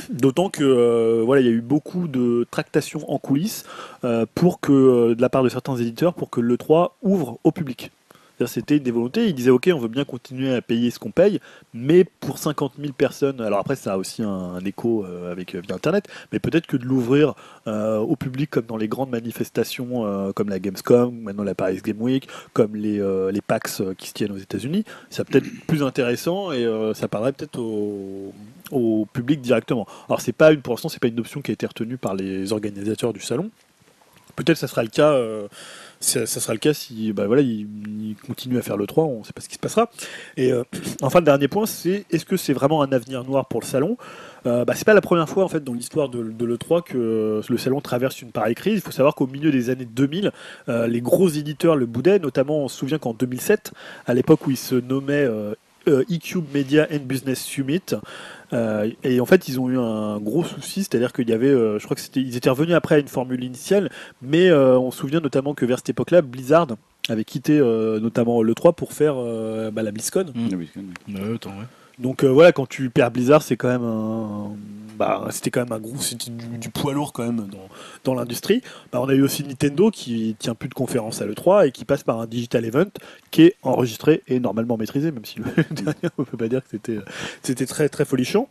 D'autant 0.09 0.49
que 0.49 0.63
euh, 0.63 1.23
voilà, 1.23 1.41
il 1.41 1.47
y 1.47 1.49
a 1.49 1.53
eu 1.53 1.61
beaucoup 1.61 2.07
de 2.07 2.47
tractations 2.51 3.09
en 3.11 3.17
coulisses 3.17 3.63
euh, 4.03 4.25
pour 4.35 4.59
que, 4.59 4.71
euh, 4.71 5.15
de 5.15 5.21
la 5.21 5.29
part 5.29 5.43
de 5.43 5.49
certains 5.49 5.75
éditeurs, 5.75 6.13
pour 6.13 6.29
que 6.29 6.41
l'E3 6.41 6.91
ouvre 7.01 7.39
au 7.43 7.51
public. 7.51 7.91
C'était 8.45 8.77
une 8.77 8.83
des 8.83 8.91
volontés. 8.91 9.27
Ils 9.27 9.33
disaient 9.33 9.51
OK, 9.51 9.69
on 9.73 9.79
veut 9.79 9.87
bien 9.87 10.03
continuer 10.03 10.53
à 10.53 10.61
payer 10.61 10.91
ce 10.91 10.99
qu'on 10.99 11.11
paye, 11.11 11.39
mais 11.73 12.03
pour 12.03 12.37
50 12.37 12.73
000 12.79 12.93
personnes. 12.93 13.39
Alors 13.39 13.59
après, 13.59 13.75
ça 13.75 13.93
a 13.93 13.97
aussi 13.97 14.23
un, 14.23 14.59
écho 14.65 15.05
euh, 15.05 15.31
avec 15.31 15.55
euh, 15.55 15.61
via 15.65 15.75
Internet, 15.75 16.07
mais 16.31 16.39
peut-être 16.39 16.67
que 16.67 16.77
de 16.77 16.85
l'ouvrir 16.85 17.35
euh, 17.67 17.97
au 17.97 18.15
public 18.15 18.49
comme 18.49 18.65
dans 18.65 18.77
les 18.77 18.87
grandes 18.87 19.09
manifestations, 19.09 20.33
comme 20.33 20.49
la 20.49 20.59
Gamescom, 20.59 21.15
maintenant 21.21 21.43
la 21.43 21.55
Paris 21.55 21.79
Game 21.83 22.01
Week, 22.01 22.27
comme 22.53 22.75
les, 22.75 23.01
PAX 23.47 23.81
qui 23.97 24.09
se 24.09 24.13
tiennent 24.13 24.31
aux 24.31 24.37
États-Unis, 24.37 24.83
ça 25.09 25.23
peut-être 25.23 25.45
plus 25.67 25.83
intéressant 25.83 26.51
et 26.51 26.65
ça 26.93 27.07
parlerait 27.07 27.33
peut-être 27.33 27.59
au, 27.59 28.33
au 28.71 29.05
public 29.11 29.41
directement. 29.41 29.85
Alors 30.09 30.21
c'est 30.21 30.33
pas 30.33 30.51
une, 30.51 30.61
pour 30.61 30.73
l'instant, 30.73 30.89
c'est 30.89 31.01
pas 31.01 31.07
une 31.07 31.19
option 31.19 31.41
qui 31.41 31.51
a 31.51 31.53
été 31.53 31.65
retenue 31.65 31.97
par 31.97 32.15
les 32.15 32.53
organisateurs 32.53 33.13
du 33.13 33.21
salon. 33.21 33.49
Peut-être 34.35 34.57
ça 34.57 34.67
sera 34.67 34.83
le 34.83 34.89
cas. 34.89 35.17
Ça, 35.99 36.25
sera 36.25 36.53
le 36.53 36.59
cas 36.59 36.73
si 36.73 37.13
bah 37.13 37.27
voilà, 37.27 37.41
il, 37.41 37.67
il 37.99 38.15
continue 38.27 38.57
à 38.57 38.61
faire 38.61 38.77
le 38.77 38.87
3, 38.87 39.05
on 39.05 39.19
ne 39.19 39.23
sait 39.23 39.33
pas 39.33 39.41
ce 39.41 39.49
qui 39.49 39.55
se 39.55 39.59
passera. 39.59 39.89
Et 40.37 40.51
euh, 40.51 40.63
enfin, 41.01 41.19
le 41.19 41.25
dernier 41.25 41.47
point, 41.47 41.65
c'est 41.65 42.05
est-ce 42.11 42.25
que 42.25 42.37
c'est 42.37 42.53
vraiment 42.53 42.81
un 42.81 42.91
avenir 42.91 43.23
noir 43.23 43.47
pour 43.47 43.61
le 43.61 43.65
salon? 43.65 43.97
Euh, 44.45 44.65
bah, 44.65 44.73
C'est 44.75 44.85
pas 44.85 44.93
la 44.93 45.01
première 45.01 45.27
fois 45.27 45.43
en 45.43 45.47
fait 45.47 45.63
dans 45.63 45.73
l'histoire 45.73 46.09
de, 46.09 46.23
de 46.23 46.45
l'E3 46.45 46.83
que 46.83 47.41
le 47.47 47.57
salon 47.57 47.81
traverse 47.81 48.21
une 48.21 48.31
pareille 48.31 48.55
crise. 48.55 48.75
Il 48.75 48.81
faut 48.81 48.91
savoir 48.91 49.15
qu'au 49.15 49.27
milieu 49.27 49.51
des 49.51 49.69
années 49.69 49.85
2000, 49.85 50.31
euh, 50.69 50.87
les 50.87 51.01
gros 51.01 51.29
éditeurs 51.29 51.75
le 51.75 51.85
boudaient, 51.85 52.19
notamment 52.19 52.59
on 52.59 52.67
se 52.67 52.77
souvient 52.77 52.99
qu'en 52.99 53.13
2007, 53.13 53.73
à 54.05 54.13
l'époque 54.13 54.45
où 54.47 54.51
il 54.51 54.57
se 54.57 54.75
nommait 54.75 55.25
euh, 55.25 55.55
euh, 55.87 56.03
eCube 56.09 56.45
Media 56.53 56.87
and 56.91 57.05
Business 57.05 57.43
Summit, 57.43 57.95
euh, 58.53 58.89
et 59.03 59.19
en 59.19 59.25
fait, 59.25 59.47
ils 59.47 59.59
ont 59.59 59.69
eu 59.69 59.77
un 59.77 60.19
gros 60.19 60.43
souci, 60.43 60.83
c'est-à-dire 60.83 61.13
qu'il 61.13 61.29
y 61.29 61.33
avait, 61.33 61.47
euh, 61.49 61.79
je 61.79 61.85
crois 61.85 61.95
que 61.95 62.01
c'était, 62.01 62.21
ils 62.21 62.35
étaient 62.35 62.49
revenus 62.49 62.75
après 62.75 62.95
à 62.95 62.99
une 62.99 63.07
formule 63.07 63.43
initiale, 63.43 63.89
mais 64.21 64.49
euh, 64.49 64.77
on 64.77 64.91
se 64.91 64.99
souvient 64.99 65.19
notamment 65.19 65.53
que 65.53 65.65
vers 65.65 65.77
cette 65.79 65.89
époque-là, 65.89 66.21
Blizzard 66.21 66.67
avait 67.09 67.23
quitté 67.23 67.57
euh, 67.59 67.99
notamment 67.99 68.41
le 68.41 68.53
3 68.55 68.73
pour 68.73 68.93
faire 68.93 69.15
euh, 69.17 69.71
bah, 69.71 69.83
la 69.83 69.91
BlizzCon. 69.91 70.25
Mm. 70.33 70.49
Ah 70.51 70.55
oui, 70.55 70.69
Ouais, 71.07 71.21
ouais. 71.21 71.65
Donc 71.99 72.23
euh, 72.23 72.27
voilà, 72.27 72.51
quand 72.51 72.67
tu 72.67 72.89
perds 72.89 73.11
Blizzard, 73.11 73.41
c'est 73.41 73.55
quand 73.55 73.67
même 73.69 73.83
un, 73.83 74.51
bah, 74.97 75.27
c'était 75.31 75.49
quand 75.51 75.61
même 75.61 75.71
un 75.71 75.79
gros, 75.79 75.97
c'était 75.97 76.29
du, 76.31 76.57
du 76.57 76.69
poids 76.69 76.93
lourd 76.93 77.13
quand 77.13 77.23
même 77.23 77.47
dans, 77.47 77.67
dans 78.03 78.13
l'industrie. 78.13 78.61
Bah, 78.91 78.99
on 79.01 79.07
a 79.09 79.13
eu 79.13 79.21
aussi 79.21 79.43
Nintendo 79.43 79.91
qui 79.91 80.35
tient 80.39 80.55
plus 80.55 80.69
de 80.69 80.73
conférences 80.73 81.21
à 81.21 81.25
l'E3 81.25 81.67
et 81.67 81.71
qui 81.71 81.85
passe 81.85 82.03
par 82.03 82.19
un 82.19 82.27
digital 82.27 82.65
event 82.65 82.85
qui 83.31 83.43
est 83.43 83.55
enregistré 83.63 84.23
et 84.27 84.39
normalement 84.39 84.77
maîtrisé, 84.77 85.11
même 85.11 85.25
si 85.25 85.39
le 85.39 85.45
dernier, 85.71 86.09
on 86.17 86.23
peut 86.23 86.37
pas 86.37 86.47
dire 86.49 86.61
que 86.61 86.69
c'était, 86.71 86.99
c'était 87.43 87.65
très 87.65 87.87
très 87.89 88.05
folichon. 88.05 88.47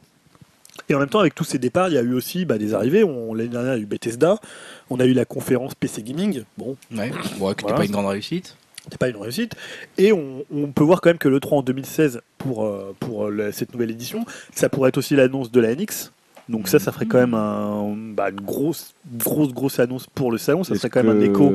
Et 0.89 0.95
en 0.95 0.99
même 0.99 1.09
temps, 1.09 1.21
avec 1.21 1.35
tous 1.35 1.45
ces 1.45 1.59
départs, 1.59 1.89
il 1.89 1.95
y 1.95 1.99
a 1.99 2.03
eu 2.03 2.15
aussi 2.15 2.45
bah, 2.45 2.59
des 2.59 2.75
arrivées. 2.75 3.05
On, 3.05 3.33
l'année 3.33 3.49
dernière, 3.49 3.75
il 3.75 3.79
y 3.79 3.81
a 3.81 3.83
eu 3.83 3.87
Bethesda. 3.87 4.41
On 4.91 4.99
a 4.99 5.05
eu 5.07 5.13
la 5.13 5.25
conférence 5.25 5.75
PC 5.75 6.03
Gaming. 6.03 6.43
Bon, 6.59 6.77
Ouais, 6.93 7.13
bon, 7.39 7.55
que 7.55 7.63
Voilà. 7.63 7.77
pas 7.77 7.85
une 7.85 7.93
grande 7.93 8.07
réussite. 8.07 8.57
Pas 8.99 9.09
une 9.09 9.17
réussite. 9.17 9.55
Et 9.99 10.13
on, 10.13 10.45
on 10.55 10.69
peut 10.69 10.85
voir 10.85 11.01
quand 11.01 11.11
même 11.11 11.19
que 11.19 11.29
le 11.29 11.41
3 11.41 11.59
en 11.59 11.63
2016 11.63 12.21
pour, 12.39 12.65
euh, 12.65 12.95
pour 13.01 13.29
le- 13.29 13.53
cette 13.53 13.73
nouvelle 13.73 13.91
édition, 13.91 14.25
ça 14.55 14.69
pourrait 14.69 14.89
être 14.91 14.99
aussi 14.99 15.17
l'annonce 15.17 15.51
de 15.51 15.61
la 15.61 15.75
NX. 15.75 16.13
Donc 16.49 16.69
ça, 16.69 16.79
ça 16.79 16.93
ferait 16.93 17.07
quand 17.07 17.17
même 17.19 17.33
un, 17.35 17.95
bah, 18.15 18.29
une 18.29 18.41
grosse, 18.43 18.95
grosse, 19.17 19.53
grosse 19.55 19.79
annonce 19.79 20.07
pour 20.15 20.31
le 20.31 20.37
salon. 20.37 20.63
Ça 20.63 20.75
serait 20.75 20.91
quand 20.91 21.03
même 21.03 21.17
un 21.17 21.21
écho. 21.21 21.51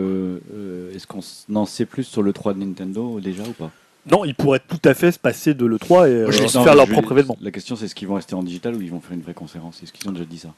euh, 0.55 0.95
Est-ce 0.95 1.05
qu'on 1.05 1.19
en 1.55 1.65
sait 1.67 1.85
plus 1.85 2.03
sur 2.05 2.23
le 2.23 2.33
3 2.33 2.53
de 2.55 2.59
Nintendo 2.59 3.19
déjà 3.19 3.43
ou 3.43 3.53
pas? 3.53 3.69
Non, 4.09 4.25
ils 4.25 4.33
pourraient 4.33 4.61
tout 4.67 4.79
à 4.85 4.95
fait 4.95 5.11
se 5.11 5.19
passer 5.19 5.53
de 5.53 5.65
l'E3 5.65 6.07
et 6.09 6.11
euh, 6.13 6.25
Non, 6.31 6.47
faire 6.63 6.73
leur 6.75 6.87
propre 6.87 7.11
événement. 7.11 7.37
La 7.41 7.51
question 7.51 7.75
c'est 7.75 7.85
est-ce 7.85 7.93
qu'ils 7.93 8.07
vont 8.07 8.15
rester 8.15 8.33
en 8.33 8.41
digital 8.41 8.73
ou 8.75 8.81
ils 8.81 8.89
vont 8.89 8.99
faire 9.01 9.13
une 9.13 9.21
vraie 9.21 9.33
conférence? 9.35 9.83
Est-ce 9.83 9.93
qu'ils 9.93 10.09
ont 10.09 10.13
déjà 10.13 10.25
dit 10.25 10.39
ça? 10.39 10.49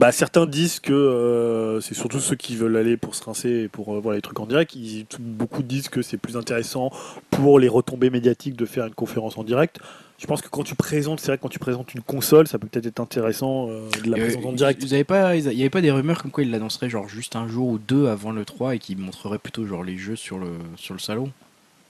Bah, 0.00 0.10
certains 0.10 0.46
disent 0.46 0.80
que 0.80 0.92
euh, 0.92 1.80
c'est 1.80 1.94
surtout 1.94 2.18
ceux 2.18 2.34
qui 2.34 2.56
veulent 2.56 2.76
aller 2.76 2.96
pour 2.96 3.14
se 3.14 3.22
rincer 3.22 3.48
et 3.48 3.68
pour 3.68 3.94
euh, 3.94 4.00
voir 4.00 4.14
les 4.16 4.22
trucs 4.22 4.40
en 4.40 4.46
direct. 4.46 4.74
Ils- 4.74 5.06
beaucoup 5.20 5.62
disent 5.62 5.88
que 5.88 6.02
c'est 6.02 6.16
plus 6.16 6.36
intéressant 6.36 6.90
pour 7.30 7.60
les 7.60 7.68
retombées 7.68 8.10
médiatiques 8.10 8.56
de 8.56 8.66
faire 8.66 8.86
une 8.86 8.94
conférence 8.94 9.38
en 9.38 9.44
direct. 9.44 9.78
Je 10.18 10.26
pense 10.26 10.42
que 10.42 10.48
quand 10.48 10.64
tu 10.64 10.74
présentes, 10.74 11.20
c'est 11.20 11.28
vrai 11.28 11.36
que 11.38 11.42
quand 11.42 11.48
tu 11.48 11.60
présentes 11.60 11.94
une 11.94 12.00
console, 12.02 12.48
ça 12.48 12.58
peut 12.58 12.66
peut-être 12.66 12.86
être 12.86 13.00
intéressant 13.00 13.68
euh, 13.68 13.88
de 14.04 14.10
la 14.10 14.16
Euh, 14.16 14.22
présenter 14.22 14.46
en 14.46 14.52
direct. 14.52 14.82
Vous 14.82 14.94
avez 14.94 15.04
pas, 15.04 15.36
il 15.36 15.42
y 15.52 15.60
avait 15.60 15.70
pas 15.70 15.80
des 15.80 15.92
rumeurs 15.92 16.20
comme 16.20 16.32
quoi 16.32 16.42
ils 16.42 16.50
l'annonceraient 16.50 16.90
genre 16.90 17.08
juste 17.08 17.36
un 17.36 17.46
jour 17.46 17.68
ou 17.68 17.78
deux 17.78 18.08
avant 18.08 18.32
le 18.32 18.44
3 18.44 18.74
et 18.74 18.80
qu'ils 18.80 18.98
montreraient 18.98 19.38
plutôt 19.38 19.64
genre 19.64 19.84
les 19.84 19.96
jeux 19.96 20.16
sur 20.16 20.38
le 20.38 20.48
sur 20.76 20.94
le 20.94 21.00
salon? 21.00 21.30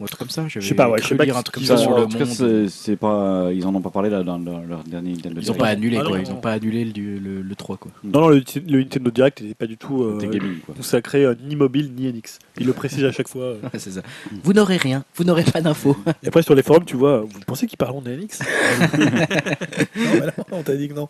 Ou 0.01 0.05
un 0.05 0.07
truc 0.07 0.19
comme 0.19 0.29
ça. 0.31 0.45
Je 0.49 0.61
sais 0.61 0.75
pas, 0.75 0.89
ouais, 0.91 1.01
je 1.01 1.07
sais 1.07 1.15
pas 1.15 1.23
un 1.25 1.43
truc 1.43 1.55
comme 1.55 1.65
ça 1.65 1.77
sur 1.77 1.91
le 1.97 2.07
monde. 2.07 2.69
c'est- 2.69 2.97
pas, 2.97 3.51
ils 3.53 3.65
en 3.67 3.75
ont 3.75 3.81
pas 3.81 3.91
parlé 3.91 4.11
là 4.11 4.23
dans, 4.23 4.39
dans 4.39 4.61
leur 4.61 4.83
dernier 4.85 5.13
Nintendo 5.13 5.41
Ils 5.41 5.51
ont 5.51 5.55
Direct. 5.55 5.61
pas 5.61 5.69
annulé 5.69 5.97
Ah 5.99 6.03
non, 6.03 6.09
quoi, 6.11 6.19
non, 6.19 6.25
ils 6.25 6.33
ont 6.33 6.41
pas 6.41 6.53
annulé 6.53 6.85
le, 6.85 7.19
le, 7.19 7.43
le 7.43 7.55
3 7.57 7.77
quoi. 7.77 7.93
Non, 8.03 8.21
non, 8.23 8.29
le, 8.31 8.43
le 8.67 8.79
Nintendo 8.79 9.11
Direct 9.11 9.41
n'était 9.43 9.55
pas 9.55 9.67
du 9.67 9.77
tout 9.77 10.03
euh, 10.03 10.19
C'était 10.21 10.39
gaming 10.39 10.59
quoi. 10.61 10.75
consacré 10.75 11.25
euh, 11.25 11.35
ni 11.47 11.55
mobile 11.57 11.93
ni 11.97 12.07
NX. 12.13 12.39
Il 12.59 12.67
le 12.67 12.73
précise 12.73 13.05
à 13.05 13.13
chaque 13.13 13.29
fois. 13.29 13.55
c'est 13.75 13.93
ça. 13.93 14.03
Vous 14.43 14.53
n'aurez 14.53 14.77
rien, 14.77 15.05
vous 15.17 15.25
n'aurez 15.25 15.45
pas 15.45 15.61
d'infos. 15.61 15.97
Et 16.23 16.29
après, 16.29 16.43
sur 16.43 16.55
les 16.55 16.63
forums, 16.63 16.85
tu 16.85 16.97
vois, 16.97 17.21
vous 17.21 17.41
pensez 17.47 17.67
qu'ils 17.67 17.79
parlent 17.79 18.03
de 18.03 18.11
Non, 18.15 20.21
bah 20.21 20.27
non, 20.39 20.45
on 20.53 20.63
t'a 20.63 20.77
dit 20.77 20.89
que 20.89 20.95
non. 20.95 21.09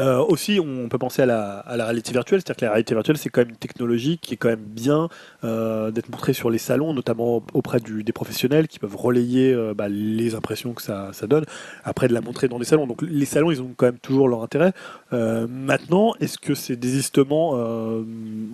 Euh, 0.00 0.18
aussi, 0.18 0.60
on 0.60 0.88
peut 0.88 0.98
penser 0.98 1.22
à 1.22 1.26
la, 1.26 1.58
à 1.58 1.76
la 1.76 1.84
réalité 1.84 2.12
virtuelle. 2.12 2.40
C'est-à-dire 2.40 2.60
que 2.60 2.64
la 2.64 2.70
réalité 2.72 2.94
virtuelle, 2.94 3.16
c'est 3.18 3.28
quand 3.28 3.40
même 3.42 3.50
une 3.50 3.56
technologie 3.56 4.18
qui 4.18 4.34
est 4.34 4.36
quand 4.36 4.48
même 4.48 4.60
bien 4.60 5.08
euh, 5.44 5.90
d'être 5.90 6.08
montrée 6.10 6.32
sur 6.32 6.50
les 6.50 6.58
salons, 6.58 6.94
notamment 6.94 7.42
auprès 7.54 7.80
du- 7.80 8.02
des 8.04 8.12
professionnels 8.12 8.68
qui 8.68 8.78
peuvent 8.78 8.96
relayer 8.96 9.52
euh, 9.52 9.74
bah, 9.74 9.88
les 9.88 10.34
impressions 10.34 10.72
que 10.72 10.82
ça, 10.82 11.10
ça 11.12 11.26
donne, 11.26 11.44
après 11.84 12.08
de 12.08 12.14
la 12.14 12.20
montrer 12.20 12.48
dans 12.48 12.58
les 12.58 12.64
salons. 12.64 12.86
Donc 12.86 13.02
les 13.02 13.26
salons, 13.26 13.50
ils 13.50 13.60
ont 13.62 13.70
quand 13.76 13.86
même 13.86 13.98
toujours 13.98 14.28
leur 14.28 14.42
intérêt. 14.42 14.72
Maintenant, 15.12 16.14
est-ce 16.20 16.38
que 16.38 16.54
ces 16.54 16.76
désistements, 16.76 17.52
euh, 17.56 18.02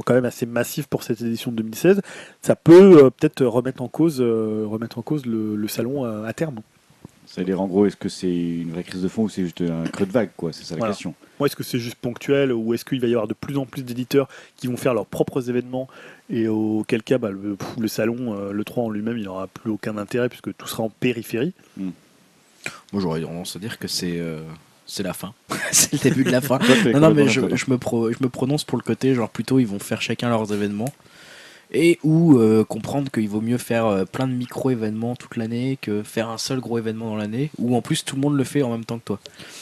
quand 0.04 0.14
même 0.14 0.24
assez 0.24 0.46
massifs 0.46 0.86
pour 0.86 1.02
cette 1.02 1.20
édition 1.20 1.50
de 1.50 1.56
2016, 1.56 2.00
ça 2.42 2.56
peut 2.56 3.04
euh, 3.04 3.10
peut-être 3.10 3.44
remettre 3.44 3.82
en 3.82 3.88
cause, 3.88 4.18
euh, 4.20 4.64
remettre 4.66 4.98
en 4.98 5.02
cause 5.02 5.26
le, 5.26 5.56
le 5.56 5.68
salon 5.68 6.04
euh, 6.04 6.24
à 6.24 6.32
terme 6.32 6.60
C'est-à-dire, 7.26 7.60
en 7.60 7.66
gros, 7.66 7.86
est-ce 7.86 7.96
que 7.96 8.08
c'est 8.08 8.34
une 8.34 8.70
vraie 8.72 8.84
crise 8.84 9.02
de 9.02 9.08
fond 9.08 9.24
ou 9.24 9.28
c'est 9.28 9.42
juste 9.42 9.60
un 9.60 9.84
creux 9.84 10.06
de 10.06 10.12
vague, 10.12 10.30
quoi? 10.36 10.52
C'est 10.52 10.64
ça 10.64 10.74
la 10.74 10.78
Voilà. 10.78 10.92
question. 10.92 11.14
Moi, 11.38 11.46
est-ce 11.48 11.56
que 11.56 11.62
c'est 11.64 11.78
juste 11.78 11.96
ponctuel 11.96 12.52
ou 12.52 12.72
est-ce 12.72 12.84
qu'il 12.84 13.00
va 13.00 13.08
y 13.08 13.12
avoir 13.12 13.28
de 13.28 13.34
plus 13.34 13.58
en 13.58 13.66
plus 13.66 13.82
d'éditeurs 13.82 14.28
qui 14.56 14.68
vont 14.68 14.76
faire 14.76 14.94
leurs 14.94 15.04
propres 15.06 15.50
événements 15.50 15.86
et 16.30 16.48
auquel 16.48 17.02
cas 17.02 17.18
bah, 17.18 17.30
le, 17.30 17.56
pff, 17.56 17.68
le 17.78 17.88
salon, 17.88 18.34
euh, 18.38 18.52
le 18.52 18.64
3 18.64 18.84
en 18.84 18.90
lui-même, 18.90 19.18
il 19.18 19.24
n'aura 19.24 19.46
plus 19.46 19.70
aucun 19.70 19.98
intérêt 19.98 20.28
puisque 20.30 20.56
tout 20.56 20.66
sera 20.66 20.82
en 20.84 20.88
périphérie? 20.88 21.52
Moi, 22.92 23.02
j'aurais 23.02 23.20
tendance 23.20 23.54
à 23.56 23.58
dire 23.58 23.78
que 23.78 23.86
c'est 23.88 24.18
euh, 24.18 24.40
c'est 24.86 25.02
la 25.02 25.12
fin. 25.12 25.34
c'est 25.72 25.92
le 25.92 25.98
début 26.10 26.24
de 26.24 26.30
la 26.30 26.40
fin. 26.40 26.58
Non, 26.94 27.00
non, 27.00 27.14
mais 27.14 27.28
je, 27.28 27.40
me 27.40 27.76
pro- 27.76 28.10
je 28.10 28.16
me 28.20 28.28
prononce 28.28 28.64
pour 28.64 28.78
le 28.78 28.82
côté, 28.82 29.14
genre 29.14 29.28
plutôt 29.28 29.58
ils 29.58 29.66
vont 29.66 29.78
faire 29.78 30.00
chacun 30.00 30.28
leurs 30.30 30.52
événements 30.52 30.92
et 31.72 31.98
ou 32.04 32.38
euh, 32.38 32.64
comprendre 32.64 33.10
qu'il 33.10 33.28
vaut 33.28 33.40
mieux 33.40 33.58
faire 33.58 33.86
euh, 33.86 34.04
plein 34.04 34.26
de 34.28 34.32
micro-événements 34.32 35.16
toute 35.16 35.36
l'année 35.36 35.78
que 35.80 36.02
faire 36.02 36.28
un 36.28 36.38
seul 36.38 36.60
gros 36.60 36.78
événement 36.78 37.06
dans 37.10 37.16
l'année 37.16 37.50
ou 37.58 37.76
en 37.76 37.82
plus 37.82 38.04
tout 38.04 38.14
le 38.16 38.22
monde 38.22 38.36
le 38.36 38.44
fait 38.44 38.62
en 38.62 38.70
même 38.70 38.84
temps 38.84 38.98
que 38.98 39.04
toi. 39.04 39.18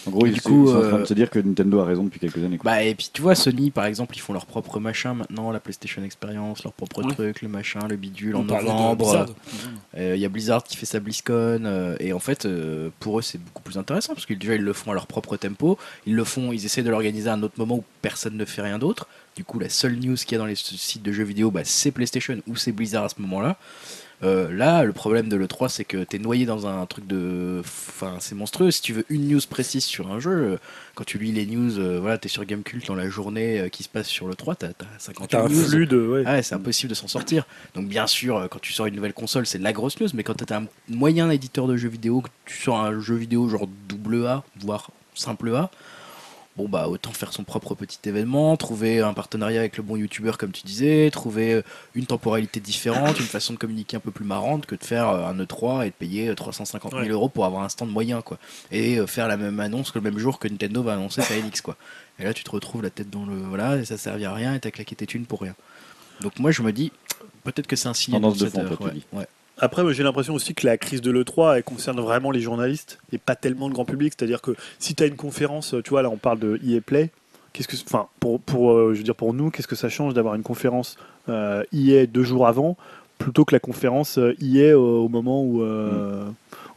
En 0.07 0.11
gros, 0.11 0.27
Et 0.27 0.29
ils 0.29 0.35
du 0.35 0.41
sont 0.41 0.51
coup, 0.51 0.67
sont 0.69 0.77
en 0.77 0.81
train 0.81 0.97
de 0.99 1.03
euh, 1.03 1.07
se 1.07 1.15
dire 1.15 1.31
que 1.31 1.39
Nintendo 1.39 1.81
a 1.81 1.85
raison 1.85 2.05
depuis 2.05 2.21
quelques 2.21 2.39
années. 2.45 2.59
Quoi. 2.59 2.71
Bah, 2.71 2.83
et 2.83 2.95
puis 2.95 3.11
tu 3.13 3.23
vois, 3.23 3.35
Sony 3.35 3.71
par 3.71 3.87
exemple, 3.87 4.15
ils 4.17 4.21
font 4.21 4.33
leur 4.33 4.47
propre 4.47 4.81
machin 4.81 5.15
maintenant, 5.15 5.51
la 5.51 5.61
PlayStation 5.61 6.03
Experience, 6.03 6.63
leur 6.63 6.73
propre 6.73 7.03
Ouais. 7.03 7.13
truc, 7.13 7.43
le 7.43 7.49
machin, 7.49 7.81
le 7.89 7.97
bidule 7.97 8.37
en 8.37 8.41
On 8.41 8.45
de 8.45 8.53
novembre. 8.53 9.27
Euh, 9.97 10.13
Il 10.17 10.21
y 10.21 10.25
a 10.25 10.29
Blizzard 10.29 10.63
qui 10.65 10.77
fait 10.77 10.87
sa 10.87 11.01
BlizzCon 11.01 11.63
euh, 11.65 11.97
et 12.01 12.13
en 12.13 12.19
fait 12.19 12.47
euh, 12.47 12.91
pour 13.01 13.19
eux 13.19 13.23
c'est 13.23 13.39
beaucoup 13.43 13.63
plus 13.63 13.79
intéressant 13.79 14.15
parce 14.15 14.27
que 14.27 14.35
déjà 14.35 14.55
ils 14.55 14.63
le 14.63 14.73
font 14.73 14.91
à 14.91 14.95
leur 14.95 15.07
propre 15.07 15.37
tempo, 15.37 15.79
ils 16.07 16.15
le 16.15 16.25
font, 16.25 16.53
ils 16.53 16.65
essaient 16.65 16.83
de 16.83 16.91
l'organiser 16.91 17.29
à 17.31 17.35
un 17.35 17.43
autre 17.43 17.55
moment 17.59 17.77
où 17.77 17.85
personne 18.03 18.37
ne 18.37 18.45
fait 18.45 18.63
rien 18.63 18.79
d'autre. 18.79 19.09
Du 19.37 19.45
coup 19.45 19.59
la 19.59 19.69
seule 19.69 19.97
news 19.97 20.17
qu'il 20.17 20.33
y 20.33 20.35
a 20.37 20.39
dans 20.39 20.47
les 20.47 20.55
sites 20.57 21.03
de 21.03 21.13
jeux 21.13 21.25
vidéo 21.25 21.51
bah, 21.51 21.63
c'est 21.65 21.91
PlayStation 21.91 22.39
ou 22.47 22.57
c'est 22.57 22.73
Blizzard 22.73 23.05
à 23.05 23.09
ce 23.09 23.17
moment-là. 23.21 23.57
Euh, 24.23 24.51
là 24.55 24.85
le 24.85 24.93
problème 24.93 25.29
de 25.29 25.37
l'E3 25.37 25.69
c'est 25.69 25.85
que 25.85 26.05
t'es 26.05 26.21
noyé 26.21 26.47
dans 26.47 26.69
un 26.69 26.87
truc 26.87 27.05
de... 27.09 27.61
Enfin 27.61 28.17
c'est 28.21 28.37
monstrueux, 28.37 28.71
si 28.71 28.81
tu 28.81 28.93
veux 28.93 29.05
une 29.09 29.29
news 29.29 29.41
précise 29.51 29.85
sur 29.85 30.11
un 30.13 30.21
jeu, 30.21 30.31
euh, 30.31 30.57
quand 30.95 31.03
tu 31.05 31.19
lis 31.19 31.33
les 31.33 31.47
news, 31.47 31.79
euh, 31.81 31.99
voilà 32.01 32.17
t'es 32.17 32.29
sur 32.29 32.45
Gamecult 32.45 32.87
dans 32.87 32.95
la 32.95 33.09
journée 33.09 33.59
euh, 33.59 33.69
qui 33.69 33.83
se 33.83 33.89
passe 33.89 34.07
sur 34.07 34.29
l'E3, 34.29 34.55
t'as 34.57 34.69
t'as 34.73 34.87
50 34.99 35.31
T'as 35.31 35.43
un 35.43 35.49
news. 35.49 35.65
flux 35.65 35.87
de. 35.87 35.99
ouais. 36.07 36.23
Ah 36.27 36.35
ouais, 36.35 36.43
c'est 36.45 36.55
impossible 36.55 36.91
de 36.91 36.95
s'en 36.95 37.09
sortir. 37.09 37.45
Donc 37.75 37.89
bien 37.89 38.07
sûr, 38.07 38.47
quand 38.51 38.61
tu 38.61 38.73
sors 38.73 38.87
une 38.87 38.95
nouvelle 38.95 39.15
console, 39.15 39.47
c'est 39.47 39.59
de 39.59 39.65
la 39.65 39.73
grosse 39.73 40.01
news, 40.01 40.09
mais 40.15 40.23
quand 40.23 40.35
tu 40.35 40.51
as 40.51 40.57
un 40.59 40.67
moyen 40.89 41.29
éditeur 41.29 41.67
de 41.67 41.77
jeux 41.77 41.89
vidéo, 41.89 42.21
que 42.21 42.29
tu 42.47 42.63
sors 42.63 42.79
un 42.79 43.01
jeu 43.01 43.17
vidéo 43.17 43.49
genre 43.49 43.67
double 43.89 44.27
A, 44.27 44.45
voire 44.61 44.93
simple 45.15 45.53
A, 45.57 45.71
bon 46.57 46.69
bah 46.69 46.87
autant 46.89 47.13
faire 47.13 47.33
son 47.33 47.43
propre 47.43 47.75
petit 47.75 47.99
événement, 48.09 48.57
trouver 48.57 49.01
un 49.01 49.13
partenariat 49.13 49.59
avec 49.61 49.77
le 49.77 49.83
bon 49.83 49.97
youtubeur 49.97 50.39
comme 50.39 50.53
tu 50.53 50.63
disais, 50.63 51.11
trouver 51.13 51.55
euh, 51.55 51.63
une 51.95 52.07
temporalité 52.07 52.61
différente, 52.61 53.19
une 53.19 53.27
façon 53.27 53.55
de 53.55 53.59
communiquer 53.59 53.97
un 53.97 54.01
peu 54.01 54.13
plus 54.13 54.25
marrante 54.25 54.65
que 54.67 54.75
de 54.77 54.85
faire 54.85 55.09
euh, 55.09 55.27
un 55.27 55.35
E3 55.37 55.83
et 55.87 55.91
de 55.91 55.95
payer 55.95 56.29
euh, 56.29 56.35
350 56.35 56.93
000 56.93 57.03
Ouais. 57.03 57.09
euros 57.09 57.29
pour 57.29 57.45
avoir 57.45 57.65
un 57.65 57.69
stand 57.69 57.91
moyen 57.91 58.23
quoi. 58.23 58.39
Et 58.71 58.99
euh, 59.01 59.07
faire 59.09 59.27
la 59.27 59.37
même 59.37 59.59
annonce 59.59 59.91
que 59.91 59.99
le 59.99 60.05
même 60.05 60.19
jour 60.19 60.39
que 60.39 60.47
Nintendo 60.47 60.83
va 60.83 60.95
annoncer 60.95 61.23
sa 61.23 61.35
NX 61.37 61.61
quoi. 61.61 61.77
Et 62.21 62.25
là 62.25 62.33
tu 62.33 62.45
te 62.45 62.51
retrouves 62.51 62.83
la 62.83 62.91
tête 62.91 63.11
dans 63.11 63.25
le... 63.27 63.35
Voilà, 63.37 63.77
et 63.77 63.85
ça 63.85 63.99
servit 63.99 64.25
à 64.25 64.33
rien 64.33 64.55
et 64.55 64.61
t'as 64.61 64.71
claqué 64.71 64.95
tes 64.95 65.07
thunes 65.07 65.27
pour 65.27 65.41
rien. 65.43 65.55
Donc 66.21 66.39
moi 66.39 66.53
je 66.53 66.63
me 66.63 66.73
dis, 66.73 66.93
peut-être 67.43 67.67
que 67.67 67.75
c'est 67.75 67.89
un 67.89 67.95
signe 67.95 68.15
de 68.21 68.47
fond, 68.47 68.61
heure, 68.61 68.69
toi, 68.69 68.77
tu 68.79 68.85
ouais, 68.85 68.93
dis. 68.93 69.05
ouais. 69.13 69.27
Après, 69.65 69.83
j'ai 69.95 70.03
l'impression 70.03 70.35
aussi 70.35 70.55
que 70.55 70.67
la 70.67 70.77
crise 70.79 71.01
de 71.01 71.11
l'E3 71.11 71.57
elle 71.57 71.65
concerne 71.65 72.01
vraiment 72.01 72.31
les 72.31 72.41
journalistes 72.41 72.99
et 73.13 73.19
pas 73.19 73.35
tellement 73.35 73.69
le 73.69 73.75
grand 73.75 73.85
public. 73.85 74.13
C'est-à-dire 74.17 74.41
que 74.43 74.53
si 74.79 74.95
tu 74.95 75.03
as 75.03 75.07
une 75.07 75.17
conférence, 75.17 75.75
tu 75.85 75.91
vois, 75.91 76.03
là 76.03 76.11
on 76.11 76.17
parle 76.19 76.39
de 76.39 76.61
EA 76.67 76.81
Play, 76.81 77.11
qu'est-ce 77.53 77.69
que, 77.69 77.77
enfin, 77.87 78.07
pour, 78.21 78.41
pour, 78.41 78.73
euh, 78.73 78.93
je 78.93 78.99
veux 78.99 79.05
dire 79.05 79.15
pour 79.15 79.33
nous, 79.35 79.51
qu'est-ce 79.51 79.69
que 79.69 79.77
ça 79.77 79.89
change 79.89 80.13
d'avoir 80.15 80.35
une 80.35 80.43
conférence 80.43 80.97
euh, 81.29 81.63
EA 81.73 82.07
deux 82.07 82.25
jours 82.25 82.47
avant 82.47 82.77
plutôt 83.19 83.45
que 83.45 83.55
la 83.55 83.61
conférence 83.61 84.19
euh, 84.19 84.35
EA 84.43 84.77
au, 84.77 85.09
moment 85.09 85.43
où, 85.43 85.63
euh, 85.63 86.25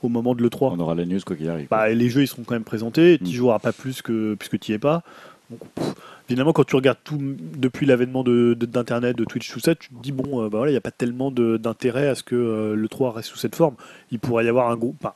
au 0.03 0.07
moment 0.07 0.34
de 0.35 0.41
l'E3 0.43 0.73
On 0.76 0.80
aura 0.80 0.95
la 0.95 1.03
news 1.05 1.19
quoi 1.26 1.35
qu'il 1.35 1.49
arrive. 1.49 1.68
bah, 1.69 1.89
les 1.89 2.09
jeux 2.09 2.22
ils 2.22 2.27
seront 2.27 2.43
quand 2.43 2.53
même 2.55 2.64
présentés, 2.64 3.18
tu 3.18 3.26
Mm. 3.26 3.34
joueras 3.34 3.59
pas 3.59 3.73
plus 3.73 4.01
que 4.01 4.35
puisque 4.35 4.59
tu 4.59 4.72
y 4.72 4.76
es 4.76 4.80
pas. 4.80 5.01
Donc, 5.49 5.59
pff, 5.76 5.93
évidemment, 6.29 6.53
quand 6.53 6.63
tu 6.65 6.75
regardes 6.75 6.97
tout 7.03 7.17
depuis 7.19 7.85
l'avènement 7.85 8.23
de, 8.23 8.53
de- 8.53 8.65
d'internet, 8.65 9.15
de 9.17 9.25
Twitch, 9.25 9.51
tout 9.51 9.59
ça, 9.59 9.75
tu 9.75 9.89
te 9.89 9.93
dis 10.01 10.11
bon, 10.11 10.41
euh, 10.43 10.49
bah 10.49 10.57
voilà, 10.57 10.71
il 10.71 10.73
n'y 10.73 10.77
a 10.77 10.81
pas 10.81 10.91
tellement 10.91 11.31
de- 11.31 11.57
d'intérêt 11.57 12.07
à 12.07 12.15
ce 12.15 12.23
que 12.23 12.35
euh, 12.35 12.75
le 12.75 12.87
3 12.89 13.11
reste 13.13 13.29
sous 13.29 13.37
cette 13.37 13.55
forme. 13.55 13.75
Il 14.11 14.19
pourrait 14.19 14.45
y 14.45 14.49
avoir 14.49 14.69
un 14.69 14.75
groupe, 14.77 14.95
enfin, 15.03 15.13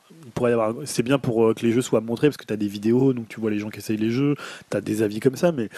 c'est 0.84 1.02
bien 1.02 1.18
pour 1.18 1.44
euh, 1.46 1.54
que 1.54 1.64
les 1.66 1.72
jeux 1.72 1.82
soient 1.82 2.00
montrés 2.00 2.28
parce 2.28 2.36
que 2.36 2.46
tu 2.46 2.52
as 2.52 2.56
des 2.56 2.68
vidéos, 2.68 3.12
donc 3.12 3.28
tu 3.28 3.40
vois 3.40 3.50
les 3.50 3.58
gens 3.58 3.70
qui 3.70 3.78
essayent 3.78 3.96
les 3.96 4.10
jeux, 4.10 4.34
tu 4.70 4.76
as 4.76 4.80
des 4.80 5.02
avis 5.02 5.20
comme 5.20 5.36
ça, 5.36 5.52
mais 5.52 5.68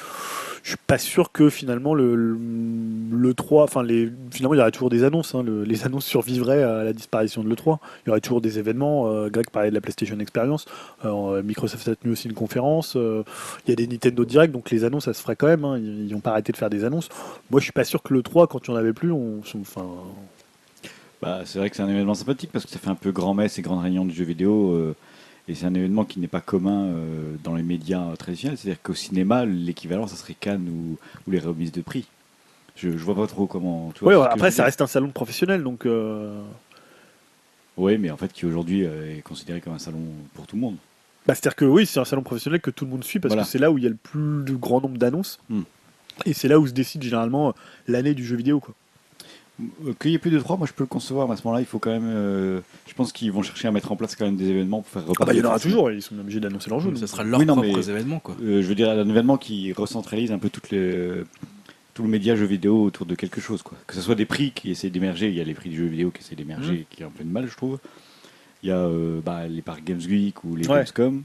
je 0.62 0.70
suis 0.70 0.78
pas 0.86 0.98
sûr 0.98 1.30
que 1.32 1.50
finalement 1.50 1.94
le, 1.94 2.14
le, 2.14 2.38
le 3.12 3.34
3, 3.34 3.64
enfin 3.64 3.82
les, 3.82 4.10
finalement 4.30 4.54
il 4.54 4.58
y 4.58 4.60
aurait 4.60 4.70
toujours 4.70 4.90
des 4.90 5.04
annonces, 5.04 5.34
hein, 5.34 5.42
le- 5.42 5.64
les 5.64 5.84
annonces 5.84 6.06
survivraient 6.06 6.62
à 6.62 6.84
la 6.84 6.92
disparition 6.92 7.42
de 7.44 7.48
le 7.48 7.56
3. 7.56 7.80
Il 8.04 8.08
y 8.08 8.10
aurait 8.10 8.20
toujours 8.20 8.40
des 8.40 8.58
événements. 8.58 9.28
Greg 9.28 9.50
parlait 9.50 9.70
de 9.70 9.74
la 9.74 9.80
PlayStation 9.80 10.18
Experience. 10.20 10.66
Microsoft 11.04 11.88
a 11.88 11.96
tenu 11.96 12.12
aussi 12.12 12.28
une 12.28 12.34
conférence. 12.34 12.94
Il 12.96 13.70
y 13.70 13.72
a 13.72 13.76
des 13.76 13.86
Nintendo 13.86 14.24
Direct, 14.24 14.52
donc 14.52 14.70
les 14.70 14.84
annonces, 14.84 15.04
ça 15.04 15.14
se 15.14 15.22
quand 15.36 15.46
même. 15.46 15.64
hein. 15.64 15.78
Ils 15.78 16.12
n'ont 16.12 16.20
pas 16.20 16.32
arrêté 16.32 16.52
de 16.52 16.56
faire 16.56 16.70
des 16.70 16.84
annonces. 16.84 17.08
Moi, 17.50 17.60
je 17.60 17.64
suis 17.64 17.72
pas 17.72 17.84
sûr 17.84 18.02
que 18.02 18.12
le 18.14 18.22
3, 18.22 18.46
quand 18.46 18.66
il 18.68 18.70
n'y 18.70 18.76
en 18.76 18.80
avait 18.80 18.92
plus, 18.92 19.12
on, 19.12 19.40
enfin, 19.60 19.86
Bah, 21.22 21.42
c'est 21.44 21.58
vrai 21.58 21.70
que 21.70 21.76
c'est 21.76 21.82
un 21.82 21.88
événement 21.88 22.14
sympathique 22.14 22.50
parce 22.52 22.64
que 22.64 22.70
ça 22.70 22.78
fait 22.78 22.88
un 22.90 22.94
peu 22.94 23.12
grand-messe 23.12 23.58
et 23.58 23.62
grande 23.62 23.82
réunion 23.82 24.04
du 24.04 24.14
jeu 24.14 24.24
vidéo. 24.24 24.72
euh, 24.72 24.94
et 25.48 25.54
c'est 25.54 25.66
un 25.66 25.74
événement 25.74 26.04
qui 26.04 26.20
n'est 26.20 26.28
pas 26.28 26.40
commun 26.40 26.86
euh, 26.86 27.36
dans 27.44 27.54
les 27.54 27.62
médias 27.62 28.16
traditionnels. 28.16 28.58
C'est-à-dire 28.58 28.82
qu'au 28.82 28.94
cinéma, 28.94 29.44
l'équivalent, 29.44 30.06
ça 30.06 30.16
serait 30.16 30.34
Cannes 30.34 30.68
ou, 30.68 30.98
ou 31.26 31.30
les 31.30 31.38
remises 31.38 31.72
de 31.72 31.82
prix. 31.82 32.06
Je, 32.76 32.90
je 32.90 33.04
vois 33.04 33.14
pas 33.14 33.26
trop 33.26 33.46
comment. 33.46 33.92
Tu 33.94 34.00
vois 34.04 34.12
ouais, 34.18 34.26
après, 34.30 34.50
ça 34.50 34.64
reste 34.64 34.80
un 34.82 34.86
salon 34.86 35.08
de 35.08 35.12
professionnels, 35.12 35.62
donc. 35.62 35.86
euh, 35.86 36.42
Oui, 37.76 37.98
mais 37.98 38.10
en 38.10 38.16
fait, 38.16 38.32
qui 38.32 38.46
aujourd'hui 38.46 38.82
est 38.84 39.22
considéré 39.22 39.60
comme 39.60 39.74
un 39.74 39.78
salon 39.78 40.00
pour 40.34 40.46
tout 40.46 40.56
le 40.56 40.62
monde. 40.62 40.76
Bah, 41.26 41.34
C'est-à-dire 41.34 41.56
que 41.56 41.64
oui, 41.64 41.86
c'est 41.86 42.00
un 42.00 42.04
salon 42.04 42.22
professionnel 42.22 42.60
que 42.60 42.70
tout 42.70 42.84
le 42.84 42.90
monde 42.90 43.04
suit 43.04 43.18
parce 43.18 43.30
Voilà. 43.32 43.44
que 43.44 43.48
c'est 43.50 43.58
là 43.58 43.70
où 43.70 43.78
il 43.78 43.84
y 43.84 43.86
a 43.86 43.90
le 43.90 43.96
plus 43.96 44.56
grand 44.56 44.80
nombre 44.80 44.98
d'annonces. 44.98 45.38
Hmm. 45.48 45.62
Et 46.26 46.32
c'est 46.32 46.48
là 46.48 46.58
où 46.60 46.66
se 46.66 46.72
décide 46.72 47.02
généralement 47.02 47.54
l'année 47.88 48.14
du 48.14 48.24
jeu 48.24 48.36
vidéo. 48.36 48.60
Quoi. 48.60 48.74
Euh, 49.86 49.92
Qu'il 50.00 50.10
y 50.10 50.14
ait 50.14 50.18
plus 50.18 50.30
de 50.30 50.38
trois, 50.38 50.56
moi 50.56 50.66
je 50.66 50.72
peux 50.72 50.82
le 50.84 50.88
concevoir, 50.88 51.26
mais 51.28 51.34
à 51.34 51.36
ce 51.36 51.42
moment-là, 51.44 51.62
il 51.62 51.66
faut 51.66 51.78
quand 51.78 51.90
même. 51.90 52.06
euh, 52.06 52.60
je 52.86 52.94
pense 52.94 53.12
qu'ils 53.12 53.32
vont 53.32 53.42
chercher 53.42 53.68
à 53.68 53.70
mettre 53.72 53.90
en 53.92 53.96
place 53.96 54.14
quand 54.16 54.24
même 54.26 54.36
des 54.36 54.48
événements 54.48 54.82
pour 54.82 54.90
faire 54.90 55.02
Ah 55.06 55.10
repartir. 55.10 55.26
bah, 55.26 55.32
il 55.34 55.38
y 55.38 55.42
en 55.42 55.48
aura 55.48 55.58
toujours, 55.58 55.90
ils 55.90 56.02
sont 56.02 56.18
obligés 56.18 56.40
d'annoncer 56.40 56.70
leur 56.70 56.80
jeu. 56.80 56.92
Ça 56.94 57.00
donc. 57.00 57.08
sera 57.08 57.24
leurs 57.24 57.40
Oui, 57.40 57.46
non, 57.46 57.54
propres 57.56 57.68
mais- 57.78 57.88
événements 57.88 58.18
quoi. 58.20 58.36
Euh, 58.42 58.62
je 58.62 58.66
veux 58.66 58.74
dire, 58.74 58.90
un 58.90 59.08
événement 59.08 59.36
qui 59.38 59.72
recentralise 59.72 60.30
un 60.32 60.38
peu 60.38 60.50
toutes 60.50 60.70
les, 60.70 61.22
tout 61.94 62.02
le 62.02 62.08
média 62.08 62.34
jeux 62.36 62.46
vidéo 62.46 62.82
autour 62.82 63.06
de 63.06 63.14
quelque 63.14 63.40
chose. 63.40 63.62
Quoi. 63.62 63.78
Que 63.86 63.94
ce 63.94 64.00
soit 64.00 64.16
des 64.16 64.26
prix 64.26 64.50
qui 64.52 64.70
essaient 64.72 64.90
d'émerger, 64.90 65.28
il 65.28 65.34
y 65.36 65.40
a 65.40 65.44
les 65.44 65.54
prix 65.54 65.70
du 65.70 65.76
jeu 65.76 65.86
vidéo 65.86 66.10
qui 66.10 66.20
essaient 66.22 66.34
d'émerger, 66.36 66.86
qui 66.90 67.02
ont 67.04 67.08
un 67.08 67.10
peu 67.10 67.24
de 67.24 67.30
mal, 67.30 67.46
je 67.48 67.56
trouve. 67.56 67.78
Il 68.64 68.68
y 68.68 68.72
a 68.72 68.78
euh, 68.78 69.20
bah, 69.24 69.46
les 69.46 69.62
parcs 69.62 69.84
Games 69.84 70.00
Week 70.08 70.42
ou 70.42 70.56
les 70.56 70.66
Ouais. 70.66 70.74
Gamescom. 70.76 71.22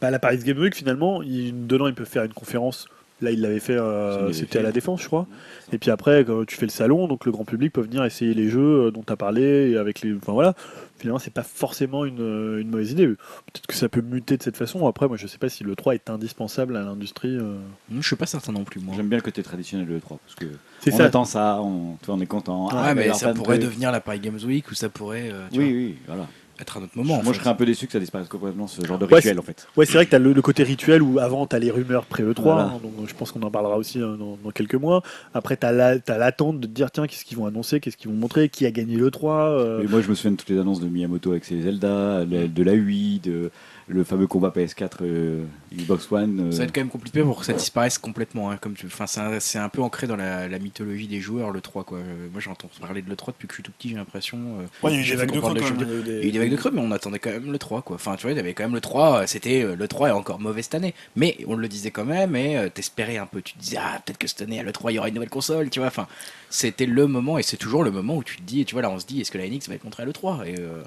Bah, 0.00 0.10
la 0.10 0.18
Paris 0.18 0.38
Game 0.44 0.58
Week, 0.58 0.74
finalement, 0.74 1.22
il, 1.22 1.66
dedans, 1.66 1.86
ils 1.86 1.94
peuvent 1.94 2.06
faire 2.08 2.24
une 2.24 2.34
conférence. 2.34 2.86
Là, 3.22 3.30
il 3.30 3.40
l'avait 3.42 3.60
fait, 3.60 3.74
euh, 3.74 4.12
Ça, 4.12 4.16
il 4.16 4.20
l'avait 4.22 4.32
c'était 4.32 4.52
fait. 4.54 4.58
à 4.58 4.62
la 4.62 4.72
Défense, 4.72 5.02
je 5.02 5.06
crois. 5.06 5.26
Et 5.72 5.78
puis 5.78 5.90
après, 5.90 6.24
quand 6.24 6.44
tu 6.46 6.56
fais 6.56 6.66
le 6.66 6.70
salon, 6.70 7.06
donc 7.06 7.26
le 7.26 7.32
grand 7.32 7.44
public 7.44 7.72
peut 7.72 7.80
venir 7.82 8.02
essayer 8.04 8.32
les 8.34 8.48
jeux 8.48 8.86
euh, 8.86 8.90
dont 8.90 9.02
tu 9.06 9.12
as 9.12 9.16
parlé. 9.16 9.70
Et 9.70 9.76
avec 9.76 10.00
les, 10.00 10.14
enfin 10.14 10.32
voilà, 10.32 10.54
finalement, 10.98 11.18
c'est 11.18 11.32
pas 11.32 11.42
forcément 11.42 12.04
une, 12.06 12.20
euh, 12.20 12.60
une 12.60 12.68
mauvaise 12.70 12.92
idée. 12.92 13.06
Peut-être 13.06 13.66
que 13.68 13.74
ça 13.74 13.88
peut 13.90 14.00
muter 14.00 14.36
de 14.38 14.42
cette 14.42 14.56
façon. 14.56 14.86
Après, 14.86 15.06
moi, 15.06 15.16
je 15.18 15.26
sais 15.26 15.36
pas 15.38 15.50
si 15.50 15.64
le 15.64 15.76
3 15.76 15.94
est 15.94 16.08
indispensable 16.10 16.76
à 16.76 16.82
l'industrie. 16.82 17.36
euh. 17.36 17.56
Je 17.94 18.06
suis 18.06 18.16
pas 18.16 18.26
certain 18.26 18.52
non 18.52 18.64
plus 18.64 18.80
moi. 18.80 18.94
J'aime 18.96 19.08
bien 19.08 19.18
le 19.18 19.22
côté 19.22 19.42
traditionnel 19.42 19.86
de 19.86 19.92
l'E3 19.94 20.18
parce 20.26 20.34
que 20.38 20.46
C'est 20.80 20.92
on 20.94 20.96
ça. 20.96 21.04
attend 21.04 21.24
ça, 21.26 21.60
on, 21.62 21.96
tu 22.00 22.06
vois, 22.06 22.14
on 22.14 22.20
est 22.20 22.26
content. 22.26 22.66
Ouais, 22.68 22.72
Ah, 22.74 22.94
mais 22.94 23.04
alors, 23.04 23.16
ça 23.16 23.34
pourrait 23.34 23.58
de- 23.58 23.64
devenir 23.66 23.92
la 23.92 24.00
Paris 24.00 24.20
Games 24.20 24.40
Week 24.44 24.70
ou 24.70 24.74
ça 24.74 24.88
pourrait 24.88 25.30
euh, 25.30 25.46
tu 25.52 25.58
Oui, 25.58 25.64
vois, 25.70 25.74
oui, 25.78 25.94
voilà. 26.06 26.26
Être 26.60 26.76
un 26.78 26.82
autre 26.82 26.92
moment. 26.96 27.14
en 27.18 27.22
Moi, 27.22 27.32
je 27.32 27.38
serais 27.38 27.50
un 27.50 27.54
peu 27.54 27.66
déçu 27.66 27.86
que 27.86 27.92
ça 27.92 27.98
disparaisse 28.00 28.28
complètement, 28.28 28.66
ce 28.66 28.84
genre 28.84 28.98
de 28.98 29.06
Ouais, 29.06 29.16
rituel 29.16 29.38
en 29.38 29.42
fait. 29.42 29.66
Ouais, 29.76 29.86
c'est 29.86 29.94
vrai 29.94 30.04
que 30.04 30.10
tu 30.10 30.16
as 30.16 30.20
le, 30.20 30.32
le 30.32 30.42
côté 30.42 30.62
rituel 30.62 31.02
où 31.02 31.18
avant 31.18 31.46
tu 31.46 31.56
as 31.56 31.58
les 31.58 31.70
rumeurs 31.70 32.04
pré-E3, 32.06 32.40
Voilà. 32.42 32.62
hein, 32.64 32.80
donc 32.82 32.92
je 33.08 33.14
pense 33.14 33.32
qu'on 33.32 33.42
en 33.42 33.50
parlera 33.50 33.76
aussi 33.76 33.98
hein, 33.98 34.16
dans, 34.18 34.38
dans 34.42 34.50
quelques 34.50 34.74
mois. 34.74 35.02
Après, 35.34 35.56
tu 35.56 35.66
as 35.66 35.72
l'attente 36.18 36.60
de 36.60 36.66
te 36.66 36.72
dire 36.72 36.90
tiens, 36.90 37.06
qu'est-ce 37.06 37.24
qu'ils 37.24 37.38
vont 37.38 37.46
annoncer, 37.46 37.80
qu'est-ce 37.80 37.96
qu'ils 37.96 38.10
vont 38.10 38.16
montrer, 38.16 38.48
qui 38.48 38.66
a 38.66 38.70
gagné 38.70 38.96
l'E3. 38.96 39.26
euh, 39.30 39.82
Et 39.82 39.86
moi, 39.86 40.00
je 40.02 40.08
me 40.08 40.14
souviens 40.14 40.32
de 40.32 40.36
toutes 40.36 40.50
les 40.50 40.58
annonces 40.58 40.80
de 40.80 40.86
Miyamoto 40.88 41.30
avec 41.30 41.44
ses 41.44 41.60
Zelda, 41.62 42.24
de 42.24 42.62
la 42.62 42.72
Wii, 42.72 43.20
de, 43.20 43.50
le 43.88 44.04
fameux 44.04 44.26
combat 44.26 44.52
PS4 44.54 44.90
euh, 45.02 45.44
Xbox 45.74 46.10
One. 46.12 46.40
euh, 46.48 46.52
Ça 46.52 46.58
va 46.58 46.64
être 46.64 46.72
quand 46.74 46.80
même 46.80 46.90
compliqué 46.90 47.22
pour 47.22 47.40
que 47.40 47.44
ça 47.46 47.52
disparaisse 47.52 47.98
complètement. 47.98 48.50
hein, 48.50 48.56
comme 48.60 48.74
tu... 48.74 48.86
enfin, 48.86 49.06
c'est 49.06 49.20
un, 49.20 49.40
c'est 49.40 49.58
un 49.58 49.68
peu 49.68 49.82
ancré 49.82 50.06
dans 50.06 50.16
la, 50.16 50.48
la 50.48 50.58
mythologie 50.58 51.06
des 51.08 51.20
joueurs, 51.20 51.50
le 51.50 51.60
3. 51.60 51.84
Quoi. 51.84 51.98
Euh, 51.98 52.28
Moi 52.32 52.40
j'entends 52.40 52.68
parler 52.80 53.02
de 53.02 53.08
le 53.10 53.16
3 53.16 53.32
depuis 53.34 53.46
que 53.48 53.52
je 53.52 53.56
suis 53.56 53.62
tout 53.62 53.72
petit, 53.72 53.88
j'ai 53.90 53.96
l'impression. 53.96 54.38
euh, 54.60 54.86
Ouais, 54.86 54.92
il 54.92 54.96
y 54.96 54.98
a 54.98 55.06
eu 55.06 55.10
des 55.10 55.16
vagues 55.16 55.32
de 55.32 55.40
creux, 55.40 55.54
de 55.54 55.60
quand 55.60 55.66
jeux 55.66 55.74
même, 55.74 55.84
vidéo- 55.84 56.02
il 56.06 56.08
y 56.08 56.12
a 56.12 56.16
eu 56.16 56.18
Il 56.20 56.24
y 56.24 56.26
a 56.26 56.28
eu 56.28 56.32
des 56.32 56.38
vagues 56.38 56.50
de 56.52 56.56
creux, 56.56 56.70
mais 56.72 56.80
on 56.80 56.92
attendait 56.92 57.18
quand 57.18 57.30
même 57.30 57.50
le 57.52 57.58
3. 57.58 57.82
Quoi. 57.82 57.96
Enfin, 57.96 58.16
tu 58.16 58.22
vois, 58.22 58.32
il 58.32 58.36
y 58.36 58.40
avait 58.40 58.54
quand 58.54 58.64
même 58.64 58.74
le 58.74 58.80
3. 58.80 59.22
euh, 59.22 59.24
C'était 59.26 59.64
le 59.76 59.88
3 59.88 60.08
est 60.08 60.12
encore 60.12 60.38
mauvais 60.40 60.62
cette 60.62 60.74
année. 60.74 60.94
Mais 61.16 61.36
on 61.46 61.56
le 61.56 61.68
disait 61.68 61.90
quand 61.90 62.04
même, 62.04 62.36
et 62.36 62.68
t'espérais 62.72 63.16
un 63.18 63.26
peu. 63.26 63.42
Tu 63.42 63.54
te 63.54 63.58
disais, 63.58 63.78
ah, 63.80 64.00
peut-être 64.04 64.18
que 64.18 64.26
cette 64.28 64.42
année, 64.42 64.60
à 64.60 64.62
le 64.62 64.72
3, 64.72 64.92
il 64.92 64.96
y 64.96 64.98
aura 64.98 65.08
une 65.08 65.14
nouvelle 65.14 65.30
console. 65.30 65.70
Tu 65.70 65.78
vois, 65.80 65.88
enfin, 65.88 66.06
c'était 66.50 66.86
le 66.86 67.06
moment, 67.06 67.38
et 67.38 67.42
c'est 67.42 67.56
toujours 67.56 67.82
le 67.84 67.90
moment 67.90 68.16
où 68.16 68.24
tu 68.24 68.36
te 68.36 68.42
dis, 68.42 68.60
et 68.60 68.64
tu 68.64 68.74
vois, 68.74 68.82
là, 68.82 68.90
on 68.90 68.98
se 68.98 69.06
dit, 69.06 69.20
est-ce 69.20 69.30
que 69.30 69.38
la 69.38 69.46
NX 69.48 69.68
va 69.68 69.74
être 69.76 69.84
montrée 69.84 70.02
à 70.02 70.06
le 70.06 70.12
3 70.12 70.42
et, 70.46 70.56
euh, 70.58 70.82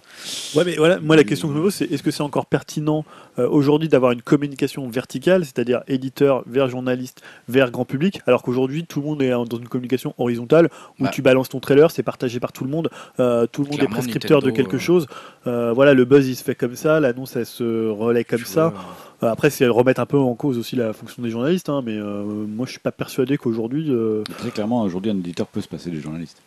Ouais, 0.56 0.64
mais 0.66 0.76
voilà, 0.76 1.00
moi 1.00 1.16
la 1.16 1.24
question 1.24 1.48
que 1.48 1.54
je 1.54 1.58
me 1.60 1.64
pose, 1.64 1.74
c'est 1.76 1.86
est-ce 1.92 2.04
que 2.04 2.12
c'est 2.12 2.22
encore 2.22 2.46
pertinent 2.46 2.93
euh, 3.40 3.48
aujourd'hui 3.50 3.90
d'avoir 3.90 4.12
une 4.12 4.22
communication 4.22 4.88
verticale, 4.90 5.44
c'est-à-dire 5.46 5.82
éditeur 5.88 6.44
vers 6.46 6.68
journaliste 6.70 7.22
vers 7.48 7.72
grand 7.72 7.86
public, 7.86 8.22
alors 8.28 8.42
qu'aujourd'hui 8.44 8.86
tout 8.86 9.00
le 9.02 9.06
monde 9.08 9.22
est 9.22 9.32
dans 9.32 9.58
une 9.58 9.68
communication 9.68 10.14
horizontale 10.18 10.70
où 11.00 11.04
Bah. 11.06 11.10
tu 11.14 11.22
balances 11.22 11.50
ton 11.50 11.60
trailer, 11.60 11.90
c'est 11.92 12.04
partagé 12.04 12.40
par 12.40 12.52
tout 12.52 12.64
le 12.64 12.70
monde, 12.70 12.90
euh, 13.20 13.48
tout 13.52 13.64
le 13.64 13.70
monde 13.70 13.82
est 13.82 13.88
prescripteur 13.88 14.42
de 14.42 14.52
quelque 14.52 14.76
euh, 14.76 14.80
chose. 14.80 15.08
Euh, 15.48 15.74
voilà, 15.74 15.94
le 15.94 16.06
buzz 16.06 16.28
il 16.28 16.36
se 16.36 16.44
fait 16.44 16.56
comme 16.56 16.76
ça, 16.76 17.00
l'annonce 17.00 17.36
elle 17.36 17.46
se 17.46 17.90
relaie 17.90 18.24
comme 18.24 18.40
je 18.40 18.46
ça. 18.46 18.74
Après, 19.22 19.50
c'est 19.50 19.66
remettre 19.68 20.02
un 20.02 20.06
peu 20.06 20.18
en 20.18 20.36
cause 20.36 20.58
aussi 20.58 20.76
la 20.76 20.92
fonction 20.92 21.24
des 21.24 21.30
journalistes, 21.30 21.70
hein, 21.70 21.82
mais 21.86 21.96
euh, 21.98 22.24
moi 22.26 22.66
je 22.66 22.72
suis 22.72 22.82
pas 22.82 22.92
persuadé 22.92 23.38
qu'aujourd'hui. 23.38 23.86
euh, 23.90 24.22
Très 24.38 24.52
clairement, 24.52 24.82
aujourd'hui, 24.84 25.12
un 25.12 25.18
éditeur 25.18 25.48
peut 25.48 25.62
se 25.62 25.68
passer 25.70 25.90
des 25.92 26.02
journalistes. 26.02 26.42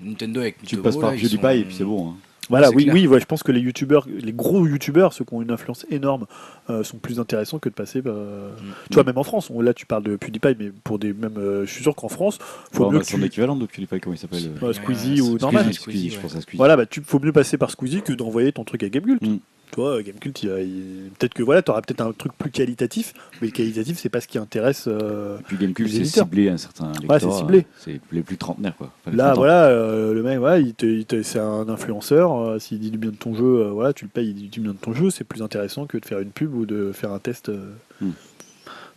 Nintendo 0.00 0.40
avec 0.40 0.56
Tu 0.58 0.76
Mitomo, 0.76 0.82
passes 0.82 0.96
par 0.96 1.10
PewDiePie 1.12 1.36
sont- 1.40 1.48
et 1.50 1.64
puis 1.64 1.74
c'est 1.74 1.84
bon. 1.84 2.10
hein. 2.10 2.14
Voilà, 2.48 2.70
oui, 2.70 2.84
clair. 2.84 2.94
oui, 2.94 3.06
ouais, 3.06 3.20
je 3.20 3.24
pense 3.26 3.42
que 3.42 3.52
les 3.52 3.60
youtubeurs, 3.60 4.06
les 4.08 4.32
gros 4.32 4.66
youtubeurs, 4.66 5.12
ceux 5.12 5.24
qui 5.24 5.34
ont 5.34 5.42
une 5.42 5.50
influence 5.50 5.84
énorme, 5.90 6.26
euh, 6.70 6.82
sont 6.82 6.96
plus 6.98 7.20
intéressants 7.20 7.58
que 7.58 7.68
de 7.68 7.74
passer. 7.74 8.02
euh, 8.06 8.50
Tu 8.90 8.94
vois, 8.94 9.04
même 9.04 9.18
en 9.18 9.22
France, 9.24 9.50
on- 9.50 9.60
là 9.60 9.74
tu 9.74 9.86
parles 9.86 10.02
de 10.04 10.16
PewDiePie, 10.16 10.56
mais 10.58 10.72
pour 10.84 10.98
des 10.98 11.12
même, 11.12 11.36
euh, 11.36 11.66
je 11.66 11.70
suis 11.72 11.82
sûr 11.82 11.94
qu'en 11.94 12.08
France, 12.08 12.38
faut 12.72 12.84
Bon, 12.84 12.90
mieux 12.90 12.98
bah, 12.98 13.04
que 13.04 13.10
son 13.10 13.18
tu- 13.18 13.24
équivalent 13.24 13.56
de 13.56 13.66
PewDiePie, 13.66 14.00
comment 14.00 14.14
il 14.14 14.18
s'appelle 14.18 14.50
euh, 14.62 14.72
Squeezie 14.72 15.20
ou 15.20 15.36
normal. 15.38 15.62
Squeezie, 15.64 15.74
Squeezie, 15.74 15.98
Squeezie, 15.98 16.10
je 16.10 16.20
pense 16.20 16.36
à 16.36 16.40
Squeezie. 16.40 16.56
Voilà, 16.56 16.76
bah, 16.76 16.86
tu 16.86 17.02
faut 17.04 17.18
mieux 17.20 17.32
passer 17.32 17.58
par 17.58 17.70
Squeezie 17.70 18.02
que 18.02 18.12
d'envoyer 18.12 18.52
ton 18.52 18.64
truc 18.64 18.82
à 18.82 18.88
Gamecult. 18.88 19.20
Mm. 19.22 19.36
Tu 19.70 19.80
vois, 19.80 20.02
Gamecult, 20.02 20.40
peut-être 20.40 21.34
que 21.34 21.42
voilà, 21.42 21.62
tu 21.62 21.70
auras 21.70 21.82
peut-être 21.82 22.00
un 22.00 22.12
truc 22.12 22.32
plus 22.38 22.50
qualitatif, 22.50 23.12
mais 23.40 23.48
le 23.48 23.52
qualitatif, 23.52 23.98
c'est 23.98 24.08
pas 24.08 24.20
ce 24.20 24.26
qui 24.28 24.38
intéresse. 24.38 24.84
euh, 24.88 25.38
Et 25.38 25.42
puis 25.42 25.56
Gamecube, 25.58 25.86
les 25.86 26.04
c'est 26.04 26.20
ciblé 26.22 26.48
un 26.48 26.56
certain 26.56 26.90
lecteur. 26.92 27.20
c'est 27.20 27.30
ciblé. 27.38 27.58
euh, 27.58 27.62
C'est 27.78 28.00
les 28.12 28.22
plus 28.22 28.36
trentenaires, 28.38 28.74
quoi. 28.76 28.90
Enfin, 29.04 29.14
Là, 29.16 29.34
voilà, 29.34 29.64
euh, 29.66 30.14
le 30.14 30.22
mec, 30.22 30.76
te- 30.76 31.22
c'est 31.22 31.38
un 31.38 31.68
influenceur. 31.68 32.34
euh, 32.38 32.58
S'il 32.58 32.78
dit 32.80 32.90
du 32.90 32.98
bien 32.98 33.10
de 33.10 33.16
ton 33.16 33.34
jeu, 33.34 33.44
euh, 33.66 33.70
voilà, 33.70 33.92
tu 33.92 34.04
le 34.06 34.10
payes, 34.10 34.28
il 34.30 34.34
dit 34.34 34.48
du 34.48 34.60
bien 34.60 34.72
de 34.72 34.78
ton 34.78 34.92
jeu. 34.94 35.10
C'est 35.10 35.24
plus 35.24 35.42
intéressant 35.42 35.86
que 35.86 35.98
de 35.98 36.04
faire 36.06 36.20
une 36.20 36.30
pub 36.30 36.54
ou 36.54 36.64
de 36.66 36.92
faire 36.92 37.12
un 37.12 37.18
test. 37.18 37.48
euh. 37.50 37.72
Hmm. 38.00 38.12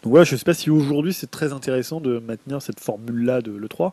Donc 0.04 0.10
voilà, 0.12 0.24
je 0.24 0.36
sais 0.36 0.46
pas 0.46 0.54
si 0.56 0.70
aujourd'hui 0.72 1.14
c'est 1.14 1.30
très 1.30 1.54
intéressant 1.54 2.02
de 2.02 2.18
maintenir 2.20 2.62
cette 2.62 2.80
formule-là 2.80 3.42
de 3.42 3.52
l'E3. 3.52 3.92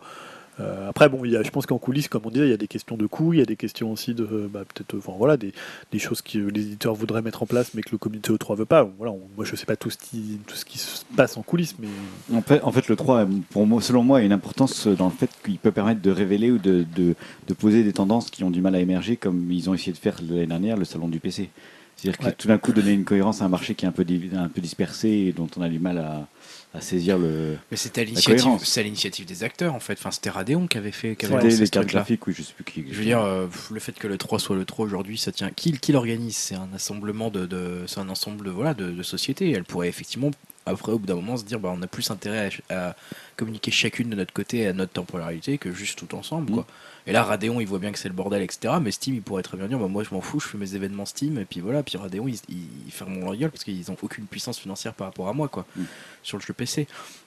Euh, 0.61 0.89
après, 0.89 1.09
bon, 1.09 1.25
il 1.25 1.31
y 1.33 1.37
a, 1.37 1.43
je 1.43 1.51
pense 1.51 1.67
qu'en 1.67 1.79
coulisses, 1.79 2.09
comme 2.09 2.23
on 2.25 2.31
disait, 2.31 2.47
il 2.47 2.51
y 2.51 2.55
a 2.55 2.57
des 2.57 2.67
questions 2.69 2.97
de 2.97 3.07
coûts, 3.07 3.33
il 3.33 3.39
y 3.39 3.43
a 3.43 3.45
des 3.45 3.57
questions 3.57 3.93
aussi 3.93 4.15
de, 4.15 4.25
bah, 4.53 4.65
peut-être, 4.75 4.97
enfin 4.99 5.13
voilà, 5.17 5.37
des, 5.37 5.53
des 5.93 5.99
choses 5.99 6.21
que 6.23 6.39
les 6.39 6.63
éditeurs 6.63 6.95
voudraient 6.95 7.23
mettre 7.23 7.43
en 7.43 7.47
place, 7.47 7.75
mais 7.75 7.83
que 7.83 7.91
le 7.93 7.99
comité 7.99 8.33
E3 8.33 8.57
veut 8.57 8.65
pas. 8.65 8.83
Voilà, 8.99 9.13
on- 9.13 9.21
moi, 9.37 9.45
je 9.45 9.55
sais 9.57 9.67
pas 9.67 9.77
tout 9.77 9.91
ce 9.91 9.97
qui, 9.99 10.39
tout 10.47 10.57
ce 10.57 10.65
qui 10.65 10.79
se 10.79 11.05
passe 11.17 11.37
en 11.37 11.43
coulisses, 11.43 11.77
mais 11.79 11.89
En 12.37 12.43
fait, 12.43 12.61
en 12.63 12.73
fait, 12.73 12.89
le 12.89 12.97
3, 12.97 13.27
pour 13.51 13.67
moi, 13.67 13.81
selon 13.81 14.03
moi, 14.03 14.19
a 14.19 14.23
une 14.23 14.33
importance 14.33 14.87
dans 14.89 15.07
le 15.07 15.13
fait 15.13 15.31
qu'il 15.45 15.59
peut 15.59 15.73
permettre 15.73 16.01
de 16.03 16.11
révéler 16.11 16.51
ou 16.51 16.59
de, 16.59 16.85
de, 16.97 17.15
de 17.47 17.55
poser 17.55 17.85
des 17.85 17.93
tendances 17.93 18.31
qui 18.31 18.43
ont 18.45 18.51
du 18.51 18.61
mal 18.61 18.75
à 18.75 18.81
émerger, 18.81 19.17
comme 19.17 19.53
ils 19.53 19.71
ont 19.71 19.75
essayé 19.75 19.93
de 19.93 19.99
faire 19.99 20.17
l'année 20.29 20.47
dernière, 20.47 20.77
le 20.77 20.85
salon 20.85 21.09
du 21.09 21.21
PC. 21.21 21.51
C'est-à-dire 21.97 22.19
que 22.19 22.25
Ouais. 22.27 22.33
tout 22.33 22.47
d'un 22.47 22.59
coup, 22.59 22.73
donner 22.73 22.93
une 22.93 23.05
cohérence 23.05 23.43
à 23.43 23.45
un 23.45 23.49
marché 23.49 23.75
qui 23.75 23.85
est 23.85 23.89
un 23.89 23.93
peu, 23.93 24.05
un 24.37 24.49
peu 24.49 24.61
dispersé 24.61 25.09
et 25.09 25.33
dont 25.33 25.49
on 25.57 25.63
a 25.63 25.69
du 25.69 25.81
mal 25.81 25.99
à, 25.99 26.29
à 26.74 26.81
saisir 26.81 27.19
le. 27.19 27.57
Mais 27.70 27.77
c'était 27.77 28.03
à 28.03 28.05
l'initiative, 28.05 29.24
des 29.27 29.43
acteurs 29.45 29.74
en 29.74 29.81
fait. 29.81 29.95
Enfin, 29.95 30.11
c'était 30.11 30.31
Radeon 30.31 30.66
qui 30.66 30.77
avait 30.78 30.93
fait, 30.93 31.16
qui 31.16 31.24
avait 31.27 31.35
lancé 31.45 31.57
les 31.61 31.66
ce 31.66 31.70
cartes 31.70 31.86
graphiques, 31.99 32.27
oui, 32.27 32.35
je 32.36 32.43
sais 32.43 32.53
plus 32.53 32.65
qui. 32.65 32.85
Je 32.90 32.99
veux 32.99 33.05
dire, 33.05 33.20
euh, 33.20 33.47
le 33.70 33.81
fait 33.81 33.93
que 33.99 34.07
le 34.07 34.19
3 34.19 34.39
soit 34.39 34.57
le 34.57 34.65
3 34.65 34.85
aujourd'hui, 34.85 35.16
ça 35.19 35.32
tient. 35.32 35.51
Qui, 35.51 35.73
qui 35.73 35.93
l'organise 35.93 36.36
C'est 36.36 36.55
un 36.57 36.69
assemblement 36.74 37.31
de, 37.31 37.47
de- 37.47 37.85
c'est 37.86 38.01
un 38.01 38.09
ensemble 38.09 38.45
de, 38.45 38.51
voilà, 38.51 38.74
de, 38.74 38.90
de 38.90 39.03
sociétés. 39.03 39.51
Elle 39.51 39.65
pourrait 39.65 39.89
effectivement, 39.89 40.31
après, 40.66 40.93
au 40.93 40.99
bout 40.99 41.07
d'un 41.07 41.15
moment, 41.15 41.36
se 41.39 41.45
dire, 41.45 41.59
bah, 41.59 41.73
on 41.74 41.81
a 41.82 41.86
plus 41.86 42.11
intérêt 42.11 42.51
à, 42.69 42.89
à 42.90 42.97
communiquer 43.36 43.70
chacune 43.70 44.11
de 44.11 44.16
notre 44.16 44.32
côté 44.35 44.66
à 44.66 44.73
notre 44.73 44.93
temporalité 44.93 45.57
que 45.59 45.73
juste 45.73 45.99
tout 45.99 46.15
ensemble, 46.15 46.51
quoi. 46.53 46.66
Et 47.09 47.13
là, 47.13 47.25
Radeon, 47.25 47.59
il 47.59 47.67
voit 47.67 47.79
bien 47.81 47.91
que 47.91 47.99
c'est 47.99 48.09
le 48.09 48.15
bordel, 48.15 48.43
etc. 48.43 48.75
Mais 48.81 48.91
Steam, 48.91 49.15
il 49.15 49.23
pourrait 49.23 49.43
très 49.43 49.57
bien 49.57 49.67
dire, 49.67 49.79
bah, 49.79 49.89
moi, 49.89 50.05
je 50.05 50.15
m'en 50.15 50.21
fous, 50.21 50.39
je 50.41 50.47
fais 50.47 50.59
mes 50.59 50.75
événements 50.75 51.07
Steam, 51.07 51.39
et 51.39 51.45
puis 51.47 51.61
voilà. 51.61 51.83
Puis 51.83 51.97
Radeon, 51.97 52.29
ils, 52.29 52.39
ils 52.51 52.93
ferment 52.93 53.19
leur 53.25 53.35
gueule 53.35 53.51
parce 53.51 53.65
qu'ils 53.65 53.91
ont 53.91 53.97
aucune 54.03 54.27
puissance 54.27 54.59
financière 54.59 54.93
par 54.93 55.07
rapport 55.09 55.29
à 55.29 55.33
moi, 55.33 55.49
quoi, 55.49 55.65
Mm. 55.75 55.83
sur 56.23 56.37
le 56.39 56.43
jeu 56.43 56.53
PC. 56.53 56.87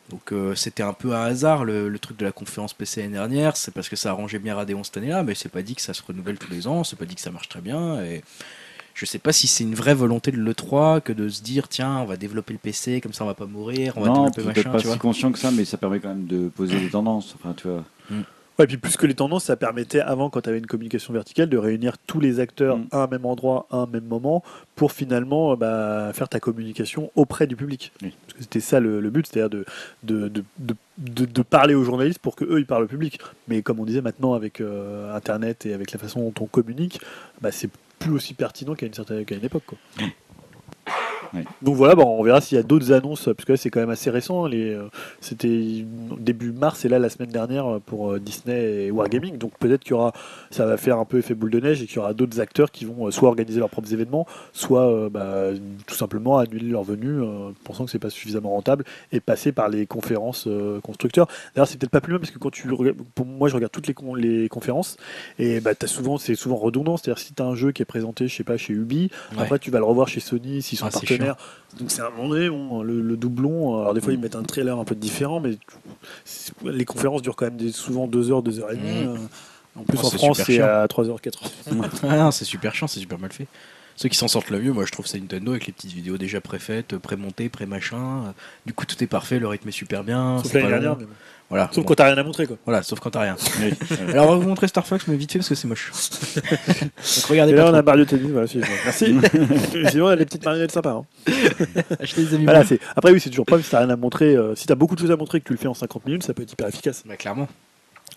Donc 0.10 0.32
euh, 0.34 0.56
c'était 0.56 0.84
un 0.84 0.94
peu 0.94 1.14
un 1.16 1.24
hasard 1.24 1.64
le, 1.66 1.90
le 1.90 1.99
truc 1.99 2.18
de 2.18 2.26
la 2.26 2.32
conférence 2.32 2.74
PC 2.74 3.02
l'année 3.02 3.14
dernière, 3.14 3.56
c'est 3.58 3.72
parce 3.74 3.88
que 3.90 3.95
ça 3.95 4.10
arrangeait 4.12 4.40
bien 4.40 4.56
Radeon 4.56 4.84
cette 4.84 4.98
année-là, 4.98 5.24
mais 5.24 5.36
c'est 5.36 5.49
pas 5.49 5.62
dit 5.62 5.74
que 5.76 5.82
ça 5.82 5.94
se 5.94 6.02
renouvelle 6.06 6.38
tous 6.38 6.52
les 6.52 6.68
ans, 6.68 6.84
c'est 6.84 6.98
pas 6.98 7.06
dit 7.06 7.16
que 7.16 7.22
ça 7.22 7.32
marche 7.32 7.48
très 7.49 7.62
bien. 7.62 8.03
Et 8.03 8.22
je 8.94 9.06
sais 9.06 9.20
pas 9.20 9.32
si 9.32 9.48
c'est 9.48 9.64
une 9.64 9.74
vraie 9.76 9.94
volonté 9.94 10.32
de 10.32 10.38
l'E3 10.38 10.99
que 11.02 11.14
de 11.14 11.30
se 11.30 11.41
dire 11.41 11.70
tiens, 11.70 11.98
on 11.99 12.06
va 12.06 12.18
développer 12.18 12.52
le 12.53 12.60
PC, 12.60 12.99
comme 12.99 13.14
ça 13.14 13.24
on 13.24 13.28
va 13.28 13.36
pas 13.36 13.45
mourir, 13.45 13.94
on 13.95 14.02
va 14.02 14.08
Non, 14.08 14.14
développer 14.30 14.41
peut-être 14.53 14.58
machin, 14.68 14.72
pas 14.72 14.80
tu 14.82 14.88
si 14.91 14.98
conscient 14.99 15.32
que 15.32 15.40
ça, 15.40 15.49
mais 15.52 15.64
ça 15.66 15.78
permet 15.78 15.99
quand 15.99 16.10
même 16.10 16.26
de 16.28 16.49
poser 16.49 16.78
des 16.80 16.90
tendances. 16.90 17.34
Enfin, 17.40 17.53
tu 17.56 17.68
vois. 17.70 17.86
Ouais, 18.61 18.67
puis 18.67 18.77
plus 18.77 18.95
que 18.95 19.07
les 19.07 19.15
tendances, 19.15 19.45
ça 19.45 19.55
permettait 19.55 20.01
avant, 20.01 20.29
quand 20.29 20.41
tu 20.41 20.49
avais 20.49 20.59
une 20.59 20.67
communication 20.67 21.13
verticale, 21.13 21.49
de 21.49 21.57
réunir 21.57 21.97
tous 21.97 22.19
les 22.19 22.39
acteurs 22.39 22.77
Mm. 22.77 22.88
à 22.91 22.97
un 23.03 23.07
même 23.07 23.25
endroit, 23.25 23.65
à 23.71 23.77
un 23.77 23.85
même 23.88 24.03
moment, 24.05 24.43
pour 24.75 24.91
finalement 24.91 25.53
euh, 25.53 25.55
bah, 25.55 26.11
faire 26.13 26.29
ta 26.29 26.39
communication 26.39 27.11
auprès 27.15 27.47
du 27.47 27.55
public. 27.55 27.91
Oui. 28.03 28.13
Parce 28.27 28.33
que 28.38 28.43
c'était 28.43 28.59
ça 28.59 28.79
le, 28.79 29.01
le 29.01 29.09
but, 29.09 29.25
c'est-à-dire 29.25 29.49
de, 29.49 29.65
de, 30.03 30.27
de, 30.27 30.43
de, 30.59 30.75
de- 30.99 31.25
de 31.25 31.41
parler 31.41 31.73
aux 31.73 31.83
journalistes 31.83 32.19
pour 32.19 32.35
que 32.35 32.45
eux 32.45 32.59
ils 32.59 32.67
parlent 32.67 32.83
au 32.83 32.88
public. 32.88 33.19
Mais 33.47 33.63
comme 33.63 33.79
on 33.79 33.85
disait 33.85 34.01
maintenant 34.01 34.35
avec 34.35 34.61
euh, 34.61 35.15
Internet 35.15 35.65
et 35.65 35.73
avec 35.73 35.91
la 35.91 35.97
façon 35.97 36.19
dont 36.21 36.43
on 36.43 36.45
communique, 36.45 37.01
bah, 37.41 37.51
c'est 37.51 37.69
plus 37.97 38.11
aussi 38.11 38.33
pertinent 38.35 38.73
qu'à 38.75 38.85
une 38.85 38.93
certaine 38.93 39.25
qu'à 39.25 39.35
une 39.35 39.45
époque. 39.45 39.63
Quoi. 39.65 39.77
Oui. 41.34 41.41
Donc 41.62 41.76
voilà, 41.76 41.95
bon, 41.95 42.03
on 42.20 42.24
verra 42.24 42.41
s'il 42.41 42.58
y 42.58 42.60
a 42.60 42.64
d'autres 42.64 42.91
annonces, 42.91 43.26
parce 43.26 43.45
que 43.45 43.53
là 43.53 43.58
c'est 43.58 43.70
quand 43.70 43.80
même 43.80 43.90
assez 43.90 44.10
récent. 44.10 44.45
Les, 44.48 44.74
euh, 44.74 44.90
C'était 45.22 45.86
début 46.20 46.52
mars 46.52 46.84
et 46.86 46.90
là 46.90 46.99
la 46.99 47.10
semaine 47.10 47.30
dernière 47.30 47.80
pour 47.86 48.12
euh, 48.12 48.20
Disney 48.20 48.86
et 48.88 48.91
Wargaming. 48.91 49.38
Donc 49.38 49.53
peut-être 49.60 49.82
qu'il 49.82 49.91
y 49.91 49.94
aura, 49.94 50.12
ça 50.49 50.66
va 50.66 50.78
faire 50.78 50.98
un 50.98 51.06
peu 51.06 51.20
effet 51.20 51.34
boule 51.34 51.52
de 51.52 51.60
neige 51.60 51.82
et 51.82 51.86
qu'il 51.88 51.95
y 51.98 51.99
aura 51.99 52.14
d'autres 52.14 52.40
acteurs 52.40 52.72
qui 52.72 52.86
vont 52.86 53.08
euh, 53.08 53.12
soit 53.12 53.30
organiser 53.30 53.60
leurs 53.60 53.70
propres 53.70 53.94
événements, 53.94 54.28
soit 54.53 54.88
euh, 54.91 55.10
bah, 55.10 55.48
tout 55.88 55.95
simplement 55.95 56.38
annuler 56.38 56.70
leur 56.70 56.84
venue, 56.84 57.22
euh, 57.22 57.52
pensant 57.64 57.86
que 57.86 57.91
c'est 57.91 57.99
pas 57.99 58.10
suffisamment 58.10 58.49
rentable 58.49 58.84
et 59.12 59.20
passer 59.20 59.52
par 59.52 59.70
les 59.70 59.86
conférences 59.86 60.45
euh, 60.48 60.80
constructeurs. 60.82 61.28
D'ailleurs 61.56 61.68
c'est 61.68 61.78
peut-être 61.78 61.91
pas 61.91 62.02
plus 62.02 62.12
mal 62.12 62.20
parce 62.20 62.32
que 62.32 62.40
quand 62.40 62.52
tu 62.52 62.70
regardes, 62.72 62.98
pour 63.16 63.26
moi 63.26 63.48
je 63.48 63.56
regarde 63.56 63.72
toutes 63.72 63.88
les, 63.88 63.94
con- 63.94 64.16
les 64.16 64.49
conférences 64.49 64.98
et 65.40 65.60
bah, 65.62 65.76
t'as 65.76 65.88
souvent, 65.88 66.18
c'est 66.18 66.36
souvent 66.36 66.58
redondant. 66.58 66.98
C'est-à-dire 66.98 67.20
si 67.24 67.34
tu 67.34 67.41
as 67.41 67.45
un 67.45 67.56
jeu 67.56 67.72
qui 67.72 67.82
est 67.82 67.86
présenté, 67.86 68.28
je 68.28 68.36
sais 68.36 68.44
pas, 68.44 68.58
chez 68.58 68.74
Ubi, 68.74 69.10
Ouais. 69.36 69.44
après, 69.44 69.60
tu 69.60 69.72
vas 69.72 69.80
le 69.80 69.86
revoir 69.86 70.08
chez 70.08 70.20
Sony 70.20 70.62
s'ils 70.62 70.78
sont 70.78 70.86
Ah, 70.88 70.91
c'est 70.91 71.06
partenaires. 71.26 71.38
Donc 71.80 71.89
c'est 71.91 72.02
un 72.02 72.10
moment 72.10 72.30
donné, 72.30 72.49
bon, 72.49 72.84
le, 72.84 73.02
le 73.02 73.18
doublon. 73.18 73.80
Alors 73.81 73.93
des 73.93 74.02
fois 74.02 74.14
ils 74.14 74.19
mettent 74.19 74.35
un 74.35 74.43
trailer 74.43 74.77
un 74.77 74.84
peu 74.84 74.95
différent, 74.95 75.39
mais 75.39 75.57
les 76.65 76.85
conférences 76.85 77.22
durent 77.22 77.35
quand 77.35 77.45
même 77.45 77.57
des- 77.57 77.72
souvent 77.72 78.07
2 78.07 78.31
heures, 78.31 78.43
2 78.43 78.60
heures 78.60 78.72
et 78.72 78.76
demie. 78.77 79.06
Euh. 79.07 79.15
En 79.80 79.84
plus 79.84 79.98
Oh, 80.03 80.07
en 80.07 80.10
France 80.10 80.41
c'est 80.45 80.60
à 80.60 80.85
3h, 80.88 81.22
4h. 81.22 81.49
Ah 82.10 82.30
c'est 82.31 82.43
super 82.45 82.76
chiant, 82.76 82.88
c'est 82.88 82.99
super 82.99 83.18
mal 83.19 83.31
fait. 83.31 83.48
Ceux 84.02 84.10
qui 84.10 84.18
s'en 84.18 84.28
sortent 84.28 84.49
le 84.49 84.60
mieux, 84.60 84.72
moi 84.73 84.84
je 84.88 84.91
trouve 84.91 85.06
c'est 85.06 85.19
Nintendo 85.19 85.52
avec 85.52 85.68
les 85.68 85.73
petites 85.73 85.91
vidéos 85.91 86.18
déjà 86.18 86.41
préfaites, 86.41 86.98
pré-montées, 86.98 87.49
pré-machin. 87.49 88.34
Du 88.65 88.73
coup 88.73 88.88
tout 88.88 88.95
est 89.03 89.06
parfait, 89.07 89.38
le 89.38 89.48
rythme 89.48 89.69
est 89.69 89.72
super 89.72 90.03
bien. 90.03 90.40
Sauf 90.41 90.53
l'année 90.53 90.69
dernière. 90.69 90.98
mais. 90.98 91.06
Voilà. 91.52 91.68
Sauf 91.68 91.84
bon. 91.84 91.90
quand 91.90 91.95
t'as 91.95 92.06
rien 92.06 92.18
à 92.18 92.23
montrer 92.23 92.48
quoi. 92.48 92.57
Voilà, 92.65 92.82
sauf 92.82 92.99
quand 92.99 93.11
t'as 93.11 93.19
rien. 93.22 93.36
Oui. 93.61 93.73
Alors 94.10 94.30
on 94.30 94.32
va 94.32 94.36
vous 94.38 94.48
montrer 94.49 94.68
Star 94.68 94.88
Fox, 94.88 95.06
mais 95.07 95.18
vite 95.18 95.34
fait 95.34 95.38
parce 95.38 95.49
que 95.49 95.53
c'est 95.56 95.68
moche. 95.68 95.91
Donc 96.36 97.26
regardez 97.30 97.52
Et 97.52 97.56
là 97.56 97.68
on 97.69 97.73
a 97.76 97.82
Mario 97.84 98.06
Tennis, 98.06 98.32
voilà, 98.32 98.48
c'est- 98.48 98.60
Merci. 98.86 99.18
Sinon 99.91 100.06
on 100.06 100.10
a 100.10 100.15
des 100.15 100.26
petites 100.26 100.45
marionnettes 100.45 100.72
sympas. 100.72 101.03
hein. 101.28 101.32
Achetez 101.99 102.23
des 102.26 102.34
amis. 102.34 102.45
Voilà, 102.45 102.65
c'est- 102.65 102.80
Après 102.95 103.11
oui 103.11 103.19
c'est 103.19 103.30
toujours 103.30 103.45
pas 103.45 103.61
si 103.61 103.69
t'as 103.69 103.80
rien 103.82 103.90
à 103.91 103.95
montrer. 103.98 104.36
euh, 104.36 104.56
si 104.56 104.65
t'as 104.65 104.73
beaucoup 104.73 104.95
de 104.95 105.02
choses 105.02 105.11
à 105.11 105.15
montrer 105.18 105.38
et 105.38 105.41
que 105.41 105.45
tu 105.48 105.53
le 105.53 105.60
fais 105.60 105.68
en 105.68 105.76
50 105.76 106.06
minutes, 106.07 106.23
ça 106.23 106.34
peut 106.34 106.41
être 106.41 106.53
hyper 106.53 106.68
efficace. 106.68 107.03
Bah 107.06 107.18
clairement. 107.18 107.48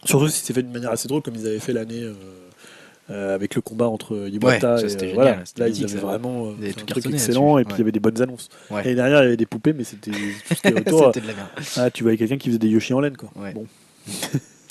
Surtout 0.05 0.29
si 0.29 0.45
c'est 0.45 0.55
fait 0.55 0.63
d'une 0.63 0.73
manière 0.73 0.93
assez 0.93 1.09
drôle 1.09 1.21
comme 1.23 1.35
ils 1.35 1.47
avaient 1.47 1.59
fait 1.61 1.73
l'année. 1.75 2.03
euh, 2.05 2.15
euh, 3.11 3.35
avec 3.35 3.55
le 3.55 3.61
combat 3.61 3.87
entre 3.89 4.17
Ouais, 4.17 4.31
Iwata 4.31 4.79
ça, 4.79 4.87
et 4.87 4.89
c'était 4.89 5.05
euh, 5.07 5.09
génial, 5.11 5.15
voilà. 5.15 5.45
là 5.59 5.69
ils 5.69 5.85
avaient 5.85 5.99
vraiment 5.99 6.47
euh, 6.47 6.69
un 6.69 6.73
truc 6.73 6.87
cartonné 6.87 7.15
excellent 7.17 7.59
et 7.59 7.65
puis 7.65 7.75
il 7.75 7.77
y 7.77 7.79
ouais. 7.79 7.83
avait 7.83 7.93
des 7.93 8.01
bonnes 8.01 8.23
annonces 8.23 8.49
Ouais. 8.71 8.83
L'année 8.83 8.95
dernière, 8.95 9.21
il 9.21 9.25
y 9.25 9.27
avait 9.27 9.37
des 9.37 9.47
poupées, 9.47 9.73
mais 9.75 9.85
c'était 9.85 10.11
autour. 10.77 11.07
C'était 11.13 11.21
de 11.21 11.27
la 11.27 11.35
merde. 11.35 11.49
ah, 11.77 11.91
tu 11.91 12.03
voyais 12.03 12.17
quelqu'un 12.19 12.39
qui 12.39 12.49
faisait 12.49 12.59
des 12.59 12.69
Yoshi 12.69 12.95
en 12.95 13.01
laine, 13.01 13.17
quoi. 13.17 13.31
Ouais. 13.37 13.53
Bon. 13.53 13.67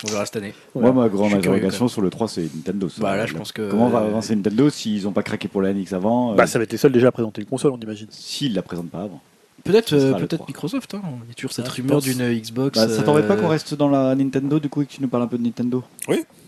On 0.05 0.11
verra 0.11 0.26
cette 0.26 0.35
année. 0.35 0.53
Moi, 0.76 0.91
ma 0.91 1.07
grande 1.07 1.34
interrogation 1.34 1.88
sur 1.88 2.01
le 2.01 2.10
3, 2.10 2.27
c'est 2.27 2.41
Nintendo. 2.55 2.89
ça. 2.89 3.01
Bah 3.01 3.15
là 3.15 3.26
je 3.26 3.34
pense 3.35 3.51
que. 3.51 3.69
Comment 3.69 3.88
va 3.89 3.99
avancer 3.99 4.35
Nintendo 4.35 4.69
s'ils 4.69 5.03
n'ont 5.03 5.11
pas 5.14 5.23
craqué 5.23 5.47
pour 5.47 5.61
la 5.61 5.73
NX 5.73 5.93
avant 5.93 6.34
euh, 6.34 6.35
Bah, 6.35 6.45
ça 6.47 6.60
va 6.60 6.64
être 6.64 6.72
les 6.72 6.77
seuls 6.77 6.91
déjà 6.91 7.07
à 7.07 7.11
présenter 7.11 7.41
une 7.41 7.47
console, 7.47 7.72
on 7.72 7.77
imagine. 7.80 8.07
S'ils 8.10 8.53
la 8.53 8.61
présentent 8.64 8.89
pas 8.89 9.03
avant. 9.03 9.22
Peut-être 9.64 9.93
euh, 9.93 10.26
3. 10.27 10.45
Microsoft, 10.47 10.93
hein. 10.93 11.01
il 11.23 11.30
y 11.30 11.31
a 11.31 11.35
toujours 11.35 11.53
cette 11.53 11.68
Ah, 11.69 11.72
rumeur 11.72 12.01
d'une 12.01 12.34
Xbox. 12.38 12.77
Bah, 12.77 12.89
ça 12.89 13.01
t'embête 13.03 13.27
pas 13.27 13.35
euh, 13.35 13.41
qu'on 13.41 13.47
reste 13.47 13.76
dans 13.76 13.88
la 13.88 14.14
Nintendo 14.14 14.60
du 14.60 14.68
coup 14.68 14.81
et 14.81 14.85
que 14.85 14.91
tu 14.91 15.01
nous 15.01 15.07
parles 15.07 15.23
un 15.23 15.27
peu 15.27 15.38
de 15.38 15.43
Nintendo? 15.43 15.84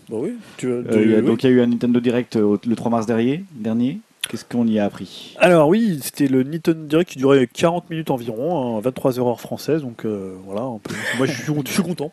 Bah 0.08 0.16
oui. 0.20 0.34
Tu, 0.56 0.66
Euh, 0.68 0.84
il 0.94 1.10
y 1.10 1.14
a- 1.14 1.22
Donc 1.22 1.42
il 1.42 1.50
y 1.50 1.52
a 1.52 1.56
eu 1.56 1.60
un 1.60 1.66
Nintendo 1.66 1.98
Direct 2.00 2.36
euh, 2.36 2.56
le 2.66 2.76
3 2.76 2.90
mars 2.90 3.06
dernier. 3.06 3.44
dernier. 3.52 3.98
Qu'est-ce 4.28 4.44
qu'on 4.44 4.66
y 4.66 4.78
a 4.78 4.84
appris? 4.84 5.36
Alors 5.38 5.68
oui, 5.68 6.00
c'était 6.02 6.26
le 6.26 6.42
Nintendo 6.42 6.84
Direct 6.86 7.10
qui 7.12 7.18
durait 7.18 7.46
40 7.46 7.90
minutes 7.90 8.10
environ, 8.10 8.76
hein, 8.76 8.80
23 8.80 9.20
heures 9.20 9.40
française, 9.40 9.82
donc 9.82 10.04
euh, 10.04 10.34
voilà. 10.46 10.62
Moi 10.62 11.26
je 11.26 11.32
suis, 11.32 11.52
je 11.70 11.82
content. 11.82 12.10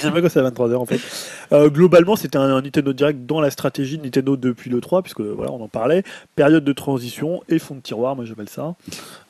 J'aime 0.00 0.12
bien 0.12 0.20
quand 0.20 0.28
c'est 0.28 0.40
à 0.40 0.42
23 0.42 0.70
heures 0.72 0.82
en 0.82 0.86
fait. 0.86 1.00
Euh, 1.52 1.70
globalement, 1.70 2.16
c'était 2.16 2.36
un, 2.36 2.60
Nintendo 2.60 2.92
Direct 2.92 3.24
dans 3.26 3.40
la 3.40 3.50
stratégie 3.50 3.96
de 3.98 4.04
Nintendo 4.04 4.36
depuis 4.36 4.68
le 4.70 4.80
3, 4.80 5.02
puisque 5.02 5.20
voilà, 5.20 5.52
on 5.52 5.60
en 5.62 5.68
parlait. 5.68 6.02
Période 6.36 6.64
de 6.64 6.72
transition 6.72 7.42
et 7.48 7.58
fond 7.58 7.74
de 7.76 7.80
tiroir, 7.80 8.14
moi 8.14 8.24
j'appelle 8.26 8.48
ça. 8.50 8.74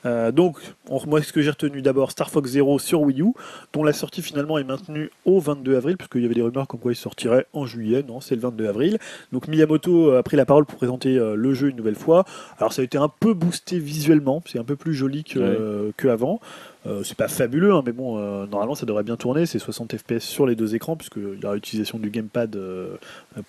Euh, 0.05 0.31
donc, 0.31 0.57
on- 0.89 0.99
moi 1.07 1.21
ce 1.21 1.31
que 1.31 1.41
j'ai 1.41 1.51
retenu 1.51 1.81
d'abord, 1.81 2.11
Star 2.11 2.29
Fox 2.29 2.51
Zero 2.51 2.79
sur 2.79 3.01
Wii 3.01 3.21
U, 3.21 3.31
dont 3.71 3.83
la 3.83 3.93
sortie 3.93 4.21
finalement 4.21 4.57
est 4.57 4.63
maintenue 4.65 5.09
au 5.25 5.39
22 5.39 5.77
avril, 5.77 5.95
puisqu'il 5.97 6.21
y 6.21 6.25
avait 6.25 6.35
des 6.35 6.41
rumeurs 6.41 6.67
comme 6.67 6.79
quoi 6.81 6.91
il 6.91 6.95
sortirait 6.95 7.45
en 7.53 7.65
juillet. 7.65 8.03
Non, 8.05 8.19
c'est 8.19 8.35
le 8.35 8.41
22 8.41 8.67
avril. 8.67 8.97
Donc 9.31 9.47
Miyamoto 9.47 10.11
a 10.11 10.23
pris 10.23 10.35
la 10.35 10.45
parole 10.45 10.65
pour 10.65 10.75
présenter 10.77 11.15
le 11.15 11.53
jeu 11.53 11.69
une 11.69 11.77
nouvelle 11.77 11.92
fois. 11.95 12.25
Alors 12.57 12.73
ça 12.73 12.81
a 12.81 12.85
été 12.85 12.97
un 12.97 13.09
peu 13.09 13.33
boosté 13.33 13.79
visuellement, 13.79 14.41
c'est 14.45 14.59
un 14.59 14.63
peu 14.63 14.75
plus 14.75 14.93
joli 14.93 15.23
que, 15.23 15.39
Ouais. 15.39 15.45
euh, 15.45 15.91
que 15.97 16.07
avant. 16.07 16.39
Euh, 16.85 17.01
c'est 17.03 17.15
pas 17.15 17.29
fabuleux, 17.29 17.73
hein, 17.73 17.81
mais 17.85 17.93
bon, 17.93 18.17
euh, 18.17 18.45
normalement 18.45 18.75
ça 18.75 18.85
devrait 18.85 19.03
bien 19.03 19.15
tourner. 19.15 19.45
C'est 19.45 19.59
60 19.59 19.95
FPS 19.97 20.19
sur 20.19 20.45
les 20.45 20.55
deux 20.55 20.75
écrans, 20.75 20.97
puisqu'il 20.97 21.39
y 21.41 21.45
aura 21.45 21.55
utilisation 21.55 21.97
du 21.97 22.09
gamepad 22.09 22.55
euh, 22.57 22.95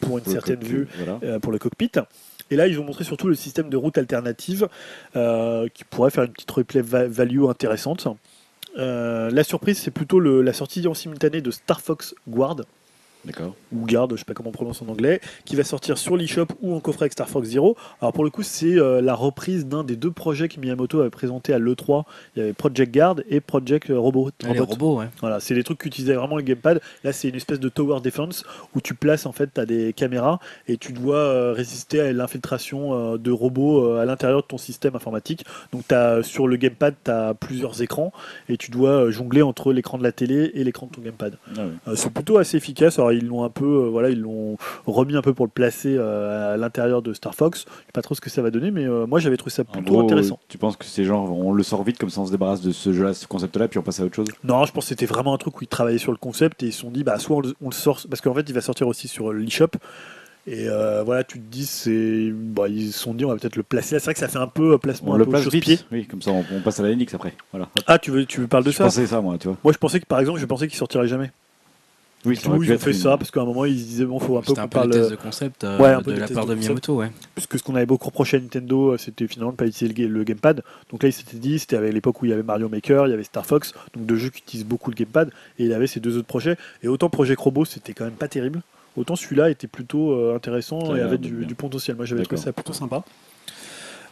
pour 0.01 0.19
une 0.19 0.25
Pour 0.25 0.33
certaine 0.33 0.57
cockpit, 0.59 0.73
vue 0.73 0.89
Voilà. 1.05 1.41
pour 1.41 1.51
le 1.51 1.59
cockpit. 1.59 1.91
Et 2.51 2.57
là, 2.57 2.69
ils 2.69 2.79
ont 2.79 2.85
montré 2.85 3.03
surtout 3.05 3.27
le 3.27 3.35
système 3.35 3.71
de 3.71 3.77
route 3.77 3.97
alternative 3.99 4.69
qui 5.15 5.85
pourrait 5.91 6.11
faire 6.11 6.25
une 6.25 6.33
petite 6.33 6.51
replay 6.51 6.83
va- 6.83 7.09
value 7.09 7.45
intéressante. 7.49 8.07
La 8.77 9.45
surprise, 9.45 9.79
c'est 9.79 9.91
plutôt 9.91 10.21
le- 10.21 10.43
la 10.43 10.53
sortie 10.53 10.87
en 10.87 10.95
simultané 10.95 11.41
de 11.41 11.51
Star 11.51 11.81
Fox 11.81 12.15
Guard. 12.29 12.57
Ou 13.73 13.87
Guard, 13.87 14.09
je 14.11 14.17
sais 14.17 14.25
pas 14.25 14.35
comment 14.35 14.51
on 14.51 14.53
prononce 14.53 14.83
en 14.83 14.89
anglais, 14.89 15.21
qui 15.45 15.57
va 15.57 15.65
sortir 15.65 15.99
sur 15.99 16.17
l'eShop 16.17 16.47
ou 16.63 16.75
en 16.75 16.81
coffret 16.81 17.05
avec 17.05 17.13
Star 17.13 17.29
Fox 17.29 17.49
Zero. 17.49 17.77
Alors 18.01 18.13
pour 18.13 18.25
le 18.25 18.31
coup, 18.31 18.43
c'est 18.43 18.79
euh, 18.79 19.01
la 19.01 19.15
reprise 19.15 19.67
d'un 19.67 19.85
des 19.85 19.97
deux 19.97 20.11
projets 20.11 20.49
que 20.49 20.61
Miyamoto 20.61 21.01
avait 21.01 21.11
présenté 21.11 21.53
à 21.53 21.59
l'E3. 21.59 22.05
Il 22.37 22.41
y 22.41 22.43
avait 22.43 22.53
Project 22.53 22.93
Guard 22.93 23.17
et 23.29 23.41
Project 23.41 23.87
Robot. 23.91 24.31
Ah, 24.45 24.53
les 24.53 24.59
Robot. 24.61 24.73
robots, 24.73 24.99
ouais. 25.01 25.09
Voilà, 25.21 25.41
c'est 25.41 25.55
des 25.55 25.65
trucs 25.65 25.81
qui 25.81 25.89
utilisaient 25.89 26.15
vraiment 26.15 26.37
le 26.37 26.43
gamepad. 26.43 26.81
Là, 27.03 27.13
c'est 27.13 27.29
une 27.29 27.35
espèce 27.37 27.61
de 27.61 27.69
tower 27.69 28.01
defense 28.01 28.45
où 28.75 28.81
tu 28.81 28.95
places 28.95 29.27
en 29.27 29.33
fait, 29.33 29.51
tu 29.55 29.61
as 29.61 29.67
des 29.67 29.93
caméras 29.93 30.39
et 30.69 30.77
tu 30.77 30.93
dois 30.93 31.17
euh, 31.17 31.53
résister 31.53 32.01
à 32.01 32.13
l'infiltration 32.13 33.15
euh, 33.15 33.19
de 33.19 33.31
robots 33.31 33.85
euh, 33.85 34.01
à 34.01 34.05
l'intérieur 34.05 34.43
de 34.43 34.47
ton 34.47 34.59
système 34.59 34.97
informatique. 34.97 35.45
Donc, 35.73 35.91
as, 35.93 36.23
sur 36.23 36.47
le 36.47 36.57
gamepad, 36.57 36.95
tu 37.05 37.11
as 37.11 37.35
plusieurs 37.35 37.83
écrans 37.83 38.13
et 38.49 38.57
tu 38.57 38.71
dois 38.71 38.91
euh, 38.91 39.11
jongler 39.11 39.43
entre 39.43 39.73
l'écran 39.73 39.99
de 39.99 40.03
la 40.03 40.13
télé 40.13 40.51
et 40.55 40.65
l'écran 40.65 40.87
de 40.87 40.93
ton 40.93 41.01
gamepad. 41.03 41.37
Ah. 41.57 41.61
Euh, 41.89 41.97
c'est 41.97 42.11
plutôt 42.13 42.39
assez 42.39 42.57
efficace. 42.57 42.99
Alors, 42.99 43.13
ils 43.15 43.27
l'ont 43.27 43.45
un 43.45 43.51
peu, 43.51 43.65
euh, 43.65 43.89
voilà, 43.89 44.11
ils 44.11 44.21
l'ont 44.21 44.57
remis 44.87 45.17
un 45.17 45.23
peu 45.23 45.33
pour 45.35 45.47
le 45.47 45.51
placer 45.51 45.97
euh, 45.99 46.55
à 46.55 46.57
l'intérieur 46.57 47.03
de 47.03 47.13
Star 47.13 47.35
Fox. 47.35 47.61
Je 47.61 47.71
sais 47.87 47.93
pas 47.93 48.03
trop 48.03 48.15
ce 48.15 48.21
que 48.21 48.31
ça 48.31 48.43
va 48.43 48.51
donner, 48.51 48.71
mais 48.71 48.85
euh, 48.85 49.07
moi, 49.07 49.21
j'avais 49.21 49.37
trouvé 49.37 49.51
ça 49.53 49.65
plutôt 49.65 49.93
gros, 49.93 50.03
intéressant. 50.03 50.39
tu 50.49 50.59
penses 50.59 50.77
que 50.77 50.85
c'est 50.85 51.05
genre, 51.05 51.31
on 51.37 51.53
le 51.53 51.63
sort 51.63 51.83
vite 51.85 51.99
comme 51.99 52.11
ça 52.11 52.21
on 52.21 52.27
se 52.27 52.31
débarrasse 52.33 52.61
de 52.61 52.73
ce 52.73 52.93
jeu-là, 52.93 53.15
ce 53.15 53.27
concept-là, 53.27 53.69
puis 53.69 53.79
on 53.79 53.83
passe 53.83 54.01
à 54.01 54.05
autre 54.05 54.15
chose? 54.17 54.29
Non, 54.43 54.65
je 54.65 54.73
pense 54.73 54.85
que 54.85 54.89
c'était 54.91 55.07
vraiment 55.07 55.35
un 55.35 55.39
truc 55.39 55.59
où 55.61 55.65
ils 55.65 55.69
travaillaient 55.69 55.99
sur 55.99 56.13
le 56.13 56.19
concept 56.19 56.63
et 56.63 56.67
ils 56.67 56.73
se 56.73 56.81
sont 56.81 56.91
dit, 56.91 57.05
bah, 57.05 57.19
soit 57.19 57.37
on 57.37 57.41
le, 57.41 57.55
on 57.63 57.67
le 57.69 57.75
sort, 57.75 58.01
parce 58.09 58.21
qu'en 58.21 58.35
fait, 58.35 58.45
il 58.49 58.55
va 58.55 58.61
sortir 58.61 58.87
aussi 58.89 59.09
sur 59.09 59.33
l'eShop. 59.33 59.69
Et 60.47 60.69
euh, 60.69 61.03
voilà, 61.03 61.25
tu 61.25 61.41
te 61.41 61.45
dis, 61.51 61.65
c'est, 61.65 62.31
bah, 62.31 62.69
ils 62.69 62.93
se 62.93 62.99
sont 62.99 63.15
dit, 63.15 63.25
on 63.25 63.29
va 63.31 63.37
peut-être 63.37 63.57
le 63.57 63.63
placer 63.63 63.95
là. 63.95 63.99
C'est 63.99 64.05
vrai 64.05 64.13
que 64.13 64.21
ça 64.21 64.29
fait 64.29 64.37
un 64.39 64.47
peu 64.47 64.77
placement 64.77 65.13
On 65.13 65.15
un 65.15 65.19
le 65.19 65.25
peu 65.25 65.31
place 65.31 65.49
vite. 65.49 65.87
Oui, 65.91 66.07
comme 66.07 66.21
ça 66.21 66.33
on, 66.33 66.45
on 66.55 66.61
passe 66.61 66.81
à 66.81 66.83
la 66.83 66.95
NX 66.95 67.15
après. 67.15 67.35
Voilà. 67.51 67.71
Ah, 67.87 67.99
tu 67.99 68.11
veux, 68.11 68.27
tu 68.27 68.43
veux 68.43 68.47
parler 68.47 68.67
de 68.67 68.71
Je 68.73 68.77
ça? 68.77 68.85
pensais 68.85 69.07
ça, 69.07 69.23
moi, 69.23 69.39
tu 69.39 69.49
vois. 69.49 69.57
Moi, 69.65 69.73
je 69.73 69.79
pensais 69.79 70.01
que, 70.01 70.05
par 70.07 70.21
exemple, 70.21 70.39
je 70.41 70.45
pensais 70.45 70.69
qu'il 70.69 70.77
sortirait 70.77 71.09
jamais. 71.09 71.31
Oui, 72.25 72.39
ils 72.43 72.73
ont 72.73 72.79
fait 72.79 72.93
ça 72.95 73.17
parce 73.19 73.31
qu'à 73.31 73.41
un 73.41 73.45
moment, 73.45 73.65
ils 73.67 73.79
se 73.79 73.85
disaient, 73.85 74.05
bon, 74.07 74.19
faut 74.19 74.37
un 74.37 74.41
peu 74.41 74.47
C'était 74.49 74.61
qu'on 74.61 74.65
un 74.65 74.69
peu 74.69 74.79
parle. 74.91 75.11
de 75.11 75.17
concept 75.17 75.65
euh, 75.65 75.79
Ouais, 75.79 75.89
un 75.89 76.01
peu 76.03 76.13
de 76.13 76.21
la 76.21 76.29
part 76.29 76.47
de. 76.47 76.55
Miyamoto, 76.55 76.95
ouais. 76.97 77.11
Puisque 77.35 77.59
ce 77.59 77.63
qu'on 77.63 77.75
avait 77.75 77.87
beaucoup 77.87 78.07
reproché 78.07 78.37
à 78.39 78.41
Nintendo, 78.41 78.93
euh, 78.93 78.99
c'était 78.99 79.27
finalement 79.27 79.53
de 79.53 79.57
pas 79.57 79.67
utiliser 79.67 79.89
le, 79.89 79.95
ga- 79.95 80.09
le 80.13 80.25
gamepad. 80.25 80.63
Donc 80.91 81.03
là, 81.03 81.09
il 81.09 81.13
s'était 81.13 81.37
dit, 81.37 81.59
c'était 81.59 81.77
à 81.77 81.81
l'époque 81.83 82.23
où 82.23 82.25
il 82.27 82.31
y 82.31 82.33
avait 82.33 82.43
Mario 82.43 82.69
Maker, 82.69 83.07
il 83.07 83.11
y 83.11 83.13
avait 83.15 83.25
Star 83.25 83.45
Fox, 83.45 83.75
donc 83.95 84.07
deux 84.07 84.17
jeux 84.17 84.31
qui 84.31 84.41
utilisent 84.41 84.67
beaucoup 84.67 84.91
le 84.91 84.97
gamepad, 84.97 85.29
et 85.59 85.65
il 85.65 85.71
y 85.71 85.75
avait 85.75 85.87
ces 85.87 86.01
deux 86.01 86.17
autres 86.17 86.27
projets. 86.27 86.57
Et 86.83 86.89
autant 86.89 87.11
Project 87.11 87.41
Robo, 87.41 87.65
c'était 87.65 87.93
quand 87.93 88.05
même 88.05 88.15
pas 88.15 88.29
terrible, 88.29 88.63
autant 88.97 89.17
celui-là 89.17 89.51
était 89.51 89.67
plutôt 89.67 90.13
euh, 90.13 90.35
intéressant 90.37 90.95
et 90.97 91.01
avait 91.01 91.19
du, 91.19 91.45
du 91.45 91.55
potentiel. 91.55 91.97
Moi, 91.97 92.07
j'avais 92.07 92.23
trouvé 92.23 92.41
ça 92.41 92.53
plutôt 92.53 92.73
sympa. 92.73 93.05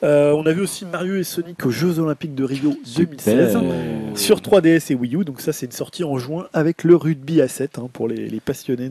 Euh, 0.02 0.32
on 0.32 0.44
a 0.46 0.52
vu 0.52 0.62
aussi 0.62 0.84
Mario 0.84 1.14
et 1.16 1.22
Sonic 1.24 1.64
aux 1.64 1.70
Jeux 1.70 1.98
Olympiques 2.00 2.34
de 2.34 2.42
Rio 2.44 2.74
2016 2.96 3.52
Super. 3.52 3.62
sur 4.16 4.40
3DS 4.40 4.90
et 4.92 4.94
Wii 4.96 5.14
U. 5.16 5.24
Donc 5.24 5.40
ça, 5.40 5.52
c'est 5.52 5.66
une 5.66 5.72
sortie 5.72 6.02
en 6.04 6.18
juin 6.18 6.46
avec 6.52 6.82
le 6.84 6.96
rugby 6.96 7.40
à 7.40 7.46
7 7.48 7.78
hein, 7.78 7.88
pour 7.92 8.08
les, 8.08 8.28
les 8.28 8.40
passionnés 8.40 8.90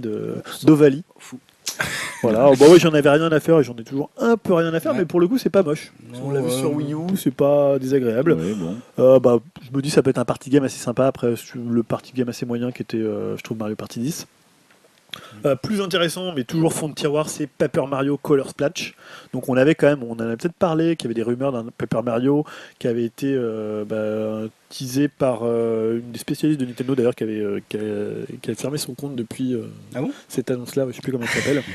d'Ovalie. 0.63 1.03
Fou. 1.17 1.37
Voilà, 2.23 2.51
bah 2.59 2.67
ouais, 2.69 2.77
j'en 2.79 2.93
avais 2.93 3.09
rien 3.09 3.31
à 3.31 3.39
faire 3.39 3.59
et 3.59 3.63
j'en 3.63 3.75
ai 3.77 3.83
toujours 3.83 4.11
un 4.19 4.37
peu 4.37 4.53
rien 4.53 4.71
à 4.71 4.79
faire, 4.79 4.91
Ouais. 4.91 4.99
mais 4.99 5.05
pour 5.05 5.19
le 5.19 5.27
coup, 5.27 5.39
c'est 5.39 5.49
pas 5.49 5.63
moche. 5.63 5.91
On 6.23 6.29
l'a 6.29 6.39
vu 6.39 6.45
Ouais, 6.49 6.51
sur. 6.51 6.71
Wii 6.75 6.93
U, 6.93 6.97
c'est 7.17 7.33
pas 7.33 7.79
désagréable. 7.79 8.35
Bon. 8.35 8.75
Euh, 8.99 9.19
bah, 9.19 9.39
je 9.63 9.75
me 9.75 9.81
dis, 9.81 9.89
ça 9.89 10.03
peut 10.03 10.11
être 10.11 10.19
un 10.19 10.25
party 10.25 10.51
game 10.51 10.63
assez 10.63 10.77
sympa. 10.77 11.07
Après, 11.07 11.33
le 11.55 11.81
party 11.81 12.11
game 12.13 12.29
assez 12.29 12.45
moyen 12.45 12.71
qui 12.71 12.83
était, 12.83 12.97
euh, 12.97 13.35
je 13.37 13.41
trouve, 13.41 13.57
Mario 13.57 13.75
Party 13.75 14.01
10. 14.01 14.27
Euh, 15.45 15.55
plus 15.55 15.81
intéressant, 15.81 16.33
mais 16.33 16.43
toujours 16.43 16.73
fond 16.73 16.87
de 16.87 16.93
tiroir, 16.93 17.29
c'est 17.29 17.47
Paper 17.47 17.85
Mario 17.87 18.17
Color 18.17 18.49
Splash. 18.49 18.95
Donc 19.33 19.49
on 19.49 19.57
avait 19.57 19.75
quand 19.75 19.87
même, 19.87 20.03
on 20.03 20.13
en 20.13 20.19
a 20.19 20.37
peut-être 20.37 20.55
parlé, 20.55 20.95
qu'il 20.95 21.05
y 21.05 21.07
avait 21.07 21.15
des 21.15 21.23
rumeurs 21.23 21.51
d'un 21.51 21.65
Paper 21.77 22.01
Mario 22.03 22.45
qui 22.79 22.87
avait 22.87 23.03
été 23.03 23.33
euh, 23.35 23.83
bah, 23.85 24.49
teasé 24.71 25.07
par 25.09 25.41
euh, 25.43 25.99
une 25.99 26.11
des 26.11 26.19
spécialistes 26.19 26.59
de 26.59 26.65
Nintendo 26.65 26.95
d'ailleurs 26.95 27.13
qui 27.15 27.23
avait, 27.23 27.39
euh, 27.39 27.59
qui 27.69 27.77
a, 27.77 27.81
qui 28.41 28.51
a 28.51 28.55
fermé 28.55 28.77
son 28.77 28.93
compte 28.93 29.15
depuis 29.15 29.53
euh, 29.53 29.65
Ah 29.93 30.01
bon? 30.01 30.11
cette 30.29 30.49
annonce-là, 30.49 30.85
je 30.89 30.93
sais 30.95 31.01
plus 31.01 31.11
comment 31.11 31.25
elle 31.25 31.41
s'appelle. 31.41 31.61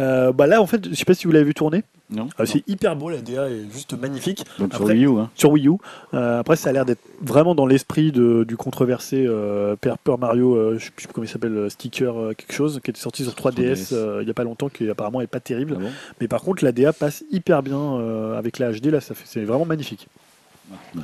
Euh, 0.00 0.32
bah 0.32 0.48
là 0.48 0.60
en 0.60 0.66
fait, 0.66 0.88
je 0.88 0.94
sais 0.94 1.04
pas 1.04 1.14
si 1.14 1.24
vous 1.28 1.32
l'avez 1.32 1.44
vu 1.44 1.54
tourner. 1.54 1.84
Non. 2.10 2.28
Ah, 2.36 2.46
c'est 2.46 2.66
hyper 2.68 2.96
beau, 2.96 3.10
la 3.10 3.18
DA 3.22 3.48
est 3.48 3.72
juste 3.72 3.94
magnifique 3.96 4.44
Donc 4.58 4.74
sur 4.74 4.84
Wii 4.86 5.04
U, 5.06 5.18
hein. 5.20 5.30
sur 5.36 5.52
Wii 5.52 5.68
U. 5.68 5.74
Euh, 6.14 6.40
après, 6.40 6.56
ça 6.56 6.70
a 6.70 6.72
l'air 6.72 6.84
d'être 6.84 7.00
vraiment 7.22 7.54
dans 7.54 7.64
l'esprit 7.64 8.10
de- 8.10 8.42
du 8.42 8.56
controversé 8.56 9.24
euh, 9.24 9.76
Paper 9.80 10.16
Mario, 10.18 10.56
euh, 10.56 10.76
je 10.80 10.86
sais 10.86 10.90
plus 10.90 11.06
comment 11.06 11.24
il 11.24 11.28
s'appelle, 11.28 11.70
Sticker 11.70 12.10
euh, 12.18 12.32
quelque 12.34 12.52
chose, 12.52 12.80
qui 12.82 12.90
était 12.90 12.98
sorti 13.00 13.22
sur 13.22 13.34
3DS, 13.34 13.90
3DS. 13.90 13.94
euh, 13.94 14.18
il 14.22 14.26
y 14.26 14.30
a 14.32 14.34
pas 14.34 14.42
longtemps, 14.42 14.68
qui 14.68 14.90
apparemment 14.90 15.20
est 15.20 15.28
pas 15.28 15.38
terrible. 15.40 15.74
Ah 15.76 15.80
bon? 15.82 15.90
Mais 16.20 16.26
par 16.26 16.42
contre, 16.42 16.64
la 16.64 16.72
DA 16.72 16.92
passe 16.92 17.22
hyper 17.30 17.62
bien 17.62 17.78
euh, 17.78 18.36
avec 18.36 18.58
la 18.58 18.72
HD, 18.72 18.86
là, 18.86 19.00
ça 19.00 19.14
fait, 19.14 19.24
c'est 19.26 19.44
vraiment 19.44 19.64
magnifique. 19.64 20.08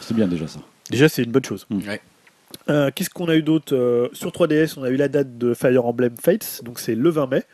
C'est 0.00 0.14
bien 0.14 0.26
déjà 0.26 0.48
ça. 0.48 0.58
Déjà, 0.90 1.08
c'est 1.08 1.22
une 1.22 1.30
bonne 1.32 1.44
chose. 1.44 1.66
Ouais. 1.70 2.00
Euh, 2.68 2.90
Qu'est-ce 2.94 3.10
qu'on 3.10 3.28
a 3.28 3.36
eu 3.36 3.42
d'autre 3.42 3.74
Euh, 3.74 4.08
Sur 4.12 4.30
3DS, 4.30 4.74
on 4.76 4.82
a 4.82 4.90
eu 4.90 4.96
la 4.96 5.08
date 5.08 5.38
de 5.38 5.54
Fire 5.54 5.84
Emblem 5.86 6.14
Fates, 6.20 6.62
donc 6.64 6.78
c'est 6.80 6.94
le 6.94 7.08
20 7.10 7.26
mai. 7.28 7.44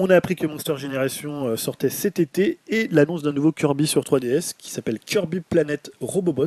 On 0.00 0.08
a 0.10 0.14
appris 0.16 0.36
que 0.36 0.46
Monster 0.46 0.76
Generation 0.76 1.48
euh, 1.48 1.56
sortait 1.56 1.88
cet 1.90 2.20
été 2.20 2.58
et 2.68 2.86
l'annonce 2.92 3.22
d'un 3.24 3.32
nouveau 3.32 3.50
Kirby 3.50 3.88
sur 3.88 4.02
3DS 4.02 4.52
qui 4.56 4.70
s'appelle 4.70 5.00
Kirby 5.00 5.40
Planet 5.40 5.90
Robobot 6.00 6.46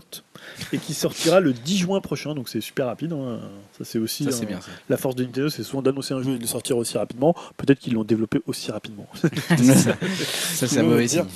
et 0.72 0.78
qui 0.78 0.94
sortira 0.94 1.42
le 1.42 1.52
10 1.52 1.78
juin 1.80 2.00
prochain. 2.00 2.34
Donc 2.34 2.48
c'est 2.48 2.62
super 2.62 2.86
rapide. 2.86 3.12
hein. 3.12 3.42
Ça 3.78 3.84
c'est 3.84 4.00
aussi 4.00 4.24
Ça, 4.24 4.32
c'est 4.32 4.46
bien, 4.46 4.62
ça. 4.62 4.72
la 4.90 4.96
force 4.96 5.16
de 5.18 5.26
Nintendo, 5.26 5.50
c'est 5.50 5.64
souvent 5.64 5.82
d'annoncer 5.82 6.14
un 6.14 6.24
jeu 6.24 6.32
et 6.32 6.38
de 6.38 6.42
le 6.42 6.48
sortir 6.48 6.78
aussi 6.78 6.98
rapidement. 6.98 7.36
Peut-être 7.58 7.80
qu'ils 7.80 7.94
l'ont 7.94 8.06
développé 8.06 8.40
aussi 8.48 8.72
rapidement. 8.72 9.08
Ça, 9.16 10.68
c'est 10.68 10.80
un 10.80 10.84
mauvais 10.84 11.06
dire. 11.08 11.24
signe. 11.26 11.32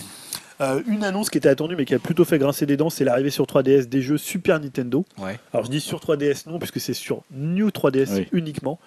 Euh, 0.61 0.81
une 0.87 1.03
annonce 1.03 1.29
qui 1.29 1.37
était 1.37 1.49
attendue 1.49 1.75
mais 1.75 1.83
qui 1.85 1.93
a 1.93 1.99
plutôt 1.99 2.23
fait 2.23 2.37
grincer 2.39 2.65
des 2.65 2.77
dents, 2.77 2.89
c'est 2.89 3.03
l'arrivée 3.03 3.29
sur 3.29 3.45
3DS 3.45 3.87
des 3.87 4.01
jeux 4.01 4.17
Super 4.17 4.59
Nintendo. 4.59 5.05
Ouais. 5.17 5.37
Alors 5.53 5.65
je 5.65 5.71
dis 5.71 5.81
sur 5.81 5.99
3DS 5.99 6.49
non, 6.49 6.59
puisque 6.59 6.79
c'est 6.79 6.93
sur 6.93 7.23
New 7.31 7.69
3DS 7.69 8.15
Oui. 8.15 8.27
uniquement. 8.31 8.79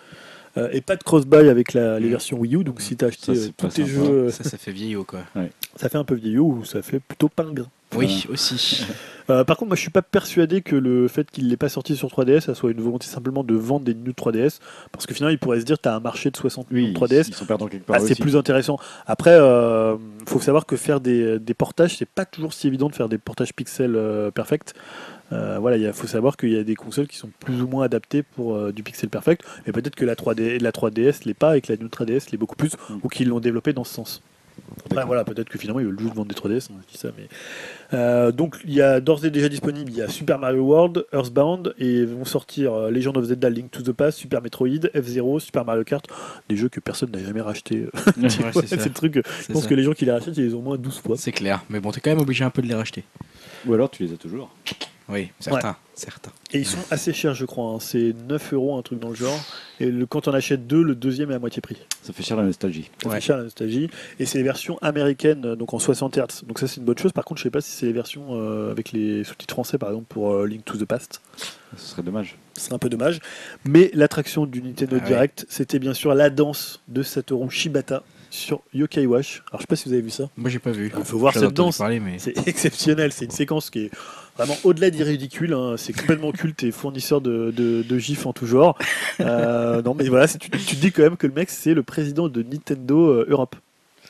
Euh, 0.56 0.68
et 0.72 0.80
pas 0.80 0.96
de 0.96 1.02
cross-buy 1.02 1.48
avec 1.48 1.74
la- 1.74 2.00
les 2.00 2.06
Mm. 2.06 2.10
versions 2.10 2.38
Wii 2.38 2.56
U. 2.56 2.64
Donc 2.64 2.80
si 2.80 2.96
tu 2.96 3.04
as 3.04 3.08
acheté 3.08 3.34
Ça, 3.34 3.40
euh, 3.42 3.48
tous 3.56 3.68
tes 3.68 3.82
sympa. 3.84 3.88
jeux, 3.88 4.00
euh, 4.10 4.30
Ça, 4.30 4.44
ça 4.44 4.56
fait 4.58 4.72
vieillot, 4.72 5.04
quoi. 5.04 5.20
ça 5.76 5.88
fait 5.88 5.98
un 5.98 6.04
peu 6.04 6.14
vieillot 6.14 6.46
ou 6.46 6.64
ça 6.64 6.82
fait 6.82 7.00
plutôt 7.00 7.28
pingre. 7.28 7.68
Oui, 7.96 8.26
aussi. 8.30 8.86
Euh, 9.30 9.44
par 9.44 9.58
contre, 9.58 9.68
moi 9.68 9.76
je 9.76 9.82
suis 9.82 9.90
pas 9.90 10.00
persuadé 10.00 10.62
que 10.62 10.74
le 10.74 11.06
fait 11.06 11.30
qu'il 11.30 11.50
l'ait 11.50 11.58
pas 11.58 11.68
sorti 11.68 11.94
sur 11.96 12.08
3DS, 12.08 12.40
ça 12.46 12.54
soit 12.54 12.70
une 12.70 12.80
volonté 12.80 13.06
simplement 13.06 13.44
de 13.44 13.54
vendre 13.54 13.84
des 13.84 13.92
New 13.92 14.12
3DS. 14.12 14.58
Parce 14.90 15.04
que 15.04 15.12
finalement, 15.12 15.32
il 15.34 15.38
pourrait 15.38 15.60
se 15.60 15.66
dire, 15.66 15.78
tu 15.78 15.86
as 15.86 15.94
un 15.94 16.00
marché 16.00 16.30
de 16.30 16.36
60 16.38 16.70
millions 16.70 16.86
Oui, 16.86 16.92
de 16.94 16.98
3DS. 16.98 17.28
ils 17.28 17.34
sont 17.34 17.44
perdants 17.44 17.66
quelque 17.68 17.84
part 17.84 17.96
Ah, 17.96 18.00
c'est 18.00 18.18
plus 18.18 18.36
intéressant. 18.36 18.78
Après, 19.06 19.34
euh, 19.38 19.96
faut 20.26 20.40
savoir 20.40 20.64
que 20.64 20.76
faire 20.76 21.02
des, 21.02 21.38
des 21.38 21.52
portages, 21.52 21.98
c'est 21.98 22.08
pas 22.08 22.24
toujours 22.24 22.54
si 22.54 22.68
évident 22.68 22.88
de 22.88 22.94
faire 22.94 23.10
des 23.10 23.18
portages 23.18 23.52
pixels 23.52 23.96
euh, 23.96 24.30
perfect. 24.30 24.72
Euh, 25.32 25.59
voilà, 25.60 25.76
il 25.76 25.92
faut 25.92 26.06
savoir 26.06 26.36
qu'il 26.36 26.50
y 26.52 26.59
a 26.59 26.64
des 26.64 26.74
consoles 26.74 27.06
qui 27.06 27.16
sont 27.18 27.30
plus 27.40 27.60
ou 27.60 27.68
moins 27.68 27.84
adaptées 27.84 28.22
pour 28.22 28.55
euh, 28.55 28.72
du 28.72 28.82
pixel 28.82 29.10
perfect, 29.10 29.42
et 29.66 29.72
peut-être 29.72 29.94
que 29.96 30.05
la 30.05 30.14
3D, 30.14 30.59
la 30.62 30.70
3DS 30.72 31.24
l'est 31.26 31.34
pas 31.34 31.56
et 31.56 31.60
que 31.60 31.72
la 31.72 31.78
New 31.78 31.88
3DS 31.88 32.30
l'est 32.30 32.38
beaucoup 32.38 32.56
plus, 32.56 32.70
Mm. 32.88 32.94
ou 33.02 33.09
qu'ils 33.09 33.28
l'ont 33.28 33.40
développé 33.40 33.72
dans 33.72 33.84
ce 33.84 33.92
sens. 33.94 34.22
Après, 34.86 35.05
voilà, 35.05 35.22
peut-être 35.24 35.48
que 35.48 35.56
finalement 35.59 35.78
ils 35.80 35.86
veulent 35.86 36.00
juste 36.00 36.14
vendre 36.14 36.28
des 36.28 36.34
3DS, 36.34 36.68
on 36.72 36.74
dit 36.90 36.98
ça, 36.98 37.10
mais 37.16 37.28
euh, 37.94 38.32
donc 38.32 38.56
il 38.64 38.72
y 38.74 38.82
a 38.82 39.00
d'ores 39.00 39.24
et 39.24 39.30
déjà 39.30 39.48
disponible, 39.48 39.90
il 39.92 39.98
y 39.98 40.02
a 40.02 40.09
Super 40.09 40.38
Mario 40.38 40.62
World, 40.62 41.06
Earthbound, 41.12 41.74
et 41.78 42.05
vont 42.05 42.24
sortir 42.24 42.72
euh, 42.72 42.90
Legend 42.90 43.16
of 43.18 43.24
Zelda 43.26 43.50
Link 43.50 43.70
to 43.70 43.82
the 43.82 43.92
Past, 43.92 44.18
Super 44.18 44.42
Metroid, 44.42 44.88
F-Zero, 44.94 45.38
Super 45.38 45.64
Mario 45.64 45.84
Kart, 45.84 46.05
des 46.48 46.56
jeux 46.56 46.68
que 46.68 46.80
personne 46.80 47.10
n'a 47.12 47.22
jamais 47.22 47.40
racheté. 47.40 47.86
Ouais, 48.16 48.24
Ouais, 48.55 48.62
c'est 48.66 48.84
le 48.84 48.90
truc. 48.94 49.14
Je 49.46 49.52
pense 49.52 49.62
ça. 49.62 49.68
que 49.68 49.74
les 49.74 49.82
gens 49.84 49.92
qui 49.92 50.05
les 50.06 50.12
rachètent, 50.12 50.36
ils 50.36 50.44
les 50.46 50.55
ont 50.55 50.59
au 50.59 50.62
moins 50.62 50.76
12 50.76 50.98
fois. 51.00 51.16
C'est 51.16 51.32
clair. 51.32 51.64
Mais 51.70 51.78
bon, 51.80 51.92
t'es 51.92 52.00
quand 52.00 52.10
même 52.10 52.20
obligé 52.20 52.44
un 52.44 52.50
peu 52.50 52.62
de 52.62 52.66
les 52.66 52.74
racheter. 52.74 53.05
Ou 53.66 53.74
alors 53.74 53.90
tu 53.90 54.05
les 54.05 54.12
as 54.12 54.16
toujours. 54.16 54.51
Oui, 55.10 55.30
certains. 55.40 55.74
certains. 55.94 56.32
Et 56.52 56.59
ils 56.59 56.66
sont 56.66 56.76
assez 56.90 57.14
chers, 57.14 57.32
je 57.35 57.47
crois. 57.47 57.70
hein. 57.72 57.78
C'est 57.80 58.12
9 58.28 58.52
euros, 58.52 58.76
un 58.76 58.82
truc 58.82 58.98
dans 59.01 59.09
le 59.09 59.14
genre. 59.14 59.40
Et 59.80 59.86
le, 59.90 60.05
quand 60.05 60.28
on 60.28 60.35
achète 60.35 60.66
deux, 60.66 60.82
le 60.82 60.94
deuxième 60.94 61.30
est 61.30 61.35
à 61.35 61.39
moitié 61.39 61.62
prix. 61.62 61.78
Ça 62.02 62.12
fait 62.12 62.22
cher 62.22 62.36
la 62.36 62.43
nostalgie. 62.43 62.90
Ça 63.02 63.09
Ouais. 63.09 63.14
fait 63.14 63.20
cher 63.22 63.39
la 63.39 63.44
nostalgie. 63.44 63.89
Et 64.20 64.26
c'est 64.26 64.36
les 64.36 64.44
versions 64.44 64.76
américaines, 64.82 65.47
euh, 65.47 65.56
donc 65.56 65.72
en 65.72 65.78
60 65.78 66.18
Hz. 66.18 66.44
Donc 66.47 66.59
ça, 66.59 66.68
c'est 66.68 66.76
une 66.76 66.85
bonne 66.85 66.98
chose. 66.98 67.12
Par 67.12 67.24
contre, 67.24 67.39
je 67.39 67.44
sais 67.44 67.51
pas 67.51 67.62
si 67.62 67.70
c'est 67.70 67.86
les 67.86 67.94
versions 67.94 68.26
euh, 68.32 68.70
avec 68.70 68.93
les 68.93 69.24
sous-titres 69.24 69.55
français, 69.55 69.78
par 69.78 69.89
exemple, 69.89 70.09
pour 70.10 70.30
euh, 70.35 70.47
Link 70.47 70.62
to 70.66 70.76
the 70.76 70.85
Past. 70.85 71.22
Ce 71.78 71.86
serait 71.86 72.02
dommage. 72.02 72.36
C'est 72.52 72.74
un 72.74 72.78
peu 72.78 72.90
dommage. 72.90 73.20
Mais 73.64 73.90
l'attraction 73.94 74.44
du 74.44 74.60
Nintendo 74.60 74.97
Ah 75.01 75.02
ouais. 75.02 75.09
Direct, 75.09 75.47
c'était 75.48 75.78
bien 75.78 75.94
sûr 75.94 76.14
la 76.14 76.28
danse 76.28 76.82
de 76.89 77.02
Satoru 77.02 77.48
Shibata 77.51 78.02
sur 78.30 78.60
Yokai 78.74 79.06
Wash. 79.06 79.42
Alors, 79.50 79.60
je 79.60 79.62
sais 79.62 79.66
pas 79.66 79.76
si 79.76 79.88
vous 79.88 79.92
avez 79.94 80.02
vu 80.02 80.10
ça. 80.10 80.28
Moi, 80.36 80.50
j'ai 80.50 80.59
pas 80.59 80.70
vu. 80.70 80.92
Il 80.96 81.05
faut 81.05 81.18
voir 81.18 81.34
cette 81.34 81.52
danse. 81.52 81.78
Parler, 81.78 82.00
mais... 82.00 82.18
C'est 82.18 82.36
exceptionnel, 82.46 83.12
c'est 83.12 83.24
une 83.24 83.30
séquence 83.30 83.70
qui 83.70 83.86
est 83.86 83.90
vraiment 84.36 84.56
au-delà 84.64 84.90
du 84.90 85.02
ridicule, 85.02 85.52
hein. 85.52 85.74
c'est 85.76 85.92
complètement 85.92 86.30
culte 86.32 86.62
et 86.62 86.70
fournisseur 86.70 87.20
de, 87.20 87.50
de, 87.50 87.82
de 87.82 87.98
gifs 87.98 88.24
en 88.26 88.32
tout 88.32 88.46
genre. 88.46 88.78
Euh, 89.20 89.82
non 89.82 89.94
mais 89.94 90.09
voilà, 90.09 90.28
tu, 90.28 90.38
tu 90.48 90.48
te 90.48 90.80
dis 90.80 90.92
quand 90.92 91.02
même 91.02 91.16
que 91.16 91.26
le 91.26 91.32
mec 91.32 91.50
c'est 91.50 91.74
le 91.74 91.82
président 91.82 92.28
de 92.28 92.42
Nintendo 92.44 93.09
euh, 93.09 93.26
Europe. 93.28 93.56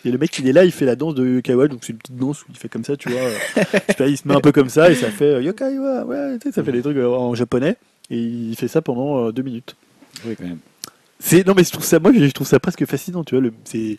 Et 0.05 0.11
le 0.11 0.19
mec 0.19 0.39
il 0.39 0.47
est 0.47 0.53
là, 0.53 0.65
il 0.67 0.71
fait 0.71 0.85
la 0.85 0.97
danse 0.97 1.15
de 1.15 1.27
Yokai 1.27 1.55
Watch, 1.55 1.71
donc 1.71 1.81
c'est 1.83 1.93
une 1.93 1.99
petite 1.99 2.17
danse 2.17 2.43
où 2.43 2.47
il 2.51 2.57
fait 2.59 2.69
comme 2.69 2.85
ça, 2.85 2.95
tu 2.97 3.09
vois. 3.09 3.21
euh, 3.21 4.07
il 4.09 4.19
se 4.19 4.29
met 4.29 4.35
un 4.35 4.41
peu 4.41 4.53
comme 4.53 4.69
ça 4.69 4.91
et 4.91 4.95
ça 4.95 5.11
fait 5.11 5.25
euh, 5.37 5.43
Yokai 5.43 5.79
Wa, 5.79 6.05
ouais, 6.05 6.39
tu 6.39 6.49
sais, 6.49 6.55
ça 6.55 6.63
fait 6.63 6.73
des 6.73 6.83
trucs 6.83 6.99
euh, 6.99 7.09
en 7.09 7.35
japonais 7.35 7.77
et 8.11 8.19
il 8.19 8.55
fait 8.55 8.69
ça 8.69 8.83
pendant 8.83 9.29
euh, 9.29 9.33
deux 9.33 9.43
minutes. 9.43 9.77
Oui, 10.27 10.37
quand 10.37 10.45
même. 10.45 10.59
C'est 11.21 11.47
non 11.47 11.55
mais 11.57 11.65
je 11.65 11.71
trouve 11.73 11.85
ça 11.85 11.99
moi 11.99 12.13
je 12.15 12.25
trouve 12.31 12.47
ça 12.47 12.61
presque 12.61 12.85
fascinant 12.87 13.25
tu 13.25 13.39
vois 13.39 13.51
c'est 13.65 13.99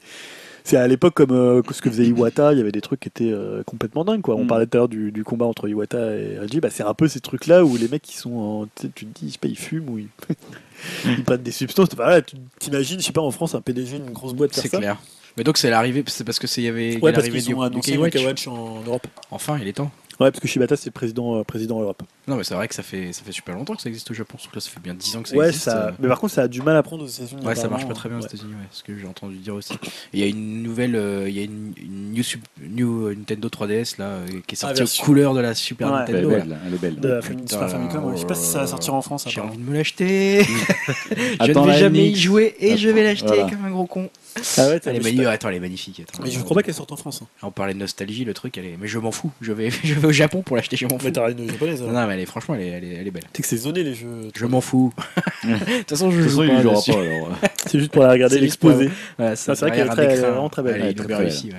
c'est 0.65 0.77
à 0.77 0.87
l'époque 0.87 1.15
comme 1.15 1.31
euh, 1.31 1.61
ce 1.71 1.81
que 1.81 1.89
faisait 1.89 2.05
Iwata, 2.05 2.51
il 2.53 2.57
y 2.59 2.61
avait 2.61 2.71
des 2.71 2.81
trucs 2.81 2.99
qui 2.99 3.07
étaient 3.07 3.31
euh, 3.31 3.63
complètement 3.63 4.05
dingues 4.05 4.21
quoi. 4.21 4.35
On 4.35 4.43
Mm. 4.43 4.47
parlait 4.47 4.65
tout 4.67 4.77
à 4.77 4.79
l'heure 4.81 4.89
du, 4.89 5.11
du 5.11 5.23
combat 5.23 5.45
entre 5.45 5.67
Iwata 5.67 6.15
et 6.15 6.37
Haji, 6.37 6.59
bah 6.59 6.69
c'est 6.69 6.83
un 6.83 6.93
peu 6.93 7.07
ces 7.07 7.21
trucs 7.21 7.47
là 7.47 7.63
où 7.65 7.75
les 7.77 7.87
mecs 7.87 8.01
qui 8.03 8.17
sont 8.17 8.33
en, 8.35 8.67
tu 8.75 8.89
te 8.89 9.19
dis 9.19 9.27
je 9.27 9.31
sais 9.33 9.37
pas 9.39 9.47
ils 9.47 9.57
fument 9.57 9.89
ou 9.89 9.97
ils, 9.99 10.07
ils 11.05 11.23
prennent 11.23 11.41
des 11.41 11.51
substances. 11.51 11.89
Tu 11.89 12.35
t'imagines 12.59 12.99
je 12.99 13.05
sais 13.05 13.11
pas 13.13 13.21
en 13.21 13.31
France 13.31 13.55
un 13.55 13.61
PDG 13.61 13.99
d'une 13.99 14.11
grosse 14.11 14.33
boîte 14.33 14.53
C'est 14.53 14.67
ça. 14.67 14.77
clair. 14.77 14.97
Mais 15.37 15.43
donc, 15.43 15.57
c'est 15.57 15.69
l'arrivée, 15.69 16.03
c'est 16.07 16.25
parce 16.25 16.37
que 16.39 16.47
c'est 16.47 16.61
y 16.61 16.67
avait 16.67 16.97
Ouais 17.01 17.13
parce 17.13 17.29
qu'ils 17.29 17.55
ont 17.55 17.61
annoncé 17.61 17.97
Watch 17.97 18.47
en 18.47 18.81
Europe. 18.85 19.07
Enfin, 19.31 19.57
il 19.61 19.67
est 19.67 19.73
temps. 19.73 19.91
Ouais 20.19 20.31
parce 20.31 20.41
que 20.41 20.47
Shibata 20.49 20.75
c'est 20.75 20.91
président 20.91 21.39
euh, 21.39 21.43
président 21.43 21.79
Europe. 21.81 22.03
Non, 22.27 22.35
mais 22.35 22.43
c'est 22.43 22.53
vrai 22.53 22.67
que 22.67 22.75
ça 22.75 22.83
fait, 22.83 23.13
ça 23.13 23.23
fait 23.23 23.31
super 23.31 23.55
longtemps 23.55 23.73
que 23.75 23.81
ça 23.81 23.87
existe 23.89 24.11
au 24.11 24.13
Japon. 24.13 24.37
Surtout 24.37 24.51
que 24.51 24.57
là, 24.57 24.61
ça 24.61 24.69
fait 24.69 24.79
bien 24.81 24.93
10 24.93 25.15
ans 25.15 25.21
que 25.23 25.29
ça 25.29 25.35
ouais 25.37 25.47
existe. 25.47 25.63
ça. 25.65 25.87
euh. 25.87 25.91
Mais 25.99 26.07
par 26.09 26.19
contre 26.19 26.33
ça 26.33 26.41
a 26.43 26.47
du 26.49 26.61
mal 26.61 26.75
à 26.75 26.83
prendre 26.83 27.03
aux 27.03 27.07
États-Unis. 27.07 27.45
Ouais, 27.45 27.55
ça 27.55 27.69
marche 27.69 27.87
pas 27.87 27.93
très 27.93 28.09
bien 28.09 28.17
aux 28.17 28.21
Ouais. 28.21 28.27
États-Unis, 28.27 28.51
ouais, 28.53 28.67
ce 28.71 28.83
que 28.83 28.97
j'ai 28.97 29.07
entendu 29.07 29.37
dire 29.37 29.55
aussi. 29.55 29.73
Il 30.13 30.19
y 30.19 30.23
a 30.23 30.25
une 30.27 30.61
nouvelle, 30.61 30.95
euh, 30.95 31.29
il 31.29 31.35
y 31.35 31.39
a 31.39 31.43
une, 31.43 31.73
une 31.77 32.11
new, 32.11 32.23
new, 32.69 33.07
euh, 33.07 33.15
Nintendo 33.15 33.47
3DS 33.47 33.95
là, 33.97 34.05
euh, 34.05 34.27
qui 34.45 34.53
est 34.53 34.57
sortie 34.57 34.81
Ah, 34.81 34.83
aux 34.83 35.03
couleurs 35.05 35.33
de 35.33 35.39
la 35.39 35.55
Super 35.55 35.91
Ouais. 35.91 35.99
Elle 36.09 36.15
est 36.15 36.21
Nintendo. 36.21 36.29
belle, 36.29 36.57
elle 36.67 36.73
est 36.73 36.77
belle. 36.77 36.99
De 36.99 37.07
la 37.07 37.19
Putain, 37.21 37.47
Super 37.47 37.69
Famicom, 37.69 38.05
ouais. 38.05 38.11
je 38.15 38.21
sais 38.21 38.27
pas 38.27 38.35
si 38.35 38.45
ça 38.45 38.59
va 38.59 38.67
sortir 38.67 38.93
en 38.95 39.01
France. 39.01 39.25
J'ai 39.27 39.39
envie 39.41 39.57
de 39.57 39.63
me 39.63 39.73
l'acheter. 39.73 40.43
je 41.43 41.51
ne 41.51 41.65
vais 41.65 41.77
jamais 41.79 42.09
y 42.09 42.15
jouer 42.15 42.55
et 42.59 42.77
je 42.77 42.89
vais 42.89 43.03
l'acheter 43.03 43.27
Voilà. 43.27 43.49
comme 43.49 43.65
un 43.65 43.71
gros 43.71 43.85
con. 43.85 44.09
Ah 44.57 44.67
ouais, 44.67 44.79
t'as- 44.79 44.89
Elle 44.91 44.97
est 44.97 44.99
magnifique. 44.99 45.25
Attends, 45.27 45.49
elle 45.49 45.55
est 45.55 45.59
magnifique. 45.59 45.99
Attends. 46.07 46.23
Mais 46.23 46.31
je 46.31 46.39
crois 46.39 46.55
pas 46.55 46.63
qu'elle 46.63 46.73
sorte 46.73 46.91
en 46.91 46.95
France. 46.95 47.21
hein. 47.23 47.27
On 47.43 47.51
parlait 47.51 47.73
de 47.73 47.79
nostalgie, 47.79 48.25
le 48.25 48.33
truc, 48.33 48.57
elle 48.57 48.65
est. 48.65 48.77
Mais 48.79 48.87
je 48.87 48.99
m'en 48.99 49.11
fous. 49.11 49.31
Je 49.41 49.51
vais, 49.53 49.69
je 49.83 49.93
vais 49.93 50.07
au 50.07 50.11
Japon 50.11 50.41
pour 50.41 50.55
l'acheter. 50.55 50.75
Je 50.77 50.85
m'en 50.85 50.97
fous. 50.97 51.05
Mais 51.05 51.11
t'as 51.11 51.29
une 51.31 51.49
japonaise. 51.49 51.81
Non, 51.81 51.91
non, 51.91 52.07
mais 52.07 52.13
elle 52.15 52.19
est, 52.21 52.25
franchement, 52.25 52.55
elle 52.55 52.61
est, 52.61 52.67
elle 52.67 52.83
est, 52.83 52.93
elle 52.95 53.07
est 53.07 53.11
belle. 53.11 53.23
Tu 53.33 53.37
sais 53.37 53.41
que 53.43 53.47
c'est 53.47 53.57
zoné 53.57 53.83
les 53.83 53.93
jeux. 53.93 54.29
Je 54.35 54.45
m'en 54.45 54.61
fous. 54.61 54.93
De 55.43 55.77
toute 55.79 55.89
façon, 55.89 56.11
je 56.11 56.21
joue 56.21 56.41
pas 56.41 56.47
pas 56.47 56.59
alors. 56.59 56.83
C'est 57.65 57.77
juste 57.79 57.91
pour 57.91 58.03
la 58.03 58.11
regarder 58.11 58.39
l'exposer. 58.39 58.89
C'est 59.35 59.55
vrai 59.59 59.71
qu'elle 59.71 59.79
est 59.81 60.15
vraiment 60.21 60.49
très 60.49 60.63
belle. 60.63 60.81
Elle 60.81 60.87
est 60.91 60.93
très, 60.93 61.07
bien 61.07 61.15
très 61.17 61.25
réussie. 61.25 61.51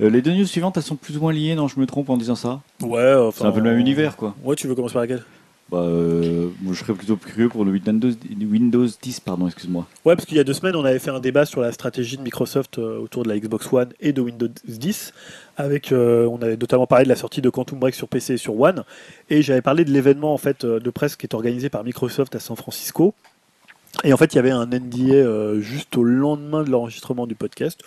Euh, 0.00 0.10
les 0.10 0.20
deux 0.22 0.32
news 0.32 0.44
suivantes, 0.46 0.76
elles 0.76 0.82
sont 0.82 0.96
plus 0.96 1.16
ou 1.16 1.20
moins 1.20 1.32
liées, 1.32 1.54
non 1.54 1.68
Je 1.68 1.80
me 1.80 1.86
trompe 1.86 2.10
en 2.10 2.16
disant 2.18 2.34
ça 2.34 2.60
Ouais, 2.82 3.14
enfin. 3.14 3.38
C'est 3.40 3.46
un 3.46 3.52
peu 3.52 3.60
le 3.60 3.70
même 3.70 3.78
univers, 3.78 4.16
quoi. 4.16 4.34
Ouais, 4.44 4.54
tu 4.54 4.66
veux 4.68 4.74
commencer 4.74 4.92
par 4.92 5.02
laquelle? 5.02 5.22
Bah, 5.70 5.78
euh, 5.78 6.50
moi, 6.62 6.74
je 6.74 6.78
serais 6.78 6.92
plutôt 6.92 7.16
curieux 7.16 7.48
pour 7.48 7.64
le 7.64 7.72
Windows, 7.72 8.10
Windows 8.40 8.86
10, 9.02 9.20
pardon, 9.20 9.46
excuse-moi. 9.46 9.86
Ouais, 10.04 10.14
parce 10.14 10.24
qu'il 10.24 10.36
y 10.36 10.40
a 10.40 10.44
deux 10.44 10.52
semaines, 10.52 10.76
on 10.76 10.84
avait 10.84 11.00
fait 11.00 11.10
un 11.10 11.18
débat 11.18 11.44
sur 11.44 11.60
la 11.60 11.72
stratégie 11.72 12.16
de 12.16 12.22
Microsoft 12.22 12.78
euh, 12.78 13.00
autour 13.00 13.24
de 13.24 13.28
la 13.28 13.38
Xbox 13.38 13.72
One 13.72 13.88
et 13.98 14.12
de 14.12 14.20
Windows 14.20 14.48
10. 14.68 15.12
Avec, 15.56 15.90
euh, 15.90 16.26
on 16.26 16.40
avait 16.40 16.56
notamment 16.56 16.86
parlé 16.86 17.04
de 17.04 17.08
la 17.08 17.16
sortie 17.16 17.42
de 17.42 17.50
Quantum 17.50 17.80
Break 17.80 17.96
sur 17.96 18.06
PC 18.06 18.34
et 18.34 18.36
sur 18.36 18.60
One. 18.60 18.84
Et 19.28 19.42
j'avais 19.42 19.62
parlé 19.62 19.84
de 19.84 19.90
l'événement 19.90 20.32
en 20.32 20.38
fait 20.38 20.64
euh, 20.64 20.78
de 20.78 20.90
presse 20.90 21.16
qui 21.16 21.26
est 21.26 21.34
organisé 21.34 21.68
par 21.68 21.82
Microsoft 21.82 22.36
à 22.36 22.40
San 22.40 22.56
Francisco. 22.56 23.14
Et 24.04 24.12
en 24.12 24.16
fait, 24.16 24.34
il 24.34 24.36
y 24.36 24.38
avait 24.38 24.50
un 24.50 24.66
NDA 24.66 25.58
juste 25.60 25.96
au 25.96 26.04
lendemain 26.04 26.62
de 26.62 26.70
l'enregistrement 26.70 27.26
du 27.26 27.34
podcast. 27.34 27.80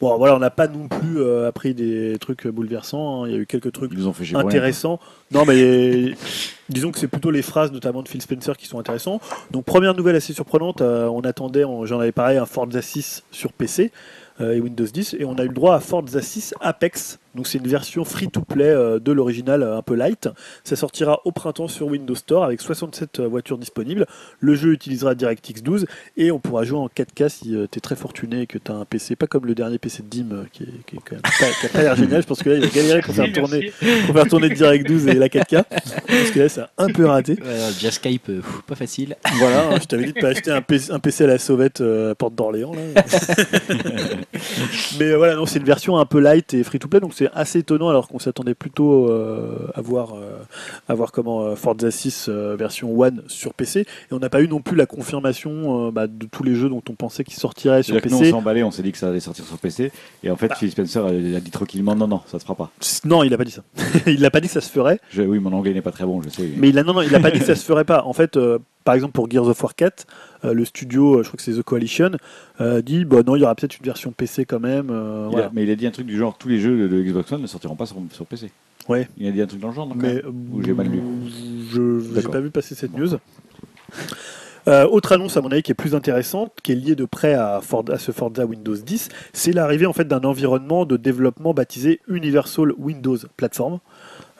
Bon, 0.00 0.16
voilà, 0.16 0.36
on 0.36 0.38
n'a 0.38 0.50
pas 0.50 0.68
non 0.68 0.86
plus 0.86 1.20
euh, 1.20 1.48
appris 1.48 1.74
des 1.74 2.16
trucs 2.20 2.46
bouleversants. 2.46 3.24
hein. 3.24 3.28
Il 3.28 3.34
y 3.34 3.36
a 3.36 3.38
eu 3.40 3.46
quelques 3.46 3.72
trucs 3.72 3.90
Ils 3.92 3.98
nous 3.98 4.06
ont 4.06 4.12
fait 4.12 4.24
chier 4.24 4.34
pour 4.34 4.48
rien, 4.48 4.58
intéressant. 4.60 5.00
Non, 5.32 5.44
mais 5.44 6.12
disons 6.68 6.92
que 6.92 6.98
c'est 7.00 7.08
plutôt 7.08 7.30
les 7.32 7.42
phrases, 7.42 7.72
notamment 7.72 8.02
de 8.02 8.08
Phil 8.08 8.22
Spencer, 8.22 8.56
qui 8.56 8.66
sont 8.66 8.78
intéressants. 8.78 9.20
Donc, 9.50 9.64
première 9.64 9.94
nouvelle 9.94 10.14
assez 10.14 10.32
surprenante, 10.32 10.82
euh, 10.82 11.06
on 11.08 11.22
attendait, 11.22 11.64
on- 11.64 11.84
j'en 11.84 11.98
avais 11.98 12.12
parlé, 12.12 12.36
un 12.36 12.46
Forza 12.46 12.80
6 12.80 13.24
sur 13.32 13.52
PC 13.52 13.90
euh, 14.40 14.54
et 14.54 14.60
Windows 14.60 14.84
10, 14.84 15.16
et 15.18 15.24
on 15.24 15.34
a 15.36 15.42
eu 15.42 15.48
le 15.48 15.54
droit 15.54 15.74
à 15.74 15.80
Forza 15.80 16.22
6 16.22 16.54
Apex. 16.60 17.18
Donc, 17.38 17.46
c'est 17.46 17.58
une 17.58 17.68
version 17.68 18.04
free-to-play 18.04 18.64
euh, 18.64 18.98
de 18.98 19.12
l'original, 19.12 19.62
euh, 19.62 19.76
un 19.76 19.82
peu 19.82 19.94
light. 19.94 20.28
Ça 20.64 20.74
sortira 20.74 21.20
au 21.24 21.30
printemps 21.30 21.68
sur 21.68 21.86
Windows 21.86 22.16
Store 22.16 22.42
avec 22.42 22.60
67 22.60 23.20
voitures 23.20 23.58
disponibles. 23.58 24.06
Le 24.40 24.54
jeu 24.56 24.72
utilisera 24.72 25.14
DirectX 25.14 25.62
12 25.62 25.86
et 26.16 26.32
on 26.32 26.40
pourra 26.40 26.64
jouer 26.64 26.78
en 26.78 26.88
4K 26.88 27.28
si 27.28 27.50
tu 27.50 27.62
es 27.62 27.80
très 27.80 27.94
fortuné 27.94 28.42
et 28.42 28.46
que 28.48 28.58
tu 28.58 28.72
as 28.72 28.74
un 28.74 28.84
PC, 28.84 29.14
pas 29.14 29.28
comme 29.28 29.46
le 29.46 29.54
dernier 29.54 29.78
PC 29.78 30.02
de 30.02 30.08
Dim 30.08 30.32
euh, 30.32 30.44
qui, 30.52 30.64
est, 30.64 30.84
qui 30.84 30.96
est 30.96 31.00
quand 31.04 31.12
même 31.12 31.22
pas, 31.22 31.30
qui 31.60 31.66
a 31.66 31.68
pas 31.68 31.82
l'air 31.82 31.94
génial. 31.94 32.22
Je 32.22 32.26
pense 32.26 32.42
que 32.42 32.50
là, 32.50 32.56
il 32.56 32.62
va 32.62 32.68
galérer 32.68 33.00
pour 33.02 33.14
faire 33.14 33.32
tourner 33.32 33.72
pour 34.06 34.14
faire 34.14 34.26
tourner 34.26 34.48
Direct 34.50 34.86
12 34.86 35.06
et 35.06 35.14
la 35.14 35.28
4K. 35.28 35.64
Parce 35.68 36.30
que 36.32 36.40
là, 36.40 36.48
c'est 36.48 36.62
un 36.76 36.88
peu 36.88 37.06
raté. 37.06 37.32
Ouais, 37.34 37.72
déjà 37.74 37.90
Skype, 37.90 38.28
euh, 38.30 38.40
pas 38.66 38.74
facile. 38.74 39.16
Voilà, 39.34 39.68
hein, 39.68 39.78
je 39.80 39.86
t'avais 39.86 40.06
dit 40.06 40.12
de 40.12 40.20
pas 40.20 40.28
acheter 40.28 40.50
un 40.50 40.62
PC, 40.62 40.92
un 40.92 40.98
PC 40.98 41.24
à 41.24 41.26
la 41.28 41.38
sauvette 41.38 41.80
euh, 41.80 42.12
à 42.12 42.14
Porte 42.14 42.34
d'Orléans. 42.34 42.72
là. 42.74 43.02
Mais 44.98 45.06
euh, 45.06 45.16
voilà, 45.16 45.34
non, 45.34 45.46
c'est 45.46 45.58
une 45.58 45.64
version 45.64 45.98
un 45.98 46.06
peu 46.06 46.20
light 46.20 46.54
et 46.54 46.62
free 46.64 46.78
to 46.78 46.88
play, 46.88 47.00
donc 47.00 47.12
c'est 47.14 47.27
assez 47.34 47.60
étonnant 47.60 47.88
alors 47.88 48.08
qu'on 48.08 48.18
s'attendait 48.18 48.54
plutôt 48.54 49.08
euh, 49.10 49.68
à 49.74 49.80
voir, 49.80 50.14
euh, 50.14 50.30
à 50.88 50.94
voir 50.94 51.12
comment 51.12 51.42
euh, 51.42 51.54
Forza 51.56 51.90
6 51.90 52.26
euh, 52.28 52.56
version 52.56 52.98
One 52.98 53.22
sur 53.26 53.54
PC. 53.54 53.80
Et 53.80 53.86
on 54.12 54.18
n'a 54.18 54.28
pas 54.30 54.40
eu 54.42 54.48
non 54.48 54.60
plus 54.60 54.76
la 54.76 54.86
confirmation 54.86 55.90
bah, 55.90 56.06
de 56.06 56.26
tous 56.26 56.42
les 56.44 56.54
jeux 56.54 56.68
dont 56.68 56.82
on 56.88 56.94
pensait 56.94 57.24
qu'ils 57.24 57.38
sortiraient 57.38 57.82
sur 57.82 58.00
que 58.00 58.08
nous, 58.08 58.16
on 58.16 58.18
PC. 58.18 58.30
s'est 58.30 58.36
emballé, 58.36 58.62
on 58.62 58.70
s'est 58.70 58.82
dit 58.82 58.92
que 58.92 58.98
ça 58.98 59.08
allait 59.08 59.20
sortir 59.20 59.44
sur 59.44 59.58
PC. 59.58 59.90
Et 60.22 60.30
en 60.30 60.36
fait, 60.36 60.48
Bah. 60.48 60.54
Phil 60.56 60.70
Spencer 60.70 61.04
a 61.04 61.08
a 61.08 61.40
dit 61.40 61.50
tranquillement 61.50 61.94
non, 61.94 62.06
non, 62.08 62.20
ça 62.26 62.38
se 62.38 62.44
fera 62.44 62.54
pas. 62.54 62.70
Non, 63.04 63.22
il 63.22 63.32
a 63.34 63.38
pas 63.38 63.44
dit 63.44 63.50
ça. 63.50 63.62
il 64.06 64.20
n'a 64.20 64.30
pas 64.30 64.40
dit 64.40 64.48
que 64.48 64.54
ça 64.54 64.60
se 64.60 64.70
ferait. 64.70 65.00
Je- 65.10 65.22
oui, 65.22 65.38
mon 65.38 65.52
anglais 65.52 65.72
n'est 65.74 65.82
pas 65.82 65.92
très 65.92 66.04
bon, 66.04 66.22
je 66.22 66.28
sais. 66.28 66.48
Mais 66.56 66.68
il 66.70 66.78
a, 66.78 66.82
non, 66.84 66.94
non, 66.94 67.02
il 67.02 67.14
a 67.14 67.20
pas 67.20 67.30
dit 67.30 67.38
que 67.38 67.44
ça 67.44 67.54
se 67.54 67.64
ferait 67.64 67.84
pas. 67.84 68.04
En 68.04 68.12
fait, 68.12 68.38
par 68.84 68.94
exemple, 68.94 69.12
pour 69.12 69.30
Gears 69.30 69.46
of 69.48 69.62
War 69.62 69.74
4, 69.74 70.06
euh, 70.37 70.37
le 70.44 70.64
studio, 70.64 71.16
euh, 71.18 71.22
je 71.22 71.28
crois 71.28 71.36
que 71.38 71.42
c'est 71.42 71.52
The 71.52 71.62
Coalition, 71.62 72.12
euh, 72.60 72.80
dit 72.82 73.04
bah 73.04 73.22
non, 73.26 73.36
il 73.36 73.40
y 73.40 73.44
aura 73.44 73.54
peut-être 73.54 73.78
une 73.78 73.84
version 73.84 74.12
PC 74.12 74.44
quand 74.44 74.60
même. 74.60 74.88
euh, 74.90 75.28
Il 75.32 75.38
a- 75.40 75.50
mais 75.52 75.62
il 75.64 75.70
a 75.70 75.76
dit 75.76 75.86
un 75.86 75.90
truc 75.90 76.06
du 76.06 76.16
genre 76.16 76.36
tous 76.38 76.48
les 76.48 76.60
jeux 76.60 76.88
de, 76.88 77.02
Xbox 77.02 77.30
One 77.32 77.42
ne 77.42 77.46
sortiront 77.46 77.74
pas 77.76 77.86
sur, 77.86 77.96
sur 78.12 78.26
PC. 78.26 78.50
Ouais. 78.88 79.08
Il 79.18 79.26
a 79.28 79.32
dit 79.32 79.42
un 79.42 79.46
truc 79.46 79.60
dans 79.60 79.68
le 79.68 79.74
genre, 79.74 79.86
donc, 79.86 79.98
Mais 79.98 80.22
Ou 80.24 80.62
j'ai 80.62 80.72
mal 80.72 80.86
lu 80.88 81.00
Je 81.72 81.80
n'ai 82.14 82.22
pas 82.22 82.40
vu 82.40 82.50
passer 82.50 82.74
cette 82.74 82.96
news. 82.96 83.16
Euh, 84.66 84.86
autre 84.86 85.12
annonce 85.12 85.36
à 85.36 85.40
mon 85.40 85.50
avis 85.50 85.62
qui 85.62 85.70
est 85.72 85.74
plus 85.74 85.94
intéressante, 85.94 86.52
qui 86.62 86.72
est 86.72 86.74
liée 86.74 86.94
de 86.94 87.06
près 87.06 87.32
à, 87.32 87.60
Ford- 87.62 87.84
à 87.90 87.98
ce 87.98 88.12
Forza 88.12 88.44
Windows 88.44 88.76
10, 88.76 89.08
c'est 89.32 89.52
l'arrivée 89.52 89.86
en 89.86 89.94
fait 89.94 90.06
d'un 90.06 90.20
environnement 90.24 90.84
de 90.84 90.98
développement 90.98 91.54
baptisé 91.54 92.00
Universal 92.08 92.72
Windows 92.76 93.16
Platform. 93.38 93.78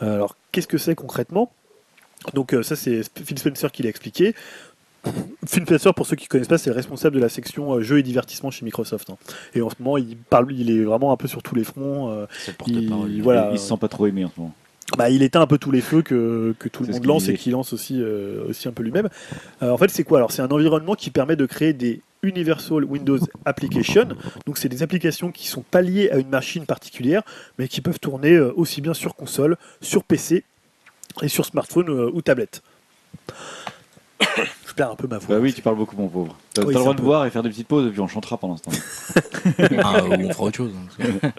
Euh, 0.02 0.14
alors 0.16 0.36
qu'est-ce 0.52 0.66
que 0.68 0.76
c'est 0.76 0.94
concrètement? 0.94 1.50
Donc 2.34 2.52
euh, 2.52 2.62
ça 2.62 2.76
c'est 2.76 3.00
Phil 3.24 3.38
Spencer 3.38 3.70
qui 3.72 3.82
l'a 3.84 3.88
expliqué. 3.88 4.34
Phil 5.46 5.62
Spencer, 5.64 5.94
pour 5.94 6.06
ceux 6.06 6.16
qui 6.16 6.24
ne 6.24 6.28
connaissent 6.28 6.48
pas, 6.48 6.58
c'est 6.58 6.70
le 6.70 6.76
responsable 6.76 7.16
de 7.16 7.20
la 7.20 7.28
section 7.28 7.72
euh, 7.74 7.80
jeux 7.80 7.98
et 7.98 8.02
divertissement 8.02 8.50
chez 8.50 8.64
Microsoft. 8.64 9.08
hein. 9.10 9.16
Et 9.54 9.62
en 9.62 9.70
ce 9.70 9.76
moment, 9.78 9.96
il 9.96 10.16
parle, 10.16 10.52
il 10.52 10.70
est 10.70 10.84
vraiment 10.84 11.12
un 11.12 11.16
peu 11.16 11.28
sur 11.28 11.42
tous 11.42 11.54
les 11.54 11.64
fronts. 11.64 12.10
euh, 12.10 12.26
C'est 12.44 12.50
le 12.50 12.56
il, 13.08 13.22
voilà, 13.22 13.50
il 13.52 13.58
se 13.58 13.68
sent 13.68 13.76
pas 13.80 13.88
trop 13.88 14.06
aimé 14.06 14.24
en 14.24 14.30
ce 14.34 14.40
moment. 14.40 14.54
bah, 14.96 15.08
il 15.10 15.22
éteint 15.22 15.40
un 15.40 15.46
peu 15.46 15.58
tous 15.58 15.70
les 15.70 15.80
feux 15.80 16.02
que, 16.02 16.54
que 16.58 16.68
tout 16.68 16.82
le 16.82 16.88
monde 16.92 17.04
lance 17.06 17.28
et 17.28 17.36
qu'il 17.36 17.52
lance 17.52 17.72
aussi, 17.72 17.96
euh, 18.00 18.44
aussi 18.48 18.68
un 18.68 18.72
peu 18.72 18.82
lui-même. 18.82 19.08
Euh, 19.62 19.70
en 19.70 19.78
fait, 19.78 19.88
c'est 19.90 20.04
quoi? 20.04 20.18
Alors, 20.18 20.32
c'est 20.32 20.42
un 20.42 20.48
environnement 20.48 20.94
qui 20.94 21.10
permet 21.10 21.36
de 21.36 21.46
créer 21.46 21.72
des 21.72 22.00
Universal 22.22 22.84
Windows 22.84 23.18
Applications. 23.44 24.08
Donc, 24.44 24.58
c'est 24.58 24.68
des 24.68 24.82
applications 24.82 25.30
qui 25.30 25.46
sont 25.46 25.62
pas 25.62 25.82
liées 25.82 26.10
à 26.10 26.16
une 26.18 26.28
machine 26.28 26.66
particulière, 26.66 27.22
mais 27.58 27.68
qui 27.68 27.80
peuvent 27.80 28.00
tourner 28.00 28.32
euh, 28.32 28.52
aussi 28.56 28.80
bien 28.80 28.92
sur 28.92 29.14
console, 29.14 29.56
sur 29.80 30.02
PC 30.04 30.42
et 31.22 31.28
sur 31.28 31.44
smartphone 31.46 31.88
euh, 31.88 32.10
ou 32.12 32.20
tablette. 32.20 32.62
Je 34.66 34.72
perds 34.74 34.90
un 34.92 34.96
peu 34.96 35.06
ma 35.08 35.18
voix. 35.18 35.36
Bah 35.36 35.42
oui, 35.42 35.52
tu 35.52 35.62
parles 35.62 35.76
beaucoup, 35.76 35.96
mon 35.96 36.08
pauvre. 36.08 36.36
T'as 36.54 36.62
Oui, 36.62 36.74
le 36.74 36.80
droit 36.80 36.92
de 36.92 36.98
peu- 36.98 37.04
voir 37.04 37.26
et 37.26 37.30
faire 37.30 37.42
des 37.42 37.48
petites 37.50 37.66
pauses, 37.68 37.86
et 37.86 37.90
puis 37.90 38.00
on 38.00 38.08
chantera 38.08 38.36
pendant 38.36 38.56
ce 38.56 38.62
temps. 38.62 38.70
Ah, 39.82 40.04
ou 40.04 40.12
on 40.12 40.32
fera 40.32 40.44
autre 40.44 40.56
chose. 40.56 40.72
hein. 41.00 41.30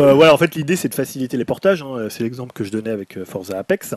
Euh, 0.00 0.12
voilà, 0.14 0.34
en 0.34 0.38
fait, 0.38 0.54
l'idée, 0.54 0.76
c'est 0.76 0.88
de 0.88 0.94
faciliter 0.94 1.36
les 1.36 1.44
portages. 1.44 1.82
hein. 1.82 2.08
C'est 2.10 2.22
l'exemple 2.24 2.52
que 2.52 2.64
je 2.64 2.70
donnais 2.70 2.90
avec 2.90 3.16
euh, 3.16 3.24
Forza 3.24 3.58
Apex. 3.58 3.94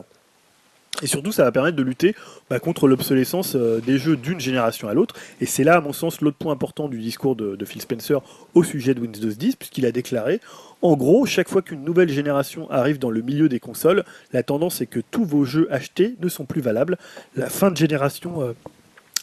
Et 1.02 1.06
surtout, 1.06 1.30
ça 1.30 1.44
va 1.44 1.52
permettre 1.52 1.76
de 1.76 1.82
lutter 1.82 2.14
bah, 2.50 2.58
contre 2.58 2.88
l'obsolescence 2.88 3.54
euh, 3.54 3.80
des 3.80 3.98
jeux 3.98 4.16
d'une 4.16 4.40
génération 4.40 4.88
à 4.88 4.94
l'autre. 4.94 5.14
Et 5.40 5.46
c'est 5.46 5.64
là, 5.64 5.76
à 5.76 5.80
mon 5.80 5.92
sens, 5.92 6.20
l'autre 6.20 6.36
point 6.36 6.52
important 6.52 6.88
du 6.88 6.98
discours 6.98 7.36
de, 7.36 7.64
Phil 7.64 7.80
Spencer 7.80 8.20
au 8.54 8.64
sujet 8.64 8.94
de 8.94 9.00
Windows 9.00 9.28
10, 9.28 9.56
puisqu'il 9.56 9.86
a 9.86 9.92
déclaré 9.92 10.40
En 10.82 10.96
gros, 10.96 11.24
chaque 11.26 11.48
fois 11.48 11.62
qu'une 11.62 11.84
nouvelle 11.84 12.08
génération 12.08 12.68
arrive 12.70 12.98
dans 12.98 13.10
le 13.10 13.22
milieu 13.22 13.48
des 13.48 13.60
consoles, 13.60 14.04
la 14.32 14.42
tendance 14.42 14.80
est 14.80 14.86
que 14.86 15.00
tous 15.10 15.24
vos 15.24 15.44
jeux 15.44 15.68
achetés 15.70 16.16
ne 16.20 16.28
sont 16.28 16.46
plus 16.46 16.60
valables. 16.60 16.98
La 17.36 17.48
fin 17.48 17.70
de 17.70 17.76
génération. 17.76 18.42
euh, 18.42 18.52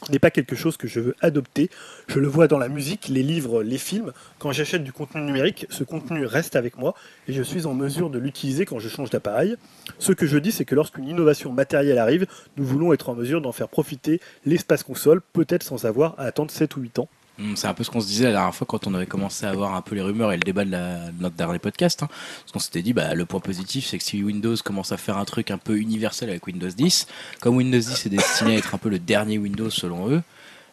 n'est 0.10 0.20
pas 0.20 0.32
quelque 0.32 0.56
chose 0.56 0.78
que 0.78 0.88
je 0.88 1.00
veux 1.00 1.16
adopter. 1.22 1.70
Je 2.08 2.20
le 2.20 2.28
vois 2.28 2.48
dans 2.48 2.58
la 2.58 2.70
musique, 2.70 3.08
les 3.08 3.24
livres, 3.24 3.64
les 3.64 3.78
films. 3.78 4.12
Quand 4.40 4.52
j'achète 4.52 4.84
du 4.84 4.92
contenu 4.92 5.22
numérique, 5.22 5.66
ce 5.70 5.84
contenu 5.84 6.26
reste 6.26 6.56
avec 6.56 6.78
moi 6.78 6.94
et 7.28 7.34
je 7.34 7.42
suis 7.42 7.66
en 7.66 7.74
mesure 7.74 8.10
de 8.10 8.20
l'utiliser 8.20 8.66
quand 8.66 8.80
je 8.80 8.90
change 8.90 9.10
d'appareil. 9.10 9.56
Ce 10.00 10.12
que 10.12 10.26
je 10.26 10.38
dis, 10.38 10.52
c'est 10.52 10.66
que 10.66 10.76
lorsqu'une 10.76 11.08
innovation 11.08 11.52
matérielle 11.52 11.98
arrive, 11.98 12.28
nous 12.58 12.66
voulons 12.66 12.94
être 12.94 13.10
en 13.10 13.16
mesure 13.16 13.42
d'en 13.42 13.52
faire 13.52 13.70
profiter 13.70 14.22
l'espace 14.46 14.84
console, 14.84 15.22
peut-être 15.34 15.64
sans 15.64 15.86
avoir 15.86 16.20
à 16.20 16.24
attendre 16.24 16.52
7 16.52 16.76
ou 16.78 16.82
8 16.82 17.00
ans. 17.00 17.10
Hum, 17.40 17.56
C'est 17.58 17.68
un 17.68 17.74
peu 17.74 17.84
ce 17.84 17.90
qu'on 17.92 18.00
se 18.00 18.08
disait 18.08 18.26
la 18.26 18.32
dernière 18.32 18.56
fois 18.56 18.66
quand 18.70 18.88
on 18.88 18.94
avait 18.94 19.06
commencé 19.06 19.46
à 19.46 19.50
avoir 19.50 19.76
un 19.76 19.82
peu 19.82 19.96
les 19.96 20.02
rumeurs 20.02 20.32
et 20.32 20.38
le 20.38 20.44
débat 20.44 20.64
de, 20.64 20.72
la- 20.72 21.12
de 21.12 21.22
notre 21.22 21.36
dernier 21.36 21.60
podcast. 21.60 22.02
hein. 22.04 22.08
Parce 22.08 22.52
qu'on 22.54 22.60
s'était 22.60 22.82
dit, 22.82 22.94
bah, 22.94 23.14
le 23.14 23.26
point 23.26 23.40
positif, 23.42 23.86
c'est 23.88 23.98
que 23.98 24.04
si 24.04 24.24
Windows 24.24 24.56
commence 24.64 24.92
à 24.92 24.98
faire 24.98 25.18
un 25.18 25.26
truc 25.26 25.52
un 25.52 25.58
peu 25.58 25.78
universel 25.78 26.30
avec 26.30 26.48
Windows 26.48 26.70
10, 26.70 27.08
comme 27.42 27.58
Windows 27.58 27.78
10 27.78 28.06
est 28.06 28.10
destiné 28.10 28.56
à 28.56 28.58
être 28.60 28.74
un 28.74 28.78
peu 28.78 28.90
le 28.90 29.00
dernier 29.00 29.38
Windows 29.38 29.70
selon 29.70 30.10
eux, 30.10 30.22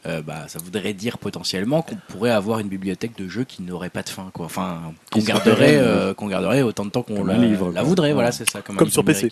euh, 0.06 0.20
bah, 0.22 0.46
ça 0.48 0.58
voudrait 0.58 0.94
dire 0.94 1.18
potentiellement 1.18 1.82
qu'on 1.82 1.96
pourrait 2.08 2.30
avoir 2.32 2.58
une 2.58 2.68
bibliothèque 2.68 3.16
de 3.16 3.28
jeux 3.28 3.44
qui 3.44 3.62
n'aurait 3.62 3.90
pas 3.90 4.02
de 4.02 4.08
fin. 4.08 4.30
Quoi. 4.32 4.46
Enfin, 4.46 4.92
qu'on 5.12 5.20
garderait, 5.20 5.76
euh, 5.78 6.12
qu'on 6.14 6.26
garderait 6.26 6.62
autant 6.62 6.84
de 6.84 6.90
temps 6.90 7.02
qu'on 7.02 7.24
la, 7.24 7.36
livre, 7.38 7.72
voudrait. 7.84 8.12
Voilà, 8.12 8.32
c'est 8.32 8.48
ça. 8.50 8.62
Comme, 8.62 8.90
sur 8.90 9.04
PC. 9.04 9.30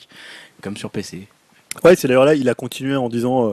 Comme 0.63 0.77
sur 0.77 0.91
PC. 0.91 1.27
Ouais, 1.85 1.95
c'est 1.97 2.07
d'ailleurs 2.09 2.25
là, 2.25 2.35
il 2.35 2.49
a 2.49 2.55
continué 2.55 2.95
en 2.97 3.09
disant, 3.09 3.49
euh, 3.49 3.53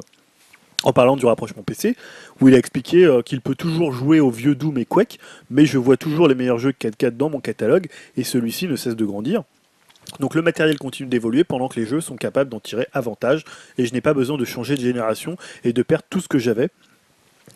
en 0.84 0.94
parlant 0.94 1.18
du 1.18 1.26
rapprochement 1.26 1.64
PC, 1.64 1.96
où 2.40 2.48
il 2.48 2.56
a 2.56 2.58
expliqué 2.58 3.06
euh, 3.06 3.22
qu'il 3.22 3.42
peut 3.42 3.56
toujours 3.56 3.92
jouer 3.92 4.20
au 4.20 4.30
vieux 4.30 4.56
Doom 4.56 4.78
et 4.78 4.86
Quake, 4.86 5.20
mais 5.50 5.66
je 5.66 5.78
vois 5.78 5.98
toujours 5.98 6.28
les 6.28 6.36
meilleurs 6.36 6.60
jeux 6.60 6.72
4K 6.72 7.10
dans 7.10 7.30
mon 7.30 7.40
catalogue, 7.40 7.88
et 8.16 8.24
celui-ci 8.24 8.68
ne 8.68 8.76
cesse 8.76 8.96
de 8.96 9.06
grandir. 9.06 9.44
Donc 10.20 10.36
le 10.36 10.42
matériel 10.42 10.78
continue 10.78 11.10
d'évoluer 11.10 11.44
pendant 11.44 11.68
que 11.68 11.80
les 11.80 11.86
jeux 11.86 12.02
sont 12.02 12.16
capables 12.16 12.50
d'en 12.50 12.60
tirer 12.60 12.88
avantage, 12.94 13.44
et 13.78 13.86
je 13.86 13.94
n'ai 13.94 14.02
pas 14.02 14.14
besoin 14.14 14.38
de 14.38 14.46
changer 14.46 14.76
de 14.76 14.82
génération 14.82 15.36
et 15.64 15.74
de 15.74 15.84
perdre 15.84 16.06
tout 16.10 16.20
ce 16.20 16.28
que 16.28 16.40
j'avais. 16.40 16.70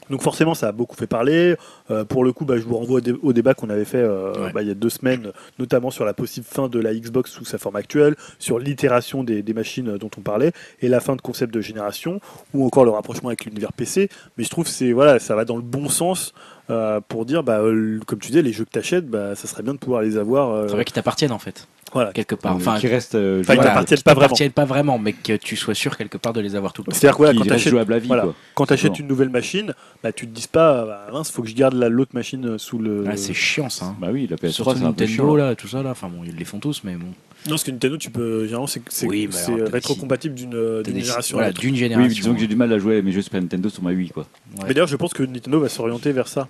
Donc 0.09 0.21
forcément, 0.21 0.53
ça 0.53 0.67
a 0.67 0.71
beaucoup 0.71 0.95
fait 0.95 1.07
parler. 1.07 1.55
Euh, 1.89 2.03
pour 2.03 2.23
le 2.23 2.33
coup, 2.33 2.43
bah, 2.45 2.57
je 2.57 2.63
vous 2.63 2.75
renvoie 2.77 2.97
au, 2.97 3.01
dé- 3.01 3.15
au 3.21 3.33
débat 3.33 3.53
qu'on 3.53 3.69
avait 3.69 3.85
fait 3.85 3.97
euh, 3.99 4.33
Ouais. 4.45 4.51
bah, 4.51 4.61
il 4.61 4.67
y 4.67 4.71
a 4.71 4.73
deux 4.73 4.89
semaines, 4.89 5.31
notamment 5.59 5.89
sur 5.91 6.03
la 6.05 6.13
possible 6.13 6.45
fin 6.49 6.67
de 6.67 6.79
la 6.79 6.93
Xbox 6.93 7.31
sous 7.31 7.45
sa 7.45 7.57
forme 7.57 7.75
actuelle, 7.77 8.15
sur 8.39 8.59
l'itération 8.59 9.23
des, 9.23 9.41
des 9.41 9.53
machines 9.53 9.97
dont 9.97 10.09
on 10.17 10.21
parlait, 10.21 10.51
et 10.81 10.87
la 10.89 10.99
fin 10.99 11.15
de 11.15 11.21
concept 11.21 11.53
de 11.53 11.61
génération, 11.61 12.19
ou 12.53 12.65
encore 12.65 12.83
le 12.85 12.91
rapprochement 12.91 13.29
avec 13.29 13.45
l'univers 13.45 13.71
PC. 13.73 14.09
Mais 14.37 14.43
je 14.43 14.49
trouve 14.49 14.65
que 14.65 14.91
voilà, 14.93 15.19
ça 15.19 15.35
va 15.35 15.45
dans 15.45 15.55
le 15.55 15.61
bon 15.61 15.87
sens 15.87 16.33
euh, 16.69 16.99
pour 17.07 17.25
dire, 17.25 17.43
bah, 17.43 17.59
euh, 17.59 17.99
comme 18.05 18.19
tu 18.19 18.27
disais, 18.27 18.41
les 18.41 18.51
jeux 18.53 18.65
que 18.65 18.71
tu 18.71 18.79
achètes, 18.79 19.07
bah, 19.07 19.35
ça 19.35 19.47
serait 19.47 19.63
bien 19.63 19.73
de 19.73 19.79
pouvoir 19.79 20.01
les 20.01 20.17
avoir. 20.17 20.49
euh, 20.51 20.67
C'est 20.67 20.73
vrai 20.75 20.85
qu'ils 20.85 20.93
t'appartiennent 20.95 21.31
en 21.31 21.39
fait, 21.39 21.67
voilà. 21.93 22.11
quelque 22.13 22.35
part. 22.35 22.55
Enfin, 22.55 22.77
qui 22.79 22.87
reste. 22.87 23.15
euh, 23.15 23.41
Enfin, 23.41 23.55
t'appartiennent 23.55 23.97
qui 23.97 24.03
pas 24.03 24.11
vraiment. 24.13 24.21
t'appartiennent 24.27 24.51
pas 24.51 24.65
vraiment, 24.65 24.97
mais 24.99 25.13
que 25.13 25.33
tu 25.37 25.55
sois 25.55 25.73
sûr 25.73 25.97
quelque 25.97 26.17
part 26.17 26.33
de 26.33 26.41
les 26.41 26.55
avoir 26.55 26.73
tout 26.73 26.81
le 26.85 26.91
temps. 26.91 26.97
C'est-à-dire 26.97 27.13
que 27.13 27.17
voilà, 27.17 27.33
Qui 27.33 27.39
quand 27.39 27.45
tu 27.45 27.53
achètes, 27.53 27.69
jouable 27.71 27.93
à 27.93 27.99
vie, 27.99 28.07
voilà. 28.07 28.23
quoi. 28.23 28.35
quand 28.55 28.65
Simplement. 28.67 28.95
une 28.95 29.07
nouvelle 29.07 29.29
machine, 29.29 29.73
bah, 30.03 30.11
tu 30.11 30.27
te 30.27 30.33
dis 30.33 30.47
pas, 30.51 30.85
bah, 30.85 31.07
mince, 31.11 31.31
faut 31.31 31.41
que 31.43 31.49
je 31.49 31.55
garde 31.55 31.73
la- 31.75 31.89
l'autre 31.89 32.11
machine 32.13 32.57
sous 32.57 32.77
le. 32.79 33.03
Ah, 33.07 33.17
c'est 33.17 33.33
chiant 33.33 33.69
ça. 33.69 33.85
hein. 33.85 33.95
Bah 33.99 34.07
oui, 34.11 34.27
la 34.29 34.37
PS3, 34.37 34.51
Surtout 34.51 34.71
c'est 34.71 34.77
un 34.77 34.93
peu 34.93 35.03
Nintendo 35.03 35.13
chiant. 35.13 35.35
là, 35.35 35.55
tout 35.55 35.67
ça 35.67 35.83
là. 35.83 35.91
Enfin 35.91 36.07
bon, 36.09 36.23
ils 36.25 36.35
les 36.35 36.45
font 36.45 36.59
tous, 36.59 36.81
mais 36.83 36.95
bon. 36.95 37.05
Non, 37.45 37.51
parce 37.51 37.63
que 37.63 37.71
Nintendo, 37.71 37.97
tu 37.97 38.11
peux. 38.11 38.43
Généralement, 38.43 38.67
c'est 38.67 38.81
c'est- 38.89 39.07
Oui, 39.07 39.25
mais 39.27 39.31
c'est 39.35 39.51
alors, 39.53 39.65
t'as 39.67 39.71
rétro-compatible 39.73 40.35
d'une 40.35 40.83
des- 40.83 40.91
génération 41.01 41.37
voilà, 41.37 41.51
d'une 41.51 41.71
Oui, 41.71 41.77
génération. 41.77 42.07
disons 42.09 42.33
que 42.35 42.39
j'ai 42.39 42.47
du 42.47 42.55
mal 42.55 42.71
à 42.71 42.77
jouer 42.77 42.99
à 42.99 43.01
mes 43.01 43.11
jeux 43.11 43.21
Super 43.23 43.41
Nintendo 43.41 43.67
sur 43.69 43.81
ma 43.83 43.91
Wii, 43.91 44.09
quoi. 44.09 44.27
Mais 44.67 44.73
d'ailleurs, 44.75 44.87
je 44.87 44.95
pense 44.95 45.13
que 45.13 45.23
Nintendo 45.23 45.59
va 45.59 45.67
s'orienter 45.67 46.11
vers 46.11 46.27
ça. 46.27 46.47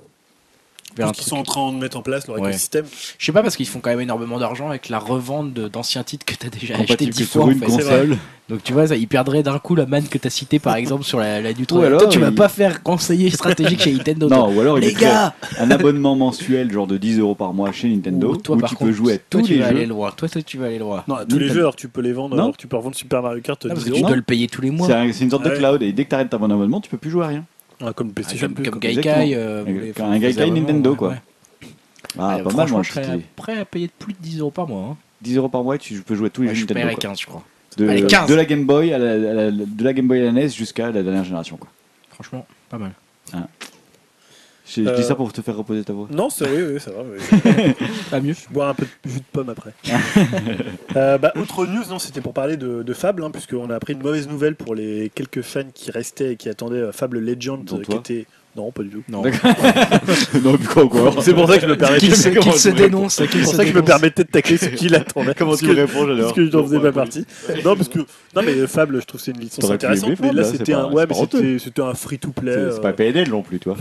Vers 0.98 1.12
qu'ils 1.14 1.24
sont 1.24 1.38
en 1.38 1.44
train 1.44 1.72
de 1.72 1.78
mettre 1.78 1.98
en 1.98 2.02
place 2.02 2.28
leur 2.28 2.38
Ouais. 2.40 2.50
écosystème. 2.50 2.86
Je 3.18 3.26
sais 3.26 3.32
pas 3.32 3.42
parce 3.44 3.56
qu'ils 3.56 3.68
font 3.68 3.80
quand 3.80 3.90
même 3.92 4.02
énormément 4.02 4.40
d'argent 4.40 4.70
avec 4.70 4.90
la 4.90 5.00
revente 5.00 5.54
d'anciens 5.54 6.04
titres 6.04 6.26
que 6.26 6.36
t'as 6.36 6.50
déjà 6.50 6.74
acheté 6.76 6.84
Compatible 6.88 7.12
10 7.14 7.20
que 7.20 7.26
fois. 7.26 7.42
sur 7.42 7.44
en 7.48 7.52
une 7.52 7.60
fait. 7.60 7.66
console. 7.66 8.18
Donc 8.50 8.64
tu 8.64 8.74
vois, 8.74 8.88
ça, 8.88 8.98
ils 8.98 9.08
perdraient 9.08 9.44
d'un 9.44 9.58
coup 9.60 9.76
la 9.76 9.86
manne 9.86 10.06
que 10.10 10.18
t'as 10.18 10.30
citée 10.30 10.60
par 10.60 10.76
exemple 10.76 11.06
sur 11.06 11.20
la, 11.20 11.40
la 11.40 11.54
Nutro. 11.54 11.80
Ou 11.80 11.84
alors, 11.84 12.02
Toi, 12.02 12.10
tu 12.10 12.20
vas 12.20 12.30
il- 12.30 12.36
pas 12.36 12.50
faire 12.50 12.84
conseiller 12.84 13.30
stratégique 13.30 13.80
chez 13.82 13.94
Nintendo. 13.94 14.28
Non, 14.28 14.54
ou 14.54 14.60
alors 14.60 14.78
il 14.78 14.86
Les 14.86 14.94
gars 14.94 15.34
un 15.58 15.72
abonnement 15.72 16.16
mensuel, 16.18 16.70
genre 16.70 16.88
de 16.88 16.98
10 16.98 17.20
euros 17.20 17.36
par 17.36 17.54
mois 17.54 17.72
chez 17.72 17.88
Nintendo, 17.88 18.32
Ou 18.34 18.38
toi 18.38 18.58
où 18.58 18.60
par 18.60 18.70
tu 18.70 18.76
contre, 18.76 18.90
peux 18.92 18.96
jouer 18.98 19.14
à 19.14 19.18
toi, 19.20 19.40
tous 19.40 19.48
tu 19.48 19.54
les 19.54 19.60
vas 19.62 19.68
aller 19.68 19.82
jeux. 19.82 19.88
loin. 19.88 20.12
Toi, 20.12 20.28
toi, 20.28 20.42
tu 20.42 20.58
vas 20.58 20.66
aller 20.66 20.80
loin. 20.80 21.04
Non, 21.08 21.16
à 21.16 21.26
tous 21.26 21.40
les 21.40 21.48
jeux, 21.48 21.60
alors 21.62 21.78
tu 21.78 21.88
peux 21.88 22.02
les 22.02 22.12
vendre, 22.12 22.36
Non. 22.36 22.44
alors 22.44 22.56
que 22.58 22.62
tu 22.62 22.68
peux 22.68 22.76
revendre 22.76 22.96
Super 22.98 23.22
Mario 23.22 23.42
Kart 23.42 23.64
Non, 23.66 23.70
10 23.74 23.76
parce 23.76 23.86
que 23.86 23.90
euros. 23.92 24.00
tu 24.00 24.06
dois 24.08 24.16
le 24.18 24.22
payer 24.22 24.48
tous 24.48 24.62
les 24.62 24.72
mois. 24.72 24.88
C'est 24.88 24.94
un- 24.94 25.14
c'est 25.14 25.24
une 25.24 25.30
sorte 25.32 25.46
de 25.46 25.52
cloud, 25.52 25.82
et 25.82 25.94
dès 25.94 26.04
que 26.04 26.10
t'arrêtes 26.10 26.30
ta 26.30 26.38
bon 26.38 26.52
abonnement, 26.52 26.82
tu 26.82 26.90
peux 26.90 26.98
plus 26.98 27.10
jouer 27.10 27.24
à 27.24 27.28
rien. 27.30 27.46
Ah, 27.84 27.94
comme 27.94 28.10
Ah, 28.10 28.14
PlayStation 28.16 28.48
comme, 28.48 28.56
Plus. 28.56 28.64
comme 28.70 28.80
quoi. 28.80 28.90
Gaikai. 28.92 29.36
euh, 29.36 29.64
Un 30.00 30.20
Gaikai 30.20 30.52
Nintendo, 30.52 30.92
ouais, 30.92 30.98
quoi. 30.98 31.10
ouais. 31.10 31.16
Ah, 32.20 32.38
pas 32.40 32.44
mal, 32.44 32.52
franchement, 32.52 32.68
moi, 32.78 32.84
je 32.84 32.92
serais 32.92 33.20
prêt 33.36 33.58
à 33.60 33.66
payer 33.66 33.90
plus 34.00 34.14
de 34.14 34.18
10 34.22 34.40
euros 34.40 34.52
par 34.52 34.68
mois. 34.68 34.90
hein. 34.92 34.98
10 35.22 35.38
euros 35.38 35.50
par 35.50 35.64
mois, 35.64 35.78
tu 35.78 36.02
peux 36.02 36.16
jouer 36.16 36.28
à 36.28 36.30
tous 36.30 36.42
les 36.42 36.50
Ouais, 36.50 36.56
jeux 36.56 36.66
je 36.68 36.74
Nintendo. 36.74 36.94
quoi. 36.94 37.00
15, 37.02 37.20
je 37.22 37.26
crois. 37.26 37.44
De, 37.78 37.88
Allez, 37.88 38.06
15. 38.06 38.28
de 38.30 38.34
la 38.36 38.44
Game 38.46 38.66
Boy 38.66 38.92
à 38.94 38.98
la, 38.98 39.12
à 39.12 39.34
la- 39.34 39.52
de 39.52 39.84
la 39.84 39.94
Game 39.94 40.08
Boy 40.08 40.20
à 40.20 40.24
la 40.26 40.32
NES 40.34 40.50
jusqu'à 40.50 40.92
la 40.92 41.04
dernière 41.04 41.24
génération. 41.24 41.56
Quoi. 41.58 41.70
Franchement, 42.12 42.46
pas 42.70 42.78
mal. 42.78 42.92
Je, 44.74 44.84
je 44.84 44.90
Euh, 44.90 44.96
dis 44.96 45.04
ça 45.04 45.16
pour 45.16 45.32
te 45.34 45.42
faire 45.42 45.58
reposer 45.58 45.84
ta 45.84 45.92
voix. 45.94 46.08
Non, 46.12 46.30
c'est 46.30 46.48
oui, 46.50 46.74
oui, 46.74 46.80
ça 46.80 46.92
va. 46.92 47.04
oui. 47.04 47.74
Pas 48.12 48.20
mieux. 48.22 48.34
Je 48.34 48.54
bois 48.54 48.70
un 48.70 48.74
peu 48.74 48.86
de 48.86 49.10
jus 49.10 49.20
de 49.20 49.24
pomme 49.32 49.50
après. 49.50 49.74
Euh, 50.98 51.18
bah, 51.18 51.32
autre 51.38 51.66
news, 51.66 51.84
non, 51.90 52.00
c'était 52.00 52.20
pour 52.22 52.34
parler 52.34 52.58
de, 52.58 52.84
de 52.84 52.94
Fable, 52.94 53.24
hein, 53.24 53.32
puisqu'on 53.32 53.70
a 53.70 53.76
appris 53.76 53.94
une 53.94 54.02
mauvaise 54.04 54.28
nouvelle 54.28 54.56
pour 54.56 54.76
les 54.76 55.10
quelques 55.16 55.42
fans 55.42 55.64
qui 55.74 55.90
restaient 55.90 56.34
et 56.34 56.36
qui 56.36 56.50
attendaient 56.50 56.76
euh, 56.82 56.92
Fable 56.92 57.20
Legend, 57.20 57.64
Dont 57.64 57.78
euh, 57.78 57.80
qui 57.80 57.86
toi 57.86 58.00
était. 58.00 58.26
Non, 58.56 58.72
pas 58.72 58.84
du 58.84 58.90
tout. 58.90 59.04
Non. 59.08 59.22
Mais 59.22 59.32
quoi, 60.74 60.88
quoi 60.90 61.14
C'est 61.22 61.34
pour 61.34 61.48
ça 61.48 61.56
que 61.56 61.62
je 61.62 61.68
me 61.68 61.78
permettais. 61.78 62.08
Qu'il 62.08 62.16
se, 62.16 62.30
Comment 62.30 62.42
qu'il 62.42 62.54
se 62.54 62.70
tu 62.70 62.76
dénonce. 62.76 63.16
qu'il 63.16 63.30
C'est 63.30 63.44
pour 63.44 63.54
ça 63.54 63.64
que 63.64 63.72
je 63.72 63.76
me 63.76 63.82
permettais 63.82 64.24
de 64.24 64.30
tacler 64.30 64.58
ceux 64.58 64.68
qui 64.68 64.90
l'attendaient. 64.90 65.34
Comment 65.38 65.56
tu 65.56 65.72
réponds, 65.72 66.08
j'adore 66.08 66.18
Parce 66.18 66.34
que 66.34 66.46
je 66.46 66.58
n'en 66.58 66.64
faisais 66.64 66.80
pas 66.80 66.92
partie. 66.92 67.26
Non, 67.64 67.76
parce 67.76 67.90
que 67.90 68.00
non, 68.00 68.42
mais 68.44 68.68
Fable, 68.68 69.02
je 69.02 69.06
trouve 69.06 69.20
que 69.20 69.26
c'est 69.26 69.32
une 69.32 69.40
licence 69.42 69.70
intéressante. 69.70 70.20
Mais 70.22 70.34
là, 70.34 70.44
c'était 70.44 70.74
un, 70.74 70.92
ouais, 70.92 71.06
mais 71.08 71.16
c'était, 71.16 71.60
c'était 71.60 71.82
un 71.82 71.94
free 71.94 72.20
to 72.20 72.32
play. 72.32 72.70
C'est 72.72 72.82
pas 72.82 72.94
PNL 72.94 73.30
non 73.30 73.42
plus, 73.42 73.60
toi. 73.60 73.76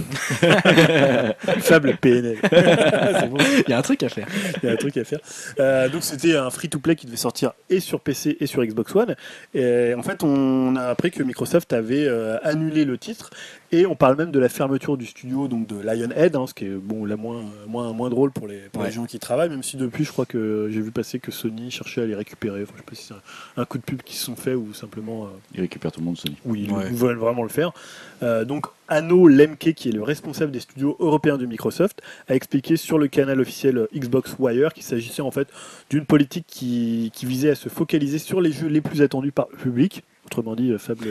Fable 1.58 1.96
PNL. 2.00 2.38
Il 3.66 3.70
y 3.70 3.72
a 3.72 3.78
un 3.78 3.82
truc 3.82 4.02
à 4.02 4.08
faire. 4.08 4.26
Il 4.62 4.66
y 4.66 4.70
a 4.70 4.72
un 4.72 4.76
truc 4.76 4.96
à 4.96 5.04
faire. 5.04 5.20
Euh, 5.58 5.88
donc 5.88 6.02
c'était 6.02 6.36
un 6.36 6.50
free-to-play 6.50 6.96
qui 6.96 7.06
devait 7.06 7.16
sortir 7.16 7.52
et 7.68 7.80
sur 7.80 8.00
PC 8.00 8.36
et 8.40 8.46
sur 8.46 8.64
Xbox 8.64 8.94
One. 8.94 9.16
Et 9.54 9.94
en 9.94 10.02
fait, 10.02 10.22
on 10.22 10.76
a 10.76 10.84
appris 10.84 11.10
que 11.10 11.22
Microsoft 11.22 11.72
avait 11.72 12.06
euh, 12.06 12.38
annulé 12.42 12.84
le 12.84 12.98
titre 12.98 13.30
et 13.72 13.86
on 13.86 13.94
parle 13.94 14.16
même 14.16 14.30
de 14.30 14.38
la 14.38 14.48
fermeture 14.48 14.96
du 14.96 15.06
studio 15.06 15.46
donc 15.48 15.66
de 15.66 15.76
Lionhead, 15.80 16.34
hein, 16.36 16.46
ce 16.46 16.54
qui 16.54 16.64
est 16.66 16.70
bon 16.70 17.04
la 17.04 17.16
moins 17.16 17.42
moins 17.68 17.92
moins 17.92 18.10
drôle 18.10 18.30
pour 18.32 18.48
les 18.48 18.58
pour 18.72 18.82
les 18.82 18.88
Ouais. 18.88 18.94
gens 18.94 19.06
qui 19.06 19.18
travaillent. 19.18 19.50
Même 19.50 19.62
si 19.62 19.76
depuis, 19.76 20.04
je 20.04 20.10
crois 20.12 20.26
que 20.26 20.68
j'ai 20.70 20.80
vu 20.80 20.90
passer 20.90 21.18
que 21.20 21.30
Sony 21.30 21.70
cherchait 21.70 22.02
à 22.02 22.06
les 22.06 22.14
récupérer. 22.14 22.62
Enfin, 22.62 22.72
je 22.76 22.78
sais 22.80 22.84
pas 22.88 22.94
si 22.96 23.04
c'est 23.04 23.14
un, 23.14 23.62
un 23.62 23.64
coup 23.64 23.78
de 23.78 23.82
pub 23.84 24.02
qui 24.02 24.16
se 24.16 24.24
sont 24.24 24.36
fait 24.36 24.54
ou 24.54 24.72
simplement. 24.74 25.24
euh, 25.24 25.28
Il 25.54 25.60
récupère 25.60 25.92
tout 25.92 26.00
le 26.00 26.06
monde, 26.06 26.18
Sony. 26.18 26.36
oui, 26.44 26.66
ils 26.68 26.72
Ouais. 26.72 26.90
veulent 26.90 27.18
vraiment 27.18 27.42
le 27.42 27.48
faire. 27.48 27.72
Euh, 28.22 28.44
donc, 28.44 28.66
Anno 28.88 29.28
Lemke, 29.28 29.72
qui 29.74 29.88
est 29.88 29.92
le 29.92 30.02
responsable 30.02 30.50
des 30.52 30.60
studios 30.60 30.96
européens 30.98 31.38
de 31.38 31.46
Microsoft, 31.46 32.02
a 32.28 32.34
expliqué 32.34 32.76
sur 32.76 32.98
le 32.98 33.06
canal 33.08 33.40
officiel 33.40 33.86
Xbox 33.94 34.34
Wire 34.38 34.74
qu'il 34.74 34.82
s'agissait 34.82 35.22
en 35.22 35.30
fait 35.30 35.48
d'une 35.90 36.04
politique 36.04 36.44
qui, 36.48 37.10
qui 37.14 37.24
visait 37.24 37.50
à 37.50 37.54
se 37.54 37.68
focaliser 37.68 38.18
sur 38.18 38.40
les 38.40 38.50
jeux 38.52 38.66
les 38.66 38.80
plus 38.80 39.00
attendus 39.02 39.32
par 39.32 39.46
le 39.52 39.56
public. 39.58 40.02
Autrement 40.30 40.54
dit, 40.54 40.70
euh, 40.70 40.78
Fable, 40.78 41.08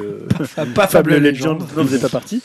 Pas 0.74 0.88
Fable 0.88 1.18
Legends 1.18 1.58
n'en 1.76 1.84
faisait 1.84 2.00
pas 2.00 2.08
partie. 2.08 2.41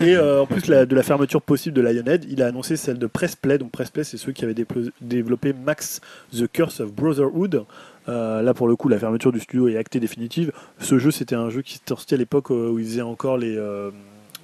Et 0.00 0.16
euh, 0.16 0.42
en 0.42 0.46
plus 0.46 0.66
la- 0.66 0.84
de 0.84 0.94
la 0.96 1.04
fermeture 1.04 1.40
possible 1.40 1.76
de 1.76 1.80
Lionhead, 1.82 2.26
il 2.28 2.42
a 2.42 2.46
annoncé 2.46 2.76
celle 2.76 2.98
de 2.98 3.06
Pressplay. 3.06 3.58
Donc 3.58 3.70
Pressplay, 3.70 4.02
c'est 4.02 4.16
ceux 4.16 4.32
qui 4.32 4.44
avaient 4.44 4.54
développé 5.00 5.52
Max 5.52 6.00
The 6.36 6.50
Curse 6.50 6.80
of 6.80 6.92
Brotherhood. 6.92 7.64
Euh, 8.08 8.42
là, 8.42 8.54
pour 8.54 8.66
le 8.66 8.74
coup, 8.74 8.88
la 8.88 8.98
fermeture 8.98 9.30
du 9.30 9.38
studio 9.38 9.68
est 9.68 9.76
actée 9.76 10.00
définitive. 10.00 10.50
Ce 10.80 10.98
jeu, 10.98 11.12
c'était 11.12 11.36
un 11.36 11.48
jeu 11.48 11.62
qui 11.62 11.80
sorti 11.88 12.14
à 12.14 12.16
l'époque 12.16 12.50
euh, 12.50 12.70
où 12.70 12.78
ils 12.80 12.84
faisaient 12.86 13.02
encore 13.02 13.38
les, 13.38 13.56
euh, 13.56 13.90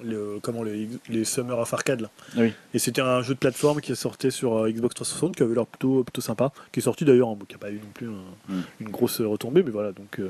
le- 0.05 0.39
comment, 0.41 0.63
les, 0.63 0.87
les 1.09 1.23
Summer 1.25 1.57
of 1.57 1.73
Arcade. 1.73 2.01
là. 2.01 2.09
Oui. 2.37 2.51
Et 2.73 2.79
c'était 2.79 3.01
un 3.01 3.21
jeu 3.21 3.33
de 3.33 3.39
plateforme 3.39 3.81
qui 3.81 3.91
est 3.91 3.95
sorti 3.95 4.31
sur 4.31 4.57
euh, 4.57 4.69
Xbox 4.71 4.95
360, 4.95 5.35
qui 5.35 5.43
avait 5.43 5.55
l'air 5.55 5.65
plutôt, 5.65 6.03
plutôt 6.03 6.21
sympa, 6.21 6.51
qui 6.71 6.79
est 6.79 6.83
sorti 6.83 7.05
d'ailleurs, 7.05 7.29
hein, 7.29 7.37
qui 7.47 7.55
n'a 7.55 7.59
pas 7.59 7.71
eu 7.71 7.75
non 7.75 7.89
plus 7.93 8.07
un- 8.07 8.53
Mm. 8.53 8.61
une 8.81 8.89
grosse 8.89 9.21
retombée, 9.21 9.63
mais 9.63 9.71
voilà, 9.71 9.91
donc 9.91 10.19
euh, 10.19 10.29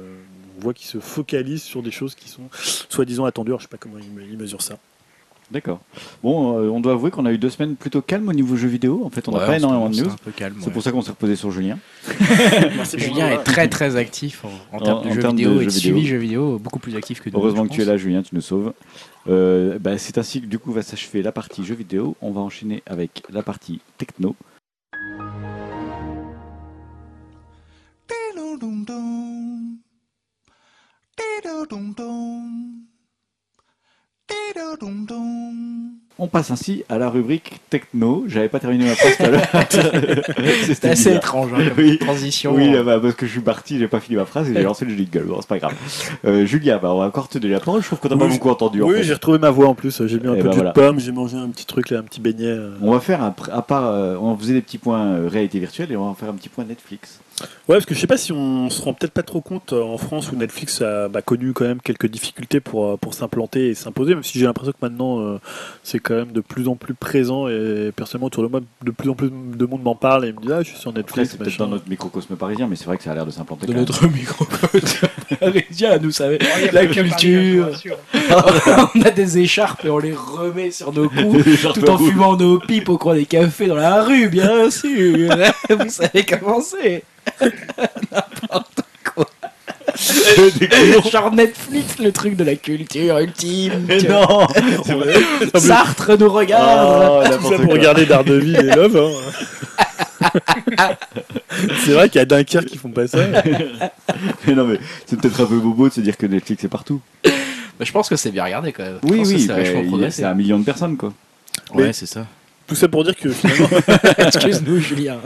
on 0.58 0.62
voit 0.62 0.74
qu'il 0.74 0.88
se 0.88 1.00
focalise 1.00 1.64
sur 1.64 1.82
des 1.84 1.91
choses 1.91 2.16
qui 2.16 2.30
sont 2.30 2.44
soi-disant 2.90 3.26
attendues. 3.26 3.50
Alors, 3.52 3.60
je 3.60 3.66
sais 3.66 3.70
pas 3.70 3.78
comment 3.78 3.98
il, 4.00 4.10
me- 4.12 4.24
il 4.30 4.38
mesure 4.38 4.62
ça. 4.62 4.78
D'accord. 5.52 5.82
Bon, 6.24 6.58
euh, 6.58 6.70
on 6.70 6.80
doit 6.80 6.94
avouer 6.94 7.12
qu'on 7.12 7.26
a 7.26 7.32
eu 7.32 7.38
deux 7.38 7.50
semaines 7.50 7.76
plutôt 7.76 8.02
calmes 8.02 8.28
au 8.30 8.34
niveau 8.34 8.56
jeux 8.56 8.70
vidéo. 8.70 9.04
En 9.06 9.10
fait, 9.10 9.28
on 9.28 9.34
n'a 9.34 9.45
pas 9.45 9.58
énormément 9.58 9.90
de 9.90 9.95
news. 9.98 10.10
C'est 10.62 10.72
pour 10.72 10.82
ça 10.82 10.91
qu'on 10.91 11.02
s'est 11.02 11.12
reposé 11.12 11.36
sur 11.36 11.52
Julien. 11.52 11.78
Julien 12.98 13.30
est 13.32 13.44
très 13.44 13.68
très 13.68 13.95
actif 13.95 14.44
en, 14.45 14.78
en 14.78 14.80
termes 14.80 14.98
En- 15.00 15.02
de 15.04 15.10
en 15.10 15.14
jeux 15.14 15.22
termes 15.22 15.36
de 15.36 15.38
vidéo 15.44 15.56
et 15.56 15.60
jeux 15.60 15.66
de 15.66 15.70
suivi 15.72 15.95
vidéo. 16.02 16.10
jeux 16.12 16.18
vidéo, 16.22 16.60
beaucoup 16.60 16.80
plus 16.80 16.95
actif 16.95 17.22
que 17.22 17.30
nous. 17.30 17.38
Heureusement 17.38 17.66
je 17.66 17.70
que 17.70 17.74
tu 17.76 17.82
es 17.82 17.86
là, 17.86 17.98
Julien, 17.98 18.24
tu 18.24 18.34
nous 18.34 18.41
sauves. 18.41 18.74
Euh, 19.28 19.80
bah, 19.80 19.98
c'est 19.98 20.18
ainsi 20.18 20.41
que 20.41 20.48
du 20.48 20.60
coup 20.60 20.72
va 20.72 20.82
s'achever 20.82 21.22
la 21.22 21.32
partie 21.32 21.64
jeux 21.64 21.76
vidéo. 21.76 22.16
On 22.22 22.32
va 22.32 22.41
enchaîner 22.41 22.84
avec 22.86 23.24
la 23.30 23.44
partie 23.44 23.82
techno 23.98 24.36
passe 36.27 36.52
ainsi 36.52 36.84
à 36.90 36.98
la 36.98 37.10
rubrique 37.10 37.60
techno. 37.69 38.23
J'avais 38.27 38.49
pas 38.49 38.60
terminé 38.60 38.85
ma 38.85 38.95
phrase 38.95 39.18
tout 39.18 39.23
à 39.23 39.30
l'heure. 39.30 39.48
C'était 40.65 40.90
assez 40.90 41.03
bizarre. 41.06 41.15
étrange 41.18 41.52
hein, 41.53 41.69
comme 41.76 41.84
Oui. 41.84 41.98
transition. 41.98 42.53
Oui, 42.53 42.72
bah, 42.84 42.99
parce 42.99 43.15
que 43.15 43.26
je 43.26 43.31
suis 43.31 43.41
parti, 43.41 43.80
j'ai 43.80 43.88
pas 43.88 43.99
fini 43.99 44.18
ma 44.18 44.26
phrase 44.26 44.49
et 44.49 44.53
j'ai 44.53 44.61
lancé 44.64 44.85
le 44.85 44.95
jingle. 44.95 45.23
Bon, 45.26 45.38
c'est 45.41 45.48
pas 45.49 45.60
grave. 45.60 45.73
Euh, 46.26 46.45
Julia, 46.45 46.77
bah, 46.77 46.94
on 46.94 46.99
va 46.99 47.06
encore 47.06 47.27
te 47.30 47.38
donner 47.38 47.53
la 47.53 47.60
parole. 47.60 47.81
Je 47.81 47.88
trouve 47.88 47.99
qu'on 47.99 48.10
t'a 48.10 48.18
pas 48.18 48.26
Oui, 48.26 48.31
beaucoup 48.34 48.49
entendu. 48.49 48.81
en 48.84 48.88
Oui, 48.88 48.98
fait. 48.98 49.03
j'ai 49.03 49.14
retrouvé 49.14 49.40
ma 49.40 49.49
voix 49.49 49.68
en 49.68 49.76
plus. 49.76 50.06
J'ai 50.06 50.19
mis 50.19 50.27
un 50.27 50.35
Eh 50.35 50.38
peu 50.40 50.44
ben 50.44 50.49
de 50.52 50.56
voilà. 50.56 50.72
pomme, 50.72 50.99
j'ai 50.99 51.11
mangé 51.11 51.38
un 51.38 51.49
petit 51.49 51.65
truc, 51.65 51.90
là, 51.90 51.99
un 51.99 52.03
petit 52.03 52.22
beignet. 52.22 52.45
euh. 52.48 52.72
On 52.81 52.91
va 52.91 52.99
faire 52.99 53.22
un, 53.23 53.34
à 53.52 53.61
part, 53.61 53.88
euh, 53.88 54.15
on 54.22 54.38
faisait 54.38 54.53
des 54.53 54.61
petits 54.61 54.77
points 54.77 55.06
euh, 55.06 55.27
réalité 55.27 55.60
virtuelle 55.60 55.91
et 55.91 55.95
on 55.98 56.07
va 56.10 56.15
faire 56.15 56.30
un 56.30 56.34
petit 56.34 56.49
point 56.49 56.64
Netflix. 56.65 57.19
Ouais, 57.68 57.76
parce 57.76 57.85
que 57.85 57.95
je 57.95 57.99
sais 57.99 58.06
pas 58.07 58.15
si 58.18 58.31
on 58.31 58.69
se 58.69 58.80
rend 58.81 58.94
peut-être 58.94 59.11
pas 59.11 59.23
trop 59.23 59.41
compte 59.41 59.73
euh, 59.73 59.81
en 59.81 59.98
France 59.98 60.31
où 60.31 60.35
Netflix 60.35 60.81
a 60.84 61.10
bah, 61.10 61.23
connu 61.23 61.52
quand 61.53 61.65
même 61.65 61.81
quelques 61.81 62.06
difficultés 62.06 62.60
pour, 62.60 62.98
pour 62.99 63.15
s'implanter 63.15 63.69
et 63.69 63.73
s'imposer, 63.73 64.14
même 64.14 64.23
si 64.23 64.38
j'ai 64.38 64.45
l'impression 64.45 64.72
que 64.72 64.77
maintenant 64.81 65.19
euh, 65.19 65.40
c'est 65.84 65.99
quand 66.04 66.16
même 66.16 66.32
de 66.32 66.42
plus 66.42 66.68
en 66.68 66.76
plus 66.76 66.94
présent 66.94 67.48
et 67.48 67.92
personnellement 67.96 68.28
autour 68.28 68.44
de 68.44 68.50
moi, 68.50 68.60
de 68.84 68.92
plus 68.92 69.10
en 69.10 69.14
plus 69.16 69.30
de 69.32 69.66
monde 69.66 69.82
m'en 69.84 69.96
parle 69.96 70.26
et 70.26 70.34
me 70.34 70.40
dit 70.40 70.50
Ah, 70.52 70.62
je 70.62 70.70
suis 70.70 70.78
sur 70.78 70.94
Netflix. 70.94 71.32
c'est 71.32 71.38
peut-être 71.38 71.58
dans 71.58 71.68
notre 71.68 71.90
microcosme 71.90 72.36
parisien, 72.36 72.68
mais 72.68 72.76
c'est 72.76 72.86
vrai 72.86 72.98
que 72.98 73.04
ça 73.04 73.12
a 73.12 73.16
l'air 73.16 73.26
de 73.26 73.32
s'implanter. 73.32 73.66
de 73.68 73.74
notre 73.74 74.06
micro 74.08 74.46
parisien, 75.40 75.98
nous 76.02 76.12
savez, 76.12 76.38
Oh, 76.42 76.70
la 76.74 76.86
culture. 76.88 77.66
rassure. 77.72 77.98
on 78.96 79.02
a 79.02 79.12
des 79.12 79.38
écharpes 79.40 79.86
et 79.86 79.90
on 79.90 79.98
les 80.00 80.14
remet 80.14 80.72
sur 80.72 80.92
nos 80.94 81.10
coups. 81.10 81.46
Tout 81.74 81.90
en 81.90 81.98
fumant 81.98 82.36
nos 82.38 82.60
pipes 82.60 82.90
au 82.90 82.98
coin 82.98 83.16
des 83.16 83.26
cafés 83.26 83.68
dans 83.68 83.76
la 83.76 84.04
rue, 84.04 84.28
bien 84.30 84.70
sûr. 84.70 85.30
Vous 85.70 85.90
savez 85.90 86.26
comment 86.26 86.62
c'est. 86.62 87.04
Cours. 89.95 91.11
Genre 91.11 91.32
Netflix, 91.34 91.98
le 91.99 92.11
truc 92.11 92.36
de 92.36 92.44
la 92.44 92.56
culture 92.56 93.18
ultime. 93.20 93.86
Mais 93.88 93.98
tu 93.98 94.07
non. 94.07 94.48
Sartre 95.60 96.18
nous 96.20 96.30
regarde. 96.32 97.24
Oh, 97.32 97.38
Tout 97.41 97.49
ça 97.52 97.60
pour 97.60 97.72
regarder 97.74 98.06
Daredevil 98.06 98.56
et 98.56 98.76
Love. 98.76 98.98
hein. 98.98 99.10
c'est 101.86 101.91
vrai 101.91 102.10
qu'il 102.10 102.20
y 102.20 102.22
a 102.22 102.26
Dunkerque 102.26 102.65
qui 102.68 102.78
font 102.78 102.90
pas 102.90 103.07
ça. 103.07 103.20
Mais 104.48 104.53
non, 104.56 104.65
mais 104.65 104.80
c'est 105.06 105.20
peut-être 105.20 105.41
un 105.41 105.45
peu 105.45 105.57
bobo 105.60 105.90
de 105.90 105.94
se 105.94 106.02
dire 106.02 106.18
que 106.18 106.26
Netflix 106.26 106.64
est 106.64 106.68
partout. 106.70 107.02
Bah, 107.24 107.30
je 107.82 107.91
pense 107.91 108.07
que 108.10 108.15
c'est 108.15 108.32
bien 108.32 108.44
regardé 108.45 108.72
quand 108.72 108.84
même. 108.84 108.99
Je 109.03 109.07
Oui, 109.10 109.18
pense 109.20 109.30
que 109.30 109.34
oui, 109.36 109.41
ça 109.45 109.53
a 109.53 109.57
mais 109.57 109.64
vachement 109.64 109.80
il 109.80 109.84
y 109.84 109.88
a- 109.88 109.90
progressé. 109.90 110.18
c'est 110.22 110.28
un 110.28 110.34
million 110.34 110.60
de 110.60 110.64
personnes, 110.65 110.95
quoi. 110.98 111.14
Ouais, 111.74 111.91
c'est 111.94 112.06
ça. 112.06 112.26
Tout 112.68 112.76
ça 112.76 112.88
pour 112.88 113.03
dire 113.03 113.15
que 113.15 113.30
finalement, 113.30 113.68
Excuse-nous, 114.18 114.80
Julien. 114.80 115.18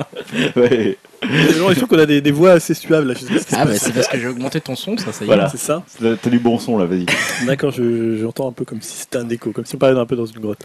Ouais. 0.56 0.98
j'ai 1.24 1.60
l'impression 1.60 1.88
qu'on 1.88 2.00
a 2.00 2.06
des, 2.06 2.20
des 2.20 2.32
voix 2.32 2.52
assez 2.54 2.74
suaves 2.74 3.06
là. 3.06 3.14
Je 3.14 3.20
sais 3.20 3.34
pas 3.34 3.40
ce 3.40 3.46
qui 3.46 3.52
se 3.52 3.56
Ah, 3.56 3.66
bah 3.66 3.72
passe. 3.72 3.82
c'est 3.84 3.94
parce 3.94 4.08
que 4.08 4.20
j'ai 4.20 4.28
augmenté 4.28 4.60
ton 4.60 4.76
son, 4.76 4.98
ça, 4.98 5.12
ça 5.12 5.22
y 5.22 5.24
est. 5.24 5.26
Voilà. 5.28 5.48
C'est 5.50 5.58
ça 5.58 5.84
T'as 6.02 6.16
t'as 6.16 6.30
du 6.32 6.40
bon 6.40 6.58
son, 6.58 6.78
là, 6.78 6.86
vas-y. 6.86 7.06
D'accord, 7.46 7.72
je- 7.72 8.18
j'entends 8.20 8.48
un 8.50 8.52
peu 8.52 8.66
comme 8.66 8.82
si 8.82 8.98
c'était 8.98 9.18
un 9.18 9.30
écho, 9.30 9.52
comme 9.52 9.66
si 9.66 9.76
on 9.76 9.78
parlait 9.78 10.00
un 10.00 10.06
peu 10.06 10.16
dans 10.16 10.26
une 10.26 10.40
grotte. 10.40 10.60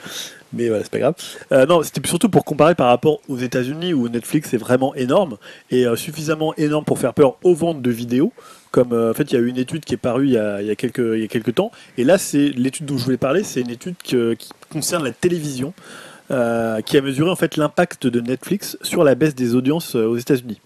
Mais 0.55 0.69
voilà, 0.69 0.83
c'est 0.83 0.91
pas 0.93 0.99
grave. 0.99 1.15
Euh, 1.53 1.67
non, 1.67 1.83
c'était 1.83 2.07
surtout 2.09 2.29
pour 2.31 2.45
comparer 2.45 2.75
par 2.75 2.89
rapport 2.89 3.21
aux 3.29 3.37
États-Unis 3.39 3.93
où 3.95 4.09
Netflix 4.09 4.53
est 4.55 4.59
vraiment 4.59 4.95
énorme 4.95 5.37
et 5.71 5.87
euh, 5.87 5.97
suffisamment 5.97 6.55
énorme 6.57 6.85
pour 6.85 6.99
faire 6.99 7.13
peur 7.15 7.37
aux 7.43 7.55
ventes 7.55 7.83
de 7.83 7.91
vidéos. 7.91 8.33
Comme 8.71 8.93
euh, 8.95 9.11
en 9.11 9.15
fait, 9.15 9.25
il 9.31 9.35
y 9.35 9.37
a 9.37 9.41
eu 9.41 9.49
une 9.49 9.59
étude 9.59 9.85
qui 9.85 9.93
est 9.95 9.99
parue 9.99 10.27
il 10.27 10.33
y 10.33 10.39
a, 10.39 10.63
il 10.63 10.67
y 10.67 10.71
a 10.71 10.75
quelques, 10.77 10.99
il 11.15 11.21
y 11.21 11.25
a 11.25 11.29
quelques 11.29 11.55
temps. 11.55 11.71
Et 11.99 12.05
là, 12.05 12.17
c'est 12.19 12.49
l'étude 12.49 12.87
dont 12.87 12.97
je 12.97 13.05
voulais 13.05 13.19
parler, 13.19 13.43
c'est 13.45 13.61
une 13.61 13.71
étude 13.71 13.95
que- 14.03 14.33
qui 14.35 14.49
concerne 14.71 15.05
la 15.05 15.11
télévision, 15.13 15.73
euh, 16.31 16.81
qui 16.81 16.97
a 16.97 17.01
mesuré 17.01 17.31
en 17.31 17.37
fait 17.37 17.57
l'impact 17.57 18.07
de 18.07 18.21
Netflix 18.21 18.77
sur 18.83 19.05
la 19.05 19.15
baisse 19.15 19.35
des 19.35 19.55
audiences 19.55 19.97
euh, 19.97 20.07
aux 20.07 20.17
États-Unis. 20.17 20.61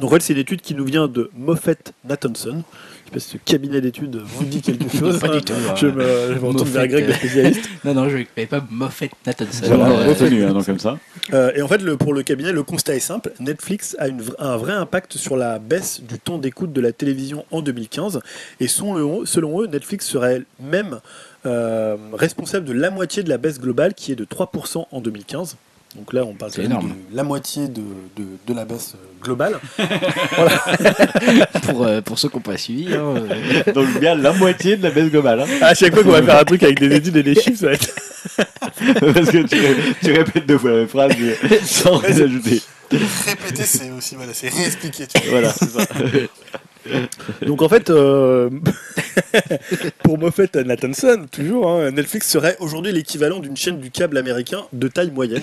Donc 0.00 0.10
en 0.10 0.14
fait, 0.14 0.20
c'est 0.22 0.32
une 0.32 0.40
étude 0.40 0.60
qui 0.60 0.74
nous 0.74 0.84
vient 0.84 1.06
de 1.08 1.30
Moffett 1.38 1.92
Nathanson. 2.04 2.64
Je 3.04 3.10
sais 3.10 3.12
pas 3.14 3.20
si 3.20 3.28
ce 3.30 3.36
cabinet 3.38 3.80
d'études 3.80 4.16
vous 4.16 4.44
dit 4.44 4.60
quelque 4.60 4.88
chose. 4.98 5.20
Pas 5.20 5.28
du 5.28 5.40
tout. 5.40 5.52
hein. 5.54 5.74
Je 5.76 5.86
me, 5.86 6.02
je 6.34 6.38
me 6.40 6.44
retourne 6.46 6.68
vers 6.68 6.88
Greg, 6.88 7.06
le 7.06 7.12
euh. 7.12 7.14
spécialiste. 7.14 7.70
Non, 7.84 7.94
non, 7.94 8.08
je 8.08 8.16
n'avais 8.16 8.46
pas 8.46 8.62
Moffett 8.68 9.12
Nathanson. 9.24 9.64
J'avais 9.64 9.82
Euh, 9.84 10.08
retenu, 10.08 10.44
hein, 10.44 10.52
donc 10.52 10.66
comme 10.66 10.80
ça. 10.80 10.98
Euh, 11.32 11.52
et 11.54 11.62
en 11.62 11.68
fait, 11.68 11.78
le- 11.82 11.96
pour 11.96 12.12
le 12.12 12.24
cabinet, 12.24 12.50
le 12.52 12.64
constat 12.64 12.96
est 12.96 13.00
simple. 13.00 13.32
Netflix 13.38 13.94
a 14.00 14.08
une 14.08 14.20
un 14.40 14.56
vrai 14.56 14.72
impact 14.72 15.16
sur 15.16 15.36
la 15.36 15.60
baisse 15.60 16.02
du 16.02 16.18
temps 16.18 16.38
d'écoute 16.38 16.72
de 16.72 16.80
la 16.80 16.90
télévision 16.92 17.44
en 17.52 17.62
2015. 17.62 18.20
Et 18.58 18.66
selon 18.66 19.20
eux, 19.22 19.24
selon 19.24 19.62
eux 19.62 19.66
Netflix 19.68 20.06
serait 20.06 20.42
même 20.60 20.98
euh, 21.46 21.96
responsable 22.12 22.66
de 22.66 22.72
la 22.72 22.90
moitié 22.90 23.22
de 23.22 23.28
la 23.28 23.38
baisse 23.38 23.58
globale 23.60 23.94
qui 23.94 24.12
est 24.12 24.16
de 24.16 24.24
3% 24.24 24.86
en 24.90 25.00
2015. 25.00 25.56
Donc 25.96 26.12
là, 26.12 26.24
on 26.24 26.34
parle 26.34 26.52
quand 26.54 26.60
même 26.62 26.72
de 26.72 27.16
la 27.16 27.22
moitié 27.22 27.68
de, 27.68 27.80
de- 28.16 28.24
de 28.46 28.54
la 28.54 28.64
baisse 28.66 28.94
euh, 28.96 29.24
globale. 29.24 29.54
pour, 31.62 31.84
euh, 31.84 32.00
pour 32.02 32.18
ceux 32.18 32.28
qui 32.28 32.36
n'ont 32.36 32.42
pas 32.42 32.58
suivi. 32.58 32.92
hein, 32.94 33.14
euh, 33.16 33.72
Donc 33.72 33.98
bien 33.98 34.14
la 34.14 34.32
moitié 34.32 34.76
de 34.76 34.82
la 34.82 34.90
baisse 34.90 35.10
globale. 35.10 35.40
hein. 35.40 35.46
À 35.62 35.74
chaque 35.74 35.94
fois 35.94 36.02
qu'on 36.04 36.10
va 36.10 36.22
faire 36.22 36.38
un 36.38 36.44
truc 36.44 36.62
avec 36.62 36.78
des 36.80 36.94
études 36.94 37.16
et 37.16 37.22
des 37.22 37.34
chiffres, 37.34 37.60
ça 37.60 37.66
va 37.66 37.72
être 37.72 37.88
Parce 39.14 39.30
que 39.30 39.46
tu, 39.46 39.58
ré- 39.60 39.76
tu 40.02 40.12
répètes 40.12 40.46
deux 40.46 40.58
fois 40.58 40.70
la 40.70 40.76
même 40.78 40.88
phrase 40.88 41.12
mais 41.18 41.58
sans 41.64 41.96
rien 41.96 42.20
ajouter. 42.24 42.60
répéter, 42.90 43.62
c'est 43.64 43.90
aussi 43.90 44.16
voilà, 44.16 44.34
c'est 44.34 44.48
réexpliquer. 44.48 45.06
Voilà, 45.30 45.50
c'est 45.52 45.70
ça. 45.70 45.86
Donc 47.46 47.62
en 47.62 47.68
fait, 47.68 47.90
euh, 47.90 48.50
pour 50.02 50.18
Moffett 50.18 50.54
Nathanson, 50.56 51.26
toujours, 51.30 51.70
hein, 51.70 51.90
Netflix 51.90 52.28
serait 52.28 52.56
aujourd'hui 52.60 52.92
l'équivalent 52.92 53.38
d'une 53.38 53.56
chaîne 53.56 53.80
du 53.80 53.90
câble 53.90 54.18
américain 54.18 54.64
de 54.72 54.88
taille 54.88 55.10
moyenne. 55.10 55.42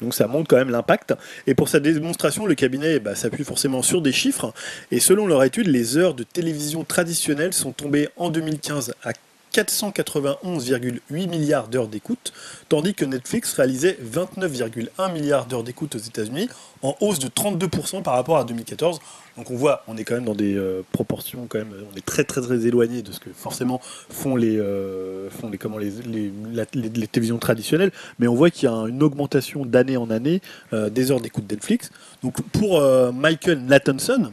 Donc 0.00 0.14
ça 0.14 0.26
montre 0.26 0.48
quand 0.48 0.56
même 0.56 0.70
l'impact. 0.70 1.14
Et 1.46 1.54
pour 1.54 1.68
sa 1.68 1.80
démonstration, 1.80 2.46
le 2.46 2.54
cabinet 2.54 2.98
bah, 2.98 3.14
s'appuie 3.14 3.44
forcément 3.44 3.82
sur 3.82 4.02
des 4.02 4.12
chiffres. 4.12 4.52
Et 4.90 5.00
selon 5.00 5.26
leur 5.26 5.42
étude, 5.42 5.68
les 5.68 5.96
heures 5.96 6.14
de 6.14 6.22
télévision 6.22 6.84
traditionnelles 6.84 7.54
sont 7.54 7.72
tombées 7.72 8.08
en 8.16 8.30
2015 8.30 8.94
à 9.02 9.12
491,8 9.56 11.28
milliards 11.28 11.68
d'heures 11.68 11.88
d'écoute, 11.88 12.34
tandis 12.68 12.94
que 12.94 13.06
Netflix 13.06 13.54
réalisait 13.54 13.98
29,1 14.04 15.12
milliards 15.12 15.46
d'heures 15.46 15.62
d'écoute 15.62 15.94
aux 15.94 15.98
États-Unis, 15.98 16.48
en 16.82 16.94
hausse 17.00 17.18
de 17.18 17.28
32% 17.28 18.02
par 18.02 18.14
rapport 18.14 18.36
à 18.36 18.44
2014. 18.44 18.98
Donc 19.38 19.50
on 19.50 19.56
voit, 19.56 19.82
on 19.88 19.96
est 19.96 20.04
quand 20.04 20.14
même 20.14 20.24
dans 20.24 20.34
des 20.34 20.54
euh, 20.56 20.82
proportions 20.92 21.46
quand 21.48 21.58
même, 21.58 21.72
on 21.92 21.96
est 21.96 22.04
très 22.04 22.24
très 22.24 22.42
très 22.42 22.66
éloigné 22.66 23.00
de 23.02 23.12
ce 23.12 23.20
que 23.20 23.30
forcément 23.34 23.80
font 23.82 24.36
les 24.36 24.58
euh, 24.58 25.30
font 25.30 25.48
les 25.48 25.58
comment 25.58 25.78
les, 25.78 25.90
les, 26.04 27.06
télévisions 27.06 27.38
traditionnelles, 27.38 27.92
mais 28.18 28.28
on 28.28 28.34
voit 28.34 28.50
qu'il 28.50 28.68
y 28.68 28.72
a 28.72 28.76
une 28.86 29.02
augmentation 29.02 29.64
d'année 29.64 29.96
en 29.96 30.10
année 30.10 30.42
euh, 30.72 30.90
des 30.90 31.10
heures 31.10 31.20
d'écoute 31.20 31.50
Netflix. 31.50 31.90
Donc 32.22 32.42
pour 32.52 32.82
Michael 33.12 33.60
Nathanson, 33.60 34.32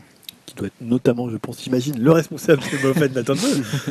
qui 0.54 0.60
doit 0.60 0.68
être 0.68 0.82
notamment, 0.82 1.30
je 1.30 1.38
pense, 1.38 1.62
j'imagine, 1.64 2.00
le 2.00 2.12
responsable 2.12 2.62
de 2.62 2.88
Moffett 2.88 3.14
Nathanson, 3.16 3.48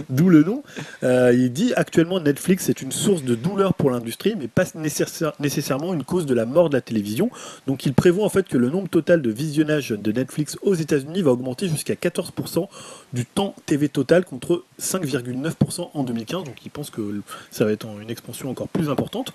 d'où 0.09 0.29
le 0.29 0.43
nom, 0.45 0.63
euh, 1.03 1.33
il 1.35 1.53
dit 1.53 1.73
actuellement 1.75 2.21
Netflix 2.21 2.69
est 2.69 2.83
une 2.83 2.93
source 2.93 3.23
de 3.25 3.35
douleur 3.35 3.75
pour 3.75 3.91
l'industrie, 3.91 4.35
mais 4.39 4.49
pas 4.49 4.65
nécessaire- 4.75 5.33
nécessairement 5.41 5.95
une 5.95 6.05
cause 6.05 6.27
de 6.27 6.35
la 6.35 6.47
mort 6.47 6.69
de 6.71 6.75
la 6.75 6.81
télévision. 6.81 7.31
Donc 7.67 7.87
il 7.87 7.95
prévoit 7.95 8.25
en 8.25 8.29
fait 8.29 8.47
que 8.49 8.57
le 8.57 8.71
nombre 8.71 8.89
total 8.89 9.23
de 9.23 9.31
visionnage 9.31 9.91
de 9.91 10.13
Netflix 10.13 10.57
aux 10.63 10.75
États-Unis 10.75 11.23
va 11.23 11.33
augmenter 11.33 11.69
jusqu'à 11.69 11.95
14% 11.95 12.69
du 13.13 13.27
temps 13.27 13.55
TV 13.67 13.89
total 13.89 14.25
contre 14.25 14.65
5,9% 14.81 15.91
en 15.95 16.05
2015. 16.05 16.45
Donc 16.45 16.57
il 16.65 16.71
pense 16.71 16.91
que 16.91 17.21
ça 17.51 17.65
va 17.65 17.73
être 17.73 17.87
une 18.01 18.11
expansion 18.11 18.51
encore 18.51 18.69
plus 18.69 18.89
importante. 18.89 19.33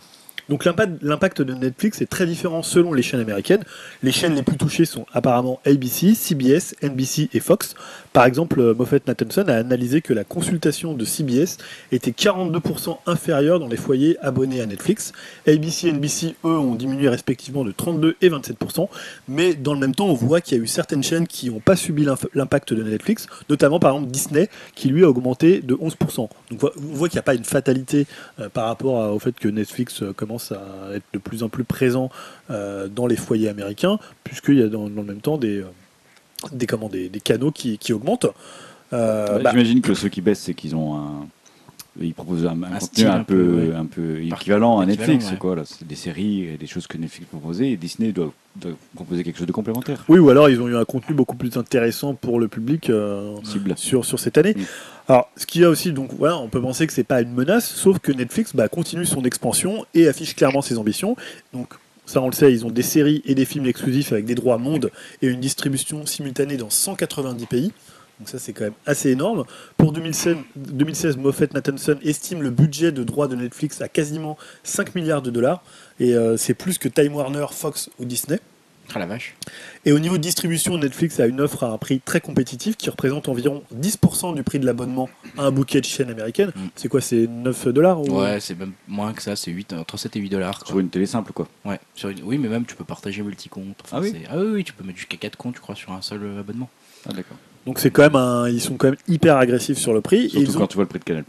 Donc 0.49 0.65
l'impact 0.65 1.41
de 1.41 1.53
Netflix 1.53 2.01
est 2.01 2.05
très 2.05 2.25
différent 2.25 2.63
selon 2.63 2.93
les 2.93 3.03
chaînes 3.03 3.19
américaines. 3.19 3.63
Les 4.03 4.11
chaînes 4.11 4.35
les 4.35 4.43
plus 4.43 4.57
touchées 4.57 4.85
sont 4.85 5.05
apparemment 5.13 5.59
ABC, 5.65 6.15
CBS, 6.15 6.75
NBC 6.81 7.29
et 7.33 7.39
Fox. 7.39 7.75
Par 8.13 8.25
exemple, 8.25 8.59
euh, 8.59 8.73
Moffett 8.73 9.05
Nathanson 9.07 9.45
a 9.47 9.55
analysé 9.55 10.01
que 10.01 10.13
la 10.13 10.23
consultation 10.23 10.93
de 10.93 11.05
CBS 11.05 11.57
était 11.91 12.11
42% 12.11 12.97
inférieure 13.05 13.59
dans 13.59 13.67
les 13.67 13.77
foyers 13.77 14.17
abonnés 14.21 14.61
à 14.61 14.65
Netflix. 14.65 15.13
ABC 15.47 15.87
et 15.87 15.91
NBC, 15.91 16.35
eux, 16.45 16.57
ont 16.57 16.75
diminué 16.75 17.09
respectivement 17.09 17.63
de 17.63 17.71
32 17.71 18.15
et 18.21 18.29
27%. 18.29 18.89
Mais 19.27 19.53
dans 19.53 19.73
le 19.73 19.79
même 19.79 19.95
temps, 19.95 20.07
on 20.07 20.13
voit 20.13 20.41
qu'il 20.41 20.57
y 20.57 20.59
a 20.59 20.63
eu 20.63 20.67
certaines 20.67 21.03
chaînes 21.03 21.27
qui 21.27 21.49
n'ont 21.49 21.59
pas 21.59 21.75
subi 21.75 22.05
l'impact 22.33 22.73
de 22.73 22.83
Netflix, 22.83 23.27
notamment 23.49 23.79
par 23.79 23.93
exemple 23.93 24.11
Disney, 24.11 24.49
qui 24.75 24.89
lui 24.89 25.03
a 25.03 25.09
augmenté 25.09 25.61
de 25.61 25.75
11%. 25.75 26.29
Donc 26.51 26.63
on 26.63 26.69
voit 26.77 27.09
qu'il 27.09 27.17
n'y 27.17 27.19
a 27.19 27.23
pas 27.23 27.35
une 27.35 27.43
fatalité 27.43 28.07
euh, 28.39 28.49
par 28.49 28.67
rapport 28.67 29.13
au 29.13 29.19
fait 29.19 29.37
que 29.37 29.47
Netflix 29.47 30.01
euh, 30.01 30.13
commence 30.13 30.51
à 30.51 30.95
être 30.95 31.05
de 31.13 31.19
plus 31.19 31.43
en 31.43 31.49
plus 31.49 31.63
présent 31.63 32.09
dans 32.49 33.07
les 33.07 33.17
foyers 33.17 33.49
américains, 33.49 33.99
puisqu'il 34.23 34.59
y 34.59 34.63
a 34.63 34.67
dans, 34.67 34.85
le 34.87 35.03
même 35.03 35.19
temps 35.19 35.37
des, 35.37 35.63
des, 36.51 36.67
comment, 36.67 36.89
des, 36.89 37.09
des 37.09 37.19
canaux 37.19 37.51
qui, 37.51 37.77
qui 37.77 37.93
augmentent. 37.93 38.27
Euh, 38.93 39.37
Ouais, 39.37 39.43
bah, 39.43 39.51
J'imagine 39.51 39.81
que 39.81 39.93
ceux 39.93 40.09
qui 40.09 40.21
baissent, 40.21 40.39
c'est 40.41 40.53
qu'ils 40.53 40.75
ont 40.75 40.95
un. 40.95 41.27
Ils 41.99 42.13
proposent 42.13 42.45
un, 42.45 42.49
un 42.61 42.63
Un 42.63 42.69
contenu 42.73 42.79
style 42.81 43.07
un, 43.07 43.15
un 43.15 43.23
peu, 43.23 43.35
peu, 43.35 43.53
ouais. 43.71 43.75
un 43.75 43.85
peu 43.87 44.19
Par- 44.29 44.39
équivalent 44.39 44.79
à 44.79 44.83
équivalent, 44.85 44.85
Netflix. 44.85 45.31
ouais. 45.31 45.37
Quoi, 45.39 45.55
là. 45.55 45.63
C'est 45.65 45.85
des 45.87 45.95
séries 45.95 46.43
et 46.43 46.57
des 46.57 46.67
choses 46.67 46.85
que 46.85 46.95
Netflix 46.95 47.27
proposait 47.27 47.71
et 47.71 47.75
Disney 47.75 48.11
doit, 48.11 48.31
doit 48.55 48.73
proposer 48.95 49.23
quelque 49.23 49.37
chose 49.39 49.47
de 49.47 49.51
complémentaire. 49.51 50.05
oui, 50.07 50.19
ou 50.19 50.29
alors 50.29 50.47
ils 50.47 50.61
ont 50.61 50.67
eu 50.67 50.77
un 50.77 50.85
contenu 50.85 51.15
beaucoup 51.15 51.35
plus 51.35 51.57
intéressant 51.57 52.13
pour 52.13 52.39
le 52.39 52.47
public 52.47 52.91
euh, 52.91 53.35
Cible. 53.43 53.73
sur, 53.77 54.05
sur 54.05 54.19
cette 54.19 54.37
année. 54.37 54.53
Mm. 54.55 54.61
Alors, 55.07 55.29
ce 55.37 55.47
qu'il 55.47 55.61
y 55.61 55.65
a 55.65 55.69
aussi, 55.69 55.91
donc 55.91 56.11
voilà, 56.19 56.37
on 56.37 56.49
peut 56.49 56.61
penser 56.61 56.85
que 56.85 56.93
c'est 56.93 57.03
pas 57.03 57.19
une 57.21 57.33
menace, 57.33 57.67
sauf 57.67 57.97
que 57.97 58.11
Netflix 58.11 58.55
bah, 58.55 58.67
continue 58.69 59.05
son 59.05 59.23
expansion 59.23 59.83
et 59.95 60.07
affiche 60.07 60.35
clairement 60.35 60.61
ses 60.61 60.77
ambitions. 60.77 61.15
Donc, 61.51 61.73
ça, 62.07 62.21
on 62.21 62.27
le 62.27 62.33
sait, 62.33 62.51
ils 62.53 62.65
ont 62.65 62.71
des 62.71 62.83
séries 62.83 63.21
et 63.25 63.35
des 63.35 63.43
films 63.43 63.65
exclusifs 63.65 64.13
avec 64.13 64.23
des 64.23 64.33
droits 64.33 64.57
monde 64.57 64.91
et 65.21 65.27
une 65.27 65.41
distribution 65.41 66.05
simultanée 66.05 66.55
dans 66.55 66.69
190 66.69 67.45
pays. 67.47 67.73
Donc 68.19 68.29
ça 68.29 68.39
c'est 68.39 68.53
quand 68.53 68.63
même 68.63 68.73
assez 68.85 69.11
énorme. 69.11 69.43
Pour 69.75 69.91
2016, 69.91 70.37
2016 70.55 71.17
Moffett 71.17 71.53
Nathanson 71.53 71.97
estime 72.01 72.41
le 72.41 72.49
budget 72.49 72.93
de 72.93 73.03
droits 73.03 73.27
de 73.27 73.35
Netflix 73.35 73.81
à 73.81 73.89
quasiment 73.89 74.37
5 74.63 74.95
milliards 74.95 75.21
de 75.21 75.29
dollars. 75.29 75.61
Et 75.99 76.15
euh, 76.15 76.37
c'est 76.37 76.53
plus 76.53 76.77
que 76.77 76.87
Time 76.87 77.13
Warner, 77.13 77.45
Fox 77.51 77.89
ou 77.99 78.05
Disney. 78.05 78.39
Ah 78.95 78.99
la 78.99 79.05
vache. 79.05 79.35
Et 79.85 79.91
au 79.91 79.99
niveau 79.99 80.17
de 80.17 80.21
distribution, 80.21 80.77
Netflix 80.77 81.19
a 81.19 81.27
une 81.27 81.41
offre 81.41 81.63
à 81.63 81.71
un 81.71 81.77
prix 81.77 81.99
très 81.99 82.21
compétitif 82.21 82.77
qui 82.77 82.89
représente 82.89 83.27
environ 83.27 83.63
10% 83.75 84.33
du 84.33 84.43
prix 84.43 84.59
de 84.59 84.65
l'abonnement 84.65 85.09
à 85.37 85.43
un 85.43 85.51
bouquet 85.51 85.81
de 85.81 85.85
chaîne 85.85 86.09
américaine. 86.09 86.51
Mm. 86.55 86.67
C'est 86.75 86.87
quoi 86.87 87.01
C'est 87.01 87.27
9 87.27 87.67
dollars 87.69 87.99
ou... 88.01 88.21
Ouais, 88.21 88.39
c'est 88.39 88.57
même 88.57 88.71
moins 88.87 89.11
que 89.13 89.21
ça, 89.21 89.35
c'est 89.35 89.51
8, 89.51 89.73
entre 89.73 89.97
7 89.97 90.15
et 90.15 90.19
8 90.19 90.29
dollars. 90.29 90.65
Sur 90.65 90.79
une 90.79 90.89
télé 90.89 91.05
simple, 91.05 91.33
quoi. 91.33 91.47
Ouais, 91.65 91.79
sur 91.95 92.09
une- 92.09 92.23
oui, 92.23 92.37
mais 92.37 92.47
même 92.47 92.65
tu 92.65 92.75
peux 92.75 92.85
partager 92.85 93.21
multi-compte. 93.23 93.75
Enfin, 93.83 93.97
Ah 93.97 94.01
oui 94.01 94.13
ah 94.29 94.37
oui, 94.37 94.45
oui, 94.53 94.63
tu 94.63 94.71
peux 94.73 94.83
mettre 94.85 94.97
jusqu'à 94.99 95.17
4 95.17 95.35
comptes, 95.35 95.55
je 95.57 95.61
crois, 95.61 95.75
sur 95.75 95.91
un 95.91 96.01
seul 96.01 96.21
euh, 96.23 96.39
abonnement. 96.39 96.69
Ah, 97.09 97.13
d'accord. 97.13 97.37
Donc 97.65 97.79
c'est 97.79 97.91
quand 97.91 98.03
même 98.03 98.15
un... 98.15 98.47
ils 98.49 98.61
sont 98.61 98.75
quand 98.77 98.87
même 98.87 98.97
hyper 99.09 99.35
agressifs 99.37 99.77
sur 99.77 99.93
le 99.93 99.99
prix. 100.01 100.25
Et, 100.25 100.29
Surtout 100.29 100.45
ils 100.45 100.55
ont- 100.55 100.59
quand 100.61 100.67
tu 100.67 100.75
vois 100.75 100.85
le 100.85 100.89
prix 100.89 100.99
de 100.99 101.03
Canal+. 101.03 101.25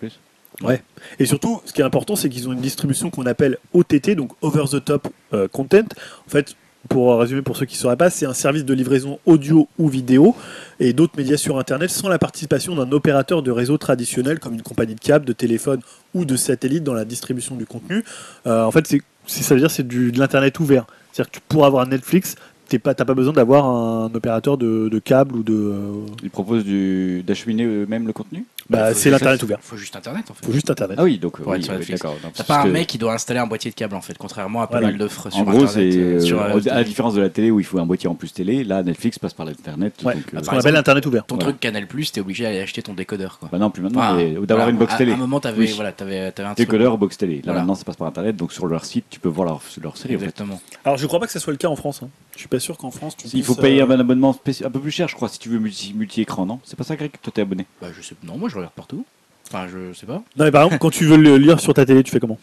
et 1.18 1.26
surtout, 1.26 1.60
ce 1.64 1.72
qui 1.72 1.80
est 1.80 1.84
important, 1.84 2.14
c'est 2.16 2.28
qu'ils 2.28 2.48
ont 2.48 2.52
une 2.52 2.60
distribution 2.60 3.10
qu'on 3.10 3.26
appelle 3.26 3.58
OTT, 3.72 4.14
donc 4.14 4.32
Over 4.42 4.64
the 4.70 4.84
Top 4.84 5.08
euh, 5.32 5.48
Content. 5.48 5.84
En 6.26 6.30
fait, 6.30 6.54
pour 6.88 7.18
résumer 7.18 7.42
pour 7.42 7.56
ceux 7.56 7.66
qui 7.66 7.74
ne 7.74 7.80
sauraient 7.80 7.96
pas, 7.96 8.08
c'est 8.08 8.26
un 8.26 8.32
service 8.32 8.64
de 8.64 8.72
livraison 8.72 9.18
audio 9.26 9.68
ou 9.78 9.88
vidéo 9.88 10.34
et 10.80 10.92
d'autres 10.92 11.14
médias 11.16 11.36
sur 11.36 11.58
Internet 11.58 11.90
sans 11.90 12.08
la 12.08 12.18
participation 12.18 12.74
d'un 12.74 12.90
opérateur 12.92 13.42
de 13.42 13.50
réseau 13.50 13.78
traditionnel 13.78 14.38
comme 14.38 14.54
une 14.54 14.62
compagnie 14.62 14.94
de 14.94 15.00
câble, 15.00 15.24
de 15.24 15.32
téléphone 15.32 15.80
ou 16.14 16.24
de 16.24 16.36
satellite 16.36 16.84
dans 16.84 16.94
la 16.94 17.04
distribution 17.04 17.56
du 17.56 17.66
contenu. 17.66 18.04
Euh, 18.46 18.64
en 18.64 18.70
fait, 18.70 18.86
c'est, 18.86 19.02
ça 19.26 19.54
veut 19.54 19.60
dire 19.60 19.70
c'est 19.70 19.86
de 19.86 20.18
l'Internet 20.18 20.58
ouvert. 20.60 20.86
C'est-à-dire 21.12 21.32
que 21.32 21.40
pour 21.48 21.66
avoir 21.66 21.86
Netflix, 21.86 22.36
tu 22.68 22.78
pas, 22.78 22.94
t'as 22.94 23.04
pas 23.04 23.14
besoin 23.14 23.32
d'avoir 23.32 23.66
un 23.66 24.14
opérateur 24.14 24.58
de, 24.58 24.98
câble 24.98 25.36
ou 25.36 25.42
de... 25.42 25.54
euh, 25.54 26.06
Ils 26.22 26.30
proposent 26.30 26.64
d'acheminer 26.64 27.64
eux-mêmes 27.64 28.06
le 28.06 28.12
contenu? 28.12 28.44
Bah, 28.70 28.88
faut 28.92 28.98
c'est 28.98 29.10
l'Internet 29.10 29.42
ouvert. 29.42 29.58
Faut 29.62 29.76
juste 29.76 29.96
internet 29.96 30.30
en 30.30 30.34
fait. 30.34 30.44
faut 30.46 30.52
juste 30.52 30.68
Internet. 30.70 30.98
Ah 31.00 31.04
oui, 31.04 31.18
donc 31.18 31.38
oui, 31.38 31.60
d'accord. 31.88 32.12
Non, 32.12 32.18
T'as 32.34 32.44
parce 32.44 32.46
pas 32.46 32.58
un 32.60 32.64
que- 32.64 32.68
mec 32.68 32.86
qui 32.86 32.98
doit 32.98 33.12
installer 33.14 33.40
un 33.40 33.46
boîtier 33.46 33.70
de 33.70 33.74
câble 33.76 33.94
en 33.94 34.00
fait, 34.00 34.16
contrairement 34.18 34.60
à 34.62 34.66
pas 34.66 34.72
Voilà. 34.78 34.88
mal 34.88 34.98
d'offres 34.98 35.30
sur 35.30 35.40
En 35.40 35.44
gros, 35.44 35.64
internet. 35.64 35.92
c'est 35.92 35.98
euh, 35.98 36.16
euh, 36.16 36.20
sur, 36.20 36.40
euh, 36.42 36.58
à 36.70 36.74
la 36.74 36.84
différence 36.84 37.14
de 37.14 37.20
la 37.20 37.30
télé 37.30 37.50
où 37.50 37.60
il 37.60 37.64
faut 37.64 37.78
un 37.78 37.86
boîtier 37.86 38.08
en 38.08 38.14
plus 38.14 38.32
télé, 38.32 38.64
là 38.64 38.82
Netflix 38.82 39.18
passe 39.18 39.32
par 39.34 39.46
l'internet. 39.46 39.94
Ouais. 40.04 40.14
donc, 40.14 40.22
euh, 40.22 40.26
Ce 40.26 40.30
Par 40.30 40.32
qu'on 40.32 40.38
exemple, 40.40 40.58
appelle 40.60 40.74
l'Internet 40.74 41.06
ouvert. 41.06 41.24
Ton 41.26 41.34
Voilà. 41.36 41.50
truc 41.52 41.60
Canal 41.60 41.86
Plus, 41.86 42.12
t'es 42.12 42.20
obligé 42.20 42.44
d'aller 42.44 42.60
acheter 42.60 42.82
ton 42.82 42.94
décodeur 42.94 43.38
quoi. 43.38 43.48
bah 43.50 43.58
non, 43.58 43.70
plus 43.70 43.82
maintenant, 43.82 44.00
Enfin, 44.00 44.16
mais 44.16 44.32
d'avoir 44.32 44.46
voilà, 44.58 44.70
une 44.70 44.76
box 44.76 44.92
à- 44.94 44.96
télé. 44.98 45.12
À 45.12 45.14
un 45.14 45.18
moment, 45.18 45.40
t'avais 45.40 45.58
Oui. 45.60 45.72
voilà, 45.74 45.92
t'avais, 45.92 46.30
t'avais 46.32 46.48
un 46.50 46.54
truc. 46.54 46.66
Décodeur, 46.66 46.98
box 46.98 47.16
télé. 47.16 47.36
Là 47.36 47.40
Voilà. 47.44 47.60
maintenant, 47.60 47.74
ça 47.74 47.84
passe 47.84 47.96
par 47.96 48.06
internet, 48.08 48.36
donc 48.36 48.52
sur 48.52 48.66
leur 48.66 48.84
site, 48.84 49.06
tu 49.08 49.18
peux 49.20 49.28
voir 49.28 49.46
leur, 49.48 49.62
leur 49.82 49.96
série. 49.96 50.14
en 50.16 50.18
fait. 50.18 50.24
Exactement. 50.26 50.60
Alors 50.84 50.98
je 50.98 51.06
crois 51.06 51.20
pas 51.20 51.26
que 51.26 51.32
ça 51.32 51.40
soit 51.40 51.52
le 51.52 51.56
cas 51.58 51.68
en 51.68 51.76
France. 51.76 52.00
Hein. 52.04 52.08
Je 52.38 52.42
suis 52.42 52.48
pas 52.48 52.60
sûr 52.60 52.76
qu'en 52.78 52.92
France 52.92 53.16
tu 53.16 53.26
Il 53.34 53.42
faut 53.42 53.56
payer 53.56 53.82
euh, 53.82 53.86
un 53.88 53.98
abonnement 53.98 54.32
spéci- 54.32 54.64
un 54.64 54.70
peu 54.70 54.78
plus 54.78 54.92
cher, 54.92 55.08
je 55.08 55.16
crois, 55.16 55.28
si 55.28 55.40
tu 55.40 55.48
veux 55.48 55.58
multi- 55.58 55.92
multi-écran, 55.92 56.46
non? 56.46 56.60
C'est 56.62 56.76
pas 56.78 56.84
ça, 56.84 56.94
Greg, 56.94 57.10
que 57.10 57.16
toi 57.20 57.32
t'es 57.34 57.42
abonné? 57.42 57.66
Bah, 57.82 57.88
je 57.92 58.00
sais. 58.00 58.14
Non, 58.22 58.38
moi 58.38 58.48
je 58.48 58.54
regarde 58.54 58.74
partout. 58.74 59.04
Enfin, 59.48 59.66
je 59.66 59.92
sais 59.98 60.06
pas. 60.06 60.22
Non 60.36 60.44
mais 60.44 60.50
par 60.52 60.62
exemple 60.62 60.78
quand 60.78 60.90
tu 60.90 61.04
veux 61.06 61.16
le 61.16 61.36
lire 61.38 61.58
sur 61.58 61.74
ta 61.74 61.84
télé, 61.84 62.04
tu 62.04 62.12
fais 62.12 62.20
comment? 62.20 62.38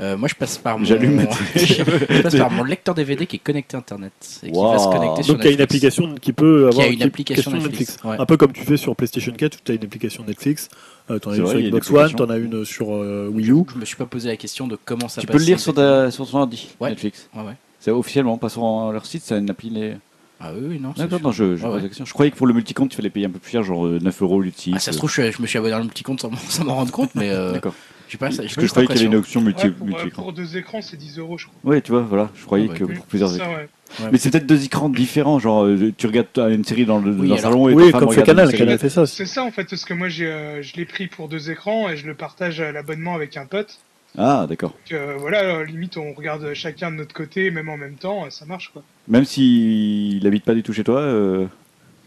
Euh, 0.00 0.16
moi, 0.16 0.28
je 0.28 0.34
passe 0.34 0.58
par 0.58 0.78
mon. 0.78 0.84
J'allume 0.84 1.14
ma 1.14 1.22
je 1.54 2.22
passe 2.22 2.34
par 2.34 2.50
mon 2.50 2.64
lecteur 2.64 2.94
DVD 2.94 3.24
qui 3.26 3.36
est 3.36 3.38
connecté 3.38 3.76
à 3.76 3.78
Internet 3.80 4.12
et 4.42 4.50
qui 4.50 4.58
va 4.60 4.78
se 4.78 4.88
connecter 4.88 5.22
sur 5.22 5.34
Donc 5.34 5.44
il 5.44 5.46
y 5.46 5.48
a 5.48 5.52
une 5.52 5.58
Netflix. 5.58 5.62
application 5.62 6.14
qui 6.16 6.32
peut 6.32 6.66
avoir 6.68 6.72
Qui 6.74 6.82
a 6.82 6.86
une 6.92 7.02
application 7.02 7.50
Netflix, 7.52 7.98
ouais. 8.04 8.16
Un 8.18 8.26
peu 8.26 8.36
comme 8.36 8.52
tu 8.52 8.64
fais 8.64 8.76
sur 8.76 8.96
PlayStation 8.96 9.32
4, 9.32 9.54
où 9.54 9.58
tu 9.64 9.72
as 9.72 9.74
une 9.76 9.84
application 9.84 10.24
Netflix. 10.26 10.68
Euh, 11.10 11.18
t'en 11.20 11.30
as 11.30 11.34
C'est 11.34 11.38
une 11.40 11.44
vrai, 11.44 11.52
sur 11.52 11.60
il 11.60 11.62
y 11.62 11.66
a 11.66 11.68
une 11.68 11.74
Xbox 11.78 11.90
One, 11.90 11.96
application. 12.04 12.26
t'en 12.26 12.32
as 12.32 12.36
une 12.38 12.64
sur 12.64 12.94
euh, 12.94 13.30
Wii 13.32 13.50
U. 13.52 13.64
Je 13.74 13.78
me 13.78 13.84
suis 13.84 13.96
pas 13.96 14.06
posé 14.06 14.28
la 14.28 14.36
question 14.36 14.66
de 14.66 14.76
comment 14.84 15.08
ça 15.08 15.20
Tu 15.20 15.26
passe. 15.28 15.34
peux 15.36 15.38
le 15.40 15.46
lire 15.46 15.60
sur, 15.60 15.72
ta, 15.74 16.10
sur 16.10 16.28
ton 16.28 16.38
ordi, 16.40 16.68
Ouais. 16.80 16.90
Netflix. 16.90 17.28
Ouais, 17.34 17.42
ouais. 17.42 17.52
C'est 17.86 17.92
officiellement, 17.92 18.36
pas 18.36 18.48
sur 18.48 18.90
leur 18.90 19.06
site, 19.06 19.22
c'est 19.24 19.38
une 19.38 19.48
appli. 19.48 19.70
Les... 19.70 19.94
Ah 20.40 20.50
oui, 20.52 20.66
oui, 20.70 20.80
non. 20.80 20.92
D'accord, 20.96 21.20
non, 21.22 21.30
je, 21.30 21.54
je, 21.54 21.64
ouais. 21.64 21.88
je 22.04 22.12
croyais 22.12 22.32
que 22.32 22.36
pour 22.36 22.48
le 22.48 22.52
multicompte, 22.52 22.92
il 22.92 22.96
fallait 22.96 23.10
payer 23.10 23.26
un 23.26 23.30
peu 23.30 23.38
plus 23.38 23.52
cher, 23.52 23.62
genre 23.62 23.86
euh, 23.86 24.00
9 24.02 24.22
euros 24.22 24.40
l'outil. 24.40 24.72
Ah, 24.74 24.80
ça 24.80 24.90
se 24.90 24.98
trouve, 24.98 25.08
je, 25.08 25.30
je 25.30 25.40
me 25.40 25.46
suis 25.46 25.56
abonné 25.56 25.70
dans 25.70 25.78
le 25.78 25.86
petit 25.86 26.02
compte 26.02 26.20
sans, 26.20 26.28
m'en- 26.30 26.36
sans 26.48 26.64
m'en 26.64 26.74
rendre 26.74 26.90
compte, 26.90 27.14
mais 27.14 27.30
euh, 27.30 27.52
D'accord. 27.52 27.74
j'ai 28.08 28.18
pas, 28.18 28.26
Parce 28.30 28.38
que 28.56 28.60
je 28.66 28.70
croyais 28.70 28.88
qu'il 28.88 28.96
y 28.96 28.98
avait 28.98 29.06
une 29.06 29.14
option 29.14 29.40
multi- 29.40 29.66
Ouais, 29.66 29.70
pour, 29.70 29.86
euh, 29.86 29.90
multi-écran. 29.90 30.22
pour 30.24 30.32
deux 30.32 30.56
écrans, 30.56 30.82
c'est 30.82 30.96
10 30.96 31.20
euros, 31.20 31.38
je 31.38 31.46
crois. 31.46 31.70
Ouais, 31.70 31.80
tu 31.80 31.92
vois, 31.92 32.00
voilà, 32.00 32.28
je 32.34 32.44
croyais 32.44 32.66
Ah, 32.68 32.72
bah, 32.72 32.78
que 32.80 32.84
oui. 32.86 32.94
pour 32.96 33.06
plusieurs 33.06 33.36
écrans. 33.36 33.54
ouais. 33.54 33.68
Ouais. 34.00 34.08
Mais 34.10 34.18
c'est 34.18 34.32
peut-être 34.32 34.46
deux 34.48 34.64
écrans 34.64 34.88
différents, 34.88 35.38
genre 35.38 35.64
euh, 35.64 35.92
tu 35.96 36.08
regardes 36.08 36.26
une 36.50 36.64
série 36.64 36.86
dans 36.86 36.98
le, 36.98 37.12
Oui, 37.12 37.16
dans 37.16 37.22
le 37.22 37.28
alors- 37.28 37.38
salon 37.40 37.68
et 37.68 37.74
Oui, 37.74 37.92
comme 37.92 38.10
fait 38.10 38.24
Canal. 38.24 38.52
Canal 38.52 38.80
fait 38.80 38.90
ça. 38.90 39.06
C'est 39.06 39.26
ça 39.26 39.44
en 39.44 39.52
fait, 39.52 39.70
parce 39.70 39.84
que 39.84 39.94
moi 39.94 40.08
j'ai, 40.08 40.26
euh, 40.26 40.60
je 40.60 40.74
l'ai 40.74 40.86
pris 40.86 41.06
pour 41.06 41.28
deux 41.28 41.52
écrans 41.52 41.88
et 41.88 41.96
je 41.96 42.04
le 42.04 42.14
partage 42.14 42.60
à 42.60 42.72
l'abonnement 42.72 43.14
avec 43.14 43.36
un 43.36 43.46
pote. 43.46 43.78
Ah, 44.18 44.46
d'accord. 44.48 44.70
Donc, 44.70 44.92
euh, 44.92 45.14
voilà, 45.18 45.64
limite 45.64 45.96
on 45.96 46.12
regarde 46.14 46.52
chacun 46.54 46.90
de 46.90 46.96
notre 46.96 47.14
côté, 47.14 47.50
même 47.50 47.68
en 47.68 47.76
même 47.76 47.96
temps, 47.96 48.28
ça 48.30 48.46
marche 48.46 48.70
quoi. 48.72 48.82
Même 49.08 49.24
s'il 49.24 50.22
n'habite 50.24 50.44
pas 50.44 50.54
du 50.54 50.62
tout 50.62 50.72
chez 50.72 50.84
toi, 50.84 51.00
euh... 51.00 51.46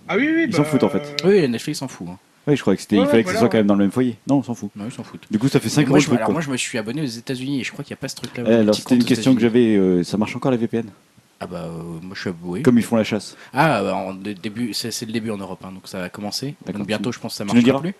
Ah 0.07 0.15
oui, 0.17 0.27
oui, 0.33 0.43
Ils 0.45 0.51
bah, 0.51 0.57
s'en 0.57 0.63
foutent, 0.63 0.83
en 0.83 0.89
fait. 0.89 1.23
euh, 1.23 1.29
Oui, 1.29 1.47
Netflix 1.47 1.79
s'en 1.79 1.87
fout. 1.87 2.07
Hein. 2.09 2.17
ouais, 2.47 2.55
je 2.55 2.61
croyais 2.61 2.77
que 2.77 2.81
c'était, 2.81 2.97
Ouais, 2.97 3.03
il 3.03 3.09
fallait 3.09 3.23
que 3.23 3.31
ce 3.31 3.37
soit 3.37 3.47
quand 3.49 3.57
même 3.57 3.67
dans 3.67 3.75
le 3.75 3.81
même 3.83 3.91
foyer. 3.91 4.17
Non, 4.27 4.37
on 4.37 4.43
s'en 4.43 4.55
fout. 4.55 4.71
Non, 4.75 4.85
ils 4.85 4.91
s'en 4.91 5.03
foutent. 5.03 5.25
Du 5.29 5.37
coup, 5.37 5.47
ça 5.49 5.59
fait 5.59 5.69
5 5.69 5.81
Et 5.81 5.83
euros 5.85 5.91
moi, 5.91 5.99
le 5.99 6.03
je, 6.03 6.11
alors, 6.15 6.31
moi, 6.31 6.41
je 6.41 6.49
me 6.49 6.57
suis 6.57 6.77
abonné 6.79 7.01
aux 7.03 7.05
États-Unis 7.05 7.61
et 7.61 7.63
je 7.63 7.71
crois 7.71 7.83
qu'il 7.85 7.93
n'y 7.93 7.99
a 7.99 8.01
pas 8.01 8.07
ce 8.07 8.15
truc-là. 8.15 8.43
Eh, 8.47 8.53
alors, 8.55 8.73
c'était 8.73 8.95
une 8.95 9.03
question 9.03 9.35
que 9.35 9.41
j'avais. 9.41 9.75
euh, 9.75 10.03
ça 10.03 10.17
marche 10.17 10.35
encore 10.35 10.49
la 10.49 10.57
VPN 10.57 10.85
Ah 11.39 11.45
bah, 11.45 11.65
euh, 11.67 11.83
moi 12.01 12.13
je 12.15 12.21
suis 12.21 12.29
abonné. 12.31 12.63
Comme 12.63 12.79
ils 12.79 12.83
font 12.83 12.95
la 12.95 13.03
chasse. 13.03 13.37
Ah, 13.53 13.83
bah, 13.83 13.95
en 13.95 14.13
dé- 14.15 14.33
début, 14.33 14.73
c'est 14.73 14.89
c'est 14.89 15.05
le 15.05 15.11
début 15.11 15.29
en 15.29 15.37
Europe, 15.37 15.63
hein, 15.63 15.71
donc 15.71 15.87
ça 15.87 16.03
a 16.05 16.09
commencé. 16.09 16.55
Donc 16.65 16.87
bientôt, 16.87 17.11
je 17.11 17.19
pense 17.19 17.37
que 17.37 17.45
ça 17.47 17.59
diras 17.59 17.79
plus. 17.81 17.93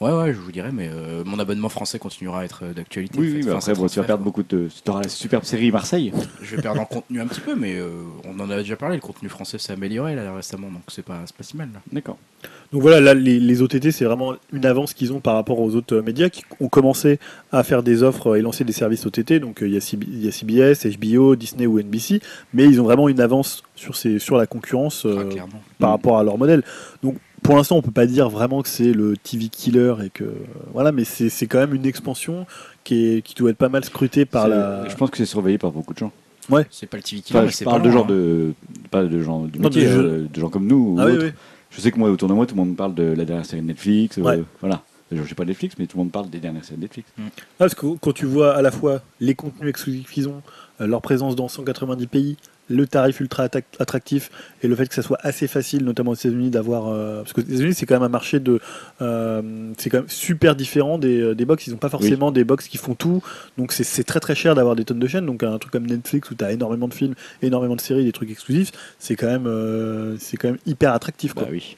Ouais, 0.00 0.12
ouais, 0.12 0.34
je 0.34 0.38
vous 0.38 0.52
dirai, 0.52 0.70
mais 0.72 0.90
euh, 0.92 1.22
mon 1.24 1.38
abonnement 1.38 1.70
français 1.70 1.98
continuera 1.98 2.40
à 2.40 2.44
être 2.44 2.64
euh, 2.64 2.74
d'actualité. 2.74 3.18
Oui, 3.18 3.28
en 3.28 3.30
fait. 3.30 3.36
oui, 3.38 3.42
mais 3.46 3.50
Enfin, 3.52 3.58
après, 3.58 3.74
ça 3.74 3.80
bon, 3.80 3.86
tu 3.88 3.98
vas 3.98 4.04
perdre 4.04 4.24
beaucoup 4.24 4.42
de. 4.42 4.68
Tu 4.84 4.90
auras 4.90 5.02
la 5.02 5.08
superbe 5.08 5.44
série 5.44 5.70
Marseille. 5.72 6.10
quoi. 6.10 6.20
Je 6.42 6.54
vais 6.56 6.60
perdre 6.60 6.80
en 6.82 6.84
contenu 6.84 7.18
un 7.20 7.26
petit 7.26 7.40
peu, 7.40 7.54
mais 7.54 7.76
euh, 7.78 7.88
on 8.24 8.38
en 8.40 8.50
a 8.50 8.56
déjà 8.58 8.76
parlé. 8.76 8.96
Le 8.96 9.00
contenu 9.00 9.30
français 9.30 9.56
s'est 9.56 9.72
amélioré 9.72 10.14
là, 10.14 10.34
récemment, 10.34 10.68
donc 10.70 10.82
c'est 10.88 11.04
pas, 11.04 11.20
c'est 11.24 11.34
pas 11.34 11.42
si 11.44 11.56
mal. 11.56 11.70
Là. 11.72 11.80
D'accord. 11.92 12.18
Donc 12.72 12.82
voilà, 12.82 13.00
là, 13.00 13.14
les, 13.14 13.40
les 13.40 13.62
OTT, 13.62 13.90
c'est 13.90 14.04
vraiment 14.04 14.34
une 14.52 14.66
avance 14.66 14.92
qu'ils 14.92 15.12
ont 15.14 15.20
par 15.20 15.34
rapport 15.34 15.60
aux 15.60 15.74
autres 15.76 15.96
euh, 15.96 16.02
médias 16.02 16.28
qui 16.28 16.42
ont 16.60 16.68
commencé 16.68 17.18
à 17.50 17.62
faire 17.62 17.82
des 17.82 18.02
offres 18.02 18.32
euh, 18.32 18.34
et 18.34 18.42
lancer 18.42 18.64
des 18.64 18.72
services 18.74 19.06
OTT. 19.06 19.34
Donc 19.40 19.62
euh, 19.62 19.66
il 19.68 19.72
y, 19.72 19.76
a 19.78 19.80
CB 19.80 20.06
il 20.10 20.24
y 20.24 20.28
a 20.28 20.32
CBS, 20.32 20.86
HBO, 20.98 21.36
Disney 21.36 21.66
ou 21.66 21.80
NBC, 21.80 22.20
mais 22.52 22.64
ils 22.64 22.80
ont 22.82 22.84
vraiment 22.84 23.08
une 23.08 23.20
avance 23.20 23.62
sur, 23.76 23.96
ces, 23.96 24.18
sur 24.18 24.36
la 24.36 24.46
concurrence 24.46 25.06
euh, 25.06 25.22
Ah, 25.26 25.32
clairement. 25.32 25.62
par 25.78 25.90
rapport 25.90 26.18
à 26.18 26.24
leur 26.24 26.36
modèle. 26.36 26.62
Donc 27.02 27.16
pour 27.46 27.56
l'instant, 27.56 27.76
on 27.76 27.82
peut 27.82 27.90
pas 27.90 28.06
dire 28.06 28.28
vraiment 28.28 28.60
que 28.62 28.68
c'est 28.68 28.92
le 28.92 29.16
TV 29.16 29.48
killer 29.48 29.94
et 30.04 30.10
que 30.10 30.24
voilà, 30.72 30.92
mais 30.92 31.04
c'est 31.04 31.28
c'est 31.28 31.46
quand 31.46 31.58
même 31.58 31.74
une 31.74 31.86
expansion 31.86 32.46
qui, 32.84 33.06
est, 33.16 33.22
qui 33.22 33.34
doit 33.34 33.50
être 33.50 33.56
pas 33.56 33.68
mal 33.68 33.84
scrutée 33.84 34.24
par 34.24 34.48
la. 34.48 34.88
Je 34.88 34.94
pense 34.96 35.10
que 35.10 35.16
c'est 35.16 35.26
surveillé 35.26 35.56
par 35.58 35.70
beaucoup 35.70 35.94
de 35.94 35.98
gens. 35.98 36.12
C'est 36.70 36.86
pas 36.88 36.96
le 36.96 37.02
TV 37.02 37.22
killer, 37.22 37.38
Enfin, 37.40 37.48
je 37.48 37.64
parle 37.64 37.82
pas 37.82 37.88
de 37.88 37.92
loin, 37.92 38.00
gens 38.00 38.04
hein. 38.04 38.08
de. 38.08 38.52
Pas 38.90 39.02
de 39.04 39.22
gens 39.22 39.44
du 39.44 39.58
métier, 39.58 39.84
de 39.84 39.90
euh, 39.90 40.26
gens 40.36 40.48
comme 40.50 40.66
nous. 40.66 40.94
ou 40.94 41.00
Ah 41.00 41.06
oui. 41.06 41.30
Je 41.70 41.80
sais 41.80 41.90
que 41.90 41.98
moi, 41.98 42.08
autour 42.10 42.28
de 42.28 42.34
moi, 42.34 42.46
tout 42.46 42.54
le 42.54 42.60
monde 42.60 42.70
me 42.70 42.74
parle 42.76 42.94
de 42.94 43.02
la 43.02 43.24
dernière 43.24 43.44
série 43.44 43.62
de 43.62 43.66
Netflix. 43.66 44.18
euh, 44.18 44.22
Ouais. 44.22 44.42
Voilà. 44.60 44.82
Genre, 45.12 45.24
J'ai 45.24 45.34
pas 45.34 45.44
Netflix, 45.44 45.76
mais 45.78 45.86
tout 45.86 45.96
le 45.98 46.02
monde 46.04 46.12
parle 46.12 46.30
des 46.30 46.38
dernières 46.38 46.64
séries 46.64 46.78
de 46.78 46.82
Netflix. 46.82 47.10
Ah, 47.18 47.22
parce 47.58 47.74
que 47.74 47.86
quand 48.00 48.12
tu 48.12 48.26
vois 48.26 48.54
à 48.56 48.62
la 48.62 48.70
fois 48.70 49.02
les 49.20 49.34
contenus 49.34 49.68
exclusifs 49.70 50.10
qu'ils 50.10 50.28
ont, 50.28 50.42
euh, 50.80 50.86
leur 50.86 51.00
présence 51.02 51.36
dans 51.36 51.48
190 51.48 52.06
pays, 52.06 52.36
le 52.68 52.86
tarif 52.86 53.20
ultra 53.20 53.48
attractif 53.78 54.30
et 54.62 54.68
le 54.68 54.74
fait 54.74 54.88
que 54.88 54.94
ça 54.94 55.02
soit 55.02 55.18
assez 55.22 55.46
facile, 55.46 55.84
notamment 55.84 56.10
aux 56.12 56.14
États-Unis, 56.14 56.50
d'avoir. 56.50 56.88
euh, 56.88 57.22
parce 57.22 57.32
que 57.32 57.40
les 57.40 57.54
États-Unis, 57.54 57.74
c'est 57.74 57.86
quand 57.86 57.94
même 57.94 58.02
un 58.02 58.08
marché 58.08 58.40
de. 58.40 58.60
euh, 59.00 59.72
c'est 59.78 59.90
quand 59.90 59.98
même 59.98 60.08
super 60.08 60.56
différent 60.56 60.98
des, 60.98 61.20
euh, 61.20 61.34
des 61.34 61.44
box. 61.44 61.66
Ils 61.66 61.70
n'ont 61.70 61.76
pas 61.76 61.88
forcément 61.88 62.30
des 62.32 62.44
box 62.44 62.68
qui 62.68 62.76
font 62.78 62.94
tout. 62.94 63.22
Donc 63.58 63.72
c'est- 63.72 63.84
c'est 63.84 64.04
très 64.04 64.20
très 64.20 64.34
cher 64.34 64.54
d'avoir 64.54 64.74
des 64.76 64.84
tonnes 64.84 64.98
de 64.98 65.06
chaînes. 65.06 65.26
Donc 65.26 65.42
un 65.42 65.58
truc 65.58 65.72
comme 65.72 65.86
Netflix 65.86 66.30
où 66.30 66.34
tu 66.34 66.44
as 66.44 66.52
énormément 66.52 66.88
de 66.88 66.94
films, 66.94 67.14
énormément 67.42 67.76
de 67.76 67.80
séries, 67.80 68.04
des 68.04 68.12
trucs 68.12 68.30
exclusifs, 68.30 68.72
c'est 68.98 69.16
quand, 69.16 69.26
même, 69.28 69.46
euh, 69.46 70.16
c'est 70.18 70.36
quand 70.36 70.48
même 70.48 70.58
hyper 70.66 70.92
attractif. 70.92 71.34
Quoi. 71.34 71.44
Bah 71.44 71.48
oui. 71.52 71.76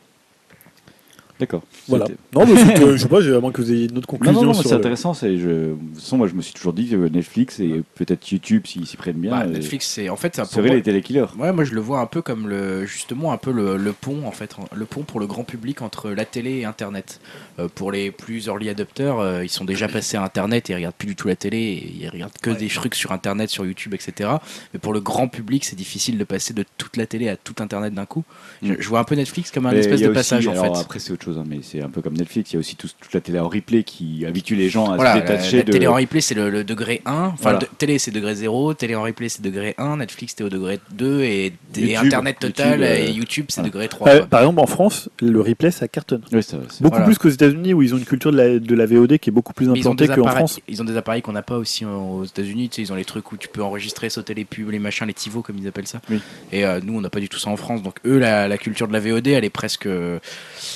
D'accord. 1.41 1.63
Voilà. 1.89 2.07
Non, 2.35 2.45
mais 2.47 2.81
euh, 2.83 2.93
je 2.97 3.03
sais 3.03 3.09
pas, 3.09 3.23
à 3.23 3.41
moins 3.41 3.53
que 3.53 3.63
vous 3.63 3.71
ayez 3.73 3.85
une 3.89 3.99
autre 3.99 4.09
Non, 4.13 4.19
conclusion 4.19 4.41
non, 4.41 4.47
non, 4.49 4.55
sur 4.55 4.65
c'est 4.65 4.71
le- 4.71 4.77
intéressant. 4.81 5.15
C'est, 5.15 5.39
je... 5.39 5.49
De 5.49 5.77
toute 5.95 6.01
façon, 6.03 6.17
moi, 6.19 6.27
je 6.27 6.35
me 6.35 6.43
suis 6.43 6.53
toujours 6.53 6.73
dit 6.73 6.89
que 6.89 6.97
Netflix 6.97 7.61
et 7.61 7.83
peut-être 7.95 8.29
YouTube, 8.31 8.67
s'ils 8.67 8.87
s'y 8.87 8.97
prennent 8.97 9.17
bien, 9.19 9.31
Bah, 9.31 9.43
euh, 9.47 9.51
Netflix, 9.51 9.87
c'est 9.87 10.09
en 10.09 10.17
fait, 10.17 10.35
c'est 10.35 10.41
un 10.41 10.47
peu. 10.47 10.51
seraient 10.51 10.71
les 10.75 10.83
télékillers. 10.83 11.27
Ouais, 11.39 11.53
moi 11.53 11.65
je 11.65 11.75
le 11.75 11.81
vois 11.81 12.01
un 12.01 12.07
peu 12.07 12.23
comme 12.23 12.49
le 12.49 12.87
justement 12.87 13.33
un 13.33 13.37
peu 13.37 13.53
le, 13.53 13.77
le 13.77 13.93
pont 13.93 14.25
en 14.27 14.33
fait, 14.33 14.57
le 14.75 14.85
pont 14.85 15.03
pour 15.03 15.21
le 15.21 15.27
grand 15.27 15.45
public 15.45 15.83
entre 15.83 16.11
la 16.11 16.25
télé 16.25 16.59
et 16.59 16.65
Internet. 16.65 17.21
Euh, 17.59 17.69
pour 17.73 17.93
les 17.93 18.11
plus 18.11 18.47
early 18.47 18.69
adopters, 18.69 19.19
euh, 19.19 19.45
ils 19.45 19.49
sont 19.49 19.65
déjà 19.65 19.87
passés 19.89 20.17
à 20.17 20.23
Internet 20.23 20.69
et 20.71 20.73
ils 20.73 20.77
regardent 20.77 20.95
plus 20.97 21.09
du 21.09 21.17
tout 21.17 21.29
la 21.29 21.37
télé, 21.37 21.59
et 21.59 21.93
ils 22.01 22.09
regardent 22.09 22.33
que 22.43 22.51
des 22.51 22.69
trucs 22.69 22.95
sur 22.95 23.13
Internet, 23.13 23.51
sur 23.51 23.65
YouTube, 23.65 23.95
etc. 23.95 24.31
Mais 24.75 24.81
pour 24.81 24.93
le 24.93 25.01
grand 25.01 25.29
public, 25.29 25.65
c'est 25.65 25.77
difficile 25.77 26.19
de 26.19 26.25
passer 26.25 26.55
de 26.55 26.65
toute 26.79 26.97
la 26.97 27.07
télé 27.07 27.29
à 27.29 27.37
tout 27.37 27.55
Internet 27.61 27.95
d'un 27.95 28.07
coup. 28.07 28.25
Je, 28.63 28.73
Mm. 28.73 28.77
je 28.81 28.89
vois 28.89 29.01
un 29.01 29.05
peu 29.05 29.15
Netflix 29.15 29.51
comme 29.51 29.67
un 29.67 29.71
Mais 29.73 29.79
espèce 29.79 30.01
de 30.01 30.07
aussi- 30.07 30.15
passage 30.15 30.49
en 30.49 30.55
fait. 30.55 30.79
Après, 30.81 30.99
c'est 30.99 31.13
autre 31.13 31.25
chose, 31.25 31.28
hein, 31.37 31.45
mais 31.47 31.59
c'est 31.63 31.83
un 31.83 31.91
peu 31.91 32.01
comme 32.01 32.15
Netflix. 32.17 32.53
Il 32.53 32.55
y 32.55 32.57
a 32.57 32.61
aussi 32.61 32.77
tout- 32.77 32.89
toute 33.01 33.13
la 33.13 33.21
télé 33.21 33.39
en 33.39 33.49
replay 33.49 33.83
qui 33.83 34.25
habitue 34.25 34.55
les 34.55 34.69
gens 34.71 34.91
à 34.91 34.97
Voilà, 34.97 35.15
se 35.15 35.19
la, 35.19 35.23
détacher 35.27 35.57
la 35.59 35.63
de. 35.65 35.73
télé 35.73 35.87
en 35.87 35.95
replay 35.95 36.21
c'est 36.21 36.35
le, 36.35 36.49
le 36.51 36.65
degré 36.65 37.03
1, 37.05 37.13
enfin 37.13 37.35
Voilà. 37.43 37.59
de- 37.59 37.67
télé 37.77 37.99
c'est 37.99 38.11
degré 38.11 38.35
0, 38.35 38.75
télé 38.75 38.95
en 38.95 39.03
replay 39.03 39.29
c'est 39.29 39.43
degré 39.43 39.75
1, 39.79 39.97
Netflix 39.99 40.35
c'est 40.39 40.45
au 40.45 40.49
degré 40.49 40.79
2 40.93 41.23
et, 41.23 41.53
et 41.77 41.97
Internet 41.97 42.39
total 42.41 42.81
YouTube, 42.81 42.83
euh, 42.83 42.97
et 42.97 43.11
YouTube 43.11 43.47
c'est 43.49 43.61
voilà. 43.61 43.69
degré 43.71 43.89
3. 43.89 44.09
Euh, 44.09 44.19
quoi. 44.21 44.27
par 44.29 44.41
exemple, 44.41 44.61
en 44.61 44.67
France, 44.67 45.09
le 45.21 45.41
replay, 45.41 45.71
ça 45.71 45.89
cartonne. 45.89 46.23
Ouais, 46.33 46.41
ça- 46.43 46.59
c'est- 46.71 46.83
Beaucoup 46.83 46.95
Voilà. 46.97 47.05
plus 47.07 47.19
qu'aux 47.19 47.29
États-Unis 47.29 47.75
où 47.75 47.83
ils 47.83 47.95
ont 47.95 47.99
une 47.99 48.05
culture 48.05 48.31
de 48.33 48.37
la, 48.37 48.59
de 48.59 48.75
la 48.75 48.87
VOD 48.87 49.19
qui 49.19 49.31
est 49.31 49.33
beaucoup 49.33 49.53
plus 49.53 49.69
implantée 49.69 50.07
qu'en 50.09 50.27
France. 50.29 50.61
ils 50.69 50.81
ont 50.81 50.85
des 50.85 50.97
appareils 50.97 51.23
qu'on 51.23 51.33
n'a 51.33 51.43
pas 51.43 51.57
aussi 51.59 51.85
aux 51.85 52.25
États-Unis. 52.25 52.69
Tu 52.69 52.77
sais, 52.77 52.83
ils 52.83 52.93
ont 52.93 52.97
les 52.97 53.05
trucs 53.05 53.33
où 53.33 53.37
tu 53.37 53.49
peux 53.49 53.63
enregistrer, 53.63 54.09
sauter 54.11 54.35
les 54.35 54.45
pubs, 54.45 54.71
les 54.71 54.79
machins, 54.79 55.07
les 55.07 55.15
TiVo 55.15 55.43
comme 55.43 55.57
ils 55.59 55.67
appellent 55.67 55.87
ça. 55.87 56.01
Oui. 56.11 56.21
Et 56.53 56.65
euh, 56.65 56.81
nous, 56.83 56.97
on 56.97 57.01
n'a 57.01 57.11
pas 57.11 57.21
du 57.21 57.29
tout 57.29 57.39
ça 57.39 57.51
en 57.51 57.57
France. 57.57 57.83
Donc 57.83 57.97
eux, 58.07 58.19
la, 58.19 58.49
la 58.49 58.59
culture 58.59 58.87
de 58.89 58.93
la 58.93 59.01
VOD, 59.01 59.27
elle 59.29 59.45
est 59.45 59.51
presque. 59.51 59.87
euh, 59.87 60.19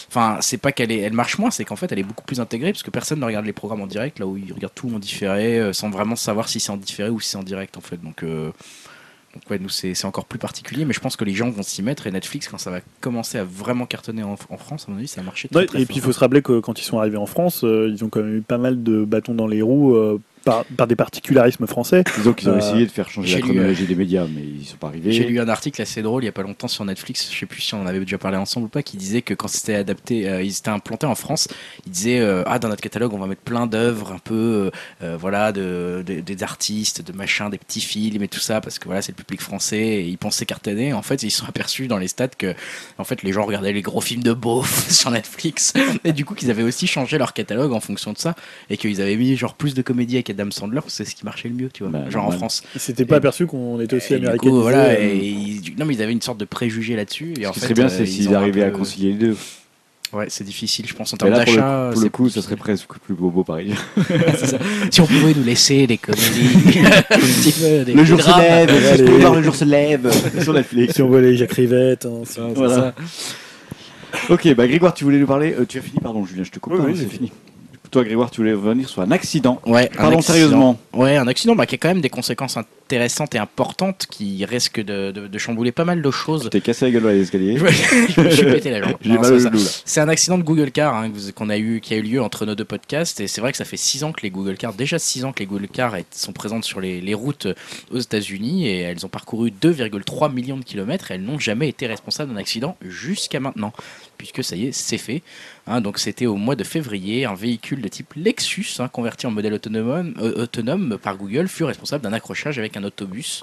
Enfin, 0.09 0.39
c'est 0.43 0.59
pas 0.59 0.73
qu'elle 0.73 0.93
est, 0.93 0.98
elle 0.98 1.12
marche 1.12 1.39
moins, 1.39 1.51
c'est 1.51 1.64
qu'en 1.64 1.77
fait, 1.77 1.90
elle 1.93 1.98
est 1.98 2.05
beaucoup 2.05 2.24
plus 2.24 2.40
intégrée 2.40 2.73
parce 2.73 2.82
que 2.82 2.90
personne 2.90 3.20
ne 3.20 3.24
regarde 3.24 3.47
les 3.47 3.52
programmes 3.52 3.81
en 3.81 3.86
direct, 3.86 4.19
là 4.19 4.27
où 4.27 4.36
ils 4.36 4.52
regardent 4.52 4.74
tout 4.74 4.90
en 4.94 4.98
différé, 4.98 5.59
euh, 5.59 5.73
sans 5.73 5.90
vraiment 5.90 6.16
savoir 6.16 6.48
si 6.48 6.60
c'est 6.60 6.70
en 6.70 6.77
différé 6.77 7.09
ou 7.09 7.20
si 7.20 7.31
c'est 7.31 7.39
en 7.39 7.43
direct, 7.43 7.77
en 7.77 7.81
fait. 7.81 8.02
Donc, 8.02 8.23
euh, 8.23 8.51
donc 9.35 9.48
ouais, 9.51 9.59
nous, 9.59 9.70
c'est 9.70 10.05
encore 10.05 10.27
plus 10.27 10.39
particulier, 10.39 10.85
mais 10.85 10.93
je 10.93 11.01
pense 11.01 11.16
que 11.16 11.24
les 11.24 11.32
gens 11.32 11.48
vont 11.51 11.62
s'y 11.62 11.82
mettre 11.82 12.06
et 12.06 12.10
Netflix, 12.10 12.48
quand 12.48 12.59
ça 12.59 12.70
va 12.70 12.81
commencer 13.01 13.39
à 13.39 13.44
vraiment 13.44 13.86
cartonner 13.86 14.23
en, 14.23 14.36
en 14.48 14.56
France, 14.59 14.86
à 14.89 14.93
mon 14.93 14.98
avis, 14.98 15.09
ça 15.09 15.23
va 15.23 15.24
marcher 15.24 15.48
très, 15.48 15.60
Ouais, 15.60 15.66
très 15.66 15.82
et 15.82 15.86
puis 15.86 15.97
il 15.97 16.02
faut 16.02 16.12
se 16.12 16.19
rappeler 16.19 16.43
que 16.43 16.60
quand 16.60 16.78
ils 16.78 16.85
sont 16.85 16.98
arrivés 16.98 17.16
en 17.16 17.27
France, 17.27 17.64
euh, 17.64 17.90
ils 17.90 18.05
ont 18.05 18.09
quand 18.09 18.23
même 18.23 18.36
eu 18.36 18.43
pas 18.43 18.59
mal 18.59 18.82
de 18.82 19.05
bâtons 19.05 19.35
dans 19.35 19.47
les 19.47 19.62
roues 19.62 19.97
euh, 19.97 20.20
par, 20.44 20.64
par 20.77 20.86
des 20.86 20.97
particularismes 20.97 21.66
français. 21.66 22.05
Disons 22.16 22.32
qu'ils 22.32 22.48
ont 22.48 22.52
Euh, 22.55 22.59
essayé 22.59 22.86
de 22.86 22.90
faire 22.90 23.09
changer 23.10 23.32
la 23.32 23.36
lu, 23.39 23.43
chronologie 23.44 23.86
des 23.86 23.94
médias, 23.94 24.27
mais 24.27 24.43
ils 24.43 24.64
sont 24.66 24.77
pas 24.77 24.89
arrivés. 24.89 25.12
J'ai 25.12 25.24
lu 25.24 25.40
un 25.40 25.48
article 25.48 25.81
assez 25.82 26.02
drôle 26.02 26.23
il 26.23 26.27
y 26.27 26.28
a 26.28 26.32
pas 26.32 26.43
longtemps 26.43 26.69
sur 26.69 26.85
Netflix, 26.85 27.31
je 27.32 27.39
sais 27.39 27.47
plus 27.47 27.60
si 27.60 27.74
on 27.74 27.82
en 27.82 27.86
avait 27.86 28.01
déjà 28.01 28.19
parlé 28.19 28.36
ensemble 28.36 28.66
ou 28.66 28.69
pas, 28.69 28.82
qui 28.82 28.97
disait 28.97 29.23
que 29.23 29.35
quand 29.35 29.48
c'était 29.48 29.74
adapté, 29.74 30.28
euh, 30.28 30.43
ils 30.43 30.51
étaient 30.56 30.69
implantés 30.69 31.06
en 31.06 31.14
France, 31.14 31.48
ils 31.86 31.93
disaient 31.93 32.20
euh, 32.20 32.43
ah 32.47 32.59
dans 32.59 32.69
notre 32.69 32.82
catalogue 32.82 33.12
on 33.14 33.19
va 33.19 33.27
mettre 33.27 33.43
plein 33.43 33.66
d'œuvres 33.66 34.12
un 34.12 34.19
peu 34.19 34.35
euh, 34.35 34.70
euh, 35.02 35.16
voilà 35.16 35.52
de, 35.52 36.02
de- 36.06 36.20
des 36.20 36.43
artistes, 36.43 37.02
de 37.06 37.12
machin, 37.12 37.48
des 37.51 37.59
petits 37.59 37.81
films 37.81 38.23
et 38.23 38.28
tout 38.28 38.40
ça 38.40 38.60
parce 38.60 38.78
que 38.78 38.86
voilà 38.86 39.02
c'est 39.02 39.12
le 39.12 39.16
public 39.23 39.40
français 39.40 39.78
et 39.78 40.06
ils 40.09 40.19
pensaient 40.19 40.47
cartonner. 40.47 40.93
En 40.93 41.02
fait 41.02 41.23
ils 41.23 41.31
se 41.31 41.39
sont 41.40 41.47
aperçus 41.48 41.86
dans 41.89 41.98
les 41.98 42.09
stats 42.09 42.28
que 42.28 42.55
en 42.98 43.05
fait 43.05 43.23
les 43.23 43.32
gens 43.32 43.44
regardaient 43.44 43.73
les 43.73 43.82
gros 43.82 44.01
films 44.01 44.23
de 44.23 44.32
beauf 44.32 44.89
sur 44.90 45.10
Netflix 45.10 45.73
et 46.05 46.12
du 46.12 46.24
coup 46.24 46.35
qu'ils 46.35 46.51
avaient 46.51 46.62
aussi 46.62 46.86
changé 46.86 47.19
leur 47.19 47.32
catalogue 47.32 47.73
en 47.73 47.81
fonction 47.81 48.12
de 48.12 48.19
ça 48.19 48.35
et 48.70 48.77
qu'ils 48.77 49.01
avaient 49.01 49.16
mis 49.16 49.36
genre 49.36 49.55
plus 49.55 49.74
de 49.74 49.82
comédies 49.82 50.16
avec 50.16 50.31
Adam 50.32 50.50
Sandler 50.50 50.80
c'est 50.88 51.04
ce 51.04 51.14
qui 51.14 51.24
marchait 51.24 51.48
le 51.48 51.54
mieux 51.54 51.70
tu 51.72 51.82
vois 51.84 51.92
Bah, 51.92 52.10
genre 52.10 52.26
en. 52.26 52.30
France. 52.32 52.62
Ils 52.74 52.80
s'étaient 52.80 53.04
pas 53.06 53.14
Et- 53.16 53.18
aperçus 53.18 53.46
qu'on 53.46 53.80
était 53.80 53.96
aussi 53.96 54.14
américains. 54.14 54.38
coup, 54.48 54.60
voilà, 54.62 54.98
et 55.00 55.16
ils- 55.16 55.74
non 55.78 55.84
mais 55.86 55.94
ils 55.94 56.02
avaient 56.02 56.12
une 56.12 56.20
sorte 56.22 56.38
de 56.38 56.44
préjugé 56.44 56.96
là-dessus. 56.96 57.34
Et 57.38 57.44
Ce 57.44 57.48
en 57.48 57.52
qui 57.52 57.60
fait, 57.60 57.64
serait 57.66 57.74
bien, 57.74 57.84
euh, 57.86 57.88
c'est 57.88 58.02
ils 58.04 58.09
s'ils 58.12 58.34
arrivaient 58.34 58.64
à 58.64 58.70
concilier 58.70 59.10
les 59.12 59.18
deux. 59.18 59.36
Ouais, 60.12 60.26
c'est 60.28 60.44
difficile, 60.44 60.84
je 60.86 60.92
pense 60.94 61.14
en 61.14 61.16
termes 61.16 61.30
là, 61.30 61.38
pour 61.42 61.52
le, 61.54 61.56
d'achat. 61.59 61.90
pour 61.94 62.02
le 62.02 62.09
coup, 62.10 62.28
ça 62.28 62.42
serait 62.42 62.56
presque 62.56 62.86
plus 63.02 63.14
bobo 63.14 63.44
pareil. 63.44 63.74
Ça. 64.36 64.59
Si 64.90 65.00
on 65.00 65.06
pouvait 65.06 65.32
nous 65.34 65.42
laisser 65.42 65.86
des 65.86 65.96
comédies, 65.96 66.80
un 67.09 67.18
petit 67.18 67.52
peu, 67.52 67.84
des, 67.86 67.94
Le 67.94 68.04
jour 68.04 68.18
drames. 68.18 68.40
lève, 68.42 68.68
Allez. 68.68 68.98
je 68.98 69.04
peux 69.04 69.18
voir 69.18 69.34
le 69.34 69.42
jour 69.42 69.54
se 69.54 69.64
lève 69.64 70.10
sur 70.42 70.52
Netflix. 70.52 70.96
Si 70.96 71.00
on 71.02 71.09
voit 71.09 71.22
les 71.22 71.34
Jacques 71.38 71.52
Rivette, 71.54 72.04
hein, 72.04 72.24
Voilà. 72.54 72.74
ça. 72.74 72.94
Ok, 74.28 74.54
bah 74.54 74.66
Grégoire, 74.68 74.92
tu 74.92 75.04
voulais 75.04 75.18
nous 75.18 75.26
parler. 75.26 75.54
euh, 75.59 75.64
tu 75.66 75.78
as 75.78 75.82
fini, 75.82 75.98
pardon, 76.02 76.26
Julien, 76.26 76.44
je 76.44 76.50
te 76.50 76.59
coupe. 76.59 76.74
Oui, 76.74 76.80
hein, 76.82 76.86
oui, 76.88 76.94
c'est 76.98 77.09
fini. 77.10 77.32
Toi, 77.93 78.05
Grégoire, 78.05 78.31
tu 78.31 78.40
voulais 78.40 78.55
revenir 78.55 78.89
sur 78.89 79.02
un 79.02 79.10
accident. 79.10 79.60
Ouais, 79.66 79.90
un 79.93 79.97
Pardon, 79.97 80.16
accident. 80.16 80.23
sérieusement. 80.35 80.78
Ouais, 80.94 81.16
un 81.19 81.28
accident 81.28 81.55
bah, 81.55 81.66
qui 81.66 81.74
a 81.74 81.78
quand 81.78 81.89
même 81.89 82.01
des 82.01 82.09
conséquences 82.09 82.56
intéressantes 82.56 83.35
et 83.35 83.39
importantes 83.39 84.06
qui 84.10 84.44
risquent 84.47 84.81
de, 84.81 85.10
de- 85.10 85.27
de 85.27 85.39
chambouler 85.39 85.73
pas 85.73 85.85
mal 85.85 86.01
de 86.01 86.10
choses. 86.10 86.48
T'es 86.51 86.62
cassé 86.62 86.86
la 86.86 86.90
gueule 86.93 87.06
à 87.09 87.12
l'escalier. 87.12 87.59
Je 87.59 87.66
je 88.16 88.20
me 88.23 88.31
suis 88.31 88.44
pété 88.51 88.70
la 88.70 88.81
jambe. 88.82 88.97
J'ai 89.02 89.10
Non, 89.12 89.20
mal 89.20 89.40
c'est 89.85 90.01
au 90.01 90.05
un 90.05 90.09
accident 90.09 90.39
de 90.39 90.43
Google 90.43 90.70
Car 90.70 90.94
hein, 90.97 91.10
qu'on 91.35 91.51
a 91.51 91.59
eu, 91.59 91.81
qui 91.82 91.93
a 91.93 91.98
eu 91.98 92.02
lieu 92.02 92.23
entre 92.23 92.47
nos 92.47 92.55
deux 92.55 92.64
podcasts. 92.64 93.20
Et 93.20 93.28
c'est 93.28 93.43
vrai 93.43 93.51
que 93.52 93.59
ça 93.59 93.66
fait 93.66 93.77
6 93.77 94.05
ans 94.05 94.12
que 94.12 94.23
les 94.23 94.31
Google 94.31 94.56
Car, 94.56 94.73
déjà 94.73 94.98
6 94.98 95.27
ans 95.27 95.32
que 95.32 95.40
les 95.40 95.47
Google 95.47 95.69
Car 95.69 95.94
est- 95.97 96.14
sont 96.14 96.32
présentes 96.32 96.64
sur 96.64 96.81
les, 96.81 97.02
les 97.02 97.14
routes 97.14 97.47
aux 97.90 97.98
États-Unis 97.98 98.69
et 98.69 98.81
elles 98.81 99.05
ont 99.05 99.10
parcouru 99.10 99.51
2,3 99.62 100.32
millions 100.32 100.56
de 100.56 100.64
kilomètres 100.64 101.10
et 101.10 101.14
elles 101.16 101.23
n'ont 101.24 101.39
jamais 101.39 101.69
été 101.69 101.86
responsables 101.86 102.32
d'un 102.32 102.39
accident 102.40 102.74
jusqu'à 102.81 103.39
maintenant, 103.39 103.74
puisque 104.23 104.44
ça 104.44 104.55
y 104.55 104.66
est, 104.66 104.73
c'est 104.73 104.99
fait. 104.99 105.20
Hein, 105.66 105.81
donc 105.81 105.99
c'était 105.99 106.27
au 106.27 106.36
mois 106.36 106.55
de 106.55 106.62
février, 106.62 107.24
un 107.24 107.35
véhicule 107.35 107.82
de 107.82 107.89
type 107.89 108.15
Lexus, 108.15 108.77
hein, 108.78 108.86
converti 108.86 109.27
en 109.27 109.32
modèle 109.32 109.53
autonome, 109.55 110.15
euh, 110.20 110.44
autonome 110.44 110.97
par 110.97 111.16
Google, 111.16 111.49
fut 111.49 111.65
responsable 111.65 112.05
d'un 112.05 112.12
accrochage 112.12 112.57
avec 112.57 112.77
un 112.77 112.85
autobus. 112.85 113.43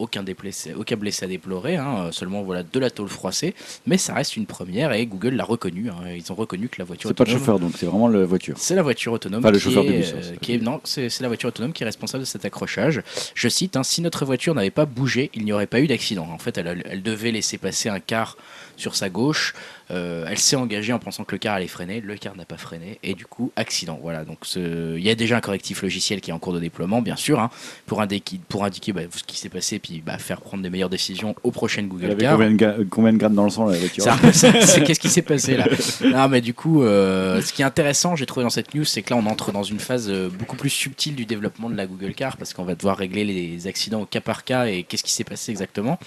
Aucun, 0.00 0.24
déplacé, 0.24 0.74
aucun 0.74 0.96
blessé 0.96 1.24
à 1.24 1.28
déplorer, 1.28 1.76
hein, 1.76 2.08
seulement 2.10 2.42
voilà 2.42 2.64
de 2.64 2.78
la 2.80 2.90
tôle 2.90 3.08
froissée, 3.08 3.54
mais 3.86 3.96
ça 3.96 4.12
reste 4.12 4.36
une 4.36 4.44
première 4.44 4.92
et 4.92 5.06
Google 5.06 5.34
l'a 5.36 5.44
reconnu. 5.44 5.88
hein, 5.88 6.10
ils 6.16 6.32
ont 6.32 6.34
reconnu 6.34 6.68
que 6.68 6.80
la 6.80 6.84
voiture 6.84 7.08
C'est 7.08 7.14
pas 7.14 7.22
le 7.22 7.30
chauffeur, 7.30 7.60
donc 7.60 7.74
c'est 7.78 7.86
vraiment 7.86 8.08
la 8.08 8.24
voiture. 8.24 8.56
c'est 8.58 8.74
la 8.74 8.82
voiture 8.82 9.12
autonome. 9.12 9.40
Pas 9.40 9.52
le 9.52 9.58
qui 9.58 9.62
chauffeur 9.64 9.84
est, 9.84 9.92
bus, 9.98 10.12
hein, 10.12 10.18
c'est 10.20 10.40
qui 10.40 10.54
est- 10.54 10.58
non, 10.58 10.80
c'est 10.82 11.20
la 11.20 11.28
voiture 11.28 11.48
autonome 11.50 11.72
qui 11.72 11.84
est 11.84 11.86
responsable 11.86 12.22
de 12.24 12.28
cet 12.28 12.44
accrochage. 12.44 13.02
Je 13.36 13.48
cite 13.48 13.78
si 13.84 14.00
notre 14.02 14.24
voiture 14.24 14.52
n'avait 14.56 14.70
pas 14.72 14.84
bougé, 14.84 15.30
il 15.32 15.44
n'y 15.44 15.52
aurait 15.52 15.68
pas 15.68 15.80
eu 15.80 15.86
d'accident. 15.86 16.26
En 16.28 16.38
fait, 16.38 16.58
elle, 16.58 16.82
elle 16.90 17.02
devait 17.04 17.30
laisser 17.30 17.56
passer 17.58 17.88
un 17.88 18.00
car 18.00 18.36
sur 18.76 18.96
sa 18.96 19.08
gauche. 19.08 19.54
Euh, 19.90 20.26
elle 20.28 20.38
s'est 20.38 20.56
engagée 20.56 20.92
en 20.92 20.98
pensant 20.98 21.24
que 21.24 21.34
le 21.34 21.38
car 21.38 21.54
allait 21.54 21.66
freiner. 21.66 22.00
Le 22.00 22.16
car 22.16 22.36
n'a 22.36 22.44
pas 22.44 22.56
freiné 22.56 22.98
et 23.02 23.14
du 23.14 23.26
coup 23.26 23.52
accident. 23.56 23.98
Voilà. 24.00 24.24
Donc 24.24 24.38
il 24.56 25.02
y 25.02 25.10
a 25.10 25.14
déjà 25.14 25.36
un 25.36 25.40
correctif 25.40 25.82
logiciel 25.82 26.20
qui 26.20 26.30
est 26.30 26.32
en 26.32 26.38
cours 26.38 26.52
de 26.52 26.60
déploiement, 26.60 27.02
bien 27.02 27.16
sûr, 27.16 27.40
hein, 27.40 27.50
pour 27.86 28.00
indiquer, 28.00 28.40
pour 28.48 28.64
indiquer 28.64 28.92
bah, 28.92 29.02
ce 29.14 29.22
qui 29.22 29.38
s'est 29.38 29.48
passé, 29.48 29.78
puis 29.78 30.02
bah, 30.04 30.18
faire 30.18 30.40
prendre 30.40 30.62
des 30.62 30.70
meilleures 30.70 30.88
décisions 30.88 31.34
aux 31.42 31.50
prochaines 31.50 31.84
Elle 31.84 31.90
Google 31.90 32.10
avait 32.12 32.22
Car. 32.22 32.32
combien 32.32 32.50
de, 32.50 32.86
combien 32.88 33.12
de 33.12 33.18
grammes 33.18 33.34
dans 33.34 33.44
le 33.44 33.50
sang 33.50 33.66
la 33.66 33.78
voiture 33.78 34.04
qu'est-ce 34.22 35.00
qui 35.00 35.08
s'est 35.08 35.22
passé 35.22 35.56
là? 35.56 35.66
Non 36.04 36.28
mais 36.28 36.40
du 36.40 36.54
coup, 36.54 36.82
euh, 36.82 37.40
ce 37.42 37.52
qui 37.52 37.62
est 37.62 37.64
intéressant, 37.64 38.16
j'ai 38.16 38.26
trouvé 38.26 38.44
dans 38.44 38.50
cette 38.50 38.74
news, 38.74 38.84
c'est 38.84 39.02
que 39.02 39.12
là 39.12 39.20
on 39.22 39.26
entre 39.26 39.52
dans 39.52 39.62
une 39.62 39.80
phase 39.80 40.08
euh, 40.08 40.28
beaucoup 40.28 40.56
plus 40.56 40.70
subtile 40.70 41.14
du 41.14 41.26
développement 41.26 41.68
de 41.68 41.76
la 41.76 41.86
Google 41.86 42.14
Car 42.14 42.36
parce 42.36 42.54
qu'on 42.54 42.64
va 42.64 42.74
devoir 42.74 42.96
régler 42.96 43.24
les 43.24 43.66
accidents 43.66 44.02
au 44.02 44.06
cas 44.06 44.20
par 44.20 44.44
cas 44.44 44.66
et 44.66 44.82
qu'est-ce 44.82 45.02
qui 45.02 45.12
s'est 45.12 45.24
passé 45.24 45.50
exactement. 45.50 45.98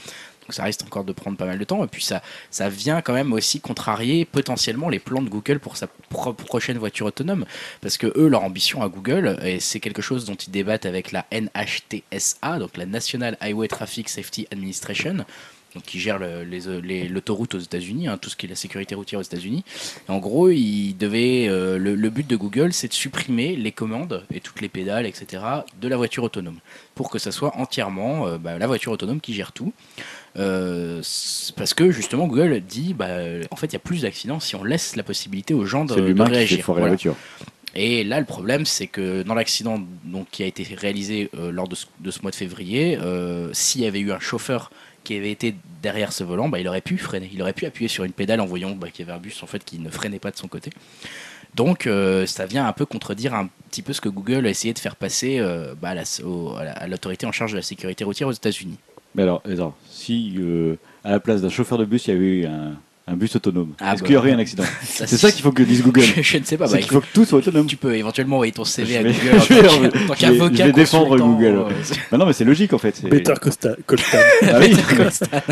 Donc 0.48 0.54
ça 0.54 0.64
risque 0.64 0.82
encore 0.84 1.04
de 1.04 1.12
prendre 1.12 1.36
pas 1.38 1.46
mal 1.46 1.60
de 1.60 1.64
temps 1.66 1.84
et 1.84 1.88
puis 1.88 2.04
ça, 2.04 2.22
ça 2.52 2.70
vient 2.70 3.02
quand 3.02 3.14
même 3.14 3.34
aussi 3.34 3.60
contrarier 3.60 4.24
potentiellement 4.24 4.88
les 4.88 5.00
plans 5.00 5.22
de 5.22 5.30
Google 5.30 5.60
pour 5.60 5.76
sa 5.76 5.88
pro- 5.88 6.32
prochaine 6.34 6.78
voiture 6.78 7.06
autonome 7.08 7.46
parce 7.82 7.98
que 7.98 8.08
eux 8.18 8.28
leur 8.30 8.44
ambition 8.44 8.82
à 8.82 8.88
Google 8.88 9.38
et 9.44 9.60
c'est 9.60 9.82
quelque 9.82 10.02
chose 10.02 10.24
dont 10.26 10.36
ils 10.36 10.52
débattent 10.52 10.86
avec 10.86 11.12
la 11.12 11.26
NHTSA 11.32 12.60
donc 12.60 12.78
la 12.78 12.86
National 12.86 13.38
Highway 13.42 13.68
Traffic 13.68 14.10
Safety 14.10 14.48
Administration 14.52 15.26
donc 15.76 15.84
qui 15.84 16.00
gère 16.00 16.18
l'autoroute 16.18 17.54
aux 17.54 17.60
États-Unis, 17.60 18.08
hein, 18.08 18.18
tout 18.18 18.30
ce 18.30 18.38
qui 18.38 18.46
est 18.46 18.50
la 18.50 18.56
sécurité 18.56 18.96
routière 18.96 19.20
aux 19.20 19.24
États-Unis. 19.24 19.66
En 20.08 20.18
gros, 20.18 20.50
il 20.50 20.94
devait, 20.94 21.48
euh, 21.50 21.78
le, 21.78 21.94
le 21.94 22.10
but 22.10 22.26
de 22.26 22.38
Google, 22.38 22.72
c'est 22.72 22.88
de 22.88 22.94
supprimer 22.94 23.56
les 23.58 23.74
commandes 23.74 24.26
et 24.34 24.40
toutes 24.40 24.62
les 24.62 24.70
pédales, 24.70 25.06
etc., 25.06 25.44
de 25.80 25.88
la 25.90 25.98
voiture 25.98 26.24
autonome, 26.24 26.58
pour 26.96 27.10
que 27.12 27.20
ça 27.20 27.34
soit 27.34 27.56
entièrement 27.58 28.28
euh, 28.28 28.38
bah, 28.38 28.58
la 28.58 28.66
voiture 28.66 28.94
autonome 28.94 29.20
qui 29.20 29.34
gère 29.34 29.52
tout. 29.52 29.74
Euh, 30.38 31.02
parce 31.56 31.74
que 31.74 31.90
justement, 31.92 32.28
Google 32.28 32.60
dit, 32.62 32.94
bah, 32.94 33.08
en 33.52 33.56
fait, 33.56 33.68
il 33.68 33.74
y 33.74 33.76
a 33.78 33.80
plus 33.80 34.02
d'accidents 34.04 34.40
si 34.40 34.56
on 34.56 34.64
laisse 34.64 34.96
la 34.96 35.04
possibilité 35.04 35.54
aux 35.54 35.66
gens 35.66 35.86
de, 35.86 35.96
C'est 35.96 36.02
de 36.02 36.14
qui 36.14 36.22
réagir. 36.22 36.64
foirer 36.64 36.82
Voilà. 36.82 36.92
la 36.92 36.96
voiture. 36.98 37.16
Et 37.76 38.04
là, 38.04 38.20
le 38.20 38.26
problème, 38.26 38.66
c'est 38.66 38.88
que 38.88 39.24
dans 39.24 39.34
l'accident 39.36 39.80
donc, 40.04 40.28
qui 40.32 40.44
a 40.44 40.46
été 40.48 40.64
réalisé 40.76 41.30
euh, 41.38 41.52
lors 41.52 41.68
de 41.68 41.76
ce, 41.76 41.86
de 42.00 42.12
ce 42.12 42.22
mois 42.22 42.32
de 42.32 42.36
février, 42.36 42.98
euh, 43.02 43.50
s'il 43.54 43.82
y 43.82 43.86
avait 43.86 44.00
eu 44.00 44.12
un 44.12 44.20
chauffeur 44.20 44.72
qui 45.04 45.16
avait 45.16 45.32
été 45.32 45.56
derrière 45.82 46.12
ce 46.12 46.24
volant, 46.24 46.50
bah, 46.50 46.60
il 46.60 46.68
aurait 46.68 46.82
pu 46.82 46.98
freiner. 46.98 47.30
Il 47.34 47.42
aurait 47.42 47.54
pu 47.54 47.66
appuyer 47.66 47.88
sur 47.88 48.04
une 48.04 48.12
pédale 48.14 48.42
en 48.42 48.46
voyant 48.46 48.72
bah, 48.72 48.90
qu'il 48.90 49.06
y 49.06 49.10
avait 49.10 49.18
un 49.18 49.22
bus 49.22 49.42
en 49.44 49.48
fait, 49.48 49.64
qui 49.64 49.80
ne 49.80 49.90
freinait 49.90 50.20
pas 50.20 50.32
de 50.32 50.38
son 50.38 50.48
côté. 50.48 50.70
Donc, 51.56 51.88
euh, 51.88 52.26
ça 52.26 52.46
vient 52.46 52.68
un 52.68 52.74
peu 52.74 52.86
contredire 52.86 53.34
un 53.34 53.50
petit 53.70 53.82
peu 53.82 53.94
ce 53.94 54.02
que 54.02 54.10
Google 54.10 54.46
a 54.46 54.50
essayé 54.50 54.74
de 54.74 54.80
faire 54.80 54.96
passer 54.96 55.38
euh, 55.40 55.74
bah, 55.80 55.90
à 55.90 55.96
la- 55.96 56.04
au- 56.26 56.56
à 56.56 56.64
la- 56.64 56.72
à 56.74 56.88
l'autorité 56.88 57.26
en 57.26 57.32
charge 57.32 57.52
de 57.52 57.58
la 57.58 57.64
sécurité 57.64 58.04
routière 58.04 58.28
aux 58.28 58.32
États-Unis. 58.34 58.78
Mais 59.18 59.24
alors, 59.24 59.42
attends, 59.52 59.76
si 59.92 60.36
euh, 60.40 60.76
à 61.04 61.12
la 61.12 61.20
place 61.20 61.42
d'un 61.42 61.50
chauffeur 61.50 61.78
de 61.78 61.86
bus, 61.86 62.08
il 62.08 62.14
y 62.14 62.18
avait 62.18 62.26
eu 62.26 62.46
un, 62.46 62.74
un 63.08 63.16
bus 63.16 63.36
autonome, 63.36 63.74
Ah 63.80 63.94
est-ce 63.94 64.02
bah. 64.02 64.06
qu'il 64.06 64.14
y 64.14 64.18
aurait 64.18 64.32
un 64.32 64.40
accident 64.40 64.64
C'est 64.84 65.08
ça 65.08 65.32
qu'il 65.32 65.42
faut 65.42 65.52
que 65.52 65.64
dise 65.64 65.82
Google. 65.82 66.02
je, 66.04 66.22
je 66.22 66.38
ne 66.38 66.44
sais 66.44 66.56
pas. 66.58 66.68
C'est 66.68 66.74
bah, 66.76 66.80
qu'il 66.82 66.92
faut 66.92 67.02
que 67.02 67.08
tout 67.14 67.26
soit 67.26 67.40
autonome. 67.40 67.66
tu 67.68 67.78
peux 67.78 67.96
éventuellement 67.96 68.36
envoyer 68.36 68.52
ton 68.54 68.64
CV 68.64 68.94
Je 68.94 69.00
à 69.00 69.04
vais- 69.04 69.14
Google 69.14 69.36
en 69.36 69.40
je 69.40 69.54
vais- 69.54 69.62
tant 69.62 69.68
que- 69.68 69.86
en 69.86 69.90
tant 69.90 70.00
je 70.00 70.08
vais- 70.08 70.16
qu'avocat. 70.38 70.56
je 70.56 70.64
vais 70.64 70.72
défendre 70.72 71.08
consultant, 71.10 71.34
Google. 71.34 71.46
euh, 71.58 71.70
Bah 72.12 72.18
non, 72.18 72.26
mais 72.28 72.34
c'est 72.34 72.46
logique 72.46 72.74
en 72.74 72.78
fait. 72.78 72.96
c'est- 72.96 73.08
Better 73.10 73.34
Costa, 73.42 73.76
Colston. 73.88 74.18
Ah 74.44 74.60
oui, 74.60 74.76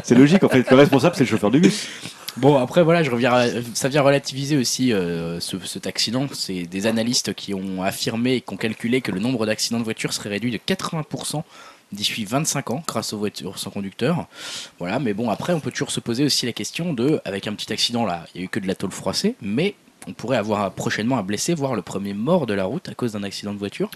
c'est 0.04 0.16
logique 0.16 0.44
en 0.44 0.50
fait. 0.50 0.70
Le 0.70 0.76
responsable, 0.78 1.16
c'est 1.16 1.24
le 1.24 1.30
chauffeur 1.30 1.50
de 1.52 1.60
bus. 1.60 1.88
Bon, 2.38 2.58
après, 2.58 2.84
voilà, 2.84 3.02
je 3.02 3.10
reviens 3.10 3.32
à- 3.34 3.48
ça 3.74 3.88
vient 3.88 4.02
relativiser 4.02 4.58
aussi 4.58 4.92
euh, 4.92 5.40
ce- 5.40 5.58
cet 5.66 5.88
accident. 5.88 6.28
C'est 6.34 6.64
des 6.64 6.86
analystes 6.86 7.34
qui 7.34 7.54
ont 7.54 7.82
affirmé 7.82 8.36
et 8.36 8.42
qui 8.42 8.54
ont 8.54 8.58
calculé 8.58 9.00
que 9.02 9.12
le 9.12 9.22
nombre 9.22 9.46
d'accidents 9.46 9.80
de 9.80 9.86
voitures 9.86 10.12
serait 10.14 10.30
réduit 10.30 10.52
de 10.52 10.58
80% 10.58 11.44
d'ici 11.92 12.26
25 12.26 12.72
ans 12.72 12.84
grâce 12.88 13.14
aux 13.14 13.18
voitures 13.18 13.58
sans 13.60 13.70
conducteur. 13.70 14.28
Voilà, 14.80 15.00
mais 15.00 15.14
bon, 15.14 15.30
après, 15.30 15.54
on 15.54 15.60
peut 15.60 15.72
toujours 15.72 15.92
se 15.92 16.00
poser 16.00 16.24
aussi 16.26 16.46
la 16.46 16.54
question 16.54 16.94
de, 16.94 17.20
avec 17.26 17.48
un 17.48 17.54
petit 17.54 17.72
accident 17.72 18.06
là, 18.06 18.26
il 18.34 18.42
y 18.42 18.44
a 18.44 18.46
eu 18.46 18.50
que 18.50 18.60
de 18.60 18.68
la 18.68 18.76
tôle 18.76 18.92
froissée, 18.92 19.36
mais 19.42 19.76
on 20.08 20.14
pourrait 20.14 20.38
avoir 20.38 20.72
prochainement 20.72 21.18
un 21.18 21.24
blessé, 21.24 21.54
voire 21.56 21.74
le 21.76 21.82
premier 21.82 22.14
mort 22.14 22.46
de 22.46 22.54
la 22.54 22.66
route 22.66 22.88
à 22.90 22.94
cause 22.94 23.14
d'un 23.14 23.24
accident 23.24 23.54
de 23.54 23.58
voiture. 23.60 23.90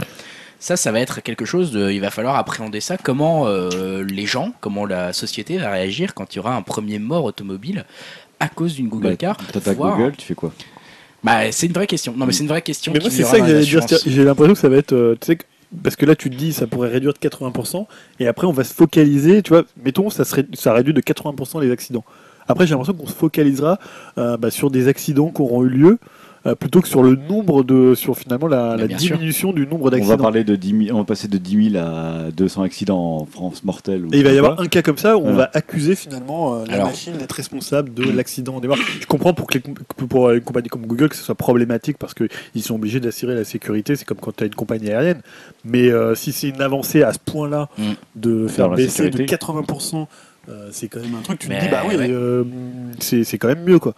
Ça, 0.62 0.76
ça 0.76 0.92
va 0.92 1.00
être 1.00 1.22
quelque 1.22 1.46
chose 1.46 1.72
de. 1.72 1.90
Il 1.92 2.02
va 2.02 2.10
falloir 2.10 2.36
appréhender 2.36 2.82
ça. 2.82 2.98
Comment 2.98 3.48
euh, 3.48 4.04
les 4.04 4.26
gens, 4.26 4.52
comment 4.60 4.86
la 4.86 5.14
société 5.14 5.58
va 5.58 5.70
réagir 5.72 6.14
quand 6.14 6.34
il 6.34 6.38
y 6.38 6.40
aura 6.40 6.56
un 6.56 6.62
premier 6.64 7.00
mort 7.00 7.24
automobile 7.26 7.86
à 8.42 8.50
cause 8.50 8.74
d'une 8.76 8.90
Google 8.90 9.10
Bah, 9.12 9.16
Car. 9.18 9.38
T'attaques 9.38 9.78
voire- 9.78 9.98
Google, 9.98 10.16
tu 10.18 10.26
fais 10.26 10.36
quoi? 10.36 10.52
Bah, 11.24 11.52
c'est 11.52 11.68
une 11.68 11.74
vraie 11.74 11.88
question. 11.88 12.14
Non, 12.18 12.26
mais 12.26 12.34
c'est 12.34 12.44
une 12.44 12.50
vraie 12.50 12.62
question. 12.62 12.92
Mais 12.92 13.00
moi, 13.00 13.10
qui 13.10 13.16
c'est 13.16 13.24
ça 13.24 13.40
que 13.40 13.46
j'allais 13.46 13.64
dire. 13.64 13.86
J'ai 14.06 14.24
l'impression 14.24 14.54
que 14.54 14.60
ça 14.60 14.68
va 14.70 14.78
être. 14.78 14.94
euh, 14.94 15.16
tu 15.22 15.28
sais, 15.28 15.36
que- 15.38 15.44
parce 15.84 15.96
que 15.96 16.06
là, 16.06 16.16
tu 16.16 16.30
te 16.30 16.36
dis, 16.36 16.54
ça 16.54 16.68
pourrait 16.68 16.90
réduire 16.90 17.14
de 17.14 17.20
80%, 17.20 17.86
et 18.20 18.28
après, 18.28 18.48
on 18.48 18.52
va 18.52 18.64
se 18.64 18.74
focaliser. 18.74 19.42
Tu 19.42 19.50
vois, 19.50 19.64
mettons, 19.84 20.10
ça, 20.10 20.24
ça 20.26 20.74
réduit 20.74 20.94
de 20.94 21.02
80% 21.02 21.62
les 21.62 21.72
accidents. 21.72 22.04
Après, 22.48 22.66
j'ai 22.66 22.72
l'impression 22.72 22.94
qu'on 22.94 23.08
se 23.08 23.14
focalisera 23.14 23.78
euh, 24.18 24.36
bah, 24.38 24.50
sur 24.50 24.72
des 24.72 24.88
accidents 24.88 25.30
qui 25.30 25.42
auront 25.42 25.64
eu 25.64 25.70
lieu 25.70 26.00
euh, 26.46 26.56
plutôt 26.56 26.82
que 26.82 26.88
sur 26.88 27.04
le 27.04 27.16
nombre 27.16 27.64
de, 27.64 27.96
sur 27.96 28.18
finalement 28.18 28.48
la, 28.48 28.78
sûr. 28.98 29.18
diminution 29.18 29.52
du 29.54 29.68
nombre 29.68 29.82
On 29.82 29.90
va 29.90 29.98
d'accidents. 29.98 30.18
parler 30.18 30.44
de 30.44 30.56
10 30.56 30.86
000, 30.88 30.96
on 30.98 31.00
va 31.02 31.06
passer 31.06 31.28
de 31.28 31.38
10 31.38 31.72
000 31.72 31.84
à 31.84 32.32
200 32.32 32.64
accidents 32.64 33.18
en 33.22 33.26
France 33.26 33.64
mortels. 33.64 34.06
ou 34.06 34.14
Et 34.14 34.18
il 34.20 34.24
va 34.24 34.32
y 34.32 34.38
avoir 34.38 34.60
un 34.60 34.68
cas 34.68 34.82
comme 34.82 34.98
ça 34.98 35.18
où 35.18 35.22
on 35.26 35.34
va 35.34 35.50
accuser 35.54 35.96
finalement 35.96 36.56
euh, 36.56 36.66
la 36.68 36.74
Alors. 36.76 36.88
machine 36.88 37.14
d'être 37.18 37.32
responsable 37.34 37.94
de 37.94 38.04
l'accident. 38.10 38.62
Je 39.00 39.06
comprends 39.06 39.34
pour, 39.34 39.48
que 39.48 39.58
les 39.58 39.60
pour 40.08 40.32
une 40.32 40.42
compagnie 40.42 40.70
comme 40.70 40.86
Google 40.86 41.10
que 41.10 41.16
ce 41.16 41.24
soit 41.24 41.36
problématique 41.36 41.98
parce 41.98 42.14
qu'ils 42.14 42.64
sont 42.64 42.76
obligés 42.76 43.00
d'assurer 43.00 43.36
la 43.36 43.44
sécurité. 43.44 43.96
C'est 43.96 44.06
comme 44.06 44.18
quand 44.20 44.36
tu 44.36 44.44
as 44.44 44.48
une 44.48 44.56
compagnie 44.56 44.90
aérienne. 44.92 45.22
Mais 45.66 45.90
euh, 45.92 46.16
si 46.16 46.32
c'est 46.32 46.50
une 46.50 46.62
avancée 46.62 47.04
à 47.04 47.14
ce 47.14 47.20
point-là 47.20 47.68
Mm. 47.78 47.84
de 48.16 48.48
faire 48.48 48.70
baisser 48.70 49.10
de 49.10 49.18
sécurité. 49.18 49.36
80%, 49.36 50.08
euh, 50.48 50.70
c'est 50.72 50.88
quand 50.88 51.02
même 51.02 51.16
un 51.16 51.22
truc. 51.22 51.40
Tu 51.40 51.48
te 51.48 51.60
dis 51.60 51.68
bah 51.68 51.84
oui, 51.86 51.96
ouais. 51.96 52.10
euh, 52.10 52.44
c'est 53.00 53.24
c'est 53.24 53.38
quand 53.38 53.48
même 53.50 53.64
mieux 53.64 53.80
quoi. 53.80 53.94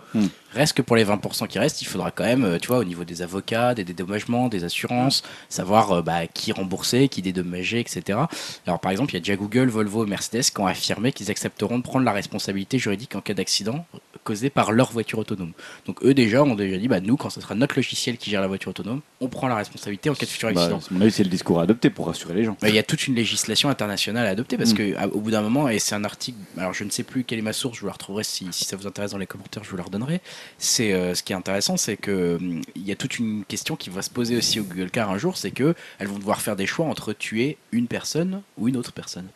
Reste 0.53 0.73
que 0.75 0.81
pour 0.81 0.97
les 0.97 1.05
20% 1.05 1.47
qui 1.47 1.59
restent, 1.59 1.81
il 1.81 1.85
faudra 1.85 2.11
quand 2.11 2.25
même, 2.25 2.43
euh, 2.43 2.57
tu 2.59 2.67
vois, 2.67 2.79
au 2.79 2.83
niveau 2.83 3.05
des 3.05 3.21
avocats, 3.21 3.73
des 3.73 3.85
dédommagements, 3.85 4.49
des 4.49 4.65
assurances, 4.65 5.23
savoir 5.47 5.91
euh, 5.91 6.01
bah, 6.01 6.27
qui 6.27 6.51
rembourser, 6.51 7.07
qui 7.07 7.21
dédommager, 7.21 7.79
etc. 7.79 8.19
Alors 8.67 8.79
par 8.81 8.91
exemple, 8.91 9.11
il 9.11 9.13
y 9.13 9.17
a 9.17 9.21
déjà 9.21 9.35
Google, 9.37 9.69
Volvo 9.69 10.05
et 10.05 10.09
Mercedes 10.09 10.41
qui 10.41 10.59
ont 10.59 10.67
affirmé 10.67 11.13
qu'ils 11.13 11.31
accepteront 11.31 11.77
de 11.77 11.83
prendre 11.83 12.03
la 12.03 12.11
responsabilité 12.11 12.79
juridique 12.79 13.15
en 13.15 13.21
cas 13.21 13.33
d'accident 13.33 13.85
causé 14.23 14.49
par 14.49 14.71
leur 14.71 14.91
voiture 14.91 15.19
autonome. 15.19 15.51
Donc 15.85 16.03
eux 16.03 16.13
déjà 16.13 16.43
ont 16.43 16.55
déjà 16.55 16.77
dit, 16.77 16.87
bah, 16.87 16.99
nous, 16.99 17.17
quand 17.17 17.29
ce 17.29 17.41
sera 17.41 17.55
notre 17.55 17.75
logiciel 17.75 18.17
qui 18.17 18.29
gère 18.29 18.41
la 18.41 18.47
voiture 18.47 18.69
autonome, 18.69 19.01
on 19.19 19.27
prend 19.27 19.47
la 19.47 19.55
responsabilité 19.55 20.09
en 20.09 20.13
cas 20.13 20.25
de 20.25 20.31
futur 20.31 20.51
Bah, 20.53 20.61
accident. 20.65 21.01
avis, 21.01 21.11
c'est 21.11 21.23
le 21.23 21.29
discours 21.29 21.59
à 21.59 21.63
adopter 21.63 21.89
pour 21.89 22.07
rassurer 22.07 22.33
les 22.33 22.43
gens. 22.43 22.57
Bah, 22.61 22.69
Il 22.69 22.75
y 22.75 22.79
a 22.79 22.83
toute 22.83 23.07
une 23.07 23.15
législation 23.15 23.69
internationale 23.69 24.27
à 24.27 24.29
adopter 24.29 24.57
parce 24.57 24.71
Mm. 24.73 24.75
que 24.77 24.95
à- 24.97 25.07
au 25.07 25.19
bout 25.21 25.31
d'un 25.31 25.41
moment, 25.41 25.69
et 25.69 25.79
c'est 25.79 25.95
un 25.95 26.03
article, 26.03 26.37
alors 26.57 26.73
je 26.73 26.83
ne 26.83 26.89
sais 26.89 27.03
plus 27.03 27.23
quelle 27.23 27.39
est 27.39 27.43
ma 27.43 27.53
source, 27.53 27.75
je 27.77 27.81
vous 27.81 27.87
la 27.87 27.93
retrouverai 27.93 28.23
si, 28.23 28.47
si 28.51 28.65
ça 28.65 28.75
vous 28.75 28.87
intéresse 28.87 29.11
dans 29.11 29.17
les 29.17 29.27
commentaires, 29.27 29.63
je 29.63 29.69
vous 29.69 29.77
la 29.77 29.83
redonnerai. 29.83 30.21
C'est 30.57 30.93
euh, 30.93 31.15
ce 31.15 31.23
qui 31.23 31.33
est 31.33 31.35
intéressant, 31.35 31.77
c'est 31.77 31.97
que 31.97 32.35
hum, 32.39 32.61
il 32.75 32.83
y 32.85 32.91
a 32.91 32.95
toute 32.95 33.17
une 33.19 33.43
question 33.45 33.75
qui 33.75 33.89
va 33.89 34.01
se 34.01 34.09
poser 34.09 34.37
aussi 34.37 34.59
au 34.59 34.63
Google 34.63 34.89
Car 34.91 35.09
un 35.11 35.17
jour, 35.17 35.37
c'est 35.37 35.51
que 35.51 35.75
elles 35.99 36.07
vont 36.07 36.19
devoir 36.19 36.41
faire 36.41 36.55
des 36.55 36.65
choix 36.67 36.85
entre 36.85 37.13
tuer 37.13 37.57
une 37.71 37.87
personne 37.87 38.41
ou 38.57 38.67
une 38.67 38.77
autre 38.77 38.91
personne. 38.91 39.27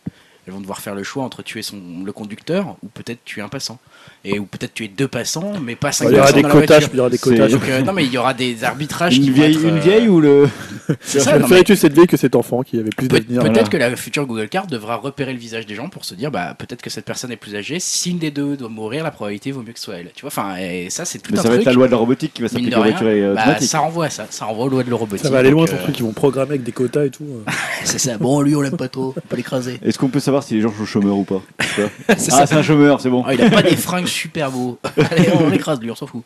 Elles 0.48 0.54
vont 0.54 0.62
devoir 0.62 0.80
faire 0.80 0.94
le 0.96 1.04
choix 1.04 1.24
entre 1.24 1.42
tuer 1.42 1.62
son, 1.64 1.78
le 2.06 2.12
conducteur 2.12 2.76
ou 2.84 2.88
peut-être 2.88 3.24
tuer 3.26 3.42
un 3.42 3.48
passant. 3.48 3.80
Et 4.24 4.38
ou 4.40 4.46
peut-être 4.46 4.74
tuer 4.74 4.88
deux 4.88 5.08
passants, 5.08 5.54
mais 5.62 5.76
pas 5.76 5.92
cinq 5.92 6.06
Il 6.10 6.12
y 6.12 6.14
aura 6.20 6.26
personnes 6.28 6.42
des 6.44 6.50
quotages, 6.50 6.90
il 6.92 6.98
y 6.98 7.00
aura 7.00 7.10
des 7.10 7.18
C'est- 7.18 7.24
quotages. 7.30 7.52
Donc, 7.52 7.62
euh, 7.70 7.82
non, 7.82 7.94
mais 7.94 8.06
il 8.06 8.12
y 8.12 8.18
aura 8.18 8.34
des 8.34 8.64
arbitrages 8.64 9.14
qui 9.16 9.22
Une 9.22 9.30
vont 9.30 9.34
vieille, 9.34 9.56
être, 9.56 9.64
une 9.64 9.78
euh, 9.78 9.80
vieille 9.80 10.08
ou 10.08 10.20
le. 10.22 10.48
c'est 11.02 11.20
ça, 11.20 11.34
mais- 11.34 11.40
préfère 11.40 11.64
tuer 11.64 11.76
cette 11.76 11.94
vieille 11.94 12.08
que 12.08 12.18
cet 12.18 12.36
enfant 12.36 12.62
qui 12.64 12.80
avait 12.80 12.90
plus 12.90 13.08
Peut- 13.08 13.20
d'avenir. 13.20 13.42
Peut-être 13.42 13.54
voilà. 13.56 13.70
que 13.70 13.78
la 13.78 13.96
future 13.96 14.26
Google 14.26 14.48
Card 14.50 14.68
devra 14.68 14.96
repérer 14.98 15.34
le 15.34 15.40
visage 15.40 15.66
des 15.66 15.76
gens 15.76 15.90
pour 15.90 16.06
se 16.06 16.14
dire 16.16 16.30
bah 16.32 16.56
peut-être 16.58 16.82
que 16.82 16.90
cette 16.90 17.06
personne 17.06 17.32
est 17.32 17.36
plus 17.38 17.56
âgée. 17.56 17.80
Si 17.80 18.12
une 18.12 18.20
des 18.20 18.32
deux 18.32 18.56
doit 18.58 18.70
mourir, 18.70 19.04
la 19.04 19.12
probabilité 19.12 19.52
vaut 19.52 19.62
mieux 19.62 19.74
que 19.74 19.80
ce 19.80 19.86
soit 19.86 19.96
elle. 19.98 20.12
Tu 20.16 20.22
vois, 20.22 20.28
enfin 20.28 20.56
et 20.58 20.90
ça 20.90 21.06
c'est 21.06 21.20
tout 21.20 21.32
Mais 21.34 21.40
un 21.40 21.44
ça 21.44 21.50
va 21.50 21.56
être 21.56 21.66
la 21.66 21.74
loi 21.74 21.88
de 21.88 21.92
la 21.92 21.98
robotique 21.98 22.34
qui 22.34 22.42
va 22.42 22.48
s'appliquer 22.48 22.76
aux 22.76 22.82
euh, 22.84 23.34
bah, 23.36 23.60
ça 23.60 23.80
renvoie 23.80 24.06
à 24.06 24.10
ça, 24.10 24.28
ça 24.30 24.46
renvoie 24.46 24.66
aux 24.66 24.70
lois 24.70 24.84
de 24.84 24.90
la 24.90 24.96
robotique. 24.96 25.26
Ça 25.26 25.32
va 25.32 25.40
aller 25.40 25.50
loin 25.50 25.66
ton 25.66 25.78
truc, 25.78 25.98
ils 26.00 26.04
vont 26.04 26.14
programmer 26.14 26.52
avec 26.52 26.64
des 26.64 26.72
quotas 26.72 27.06
et 27.06 27.10
tout. 27.10 27.26
C'est 27.84 28.00
ça. 28.00 28.18
Bon 28.18 28.42
lui 28.42 28.56
on 28.56 28.62
l'aime 28.62 28.78
pas 28.78 28.90
trop, 28.90 29.14
on 29.16 29.22
peut 29.28 29.36
l'écraser. 29.36 29.80
Est-ce 29.84 29.98
qu'on 29.98 30.10
peut 30.10 30.20
savoir 30.20 30.35
si 30.44 30.56
les 30.56 30.62
gens 30.62 30.74
sont 30.78 30.86
chômeurs 30.86 31.18
ou 31.18 31.24
pas 31.24 31.42
Ah, 32.08 32.16
ça. 32.18 32.46
c'est 32.48 32.56
un 32.56 32.64
chômeur, 32.64 33.02
c'est 33.02 33.10
bon. 33.10 33.24
Ah, 33.26 33.34
il 33.34 33.42
a 33.42 33.50
pas 33.50 33.62
des 33.64 33.76
fringues 33.76 34.08
super 34.08 34.52
beaux. 34.52 34.78
Allez 35.12 35.30
on 35.40 35.50
l'écrase 35.50 35.80
lui, 35.82 35.92
on 35.92 35.96
s'en 35.96 36.08
fout. 36.08 36.24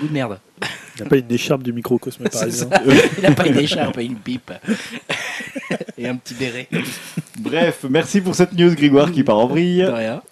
Bout 0.00 0.08
de 0.08 0.12
merde. 0.12 0.38
Il 0.96 1.02
n'y 1.02 1.06
a 1.06 1.10
pas 1.10 1.16
une 1.16 1.30
écharpe 1.30 1.62
du 1.62 1.72
microcosme 1.72 2.24
par 2.24 2.32
C'est 2.40 2.46
exemple. 2.46 2.74
ça. 2.76 2.92
Il 3.18 3.26
a 3.26 3.32
pas 3.32 3.46
une 3.46 3.58
écharpe 3.58 3.98
et 3.98 4.04
une 4.04 4.16
pipe 4.16 4.50
et 5.98 6.06
un 6.08 6.16
petit 6.16 6.34
béret. 6.34 6.68
Bref, 7.38 7.84
merci 7.90 8.20
pour 8.20 8.34
cette 8.34 8.52
news, 8.54 8.74
Grégoire, 8.74 9.12
qui 9.12 9.22
part 9.22 9.36
en 9.38 9.46
De 9.46 9.50
vrille. 9.52 9.84
rien. 9.84 10.22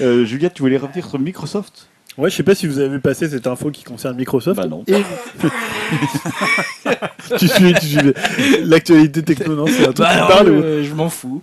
Euh, 0.00 0.24
Juliette, 0.24 0.54
tu 0.54 0.62
voulais 0.62 0.76
revenir 0.76 1.08
sur 1.08 1.18
Microsoft? 1.18 1.88
Ouais, 2.18 2.30
je 2.30 2.36
sais 2.36 2.42
pas 2.42 2.54
si 2.54 2.66
vous 2.66 2.78
avez 2.78 2.88
vu 2.88 3.00
passer 3.00 3.28
cette 3.28 3.46
info 3.46 3.70
qui 3.70 3.82
concerne 3.84 4.16
Microsoft. 4.16 4.58
Bah 4.60 4.66
non. 4.66 4.84
Et... 4.86 5.02
tu 7.38 7.48
suis, 7.48 7.74
tu 7.74 7.86
suis 7.86 7.98
l'actualité 8.64 9.22
techno, 9.22 9.54
non 9.54 9.66
C'est 9.66 9.82
un 9.82 9.92
truc 9.92 9.98
Bah, 9.98 10.08
qui 10.10 10.14
alors, 10.16 10.28
parle 10.28 10.48
ou- 10.50 10.62
euh, 10.62 10.82
je 10.84 10.94
m'en 10.94 11.08
fous. 11.10 11.42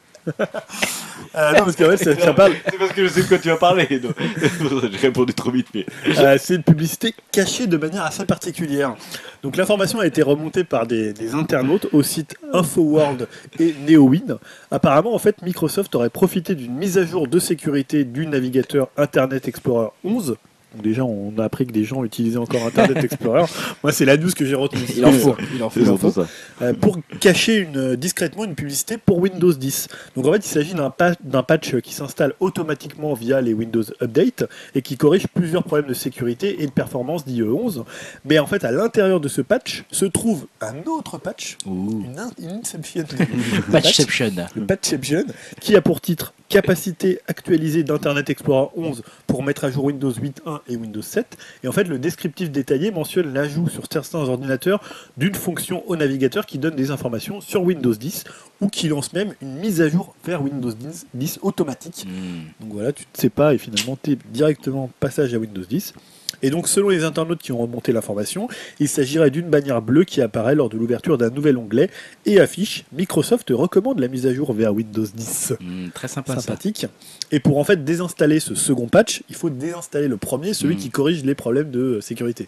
Euh, 1.35 1.51
Non, 1.53 1.59
parce 1.59 1.75
qu'en 1.75 1.89
fait, 1.89 1.97
ça, 1.97 2.15
ça 2.15 2.33
parle. 2.33 2.53
C'est 2.69 2.77
parce 2.77 2.91
que 2.91 3.03
je 3.03 3.07
sais 3.07 3.23
de 3.23 3.27
quoi 3.27 3.39
tu 3.39 3.47
vas 3.47 3.57
parler. 3.57 3.87
J'ai 4.91 4.97
répondu 5.07 5.33
trop 5.33 5.51
vite, 5.51 5.67
mais. 5.73 5.85
Euh, 6.17 6.37
c'est 6.39 6.55
une 6.55 6.63
publicité 6.63 7.13
cachée 7.31 7.65
de 7.65 7.77
manière 7.77 8.03
assez 8.03 8.25
particulière. 8.25 8.95
Donc 9.41 9.57
l'information 9.57 9.99
a 9.99 10.05
été 10.05 10.21
remontée 10.21 10.63
par 10.63 10.85
des, 10.85 11.11
des 11.13 11.33
internautes 11.33 11.87
au 11.91 12.03
site 12.03 12.35
InfoWorld 12.53 13.27
et 13.59 13.73
NeoWin. 13.87 14.37
Apparemment, 14.69 15.13
en 15.15 15.19
fait, 15.19 15.41
Microsoft 15.41 15.95
aurait 15.95 16.09
profité 16.11 16.55
d'une 16.55 16.75
mise 16.75 16.97
à 16.97 17.05
jour 17.05 17.27
de 17.27 17.39
sécurité 17.39 18.03
du 18.05 18.27
navigateur 18.27 18.89
Internet 18.97 19.47
Explorer 19.47 19.89
11. 20.03 20.35
Donc 20.73 20.81
déjà, 20.83 21.03
on 21.03 21.33
a 21.37 21.43
appris 21.43 21.65
que 21.67 21.71
des 21.71 21.83
gens 21.83 22.03
utilisaient 22.03 22.37
encore 22.37 22.65
Internet 22.65 23.03
Explorer. 23.03 23.43
Moi, 23.83 23.91
c'est 23.91 24.05
la 24.05 24.17
news 24.17 24.31
que 24.35 24.43
j'ai 24.45 24.55
retenue. 24.55 24.81
Il 24.95 25.05
en 25.05 25.11
faut. 25.11 25.35
Il 25.55 25.61
en 25.63 25.69
faut. 25.97 26.11
Ça. 26.11 26.25
Euh, 26.61 26.73
pour 26.73 26.97
cacher 27.19 27.57
une, 27.57 27.77
euh, 27.77 27.95
discrètement 27.95 28.45
une 28.45 28.55
publicité 28.55 28.97
pour 28.97 29.19
Windows 29.19 29.53
10. 29.53 29.87
Donc 30.15 30.25
en 30.25 30.31
fait, 30.33 30.37
il 30.45 30.49
s'agit 30.49 30.73
d'un 30.73 30.89
pa- 30.89 31.13
d'un 31.23 31.43
patch 31.43 31.75
qui 31.77 31.93
s'installe 31.93 32.33
automatiquement 32.39 33.13
via 33.13 33.39
les 33.41 33.53
Windows 33.53 33.83
Update 34.01 34.45
et 34.75 34.81
qui 34.81 34.97
corrige 34.97 35.27
plusieurs 35.27 35.63
problèmes 35.63 35.87
de 35.89 35.93
sécurité 35.93 36.63
et 36.63 36.65
de 36.65 36.71
performance 36.71 37.25
d'IE11. 37.27 37.83
Mais 38.25 38.39
en 38.39 38.47
fait, 38.47 38.63
à 38.63 38.71
l'intérieur 38.71 39.19
de 39.19 39.27
ce 39.27 39.41
patch 39.41 39.83
se 39.91 40.05
trouve 40.05 40.47
un 40.61 40.73
autre 40.89 41.17
patch, 41.17 41.57
Ouh. 41.65 42.03
une, 42.05 42.17
in- 42.19 42.31
une 42.41 42.59
inception, 42.61 43.03
Patchception. 43.71 44.31
le 44.55 44.65
Patchception, 44.65 45.23
qui 45.59 45.75
a 45.75 45.81
pour 45.81 46.01
titre 46.01 46.33
Capacité 46.53 47.19
actualisée 47.27 47.81
d'Internet 47.81 48.29
Explorer 48.29 48.69
11 48.75 49.01
pour 49.25 49.41
mettre 49.41 49.63
à 49.63 49.71
jour 49.71 49.85
Windows 49.85 50.11
8.1 50.11 50.59
et 50.67 50.75
Windows 50.75 51.01
7. 51.01 51.35
Et 51.63 51.67
en 51.67 51.71
fait, 51.71 51.85
le 51.85 51.97
descriptif 51.97 52.51
détaillé 52.51 52.91
mentionne 52.91 53.33
l'ajout 53.33 53.69
sur 53.69 53.85
certains 53.91 54.19
ordinateurs 54.19 54.79
d'une 55.17 55.33
fonction 55.33 55.83
au 55.89 55.95
navigateur 55.95 56.45
qui 56.45 56.59
donne 56.59 56.75
des 56.75 56.91
informations 56.91 57.41
sur 57.41 57.63
Windows 57.63 57.95
10 57.95 58.25
ou 58.61 58.67
qui 58.67 58.87
lance 58.87 59.13
même 59.13 59.33
une 59.41 59.55
mise 59.55 59.81
à 59.81 59.89
jour 59.89 60.13
vers 60.23 60.43
Windows 60.43 60.71
10, 60.71 61.07
10 61.15 61.39
automatique. 61.41 62.05
Hmm. 62.05 62.43
Donc 62.59 62.73
voilà, 62.73 62.93
tu 62.93 63.01
ne 63.11 63.19
sais 63.19 63.31
pas 63.31 63.55
et 63.55 63.57
finalement 63.57 63.97
tu 64.03 64.11
es 64.11 64.17
directement 64.29 64.91
passage 64.99 65.33
à 65.33 65.39
Windows 65.39 65.65
10. 65.67 65.95
Et 66.43 66.51
donc 66.51 66.67
selon 66.67 66.89
les 66.89 67.03
internautes 67.03 67.41
qui 67.41 67.51
ont 67.51 67.57
remonté 67.57 67.91
l'information, 67.91 68.47
il 68.79 68.87
s'agirait 68.87 69.31
d'une 69.31 69.49
bannière 69.49 69.81
bleue 69.81 70.03
qui 70.03 70.21
apparaît 70.21 70.53
lors 70.53 70.69
de 70.69 70.77
l'ouverture 70.77 71.17
d'un 71.17 71.29
nouvel 71.31 71.57
onglet 71.57 71.89
et 72.27 72.39
affiche 72.39 72.83
Microsoft 72.91 73.49
recommande 73.51 73.99
la 73.99 74.07
mise 74.09 74.27
à 74.27 74.33
jour 74.33 74.53
vers 74.53 74.73
Windows 74.73 75.05
10. 75.15 75.53
Hmm, 75.59 75.89
très 75.93 76.07
sympa 76.07 76.35
ça. 76.35 76.41
Sympathique. 76.41 76.85
Et 77.31 77.39
pour 77.39 77.57
en 77.57 77.63
fait 77.63 77.83
désinstaller 77.83 78.39
ce 78.39 78.53
second 78.53 78.87
patch, 78.87 79.23
il 79.29 79.35
faut 79.35 79.49
désinstaller 79.49 80.07
le 80.07 80.17
premier, 80.17 80.53
celui 80.53 80.75
Mm. 80.75 80.79
qui 80.79 80.89
corrige 80.89 81.23
les 81.23 81.35
problèmes 81.35 81.71
de 81.71 81.99
sécurité. 82.01 82.47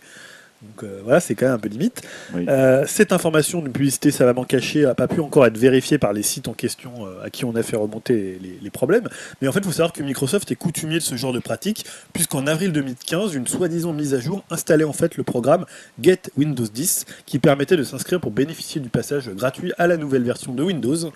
Donc 0.65 0.83
euh, 0.83 1.01
voilà, 1.03 1.19
c'est 1.19 1.35
quand 1.35 1.45
même 1.45 1.55
un 1.55 1.59
peu 1.59 1.69
limite. 1.69 2.01
Oui. 2.33 2.45
Euh, 2.47 2.83
cette 2.87 3.11
information 3.11 3.61
d'une 3.61 3.71
publicité 3.71 4.11
savamment 4.11 4.43
cachée 4.43 4.83
n'a 4.83 4.95
pas 4.95 5.07
pu 5.07 5.19
encore 5.19 5.45
être 5.45 5.57
vérifiée 5.57 5.97
par 5.97 6.13
les 6.13 6.23
sites 6.23 6.47
en 6.47 6.53
question 6.53 6.91
euh, 7.05 7.23
à 7.23 7.29
qui 7.29 7.45
on 7.45 7.55
a 7.55 7.63
fait 7.63 7.75
remonter 7.75 8.37
les, 8.41 8.59
les 8.61 8.69
problèmes. 8.69 9.07
Mais 9.41 9.47
en 9.47 9.51
fait, 9.51 9.59
il 9.59 9.65
faut 9.65 9.71
savoir 9.71 9.93
que 9.93 10.03
Microsoft 10.03 10.51
est 10.51 10.55
coutumier 10.55 10.95
de 10.95 11.03
ce 11.03 11.15
genre 11.15 11.33
de 11.33 11.39
pratique, 11.39 11.85
puisqu'en 12.13 12.47
avril 12.47 12.71
2015, 12.71 13.35
une 13.35 13.47
soi-disant 13.47 13.93
mise 13.93 14.13
à 14.13 14.19
jour 14.19 14.43
installait 14.49 14.83
en 14.83 14.93
fait 14.93 15.17
le 15.17 15.23
programme 15.23 15.65
Get 16.01 16.21
Windows 16.37 16.67
10, 16.71 17.05
qui 17.25 17.39
permettait 17.39 17.77
de 17.77 17.83
s'inscrire 17.83 18.19
pour 18.19 18.31
bénéficier 18.31 18.81
du 18.81 18.89
passage 18.89 19.29
gratuit 19.29 19.73
à 19.77 19.87
la 19.87 19.97
nouvelle 19.97 20.23
version 20.23 20.53
de 20.53 20.63
Windows. 20.63 21.11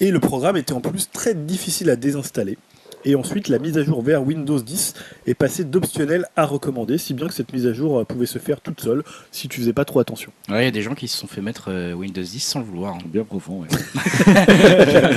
Et 0.00 0.10
le 0.10 0.20
programme 0.20 0.56
était 0.56 0.72
en 0.72 0.80
plus 0.80 1.10
très 1.10 1.34
difficile 1.34 1.90
à 1.90 1.96
désinstaller. 1.96 2.58
Et 3.04 3.14
ensuite, 3.14 3.48
la 3.48 3.58
mise 3.58 3.78
à 3.78 3.82
jour 3.82 4.02
vers 4.02 4.22
Windows 4.22 4.60
10 4.60 4.94
est 5.26 5.34
passée 5.34 5.64
d'optionnel 5.64 6.26
à 6.36 6.44
recommandé, 6.44 6.98
si 6.98 7.14
bien 7.14 7.26
que 7.28 7.32
cette 7.34 7.52
mise 7.52 7.66
à 7.66 7.72
jour 7.72 7.98
euh, 8.00 8.04
pouvait 8.04 8.26
se 8.26 8.38
faire 8.38 8.60
toute 8.60 8.80
seule 8.80 9.02
si 9.32 9.48
tu 9.48 9.60
faisais 9.60 9.72
pas 9.72 9.84
trop 9.86 10.00
attention. 10.00 10.30
Ouais, 10.50 10.62
il 10.62 10.64
y 10.66 10.68
a 10.68 10.70
des 10.70 10.82
gens 10.82 10.94
qui 10.94 11.08
se 11.08 11.16
sont 11.16 11.26
fait 11.26 11.40
mettre 11.40 11.70
euh, 11.70 11.92
Windows 11.94 12.20
10 12.20 12.38
sans 12.40 12.58
le 12.58 12.66
vouloir. 12.66 12.94
hein. 12.94 12.98
Bien 13.06 13.24
profond, 13.24 13.62
ouais. 13.62 13.68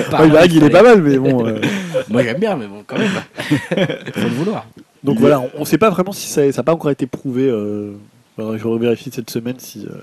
Pas 0.09 0.21
Ouais, 0.21 0.27
mal, 0.29 0.51
il 0.51 0.63
est 0.63 0.69
pas 0.69 0.83
mal, 0.83 1.01
mais 1.01 1.17
bon. 1.17 1.45
euh, 1.45 1.59
Moi 2.09 2.23
j'aime 2.23 2.39
bien, 2.39 2.55
mais 2.55 2.67
bon, 2.67 2.83
quand 2.85 2.97
même. 2.97 3.09
Faut 4.13 4.21
le 4.21 4.27
vouloir. 4.29 4.65
Donc 5.03 5.19
voilà, 5.19 5.41
on 5.55 5.61
ne 5.61 5.65
sait 5.65 5.77
pas 5.77 5.89
vraiment 5.89 6.13
si 6.13 6.27
ça 6.29 6.45
n'a 6.45 6.63
pas 6.63 6.73
encore 6.73 6.91
été 6.91 7.05
prouvé. 7.07 7.47
Euh... 7.49 7.91
que 8.37 8.57
Je 8.57 8.65
revérifie 8.67 9.11
cette 9.13 9.29
semaine 9.29 9.55
si, 9.59 9.85
euh, 9.85 9.95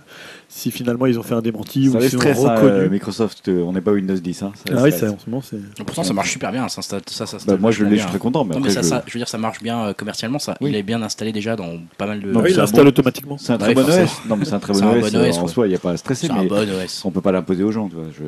si 0.52 0.72
finalement 0.72 1.06
ils 1.06 1.16
ont 1.16 1.22
fait 1.22 1.34
un 1.34 1.40
démenti 1.40 1.88
Ça 1.88 1.98
ou 1.98 2.00
si 2.00 2.16
on 2.16 2.18
stresse, 2.18 2.38
hein, 2.44 2.54
reconnu. 2.56 2.70
euh, 2.72 2.88
Microsoft. 2.90 3.46
euh, 3.48 3.62
On 3.62 3.72
n'est 3.72 3.80
pas 3.80 3.92
Windows 3.92 4.14
10. 4.16 4.42
Hein, 4.42 4.52
ça 4.56 4.74
ah 4.76 4.82
oui, 4.82 4.90
ça, 4.90 5.06
en 5.12 5.16
ce 5.18 5.30
moment, 5.30 5.40
c'est. 5.42 5.58
Pourtant 5.84 6.02
ça 6.02 6.12
marche 6.12 6.32
super 6.32 6.50
bien, 6.50 6.68
ça, 6.68 6.82
ça, 6.82 6.98
ça, 7.06 7.24
ça 7.26 7.38
Bah, 7.46 7.56
moi, 7.60 7.70
je 7.70 7.84
l'ai, 7.84 7.96
je 7.96 8.00
suis 8.02 8.10
très 8.10 8.18
content. 8.18 8.44
Mais 8.44 8.54
Non 8.54 8.60
mais 8.60 8.66
après, 8.70 8.74
ça, 8.74 8.82
je- 8.82 8.86
ça, 8.88 9.04
je 9.06 9.12
veux 9.14 9.20
dire, 9.20 9.28
ça 9.28 9.38
marche 9.38 9.62
bien 9.62 9.80
euh, 9.86 9.92
commercialement. 9.94 10.40
Ça, 10.40 10.56
Oui. 10.60 10.70
il 10.70 10.76
est 10.76 10.82
bien 10.82 11.00
installé 11.02 11.30
déjà 11.32 11.54
dans 11.54 11.78
pas 11.96 12.06
mal 12.06 12.20
de. 12.20 12.32
Non, 12.32 12.40
oui, 12.40 12.50
il 12.50 12.56
l'installe 12.56 12.82
bon- 12.82 12.88
automatiquement. 12.88 13.38
C'est 13.38 13.52
un 13.52 13.58
très 13.58 13.68
Ouais, 13.68 13.74
bon. 13.74 13.82
OS. 13.82 14.10
Non, 14.28 14.36
mais 14.36 14.44
c'est 14.44 14.54
un 14.54 14.58
très 14.58 14.74
C'est 14.74 14.82
bon 14.82 14.88
un 14.88 15.00
OS. 15.00 15.12
bon 15.12 15.28
OS, 15.28 15.38
En 15.38 15.46
soi, 15.46 15.66
il 15.66 15.70
n'y 15.70 15.76
a 15.76 15.78
pas 15.78 15.92
à 15.92 15.96
stresser. 15.96 16.26
C'est 16.26 16.32
un 16.32 16.42
Mais 16.42 16.48
bon 16.48 16.56
OS. 16.68 17.02
on 17.04 17.10
peut 17.12 17.20
pas 17.20 17.32
l'imposer 17.32 17.62
aux 17.62 17.70
gens. 17.72 17.88
Tu 17.88 17.94
vois, 17.94 18.04
je... 18.18 18.24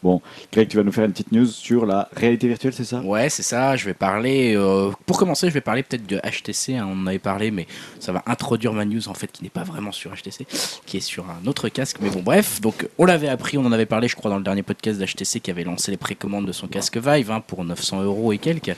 Bon, 0.00 0.22
Greg, 0.52 0.68
tu 0.68 0.76
vas 0.76 0.84
nous 0.84 0.92
faire 0.92 1.04
une 1.06 1.10
petite 1.12 1.32
news 1.32 1.44
sur 1.46 1.84
la 1.84 2.08
réalité 2.14 2.46
virtuelle, 2.46 2.72
c'est 2.72 2.84
ça? 2.84 3.00
Ouais, 3.00 3.28
c'est 3.28 3.42
ça. 3.42 3.74
Je 3.76 3.84
vais 3.84 3.94
parler. 3.94 4.54
euh, 4.56 4.92
pour 5.06 5.18
commencer, 5.18 5.48
je 5.48 5.54
vais 5.54 5.60
parler 5.60 5.82
peut-être 5.82 6.06
de 6.06 6.18
HTC. 6.18 6.76
hein, 6.76 6.86
on 6.88 7.02
en 7.02 7.06
avait 7.08 7.18
parlé, 7.18 7.50
mais 7.50 7.66
ça 7.98 8.12
va 8.12 8.22
introduire 8.26 8.72
ma 8.72 8.84
news 8.84 9.08
en 9.08 9.14
fait, 9.14 9.26
qui 9.32 9.42
n'est 9.42 9.50
pas 9.50 9.64
vraiment 9.64 9.90
sur 9.90 10.12
HTC, 10.14 10.46
qui 10.86 10.98
est 10.98 11.00
sur 11.00 11.24
un 11.28 11.44
autre 11.48 11.68
casque. 11.68 11.96
Mais 12.00 12.10
bon, 12.10 12.22
bref. 12.22 12.60
Donc, 12.60 12.88
on 12.96 13.06
l'avait 13.06 13.28
appris, 13.28 13.58
on 13.58 13.64
en 13.66 13.72
avait 13.72 13.86
parlé, 13.86 14.06
je 14.06 14.14
crois, 14.14 14.30
dans 14.30 14.38
le 14.38 14.44
dernier 14.44 14.62
podcast 14.62 15.00
d'HTC 15.00 15.40
qui 15.40 15.50
avait 15.50 15.64
lancé 15.64 15.90
les 15.90 15.96
précommandes 15.96 16.46
de 16.46 16.52
son 16.52 16.68
casque 16.68 16.96
Vive 16.96 17.32
hein, 17.32 17.42
pour 17.44 17.64
900 17.64 18.02
euros 18.04 18.32
et 18.32 18.38
quelques, 18.38 18.68
à 18.68 18.74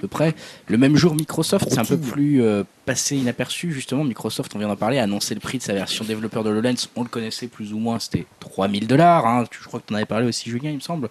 peu 0.00 0.08
près. 0.08 0.34
Le 0.66 0.76
même 0.76 0.96
jour, 0.96 1.14
Microsoft, 1.14 1.66
c'est 1.70 1.78
un 1.78 1.84
peu 1.84 1.98
plus. 1.98 2.42
euh, 2.42 2.64
passé 2.84 3.16
inaperçu. 3.16 3.72
Justement, 3.72 4.04
Microsoft, 4.04 4.54
on 4.54 4.58
vient 4.58 4.68
d'en 4.68 4.76
parler, 4.76 4.98
a 4.98 5.04
annoncé 5.04 5.34
le 5.34 5.40
prix 5.40 5.58
de 5.58 5.62
sa 5.62 5.72
version 5.72 6.04
développeur 6.04 6.44
de 6.44 6.50
HoloLens. 6.50 6.88
On 6.96 7.02
le 7.02 7.08
connaissait 7.08 7.46
plus 7.46 7.72
ou 7.72 7.78
moins, 7.78 7.98
c'était 7.98 8.26
3000 8.40 8.86
dollars. 8.86 9.26
Hein. 9.26 9.44
Je 9.50 9.66
crois 9.66 9.80
que 9.80 9.86
tu 9.86 9.92
en 9.92 9.96
avais 9.96 10.06
parlé 10.06 10.26
aussi, 10.26 10.50
Julien, 10.50 10.70
il 10.70 10.76
me 10.76 10.80
semble. 10.80 11.08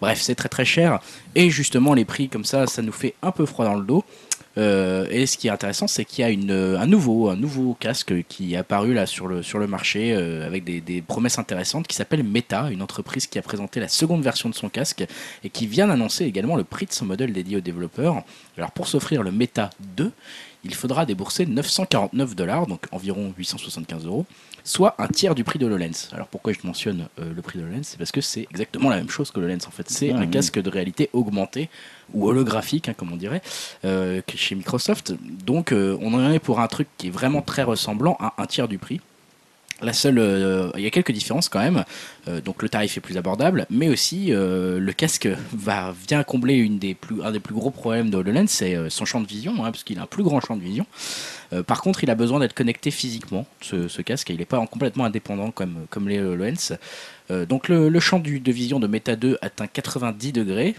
Bref, 0.00 0.20
c'est 0.20 0.34
très 0.34 0.48
très 0.48 0.64
cher. 0.64 1.00
Et 1.34 1.50
justement, 1.50 1.94
les 1.94 2.04
prix 2.04 2.28
comme 2.28 2.44
ça, 2.44 2.66
ça 2.66 2.82
nous 2.82 2.92
fait 2.92 3.14
un 3.22 3.32
peu 3.32 3.46
froid 3.46 3.64
dans 3.64 3.74
le 3.74 3.84
dos. 3.84 4.04
Euh, 4.58 5.06
et 5.10 5.26
ce 5.26 5.38
qui 5.38 5.46
est 5.46 5.50
intéressant, 5.50 5.86
c'est 5.86 6.04
qu'il 6.04 6.24
y 6.24 6.26
a 6.26 6.80
un, 6.80 6.86
nouveau, 6.86 7.28
un 7.28 7.36
nouveau 7.36 7.74
casque 7.74 8.12
qui 8.28 8.54
est 8.54 8.56
apparu 8.56 8.94
là 8.94 9.06
sur 9.06 9.28
le, 9.28 9.42
sur 9.42 9.58
le 9.58 9.66
marché 9.66 10.12
euh, 10.12 10.44
avec 10.46 10.64
des, 10.64 10.80
des 10.80 11.02
promesses 11.02 11.38
intéressantes 11.38 11.86
qui 11.86 11.94
s'appelle 11.94 12.24
Meta, 12.24 12.68
une 12.70 12.82
entreprise 12.82 13.26
qui 13.26 13.38
a 13.38 13.42
présenté 13.42 13.78
la 13.78 13.88
seconde 13.88 14.22
version 14.22 14.48
de 14.48 14.54
son 14.54 14.68
casque 14.68 15.04
et 15.44 15.50
qui 15.50 15.66
vient 15.66 15.86
d'annoncer 15.86 16.24
également 16.24 16.56
le 16.56 16.64
prix 16.64 16.86
de 16.86 16.92
son 16.92 17.06
modèle 17.06 17.32
dédié 17.32 17.58
aux 17.58 17.62
développeurs. 17.62 18.24
Alors 18.56 18.72
pour 18.72 18.88
s'offrir 18.88 19.22
le 19.22 19.30
Meta 19.30 19.70
2, 19.96 20.10
il 20.64 20.74
faudra 20.74 21.06
débourser 21.06 21.46
949 21.46 22.34
dollars, 22.36 22.66
donc 22.66 22.86
environ 22.92 23.32
875 23.38 24.04
euros, 24.06 24.26
soit 24.62 24.94
un 24.98 25.08
tiers 25.08 25.34
du 25.34 25.42
prix 25.44 25.58
de 25.58 25.66
l'HoloLens. 25.66 26.08
Alors 26.12 26.26
pourquoi 26.28 26.52
je 26.52 26.58
mentionne 26.64 27.08
euh, 27.18 27.32
le 27.34 27.42
prix 27.42 27.58
de 27.58 27.64
l'HoloLens 27.64 27.82
C'est 27.84 27.98
parce 27.98 28.12
que 28.12 28.20
c'est 28.20 28.46
exactement 28.50 28.90
la 28.90 28.96
même 28.96 29.08
chose 29.08 29.30
que 29.30 29.40
l'HoloLens 29.40 29.66
en 29.66 29.70
fait. 29.70 29.88
C'est 29.90 30.10
Ah, 30.12 30.16
un 30.18 30.20
oui. 30.22 30.30
casque 30.30 30.60
de 30.60 30.68
réalité 30.70 31.08
augmentée 31.12 31.70
ou 32.12 32.28
holographique, 32.28 32.88
hein, 32.88 32.94
comme 32.96 33.12
on 33.12 33.16
dirait, 33.16 33.40
euh, 33.84 34.20
chez 34.34 34.54
Microsoft. 34.54 35.14
Donc 35.46 35.72
euh, 35.72 35.96
on 36.02 36.12
en 36.14 36.30
est 36.30 36.38
pour 36.40 36.60
un 36.60 36.66
truc 36.68 36.88
qui 36.98 37.06
est 37.06 37.10
vraiment 37.10 37.40
très 37.42 37.62
ressemblant 37.62 38.16
à 38.20 38.34
un 38.38 38.46
tiers 38.46 38.68
du 38.68 38.76
prix. 38.78 39.00
La 39.82 39.92
seule, 39.92 40.18
euh, 40.18 40.70
il 40.76 40.82
y 40.82 40.86
a 40.86 40.90
quelques 40.90 41.12
différences 41.12 41.48
quand 41.48 41.60
même. 41.60 41.84
Euh, 42.28 42.40
donc 42.40 42.62
le 42.62 42.68
tarif 42.68 42.96
est 42.96 43.00
plus 43.00 43.16
abordable, 43.16 43.66
mais 43.70 43.88
aussi 43.88 44.26
euh, 44.30 44.78
le 44.78 44.92
casque 44.92 45.28
va 45.52 45.94
vient 46.08 46.22
combler 46.22 46.70
un 47.22 47.30
des 47.30 47.40
plus 47.40 47.54
gros 47.54 47.70
problèmes 47.70 48.10
de 48.10 48.16
HoloLens, 48.18 48.46
c'est 48.48 48.76
son 48.90 49.04
champ 49.04 49.20
de 49.20 49.26
vision, 49.26 49.64
hein, 49.64 49.70
parce 49.70 49.84
qu'il 49.84 49.98
a 49.98 50.02
un 50.02 50.06
plus 50.06 50.22
grand 50.22 50.40
champ 50.40 50.56
de 50.56 50.62
vision. 50.62 50.86
Par 51.66 51.82
contre, 51.82 52.04
il 52.04 52.10
a 52.10 52.14
besoin 52.14 52.38
d'être 52.38 52.54
connecté 52.54 52.92
physiquement, 52.92 53.44
ce, 53.60 54.02
casque. 54.02 54.30
Il 54.30 54.36
n'est 54.36 54.44
pas 54.44 54.58
en- 54.60 54.66
complètement 54.66 55.04
indépendant 55.04 55.50
comme, 55.50 55.86
comme 55.90 56.08
les 56.08 56.20
HoloLens. 56.20 56.76
Donc 57.48 57.68
le, 57.68 58.00
champ 58.00 58.20
de 58.20 58.52
vision 58.52 58.78
de 58.78 58.86
Meta 58.86 59.16
2 59.16 59.38
atteint 59.42 59.66
90 59.66 60.32
degrés. 60.32 60.76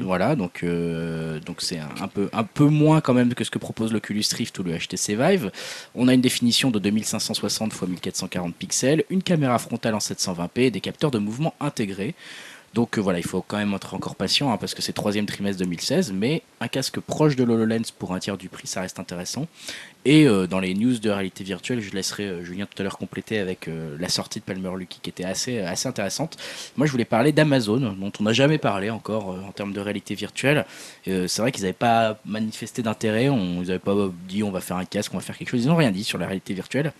Voilà, 0.00 0.36
donc 0.36 0.62
euh, 0.62 1.40
donc 1.40 1.60
c'est 1.60 1.78
un, 1.78 2.08
peu 2.08 2.28
un 2.32 2.44
peu 2.44 2.66
moins 2.66 3.00
quand 3.00 3.14
même 3.14 3.34
que 3.34 3.42
ce 3.42 3.50
que 3.50 3.58
propose 3.58 3.92
l'Oculus 3.92 4.24
Rift 4.32 4.58
ou 4.58 4.62
le 4.62 4.78
HTC 4.78 5.16
Vive. 5.16 5.50
On 5.94 6.08
a 6.08 6.14
une 6.14 6.20
définition 6.20 6.70
de 6.70 6.78
2560 6.78 7.72
x 7.72 7.82
1440 7.82 8.54
pixels, 8.54 9.04
une 9.10 9.22
caméra 9.22 9.58
frontale 9.58 9.94
en 9.94 9.98
720p, 9.98 10.70
des 10.70 10.80
capteurs 10.80 11.10
de 11.10 11.18
mouvement 11.18 11.54
intégrés. 11.60 12.14
Donc 12.74 12.96
euh, 12.96 13.00
voilà, 13.02 13.18
il 13.18 13.24
faut 13.24 13.42
quand 13.42 13.58
même 13.58 13.74
être 13.74 13.94
encore 13.94 14.16
patient 14.16 14.50
hein, 14.50 14.56
parce 14.56 14.74
que 14.74 14.80
c'est 14.80 14.92
troisième 14.92 15.26
trimestre 15.26 15.62
2016, 15.62 16.12
mais 16.12 16.42
un 16.60 16.68
casque 16.68 17.00
proche 17.00 17.36
de 17.36 17.44
l'HoloLens 17.44 17.92
pour 17.98 18.14
un 18.14 18.18
tiers 18.18 18.38
du 18.38 18.48
prix, 18.48 18.66
ça 18.66 18.80
reste 18.80 18.98
intéressant. 18.98 19.46
Et 20.04 20.26
euh, 20.26 20.46
dans 20.46 20.58
les 20.58 20.74
news 20.74 20.98
de 20.98 21.10
réalité 21.10 21.44
virtuelle, 21.44 21.80
je 21.80 21.92
laisserai 21.92 22.24
euh, 22.24 22.44
Julien 22.44 22.66
tout 22.66 22.80
à 22.80 22.82
l'heure 22.82 22.96
compléter 22.96 23.38
avec 23.38 23.68
la 23.98 24.08
sortie 24.08 24.40
de 24.40 24.44
Palmer 24.44 24.70
Lucky 24.76 25.00
qui 25.02 25.10
était 25.10 25.24
assez, 25.24 25.58
assez 25.58 25.86
intéressante. 25.86 26.36
Moi, 26.76 26.86
je 26.86 26.92
voulais 26.92 27.04
parler 27.04 27.32
d'Amazon, 27.32 27.94
dont 27.98 28.12
on 28.18 28.22
n'a 28.22 28.32
jamais 28.32 28.58
parlé 28.58 28.90
encore 28.90 29.28
en 29.28 29.52
termes 29.52 29.72
de 29.72 29.80
réalité 29.80 30.14
virtuelle. 30.14 30.64
C'est 31.04 31.38
vrai 31.38 31.52
qu'ils 31.52 31.62
n'avaient 31.62 31.72
pas 31.72 32.18
manifesté 32.24 32.82
d'intérêt, 32.82 33.28
on, 33.28 33.62
ils 33.62 33.68
n'avaient 33.68 33.78
pas 33.78 33.94
dit 34.28 34.42
on 34.42 34.50
va 34.50 34.60
faire 34.60 34.76
un 34.76 34.84
casque, 34.84 35.12
on 35.14 35.18
va 35.18 35.22
faire 35.22 35.36
quelque 35.36 35.50
chose. 35.50 35.64
Ils 35.64 35.68
n'ont 35.68 35.76
rien 35.76 35.90
dit 35.90 36.04
sur 36.04 36.18
la 36.18 36.26
réalité 36.26 36.54
virtuelle. 36.54 36.92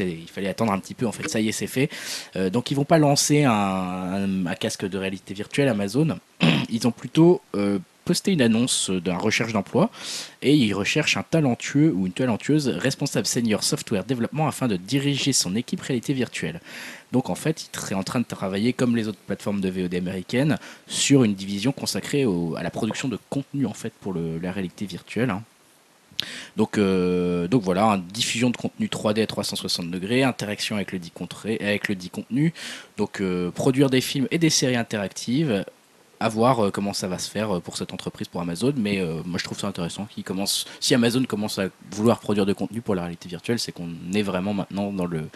Il 0.00 0.28
fallait 0.28 0.48
attendre 0.48 0.72
un 0.72 0.78
petit 0.78 0.94
peu, 0.94 1.06
en 1.06 1.12
fait, 1.12 1.28
ça 1.28 1.40
y 1.40 1.48
est, 1.48 1.52
c'est 1.52 1.66
fait. 1.66 1.88
Euh, 2.36 2.50
donc, 2.50 2.70
ils 2.70 2.74
vont 2.74 2.84
pas 2.84 2.98
lancer 2.98 3.44
un, 3.44 4.26
casque 4.58 4.86
de 4.86 4.98
réalité 4.98 5.34
virtuelle 5.34 5.68
Amazon. 5.68 6.18
Ils 6.68 6.86
ont 6.86 6.90
plutôt 6.90 7.40
euh, 7.54 7.78
posté 8.04 8.32
une 8.32 8.42
annonce 8.42 8.90
d'un 8.90 9.16
recherche 9.16 9.52
d'emploi 9.52 9.90
et 10.42 10.54
ils 10.54 10.72
recherchent 10.72 11.16
un 11.16 11.22
talentueux 11.22 11.92
ou 11.94 12.06
une 12.06 12.12
talentueuse 12.12 12.68
responsable 12.68 13.26
senior 13.26 13.62
software 13.62 14.04
développement 14.04 14.48
afin 14.48 14.68
de 14.68 14.76
diriger 14.76 15.32
son 15.32 15.54
équipe 15.54 15.80
réalité 15.80 16.12
virtuelle. 16.12 16.60
Donc 17.12 17.30
en 17.30 17.34
fait, 17.34 17.68
il 17.72 17.78
serait 17.78 17.94
en 17.94 18.02
train 18.02 18.20
de 18.20 18.24
travailler 18.24 18.72
comme 18.72 18.96
les 18.96 19.08
autres 19.08 19.18
plateformes 19.26 19.60
de 19.60 19.68
VOD 19.68 19.94
américaines 19.94 20.58
sur 20.86 21.24
une 21.24 21.34
division 21.34 21.72
consacrée 21.72 22.26
à 22.56 22.62
la 22.62 22.70
production 22.70 23.08
de 23.08 23.18
contenu 23.28 23.66
en 23.66 23.74
fait 23.74 23.92
pour 24.00 24.14
la 24.14 24.52
réalité 24.52 24.86
virtuelle. 24.86 25.30
hein. 25.30 25.42
Donc, 26.56 26.78
euh, 26.78 27.48
donc 27.48 27.62
voilà, 27.62 27.84
une 27.84 28.02
diffusion 28.02 28.50
de 28.50 28.56
contenu 28.56 28.86
3D 28.86 29.22
à 29.22 29.26
360 29.26 29.90
degrés, 29.90 30.22
interaction 30.22 30.76
avec 30.76 30.92
le 30.92 30.98
dit, 30.98 31.12
avec 31.60 31.88
le 31.88 31.94
dit 31.94 32.10
contenu, 32.10 32.52
donc 32.96 33.20
euh, 33.20 33.50
produire 33.50 33.90
des 33.90 34.00
films 34.00 34.26
et 34.30 34.38
des 34.38 34.50
séries 34.50 34.76
interactives, 34.76 35.64
à 36.22 36.28
voir 36.28 36.66
euh, 36.66 36.70
comment 36.70 36.92
ça 36.92 37.08
va 37.08 37.18
se 37.18 37.30
faire 37.30 37.60
pour 37.62 37.76
cette 37.76 37.92
entreprise, 37.92 38.28
pour 38.28 38.40
Amazon, 38.40 38.74
mais 38.76 39.02
moi 39.24 39.38
je 39.38 39.44
trouve 39.44 39.58
ça 39.58 39.68
intéressant. 39.68 40.06
si 40.80 40.94
Amazon 40.94 41.24
commence 41.24 41.58
à 41.58 41.68
vouloir 41.90 42.20
produire 42.20 42.46
de 42.46 42.52
contenu 42.52 42.80
pour 42.80 42.94
la 42.94 43.02
réalité 43.02 43.28
virtuelle, 43.28 43.58
c'est 43.58 43.72
qu'on 43.72 43.90
est 44.14 44.22
vraiment 44.22 44.54
maintenant 44.54 44.92
dans 44.92 45.06
le, 45.06 45.28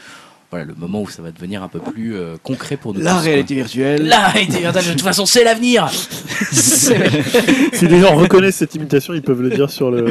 voilà, 0.55 0.67
le 0.67 0.75
moment 0.77 1.03
où 1.03 1.09
ça 1.09 1.21
va 1.21 1.33
devenir 1.33 1.65
un 1.65 1.69
peu 1.69 1.81
plus 1.81 2.15
euh, 2.15 2.37
concret 2.45 2.77
pour 2.77 2.95
nous. 2.95 3.01
La 3.01 3.11
tous, 3.11 3.17
quoi. 3.17 3.23
réalité 3.25 3.55
virtuelle. 3.57 4.07
La 4.07 4.29
réalité 4.29 4.61
virtuelle, 4.61 4.85
de 4.85 4.91
toute 4.93 5.03
façon, 5.03 5.27
c'est 5.27 5.43
l'avenir 5.43 5.89
C'est- 6.53 7.11
Si 7.73 7.89
les 7.89 8.01
gens 8.01 8.15
reconnaissent 8.15 8.57
cette 8.57 8.75
imitation, 8.77 9.15
ils 9.15 9.23
peuvent 9.23 9.43
le 9.43 9.51
dire 9.51 9.69
sur 9.69 9.91
le. 9.91 10.07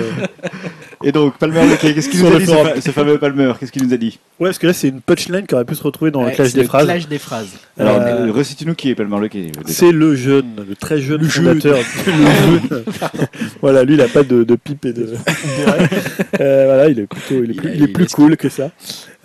Et 1.05 1.11
donc, 1.11 1.37
Palmer, 1.37 1.67
Lequet, 1.69 1.93
qu'est-ce 1.93 2.07
qu'il 2.09 2.21
nous 2.21 2.33
a 2.33 2.39
dit, 2.39 2.45
ce, 2.81 2.91
fameux 2.91 3.17
Palmer 3.17 3.51
Qu'est-ce 3.59 3.71
qu'il 3.73 3.83
nous 3.85 3.93
a 3.93 3.97
dit 3.97 4.19
Ouais, 4.39 4.49
parce 4.49 4.57
que 4.57 4.67
là, 4.67 4.73
c'est 4.73 4.87
une 4.87 5.01
punchline 5.01 5.45
qui 5.45 5.53
aurait 5.53 5.65
pu 5.65 5.75
se 5.75 5.83
retrouver 5.83 6.11
dans 6.11 6.23
Ouais, 6.23 6.29
le 6.29 6.35
clash 6.35 6.53
des 6.53 6.61
le 6.61 6.67
phrases. 6.67 6.85
clash 6.85 7.07
des 7.09 7.17
phrases. 7.19 7.49
Alors, 7.77 7.97
Euh, 7.99 8.27
euh, 8.27 8.31
recite-nous 8.31 8.73
qui 8.73 8.89
est 8.89 8.95
Palmer 8.95 9.27
déjà. 9.29 9.49
C'est 9.65 9.91
le 9.91 10.15
jeune, 10.15 10.63
le 10.67 10.75
très 10.75 10.99
jeune 11.01 11.21
Le 11.21 11.27
fondateur. 11.27 11.77
le 12.07 12.13
jeune. 12.13 12.83
voilà, 13.61 13.83
lui, 13.83 13.95
il 13.95 14.01
a 14.01 14.07
pas 14.07 14.23
de, 14.23 14.43
de 14.43 14.55
pipe 14.55 14.85
et 14.85 14.93
de. 14.93 15.09
Euh, 16.39 16.65
voilà, 16.65 16.89
il 16.89 16.99
est 16.99 17.05
plutôt, 17.07 17.43
il 17.43 17.51
est 17.51 17.53
Il 17.53 17.55
plus, 17.61 17.69
a- 17.69 17.73
il 17.75 17.81
est 17.83 17.85
il 17.85 17.93
plus 17.93 18.03
est- 18.05 18.13
cool 18.13 18.37
que 18.37 18.49
ça. 18.49 18.71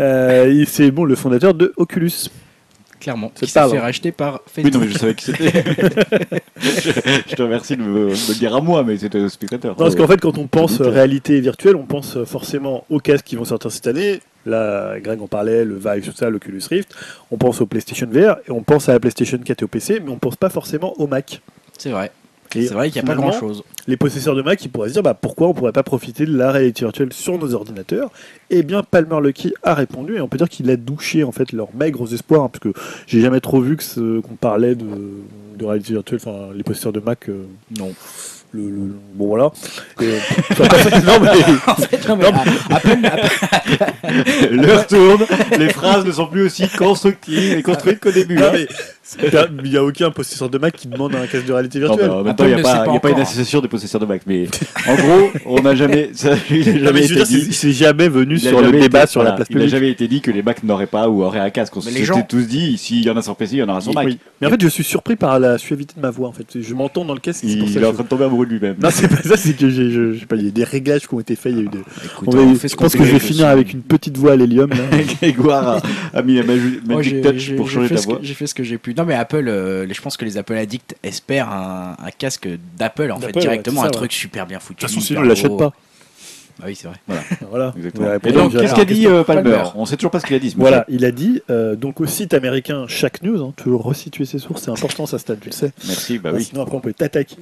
Euh, 0.01 0.53
il- 0.53 0.67
c'est 0.67 0.91
bon, 0.91 1.05
le 1.05 1.15
fondateur 1.15 1.55
de 1.55 1.73
Oculus. 1.77 2.11
Clairement. 3.01 3.31
C'est 3.35 3.47
Qui 3.47 3.53
s'est 3.53 3.69
fait 3.69 3.79
racheter 3.79 4.13
par 4.13 4.35
Oui, 4.57 4.63
Facebook. 4.65 4.75
non, 4.75 4.81
mais 4.81 4.89
je 4.89 4.99
savais 4.99 5.15
qui 5.15 5.25
c'était. 5.27 5.53
je, 6.61 6.91
je 7.29 7.35
te 7.37 7.43
remercie 7.43 7.77
de 7.77 7.83
me, 7.83 8.07
me 8.07 8.11
le 8.11 8.35
dire 8.35 8.55
à 8.55 8.61
moi, 8.61 8.83
mais 8.83 8.97
c'était 8.99 9.21
au 9.21 9.29
spectateur. 9.29 9.73
Non, 9.73 9.77
parce 9.85 9.95
qu'en 9.95 10.07
fait, 10.07 10.21
quand 10.21 10.37
on 10.39 10.47
pense 10.47 10.81
réalité 10.81 11.41
virtuelle, 11.41 11.77
on 11.77 11.85
pense 11.87 12.23
forcément 12.25 12.85
aux 12.91 12.99
casques 12.99 13.25
qui 13.27 13.37
vont 13.37 13.45
sortir 13.45 13.71
cette 13.71 13.87
année. 13.87 14.21
Là, 14.47 14.99
Greg 15.01 15.21
en 15.21 15.27
parlait, 15.27 15.65
le 15.65 15.77
Vive, 15.77 16.11
tout 16.11 16.17
ça, 16.17 16.31
l'Oculus 16.31 16.63
Rift. 16.71 16.95
On 17.31 17.37
pense 17.37 17.61
au 17.61 17.67
PlayStation 17.67 18.07
VR 18.11 18.37
et 18.47 18.51
on 18.51 18.63
pense 18.63 18.89
à 18.89 18.93
la 18.93 19.01
PlayStation 19.01 19.39
4 19.39 19.61
et 19.61 19.65
au 19.65 19.69
PC, 19.69 20.01
mais 20.05 20.11
on 20.11 20.17
pense 20.19 20.37
pas 20.37 20.49
forcément 20.49 20.95
au 21.01 21.07
Mac. 21.07 21.41
C'est 21.77 21.91
vrai. 21.91 22.11
Et 22.55 22.67
C'est 22.67 22.75
vrai 22.75 22.91
qu'il 22.91 23.03
n'y 23.03 23.09
a 23.09 23.15
pas 23.15 23.15
finalement, 23.21 23.39
grand 23.39 23.49
chose. 23.49 23.63
les 23.87 23.97
possesseurs 23.97 24.35
de 24.35 24.43
Mac, 24.43 24.65
ils 24.65 24.69
pourraient 24.71 24.89
se 24.89 24.95
dire 24.95 25.03
bah, 25.03 25.15
pourquoi 25.15 25.49
on 25.49 25.55
pourrait 25.55 25.73
pas 25.73 25.83
profiter 25.83 26.25
de 26.25 26.37
la 26.37 26.51
réalité 26.51 26.85
virtuelle 26.85 27.13
sur 27.13 27.39
nos 27.39 27.55
ordinateurs 27.55 28.11
Eh 28.51 28.63
bien, 28.63 28.83
Palmer 28.83 29.21
Lucky 29.23 29.53
a 29.63 29.75
répondu 29.75 30.17
et 30.17 30.21
on 30.21 30.29
peut 30.29 30.39
dire 30.39 30.49
qu'il 30.49 30.71
a 30.71 30.77
douché 30.77 31.25
en 31.25 31.33
fait 31.33 31.53
leurs 31.53 31.75
maigres 31.75 32.13
espoirs, 32.15 32.45
hein, 32.45 32.49
parce 32.51 32.61
que 32.61 32.73
j'ai 33.07 33.21
jamais 33.21 33.41
trop 33.41 33.61
vu 33.61 33.77
qu'on 33.77 34.35
parlait 34.41 34.75
de, 34.75 34.87
de 35.59 35.65
réalité 35.65 35.93
virtuelle. 35.93 36.21
Enfin, 36.25 36.49
les 36.55 36.63
possesseurs 36.63 36.93
de 36.93 37.01
Mac, 37.01 37.29
euh, 37.29 37.45
Non. 37.79 37.93
Le, 38.53 38.63
le- 38.63 38.95
bon 39.15 39.27
voilà. 39.29 39.51
Et, 40.01 40.05
non 41.07 41.21
mais 41.21 41.29
en 41.67 41.75
fait, 41.77 42.09
non, 42.09 42.17
mais 42.17 42.25
à, 42.27 42.77
à 42.77 42.81
peine, 42.81 43.05
à 43.05 43.11
peine- 43.11 44.53
L'heure 44.53 44.87
tourne, 44.87 45.25
les 45.59 45.69
phrases 45.69 46.05
ne 46.05 46.13
sont 46.13 46.27
plus 46.27 46.43
aussi 46.47 46.69
constructives 46.69 47.59
et 47.59 47.63
construites 47.63 48.01
qu'au 48.01 48.11
début. 48.11 48.37
Non, 48.37 48.47
hein. 48.55 49.47
il 49.65 49.71
n'y 49.71 49.77
a 49.77 49.85
aucun 49.85 50.11
possesseur 50.11 50.49
de 50.51 50.59
Mac 50.59 50.75
qui 50.75 50.89
demande 50.89 51.15
un 51.15 51.27
casque 51.27 51.47
de 51.47 51.53
réalité 51.53 51.79
Non, 51.79 51.89
virtuelle. 51.89 52.11
en 52.11 52.23
même 52.23 52.35
temps, 52.37 52.45
il 52.45 52.55
n'y 52.55 52.61
a, 52.61 52.63
pas, 52.63 52.85
pas 52.85 52.93
y 52.93 52.97
a 52.97 53.01
pas 53.01 53.11
une 53.11 53.21
association 53.21 53.61
des 53.61 53.69
possesseurs 53.69 54.01
de 54.01 54.07
Mac. 54.07 54.23
Mais 54.27 54.47
en 54.87 54.95
gros, 54.95 55.31
on 55.47 55.61
n'a 55.63 55.75
jamais, 55.75 56.11
ça, 56.15 56.31
il 56.51 56.67
n'a 56.67 56.73
Non, 56.79 56.85
jamais 56.87 57.05
été 57.07 57.23
dit. 57.25 57.73
jamais 57.75 58.09
venu 58.09 58.39
sur 58.39 58.61
le 58.61 58.71
débat 58.73 59.01
été- 59.03 59.11
sur 59.11 59.23
la 59.23 59.37
Il 59.51 59.59
n'a 59.59 59.67
jamais 59.67 59.91
été 59.91 60.09
dit 60.09 60.21
que 60.21 60.31
les 60.31 60.43
Macs 60.43 60.63
n'auraient 60.63 60.87
pas 60.87 61.09
ou 61.09 61.23
auraient 61.23 61.41
un 61.41 61.51
casque. 61.51 61.77
On 61.77 61.81
s'était 61.81 61.99
les 62.01 62.05
gens- 62.05 62.23
tous 62.23 62.47
dit, 62.47 62.77
s'il 62.79 63.03
y 63.05 63.11
en 63.11 63.17
a 63.17 63.23
sur 63.23 63.37
PC, 63.37 63.57
il 63.57 63.59
y 63.59 63.63
en 63.63 63.69
aura 63.69 63.81
sur 63.81 63.93
Mac. 63.95 64.07
Oui. 64.07 64.19
Mais 64.41 64.47
en 64.47 64.51
fait, 64.51 64.61
je 64.61 64.69
suis 64.69 64.85
surpris 64.85 65.17
par 65.17 65.39
la 65.39 65.59
suavité 65.59 65.95
de 65.97 66.01
ma 66.03 66.11
voix. 66.11 66.29
En 66.29 66.33
fait, 66.33 66.47
je 66.61 66.75
m'entends 66.75 67.05
dans 67.05 67.15
le 67.15 67.21
casque. 67.21 67.41
c'est 67.43 67.47
Il, 67.49 67.77
est 67.79 67.85
en 67.87 67.93
train 67.93 68.03
de 68.05 68.09
tomber 68.09 68.25
amoureux 68.39 68.47
de 68.47 68.53
lui-même. 68.53 68.77
Non, 68.83 68.89
c'est 68.93 69.09
pas 69.09 69.23
ça. 69.23 69.37
C'est 69.37 69.55
que 69.57 69.69
j'ai, 69.69 69.91
je, 69.91 70.13
je 70.15 70.21
sais 70.21 70.27
pas, 70.27 70.37
il 70.37 70.45
y 70.45 70.49
a 70.49 70.51
des 70.51 70.65
réglages 70.65 71.07
qui 71.07 71.15
ont 71.15 71.21
été 71.21 71.37
faits. 71.37 71.53
Il 71.53 71.59
y 71.59 71.61
a 71.61 71.65
eu 71.65 71.69
des. 71.69 71.79
Écoute, 72.05 72.29
On 72.29 72.31
va- 72.31 72.43
on 72.43 72.55
fait 72.55 72.69
ce 72.69 72.73
je 72.75 72.77
pense 72.79 72.95
que 72.95 73.05
je 73.05 73.13
vais 73.13 73.19
finir 73.19 73.47
avec 73.49 73.73
une 73.73 73.83
petite 73.83 74.17
voix 74.17 74.33
à 74.33 74.37
l'hélium. 74.37 74.71
là. 74.71 74.77
Grégoire 75.21 75.83
a, 76.15 76.23
mis 76.23 76.37
la 76.37 76.43
Magic 76.45 76.81
Moi, 76.87 77.03
Touch 77.03 77.57
pour 77.57 77.69
changer 77.71 77.89
fait 77.89 77.95
ta 77.97 78.01
ce 78.01 78.07
que- 78.07 78.13
voix. 78.13 78.21
j'ai 78.23 78.35
fait 78.35 78.47
ce 78.47 78.55
que 78.55 78.63
j'ai 78.63 78.79
pu. 78.79 78.95
Non, 78.95 79.05
mais 79.05 79.15
Apple, 79.15 79.49
euh, 79.49 79.87
je 79.93 80.01
pense 80.01 80.17
que 80.17 80.25
les 80.25 80.37
Apple 80.39 80.55
Addicts 80.55 80.95
espèrent 81.03 81.49
un, 81.51 81.97
un 82.03 82.11
casque 82.11 82.49
d'Apple, 82.79 83.11
en 83.11 83.19
fait, 83.21 83.33
directement, 83.39 83.85
un 83.85 83.91
truc 83.91 84.13
super 84.13 84.47
bien 84.47 84.59
foutu. 84.61 84.75
De 84.75 84.81
toute 84.81 84.89
façon, 84.91 85.01
sinon, 85.01 85.23
ils 85.25 85.29
l'achètent 85.29 85.57
pas. 85.57 85.73
Ah 86.61 86.67
oui, 86.67 86.75
c'est 86.75 86.89
vrai. 86.89 86.97
Voilà. 87.49 87.73
Exactement. 87.77 88.09
Et 88.25 88.33
donc, 88.33 88.53
qu'est-ce 88.53 88.75
qu'a 88.75 88.85
dit 88.85 89.07
euh, 89.07 89.23
Palmer 89.23 89.51
Palmer 89.51 89.69
On 89.77 89.87
sait 89.87 89.97
toujours 89.97 90.11
pas 90.11 90.21
ce 90.21 90.27
qu'il 90.27 90.35
a 90.37 90.39
dit. 90.39 90.51
ce 90.51 90.57
Voilà, 90.57 90.85
il 90.89 91.05
a 91.05 91.11
dit 91.11 91.41
euh, 91.51 91.77
donc 91.77 92.01
au 92.01 92.07
site 92.07 92.35
américain 92.35 92.87
Chaque 92.89 93.23
News, 93.23 93.43
hein, 93.43 93.53
toujours 93.57 93.85
resituer 93.85 94.25
ses 94.25 94.39
sources, 94.39 94.63
c'est 94.63 94.71
important 94.71 95.07
ça, 95.07 95.19
Stan, 95.19 95.35
tu 95.41 95.49
le 95.49 95.53
sais. 95.53 95.73
Merci, 95.87 96.19
bah 96.19 96.31
Ah, 96.33 96.37
oui. 96.37 96.45
Sinon 96.45 96.63
après 96.63 96.77
on 96.77 96.81
peut 96.81 96.93
t'attaquer. 96.93 97.37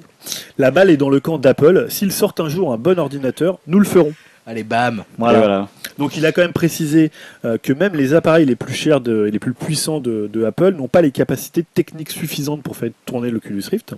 La 0.58 0.70
balle 0.70 0.90
est 0.90 0.96
dans 0.96 1.10
le 1.10 1.20
camp 1.20 1.38
d'Apple. 1.38 1.86
S'ils 1.88 2.12
sortent 2.12 2.40
un 2.40 2.48
jour 2.48 2.72
un 2.72 2.78
bon 2.78 2.98
ordinateur, 2.98 3.58
nous 3.66 3.78
le 3.78 3.86
ferons. 3.86 4.12
Allez, 4.46 4.62
bam. 4.62 5.02
Voilà. 5.18 5.68
Donc 5.98 6.16
il 6.16 6.24
a 6.24 6.30
quand 6.32 6.42
même 6.42 6.52
précisé 6.52 7.10
euh, 7.44 7.58
que 7.60 7.72
même 7.72 7.94
les 7.96 8.14
appareils 8.14 8.46
les 8.46 8.54
plus 8.54 8.74
chers 8.74 9.00
de- 9.00 9.26
et 9.26 9.30
les 9.32 9.38
plus 9.40 9.54
puissants 9.54 9.98
de, 9.98 10.30
de 10.32 10.44
Apple 10.44 10.72
n'ont 10.74 10.86
pas 10.88 11.02
les 11.02 11.10
capacités 11.10 11.64
techniques 11.64 12.10
suffisantes 12.10 12.62
pour 12.62 12.76
faire 12.76 12.90
tourner 13.06 13.30
l'Oculus 13.30 13.64
Rift. 13.70 13.94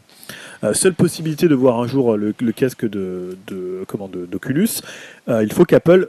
Euh, 0.65 0.73
seule 0.73 0.95
possibilité 0.95 1.49
de 1.49 1.55
voir 1.55 1.79
un 1.81 1.87
jour 1.87 2.16
le, 2.16 2.35
le 2.41 2.53
casque 2.53 2.89
de, 2.89 3.37
de- 3.47 3.85
comment, 3.89 4.09
d'Oculus, 4.09 4.69
euh, 5.29 5.43
il 5.45 5.53
faut 5.53 5.65
qu'Apple, 5.66 6.09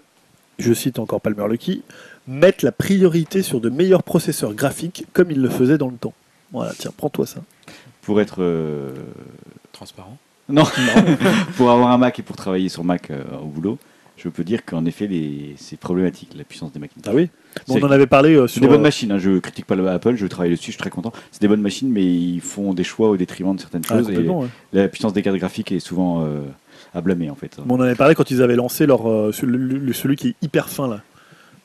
je 0.57 0.74
cite 0.74 0.99
encore 0.99 1.20
Palmer 1.22 1.48
Lucky, 1.49 1.82
mette 2.28 2.61
la 2.61 2.72
priorité 2.72 3.41
sur 3.41 3.60
de 3.60 3.70
meilleurs 3.70 4.03
processeurs 4.03 4.53
graphiques 4.53 5.06
comme 5.11 5.32
il 5.32 5.41
le 5.41 5.49
faisait 5.49 5.78
dans 5.78 5.90
le 5.90 5.98
temps. 5.98 6.14
Voilà, 6.53 6.72
tiens, 6.78 6.91
prends-toi 6.95 7.26
ça. 7.26 7.41
Pour 8.03 8.22
être. 8.22 8.41
euh, 8.41 8.90
Transparent. 9.74 10.18
Non, 10.48 10.64
pour 11.57 11.70
avoir 11.72 11.91
un 11.91 11.98
Mac 11.98 12.18
et 12.20 12.24
pour 12.24 12.36
travailler 12.36 12.70
sur 12.70 12.84
Mac 12.84 13.11
euh, 13.11 13.22
au 13.41 13.45
boulot, 13.45 13.78
je 14.21 14.29
peux 14.29 14.43
dire 14.43 14.65
qu'en 14.65 14.85
effet, 14.85 15.07
les... 15.07 15.55
c'est 15.57 15.79
problématique 15.79 16.29
la 16.37 16.43
puissance 16.43 16.71
des 16.73 16.79
Macintosh. 16.79 17.11
Ah 17.11 17.15
oui 17.15 17.29
Bon, 17.67 17.79
On 17.81 17.87
en 17.87 17.91
avait 17.91 18.05
parlé 18.07 18.35
euh, 18.35 18.47
C'est 18.47 18.53
sur. 18.53 18.61
des 18.61 18.67
bonnes 18.67 18.79
euh, 18.79 18.83
machines, 18.83 19.11
hein, 19.11 19.17
je 19.17 19.39
critique 19.39 19.65
pas 19.65 19.75
le 19.75 19.87
Apple, 19.89 20.15
je 20.15 20.27
travaille 20.27 20.51
dessus, 20.51 20.65
je 20.67 20.71
suis 20.71 20.77
très 20.77 20.89
content. 20.89 21.11
C'est 21.31 21.41
des 21.41 21.47
bonnes 21.47 21.61
machines, 21.61 21.89
mais 21.89 22.05
ils 22.05 22.41
font 22.41 22.73
des 22.73 22.83
choix 22.83 23.09
au 23.09 23.17
détriment 23.17 23.55
de 23.55 23.59
certaines 23.61 23.81
ah, 23.89 23.97
choses 23.97 24.09
et 24.09 24.17
ouais. 24.17 24.47
la 24.73 24.87
puissance 24.87 25.13
des 25.13 25.21
cartes 25.23 25.37
graphiques 25.37 25.71
est 25.71 25.79
souvent 25.79 26.23
euh, 26.23 26.41
à 26.93 27.01
blâmer 27.01 27.29
en 27.29 27.35
fait. 27.35 27.57
Bon, 27.65 27.75
on 27.75 27.79
en 27.79 27.83
avait 27.83 27.95
parlé 27.95 28.13
quand 28.15 28.29
ils 28.29 28.41
avaient 28.41 28.55
lancé 28.55 28.85
leur, 28.85 29.09
euh, 29.09 29.31
celui, 29.31 29.57
le- 29.57 29.93
celui 29.93 30.15
qui 30.15 30.29
est 30.29 30.35
hyper 30.41 30.69
fin 30.69 30.87
là. 30.87 31.01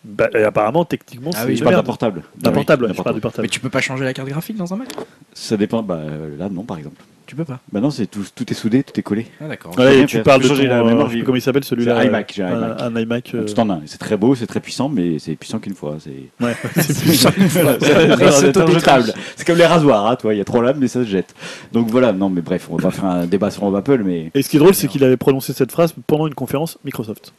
Bah, 0.04 0.28
et 0.34 0.42
apparemment, 0.42 0.84
techniquement, 0.84 1.30
Ah 1.34 1.38
c'est 1.42 1.46
oui, 1.48 1.56
Je 1.56 1.64
parle 1.64 1.76
d'un 1.76 1.82
portable. 1.82 2.22
D'un 2.38 2.50
Oui, 2.50 2.56
portable, 2.56 2.88
d'un 2.88 2.92
je 2.92 3.02
parle 3.02 3.14
du 3.14 3.20
portable. 3.22 3.42
Mais 3.46 3.48
tu 3.48 3.60
peux 3.60 3.70
pas 3.70 3.80
changer 3.80 4.04
la 4.04 4.12
carte 4.12 4.28
graphique 4.28 4.56
dans 4.56 4.72
un 4.74 4.76
Mac? 4.76 4.88
Ça 5.32 5.56
dépend, 5.56 5.82
bah 5.82 5.94
euh, 6.00 6.36
là 6.38 6.48
non 6.50 6.62
par 6.62 6.76
exemple. 6.76 7.02
Tu 7.26 7.34
peux 7.34 7.46
pas. 7.46 7.58
Bah 7.72 7.80
non, 7.80 7.90
c'est 7.90 8.06
tout, 8.06 8.22
tout 8.34 8.50
est 8.50 8.54
soudé, 8.54 8.82
tout 8.82 9.00
est 9.00 9.02
collé. 9.02 9.26
Ah, 9.40 9.48
d'accord. 9.48 9.78
Ouais, 9.78 10.00
et 10.00 10.06
tu 10.06 10.20
parles 10.20 10.42
de 10.42 10.48
peux 10.48 10.54
changer 10.54 10.64
ton, 10.64 10.74
la 10.74 10.80
euh, 10.80 10.84
mémoire 10.84 11.08
vive. 11.08 11.24
comment 11.24 11.36
il 11.36 11.40
s'appelle 11.40 11.64
celui-là. 11.64 11.96
Un 11.96 12.00
euh, 12.00 12.04
iMac, 12.04 12.32
j'ai 12.36 12.42
un 12.42 12.54
iMac. 12.58 12.80
Un, 12.82 12.96
iMac. 13.00 13.34
euh, 13.34 13.46
Tout 13.46 13.58
en 13.60 13.70
un. 13.70 13.80
C'est 13.86 13.96
très 13.96 14.18
beau, 14.18 14.34
c'est 14.34 14.46
très 14.46 14.60
puissant, 14.60 14.90
mais 14.90 15.18
c'est 15.18 15.34
puissant 15.36 15.58
qu'une 15.58 15.74
fois. 15.74 15.96
C'est 16.00 16.10
ouais, 16.44 16.54
c'est 16.82 17.30
Voilà, 17.48 17.78
c'est- 18.30 19.44
comme 19.46 19.56
les 19.56 19.64
rasoirs, 19.64 20.06
hein, 20.06 20.16
toi. 20.16 20.34
Il 20.34 20.36
y 20.36 20.40
a 20.42 20.44
trois 20.44 20.62
lames, 20.62 20.76
mais 20.78 20.88
ça 20.88 21.02
se 21.02 21.08
jette. 21.08 21.34
Donc 21.72 21.88
voilà, 21.88 22.12
non, 22.12 22.28
mais 22.28 22.42
bref, 22.42 22.68
on 22.70 22.76
va 22.76 22.82
pas 22.82 22.90
faire 22.90 23.06
un 23.06 23.24
débat 23.24 23.50
sur 23.50 23.74
Apple, 23.74 24.02
mais 24.04 24.30
Et 24.34 24.42
ce 24.42 24.50
qui 24.50 24.56
est 24.56 24.60
drôle, 24.60 24.74
c'est 24.74 24.86
qu'il 24.88 25.02
avait 25.02 25.16
prononcé 25.16 25.54
cette 25.54 25.72
phrase 25.72 25.94
pendant 26.06 26.26
une 26.26 26.34
conférence 26.34 26.76
Microsoft. 26.84 27.32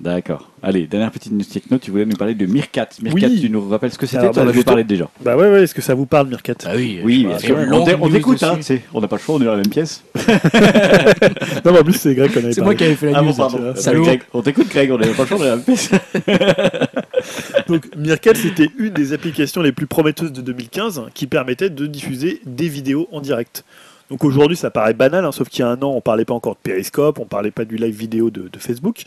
d'accord. 0.00 0.50
Allez, 0.62 0.86
dernière 0.86 1.10
petite 1.10 1.32
news 1.32 1.44
techno. 1.44 1.78
Tu 1.78 1.90
voulais 1.90 2.04
nous 2.06 2.16
parler 2.16 2.34
de. 2.34 2.46
Meerkat, 2.46 2.88
Oui. 3.12 3.40
tu 3.40 3.48
nous 3.50 3.68
rappelles 3.68 3.92
ce 3.92 3.98
que 3.98 4.06
c'était 4.06 4.30
Tu 4.30 4.38
en 4.40 4.44
bah, 4.44 4.50
avais 4.50 4.62
parlé 4.64 4.84
déjà. 4.84 5.08
Bah 5.22 5.36
ouais, 5.36 5.50
ouais, 5.50 5.62
est-ce 5.62 5.74
que 5.74 5.82
ça 5.82 5.94
vous 5.94 6.06
parle, 6.06 6.28
Mirkat 6.28 6.54
Ah 6.66 6.72
oui, 6.76 7.00
Oui, 7.04 7.26
parce 7.28 7.42
que 7.42 7.52
on 7.52 8.02
on 8.02 8.08
dessus. 8.08 8.44
hein. 8.44 8.78
On 8.94 9.00
n'a 9.00 9.08
pas 9.08 9.16
le 9.16 9.22
choix, 9.22 9.36
on 9.36 9.40
est 9.40 9.44
dans 9.44 9.52
la 9.52 9.58
même 9.58 9.68
pièce. 9.68 10.02
Non, 11.64 11.72
mais 11.72 11.80
en 11.80 11.84
plus, 11.84 11.94
c'est 11.94 12.14
Greg 12.14 12.32
qu'on 12.32 12.40
avait 12.40 12.52
C'est 12.52 12.60
moi 12.62 12.74
qui 12.74 12.84
avais 12.84 12.94
fait 12.94 13.10
la 13.10 13.18
Ah 13.18 13.22
news. 13.22 13.32
bon, 13.34 13.44
hein. 13.44 13.74
Greg, 14.02 14.22
on 14.32 14.42
t'écoute, 14.42 14.68
Greg, 14.68 14.90
on 14.92 14.98
n'a 14.98 15.06
pas 15.08 15.22
le 15.22 15.28
choix, 15.28 15.36
on 15.38 15.42
est 15.42 15.44
dans 15.44 15.50
la 15.50 15.56
même 15.56 15.64
pièce. 15.64 15.90
Donc, 17.68 17.88
Meerkat, 17.96 18.34
c'était 18.34 18.68
une 18.78 18.90
des 18.90 19.12
applications 19.12 19.60
les 19.62 19.72
plus 19.72 19.86
prometteuses 19.86 20.32
de 20.32 20.40
2015 20.40 21.02
qui 21.14 21.26
permettait 21.26 21.70
de 21.70 21.86
diffuser 21.86 22.40
des 22.46 22.68
vidéos 22.68 23.08
en 23.12 23.20
direct. 23.20 23.64
Donc 24.10 24.24
aujourd'hui, 24.24 24.56
ça 24.56 24.70
paraît 24.70 24.94
banal, 24.94 25.26
hein, 25.26 25.32
sauf 25.32 25.50
qu'il 25.50 25.60
y 25.60 25.62
a 25.64 25.68
un 25.68 25.82
an, 25.82 25.92
on 25.94 26.00
parlait 26.00 26.24
pas 26.24 26.32
encore 26.32 26.54
de 26.54 26.60
Periscope, 26.62 27.18
on 27.18 27.26
parlait 27.26 27.50
pas 27.50 27.66
du 27.66 27.76
live 27.76 27.94
vidéo 27.94 28.30
de, 28.30 28.48
de 28.50 28.58
Facebook. 28.58 29.02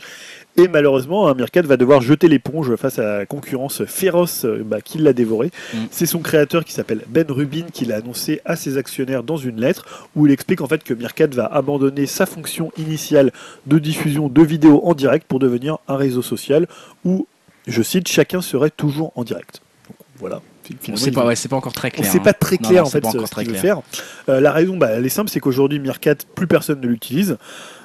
Et 0.56 0.68
malheureusement, 0.68 1.34
Meerkat 1.34 1.62
va 1.62 1.78
devoir 1.78 2.02
jeter 2.02 2.28
l'éponge 2.28 2.76
face 2.76 2.98
à 2.98 3.18
la 3.18 3.26
concurrence 3.26 3.84
féroce 3.86 4.44
euh, 4.44 4.62
bah, 4.64 4.82
qui 4.82 4.98
l'a 4.98 5.14
dévoré. 5.14 5.50
Mm. 5.72 5.78
C'est 5.90 6.04
son 6.04 6.18
créateur 6.18 6.64
qui 6.64 6.72
s'appelle 6.72 7.02
Ben 7.08 7.30
Rubin 7.30 7.66
qui 7.72 7.86
l'a 7.86 7.96
annoncé 7.96 8.42
à 8.44 8.54
ses 8.54 8.76
actionnaires 8.76 9.22
dans 9.22 9.38
une 9.38 9.58
lettre 9.58 10.08
où 10.14 10.26
il 10.26 10.32
explique 10.32 10.60
en 10.60 10.66
fait 10.66 10.84
que 10.84 10.92
Meerkat 10.92 11.28
va 11.28 11.46
abandonner 11.46 12.04
sa 12.06 12.26
fonction 12.26 12.70
initiale 12.76 13.32
de 13.66 13.78
diffusion 13.78 14.28
de 14.28 14.42
vidéos 14.42 14.82
en 14.84 14.94
direct 14.94 15.26
pour 15.26 15.38
devenir 15.38 15.78
un 15.88 15.96
réseau 15.96 16.22
social 16.22 16.66
où, 17.04 17.26
je 17.66 17.82
cite, 17.82 18.08
chacun 18.08 18.42
serait 18.42 18.70
toujours 18.70 19.12
en 19.16 19.24
direct. 19.24 19.62
Donc, 19.88 19.96
voilà. 20.18 20.42
On 20.88 20.96
sait 20.96 21.10
pas, 21.10 21.26
ouais, 21.26 21.36
c'est 21.36 21.48
pas 21.48 21.56
encore 21.56 21.72
très 21.72 21.88
on 21.88 21.90
clair. 22.00 22.10
sait 22.10 22.18
hein. 22.18 22.22
pas 22.22 22.32
très 22.32 22.58
clair 22.58 22.82
non, 22.82 22.82
en 22.82 22.84
c'est 22.86 22.92
fait 22.92 23.00
pas 23.00 23.26
ce 23.26 23.34
qu'il 23.34 23.48
veut 23.50 23.54
faire. 23.54 23.80
Euh, 24.28 24.40
la 24.40 24.52
raison, 24.52 24.76
bah, 24.76 24.90
elle 24.90 25.04
est 25.06 25.10
simple, 25.10 25.30
c'est 25.30 25.40
qu'aujourd'hui 25.40 25.78
Meerkat, 25.78 26.16
plus 26.34 26.46
personne 26.46 26.80
ne 26.80 26.86
l'utilise. 26.86 27.36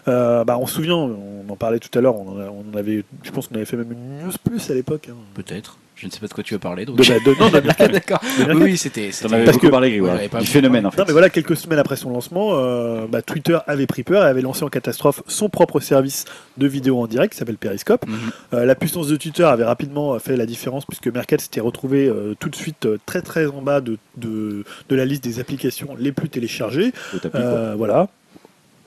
Euh, 0.08 0.44
bah, 0.44 0.58
on 0.60 0.68
se 0.68 0.76
souvient, 0.76 0.96
on 0.96 1.46
en 1.50 1.56
parlait 1.56 1.80
tout 1.80 1.96
à 1.98 2.02
l'heure, 2.02 2.16
on, 2.16 2.64
en 2.74 2.78
avait, 2.78 3.04
je 3.24 3.32
pense 3.32 3.48
qu'on 3.48 3.56
avait 3.56 3.66
fait 3.66 3.78
même 3.78 3.92
une 3.92 4.26
news 4.26 4.34
plus 4.44 4.70
à 4.70 4.74
l'époque. 4.74 5.10
hein. 5.12 5.16
Peut-être. 5.34 5.78
Je 6.00 6.06
ne 6.06 6.12
sais 6.12 6.20
pas 6.20 6.28
de 6.28 6.34
quoi 6.34 6.44
tu 6.44 6.54
veux 6.54 6.60
parler. 6.60 6.86
Donc... 6.86 6.98
De, 6.98 7.04
bah, 7.04 7.16
de- 7.26 7.40
non, 7.40 7.50
de 7.50 7.60
Meerkat. 7.60 7.88
D'accord. 7.92 8.22
Oui, 8.56 8.78
c'était. 8.78 9.10
T'en 9.20 9.32
avais 9.32 9.52
beaucoup 9.52 9.70
parlé, 9.70 9.90
Grégoire. 9.90 10.18
Du 10.40 10.46
phénomène, 10.46 10.86
en 10.86 10.92
fait. 10.92 11.00
Non 11.00 11.06
mais 11.08 11.12
voilà, 11.12 11.30
quelques 11.30 11.58
semaines 11.58 11.80
après 11.80 11.96
son 11.96 12.12
lancement, 12.12 12.52
euh, 12.54 13.06
bah, 13.10 13.22
Twitter 13.24 13.58
avait 13.68 13.88
pris 13.88 14.04
peur 14.04 14.24
et 14.24 14.28
avait 14.28 14.42
lancé 14.42 14.64
en 14.64 14.70
catastrophe 14.70 15.24
son 15.28 15.50
propre 15.50 15.80
service 15.80 16.26
de 16.58 16.68
vidéo 16.68 17.00
en 17.02 17.08
direct 17.08 17.34
qui 17.34 17.40
s'appelle 17.40 17.58
Periscope. 17.58 18.06
Mhm. 18.08 18.16
Euh, 18.54 18.66
la 18.66 18.76
puissance 18.76 19.08
de 19.08 19.16
Twitter 19.16 19.44
avait 19.44 19.66
rapidement 19.66 20.18
fait 20.20 20.38
la 20.38 20.46
différence 20.46 20.86
puisque 20.86 21.08
Meerkat 21.08 21.40
s'était 21.40 21.62
retrouvé 21.62 22.08
euh, 22.08 22.36
tout 22.40 22.50
de 22.50 22.56
suite 22.56 22.88
très 23.06 23.22
très 23.22 23.48
en 23.48 23.62
bas 23.64 23.82
de, 23.82 23.98
de, 24.18 24.64
de 24.90 24.96
la 24.96 25.06
liste 25.06 25.24
des 25.24 25.40
applications 25.40 25.96
les 25.98 26.12
plus 26.12 26.30
téléchargées. 26.30 26.92
Tapis. 27.22 27.38
Euh, 27.38 27.74
voilà. 27.78 28.08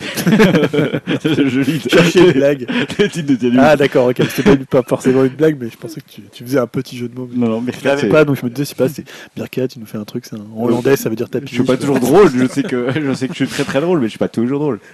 Joli. 1.49 1.81
Chercher 1.81 2.21
une 2.27 2.33
blague. 2.33 2.67
Le 2.99 3.09
titre 3.09 3.29
de 3.29 3.35
tes 3.37 3.51
news. 3.51 3.59
Ah 3.61 3.77
d'accord, 3.77 4.09
ok. 4.09 4.23
C'était 4.31 4.57
pas, 4.57 4.83
forcément 4.83 5.25
une 5.25 5.31
blague, 5.35 5.57
mais 5.61 5.69
je 5.71 5.77
pensais 5.77 6.01
que 6.01 6.09
tu, 6.09 6.23
tu 6.33 6.45
faisais 6.45 6.59
un 6.59 6.67
petit 6.67 6.97
jeu 6.97 7.09
de 7.09 7.15
mots. 7.19 7.29
Non, 7.33 7.49
non, 7.49 7.65
Je 7.67 7.85
l'avais 7.87 8.03
c'est- 8.03 8.09
pas, 8.09 8.25
donc 8.25 8.37
je 8.41 8.45
me 8.45 8.51
disais, 8.51 8.65
c'est 8.65 8.77
pas, 8.77 8.89
c'est 8.89 9.05
Meerkat, 9.37 9.69
tu 9.69 9.79
nous 9.79 9.87
fais 9.87 9.99
un 9.99 10.05
truc, 10.05 10.25
c'est 10.27 10.37
un 10.37 10.47
hollandais, 10.57 10.97
ça 10.97 11.09
veut 11.09 11.17
dire 11.17 11.29
tapis. 11.29 11.49
Je 11.49 11.55
suis 11.55 11.65
pas 11.65 11.77
toujours 11.77 12.01
drôle, 12.01 12.31
je 12.37 12.47
sais 12.47 12.63
que 12.63 12.89
je 12.95 13.13
sais 13.15 13.29
que 13.29 13.35
je 13.35 13.45
suis 13.45 13.49
très 13.49 13.65
très 13.65 13.81
drôle, 13.81 13.99
mais 14.01 14.07
je 14.07 14.11
suis 14.11 14.19
pas 14.19 14.29
toujours 14.29 14.59
drôle. 14.59 14.81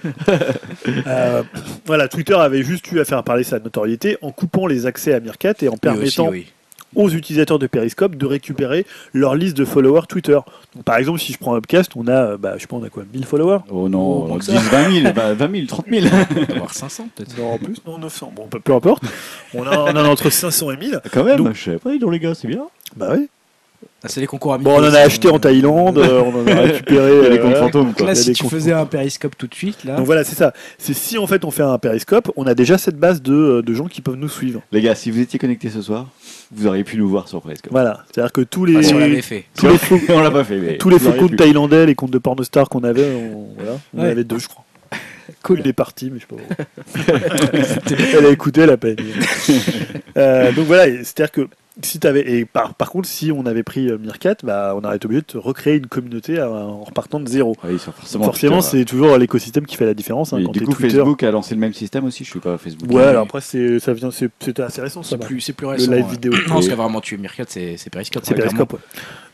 Euh, 1.07 1.43
voilà, 1.85 2.07
Twitter 2.07 2.33
avait 2.33 2.63
juste 2.63 2.91
eu 2.91 2.99
à 2.99 3.05
faire 3.05 3.23
parler 3.23 3.43
sa 3.43 3.59
notoriété 3.59 4.17
en 4.21 4.31
coupant 4.31 4.67
les 4.67 4.85
accès 4.85 5.13
à 5.13 5.19
Meerkat 5.19 5.53
et 5.61 5.67
en 5.67 5.73
Oui, 5.73 5.77
permettant 5.81 6.27
aussi, 6.27 6.31
oui. 6.31 6.47
Aux 6.95 7.09
utilisateurs 7.09 7.59
de 7.59 7.67
Periscope 7.67 8.15
de 8.15 8.25
récupérer 8.25 8.85
leur 9.13 9.35
liste 9.35 9.57
de 9.57 9.65
followers 9.65 10.07
Twitter. 10.07 10.39
Donc, 10.75 10.83
par 10.85 10.97
exemple, 10.97 11.19
si 11.19 11.33
je 11.33 11.37
prends 11.37 11.55
Upcast, 11.55 11.91
on 11.95 12.07
a, 12.07 12.37
bah, 12.37 12.53
je 12.55 12.61
sais 12.61 12.67
pas, 12.67 12.77
on 12.77 12.83
a 12.83 12.89
quoi, 12.89 13.03
1000 13.13 13.25
followers? 13.25 13.59
Oh 13.69 13.83
Oh, 13.85 13.89
non, 13.89 14.27
moins 14.27 14.37
10, 14.39 14.47
que 14.47 14.53
ça. 14.53 14.59
20 14.59 15.01
000, 15.01 15.13
bah, 15.13 15.33
20 15.33 15.51
000, 15.51 15.65
30 15.67 15.85
000. 15.89 16.05
On 16.07 16.33
doit 16.45 16.55
avoir 16.55 16.73
500 16.73 17.09
peut-être. 17.15 17.37
Non, 17.37 17.51
en 17.53 17.57
plus, 17.57 17.75
non, 17.85 17.97
900. 17.99 18.31
Bon, 18.35 18.47
peu, 18.47 18.59
peu 18.59 18.73
importe. 18.73 19.03
On 19.53 19.63
a, 19.67 19.77
on 19.79 19.89
en 19.89 19.95
a 19.95 20.03
entre 20.07 20.29
500 20.29 20.71
et 20.71 20.77
1000. 20.77 21.01
Quand 21.13 21.23
même, 21.23 21.37
Donc- 21.37 21.53
je 21.53 21.63
savais 21.63 21.77
pas, 21.77 21.93
ils 21.93 22.03
ont 22.03 22.09
les 22.09 22.19
gars, 22.19 22.33
c'est 22.35 22.47
bien. 22.47 22.63
Bah 22.95 23.09
oui. 23.15 23.27
Ah, 24.03 24.09
c'est 24.09 24.21
les 24.21 24.27
concours 24.27 24.53
à 24.53 24.59
Bon, 24.59 24.73
on 24.75 24.77
en 24.79 24.93
a 24.93 24.99
acheté 24.99 25.27
en 25.27 25.39
Thaïlande, 25.39 25.97
euh, 25.97 26.21
on 26.21 26.41
en 26.43 26.47
a 26.47 26.53
récupéré. 26.61 27.17
Il 27.17 27.23
y 27.23 27.25
a 27.25 27.29
des 27.29 27.37
euh, 27.37 27.41
comptes 27.41 27.49
voilà. 27.51 27.59
fantômes, 27.65 27.93
quoi. 27.93 28.05
Là, 28.05 28.11
Il 28.13 28.15
si 28.17 28.31
tu 28.33 28.47
faisais 28.47 28.71
un 28.71 28.85
périscope 28.85 29.35
tout 29.35 29.47
de 29.47 29.55
suite, 29.55 29.83
là. 29.85 29.95
Donc 29.95 30.05
voilà, 30.05 30.23
c'est 30.23 30.35
ça. 30.35 30.53
C'est 30.77 30.93
si 30.93 31.17
en 31.17 31.25
fait 31.25 31.43
on 31.43 31.49
fait 31.51 31.63
un 31.63 31.77
Periscope, 31.79 32.31
on 32.35 32.45
a 32.45 32.53
déjà 32.53 32.77
cette 32.77 32.97
base 32.97 33.23
de, 33.23 33.33
euh, 33.33 33.61
de 33.63 33.73
gens 33.73 33.87
qui 33.87 34.01
peuvent 34.01 34.15
nous 34.15 34.29
suivre. 34.29 34.61
Les 34.71 34.81
gars, 34.81 34.93
si 34.93 35.09
vous 35.09 35.19
étiez 35.19 35.39
connectés 35.39 35.69
ce 35.71 35.81
soir, 35.81 36.07
vous 36.51 36.67
auriez 36.67 36.83
pu 36.83 36.97
nous 36.97 37.09
voir 37.09 37.27
sur 37.27 37.41
Periscope. 37.41 37.71
Voilà. 37.71 38.03
C'est-à-dire 38.11 38.31
que 38.31 38.41
tous 38.41 38.65
les, 38.65 38.75
Ah, 38.77 38.83
si 38.83 38.93
on 38.93 38.99
l'avait 38.99 39.21
fait. 39.23 39.45
tous 39.57 39.67
les 39.67 39.77
faux, 39.79 39.99
on 40.09 40.19
l'a 40.21 40.31
pas 40.31 40.43
fait, 40.43 40.57
mais 40.57 40.77
tous 40.77 40.89
les 40.89 40.99
faux 40.99 41.13
comptes 41.13 41.35
thaïlandais, 41.35 41.87
les 41.87 41.95
comptes 41.95 42.11
de 42.11 42.19
pornostar 42.19 42.69
qu'on 42.69 42.83
avait, 42.83 43.03
on, 43.15 43.47
voilà, 43.57 43.79
on 43.95 43.99
en 43.99 44.03
Ouais. 44.03 44.11
avait 44.11 44.23
deux, 44.23 44.37
je 44.37 44.47
crois. 44.47 44.63
Cool. 45.43 45.59
Une 45.59 45.67
est 45.67 45.73
partie, 45.73 46.09
mais 46.11 46.19
je 46.19 46.25
sais 46.25 47.03
pas. 47.05 47.13
elle 48.17 48.25
a 48.25 48.29
écouté, 48.29 48.61
elle 48.61 48.69
a 48.69 48.77
pas 48.77 48.89
aimé. 48.89 49.03
Euh, 50.17 50.51
donc 50.53 50.65
voilà, 50.67 50.85
c'est-à-dire 51.03 51.31
que 51.31 51.47
si 51.81 51.99
t'avais 51.99 52.21
et 52.29 52.45
par, 52.45 52.73
par 52.73 52.89
contre, 52.89 53.07
si 53.07 53.31
on 53.31 53.45
avait 53.45 53.63
pris 53.63 53.89
euh, 53.89 53.97
Meerkat, 53.97 54.35
bah, 54.43 54.73
on 54.75 54.83
aurait 54.83 54.95
été 54.95 55.05
obligé 55.05 55.23
de 55.33 55.37
recréer 55.37 55.75
une 55.77 55.87
communauté 55.87 56.37
euh, 56.39 56.47
en 56.49 56.83
repartant 56.83 57.19
de 57.19 57.27
zéro. 57.27 57.55
Oui, 57.63 57.77
forcément. 57.77 58.25
Forcément, 58.25 58.61
c'est 58.61 58.85
toujours 58.85 59.17
l'écosystème 59.17 59.65
qui 59.65 59.75
fait 59.75 59.85
la 59.85 59.93
différence. 59.93 60.33
hein, 60.33 60.39
Et 60.39 60.43
quand 60.43 60.51
du 60.51 60.61
coup, 60.61 60.73
Twitter. 60.73 60.89
Facebook 60.97 61.21
a 61.23 61.31
lancé 61.31 61.53
le 61.55 61.61
même 61.61 61.73
système 61.73 62.05
aussi. 62.05 62.23
Je 62.23 62.29
suis 62.31 62.39
pas 62.39 62.57
Facebook. 62.57 62.91
Ouais, 62.91 63.03
alors 63.03 63.23
après, 63.23 63.41
c'est, 63.41 63.79
ça 63.79 63.93
vient, 63.93 64.11
c'est- 64.11 64.29
c'était 64.39 64.63
assez 64.63 64.81
récent, 64.81 65.03
ça. 65.03 65.17
C'est 65.19 65.25
plus, 65.25 65.41
c'est 65.41 65.53
plus 65.53 65.65
Le 65.65 65.71
récent. 65.71 65.91
live 65.91 66.05
ouais. 66.05 66.11
vidéo. 66.11 66.33
Non, 66.49 66.61
ce 66.61 66.67
qui 66.67 66.73
a 66.73 66.75
vraiment 66.75 67.01
tué 67.01 67.17
Meerkat, 67.17 67.45
c'est 67.47 67.77
c'est 67.77 67.89
Periscope. 67.89 68.23
C'est 68.25 68.35
Periscope, 68.35 68.73
ouais. 68.73 68.79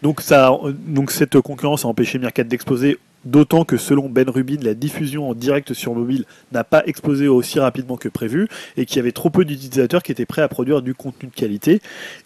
Donc, 0.04 1.12
cette 1.12 1.40
concurrence 1.40 1.86
a 1.86 1.88
empêché 1.88 2.20
Meerkat 2.20 2.44
d'exploser, 2.44 3.00
d'autant 3.24 3.64
que 3.64 3.78
selon 3.78 4.10
Ben 4.10 4.30
Rubin, 4.30 4.58
la 4.62 4.74
diffusion 4.74 5.30
en 5.30 5.34
direct 5.34 5.74
sur 5.74 5.96
mobile 5.96 6.26
n'a 6.52 6.66
pas 6.66 6.84
explosé 6.86 7.30
aussi 7.30 7.58
rapidement 7.58 7.96
que 7.96 8.10
prévu, 8.10 8.50
et 8.76 8.86
qu'il 8.86 8.98
y 8.98 9.00
avait 9.00 9.14
trop 9.14 9.30
peu 9.30 9.46
d'utilisateurs 9.46 10.04
qui 10.04 10.12
étaient 10.12 10.26
prêts 10.26 10.42
à 10.42 10.50
produire 10.50 10.82
du 10.82 10.94
contenu 10.94 11.30
de 11.30 11.34
qualité. 11.34 11.82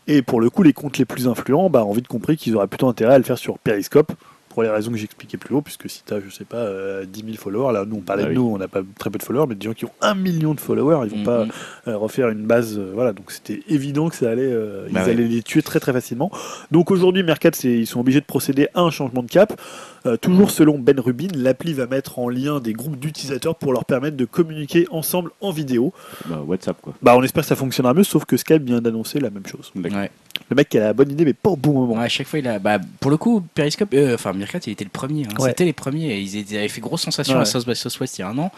Et 0.07 0.23
pour 0.23 0.41
le 0.41 0.49
coup, 0.49 0.63
les 0.63 0.73
comptes 0.73 0.97
les 0.97 1.05
plus 1.05 1.27
influents 1.27 1.69
bah, 1.69 1.85
ont 1.85 1.93
vite 1.93 2.07
compris 2.07 2.35
qu'ils 2.35 2.55
auraient 2.55 2.67
plutôt 2.67 2.87
intérêt 2.87 3.13
à 3.13 3.17
le 3.19 3.23
faire 3.23 3.37
sur 3.37 3.59
Periscope. 3.59 4.11
Pour 4.57 4.63
les 4.63 4.69
raisons 4.71 4.89
que 4.89 4.97
j'expliquais 4.97 5.37
plus 5.37 5.53
haut, 5.53 5.61
puisque 5.61 5.87
si 5.87 6.01
tu 6.03 6.11
as, 6.15 6.19
je 6.19 6.31
sais 6.33 6.43
pas, 6.43 6.57
euh, 6.57 7.05
10 7.05 7.23
000 7.25 7.37
followers, 7.37 7.71
là, 7.73 7.85
nous 7.85 7.97
on 7.97 8.01
parlait 8.01 8.23
Ah 8.23 8.25
de 8.25 8.29
oui. 8.31 8.35
nous, 8.37 8.49
on 8.55 8.57
n'a 8.57 8.67
pas 8.67 8.81
très 8.97 9.11
peu 9.11 9.19
de 9.19 9.23
followers, 9.23 9.45
mais 9.47 9.53
des 9.53 9.67
gens 9.67 9.73
qui 9.75 9.85
ont 9.85 9.91
un 10.01 10.15
million 10.15 10.55
de 10.55 10.59
followers, 10.59 11.05
ils 11.05 11.11
vont 11.11 11.17
Mhm. 11.17 11.23
pas 11.23 11.45
euh, 11.87 11.95
refaire 11.95 12.29
une 12.29 12.43
base. 12.47 12.79
euh, 12.79 12.89
voilà, 12.91 13.13
donc 13.13 13.29
c'était 13.31 13.61
évident 13.69 14.09
que 14.09 14.15
ça 14.15 14.31
allait, 14.31 14.41
euh, 14.51 14.87
Bah 14.89 15.01
ils 15.01 15.05
ouais. 15.05 15.11
allaient 15.11 15.27
les 15.27 15.43
tuer 15.43 15.61
très 15.61 15.79
très 15.79 15.93
facilement. 15.93 16.31
Donc 16.71 16.89
aujourd'hui, 16.89 17.21
Mercat, 17.21 17.51
ils 17.65 17.85
sont 17.85 17.99
obligés 17.99 18.19
de 18.19 18.25
procéder 18.25 18.67
à 18.73 18.81
un 18.81 18.89
changement 18.89 19.21
de 19.21 19.29
cap. 19.29 19.61
Euh, 20.07 20.17
toujours 20.17 20.49
selon 20.49 20.79
Ben 20.79 20.99
Rubin, 20.99 21.27
l'appli 21.35 21.73
va 21.73 21.85
mettre 21.85 22.17
en 22.17 22.27
lien 22.27 22.59
des 22.59 22.73
groupes 22.73 22.97
d'utilisateurs 22.97 23.57
pour 23.57 23.73
leur 23.73 23.85
permettre 23.85 24.17
de 24.17 24.25
communiquer 24.25 24.87
ensemble 24.89 25.29
en 25.39 25.51
vidéo. 25.51 25.93
Bah, 26.25 26.41
WhatsApp, 26.47 26.77
quoi. 26.81 26.93
Bah, 27.03 27.13
on 27.15 27.21
espère 27.21 27.43
que 27.43 27.49
ça 27.49 27.55
fonctionnera 27.55 27.93
mieux, 27.93 28.03
sauf 28.03 28.25
que 28.25 28.37
Skype 28.37 28.63
vient 28.63 28.81
d'annoncer 28.81 29.19
la 29.19 29.29
même 29.29 29.45
chose. 29.45 29.71
Ouais. 29.75 30.09
Le 30.49 30.55
mec 30.55 30.69
qui 30.69 30.77
a 30.77 30.81
la 30.81 30.93
bonne 30.93 31.11
idée, 31.11 31.25
mais 31.25 31.33
pas 31.33 31.49
au 31.49 31.55
bon 31.57 31.73
moment. 31.73 31.99
À 31.99 32.07
chaque 32.07 32.25
fois, 32.27 32.39
il 32.39 32.47
a. 32.47 32.57
Bah, 32.57 32.79
pour 33.01 33.11
le 33.11 33.17
coup, 33.17 33.43
Periscope, 33.53 33.93
euh, 33.93 34.15
enfin, 34.15 34.31
Meerkat, 34.31 34.59
il 34.67 34.71
était 34.71 34.85
le 34.85 34.89
premier. 34.89 35.25
hein. 35.25 35.29
Ouais. 35.39 35.49
C'était 35.49 35.65
les 35.65 35.73
premiers. 35.73 36.07
Et 36.13 36.21
ils, 36.21 36.37
étaient- 36.37 36.57
avaient 36.59 36.67
fait 36.69 36.79
grosse 36.79 37.01
sensation 37.01 37.35
Ouais. 37.35 37.41
à 37.41 37.45
South 37.45 37.65
by 37.67 37.75
Southwest 37.75 38.17
il 38.17 38.21
y 38.21 38.23
a 38.23 38.29
un 38.29 38.37
an. 38.37 38.51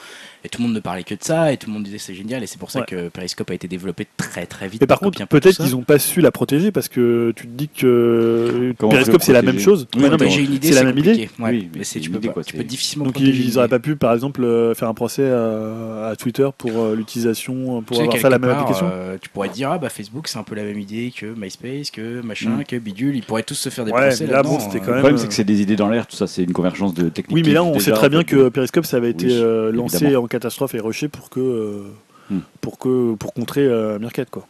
Et 0.43 0.49
tout 0.49 0.61
le 0.61 0.67
monde 0.67 0.75
ne 0.75 0.79
parlait 0.79 1.03
que 1.03 1.13
de 1.15 1.23
ça. 1.23 1.51
Et 1.51 1.57
tout 1.57 1.67
le 1.67 1.73
monde 1.73 1.83
disait 1.83 1.97
c'est 1.97 2.13
génial. 2.13 2.43
Et 2.43 2.47
c'est 2.47 2.57
pour 2.59 2.71
ça 2.71 2.79
Ouais. 2.79 2.85
que 2.87 3.09
Periscope 3.09 3.49
a 3.51 3.53
été 3.53 3.67
développé 3.67 4.07
très 4.17 4.45
très 4.45 4.67
vite. 4.67 4.79
Mais 4.81 4.87
par 4.87 4.99
contre, 4.99 5.25
peut-être 5.27 5.57
qu'ils 5.61 5.71
n'ont 5.71 5.81
pas 5.83 5.99
su 5.99 6.21
la 6.21 6.31
protéger 6.31 6.71
parce 6.71 6.87
que 6.87 7.33
tu 7.35 7.43
te 7.47 7.51
dis 7.51 7.67
que 7.67 8.73
Comment 8.77 8.91
Periscope 8.91 9.21
c'est 9.21 9.33
la 9.33 9.41
même 9.41 9.59
chose. 9.59 9.87
Oui, 9.95 10.03
Ouais, 10.03 10.09
non, 10.09 10.17
mais 10.19 10.25
mais 10.25 10.31
j'ai 10.31 10.43
une 10.43 10.53
idée, 10.53 10.69
c'est 10.69 10.75
la 10.75 10.83
même 10.83 10.97
idée. 10.97 11.11
Ouais, 11.39 11.49
Oui, 11.49 11.69
mais 11.73 11.79
mais 11.79 11.83
c'est 11.83 11.99
tu 11.99 12.09
peux, 12.09 12.17
idée, 12.17 12.29
quoi, 12.29 12.43
tu 12.43 12.55
peux 12.55 12.63
difficilement 12.63 13.05
Donc 13.05 13.15
protéger 13.15 13.43
ils 13.43 13.55
n'auraient 13.55 13.67
pas 13.67 13.79
pu, 13.79 13.95
par 13.95 14.13
exemple, 14.13 14.43
euh, 14.43 14.73
faire 14.75 14.87
un 14.87 14.93
procès 14.93 15.29
à, 15.29 16.07
à 16.09 16.15
Twitter 16.15 16.47
pour 16.57 16.71
euh, 16.79 16.95
l'utilisation, 16.95 17.81
pour 17.81 17.97
Tu 17.97 18.03
sais, 18.03 18.09
avoir 18.17 18.31
la 18.31 18.39
même 18.39 18.49
part, 18.49 18.59
application. 18.61 18.89
euh, 18.91 19.17
tu 19.21 19.29
pourrais 19.29 19.49
te 19.49 19.53
dire, 19.55 19.71
ah 19.71 19.77
bah 19.77 19.89
Facebook, 19.89 20.27
c'est 20.27 20.37
un 20.39 20.43
peu 20.43 20.55
la 20.55 20.63
même 20.63 20.79
idée 20.79 21.11
que 21.15 21.25
MySpace, 21.37 21.91
que 21.91 22.21
machin, 22.21 22.49
Mm. 22.59 22.63
que 22.63 22.75
Bidule. 22.77 23.15
Ils 23.15 23.23
pourraient 23.23 23.43
tous 23.43 23.55
se 23.55 23.69
faire 23.69 23.85
des 23.85 23.91
Ouais, 23.91 24.07
procès 24.07 24.25
là, 24.27 24.41
bon, 24.43 24.59
c'était 24.59 24.77
euh. 24.77 24.79
quand 24.79 24.85
Le 24.87 24.91
même, 24.93 24.99
problème, 25.01 25.15
euh, 25.15 25.17
c'est 25.21 25.27
que 25.27 25.33
c'est 25.33 25.43
des 25.43 25.61
idées 25.61 25.75
dans 25.75 25.89
l'air, 25.89 26.07
tout 26.07 26.15
ça, 26.15 26.27
c'est 26.27 26.43
une 26.43 26.53
convergence 26.53 26.93
de 26.93 27.09
techniques. 27.09 27.35
Oui, 27.35 27.43
mais 27.45 27.53
là, 27.53 27.63
on 27.63 27.77
sait 27.79 27.91
très 27.91 28.07
en 28.07 28.09
bien 28.09 28.23
que 28.23 28.49
Periscope, 28.49 28.85
ça 28.85 28.97
avait 28.97 29.09
été 29.11 29.27
lancé 29.73 30.15
en 30.15 30.27
catastrophe 30.29 30.75
et 30.75 30.79
rushé 30.79 31.07
pour 31.09 31.29
que, 31.29 31.39
euh, 31.39 31.83
Hmm. 32.29 32.41
pour 32.61 32.77
que, 32.77 33.15
pour 33.15 33.33
contrer 33.33 33.61
euh, 33.65 33.97
Meerkat, 33.97 34.25
quoi. 34.25 34.45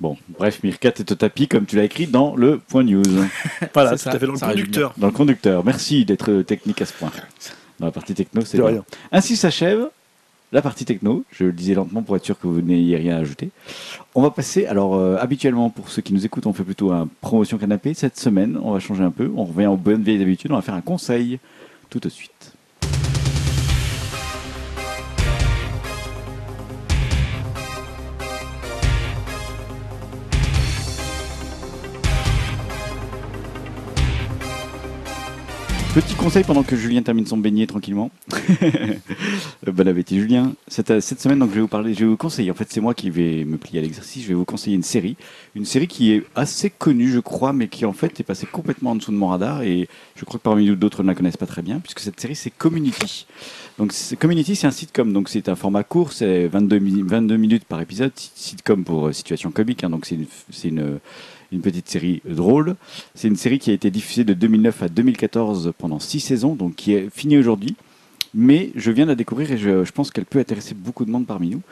Bon, 0.00 0.16
bref, 0.28 0.60
Meerkat 0.64 0.88
est 0.98 1.12
au 1.12 1.14
tapis, 1.14 1.46
comme 1.46 1.64
tu 1.64 1.76
l'as 1.76 1.84
écrit 1.84 2.08
dans 2.08 2.34
le 2.34 2.58
point 2.58 2.82
news, 2.82 3.02
Voilà, 3.74 3.92
tout 3.92 3.98
ça, 3.98 4.10
à 4.10 4.18
fait 4.18 4.26
dans 4.26 4.32
le 4.32 4.38
conducteur. 4.40 4.92
dans 4.96 5.06
le 5.06 5.12
conducteur. 5.12 5.64
Merci 5.64 6.04
d'être 6.04 6.42
technique 6.42 6.82
à 6.82 6.86
ce 6.86 6.92
point. 6.94 7.12
Dans 7.78 7.86
la 7.86 7.92
partie 7.92 8.14
techno, 8.14 8.40
c'est 8.44 8.60
rien. 8.60 8.84
Ainsi 9.12 9.36
s'achève 9.36 9.88
la 10.52 10.62
partie 10.62 10.84
techno. 10.84 11.22
Je 11.30 11.44
le 11.44 11.52
disais 11.52 11.74
lentement 11.74 12.02
pour 12.02 12.16
être 12.16 12.24
sûr 12.24 12.36
que 12.40 12.48
vous 12.48 12.60
n'ayez 12.60 12.96
rien 12.96 13.16
à 13.16 13.20
ajouter. 13.20 13.50
On 14.16 14.22
va 14.22 14.30
passer. 14.32 14.66
Alors, 14.66 14.96
euh, 14.96 15.16
habituellement, 15.20 15.70
pour 15.70 15.90
ceux 15.90 16.02
qui 16.02 16.12
nous 16.12 16.26
écoutent, 16.26 16.46
on 16.46 16.52
fait 16.52 16.64
plutôt 16.64 16.90
un 16.90 17.08
promotion 17.20 17.56
canapé. 17.56 17.94
Cette 17.94 18.18
semaine, 18.18 18.58
on 18.62 18.72
va 18.72 18.80
changer 18.80 19.04
un 19.04 19.12
peu. 19.12 19.30
On 19.36 19.44
revient 19.44 19.66
aux 19.68 19.76
bonnes 19.76 20.02
vieilles 20.02 20.20
habitudes. 20.22 20.50
On 20.50 20.56
va 20.56 20.62
faire 20.62 20.74
un 20.74 20.80
conseil 20.80 21.38
tout 21.88 22.00
de 22.00 22.08
suite. 22.08 22.49
Petit 35.94 36.14
conseil 36.14 36.44
pendant 36.44 36.62
que 36.62 36.76
Julien 36.76 37.02
termine 37.02 37.26
son 37.26 37.36
beignet 37.36 37.66
tranquillement. 37.66 38.12
bon 39.66 39.88
appétit 39.88 40.20
Julien. 40.20 40.52
Cette, 40.68 41.00
cette 41.00 41.20
semaine, 41.20 41.40
donc, 41.40 41.50
je 41.50 41.56
vais 41.56 41.60
vous 41.62 41.68
parler, 41.68 41.94
je 41.94 42.00
vais 42.00 42.06
vous 42.06 42.16
conseiller. 42.16 42.50
En 42.52 42.54
fait, 42.54 42.68
c'est 42.70 42.80
moi 42.80 42.94
qui 42.94 43.10
vais 43.10 43.44
me 43.44 43.56
plier 43.56 43.80
à 43.80 43.82
l'exercice. 43.82 44.22
Je 44.22 44.28
vais 44.28 44.34
vous 44.34 44.44
conseiller 44.44 44.76
une 44.76 44.84
série, 44.84 45.16
une 45.56 45.64
série 45.64 45.88
qui 45.88 46.12
est 46.12 46.22
assez 46.36 46.70
connue, 46.70 47.10
je 47.10 47.18
crois, 47.18 47.52
mais 47.52 47.66
qui 47.66 47.84
en 47.86 47.92
fait 47.92 48.20
est 48.20 48.22
passée 48.22 48.46
complètement 48.46 48.92
en 48.92 48.94
dessous 48.94 49.10
de 49.10 49.16
mon 49.16 49.28
radar. 49.28 49.62
Et 49.62 49.88
je 50.14 50.24
crois 50.24 50.38
que 50.38 50.44
parmi 50.44 50.64
nous 50.64 50.76
d'autres 50.76 51.02
ne 51.02 51.08
la 51.08 51.14
connaissent 51.16 51.36
pas 51.36 51.46
très 51.46 51.62
bien, 51.62 51.80
puisque 51.80 52.00
cette 52.00 52.20
série 52.20 52.36
c'est 52.36 52.50
Community. 52.50 53.26
Donc 53.78 53.92
Community, 54.20 54.54
c'est 54.54 54.68
un 54.68 54.70
sitcom, 54.72 55.12
donc 55.12 55.28
c'est 55.28 55.48
un 55.48 55.56
format 55.56 55.82
court, 55.82 56.12
c'est 56.12 56.46
22, 56.46 56.78
mi- 56.78 57.02
22 57.02 57.36
minutes 57.36 57.64
par 57.64 57.80
épisode, 57.80 58.12
sit- 58.14 58.30
sitcom 58.36 58.84
pour 58.84 59.08
euh, 59.08 59.12
situation 59.12 59.50
comique, 59.50 59.82
hein, 59.82 59.90
donc 59.90 60.06
c'est 60.06 60.68
une, 60.68 61.00
une 61.52 61.60
petite 61.60 61.88
série 61.88 62.22
drôle. 62.24 62.76
C'est 63.14 63.28
une 63.28 63.36
série 63.36 63.58
qui 63.58 63.70
a 63.70 63.74
été 63.74 63.90
diffusée 63.90 64.24
de 64.24 64.34
2009 64.34 64.82
à 64.82 64.88
2014 64.88 65.72
pendant 65.78 65.98
6 65.98 66.20
saisons, 66.20 66.54
donc 66.54 66.74
qui 66.74 66.94
est 66.94 67.08
finie 67.10 67.38
aujourd'hui. 67.38 67.76
Mais 68.32 68.70
je 68.76 68.92
viens 68.92 69.06
de 69.06 69.10
la 69.10 69.16
découvrir 69.16 69.50
et 69.50 69.58
je, 69.58 69.90
pense 69.90 70.12
qu'elle 70.12 70.24
peut 70.24 70.38
intéresser 70.38 70.74
beaucoup 70.74 71.04
de 71.04 71.10
monde 71.10 71.26
parmi 71.26 71.50
nous. 71.50 71.62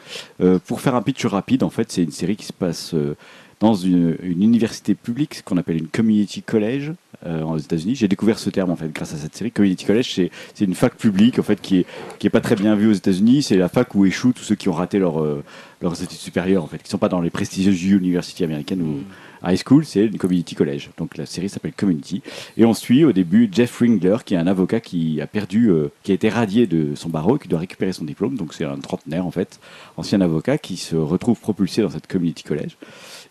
Euh, 0.41 0.59
pour 0.59 0.81
faire 0.81 0.95
un 0.95 1.01
pitch 1.01 1.25
rapide, 1.25 1.63
en 1.63 1.69
fait, 1.69 1.91
c'est 1.91 2.03
une 2.03 2.11
série 2.11 2.35
qui 2.35 2.45
se 2.45 2.53
passe 2.53 2.93
euh, 2.93 3.15
dans 3.59 3.75
une, 3.75 4.17
université 4.23 4.95
publique, 4.95 5.35
ce 5.35 5.43
qu'on 5.43 5.57
appelle 5.57 5.77
une 5.77 5.87
community 5.87 6.41
college 6.41 6.93
euh, 7.25 7.43
aux 7.43 7.57
États-Unis. 7.57 7.95
J'ai 7.95 8.07
découvert 8.07 8.39
ce 8.39 8.49
terme 8.49 8.71
en 8.71 8.75
fait 8.75 8.91
grâce 8.91 9.13
à 9.13 9.17
cette 9.17 9.35
série. 9.35 9.51
Community 9.51 9.85
college, 9.85 10.13
c'est 10.53 10.63
une 10.63 10.75
fac 10.75 10.95
publique 10.95 11.39
en 11.39 11.43
fait 11.43 11.59
qui 11.59 11.79
est 11.79 11.85
qui 12.19 12.27
est 12.27 12.29
pas 12.29 12.41
très 12.41 12.55
bien 12.55 12.75
vue 12.75 12.89
aux 12.89 12.93
États-Unis. 12.93 13.43
C'est 13.43 13.57
la 13.57 13.67
fac 13.67 13.93
où 13.95 14.05
échouent 14.05 14.33
tous 14.33 14.43
ceux 14.43 14.55
qui 14.55 14.69
ont 14.69 14.73
raté 14.73 14.99
leur, 14.99 15.21
euh, 15.21 15.43
leurs 15.81 16.01
études 16.01 16.17
supérieures 16.17 16.63
en 16.63 16.67
fait, 16.67 16.81
qui 16.81 16.89
sont 16.89 16.97
pas 16.97 17.09
dans 17.09 17.21
les 17.21 17.29
prestigieuses 17.29 17.83
universités 17.83 18.45
américaines 18.45 18.81
ou 18.81 19.03
high 19.43 19.57
school. 19.57 19.85
C'est 19.85 20.05
une 20.05 20.17
community 20.17 20.55
college. 20.55 20.89
Donc 20.97 21.17
la 21.17 21.25
série 21.25 21.49
s'appelle 21.49 21.73
Community 21.73 22.21
et 22.57 22.65
on 22.65 22.73
suit 22.73 23.05
au 23.05 23.11
début 23.11 23.49
Jeff 23.51 23.79
Ringler 23.79 24.17
qui 24.25 24.33
est 24.33 24.37
un 24.37 24.47
avocat 24.47 24.79
qui 24.79 25.21
a 25.21 25.27
perdu, 25.27 25.69
euh, 25.69 25.91
qui 26.03 26.11
a 26.11 26.15
été 26.15 26.29
radié 26.29 26.67
de 26.67 26.95
son 26.95 27.09
barreau 27.09 27.37
et 27.37 27.39
qui 27.39 27.47
doit 27.47 27.59
récupérer 27.59 27.93
son 27.93 28.05
diplôme. 28.05 28.35
Donc 28.35 28.53
c'est 28.53 28.65
un 28.65 28.77
trentenaire 28.77 29.25
en 29.25 29.31
fait, 29.31 29.59
ancien 29.97 30.21
avocat 30.21 30.57
qui 30.57 30.77
se 30.77 30.95
retrouve 30.95 31.39
propulsé 31.39 31.81
dans 31.81 31.89
cette 31.89 32.07
community 32.07 32.43
college 32.43 32.77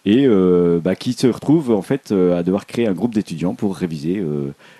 et 0.04 0.26
euh, 0.26 0.80
bah, 0.82 0.94
qui 0.94 1.12
se 1.12 1.26
retrouve 1.26 1.70
en 1.70 1.82
fait 1.82 2.12
euh, 2.12 2.38
à 2.38 2.42
devoir 2.42 2.66
créer 2.66 2.86
un 2.86 2.92
groupe 2.92 3.14
d'étudiants 3.14 3.54
pour 3.54 3.76
réviser 3.76 4.24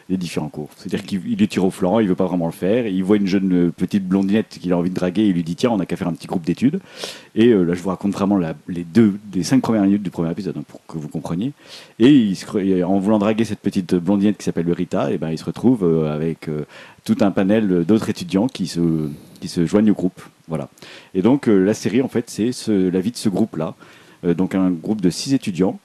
les 0.08 0.16
différents 0.16 0.48
cours. 0.48 0.70
C'est-à-dire 0.76 1.02
qu'il 1.02 1.20
il 1.26 1.42
est 1.42 1.48
tiré 1.48 1.66
au 1.66 1.70
flanc, 1.70 1.98
il 1.98 2.08
veut 2.08 2.14
pas 2.14 2.26
vraiment 2.26 2.46
le 2.46 2.52
faire, 2.52 2.86
il 2.86 3.04
voit 3.04 3.16
une 3.18 3.26
jeune 3.26 3.52
euh, 3.52 3.70
petite 3.70 4.06
blondinette 4.08 4.58
qu'il 4.60 4.72
a 4.72 4.78
envie 4.78 4.88
de 4.88 4.94
draguer, 4.94 5.22
et 5.22 5.26
il 5.28 5.34
lui 5.34 5.44
dit 5.44 5.54
tiens 5.54 5.70
on 5.70 5.80
a 5.80 5.86
qu'à 5.86 5.96
faire 5.96 6.08
un 6.08 6.14
petit 6.14 6.26
groupe 6.26 6.44
d'études. 6.44 6.80
Et 7.34 7.48
euh, 7.48 7.62
là 7.62 7.74
je 7.74 7.82
vous 7.82 7.90
raconte 7.90 8.12
vraiment 8.12 8.40
les 8.68 8.84
deux 8.84 9.18
cinq 9.42 9.60
premières 9.60 9.82
minutes 9.82 10.02
du 10.02 10.10
premier 10.10 10.30
épisode 10.30 10.56
hein, 10.56 10.64
pour 10.66 10.80
que 10.86 10.96
vous 10.96 11.08
compreniez. 11.08 11.52
Et, 11.98 12.32
en 12.84 12.98
voulant 12.98 13.18
draguer 13.18 13.44
cette 13.44 13.60
petite 13.60 13.94
blondinette 13.94 14.38
qui 14.38 14.44
s'appelle 14.44 14.70
Rita, 14.72 15.12
et 15.12 15.18
ben 15.18 15.30
il 15.30 15.38
se 15.38 15.44
retrouve 15.44 15.84
euh, 15.84 16.14
avec 16.14 16.48
tout 17.04 17.16
un 17.20 17.30
panel 17.30 17.84
d'autres 17.84 18.08
étudiants 18.08 18.48
qui 18.48 18.66
se 18.66 19.08
qui 19.40 19.48
se 19.48 19.66
joignent 19.66 19.90
au 19.90 19.94
groupe. 19.94 20.22
Voilà. 20.48 20.68
Et 21.14 21.20
donc 21.20 21.46
la 21.48 21.74
série 21.74 22.00
en 22.00 22.08
fait 22.08 22.30
c'est 22.30 22.52
ce- 22.52 22.88
la 22.88 23.00
vie 23.00 23.10
de 23.10 23.16
ce 23.16 23.28
groupe 23.28 23.56
là. 23.56 23.74
Donc 24.22 24.54
un 24.54 24.70
groupe 24.70 25.00
de 25.00 25.10
six 25.10 25.34
étudiants. 25.34 25.78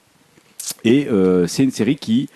Et 0.84 1.06
c'est 1.46 1.62
une 1.62 1.70
série 1.70 1.96
qui 1.96 2.28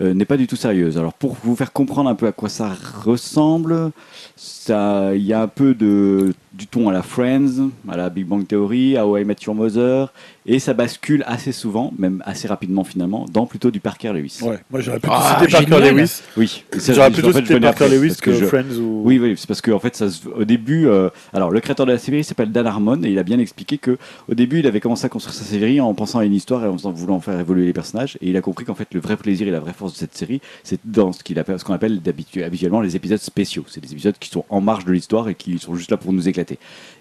euh, 0.00 0.14
n'est 0.14 0.24
pas 0.24 0.36
du 0.36 0.46
tout 0.46 0.56
sérieuse. 0.56 0.98
Alors 0.98 1.14
pour 1.14 1.36
vous 1.42 1.56
faire 1.56 1.72
comprendre 1.72 2.10
un 2.10 2.14
peu 2.14 2.26
à 2.26 2.32
quoi 2.32 2.48
ça 2.48 2.72
ressemble, 3.04 3.92
ça, 4.36 5.14
il 5.14 5.22
y 5.22 5.32
a 5.32 5.42
un 5.42 5.48
peu 5.48 5.74
de, 5.74 6.34
du 6.56 6.66
ton 6.66 6.88
à 6.88 6.92
la 6.92 7.02
Friends, 7.02 7.70
à 7.88 7.96
la 7.96 8.08
Big 8.08 8.26
Bang 8.26 8.46
Theory, 8.46 8.96
à 8.96 9.06
How 9.06 9.18
I 9.18 9.24
Met 9.24 9.36
Your 9.46 9.54
Mother, 9.54 10.12
et 10.46 10.58
ça 10.58 10.72
bascule 10.74 11.22
assez 11.26 11.52
souvent, 11.52 11.92
même 11.98 12.22
assez 12.24 12.48
rapidement 12.48 12.84
finalement, 12.84 13.26
dans 13.32 13.46
plutôt 13.46 13.70
du 13.70 13.80
Parker 13.80 14.12
Lewis. 14.12 14.38
Ouais, 14.42 14.58
moi 14.70 14.80
j'aurais 14.80 14.98
plutôt 15.00 15.14
Ah, 15.18 15.38
cité 15.40 15.50
Parker 15.52 15.66
génial. 15.84 15.94
Lewis. 15.96 16.22
Oui, 16.36 16.64
J'aurais 16.88 17.10
plutôt 17.10 17.28
en 17.28 17.32
fait, 17.32 17.42
cité 17.46 17.60
Parker 17.60 17.88
Lewis 17.88 18.08
parce 18.08 18.20
que, 18.20 18.32
je- 18.32 18.44
Friends 18.46 18.76
ou. 18.80 19.02
oui, 19.04 19.18
oui, 19.18 19.34
c'est 19.36 19.46
parce 19.48 19.60
qu'en 19.60 19.78
fait, 19.80 19.96
ça, 19.96 20.06
au 20.34 20.44
début, 20.44 20.86
euh, 20.86 21.10
alors 21.32 21.50
le 21.50 21.60
créateur 21.60 21.84
de 21.84 21.92
la 21.92 21.98
série 21.98 22.22
s'appelle 22.24 22.52
Dan 22.52 22.66
Harmon 22.66 23.02
et 23.02 23.10
il 23.10 23.18
a 23.18 23.22
bien 23.22 23.38
expliqué 23.38 23.76
que 23.78 23.98
au 24.30 24.34
début, 24.34 24.60
il 24.60 24.66
avait 24.66 24.80
commencé 24.80 25.04
à 25.04 25.08
construire 25.08 25.34
sa 25.34 25.44
série 25.44 25.80
en 25.80 25.92
pensant 25.94 26.20
à 26.20 26.24
une 26.24 26.34
histoire 26.34 26.64
et 26.64 26.68
en 26.68 26.76
voulant 26.76 27.20
faire 27.20 27.38
évoluer 27.38 27.66
les 27.66 27.72
personnages. 27.72 28.16
Et 28.22 28.30
il 28.30 28.36
a 28.36 28.40
compris 28.40 28.64
qu'en 28.64 28.74
fait, 28.74 28.88
le 28.94 29.00
vrai 29.00 29.16
plaisir 29.16 29.46
et 29.48 29.50
la 29.50 29.60
vraie 29.60 29.72
force 29.74 29.92
de 29.92 29.98
cette 29.98 30.16
série, 30.16 30.40
c'est 30.62 30.78
dans 30.84 31.12
ce 31.12 31.20
appelle, 31.38 31.56
qu'on 31.62 31.74
appelle 31.74 32.00
d'habitu- 32.00 32.44
habituellement 32.44 32.80
les 32.80 32.94
épisodes 32.96 33.18
spéciaux. 33.18 33.64
C'est 33.68 33.80
des 33.82 33.92
épisodes 33.92 34.14
qui 34.18 34.30
sont 34.30 34.44
en 34.48 34.60
marge 34.60 34.84
de 34.84 34.92
l'histoire 34.92 35.28
et 35.28 35.34
qui 35.34 35.58
sont 35.58 35.74
juste 35.74 35.90
là 35.90 35.96
pour 35.96 36.12
nous 36.12 36.28
éclater. 36.28 36.45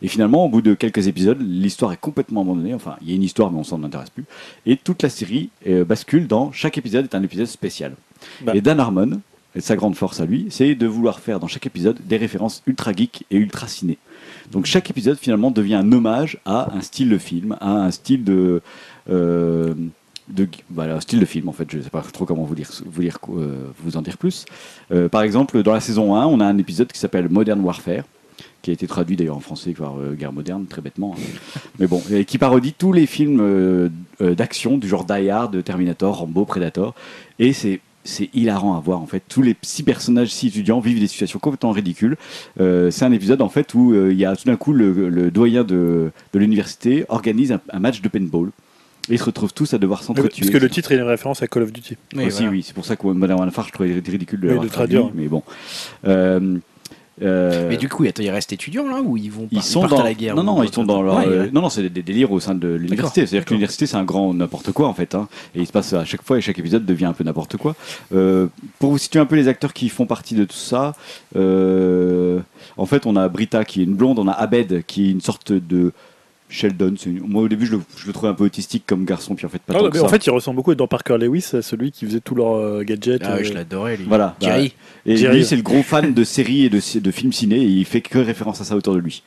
Et 0.02 0.08
finalement, 0.08 0.46
au 0.46 0.50
bout 0.50 0.62
de 0.62 0.74
quelques 0.74 1.08
épisodes, 1.08 1.42
l'histoire 1.42 1.94
est 1.94 2.00
complètement 2.00 2.42
abandonnée. 2.42 2.74
Enfin, 2.74 2.96
il 3.02 3.10
y 3.10 3.14
a 3.14 3.16
une 3.16 3.24
histoire, 3.24 3.52
mais 3.52 3.60
on 3.60 3.64
s'en 3.64 3.84
intéresse 3.84 4.10
plus. 4.10 4.26
Et 4.66 4.78
toute 4.78 5.04
la 5.04 5.10
série 5.10 5.50
euh, 5.68 5.86
bascule 5.86 6.28
dans 6.28 6.52
chaque 6.52 6.78
épisode 6.78 7.06
est 7.06 7.16
un 7.16 7.24
épisode 7.24 7.48
spécial. 7.48 7.94
Bah. 8.42 8.54
Et 8.56 8.62
Dan 8.62 8.80
Harmon, 8.80 9.22
et 9.56 9.62
sa 9.62 9.76
grande 9.76 9.96
force 9.96 10.20
à 10.20 10.26
lui, 10.26 10.48
c'est 10.50 10.76
de 10.76 10.86
vouloir 10.86 11.20
faire 11.20 11.40
dans 11.40 11.48
chaque 11.48 11.66
épisode 11.66 11.98
des 12.06 12.18
références 12.18 12.62
ultra 12.68 12.92
geek 12.92 13.26
et 13.32 13.38
ultra 13.38 13.68
ciné. 13.68 13.98
Donc 14.52 14.66
chaque 14.66 14.90
épisode 14.90 15.18
finalement 15.18 15.50
devient 15.50 15.76
un 15.76 15.92
hommage 15.92 16.38
à 16.46 16.76
un 16.76 16.82
style 16.82 17.10
de 17.10 17.18
film, 17.18 17.56
à 17.62 17.72
un 17.72 17.92
style 17.92 18.24
de, 18.24 18.62
euh, 19.10 19.74
de 20.28 20.48
voilà, 20.70 20.96
un 20.96 21.00
style 21.00 21.20
de 21.20 21.26
film 21.26 21.48
en 21.48 21.54
fait. 21.54 21.72
Je 21.72 21.78
ne 21.78 21.84
sais 21.84 21.90
pas 21.90 22.02
trop 22.02 22.26
comment 22.26 22.44
vous 22.44 22.56
dire, 22.56 22.70
vous, 22.86 23.02
dire, 23.02 23.18
euh, 23.30 23.70
vous 23.80 23.96
en 23.96 24.02
dire 24.02 24.18
plus. 24.18 24.46
Euh, 24.92 25.08
par 25.08 25.22
exemple, 25.22 25.64
dans 25.64 25.74
la 25.74 25.80
saison 25.80 26.16
1, 26.16 26.26
on 26.26 26.42
a 26.42 26.46
un 26.46 26.58
épisode 26.58 26.92
qui 26.92 27.00
s'appelle 27.00 27.30
Modern 27.30 27.62
Warfare 27.62 28.04
qui 28.66 28.72
a 28.72 28.74
été 28.74 28.88
traduit 28.88 29.16
d'ailleurs 29.16 29.38
en 29.38 29.42
français 29.42 29.74
par 29.74 30.00
euh, 30.00 30.16
Guerre 30.16 30.34
moderne, 30.34 30.66
très 30.66 30.82
bêtement. 30.82 31.16
hein. 31.16 31.60
Mais 31.78 31.86
bon, 31.86 32.02
et 32.12 32.26
qui 32.26 32.40
parodie 32.40 32.74
tous 32.74 32.92
les 32.94 33.06
films 33.06 33.40
euh, 33.40 33.90
euh, 34.22 34.34
d'action 34.34 34.80
du 34.80 34.88
genre 34.88 35.06
Die 35.06 35.30
Hard, 35.30 35.64
Terminator, 35.64 36.18
Rambo, 36.18 36.46
Predator. 36.46 36.96
Et 37.38 37.54
c'est 37.54 37.80
c'est 38.08 38.30
hilarant 38.36 38.76
à 38.76 38.80
voir 38.80 39.02
en 39.02 39.06
fait. 39.06 39.22
Tous 39.28 39.42
les 39.44 39.56
six 39.62 39.84
personnages, 39.84 40.30
six 40.30 40.48
étudiants 40.48 40.80
vivent 40.80 41.00
des 41.00 41.08
situations 41.08 41.38
complètement 41.40 41.72
ridicules. 41.72 42.18
Euh, 42.60 42.90
c'est 42.92 43.06
un 43.06 43.12
épisode 43.12 43.42
en 43.42 43.50
fait 43.50 43.74
où 43.76 43.94
euh, 43.94 44.12
il 44.12 44.18
y 44.20 44.26
a 44.26 44.36
tout 44.36 44.46
d'un 44.46 44.56
coup 44.58 44.74
le, 44.74 45.10
le 45.10 45.30
doyen 45.32 45.64
de, 45.64 46.12
de 46.34 46.40
l'université 46.40 47.06
organise 47.10 47.52
un, 47.52 47.62
un 47.72 47.80
match 47.80 48.02
de 48.02 48.08
paintball. 48.10 48.50
Et 49.10 49.14
ils 49.14 49.20
se 49.20 49.24
retrouvent 49.26 49.54
tous 49.54 49.72
à 49.76 49.78
devoir 49.78 50.02
s'entretuer. 50.02 50.42
Parce 50.42 50.52
que 50.52 50.58
le 50.58 50.70
titre 50.70 50.92
est 50.92 50.96
une 50.98 51.04
référence 51.04 51.44
à 51.44 51.48
Call 51.48 51.62
of 51.62 51.72
Duty. 51.72 51.96
Oui, 52.16 52.26
Aussi, 52.26 52.38
voilà. 52.38 52.52
oui, 52.52 52.64
c'est 52.66 52.74
pour 52.74 52.86
ça 52.86 52.96
que 52.96 53.06
Modern 53.06 53.40
Warfare, 53.40 53.68
je 53.68 53.72
trouvais 53.74 53.94
ridicule 53.94 54.40
de 54.40 54.48
Oui, 54.48 54.54
de 54.54 54.68
traduit, 54.68 54.96
traduire. 54.98 55.12
mais 55.14 55.28
bon. 55.28 55.44
Euh, 56.08 56.58
euh, 57.22 57.68
Mais 57.70 57.78
du 57.78 57.88
coup, 57.90 58.04
attends, 58.04 58.24
ils 58.24 58.30
restent 58.30 58.52
étudiants 58.54 58.88
là 58.90 59.02
ou 59.02 59.16
ils 59.18 59.32
vont 59.32 59.48
ils 59.52 59.62
sont 59.62 59.88
dans 59.88 60.00
à 60.00 60.04
la 60.04 60.14
guerre 60.14 60.36
non 60.36 60.44
non 60.44 60.64
ils 60.64 60.74
sont 60.74 60.84
dans 60.84 61.02
leur 61.02 61.18
Ouais, 61.18 61.28
euh, 61.28 61.44
ouais. 61.44 61.52
non 61.54 61.62
non 61.62 61.70
c'est 61.70 61.82
des, 61.84 61.90
des 61.90 62.04
délires 62.04 62.32
au 62.32 62.40
sein 62.40 62.56
de 62.56 62.68
l'université 62.68 63.26
c'est 63.26 63.36
à 63.36 63.40
dire 63.40 63.46
que 63.46 63.52
l'université 63.52 63.86
c'est 63.86 63.96
un 63.98 64.04
grand 64.04 64.34
n'importe 64.34 64.72
quoi 64.74 64.88
en 64.88 64.94
fait 64.94 65.16
hein. 65.16 65.28
et 65.56 65.60
il 65.62 65.66
se 65.68 65.72
passe 65.72 65.94
à 65.94 66.04
chaque 66.04 66.24
fois 66.24 66.38
et 66.38 66.42
chaque 66.42 66.60
épisode 66.60 66.86
devient 66.86 67.06
un 67.06 67.14
peu 67.14 67.24
n'importe 67.24 67.56
quoi 67.58 67.76
Euh, 68.14 68.48
pour 68.80 68.92
vous 68.92 68.98
situer 68.98 69.20
un 69.20 69.26
peu 69.26 69.36
les 69.36 69.48
acteurs 69.48 69.72
qui 69.74 69.88
font 69.90 70.06
partie 70.06 70.36
de 70.36 70.44
tout 70.46 70.56
ça 70.58 70.94
euh, 71.36 72.40
en 72.78 72.86
fait 72.86 73.06
on 73.06 73.16
a 73.16 73.28
Brita 73.30 73.64
qui 73.66 73.82
est 73.82 73.84
une 73.86 73.96
blonde 73.96 74.20
on 74.20 74.28
a 74.28 74.34
Abed 74.34 74.84
qui 74.86 75.08
est 75.08 75.12
une 75.12 75.22
sorte 75.22 75.52
de 75.52 75.92
Sheldon, 76.56 76.94
une- 77.06 77.20
moi 77.28 77.44
au 77.44 77.48
début 77.48 77.66
je 77.66 77.74
le, 77.74 77.82
je 77.98 78.08
le 78.08 78.14
trouvais 78.14 78.30
un 78.30 78.34
peu 78.34 78.44
autistique 78.46 78.84
comme 78.88 79.06
garçon, 79.06 79.36
puis 79.36 79.46
en 79.46 79.50
fait 79.50 79.62
pas 79.62 79.74
Non, 79.74 79.80
tant 79.80 79.86
mais 79.86 79.92
que 79.92 80.00
en 80.00 80.04
ça. 80.04 80.10
fait, 80.10 80.26
il 80.26 80.30
ressemble 80.32 80.56
beaucoup 80.58 80.74
dans 80.76 80.88
Parker 80.88 81.18
Lewis, 81.18 81.52
à 81.54 81.62
celui 81.62 81.92
qui 81.92 82.06
faisait 82.06 82.20
tous 82.22 82.36
leurs 82.36 82.56
euh, 82.56 82.84
gadgets. 82.84 83.22
Ah, 83.26 83.34
euh, 83.36 83.44
je 83.44 83.54
l'adorais, 83.54 83.98
lui. 83.98 84.06
Voilà, 84.08 84.36
bah, 84.40 84.48
Jerry. 84.48 84.74
Et 85.06 85.18
Jerry. 85.18 85.38
lui, 85.38 85.46
c'est 85.46 85.56
le 85.56 85.62
gros 85.62 85.84
fan 85.84 86.14
de 86.14 86.24
séries 86.24 86.66
et 86.66 86.70
de, 86.70 86.80
de 87.00 87.12
films 87.12 87.32
ciné, 87.34 87.58
et 87.58 87.66
il 87.66 87.86
fait 87.86 88.02
que 88.02 88.18
référence 88.18 88.62
à 88.62 88.64
ça 88.64 88.76
autour 88.76 88.96
de 88.96 89.00
lui. 89.00 89.22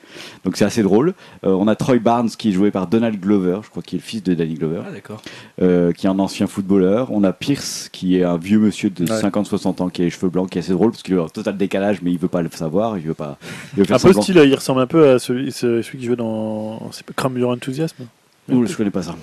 Donc 0.45 0.57
c'est 0.57 0.65
assez 0.65 0.83
drôle. 0.83 1.15
Euh, 1.45 1.51
on 1.53 1.69
a 1.69 1.77
Troy 1.77 1.99
Barnes 1.99 2.31
qui 2.31 2.49
est 2.49 2.53
joué 2.53 2.71
par 2.71 2.87
Donald 2.89 3.21
Glover, 3.21 3.61
je 3.63 3.71
crois 3.71 3.83
qu'il 3.83 3.99
est 3.99 4.03
le 4.03 4.07
fils 4.07 4.23
de 4.23 4.35
Danny 4.35 4.55
Glover, 4.55 4.81
Ah, 4.89 4.93
d'accord. 4.93 5.23
euh, 5.63 5.93
qui 5.93 6.07
est 6.07 6.11
un 6.11 6.19
ancien 6.19 6.47
footballeur. 6.47 7.13
On 7.13 7.23
a 7.25 7.33
Pierce 7.33 7.89
qui 7.93 8.17
est 8.19 8.25
un 8.25 8.37
vieux 8.39 8.59
monsieur 8.59 8.91
de 8.91 9.05
Ouais. 9.05 9.21
50-60 9.21 9.81
ans 9.81 9.89
qui 9.89 10.03
a 10.03 10.05
les 10.05 10.11
cheveux 10.11 10.29
blancs, 10.31 10.51
qui 10.51 10.59
est 10.59 10.63
assez 10.63 10.73
drôle 10.73 10.91
parce 10.91 11.03
qu'il 11.03 11.15
est 11.15 11.19
en 11.19 11.29
total 11.29 11.57
décalage, 11.57 12.03
mais 12.03 12.11
il 12.11 12.19
veut 12.19 12.29
pas 12.29 12.43
le 12.43 12.51
savoir, 12.53 12.99
il 12.99 13.05
veut 13.05 13.15
pas. 13.15 13.39
Il 13.75 13.81
veut 13.81 13.85
faire 13.85 13.97
Un 13.97 13.99
peu 14.01 14.13
style, 14.21 14.41
il 14.45 14.55
ressemble 14.55 14.81
un 14.81 14.87
peu 14.87 15.11
à 15.11 15.19
celui, 15.19 15.53
ce- 15.53 15.83
celui 15.83 15.99
qui 15.99 16.07
jouait 16.07 16.17
dans 16.17 16.91
c'est 16.93 17.05
pas 17.07 17.13
Crame 17.19 17.37
Your 17.39 17.51
Enthusiasm. 17.51 18.07
Ouh, 18.49 18.65
je 18.67 18.75
connais 18.77 18.91
pas 18.91 19.03
ça. 19.03 19.17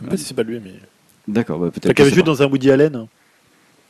Je 0.00 0.04
sais 0.04 0.10
pas 0.10 0.16
si 0.16 0.24
c'est 0.24 0.34
pas 0.34 0.42
lui, 0.42 0.60
mais. 0.62 0.74
D'accord, 1.26 1.58
bah, 1.58 1.70
peut-être. 1.72 1.86
Enfin, 1.86 1.94
qui 1.94 2.02
avait 2.02 2.10
je 2.10 2.14
sais 2.14 2.20
joué 2.20 2.24
dans 2.24 2.42
un 2.42 2.46
Woody 2.46 2.70
Allen. 2.70 3.06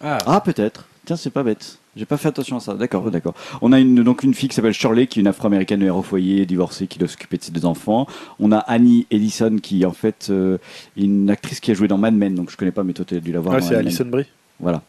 Ah, 0.01 0.19
Ah, 0.27 0.41
peut-être. 0.41 0.87
Tiens, 1.05 1.17
c'est 1.17 1.31
pas 1.31 1.43
bête. 1.43 1.79
J'ai 1.97 2.07
pas 2.07 2.17
fait 2.17 2.29
attention 2.29 2.57
à 2.57 2.61
ça. 2.61 2.75
D'accord, 2.75 3.11
d'accord. 3.11 3.35
On 3.61 3.73
a 3.73 3.79
une, 3.79 4.03
donc 4.03 4.23
une 4.23 4.33
fille 4.35 4.49
qui 4.49 4.55
s'appelle 4.55 4.73
Shirley, 4.73 5.07
qui 5.07 5.19
est 5.19 5.23
une 5.23 5.27
afro-américaine 5.27 5.81
mère 5.81 5.97
au 5.97 6.03
foyer, 6.03 6.47
divorcée, 6.47 6.87
qui 6.87 6.99
doit 6.99 7.09
s'occuper 7.09 7.37
de 7.37 7.43
ses 7.43 7.53
deux 7.53 7.67
enfants. 7.67 8.07
On 8.41 8.53
a 8.53 8.59
Annie 8.59 9.07
Ellison, 9.11 9.59
qui 9.63 9.85
en 9.85 9.93
fait 9.93 10.29
euh, 10.31 10.59
est 10.97 11.03
une 11.03 11.29
actrice 11.31 11.61
qui 11.61 11.71
a 11.71 11.75
joué 11.75 11.87
dans 11.89 11.99
Mad 11.99 12.15
Men, 12.15 12.35
donc 12.35 12.51
je 12.51 12.57
connais 12.57 12.71
pas, 12.73 12.83
mais 12.85 12.95
toi 12.95 13.05
tu 13.05 13.17
as 13.17 13.21
dû 13.21 13.33
la 13.33 13.41
voir. 13.41 13.59
Dans 13.59 13.63
c'est. 13.67 13.75
Alison 13.77 14.07
Brie. 14.07 14.27
Voilà. 14.61 14.83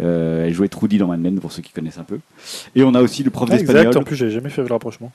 Euh, 0.00 0.46
elle 0.46 0.54
jouait 0.54 0.68
Trudy 0.68 0.98
dans 0.98 1.08
Mad 1.08 1.20
Men, 1.20 1.40
pour 1.40 1.50
ceux 1.52 1.62
qui 1.62 1.72
connaissent 1.72 1.98
un 1.98 2.04
peu. 2.04 2.20
Et 2.74 2.82
on 2.84 2.94
a 2.94 3.02
aussi 3.02 3.22
le 3.22 3.30
prof 3.30 3.48
Ah, 3.52 3.56
d'espagnol. 3.56 3.86
exact, 3.88 3.96
en 3.96 4.04
plus, 4.04 4.16
j'avais 4.16 4.30
jamais 4.30 4.50
fait 4.50 4.62
le 4.62 4.68
rapprochement. 4.72 5.10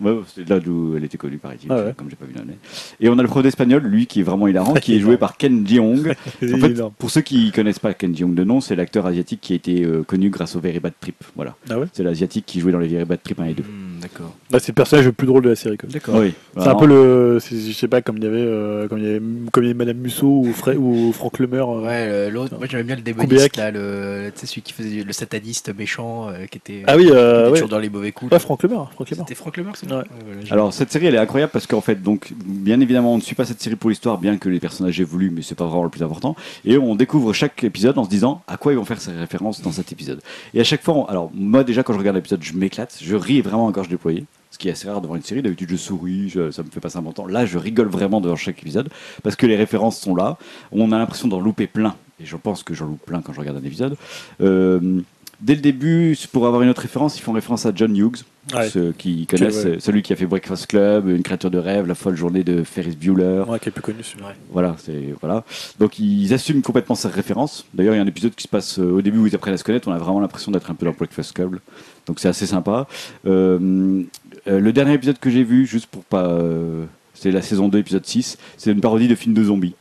Ouais, 0.00 0.14
c'est 0.34 0.48
là 0.48 0.60
d'où 0.60 0.94
elle 0.96 1.04
était 1.04 1.16
connue, 1.16 1.38
paraît-il, 1.38 1.72
Ah 1.72 1.76
ouais. 1.76 1.94
comme 1.96 2.10
j'ai 2.10 2.16
pas 2.16 2.26
vu 2.26 2.34
l'année. 2.34 2.58
Et 3.00 3.08
on 3.08 3.18
a 3.18 3.22
le 3.22 3.28
prof 3.28 3.42
d'espagnol, 3.42 3.82
lui, 3.82 4.06
qui 4.06 4.20
est 4.20 4.22
vraiment 4.22 4.46
hilarant, 4.46 4.74
qui 4.74 4.94
est 4.94 5.00
joué 5.00 5.16
par 5.18 5.36
Ken 5.36 5.66
Jeong. 5.66 6.14
En 6.42 6.58
fait, 6.58 6.82
pour 6.98 7.10
ceux 7.10 7.22
qui 7.22 7.50
connaissent 7.50 7.78
pas 7.78 7.94
Ken 7.94 8.14
Jeong 8.16 8.34
de 8.34 8.44
nom, 8.44 8.60
c'est 8.60 8.76
l'acteur 8.76 9.06
asiatique 9.06 9.40
qui 9.40 9.52
a 9.54 9.56
été 9.56 9.84
euh, 9.84 10.02
connu 10.02 10.28
grâce 10.30 10.54
au 10.56 10.60
Very 10.60 10.80
Bad 10.80 10.92
Trip. 11.00 11.16
Voilà. 11.34 11.56
Ah 11.70 11.78
ouais 11.78 11.86
C'est 11.92 12.02
l'asiatique 12.02 12.44
qui 12.46 12.60
jouait 12.60 12.72
dans 12.72 12.78
les 12.78 12.88
Very 12.88 13.04
Bad 13.06 13.22
Trip 13.22 13.40
1 13.40 13.44
et 13.46 13.54
2. 13.54 13.62
hmm, 13.62 13.66
d'accord. 14.00 14.32
Là, 14.50 14.58
c'est 14.58 14.68
le 14.68 14.74
personnage 14.74 15.04
le 15.06 15.12
plus 15.12 15.26
drôle 15.26 15.42
de 15.42 15.48
la 15.50 15.56
série. 15.56 15.76
D'accord. 15.88 16.16
Oui, 16.16 16.34
C'est 16.56 16.68
un 16.68 16.74
peu 16.74 16.86
le. 16.86 17.38
Je 17.40 17.72
sais 17.72 17.88
pas, 17.88 18.02
comme 18.02 18.16
il 18.18 18.24
y 18.24 18.26
avait, 18.26 18.36
euh, 18.40 18.88
comme 18.88 18.98
il 18.98 19.04
y 19.04 19.08
avait, 19.08 19.20
comme 19.52 19.62
il 19.64 19.66
y 19.66 19.70
avait 19.70 19.74
Madame 19.78 19.96
Musso 19.98 20.26
ou, 20.26 20.52
ou 20.78 21.12
Franck 21.12 21.38
Lemer. 21.38 21.58
euh. 21.58 21.80
Ouais, 21.86 22.30
l'autre, 22.30 22.56
moi 22.58 22.66
j'aimais 22.68 22.82
bien 22.84 22.96
le 22.96 23.02
démoniste, 23.02 23.56
là, 23.56 23.70
le, 23.70 24.30
tu 24.34 24.40
sais, 24.40 24.46
celui 24.46 24.62
qui 24.62 24.72
faisait 24.72 25.02
le 25.02 25.12
sataniste 25.12 25.72
méchant, 25.76 26.28
euh, 26.28 26.46
qui 26.46 26.58
était, 26.58 26.82
Ah 26.86 26.96
oui, 26.96 27.06
qui 27.06 27.12
euh, 27.12 27.40
était 27.40 27.46
ouais. 27.48 27.52
toujours 27.54 27.68
dans 27.68 27.78
les 27.78 27.90
mauvais 27.90 28.12
coups. 28.12 28.32
Ouais, 28.32 28.38
Franck 28.38 28.62
Lemer. 28.62 28.76
C'était 29.08 29.34
Franck 29.34 29.56
Lemar, 29.56 29.74
c'est 29.76 29.86
Ouais. 29.86 30.02
voilà, 30.24 30.40
Alors 30.50 30.72
cette 30.72 30.90
série 30.92 31.06
elle 31.06 31.14
est 31.14 31.18
incroyable 31.18 31.52
parce 31.52 31.66
qu'en 31.66 31.80
fait 31.80 32.02
donc 32.02 32.32
bien 32.44 32.80
évidemment 32.80 33.14
on 33.14 33.16
ne 33.16 33.22
suit 33.22 33.34
pas 33.34 33.44
cette 33.44 33.60
série 33.60 33.76
pour 33.76 33.90
l'histoire 33.90 34.18
bien 34.18 34.36
que 34.36 34.48
les 34.48 34.58
personnages 34.60 35.00
évoluent 35.00 35.30
mais 35.30 35.42
c'est 35.42 35.54
pas 35.54 35.64
vraiment 35.66 35.84
le 35.84 35.90
plus 35.90 36.02
important 36.02 36.34
et 36.64 36.76
on 36.76 36.94
découvre 36.96 37.32
chaque 37.32 37.62
épisode 37.64 37.96
en 37.98 38.04
se 38.04 38.08
disant 38.10 38.42
à 38.48 38.56
quoi 38.56 38.72
ils 38.72 38.76
vont 38.76 38.84
faire 38.84 39.00
ces 39.00 39.12
références 39.12 39.62
dans 39.62 39.72
cet 39.72 39.92
épisode 39.92 40.20
et 40.54 40.60
à 40.60 40.64
chaque 40.64 40.82
fois 40.82 40.94
on- 40.94 41.04
alors 41.06 41.30
moi 41.34 41.62
déjà 41.64 41.82
quand 41.82 41.92
je 41.92 41.98
regarde 41.98 42.16
l'épisode 42.16 42.42
je 42.42 42.52
m'éclate 42.54 42.98
je 43.00 43.14
ris 43.14 43.40
vraiment 43.40 43.68
à 43.68 43.72
gorge 43.86 43.90
déployée 43.90 44.24
ce 44.50 44.58
qui 44.58 44.68
est 44.68 44.72
assez 44.72 44.88
rare 44.88 45.00
devant 45.00 45.16
une 45.16 45.22
série 45.22 45.42
d'habitude 45.42 45.68
je 45.70 45.76
souris 45.76 46.28
je- 46.28 46.50
ça 46.50 46.62
me 46.62 46.68
fait 46.70 46.80
passer 46.80 46.98
un 46.98 47.02
bon 47.02 47.12
temps 47.12 47.26
là 47.26 47.46
je 47.46 47.58
rigole 47.58 47.88
vraiment 47.88 48.20
devant 48.20 48.36
chaque 48.36 48.60
épisode 48.62 48.88
parce 49.22 49.36
que 49.36 49.46
les 49.46 49.56
références 49.56 49.98
sont 50.00 50.14
là 50.14 50.38
on 50.72 50.92
a 50.92 50.98
l'impression 50.98 51.28
d'en 51.28 51.40
louper 51.40 51.66
plein 51.66 51.94
et 52.20 52.24
je 52.26 52.36
pense 52.36 52.62
que 52.62 52.74
j'en 52.74 52.86
loupe 52.86 53.04
plein 53.04 53.20
quand 53.22 53.32
je 53.32 53.40
regarde 53.40 53.58
un 53.58 53.64
épisode 53.66 53.96
Euh, 54.40 55.00
Dès 55.38 55.54
le 55.54 55.60
début, 55.60 56.16
pour 56.32 56.46
avoir 56.46 56.62
une 56.62 56.70
autre 56.70 56.80
référence, 56.80 57.18
ils 57.18 57.20
font 57.20 57.32
référence 57.32 57.66
à 57.66 57.72
John 57.74 57.94
Hughes, 57.94 58.24
Ouais. 58.54 58.70
ceux 58.70 58.92
qui 58.96 59.26
connaissent, 59.26 59.66
ouais. 59.66 59.76
celui 59.80 60.00
qui 60.00 60.14
a 60.14 60.16
fait 60.16 60.24
Breakfast 60.24 60.66
Club, 60.66 61.10
Une 61.10 61.22
créature 61.22 61.50
de 61.50 61.58
rêve, 61.58 61.86
La 61.86 61.94
folle 61.94 62.16
journée 62.16 62.42
de 62.42 62.62
Ferris 62.64 62.96
Bueller. 62.96 63.42
Ouais, 63.46 63.58
qui 63.58 63.68
est 63.68 63.72
plus 63.72 63.82
connu 63.82 64.02
celui-là. 64.02 64.32
Voilà, 64.50 64.76
c'est 64.78 65.14
voilà. 65.20 65.44
Donc 65.78 65.98
ils 65.98 66.32
assument 66.32 66.62
complètement 66.62 66.94
ces 66.94 67.08
références. 67.08 67.66
D'ailleurs, 67.74 67.92
il 67.92 67.98
y 67.98 68.00
a 68.00 68.02
un 68.02 68.06
épisode 68.06 68.34
qui 68.34 68.44
se 68.44 68.48
passe 68.48 68.78
euh, 68.78 68.90
au 68.92 69.02
début 69.02 69.18
où 69.18 69.26
ils 69.26 69.34
apprennent 69.34 69.52
à 69.52 69.58
se 69.58 69.64
connaître. 69.64 69.86
On 69.88 69.92
a 69.92 69.98
vraiment 69.98 70.20
l'impression 70.20 70.50
d'être 70.52 70.70
un 70.70 70.74
peu 70.74 70.86
dans 70.86 70.92
Breakfast 70.92 71.34
Club. 71.34 71.58
Donc 72.06 72.20
c'est 72.20 72.28
assez 72.28 72.46
sympa. 72.46 72.86
Euh, 73.26 74.02
euh, 74.46 74.60
le 74.60 74.72
dernier 74.72 74.94
épisode 74.94 75.18
que 75.18 75.30
j'ai 75.30 75.42
vu, 75.42 75.66
juste 75.66 75.86
pour 75.86 76.04
pas, 76.04 76.26
euh, 76.26 76.84
c'est 77.14 77.30
la 77.30 77.42
saison 77.42 77.68
2, 77.68 77.78
épisode 77.78 78.06
6. 78.06 78.38
C'est 78.56 78.72
une 78.72 78.80
parodie 78.80 79.08
de 79.08 79.14
film 79.14 79.34
de 79.34 79.44
zombies. 79.44 79.74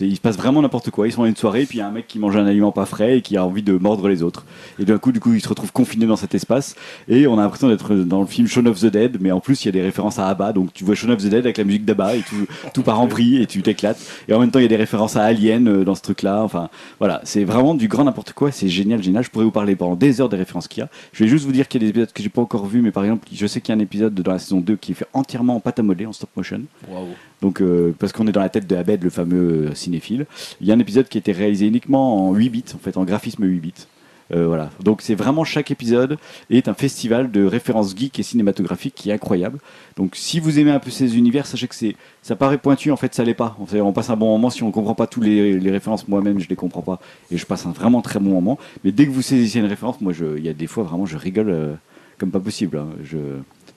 Il 0.00 0.14
se 0.14 0.20
passe 0.20 0.36
vraiment 0.36 0.62
n'importe 0.62 0.90
quoi. 0.90 1.06
Ils 1.06 1.12
sont 1.12 1.22
à 1.22 1.28
une 1.28 1.36
soirée, 1.36 1.64
puis 1.64 1.78
il 1.78 1.80
y 1.80 1.84
a 1.84 1.88
un 1.88 1.90
mec 1.90 2.06
qui 2.06 2.18
mange 2.18 2.36
un 2.36 2.46
aliment 2.46 2.72
pas 2.72 2.86
frais 2.86 3.18
et 3.18 3.22
qui 3.22 3.36
a 3.36 3.44
envie 3.44 3.62
de 3.62 3.72
mordre 3.72 4.08
les 4.08 4.22
autres. 4.22 4.44
Et 4.78 4.84
d'un 4.84 4.98
coup, 4.98 5.12
du 5.12 5.20
coup, 5.20 5.32
ils 5.34 5.40
se 5.40 5.48
retrouvent 5.48 5.72
confinés 5.72 6.06
dans 6.06 6.16
cet 6.16 6.34
espace. 6.34 6.76
Et 7.08 7.26
on 7.26 7.38
a 7.38 7.42
l'impression 7.42 7.68
d'être 7.68 7.94
dans 7.94 8.20
le 8.20 8.26
film 8.26 8.46
Shaun 8.46 8.66
of 8.66 8.80
the 8.80 8.86
Dead, 8.86 9.18
mais 9.20 9.32
en 9.32 9.40
plus, 9.40 9.64
il 9.64 9.66
y 9.66 9.68
a 9.70 9.72
des 9.72 9.82
références 9.82 10.18
à 10.18 10.28
ABBA. 10.28 10.52
Donc 10.52 10.72
tu 10.72 10.84
vois 10.84 10.94
Shaun 10.94 11.10
of 11.10 11.22
the 11.22 11.26
Dead 11.28 11.44
avec 11.44 11.58
la 11.58 11.64
musique 11.64 11.84
d'ABBA 11.84 12.16
et 12.16 12.22
tout, 12.22 12.46
tout 12.74 12.82
part 12.82 13.00
en 13.00 13.06
vrille 13.06 13.42
et 13.42 13.46
tu 13.46 13.62
t'éclates. 13.62 14.00
Et 14.28 14.34
en 14.34 14.40
même 14.40 14.50
temps, 14.50 14.58
il 14.58 14.62
y 14.62 14.66
a 14.66 14.68
des 14.68 14.76
références 14.76 15.16
à 15.16 15.24
Alien 15.24 15.68
euh, 15.68 15.84
dans 15.84 15.94
ce 15.94 16.02
truc-là. 16.02 16.42
Enfin, 16.42 16.68
voilà, 16.98 17.20
c'est 17.24 17.44
vraiment 17.44 17.74
du 17.74 17.88
grand 17.88 18.04
n'importe 18.04 18.32
quoi. 18.32 18.52
C'est 18.52 18.68
génial, 18.68 19.02
génial. 19.02 19.24
Je 19.24 19.30
pourrais 19.30 19.44
vous 19.44 19.50
parler 19.50 19.76
pendant 19.76 19.96
des 19.96 20.20
heures 20.20 20.28
des 20.28 20.36
références 20.36 20.68
qu'il 20.68 20.80
y 20.80 20.84
a. 20.84 20.88
Je 21.12 21.24
vais 21.24 21.28
juste 21.28 21.44
vous 21.44 21.52
dire 21.52 21.68
qu'il 21.68 21.82
y 21.82 21.84
a 21.84 21.86
des 21.86 21.90
épisodes 21.90 22.12
que 22.12 22.22
j'ai 22.22 22.28
pas 22.28 22.42
encore 22.42 22.66
vus, 22.66 22.82
mais 22.82 22.92
par 22.92 23.04
exemple, 23.04 23.28
je 23.32 23.46
sais 23.46 23.60
qu'il 23.60 23.74
y 23.74 23.76
a 23.76 23.78
un 23.78 23.82
épisode 23.82 24.14
dans 24.14 24.32
la 24.32 24.38
saison 24.38 24.60
2 24.60 24.76
qui 24.76 24.92
est 24.92 24.94
fait 24.94 25.06
entièrement 25.12 25.56
en 25.56 25.60
pâte 25.60 25.78
à 25.78 25.82
modeler, 25.82 26.06
en 26.06 26.12
stop 26.12 26.30
motion. 26.36 26.62
Donc, 27.40 27.60
euh, 27.60 27.94
parce 27.98 28.12
qu'on 28.12 28.26
est 28.26 28.32
dans 28.32 28.40
la 28.40 28.48
tête 28.48 28.66
de 28.66 28.74
Abed, 28.74 29.02
le 29.02 29.10
fameux 29.10 29.68
euh, 29.68 29.74
cinéphile. 29.78 30.26
Il 30.60 30.66
y 30.66 30.72
a 30.72 30.74
un 30.74 30.78
épisode 30.78 31.08
qui 31.08 31.18
a 31.18 31.20
été 31.20 31.32
réalisé 31.32 31.66
uniquement 31.66 32.28
en 32.28 32.34
8 32.34 32.48
bits, 32.50 32.64
en 32.74 32.78
fait, 32.78 32.96
en 32.96 33.04
graphisme 33.04 33.44
8 33.44 33.60
bits. 33.60 33.72
Euh, 34.34 34.46
voilà. 34.46 34.70
Donc, 34.82 35.00
c'est 35.02 35.14
vraiment 35.14 35.44
chaque 35.44 35.70
épisode 35.70 36.18
est 36.50 36.68
un 36.68 36.74
festival 36.74 37.30
de 37.30 37.44
références 37.44 37.96
geek 37.96 38.18
et 38.18 38.22
cinématographiques 38.22 38.94
qui 38.94 39.10
est 39.10 39.12
incroyable. 39.12 39.58
Donc, 39.96 40.16
si 40.16 40.40
vous 40.40 40.58
aimez 40.58 40.70
un 40.70 40.78
peu 40.78 40.90
ces 40.90 41.16
univers, 41.16 41.46
sachez 41.46 41.66
que 41.66 41.74
c'est, 41.74 41.96
ça 42.22 42.36
paraît 42.36 42.58
pointu, 42.58 42.90
en 42.90 42.96
fait, 42.96 43.14
ça 43.14 43.24
l'est 43.24 43.34
pas. 43.34 43.56
On, 43.58 43.92
passe 43.92 44.10
un 44.10 44.16
bon 44.16 44.26
moment 44.26 44.50
si 44.50 44.62
on 44.62 44.70
comprend 44.70 44.94
pas 44.94 45.06
tous 45.06 45.20
les, 45.20 45.58
références. 45.70 46.08
Moi-même, 46.08 46.40
je 46.40 46.48
les 46.48 46.56
comprends 46.56 46.82
pas 46.82 47.00
et 47.30 47.38
je 47.38 47.46
passe 47.46 47.66
un 47.66 47.72
vraiment 47.72 48.02
très 48.02 48.20
bon 48.20 48.30
moment. 48.30 48.58
Mais 48.84 48.92
dès 48.92 49.06
que 49.06 49.10
vous 49.10 49.22
saisissez 49.22 49.60
une 49.60 49.66
référence, 49.66 50.00
moi, 50.00 50.12
il 50.36 50.44
y 50.44 50.48
a 50.48 50.54
des 50.54 50.66
fois 50.66 50.84
vraiment, 50.84 51.06
je 51.06 51.16
rigole 51.16 51.50
euh, 51.50 51.74
comme 52.18 52.30
pas 52.30 52.40
possible. 52.40 52.78
hein. 52.78 52.88
Je, 53.04 53.16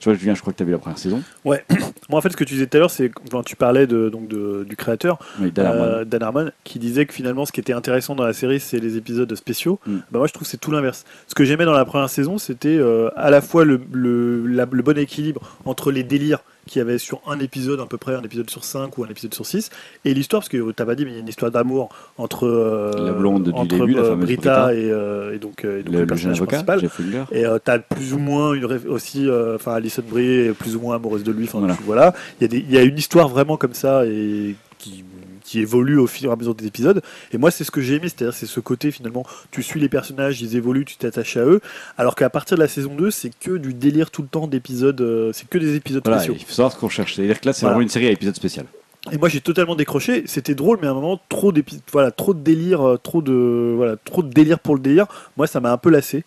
tu 0.02 0.08
vois, 0.08 0.18
Julien, 0.18 0.34
je 0.34 0.40
crois 0.40 0.52
que 0.52 0.56
tu 0.58 0.64
as 0.64 0.66
vu 0.66 0.72
la 0.72 0.78
première 0.78 0.98
saison. 0.98 1.22
Moi, 1.44 1.58
en 2.10 2.20
fait, 2.20 2.30
ce 2.30 2.36
que 2.36 2.42
tu 2.44 2.54
disais 2.54 2.66
tout 2.66 2.76
à 2.76 2.80
l'heure, 2.80 2.90
c'est 2.90 3.08
quand 3.30 3.42
tu 3.44 3.54
parlais 3.54 3.86
de, 3.86 4.08
donc 4.08 4.26
de, 4.26 4.66
du 4.68 4.74
créateur, 4.74 5.18
Oui, 5.40 5.52
Dan 5.52 5.66
Harmon. 5.66 5.82
euh, 5.84 6.04
Dan 6.04 6.22
Harmon, 6.24 6.50
qui 6.64 6.78
disait 6.80 7.06
que 7.06 7.14
finalement, 7.14 7.46
ce 7.46 7.52
qui 7.52 7.60
était 7.60 7.72
intéressant 7.72 8.16
dans 8.16 8.24
la 8.24 8.32
série, 8.32 8.58
c'est 8.58 8.80
les 8.80 8.96
épisodes 8.96 9.32
spéciaux. 9.36 9.78
Mm. 9.86 9.96
Bah, 10.10 10.18
moi, 10.18 10.26
je 10.26 10.32
trouve 10.32 10.42
que 10.42 10.50
c'est 10.50 10.56
tout 10.60 10.72
l'inverse. 10.72 11.04
Ce 11.28 11.34
que 11.36 11.44
j'aimais 11.44 11.64
dans 11.64 11.72
la 11.72 11.84
première 11.84 12.10
saison, 12.10 12.36
c'était 12.38 12.76
euh, 12.76 13.10
à 13.16 13.30
la 13.30 13.40
fois 13.40 13.64
le, 13.64 13.80
le, 13.92 14.46
la- 14.48 14.66
le 14.70 14.82
bon 14.82 14.98
équilibre 14.98 15.40
entre 15.64 15.92
les 15.92 16.02
délires 16.02 16.40
qu'il 16.66 16.78
y 16.78 16.82
avait 16.82 16.98
sur 16.98 17.20
un 17.26 17.38
épisode 17.40 17.80
à 17.80 17.86
peu 17.86 17.96
près, 17.98 18.14
un 18.14 18.22
épisode 18.22 18.48
sur 18.50 18.64
5 18.64 18.96
ou 18.98 19.04
un 19.04 19.08
épisode 19.08 19.34
sur 19.34 19.44
6, 19.46 19.70
et 20.04 20.14
l'histoire, 20.14 20.42
parce 20.42 20.48
que 20.48 20.70
t'as 20.72 20.84
pas 20.84 20.94
dit, 20.94 21.04
mais 21.04 21.10
il 21.10 21.14
y 21.14 21.16
a 21.18 21.20
une 21.20 21.28
histoire 21.28 21.50
d'amour 21.50 21.88
entre, 22.18 22.46
euh, 22.46 23.06
La 23.06 23.12
blonde 23.12 23.44
du 23.44 23.50
entre 23.52 23.66
début, 23.78 23.94
la 23.94 24.02
euh, 24.02 24.10
fameuse 24.10 24.24
Brita, 24.26 24.66
Brita. 24.66 24.74
et, 24.74 24.90
euh, 24.90 25.34
et 25.34 25.38
donc, 25.38 25.64
euh, 25.64 25.80
et 25.80 25.82
donc 25.82 25.92
le, 25.94 26.00
le, 26.00 26.06
personnage 26.06 26.36
avocat, 26.40 26.62
principal. 26.62 26.90
Et 27.32 27.44
euh, 27.44 27.58
t'as 27.62 27.78
plus 27.80 28.12
ou 28.14 28.18
moins 28.18 28.52
une 28.54 28.64
aussi, 28.88 29.28
euh, 29.28 29.56
enfin 29.56 29.74
Alison 29.74 30.02
Brie 30.08 30.24
est 30.48 30.52
plus 30.52 30.76
ou 30.76 30.80
moins 30.80 30.96
amoureuse 30.96 31.24
de 31.24 31.32
lui. 31.32 31.44
Enfin 31.44 31.58
Voilà. 31.58 31.74
tu- 31.76 31.82
voilà, 31.84 32.14
il 32.40 32.42
y 32.42 32.44
a 32.44 32.48
des, 32.48 32.74
y 32.74 32.78
a 32.78 32.82
une 32.82 32.96
histoire 32.98 33.28
vraiment 33.28 33.56
comme 33.56 33.74
ça 33.74 34.06
et 34.06 34.54
qui 34.78 35.04
qui 35.52 35.60
évolue 35.60 35.98
au 35.98 36.06
fur 36.06 36.30
et 36.30 36.32
à 36.32 36.36
mesure 36.36 36.54
des 36.54 36.66
épisodes. 36.66 37.02
Et 37.32 37.36
moi, 37.38 37.50
c'est 37.50 37.62
ce 37.62 37.70
que 37.70 37.82
j'ai 37.82 37.96
aimé, 37.96 38.08
c'est-à-dire 38.08 38.32
c'est 38.32 38.46
ce 38.46 38.58
côté 38.58 38.90
finalement, 38.90 39.26
tu 39.50 39.62
suis 39.62 39.78
les 39.80 39.90
personnages, 39.90 40.40
ils 40.40 40.56
évoluent, 40.56 40.86
tu 40.86 40.96
t'attaches 40.96 41.36
à 41.36 41.44
eux. 41.44 41.60
Alors 41.98 42.14
qu'à 42.14 42.30
partir 42.30 42.56
de 42.56 42.62
la 42.62 42.68
saison 42.68 42.94
2, 42.94 43.10
c'est 43.10 43.30
que 43.38 43.58
du 43.58 43.74
délire 43.74 44.10
tout 44.10 44.22
le 44.22 44.28
temps 44.28 44.46
d'épisodes, 44.46 44.98
euh, 45.02 45.30
c'est 45.34 45.46
que 45.46 45.58
des 45.58 45.76
épisodes 45.76 46.00
Voilà, 46.04 46.20
spéciaux. 46.20 46.36
il 46.40 46.46
faut 46.46 46.54
savoir 46.54 46.72
ce 46.72 46.78
qu'on 46.78 46.88
cherche. 46.88 47.16
C'est-à-dire 47.16 47.38
que 47.38 47.46
là, 47.46 47.52
c'est 47.52 47.60
Voilà. 47.60 47.74
vraiment 47.74 47.82
une 47.82 47.90
série 47.90 48.06
à 48.06 48.10
épisode 48.12 48.34
spécial. 48.34 48.64
Et 49.10 49.18
moi, 49.18 49.28
j'ai 49.28 49.40
totalement 49.42 49.74
décroché. 49.74 50.22
C'était 50.26 50.54
drôle, 50.54 50.78
mais 50.80 50.86
à 50.86 50.92
un 50.92 50.94
moment, 50.94 51.20
trop 51.28 51.52
voilà, 51.92 52.10
trop 52.12 52.32
de 52.34 52.40
délire, 52.40 52.80
euh, 52.86 52.96
trop 52.96 53.20
de, 53.20 53.74
voilà, 53.76 53.96
trop 53.96 54.22
de 54.22 54.30
délire 54.32 54.58
pour 54.58 54.74
le 54.74 54.80
délire. 54.80 55.06
Moi, 55.36 55.46
ça 55.46 55.60
m'a 55.60 55.70
un 55.72 55.76
peu 55.76 55.90
lassé. 55.90 56.24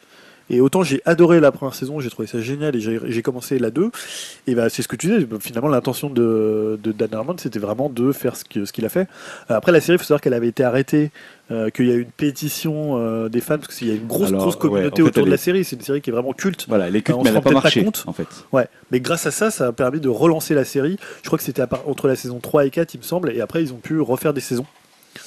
Et 0.49 0.61
autant 0.61 0.83
j'ai 0.83 1.01
adoré 1.05 1.39
la 1.39 1.51
première 1.51 1.73
saison, 1.75 1.99
j'ai 1.99 2.09
trouvé 2.09 2.27
ça 2.27 2.39
génial 2.39 2.75
et 2.75 2.79
j'ai 2.79 3.21
commencé 3.21 3.57
la 3.59 3.71
2. 3.71 3.89
Et 4.47 4.55
bah, 4.55 4.69
c'est 4.69 4.81
ce 4.81 4.87
que 4.87 4.95
tu 4.95 5.07
disais, 5.07 5.27
finalement, 5.39 5.67
l'intention 5.67 6.09
de, 6.09 6.79
de 6.83 6.91
Dan 6.91 7.13
Harmon, 7.13 7.35
c'était 7.37 7.59
vraiment 7.59 7.89
de 7.89 8.11
faire 8.11 8.35
ce 8.35 8.43
qu'il 8.43 8.85
a 8.85 8.89
fait. 8.89 9.07
Euh, 9.49 9.55
Après, 9.55 9.71
la 9.71 9.81
série, 9.81 9.95
il 9.95 9.99
faut 9.99 10.05
savoir 10.05 10.21
qu'elle 10.21 10.33
avait 10.33 10.47
été 10.47 10.63
arrêtée, 10.63 11.11
euh, 11.51 11.69
qu'il 11.69 11.87
y 11.87 11.91
a 11.91 11.95
eu 11.95 12.01
une 12.01 12.11
pétition 12.11 12.97
euh, 12.97 13.29
des 13.29 13.41
fans, 13.41 13.57
parce 13.57 13.75
qu'il 13.75 13.87
y 13.87 13.91
a 13.91 13.95
une 13.95 14.07
grosse, 14.07 14.29
Alors, 14.29 14.41
grosse 14.41 14.55
ouais, 14.55 14.61
communauté 14.61 15.01
en 15.01 15.05
fait, 15.05 15.09
autour 15.11 15.25
de 15.25 15.31
la 15.31 15.37
série. 15.37 15.63
C'est 15.63 15.75
une 15.75 15.81
série 15.81 16.01
qui 16.01 16.09
est 16.09 16.13
vraiment 16.13 16.33
culte. 16.33 16.65
Voilà, 16.67 16.87
elle 16.87 16.95
est 16.95 17.01
culte, 17.01 17.17
on 17.19 17.23
mais 17.23 17.29
elle 17.29 17.35
n'a 17.35 17.41
pas 17.41 17.49
peut-être 17.49 17.61
pas 17.61 17.65
marché, 17.67 17.83
compte. 17.83 18.03
en 18.07 18.13
fait. 18.13 18.27
Ouais, 18.51 18.67
mais 18.91 18.99
grâce 18.99 19.25
à 19.25 19.31
ça, 19.31 19.51
ça 19.51 19.67
a 19.67 19.71
permis 19.71 19.99
de 19.99 20.09
relancer 20.09 20.53
la 20.53 20.65
série. 20.65 20.97
Je 21.23 21.27
crois 21.27 21.37
que 21.37 21.43
c'était 21.43 21.63
entre 21.87 22.07
la 22.07 22.15
saison 22.15 22.39
3 22.39 22.65
et 22.65 22.69
4, 22.69 22.93
il 22.93 22.97
me 22.99 23.03
semble, 23.03 23.31
et 23.31 23.41
après 23.41 23.63
ils 23.63 23.73
ont 23.73 23.77
pu 23.77 23.99
refaire 23.99 24.33
des 24.33 24.41
saisons. 24.41 24.65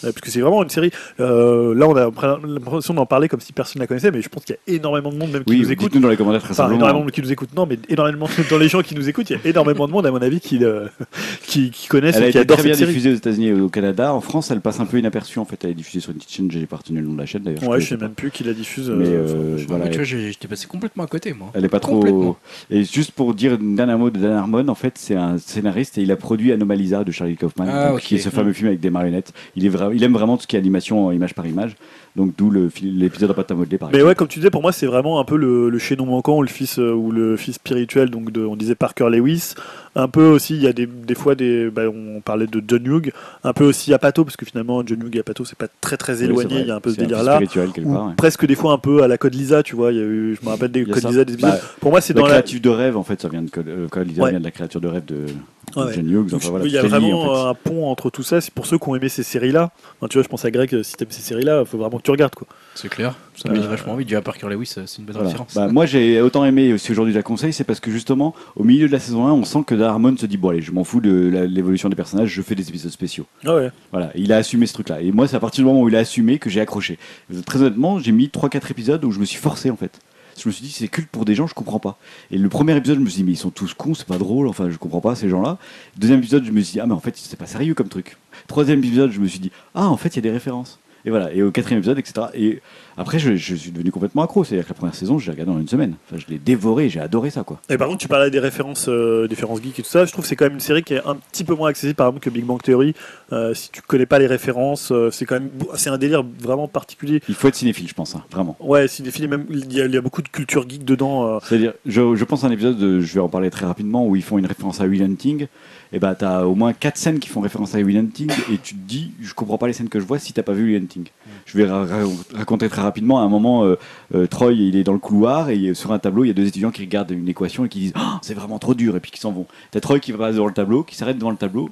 Euh, 0.05 0.13
parce 0.13 0.21
que 0.21 0.31
c'est 0.31 0.41
vraiment 0.41 0.63
une 0.63 0.69
série. 0.71 0.91
euh, 1.21 1.75
là, 1.75 1.89
on 1.89 1.95
a 1.97 2.11
l'impression 2.47 2.95
d'en 2.95 3.07
parler 3.07 3.29
comme 3.29 3.41
si 3.41 3.53
personne 3.53 3.81
ne 3.81 3.83
la 3.85 3.87
connaissait, 3.87 4.11
mais 4.11 4.23
je 4.23 4.29
pense 4.29 4.45
qu'il 4.45 4.57
y 4.67 4.73
a 4.73 4.77
énormément 4.77 5.11
de 5.13 5.17
monde 5.17 5.31
même 5.33 5.45
qui 5.45 5.53
Oui, 5.53 5.61
nous 5.61 5.73
écoute. 5.73 5.87
dites-nous 5.87 6.01
dans 6.03 6.09
les 6.09 6.17
commentaires 6.17 6.43
très 6.43 6.53
Enfin, 6.53 6.65
simplement. 6.65 6.79
énormément 6.81 6.99
de 7.01 7.05
monde 7.05 7.13
qui 7.13 7.23
nous 7.23 7.33
écoute, 7.33 7.51
non, 7.57 7.67
mais 7.67 7.79
énormément 7.89 8.29
dans 8.51 8.59
les 8.59 8.69
gens 8.69 8.83
qui 8.83 8.95
nous 8.95 9.09
écoutent, 9.09 9.31
il 9.31 9.37
y 9.37 9.37
a 9.37 9.41
énormément 9.49 9.87
de 9.87 9.93
monde, 9.93 10.07
à 10.07 10.11
mon 10.11 10.23
avis, 10.23 10.41
qui, 10.41 10.63
euh, 10.65 10.87
qui, 11.43 11.71
qui 11.71 11.89
connaissent 11.89 12.17
Elle 12.17 12.25
a 12.25 12.29
et 12.29 12.31
qui 12.33 12.39
été 12.39 12.41
adorent 12.41 12.59
très 12.59 12.65
bien 12.69 12.75
série. 12.75 12.91
diffusée 12.91 13.13
aux 13.13 13.17
États-Unis 13.17 13.47
et 13.49 13.53
au 13.55 13.69
Canada. 13.69 14.13
En 14.15 14.21
France, 14.21 14.51
elle 14.51 14.61
passe 14.61 14.81
un 14.81 14.87
peu 14.87 14.99
inaperçue. 14.99 15.39
En 15.39 15.45
fait, 15.45 15.63
elle 15.65 15.71
est 15.71 15.75
diffusée 15.75 16.01
sur 16.01 16.11
une 16.11 16.17
petite 16.19 16.33
chaîne. 16.33 16.51
J'ai 16.51 16.67
pas 16.67 16.77
retenu 16.77 17.01
le 17.01 17.07
nom 17.07 17.15
de 17.15 17.19
la 17.19 17.27
chaîne 17.27 17.43
d'ailleurs. 17.43 17.61
Ouais, 17.63 17.67
je 17.67 17.71
connaissais 17.71 17.89
sais 17.91 17.97
pas. 17.97 18.05
même 18.07 18.15
plus 18.15 18.31
qui 18.31 18.45
la 18.45 18.53
diffuse. 18.53 18.91
Mais 18.91 19.07
euh, 19.07 19.27
euh, 19.27 19.55
enfin, 19.55 19.63
je- 19.63 19.67
voilà. 19.69 19.89
Tu 19.89 19.95
vois, 19.97 20.05
j'ai- 20.05 20.29
j'étais 20.33 20.49
passé 20.49 20.67
complètement 20.67 21.05
à 21.05 21.07
côté, 21.07 21.33
moi. 21.33 21.51
Elle 21.55 21.65
est 21.65 21.69
pas 21.69 21.81
trop. 21.81 22.37
Et 22.71 22.85
juste 22.85 23.13
pour 23.13 23.35
dire 23.35 23.53
un 23.55 23.75
dernier 23.75 23.97
mot 23.97 24.11
de 24.11 24.19
Dan 24.19 24.33
Harmon, 24.33 24.69
en 24.69 24.75
fait, 24.75 24.95
c'est 24.97 25.15
un 25.17 25.39
scénariste 25.39 25.99
et 25.99 26.03
il 26.03 26.13
a 26.13 26.17
produit 26.17 26.53
Anomalisa 26.53 27.05
de 27.05 27.11
Charlie 27.13 27.37
Kaufman, 27.37 27.67
Ah, 27.69 27.91
donc, 27.91 28.01
qui 28.01 28.15
est 28.17 28.19
ce 28.19 28.29
fameux 28.29 28.53
film 28.53 28.69
avec 28.69 28.81
des 28.81 28.91
marionnettes. 28.91 29.33
Il, 29.57 29.65
est 29.65 29.69
il 29.93 30.03
aime 30.03 30.13
vraiment 30.13 30.37
tout 30.37 30.43
ce 30.43 30.47
qui 30.47 30.57
est 30.57 30.59
animation 30.59 31.09
euh, 31.09 31.15
image 31.15 31.35
par 31.35 31.47
image. 31.47 31.77
Donc 32.17 32.33
d'où 32.37 32.51
l'épisode 32.83 33.31
en 33.31 33.35
pâte 33.35 33.51
à 33.51 33.55
modeler 33.55 33.79
par 33.79 33.89
Mais 33.91 33.97
exemple. 33.99 34.09
ouais, 34.09 34.15
comme 34.17 34.29
tu 34.29 34.39
disais, 34.41 34.51
pour 34.51 34.63
moi, 34.63 34.73
c'est 34.73 34.87
vraiment 34.87 35.21
un 35.21 35.25
peu 35.25 35.37
le, 35.37 35.69
le 35.71 35.79
chaînon 35.79 36.07
manquant 36.07 36.39
ou 36.39 36.43
le 36.43 36.49
fils 36.49 36.79
euh, 36.79 36.93
ou 36.93 37.13
le 37.13 37.37
fils 37.37 37.55
spirituel. 37.57 38.11
Donc, 38.11 38.33
de, 38.33 38.45
on 38.45 38.57
disait 38.57 38.75
Parker 38.75 39.09
Lewis. 39.11 39.55
Un 39.95 40.09
peu 40.09 40.27
aussi, 40.27 40.55
il 40.57 40.63
y 40.63 40.67
a 40.67 40.73
des, 40.73 40.87
des 40.87 41.15
fois 41.15 41.35
des. 41.35 41.71
bah, 41.71 41.83
on 41.89 42.21
parlait 42.21 42.47
de 42.47 42.63
John 42.67 42.85
Hughes. 42.87 43.13
Un 43.45 43.53
peu 43.53 43.65
aussi 43.65 43.93
Apato, 43.95 44.25
parce 44.25 44.37
que 44.37 44.45
finalement, 44.47 44.83
John 44.87 45.01
Hughes 45.03 45.17
et 45.17 45.21
Apato, 45.21 45.45
c'est 45.45 45.59
pas 45.59 45.69
très 45.81 45.97
très 45.97 46.23
éloigné. 46.23 46.61
Il 46.61 46.67
y 46.67 46.71
a 46.71 46.77
un 46.77 46.81
peu 46.81 46.91
ce 46.91 46.97
délire 46.97 47.23
là. 47.23 47.37
spirituel 47.37 47.71
quelque 47.73 47.87
Ou 47.89 47.93
part. 47.95 48.07
ouais. 48.09 48.13
presque 48.17 48.47
des 48.47 48.55
fois 48.55 48.73
un 48.73 48.79
peu 48.79 49.03
à 49.03 49.09
la 49.09 49.19
Code 49.19 49.35
Lisa, 49.35 49.63
tu 49.63 49.77
vois. 49.77 49.93
Il 49.93 49.99
y 49.99 50.01
a 50.01 50.05
eu, 50.05 50.37
je 50.41 50.45
me 50.47 50.51
rappelle 50.51 50.71
des 50.73 50.85
Code 50.85 50.99
ça. 51.01 51.09
Lisa, 51.09 51.25
des 51.25 51.35
épisodes. 51.35 51.51
Bah, 51.53 51.59
pour 51.81 51.91
moi, 51.91 52.01
c'est 52.01 52.15
dans 52.15 52.23
la. 52.25 52.29
créatif 52.31 52.61
de 52.63 52.71
rêve, 52.71 52.97
en 52.97 53.03
fait, 53.05 53.21
ça 53.21 53.29
vient 53.29 53.43
de 53.43 53.51
Code- 53.51 53.69
euh, 53.69 53.89
Code 53.89 54.09
Lisa 54.09 54.23
Ouais. 54.25 54.31
vient 54.31 54.41
de 54.41 54.45
la 54.45 54.51
créature 54.51 54.81
de 54.81 54.89
rêve 54.89 55.05
de, 55.05 55.15
de 55.27 55.81
Ouais, 55.81 55.97
Hughes. 55.99 56.31
Donc, 56.31 56.35
Enfin, 56.41 56.51
voilà, 56.51 56.65
il 56.67 56.73
y 56.73 56.79
a 56.79 56.83
lié, 56.83 56.89
vraiment 56.89 57.23
en 57.23 57.35
fait. 57.35 57.49
un 57.51 57.55
pont 57.55 57.89
entre 57.89 58.11
tout 58.11 58.23
ça. 58.23 58.41
C'est 58.41 58.53
pour 58.55 58.67
ceux 58.67 58.79
qui 58.79 58.89
ont 58.89 58.95
aimé 58.97 59.09
ces 59.09 59.23
séries-là. 59.23 59.71
Enfin, 60.01 60.09
tu 60.09 60.17
vois, 60.17 60.23
je 60.23 60.29
pense 60.29 60.45
à 60.45 60.51
Greg, 60.51 60.73
euh, 60.75 60.83
si 60.83 60.95
t'aimes 60.95 61.09
ces 61.11 61.21
séries-là, 61.23 61.61
il 61.61 61.67
faut 61.67 61.77
vraiment 61.79 61.98
que 61.99 62.03
tu 62.05 62.11
regardes. 62.11 62.35
Quoi. 62.35 62.47
C'est 62.75 62.89
clair. 62.89 63.15
Ça 63.37 63.49
Euh, 63.49 63.53
me 63.53 63.59
donne 63.59 63.69
vachement 63.69 63.93
envie. 63.93 64.05
Du 64.05 64.19
Parker 64.21 64.49
Lewis, 64.49 64.75
euh, 64.79 64.85
c'est 64.87 64.99
une 64.99 65.05
bonne 65.05 65.15
Voilà. 65.17 65.29
référence. 65.29 65.55
Bah, 65.55 65.69
moi 65.69 65.85
j'ai 65.87 66.21
autant 66.21 66.45
aimé 66.45 66.77
si 66.79 66.93
aujourd'hui 66.93 67.13
je 67.13 67.19
la 67.19 67.23
conseille, 67.23 67.53
c'est 67.53 67.65
parce 67.65 67.81
que 67.81 67.91
justement 67.91 68.35
au 68.57 68.65
milieu 68.65 68.87
de 68.87 68.93
la 68.93 68.99
saison 69.01 69.27
1, 69.27 69.33
on 69.33 69.45
sent 69.45 69.65
que 69.67 69.75
Darmon 69.75 70.17
se 70.17 70.27
dit 70.27 70.37
bon 70.37 70.51
allez, 70.51 70.63
je 70.63 70.73
m'en 70.73 70.85
fous 70.85 71.01
de 71.01 71.47
l'évolution 71.49 71.89
des 71.89 71.97
personnages, 71.97 72.31
je 72.31 72.43
fais 72.43 72.55
des 72.55 72.69
épisodes 72.69 72.91
spéciaux. 72.93 73.27
Ah 73.45 73.55
ouais. 73.55 73.71
Voilà, 73.93 74.11
il 74.15 74.33
a 74.33 74.37
assumé 74.37 74.67
ce 74.67 74.73
truc-là. 74.75 75.01
Et 75.01 75.13
moi 75.13 75.29
c'est 75.29 75.37
à 75.37 75.41
partir 75.41 75.63
du 75.63 75.69
moment 75.69 75.83
où 75.83 75.89
il 75.89 75.97
a 75.97 76.01
assumé 76.01 76.39
que 76.39 76.51
j'ai 76.51 76.61
accroché. 76.61 76.99
Très 77.47 77.61
honnêtement, 77.61 77.99
j'ai 77.99 78.13
mis 78.13 78.27
3-4 78.29 78.71
épisodes 78.71 79.05
où 79.05 79.11
je 79.11 79.19
me 79.21 79.25
suis 79.25 79.39
forcé 79.39 79.71
en 79.71 79.77
fait. 79.77 79.99
Je 80.41 80.49
me 80.49 80.53
suis 80.53 80.65
dit 80.65 80.71
c'est 80.71 80.87
culte 80.87 81.09
pour 81.11 81.25
des 81.25 81.35
gens, 81.35 81.49
je 81.49 81.55
comprends 81.55 81.81
pas. 81.81 81.99
Et 82.31 82.39
le 82.39 82.49
premier 82.49 82.77
épisode, 82.77 82.99
je 82.99 83.03
me 83.03 83.09
suis 83.09 83.19
dit 83.23 83.25
mais 83.25 83.33
ils 83.33 83.37
sont 83.37 83.51
tous 83.51 83.75
cons, 83.75 83.95
c'est 83.95 84.07
pas 84.07 84.19
drôle, 84.19 84.47
enfin 84.47 84.71
je 84.71 84.77
comprends 84.77 85.01
pas 85.01 85.17
ces 85.17 85.29
gens-là. 85.29 85.59
Deuxième 85.97 86.21
épisode, 86.21 86.45
je 86.45 86.53
me 86.53 86.61
suis 86.61 86.75
dit 86.75 86.81
ah 86.81 86.87
mais 86.87 86.95
en 86.95 87.01
fait 87.01 87.17
c'est 87.17 87.37
pas 87.39 87.47
sérieux 87.47 87.75
comme 87.75 87.89
truc. 87.89 88.17
Troisième 88.47 88.79
épisode, 88.79 89.11
je 89.11 89.19
me 89.21 89.27
suis 89.27 89.41
dit 89.41 89.51
ah 89.75 89.89
en 89.89 89.97
fait 89.97 90.11
il 90.11 90.17
y 90.17 90.19
a 90.21 90.23
des 90.23 90.31
références. 90.31 90.79
Et 91.05 91.11
voilà, 91.11 91.33
et 91.33 91.43
au 91.43 91.51
quatrième 91.51 91.79
épisode, 91.79 91.99
etc. 91.99 92.27
Et 92.35 92.61
après, 92.97 93.19
je, 93.19 93.37
je 93.37 93.55
suis 93.55 93.71
devenu 93.71 93.91
complètement 93.93 94.23
accro. 94.23 94.43
C'est-à-dire 94.45 94.65
que 94.65 94.71
la 94.71 94.75
première 94.75 94.95
saison, 94.95 95.19
je 95.19 95.27
l'ai 95.27 95.33
regardé 95.33 95.53
en 95.53 95.61
une 95.61 95.69
semaine. 95.69 95.95
Enfin, 96.07 96.21
je 96.21 96.31
l'ai 96.33 96.39
dévoré, 96.39 96.89
j'ai 96.89 96.99
adoré 97.01 97.31
ça, 97.31 97.45
quoi. 97.45 97.61
Et 97.71 97.79
par 97.79 97.87
contre, 97.89 98.01
tu 98.01 98.09
parlais 98.09 98.31
des 98.31 98.41
références, 98.41 98.89
euh, 98.89 99.29
des 99.29 99.35
références 99.37 99.63
geeks 99.63 99.79
et 99.79 99.83
tout 99.83 99.89
ça. 99.89 100.05
Je 100.05 100.13
trouve 100.13 100.25
que 100.25 100.29
c'est 100.29 100.35
quand 100.37 100.47
même 100.47 100.55
une 100.55 100.61
série 100.61 100.83
qui 100.83 100.95
est 100.95 101.07
un 101.07 101.15
petit 101.15 101.45
peu 101.45 101.55
moins 101.55 101.71
accessible, 101.71 101.95
par 101.95 102.09
exemple, 102.09 102.25
que 102.25 102.31
Big 102.31 102.45
Bang 102.45 102.61
Theory. 102.61 102.95
Euh, 103.33 103.55
si 103.55 103.71
tu 103.71 103.81
connais 103.83 104.07
pas 104.07 104.19
les 104.19 104.27
références, 104.27 104.91
euh, 104.91 105.11
c'est 105.13 105.25
quand 105.25 105.37
même, 105.37 105.51
c'est 105.77 105.91
un 105.91 105.99
délire 105.99 106.25
vraiment 106.41 106.67
particulier. 106.67 107.21
Il 107.29 107.35
faut 107.37 107.47
être 107.49 107.55
cinéphile, 107.55 107.89
je 107.89 107.95
pense, 107.95 108.17
hein, 108.17 108.25
vraiment. 108.33 108.57
Ouais, 108.61 108.89
films, 108.89 109.31
même 109.31 109.47
il 109.51 109.73
y, 109.73 109.81
a, 109.81 109.87
il 109.87 109.95
y 109.95 109.97
a 109.97 110.01
beaucoup 110.01 110.23
de 110.23 110.29
culture 110.29 110.69
geek 110.69 110.85
dedans. 110.85 111.39
C'est-à-dire, 111.41 111.75
je, 111.87 112.17
je 112.17 112.25
pense 112.25 112.43
à 112.43 112.49
un 112.49 112.51
épisode, 112.51 112.77
de- 112.77 113.01
je 113.01 113.15
vais 113.15 113.21
en 113.21 113.29
parler 113.29 113.51
très 113.51 113.67
rapidement, 113.67 114.05
où 114.07 114.17
ils 114.17 114.23
font 114.23 114.39
une 114.39 114.47
référence 114.47 114.81
à 114.81 114.87
Will 114.87 115.03
Hunting. 115.03 115.47
Et 115.93 115.99
bah, 115.99 116.15
t'as 116.15 116.43
au 116.45 116.55
moins 116.55 116.73
quatre 116.75 116.97
scènes 116.99 117.19
qui 117.19 117.29
font 117.29 117.41
référence 117.41 117.75
à 117.75 117.79
Will 117.79 117.97
Hunting, 117.97 118.31
et 118.53 118.59
tu 118.59 118.75
te 118.75 118.81
dis, 118.87 119.13
je 119.21 119.33
comprends 119.33 119.57
pas 119.57 119.67
les 119.67 119.73
scènes 119.73 119.89
que 119.89 119.99
je 120.01 120.05
vois 120.05 120.19
si 120.19 120.33
t'as 120.35 120.43
pas 120.43 120.53
vu 120.53 120.65
Will 120.67 120.83
Hunting. 120.83 121.07
Je 121.47 121.57
vais 121.57 121.65
ra- 121.67 121.87
ra- 121.87 122.05
raconter 122.35 122.69
très 122.69 122.83
rapidement. 122.83 123.21
À 123.21 123.23
un 123.23 123.29
moment, 123.29 123.65
euh, 123.65 123.77
euh, 124.15 124.27
Troy, 124.27 124.53
il 124.53 124.77
est 124.77 124.85
dans 124.85 124.93
le 124.93 124.99
couloir, 124.99 125.49
et 125.51 125.73
sur 125.75 125.93
un 125.93 125.99
tableau, 125.99 126.25
il 126.25 126.29
y 126.29 126.31
a 126.31 126.35
deux 126.35 126.47
étudiants 126.47 126.71
qui 126.71 126.83
regardent 126.83 127.11
une 127.13 127.29
équation 127.29 127.65
et 127.65 127.69
qui 127.71 127.79
disent, 127.81 127.93
Oh, 127.97 128.19
c'est 128.23 128.35
vraiment 128.35 128.59
trop 128.59 128.75
dur, 128.75 128.97
et 128.97 129.01
puis 129.01 129.11
qui 129.11 129.21
s'en 129.21 129.33
vont. 129.33 129.47
T'as 129.71 129.81
Troy 129.81 129.99
qui 129.99 130.13
va 130.13 130.31
devant 130.31 130.47
le 130.47 130.53
tableau, 130.53 130.83
qui 130.83 130.95
s'arrête 130.95 131.17
devant 131.17 131.31
le 131.31 131.37
tableau, 131.39 131.71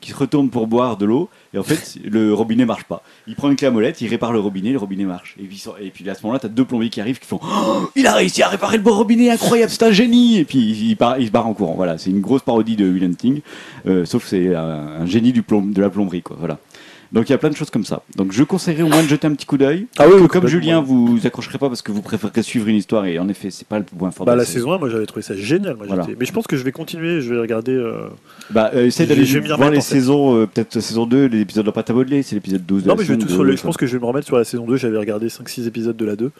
qui 0.00 0.10
se 0.10 0.16
retourne 0.16 0.50
pour 0.50 0.66
boire 0.66 0.96
de 0.96 1.06
l'eau, 1.06 1.28
et 1.54 1.58
en 1.58 1.62
fait, 1.62 1.96
le 2.04 2.32
robinet 2.32 2.64
marche 2.64 2.84
pas. 2.84 3.02
Il 3.26 3.34
prend 3.34 3.50
une 3.50 3.56
clé 3.56 3.66
à 3.66 3.70
molette, 3.70 4.00
il 4.00 4.08
répare 4.08 4.32
le 4.32 4.40
robinet, 4.40 4.70
le 4.72 4.78
robinet 4.78 5.04
marche. 5.04 5.36
Et 5.40 5.44
puis, 5.44 5.62
et 5.80 6.10
à 6.10 6.14
ce 6.14 6.22
moment-là, 6.22 6.40
t'as 6.40 6.48
deux 6.48 6.64
plombiers 6.64 6.90
qui 6.90 7.00
arrivent 7.00 7.18
qui 7.18 7.26
font 7.26 7.40
Oh, 7.42 7.88
Il 7.96 8.06
a 8.06 8.14
réussi 8.14 8.42
à 8.42 8.48
réparer 8.48 8.76
le 8.76 8.82
beau 8.82 8.94
robinet, 8.94 9.30
incroyable, 9.30 9.70
c'est 9.70 9.84
un 9.84 9.92
génie 9.92 10.38
Et 10.38 10.44
puis 10.44 10.58
il, 10.58 10.90
se 10.96 11.30
barre 11.30 11.46
en 11.46 11.54
courant. 11.54 11.74
Voilà, 11.74 11.98
c'est 11.98 12.10
une 12.10 12.20
grosse 12.20 12.42
parodie 12.42 12.76
de 12.76 12.88
Will 12.90 13.04
Hunting, 13.04 13.40
euh, 13.86 14.04
sauf 14.04 14.24
que 14.24 14.28
c'est 14.30 14.54
un, 14.54 14.62
un 15.00 15.06
génie 15.06 15.32
du 15.32 15.42
plomb, 15.42 15.62
de 15.62 15.80
la 15.80 15.90
plomberie, 15.90 16.22
quoi. 16.22 16.36
Voilà. 16.38 16.58
Donc 17.12 17.28
il 17.28 17.32
y 17.32 17.34
a 17.34 17.38
plein 17.38 17.50
de 17.50 17.56
choses 17.56 17.70
comme 17.70 17.84
ça. 17.84 18.02
Donc 18.16 18.30
je 18.32 18.44
conseillerais 18.44 18.82
au 18.82 18.88
moins 18.88 19.02
de 19.02 19.08
jeter 19.08 19.26
un 19.26 19.34
petit 19.34 19.46
coup 19.46 19.58
d'œil. 19.58 19.86
Ah 19.98 20.06
oui, 20.06 20.14
oui, 20.20 20.28
Comme 20.28 20.46
Julien, 20.46 20.80
vous 20.80 21.06
vous 21.16 21.26
accrocherez 21.26 21.58
pas 21.58 21.68
parce 21.68 21.82
que 21.82 21.90
vous 21.90 22.02
préférez 22.02 22.42
suivre 22.42 22.68
une 22.68 22.76
histoire 22.76 23.04
et 23.06 23.18
en 23.18 23.28
effet, 23.28 23.50
c'est 23.50 23.66
pas 23.66 23.78
le 23.78 23.84
point 23.84 24.10
fort 24.12 24.26
Bah, 24.26 24.32
de 24.34 24.38
la 24.38 24.44
série. 24.44 24.58
saison 24.58 24.72
1, 24.74 24.78
moi 24.78 24.88
j'avais 24.90 25.06
trouvé 25.06 25.22
ça 25.22 25.34
génial. 25.36 25.76
Moi, 25.76 25.86
Voilà. 25.88 26.04
j'étais- 26.04 26.16
Mais 26.20 26.26
je 26.26 26.32
pense 26.32 26.46
que 26.46 26.56
je 26.56 26.62
vais 26.62 26.72
continuer, 26.72 27.20
je 27.20 27.34
vais 27.34 27.40
regarder. 27.40 27.72
euh, 27.72 28.08
Bah, 28.50 28.70
euh, 28.74 28.86
essaye 28.86 29.06
d'aller 29.08 29.24
voir 29.24 29.58
remettre, 29.58 29.72
les 29.74 29.80
saisons, 29.80 30.36
euh, 30.36 30.46
peut-être 30.46 30.78
saison 30.80 31.04
2, 31.06 31.26
les 31.26 31.40
épisodes 31.40 31.66
de 31.66 31.70
pâte 31.72 31.90
à 31.90 31.94
modeler, 31.94 32.22
c'est 32.22 32.36
l'épisode 32.36 32.64
12 32.64 32.84
de 32.84 32.88
Non, 32.88 32.94
la 32.94 33.00
mais 33.00 33.04
je, 33.06 33.12
vais 33.12 33.18
tout 33.18 33.28
sur 33.28 33.38
2, 33.38 33.44
le- 33.44 33.56
je 33.56 33.62
pense 33.62 33.76
que 33.76 33.86
je 33.86 33.92
vais 33.92 34.00
me 34.00 34.06
remettre 34.06 34.26
sur 34.26 34.36
la 34.38 34.44
saison 34.44 34.64
2. 34.66 34.76
J'avais 34.76 34.98
regardé 34.98 35.28
5-6 35.28 35.66
épisodes 35.66 35.96
de 35.96 36.04
la 36.04 36.14
2. 36.16 36.30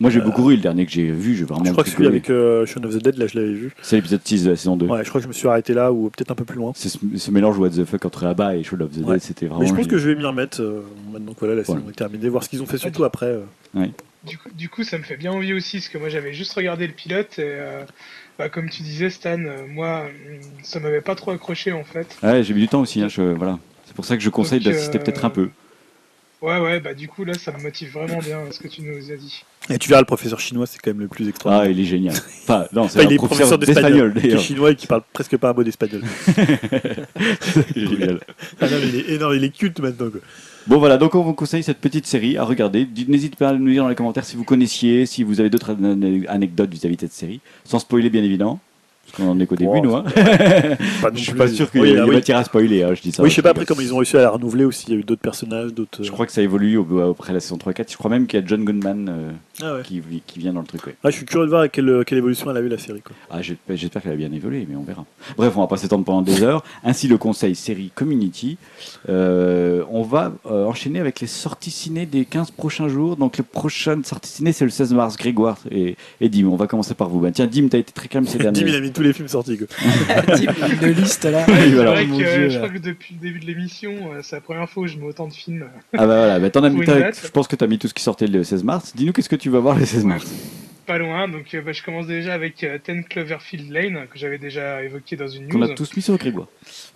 Moi 0.00 0.10
j'ai 0.10 0.20
beaucoup 0.20 0.44
ri 0.44 0.54
le 0.56 0.62
dernier 0.62 0.86
que 0.86 0.92
j'ai 0.92 1.10
vu, 1.10 1.34
j'ai 1.34 1.44
vraiment 1.44 1.64
Je 1.64 1.72
crois 1.72 1.82
que 1.82 1.90
celui 1.90 2.06
avec 2.06 2.30
euh, 2.30 2.64
Shaun 2.66 2.84
of 2.84 2.94
the 2.96 3.02
Dead, 3.02 3.16
là 3.18 3.26
je 3.26 3.36
l'avais 3.38 3.52
vu. 3.52 3.72
C'est 3.82 3.96
l'épisode 3.96 4.20
6 4.24 4.44
de 4.44 4.50
la 4.50 4.56
saison 4.56 4.76
2. 4.76 4.86
Ouais, 4.86 5.02
je 5.02 5.08
crois 5.08 5.20
que 5.20 5.24
je 5.24 5.28
me 5.28 5.32
suis 5.32 5.48
arrêté 5.48 5.74
là 5.74 5.92
ou 5.92 6.08
peut-être 6.10 6.30
un 6.30 6.34
peu 6.36 6.44
plus 6.44 6.56
loin. 6.56 6.70
C'est 6.76 6.88
ce, 6.88 6.98
ce 7.16 7.30
mélange 7.32 7.58
what 7.58 7.70
the 7.70 7.84
fuck 7.84 8.04
entre 8.04 8.24
Abba 8.26 8.54
et 8.54 8.62
Shaun 8.62 8.80
of 8.82 8.90
the 8.92 8.94
Dead, 8.98 9.04
Ouais. 9.08 9.18
c'était 9.18 9.46
vraiment. 9.46 9.60
Mais 9.62 9.66
je 9.66 9.74
pense 9.74 9.88
que 9.88 9.98
je 9.98 10.08
vais 10.08 10.14
m'y 10.14 10.24
remettre 10.24 10.62
euh, 10.62 10.84
maintenant 11.12 11.32
que 11.34 11.40
voilà, 11.40 11.56
la 11.56 11.62
Voilà. 11.62 11.80
saison 11.80 11.90
est 11.90 11.94
terminée, 11.96 12.28
voir 12.28 12.44
ce 12.44 12.48
qu'ils 12.48 12.62
ont 12.62 12.66
fait 12.66 12.78
surtout 12.78 13.02
après. 13.04 13.26
euh. 13.26 13.86
Du 14.24 14.36
coup, 14.38 14.48
du 14.56 14.68
coup, 14.68 14.82
ça 14.84 14.98
me 14.98 15.02
fait 15.04 15.16
bien 15.16 15.32
envie 15.32 15.52
aussi, 15.52 15.78
parce 15.78 15.88
que 15.88 15.98
moi 15.98 16.08
j'avais 16.08 16.32
juste 16.32 16.52
regardé 16.52 16.86
le 16.86 16.92
pilote, 16.92 17.38
et 17.38 17.42
euh, 17.44 17.82
bah, 18.38 18.48
comme 18.48 18.68
tu 18.68 18.82
disais, 18.82 19.10
Stan, 19.10 19.38
euh, 19.38 19.66
moi, 19.68 20.02
hum, 20.06 20.40
ça 20.62 20.78
m'avait 20.80 21.00
pas 21.00 21.14
trop 21.16 21.30
accroché 21.32 21.72
en 21.72 21.84
fait. 21.84 22.16
Ouais, 22.22 22.42
j'ai 22.44 22.54
mis 22.54 22.60
du 22.60 22.68
temps 22.68 22.80
aussi, 22.80 23.00
hein, 23.00 23.08
je- 23.08 23.22
voilà. 23.22 23.58
C'est 23.86 23.94
pour 23.94 24.04
ça 24.04 24.16
que 24.16 24.22
je 24.22 24.30
conseille 24.30 24.60
d'assister 24.62 24.98
euh, 24.98 25.02
peut-être 25.02 25.24
un 25.24 25.30
peu. 25.30 25.50
Ouais, 26.40 26.60
ouais, 26.60 26.78
bah 26.78 26.94
du 26.94 27.08
coup, 27.08 27.24
là, 27.24 27.34
ça 27.34 27.50
me 27.50 27.60
motive 27.60 27.90
vraiment 27.92 28.18
bien 28.20 28.38
ce 28.52 28.60
que 28.60 28.68
tu 28.68 28.82
nous 28.82 29.10
as 29.10 29.16
dit. 29.16 29.42
Et 29.70 29.78
tu 29.78 29.88
verras, 29.88 30.00
le 30.02 30.06
professeur 30.06 30.38
chinois, 30.38 30.66
c'est 30.66 30.78
quand 30.78 30.90
même 30.90 31.00
le 31.00 31.08
plus 31.08 31.26
Ah, 31.26 31.30
extraordinaire. 31.30 31.70
il 31.72 31.80
est 31.80 31.84
génial. 31.84 32.14
Enfin, 32.14 32.66
non, 32.72 32.86
c'est 32.88 33.00
Enfin, 33.00 33.08
il 33.08 33.12
un 33.12 33.14
est 33.14 33.16
professeur 33.16 33.48
professeur 33.48 33.58
d'espagnol 33.58 34.14
qui 34.14 34.26
est 34.28 34.38
chinois 34.38 34.70
et 34.70 34.76
qui 34.76 34.86
parle 34.86 35.02
presque 35.12 35.36
pas 35.36 35.50
un 35.50 35.52
mot 35.52 35.64
d'espagnol. 35.64 36.02
C'est 37.40 37.76
génial. 37.76 38.20
ah 38.60 38.68
non, 38.68 38.76
mais 38.80 38.88
il 38.88 38.94
est 38.96 39.08
énorme, 39.14 39.34
il 39.34 39.44
est 39.44 39.50
culte 39.56 39.80
maintenant. 39.80 40.10
Quoi. 40.10 40.20
Bon 40.68 40.78
voilà, 40.78 40.96
donc 40.96 41.14
on 41.14 41.22
vous 41.22 41.34
conseille 41.34 41.62
cette 41.62 41.78
petite 41.80 42.06
série 42.06 42.36
à 42.36 42.44
regarder. 42.44 42.86
N'hésitez 43.08 43.36
pas 43.36 43.48
à 43.50 43.52
nous 43.54 43.70
dire 43.70 43.82
dans 43.82 43.88
les 43.88 43.94
commentaires 43.94 44.24
si 44.24 44.36
vous 44.36 44.44
connaissiez, 44.44 45.06
si 45.06 45.22
vous 45.24 45.40
avez 45.40 45.50
d'autres 45.50 45.72
an- 45.72 46.00
anecdotes 46.28 46.70
vis-à-vis 46.70 46.96
de 46.96 47.00
cette 47.02 47.12
série, 47.12 47.40
sans 47.64 47.78
spoiler 47.78 48.10
bien 48.10 48.22
évidemment. 48.22 48.60
Parce 49.10 49.16
qu'on 49.22 49.30
en 49.30 49.40
est 49.40 49.46
qu'au 49.46 49.56
début, 49.56 49.80
nous. 49.80 49.96
Hein. 49.96 50.04
Pas 51.02 51.10
non 51.10 51.16
Je 51.16 51.22
suis 51.22 51.32
pas 51.32 51.48
sûr 51.48 51.70
qu'il 51.70 51.80
Oui, 51.80 51.88
y 51.88 51.92
ait 51.92 51.96
ah 51.96 52.00
il 52.00 52.04
y 52.04 52.06
ait 52.06 52.08
oui. 52.10 52.14
matière 52.16 52.36
à 52.38 52.44
spoiler, 52.44 52.82
hein, 52.82 52.94
je 52.94 53.00
dis 53.02 53.12
ça. 53.12 53.22
Oui, 53.22 53.30
je 53.30 53.34
sais 53.36 53.42
pas 53.42 53.50
après 53.50 53.64
comment 53.64 53.80
ils 53.80 53.92
ont 53.94 53.96
réussi 53.98 54.16
à 54.16 54.20
la 54.22 54.30
renouveler 54.30 54.64
ou 54.64 54.72
s'il 54.72 54.90
y 54.90 54.96
a 54.96 55.00
eu 55.00 55.02
d'autres 55.02 55.20
personnages, 55.22 55.72
d'autres. 55.72 56.02
Je 56.02 56.10
crois 56.10 56.26
que 56.26 56.32
ça 56.32 56.42
évolue 56.42 56.76
au- 56.76 57.10
après 57.10 57.32
la 57.32 57.40
saison 57.40 57.56
3 57.56 57.72
4. 57.72 57.90
Je 57.90 57.96
crois 57.96 58.10
même 58.10 58.26
qu'il 58.26 58.38
y 58.38 58.42
a 58.42 58.46
John 58.46 58.64
Goodman 58.64 59.08
euh, 59.08 59.30
Ah 59.62 59.74
ouais. 59.76 59.82
qui, 59.82 60.02
qui 60.26 60.38
vient 60.38 60.52
dans 60.52 60.60
le 60.60 60.66
truc. 60.66 60.86
ouais. 60.86 60.94
Ah, 61.02 61.10
je 61.10 61.16
suis 61.16 61.24
curieux 61.24 61.46
de 61.46 61.50
voir 61.50 61.62
à 61.62 61.68
quelle, 61.68 62.02
quelle 62.06 62.18
évolution 62.18 62.50
elle 62.50 62.56
a 62.58 62.60
eu 62.60 62.68
la 62.68 62.78
série. 62.78 63.00
Quoi. 63.00 63.16
Ah, 63.30 63.40
j'ai- 63.42 63.56
J'espère 63.70 64.02
qu'elle 64.02 64.12
a 64.12 64.16
bien 64.16 64.32
évolué, 64.32 64.66
mais 64.68 64.76
on 64.76 64.82
verra. 64.82 65.04
Bref, 65.36 65.52
on 65.56 65.60
va 65.60 65.66
pas 65.66 65.76
s'étendre 65.78 66.04
pendant 66.04 66.22
des 66.22 66.42
heures. 66.42 66.62
Ainsi, 66.84 67.08
le 67.08 67.16
conseil 67.18 67.54
série 67.54 67.90
Community. 67.94 68.58
Euh, 69.08 69.82
on 69.90 70.02
va 70.02 70.32
euh, 70.50 70.64
enchaîner 70.66 71.00
avec 71.00 71.20
les 71.20 71.26
sorties 71.26 71.70
ciné 71.70 72.06
des 72.06 72.24
15 72.24 72.50
prochains 72.50 72.88
jours. 72.88 73.16
Donc, 73.16 73.38
les 73.38 73.44
prochaines 73.44 74.04
sorties 74.04 74.30
ciné, 74.30 74.52
c'est 74.52 74.64
le 74.64 74.70
16 74.70 74.92
mars. 74.94 75.16
Grégoire 75.16 75.58
et, 75.70 75.96
et 76.20 76.28
Dim, 76.28 76.46
on 76.48 76.56
va 76.56 76.66
commencer 76.66 76.94
par 76.94 77.08
vous. 77.08 77.20
Ben, 77.20 77.32
tiens, 77.32 77.46
Dim, 77.46 77.68
t'as 77.68 77.78
été 77.78 77.92
très 77.92 78.08
calme 78.08 78.26
ces 78.26 78.38
Dim, 78.38 78.50
derniers 78.52 78.70
il 78.70 78.74
a 78.76 78.80
mis 78.80 78.90
tous 78.98 79.02
les 79.04 79.12
films 79.12 79.28
sortis. 79.28 79.58
Quoi. 79.58 79.66
Une 80.82 80.88
liste 80.94 81.24
là. 81.24 81.44
Oui, 81.48 81.54
C'est 81.58 81.68
voilà. 81.70 81.90
vrai 81.92 82.06
que 82.06 82.10
euh, 82.12 82.16
Dieu, 82.16 82.48
je 82.50 82.58
là. 82.58 82.66
crois 82.66 82.78
que 82.78 82.82
depuis 82.84 83.14
le 83.14 83.20
début 83.26 83.40
de 83.40 83.46
l'émission, 83.46 83.92
euh, 84.12 84.20
c'est 84.22 84.36
la 84.36 84.40
première 84.42 84.68
fois 84.68 84.82
où 84.82 84.86
je 84.86 84.96
mets 84.96 85.06
autant 85.06 85.28
de 85.28 85.32
films. 85.32 85.64
Ah, 85.94 85.98
bah 85.98 86.06
voilà, 86.06 86.38
bah, 86.40 86.50
t'en 86.50 86.64
as 86.64 86.70
mis, 86.70 86.84
je 86.84 87.28
pense 87.28 87.48
que 87.48 87.56
tu 87.56 87.64
as 87.64 87.66
mis 87.66 87.78
tout 87.78 87.88
ce 87.88 87.94
qui 87.94 88.02
sortait 88.02 88.26
le 88.26 88.44
16 88.44 88.64
mars. 88.64 88.92
Dis-nous, 88.94 89.12
qu'est-ce 89.12 89.28
que 89.28 89.36
tu 89.36 89.50
vas 89.50 89.60
voir 89.60 89.78
le 89.78 89.84
16 89.86 90.04
mars? 90.04 90.26
Pas 90.88 90.96
loin, 90.96 91.28
donc 91.28 91.52
euh, 91.52 91.60
bah, 91.60 91.72
je 91.72 91.82
commence 91.82 92.06
déjà 92.06 92.32
avec 92.32 92.64
euh, 92.64 92.78
10 92.82 93.04
Cloverfield 93.10 93.70
Lane, 93.70 94.06
que 94.10 94.18
j'avais 94.18 94.38
déjà 94.38 94.82
évoqué 94.82 95.16
dans 95.16 95.28
une 95.28 95.46
Qu'on 95.52 95.58
news. 95.58 95.70
a 95.70 95.74
tous 95.74 95.94
mis 95.94 96.00
sur 96.00 96.16
Grégoire. 96.16 96.46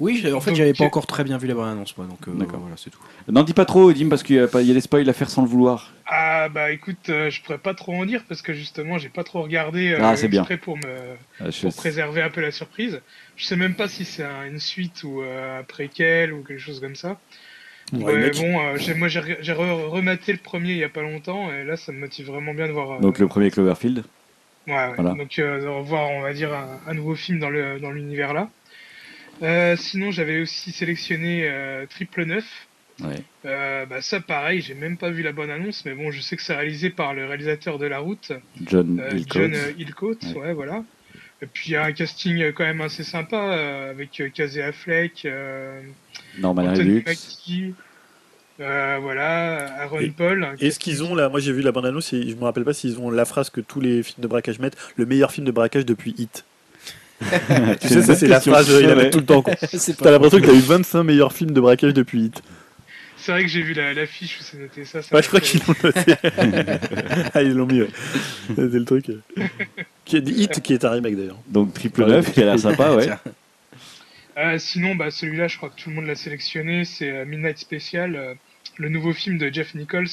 Oui, 0.00 0.24
en 0.32 0.40
fait, 0.40 0.54
j'avais 0.54 0.72
pas 0.72 0.84
encore 0.84 1.06
très 1.06 1.24
bien 1.24 1.36
vu 1.36 1.46
la 1.46 1.52
bande 1.52 1.68
annonce, 1.68 1.94
moi, 1.98 2.06
donc 2.06 2.26
euh, 2.26 2.32
D'accord. 2.32 2.60
voilà, 2.60 2.76
c'est 2.78 2.88
tout. 2.88 2.98
N'en 3.28 3.42
dis 3.42 3.52
pas 3.52 3.66
trop, 3.66 3.92
Dim, 3.92 4.08
parce 4.08 4.22
qu'il 4.22 4.36
y, 4.36 4.38
a 4.38 4.48
pas- 4.48 4.62
il 4.62 4.68
y 4.68 4.70
a 4.70 4.74
des 4.74 4.80
spoils 4.80 5.06
à 5.06 5.12
faire 5.12 5.28
sans 5.28 5.42
le 5.42 5.48
vouloir. 5.48 5.92
Ah 6.06 6.48
bah 6.48 6.70
écoute, 6.70 7.10
euh, 7.10 7.28
je 7.28 7.42
pourrais 7.42 7.58
pas 7.58 7.74
trop 7.74 7.94
en 7.94 8.06
dire 8.06 8.24
parce 8.28 8.40
que 8.42 8.52
justement 8.54 8.98
j'ai 8.98 9.08
pas 9.08 9.24
trop 9.24 9.40
regardé 9.42 9.92
euh, 9.92 9.98
Ah, 10.02 10.16
c'est 10.16 10.28
bien. 10.28 10.44
pour 10.62 10.76
me 10.76 10.82
Ah, 11.40 11.44
pour 11.60 11.74
préserver 11.74 12.22
un 12.22 12.30
peu 12.30 12.40
la 12.40 12.50
surprise. 12.50 13.00
Je 13.36 13.44
sais 13.46 13.56
même 13.56 13.74
pas 13.74 13.88
si 13.88 14.04
c'est 14.06 14.24
un- 14.24 14.46
une 14.46 14.58
suite 14.58 15.04
ou 15.04 15.20
euh, 15.22 15.60
un 15.60 15.62
préquel 15.64 16.32
ou 16.32 16.42
quelque 16.42 16.58
chose 16.60 16.80
comme 16.80 16.96
ça. 16.96 17.20
Ouais, 17.92 18.30
bon, 18.30 18.58
euh, 18.60 18.94
moi 18.96 19.08
j'ai 19.08 19.20
re- 19.20 19.36
j'ai 19.40 19.52
re- 19.52 19.84
rematé 19.88 20.32
le 20.32 20.38
premier 20.38 20.70
il 20.72 20.78
y 20.78 20.84
a 20.84 20.88
pas 20.88 21.02
longtemps 21.02 21.52
et 21.52 21.62
là 21.64 21.76
ça 21.76 21.92
me 21.92 21.98
motive 21.98 22.26
vraiment 22.26 22.54
bien 22.54 22.66
de 22.66 22.72
voir. 22.72 22.92
euh, 22.92 22.98
Donc, 23.00 23.18
le 23.18 23.26
premier 23.28 23.50
Cloverfield. 23.50 24.02
Ouais, 24.66 24.72
ouais. 24.74 24.92
Voilà. 24.96 25.10
Donc 25.14 25.38
euh, 25.38 25.60
de 25.60 25.66
revoir, 25.66 26.10
on 26.10 26.22
va 26.22 26.32
dire, 26.32 26.54
un, 26.54 26.80
un 26.86 26.94
nouveau 26.94 27.14
film 27.14 27.38
dans 27.38 27.50
le 27.50 27.78
dans 27.80 27.90
l'univers 27.90 28.32
là. 28.32 28.48
Sinon, 29.76 30.10
j'avais 30.10 30.40
aussi 30.40 30.70
sélectionné 30.72 31.48
Triple 31.90 32.24
Neuf. 32.24 32.68
Ouais. 33.02 33.16
Euh, 33.46 33.86
bah 33.86 34.00
ça 34.02 34.20
pareil, 34.20 34.60
j'ai 34.60 34.74
même 34.74 34.96
pas 34.96 35.10
vu 35.10 35.22
la 35.22 35.32
bonne 35.32 35.50
annonce, 35.50 35.84
mais 35.84 35.94
bon, 35.94 36.10
je 36.12 36.20
sais 36.20 36.36
que 36.36 36.42
c'est 36.42 36.54
réalisé 36.54 36.90
par 36.90 37.14
le 37.14 37.26
réalisateur 37.26 37.78
de 37.78 37.86
La 37.86 37.98
Route, 37.98 38.32
John 38.66 39.00
euh, 39.00 39.10
Hillcoat. 39.16 40.14
John 40.20 40.36
Ouais. 40.36 40.40
ouais. 40.42 40.52
voilà. 40.52 40.84
Et 41.42 41.46
puis 41.46 41.70
il 41.70 41.72
y 41.72 41.76
a 41.76 41.84
un 41.84 41.92
casting 41.92 42.40
euh, 42.40 42.52
quand 42.52 42.64
même 42.64 42.80
assez 42.80 43.02
sympa 43.02 43.36
euh, 43.36 43.90
avec 43.90 44.20
euh, 44.20 44.28
Casey 44.32 44.62
Affleck, 44.62 45.24
euh, 45.24 45.80
Norman 46.38 46.68
Anthony. 46.68 47.02
Mackie, 47.04 47.74
euh, 48.60 48.98
voilà, 49.02 49.80
Aaron 49.82 49.98
Et- 50.00 50.10
Paul. 50.10 50.44
un 50.44 50.54
Est-ce 50.60 50.78
qu'ils 50.78 51.02
ont 51.02 51.16
là 51.16 51.28
Moi 51.28 51.40
j'ai 51.40 51.52
vu 51.52 51.60
la 51.62 51.72
bande 51.72 51.86
annonce 51.86 52.12
et 52.12 52.28
je 52.30 52.36
me 52.36 52.44
rappelle 52.44 52.64
pas 52.64 52.72
s'ils 52.74 52.98
ont 53.00 53.10
la 53.10 53.24
phrase 53.24 53.50
que 53.50 53.60
tous 53.60 53.80
les 53.80 54.04
films 54.04 54.22
de 54.22 54.28
braquage 54.28 54.60
mettent 54.60 54.76
le 54.96 55.04
meilleur 55.04 55.32
film 55.32 55.44
de 55.46 55.50
braquage 55.50 55.84
depuis 55.84 56.14
Hit. 56.16 56.44
tu 57.80 57.88
sais, 57.88 58.02
ça 58.02 58.14
c'est 58.14 58.26
la 58.28 58.40
phrase, 58.40 58.68
il 58.80 58.86
la 58.86 58.94
met 58.94 59.10
tout 59.10 59.18
le 59.20 59.24
temps. 59.26 59.42
T'as 59.42 60.10
l'impression 60.10 60.40
que 60.40 60.46
t'as 60.46 60.54
eu 60.54 60.60
25 60.60 61.02
meilleurs 61.04 61.32
films 61.32 61.52
de 61.52 61.60
braquage 61.60 61.94
depuis 61.94 62.24
Hit. 62.26 62.42
C'est 63.16 63.30
vrai 63.32 63.42
que 63.42 63.48
j'ai 63.48 63.62
vu 63.62 63.72
la- 63.74 63.94
l'affiche 63.94 64.38
où 64.40 64.42
c'est 64.42 64.58
noté 64.58 64.84
ça. 64.84 65.02
ça 65.02 65.14
Ouais, 65.14 65.22
je 65.22 65.28
crois 65.28 65.38
qu'ils 65.40 65.60
l'ont 65.66 65.74
noté. 65.84 66.14
ah, 67.34 67.42
ils 67.42 67.52
l'ont 67.54 67.66
mis, 67.66 67.80
ouais. 67.82 67.88
C'était 68.48 68.62
le 68.78 68.84
truc. 68.84 69.06
Qui 70.12 70.18
est 70.18 70.28
Hit 70.28 70.60
qui 70.60 70.74
est 70.74 70.84
un 70.84 70.90
remake 70.90 71.16
d'ailleurs. 71.16 71.38
Donc 71.48 71.72
triple 71.72 72.04
neuf 72.04 72.32
qui 72.32 72.42
a 72.42 72.44
l'air 72.44 72.58
sympa, 72.58 72.94
ouais. 72.94 73.08
Euh, 74.38 74.56
sinon, 74.56 74.94
bah, 74.94 75.10
celui-là, 75.10 75.46
je 75.46 75.58
crois 75.58 75.68
que 75.68 75.78
tout 75.78 75.90
le 75.90 75.96
monde 75.96 76.06
l'a 76.06 76.14
sélectionné, 76.14 76.86
c'est 76.86 77.10
euh, 77.10 77.26
Midnight 77.26 77.58
Special, 77.58 78.16
euh, 78.16 78.34
le 78.78 78.88
nouveau 78.88 79.12
film 79.12 79.36
de 79.36 79.50
Jeff 79.52 79.74
Nichols, 79.74 80.08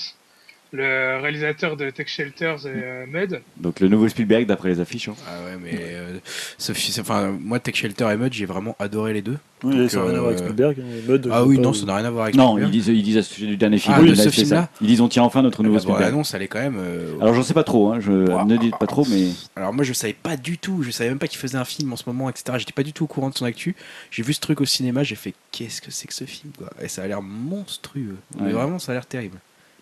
le 0.72 1.20
réalisateur 1.22 1.76
de 1.78 1.90
Tech 1.90 2.08
Shelters 2.08 2.66
et 2.68 2.72
euh, 2.74 3.06
Mud. 3.08 3.42
Donc 3.58 3.80
le 3.80 3.88
nouveau 3.88 4.08
Spielberg 4.08 4.46
d'après 4.46 4.70
les 4.70 4.80
affiches. 4.80 5.10
hein. 5.10 5.16
Ah 5.28 5.44
ouais, 5.46 5.58
mais 5.62 5.72
euh, 5.80 6.18
c'est- 6.58 7.00
enfin, 7.00 7.36
moi, 7.40 7.60
Tech 7.60 7.76
Shelter 7.76 8.08
et 8.14 8.18
Mud, 8.18 8.32
j'ai 8.34 8.46
vraiment 8.46 8.76
adoré 8.80 9.14
les 9.14 9.22
deux. 9.24 9.38
Oui, 9.64 9.76
Donc, 9.76 9.90
ça 9.92 9.98
n'a 9.98 10.04
rien 10.06 10.14
à 10.16 10.20
voir 10.20 10.28
avec 10.28 10.40
Spielberg. 10.40 10.78
hein, 10.80 10.84
Mud, 11.12 11.30
Ah 11.32 11.44
oui, 11.44 11.58
non, 11.58 11.74
ça 11.74 11.86
n'a 11.86 11.96
rien 11.98 12.06
à 12.06 12.10
voir 12.12 12.24
avec 12.26 12.36
Non, 12.36 12.52
Spielberg. 12.52 12.74
ils 12.74 12.78
disent, 12.82 12.88
ils 12.88 13.04
disent 13.04 13.18
à 13.18 13.24
ce 13.24 13.34
sujet 13.34 13.48
du 13.48 13.58
dernier 13.58 13.78
film. 13.80 13.96
Ah, 13.98 14.02
de 14.02 14.14
ce 14.14 14.22
fait 14.22 14.30
ça. 14.30 14.32
film-là 14.32 14.70
Ils 14.80 14.88
disent 14.88 15.02
on 15.02 15.10
tient 15.10 15.24
enfin 15.24 15.42
notre 15.42 15.64
nouveau 15.64 15.76
La 15.76 15.82
Spielberg. 15.82 16.04
annonce, 16.08 16.34
elle 16.34 16.44
est 16.44 16.48
quand 16.48 16.60
même. 16.62 16.78
euh, 16.80 17.14
Alors 17.20 17.34
j'en 17.34 17.44
sais 17.44 17.54
pas 17.56 17.64
trop, 17.64 17.92
hein, 17.92 18.00
je 18.00 18.12
ne 18.12 18.58
dites 18.58 18.78
pas 18.78 18.88
trop, 18.88 19.06
mais 19.10 19.28
Alors 19.56 19.74
moi 19.74 19.84
je 19.84 19.92
savais 19.94 20.14
pas 20.14 20.38
du 20.38 20.58
tout, 20.60 20.84
je 20.84 20.92
savais 20.92 21.10
même 21.10 21.20
pas 21.20 21.28
qu'il 21.28 21.40
faisait 21.40 21.58
un 21.58 21.66
film 21.66 21.92
en 21.92 21.96
ce 21.98 22.04
moment, 22.08 22.30
etc. 22.30 22.58
J'étais 22.60 22.72
pas 22.74 22.84
du 22.84 22.94
tout 22.94 23.04
au 23.06 23.08
courant 23.08 23.30
de 23.30 23.36
son 23.36 23.46
actu. 23.46 23.76
J'ai 24.12 24.24
vu 24.24 24.34
ce 24.34 24.40
truc 24.40 24.62
au 24.62 24.66
cinéma, 24.66 25.04
j'ai 25.04 25.16
fait 25.16 25.34
qu'est-ce 25.52 25.82
que 25.82 25.90
c'est 25.92 26.08
que 26.08 26.14
ce 26.14 26.26
film 26.26 26.54
quoi 26.58 26.70
Et 26.82 26.88
ça 26.88 27.02
a 27.04 27.08
l'air 27.08 27.22
monstrueux. 27.22 28.16
Mais 28.40 28.52
vraiment 28.52 28.78
ça 28.80 28.92
a 28.92 28.96
l'air 28.96 29.06
terrible. 29.08 29.40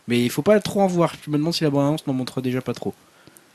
Mais 0.07 0.21
il 0.21 0.29
faut 0.29 0.41
pas 0.41 0.59
trop 0.59 0.81
en 0.81 0.87
voir. 0.87 1.13
Je 1.25 1.29
me 1.31 1.37
demande 1.37 1.53
si 1.53 1.63
la 1.63 1.69
bande-annonce 1.69 2.07
n'en 2.07 2.13
montre 2.13 2.41
déjà 2.41 2.61
pas 2.61 2.73
trop. 2.73 2.93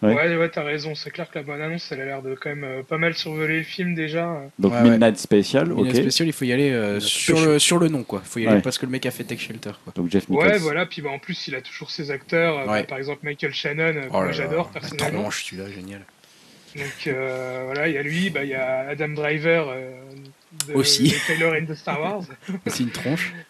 Ouais. 0.03 0.15
Ouais, 0.15 0.37
ouais, 0.37 0.49
t'as 0.49 0.65
raison, 0.65 0.97
c'est 0.97 1.13
clair 1.13 1.31
que 1.31 1.39
la 1.39 1.45
bonne 1.45 1.61
annonce, 1.63 1.93
elle 1.93 2.01
a 2.01 2.05
l'air 2.05 2.23
de 2.23 2.35
quand 2.35 2.49
même 2.51 2.65
euh, 2.65 2.83
pas 2.83 2.99
mal 2.99 3.15
survoler 3.15 3.59
le 3.59 3.63
film 3.63 3.95
déjà. 3.95 4.43
donc 4.59 4.73
Ouais, 4.73 4.83
Midnight 4.83 5.17
Special, 5.17 5.71
ok. 5.73 5.87
la 5.87 5.95
spéciale, 5.95 6.27
il 6.29 6.33
faut 6.33 6.45
y 6.45 6.53
aller 6.53 6.71
euh, 6.73 6.95
Midnight 6.95 7.03
sur, 7.03 7.37
Special. 7.37 7.53
le, 7.53 7.59
sur 7.61 7.79
le 7.79 7.89
nom 7.89 8.03
quoi. 8.03 8.21
Faut 8.25 8.41
y 8.41 8.47
aller 8.49 8.57
Ouais. 8.57 8.63
parce 8.63 8.79
que 8.79 8.87
le 8.87 8.91
mec 8.91 9.07
a 9.07 9.13
fait 9.13 9.23
Tech 9.23 9.39
Shelter 9.39 9.71
quoi. 9.85 9.93
Donc 9.95 10.11
Jeff 10.11 10.29
Nichols. 10.29 10.45
Ouais, 10.45 10.59
voilà, 10.59 10.87
puis 10.87 11.03
bah, 11.03 11.11
en 11.11 11.21
plus, 11.21 11.47
il 11.47 11.55
a 11.55 11.61
toujours 11.61 11.93
ses 11.93 12.11
acteurs, 12.11 12.59
euh, 12.59 12.63
Ouais. 12.67 12.81
bah, 12.81 12.87
par 12.89 12.99
exemple 12.99 13.21
Michael 13.23 13.55
Shannon, 13.55 13.93
que 13.93 14.09
Oh 14.13 14.25
j'adore 14.33 14.71
personnellement. 14.71 15.21
tronche 15.21 15.45
celui-là, 15.45 15.71
génial. 15.71 16.01
Donc 16.75 17.07
euh, 17.07 17.63
voilà, 17.67 17.87
il 17.87 17.95
y 17.95 17.99
a 17.99 18.03
lui, 18.03 18.29
bah, 18.31 18.43
il 18.43 18.51
y 18.51 18.55
a 18.55 18.89
Adam 18.89 19.11
Driver 19.11 19.69
euh, 19.69 19.93
de, 20.67 20.75
Aussi. 20.75 21.05
de 21.11 21.15
Kylo 21.33 21.51
Ren 21.51 21.63
de 21.63 21.75
Star 21.75 22.01
Wars. 22.01 22.23
C'est 22.67 22.83
une 22.83 22.91
tronche. 22.91 23.33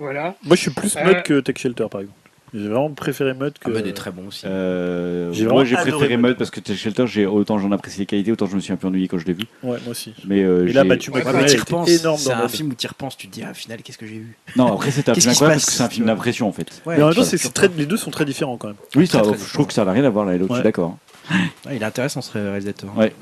voilà. 0.00 0.34
Moi 0.44 0.56
je 0.56 0.62
suis 0.62 0.70
plus 0.70 0.96
Euh, 0.96 1.04
Mud 1.04 1.22
que 1.22 1.38
Tech 1.40 1.56
Shelter 1.58 1.86
par 1.90 2.00
exemple. 2.00 2.16
J'ai 2.52 2.66
vraiment 2.66 2.90
préféré 2.90 3.32
Mud 3.32 3.52
que. 3.60 3.70
Ah 3.70 3.70
bah 3.70 3.80
des 3.80 3.94
très 3.94 4.10
bons 4.10 4.26
aussi. 4.26 4.44
Euh, 4.44 5.32
moi 5.48 5.64
j'ai 5.64 5.76
préféré 5.76 6.16
Mud. 6.16 6.36
Parce 6.36 6.50
que 6.50 6.58
Tech 6.58 6.76
Shelter, 6.76 7.06
j'ai 7.06 7.26
autant 7.26 7.58
j'en 7.60 7.70
apprécie 7.70 8.00
les 8.00 8.06
qualités, 8.06 8.32
autant 8.32 8.46
je 8.46 8.56
me 8.56 8.60
suis 8.60 8.72
un 8.72 8.76
peu 8.76 8.88
ennuyé 8.88 9.06
quand 9.06 9.18
je 9.18 9.26
l'ai 9.26 9.34
vu. 9.34 9.44
Ouais, 9.62 9.78
moi 9.84 9.90
aussi. 9.90 10.14
Mais 10.26 10.42
euh, 10.42 10.66
Et 10.66 10.72
là, 10.72 10.82
t'y 10.96 11.10
était 11.10 11.58
repenses, 11.58 11.88
énorme 11.88 12.18
c'est 12.18 12.32
un 12.32 12.48
film 12.48 12.70
où 12.70 12.74
tu 12.74 12.86
repenses, 12.88 13.16
tu 13.16 13.28
te 13.28 13.32
dis 13.34 13.42
ah, 13.46 13.52
au 13.52 13.54
final 13.54 13.80
qu'est-ce 13.82 13.98
que 13.98 14.06
j'ai 14.06 14.14
vu? 14.14 14.36
Non 14.56 14.74
après 14.74 14.90
c'était 14.90 15.10
un 15.10 15.14
film 15.14 15.30
incroyable 15.30 15.54
passe, 15.60 15.64
parce 15.64 15.70
que 15.70 15.76
c'est 15.76 15.82
un 15.84 15.88
tu 15.88 15.94
film 15.96 16.06
d'impression 16.06 16.48
en 16.48 16.52
fait. 16.52 16.82
Ouais, 16.86 16.96
Mais 16.96 17.02
en 17.02 17.06
même 17.06 17.14
temps, 17.14 17.22
c'est 17.22 17.36
c'est 17.36 17.76
les 17.76 17.86
deux 17.86 17.96
sont 17.96 18.10
très 18.10 18.24
différents 18.24 18.56
quand 18.56 18.68
même. 18.68 18.76
Oui, 18.96 19.06
ça, 19.06 19.22
je 19.22 19.52
trouve 19.52 19.66
que 19.68 19.72
ça 19.72 19.84
n'a 19.84 19.92
rien 19.92 20.04
à 20.04 20.10
voir 20.10 20.24
l'un 20.24 20.32
et 20.32 20.38
l'autre, 20.38 20.54
je 20.54 20.60
suis 20.60 20.64
d'accord. 20.64 20.98
Ouais, 21.30 21.76
il 21.76 21.82
est 21.82 21.84
intéressant 21.84 22.20
ce 22.22 22.36
réalisateur. 22.36 22.96
Ouais. 22.96 23.12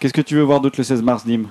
Qu'est-ce 0.00 0.14
que 0.14 0.22
tu 0.22 0.36
veux 0.36 0.42
voir 0.42 0.60
d'autre 0.60 0.76
le 0.78 0.84
16 0.84 1.02
mars, 1.02 1.26
Dim? 1.26 1.44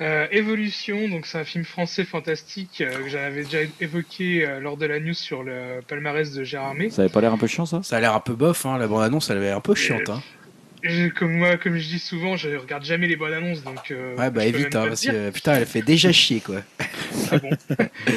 Euh, 0.00 0.26
Évolution, 0.30 1.08
donc 1.08 1.24
c'est 1.24 1.38
un 1.38 1.44
film 1.44 1.64
français 1.64 2.04
fantastique 2.04 2.82
euh, 2.82 3.02
que 3.02 3.08
j'avais 3.08 3.44
déjà 3.44 3.60
évoqué 3.80 4.46
euh, 4.46 4.60
lors 4.60 4.76
de 4.76 4.84
la 4.84 5.00
news 5.00 5.14
sur 5.14 5.42
le 5.42 5.80
palmarès 5.88 6.32
de 6.32 6.44
Gérard 6.44 6.74
May. 6.74 6.90
Ça 6.90 7.02
avait 7.02 7.10
pas 7.10 7.22
l'air 7.22 7.32
un 7.32 7.38
peu 7.38 7.46
chiant 7.46 7.64
ça? 7.64 7.82
Ça 7.82 7.96
a 7.96 8.00
l'air 8.00 8.14
un 8.14 8.20
peu 8.20 8.34
bof, 8.34 8.66
hein. 8.66 8.76
la 8.76 8.88
bande-annonce 8.88 9.30
elle 9.30 9.38
avait 9.38 9.46
l'air 9.46 9.56
un 9.56 9.62
peu 9.62 9.74
chiante. 9.74 10.10
Hein. 10.10 10.22
Comme 11.18 11.32
moi, 11.32 11.56
comme 11.56 11.76
je 11.76 11.86
dis 11.88 11.98
souvent, 11.98 12.36
je 12.36 12.50
regarde 12.56 12.84
jamais 12.84 13.06
les 13.06 13.16
bonnes 13.16 13.32
annonces, 13.32 13.62
donc. 13.62 13.90
euh, 13.90 14.16
Ouais, 14.16 14.30
bah 14.30 14.44
évite, 14.44 14.74
hein, 14.76 14.84
parce 14.88 15.02
que 15.04 15.30
putain, 15.30 15.54
elle 15.54 15.66
fait 15.66 15.82
déjà 15.82 16.12
chier 16.12 16.40
quoi. 16.40 16.56
Ah 17.32 17.38
bon? 17.38 17.50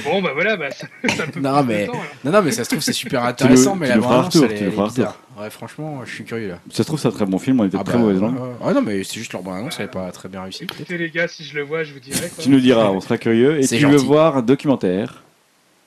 bon, 0.03 0.21
bah 0.21 0.31
voilà, 0.33 0.55
bah 0.57 0.69
ça, 0.71 0.87
ça 1.15 1.25
peut 1.27 1.39
Non, 1.39 1.63
mais- 1.63 1.87
temps. 1.87 1.93
Non, 2.23 2.31
non, 2.31 2.41
mais 2.41 2.51
ça 2.51 2.63
se 2.63 2.69
trouve, 2.69 2.81
c'est 2.81 2.93
super 2.93 3.23
intéressant, 3.23 3.73
tu 3.73 3.79
mais 3.79 3.87
la 3.87 3.95
feras 3.95 4.05
un 4.05 4.09
bande-annonce 4.21 4.35
retour, 4.35 4.47
elle, 4.51 4.57
tu 4.57 5.01
est-. 5.01 5.41
Ouais, 5.41 5.49
franchement, 5.49 6.01
je 6.05 6.13
suis 6.13 6.23
curieux 6.25 6.49
là. 6.49 6.59
Ça 6.69 6.77
se 6.77 6.83
trouve, 6.83 6.99
c'est 6.99 7.07
un 7.07 7.11
très 7.11 7.25
bon 7.25 7.39
film, 7.39 7.59
on 7.61 7.63
peut-être 7.69 7.79
Ah, 7.81 7.83
très 7.83 7.93
bah, 7.93 7.99
mauvaise 7.99 8.19
langue. 8.21 8.35
ouais, 8.35 8.41
ouais. 8.59 8.67
Ouais, 8.67 8.73
non, 8.73 8.81
mais 8.81 9.03
c'est 9.03 9.19
juste 9.19 9.31
leur 9.33 9.41
bande-annonce, 9.41 9.77
elle 9.79 9.85
est 9.85 9.89
pas 9.89 10.11
très 10.11 10.27
bien 10.29 10.43
réussie. 10.43 10.63
Écoutez 10.65 10.97
les 10.97 11.09
gars, 11.09 11.27
si 11.27 11.43
je 11.45 11.55
le 11.55 11.63
vois, 11.63 11.83
je 11.83 11.93
vous 11.93 11.99
dirai. 11.99 12.27
Quoi. 12.29 12.43
Tu 12.43 12.49
nous 12.49 12.59
diras, 12.59 12.89
on 12.91 12.99
sera 12.99 13.17
curieux. 13.17 13.59
Et 13.61 13.67
tu 13.67 13.85
veux 13.85 13.97
voir 13.97 14.37
un 14.37 14.41
documentaire 14.41 15.23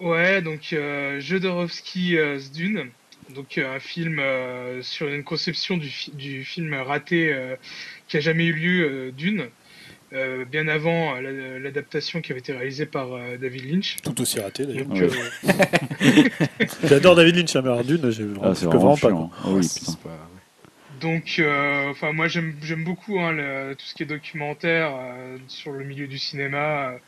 Ouais, 0.01 0.43
donc 0.43 0.61
euh, 0.73 1.20
Jodorowsky 1.20 2.19
euh, 2.19 2.39
Zdune, 2.39 2.86
donc 3.35 3.59
euh, 3.59 3.75
un 3.77 3.81
film 3.81 4.19
euh, 4.19 4.83
sur 4.83 5.09
une 5.09 5.25
conception 5.25 5.77
du, 5.77 5.89
fi- 5.89 6.11
du 6.12 6.44
film 6.44 6.75
raté 6.75 7.33
euh, 7.33 7.57
qui 8.09 8.17
a 8.17 8.20
jamais 8.20 8.44
eu 8.47 8.52
lieu, 8.52 8.85
euh, 8.91 9.11
Dune, 9.11 9.47
euh, 10.12 10.44
bien 10.44 10.69
avant 10.69 11.17
euh, 11.17 11.20
la- 11.20 11.59
l'adaptation 11.59 12.20
qui 12.20 12.33
avait 12.33 12.41
été 12.41 12.52
réalisée 12.52 12.86
par 12.86 13.12
euh, 13.15 13.36
David 13.39 13.70
Lynch. 13.70 13.97
Tout 14.02 14.20
aussi 14.20 14.41
raté 14.41 14.67
d'ailleurs. 14.67 14.91
Ouais. 14.91 15.09
euh, 15.44 16.23
J'adore 16.85 17.15
David 17.17 17.36
Lynch, 17.36 17.57
hein, 17.57 17.62
mais 17.62 17.70
alors 17.70 17.85
Dune, 17.85 18.11
j'ai 18.11 18.25
Ah, 18.43 18.51
vraiment 18.51 18.94
vraiment 18.94 19.28
pas. 19.28 19.36
Ah 19.44 19.49
oui, 19.51 19.65
C'est 19.65 19.81
putain. 19.81 19.93
pas- 20.05 20.28
donc, 21.01 21.36
euh, 21.41 21.91
enfin 21.91 22.12
moi 22.12 22.28
j'aime 22.28 22.55
j'aime 22.62 22.85
beaucoup 22.85 23.19
hein, 23.19 23.33
le- 23.33 23.75
tout 23.75 23.85
ce 23.85 23.93
qui 23.94 24.05
est 24.05 24.07
documentaire 24.07 24.93
euh, 24.94 25.36
sur 25.49 25.73
le 25.73 25.85
milieu 25.85 26.07
du 26.07 26.17
cinéma 26.17 26.91
euh, 26.91 26.99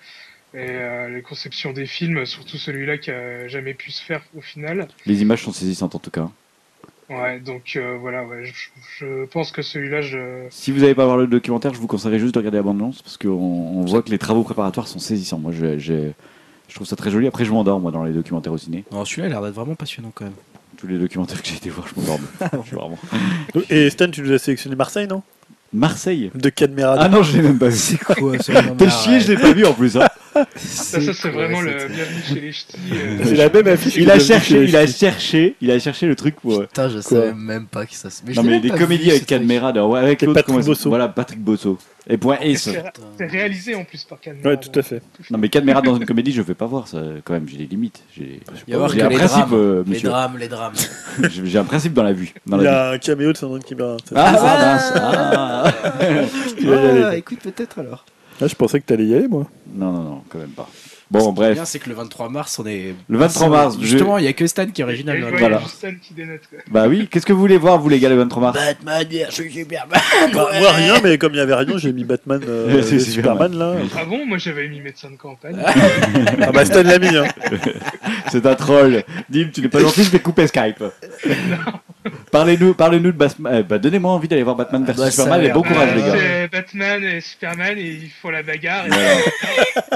et 0.55 0.59
euh, 0.71 1.09
les 1.09 1.23
conceptions 1.23 1.73
des 1.73 1.87
films, 1.87 2.25
surtout 2.27 2.57
celui-là 2.57 2.99
qui 2.99 3.11
a 3.11 3.49
jamais 3.49 3.75
pu 3.75 3.91
se 3.91 4.03
faire 4.03 4.23
au 4.37 4.41
final. 4.41 4.89
Les 5.07 5.23
images 5.23 5.43
sont 5.43 5.53
saisissantes 5.53 5.95
en 5.95 5.99
tout 5.99 6.11
cas. 6.11 6.31
Ouais, 7.11 7.39
donc 7.39 7.73
euh, 7.77 7.99
voilà, 8.01 8.25
ouais, 8.25 8.45
je, 8.47 8.53
je 8.99 9.25
pense 9.27 9.53
que 9.53 9.61
celui-là, 9.61 10.01
je, 10.01 10.47
Si 10.51 10.73
vous 10.73 10.81
n'avez 10.81 10.95
pas 10.95 11.05
voir 11.05 11.19
le 11.19 11.27
documentaire, 11.27 11.75
je 11.75 11.79
vous 11.79 11.87
conseillerais 11.87 12.19
juste 12.19 12.33
de 12.35 12.39
regarder 12.39 12.57
la 12.59 12.63
bande-annonce 12.63 13.03
parce 13.03 13.19
qu'on 13.19 13.29
on 13.29 13.85
voit 13.85 14.03
que 14.03 14.11
les 14.11 14.17
travaux 14.19 14.43
préparatoires 14.43 14.89
sont 14.89 14.99
saisissants. 14.99 15.39
Moi, 15.39 15.53
je, 15.53 15.79
je- 15.79 16.11
je 16.69 16.75
trouve 16.75 16.87
ça 16.87 16.97
très 16.97 17.11
joli. 17.11 17.27
Après, 17.27 17.45
je 17.45 17.53
m'endors 17.53 17.79
moi 17.79 17.91
dans 17.93 18.05
les 18.05 18.13
documentaires 18.15 18.53
au 18.55 18.59
ciné. 18.59 18.85
Non, 18.91 19.05
celui-là 19.05 19.27
a 19.27 19.29
l'air 19.29 19.43
d'être 19.43 19.55
vraiment 19.55 19.75
passionnant 19.75 20.13
quand 20.15 20.25
même. 20.25 20.33
Tous 20.79 20.87
les 20.87 20.99
documentaires 20.99 21.43
que 21.43 21.47
j'ai 21.49 21.57
été 21.57 21.69
voir, 21.69 21.87
je 21.89 22.01
m'endors. 22.01 22.19
Vraiment. 22.73 22.99
Et 23.69 23.91
Stan, 23.91 24.11
tu 24.11 24.23
nous 24.23 24.33
as 24.33 24.39
sélectionné 24.39 24.75
Marseille, 24.75 25.07
non? 25.07 25.23
Marseille. 25.75 26.31
De 26.35 26.49
Cadmerade. 26.49 26.99
Ah 27.03 27.09
non, 27.09 27.23
je 27.23 27.37
l'ai 27.37 27.43
même 27.43 27.59
pas 27.59 27.69
vu. 27.69 27.99
Quoi, 27.99 28.39
T'es 28.39 28.91
chier, 29.03 29.21
je 29.21 29.33
l'ai 29.33 29.39
pas 29.39 29.53
vu 29.53 29.67
en 29.67 29.73
plus. 29.75 29.97
hein. 29.97 30.07
ça, 30.57 31.01
ça 31.01 31.13
c'est 31.13 31.31
vraiment 31.31 31.61
le 31.61 31.73
bienvenue 31.73 32.23
chez 32.27 32.41
les 32.41 32.53
ch'tis. 32.53 32.77
euh, 32.93 33.19
C'est 33.25 33.35
la 33.35 33.49
même 33.51 33.67
affiche. 33.67 33.97
Il 33.97 34.11
a 34.11 34.19
cherché, 34.19 34.65
il 34.65 34.77
a 34.77 34.87
cherché, 34.87 35.57
il 35.61 35.71
a 35.71 35.79
cherché 35.79 36.07
le 36.07 36.15
truc 36.15 36.37
pour. 36.37 36.61
Putain, 36.63 36.89
je 36.89 36.95
Quoi 36.95 37.03
savais 37.03 37.35
même 37.35 37.67
pas 37.67 37.87
que 37.87 37.95
ça 37.95 38.09
se. 38.09 38.23
Non 38.35 38.43
mais 38.45 38.61
des 38.61 38.71
comédies 38.71 39.11
avec 39.11 39.27
Cadmerade, 39.27 39.79
ouais, 39.79 39.99
avec 39.99 40.23
l'autre, 40.23 40.41
Patrick 40.43 40.65
Bosso. 40.65 40.89
Voilà, 40.89 41.09
Patrick 41.09 41.41
Bosso. 41.41 41.79
Et 42.09 42.19
point 42.19 42.37
Ace. 42.41 42.69
C'est 43.17 43.27
réalisé 43.27 43.75
en 43.75 43.85
plus 43.85 44.05
par 44.05 44.21
Cameron. 44.21 44.43
Ouais, 44.49 44.57
tout 44.59 44.79
à 44.79 44.83
fait. 44.83 45.01
Non 45.31 45.39
mais 45.39 45.49
Cadmerade 45.49 45.85
dans 45.85 45.97
une 45.97 46.05
comédie, 46.05 46.33
je 46.33 46.43
vais 46.43 46.55
pas 46.55 46.67
voir 46.67 46.87
ça. 46.87 47.01
Quand 47.25 47.33
même, 47.33 47.49
j'ai 47.49 47.57
des 47.57 47.67
limites. 47.67 48.03
J'ai 48.15 48.41
un 48.73 48.89
les 49.09 49.17
principe, 49.17 49.39
drames. 49.49 49.55
euh, 49.55 49.85
Les 49.87 50.01
drames, 50.01 50.39
les 50.39 50.49
drames. 50.49 50.75
J'ai 51.31 51.59
un 51.59 51.65
principe 51.65 51.95
dans 51.95 52.03
la 52.03 52.13
vue. 52.13 52.35
Dans 52.47 52.59
Il 52.59 52.65
y 52.65 52.67
a 52.67 52.91
un 52.91 52.99
caméo 52.99 53.33
de 53.33 53.37
Sandrine 53.39 53.63
Kiberlin. 53.65 53.97
Ah. 54.15 54.93
Ah. 54.95 55.73
Y 56.61 56.73
aller. 56.73 57.03
Ah, 57.05 57.17
écoute, 57.17 57.39
peut-être 57.41 57.79
alors. 57.79 58.05
Ah, 58.41 58.47
je 58.49 58.55
pensais 58.55 58.81
que 58.81 58.85
t'allais 58.87 59.07
y 59.07 59.15
aller, 59.15 59.29
moi. 59.29 59.47
Non, 59.75 59.93
non, 59.93 60.03
non, 60.03 60.23
quand 60.29 60.39
même 60.39 60.51
pas. 60.51 60.69
Bon, 61.15 61.21
Ce 61.21 61.25
qui 61.25 61.31
est 61.31 61.35
bref. 61.35 61.55
bien, 61.55 61.65
c'est 61.65 61.79
que 61.79 61.89
le 61.89 61.95
23 61.95 62.29
mars, 62.29 62.59
on 62.59 62.67
est. 62.67 62.95
Le 63.09 63.19
23 63.19 63.49
mars, 63.49 63.77
je- 63.81 63.87
Justement, 63.87 64.19
il 64.19 64.23
n'y 64.23 64.29
a 64.29 64.33
que 64.33 64.47
Stan 64.47 64.67
qui 64.67 64.81
est 64.81 64.85
original. 64.85 65.17
je 65.17 65.23
dans 65.23 65.29
a 65.29 65.39
Voilà. 65.39 65.59
juste 65.61 65.77
Stan 65.77 65.89
qui 66.03 66.13
dénote. 66.15 66.41
Quoi. 66.51 66.59
Bah 66.71 66.87
oui, 66.89 67.09
qu'est-ce 67.11 67.25
que 67.25 67.33
vous 67.33 67.39
voulez 67.41 67.57
voir, 67.57 67.79
vous 67.79 67.89
les 67.89 67.99
gars, 68.01 68.09
le 68.09 68.17
23 68.17 68.43
mars? 68.43 68.59
Batman 68.59 69.07
versus 69.11 69.53
Superman. 69.53 70.01
Moi, 70.33 70.51
moi, 70.61 70.73
rien, 70.73 70.95
mais 71.03 71.17
comme 71.19 71.33
il 71.35 71.39
y 71.39 71.41
avait 71.41 71.55
rien, 71.55 71.79
j'ai 71.79 71.93
mis 71.93 72.05
Batman, 72.05 72.41
euh, 72.49 72.83
C'est 72.87 72.99
Superman. 72.99 73.53
Superman, 73.53 73.59
là. 73.59 73.87
Ah 73.99 74.05
bon, 74.05 74.27
moi 74.27 74.39
j'avais 74.39 74.69
mis 74.69 74.81
médecin 74.81 75.11
de 75.11 75.17
campagne. 75.17 75.57
Ah 76.43 76.53
bah 76.53 76.65
Stan 76.65 76.83
l'a 76.83 76.99
mis, 76.99 77.17
hein. 77.17 77.25
C'est 78.31 78.45
un 78.47 78.55
troll. 78.55 79.03
Dim, 79.31 79.51
tu 79.55 79.61
n'es 79.61 79.69
pas 79.69 79.79
gentil, 79.81 80.03
je 80.05 80.11
vais 80.11 80.19
couper 80.19 80.47
Skype. 80.47 80.83
Parlez-nous 82.35 82.75
parlez 82.75 82.99
de 82.99 83.11
Batman. 83.13 83.59
Eh, 83.59 83.63
bah, 83.63 83.79
Donnez-moi 83.79 84.11
envie 84.11 84.27
d'aller 84.27 84.43
voir 84.43 84.57
Batman 84.57 84.83
vs 84.85 84.89
Bah, 84.97 85.05
ça 85.05 85.11
Superman 85.13 85.45
et 85.45 85.51
bon 85.51 85.63
courage, 85.63 85.95
les 85.95 86.03
gars. 86.03 86.49
Batman 86.51 87.05
et 87.05 87.21
Superman 87.21 87.79
et 87.79 87.83
ils 88.03 88.11
font 88.11 88.31
la 88.31 88.43
bagarre. 88.43 88.87
Et 88.87 88.91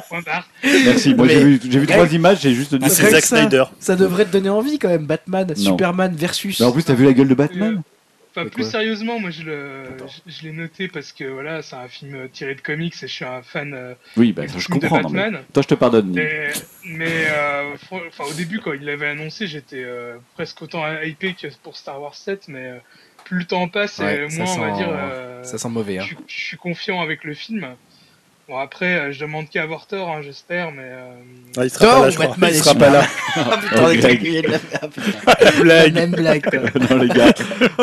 point 0.08 0.20
barre. 0.24 0.46
Merci. 0.62 1.14
Moi, 1.16 1.26
j'ai 1.26 1.42
vu, 1.42 1.60
j'ai 1.68 1.78
vu 1.80 1.86
trois 1.88 2.06
images, 2.12 2.38
j'ai 2.40 2.54
juste 2.54 2.76
dit. 2.76 2.84
Ah, 2.86 2.88
c'est 2.90 3.10
Zack 3.10 3.24
ça- 3.24 3.38
Snyder. 3.38 3.64
Ça 3.80 3.96
devrait 3.96 4.24
te 4.24 4.30
donner 4.32 4.50
envie 4.50 4.78
quand 4.78 4.88
même, 4.88 5.04
Batman, 5.04 5.48
Non. 5.48 5.54
Superman 5.56 6.14
versus. 6.14 6.60
Mais 6.60 6.66
en 6.66 6.70
plus, 6.70 6.84
t'as 6.84 6.94
vu 6.94 7.06
la 7.06 7.12
gueule 7.12 7.26
de 7.28 7.34
Batman 7.34 7.82
Enfin, 8.40 8.48
plus 8.48 8.68
sérieusement, 8.70 9.18
moi 9.20 9.30
je 9.30 9.42
le, 9.42 9.84
D'accord. 9.90 10.08
je, 10.26 10.32
je 10.32 10.42
l'ai 10.42 10.52
noté 10.52 10.88
parce 10.88 11.12
que 11.12 11.24
voilà, 11.24 11.62
c'est 11.62 11.76
un 11.76 11.88
film 11.88 12.14
euh, 12.14 12.28
tiré 12.28 12.54
de 12.54 12.60
comics 12.60 12.94
et 12.94 13.06
je 13.06 13.12
suis 13.12 13.24
un 13.24 13.42
fan 13.42 13.74
euh, 13.74 13.94
Oui, 14.16 14.32
bah, 14.32 14.44
je 14.46 14.56
de 14.56 14.72
comprends. 14.72 15.00
non, 15.02 15.08
mais 15.10 15.22
Batman. 15.22 15.42
Toi, 15.52 15.62
je 15.62 15.68
te 15.68 15.74
pardonne. 15.74 16.12
Mais, 16.12 16.50
mais 16.84 17.26
euh, 17.30 17.74
enfin, 17.90 18.24
au 18.30 18.34
début, 18.34 18.60
quand 18.60 18.72
il 18.72 18.84
l'avait 18.84 19.08
annoncé, 19.08 19.46
j'étais 19.46 19.82
euh, 19.84 20.16
presque 20.34 20.62
autant 20.62 20.84
hypé 21.02 21.34
que 21.34 21.48
pour 21.62 21.76
Star 21.76 22.00
Wars 22.00 22.14
7, 22.14 22.48
mais 22.48 22.80
plus 23.24 23.38
le 23.40 23.44
temps 23.44 23.68
passe, 23.68 23.98
Ouais, 23.98 24.24
et 24.24 24.30
ça 24.30 24.42
moins 24.44 24.54
on 24.56 24.60
va 24.60 24.70
dire. 24.72 25.44
Ça 25.44 25.58
sent 25.58 25.68
mauvais. 25.68 25.98
Hein. 25.98 26.06
je 26.26 26.34
suis 26.34 26.56
confiant 26.56 27.00
avec 27.00 27.24
le 27.24 27.34
film. 27.34 27.66
Bon, 28.48 28.56
après, 28.56 28.98
euh, 28.98 29.12
je 29.12 29.20
demande 29.20 29.50
qu'à 29.50 29.62
avoir 29.62 29.86
tort, 29.86 30.08
hein, 30.08 30.22
j'espère, 30.22 30.72
mais. 30.72 30.82
euh, 30.84 31.10
Ah, 31.58 31.64
il 31.64 31.70
sera 31.70 31.84
Thor 31.84 31.94
pas 31.96 32.04
là, 32.04 32.10
je 32.10 32.16
crois. 32.18 32.48
Il 32.48 32.54
sera 32.54 32.74
pas 32.74 32.88
là. 32.90 33.02
Ah 33.36 33.58
putain, 33.60 33.82
on 33.84 33.88
est 33.90 34.42
de 34.42 34.48
la 34.48 34.58
ah, 34.80 34.88
putain. 34.88 35.62
Blague. 35.62 35.94
même 35.94 36.10
blague. 36.12 36.42
quoi. 36.42 36.80
non, 36.90 36.96
les 37.02 37.08
gars, 37.08 37.32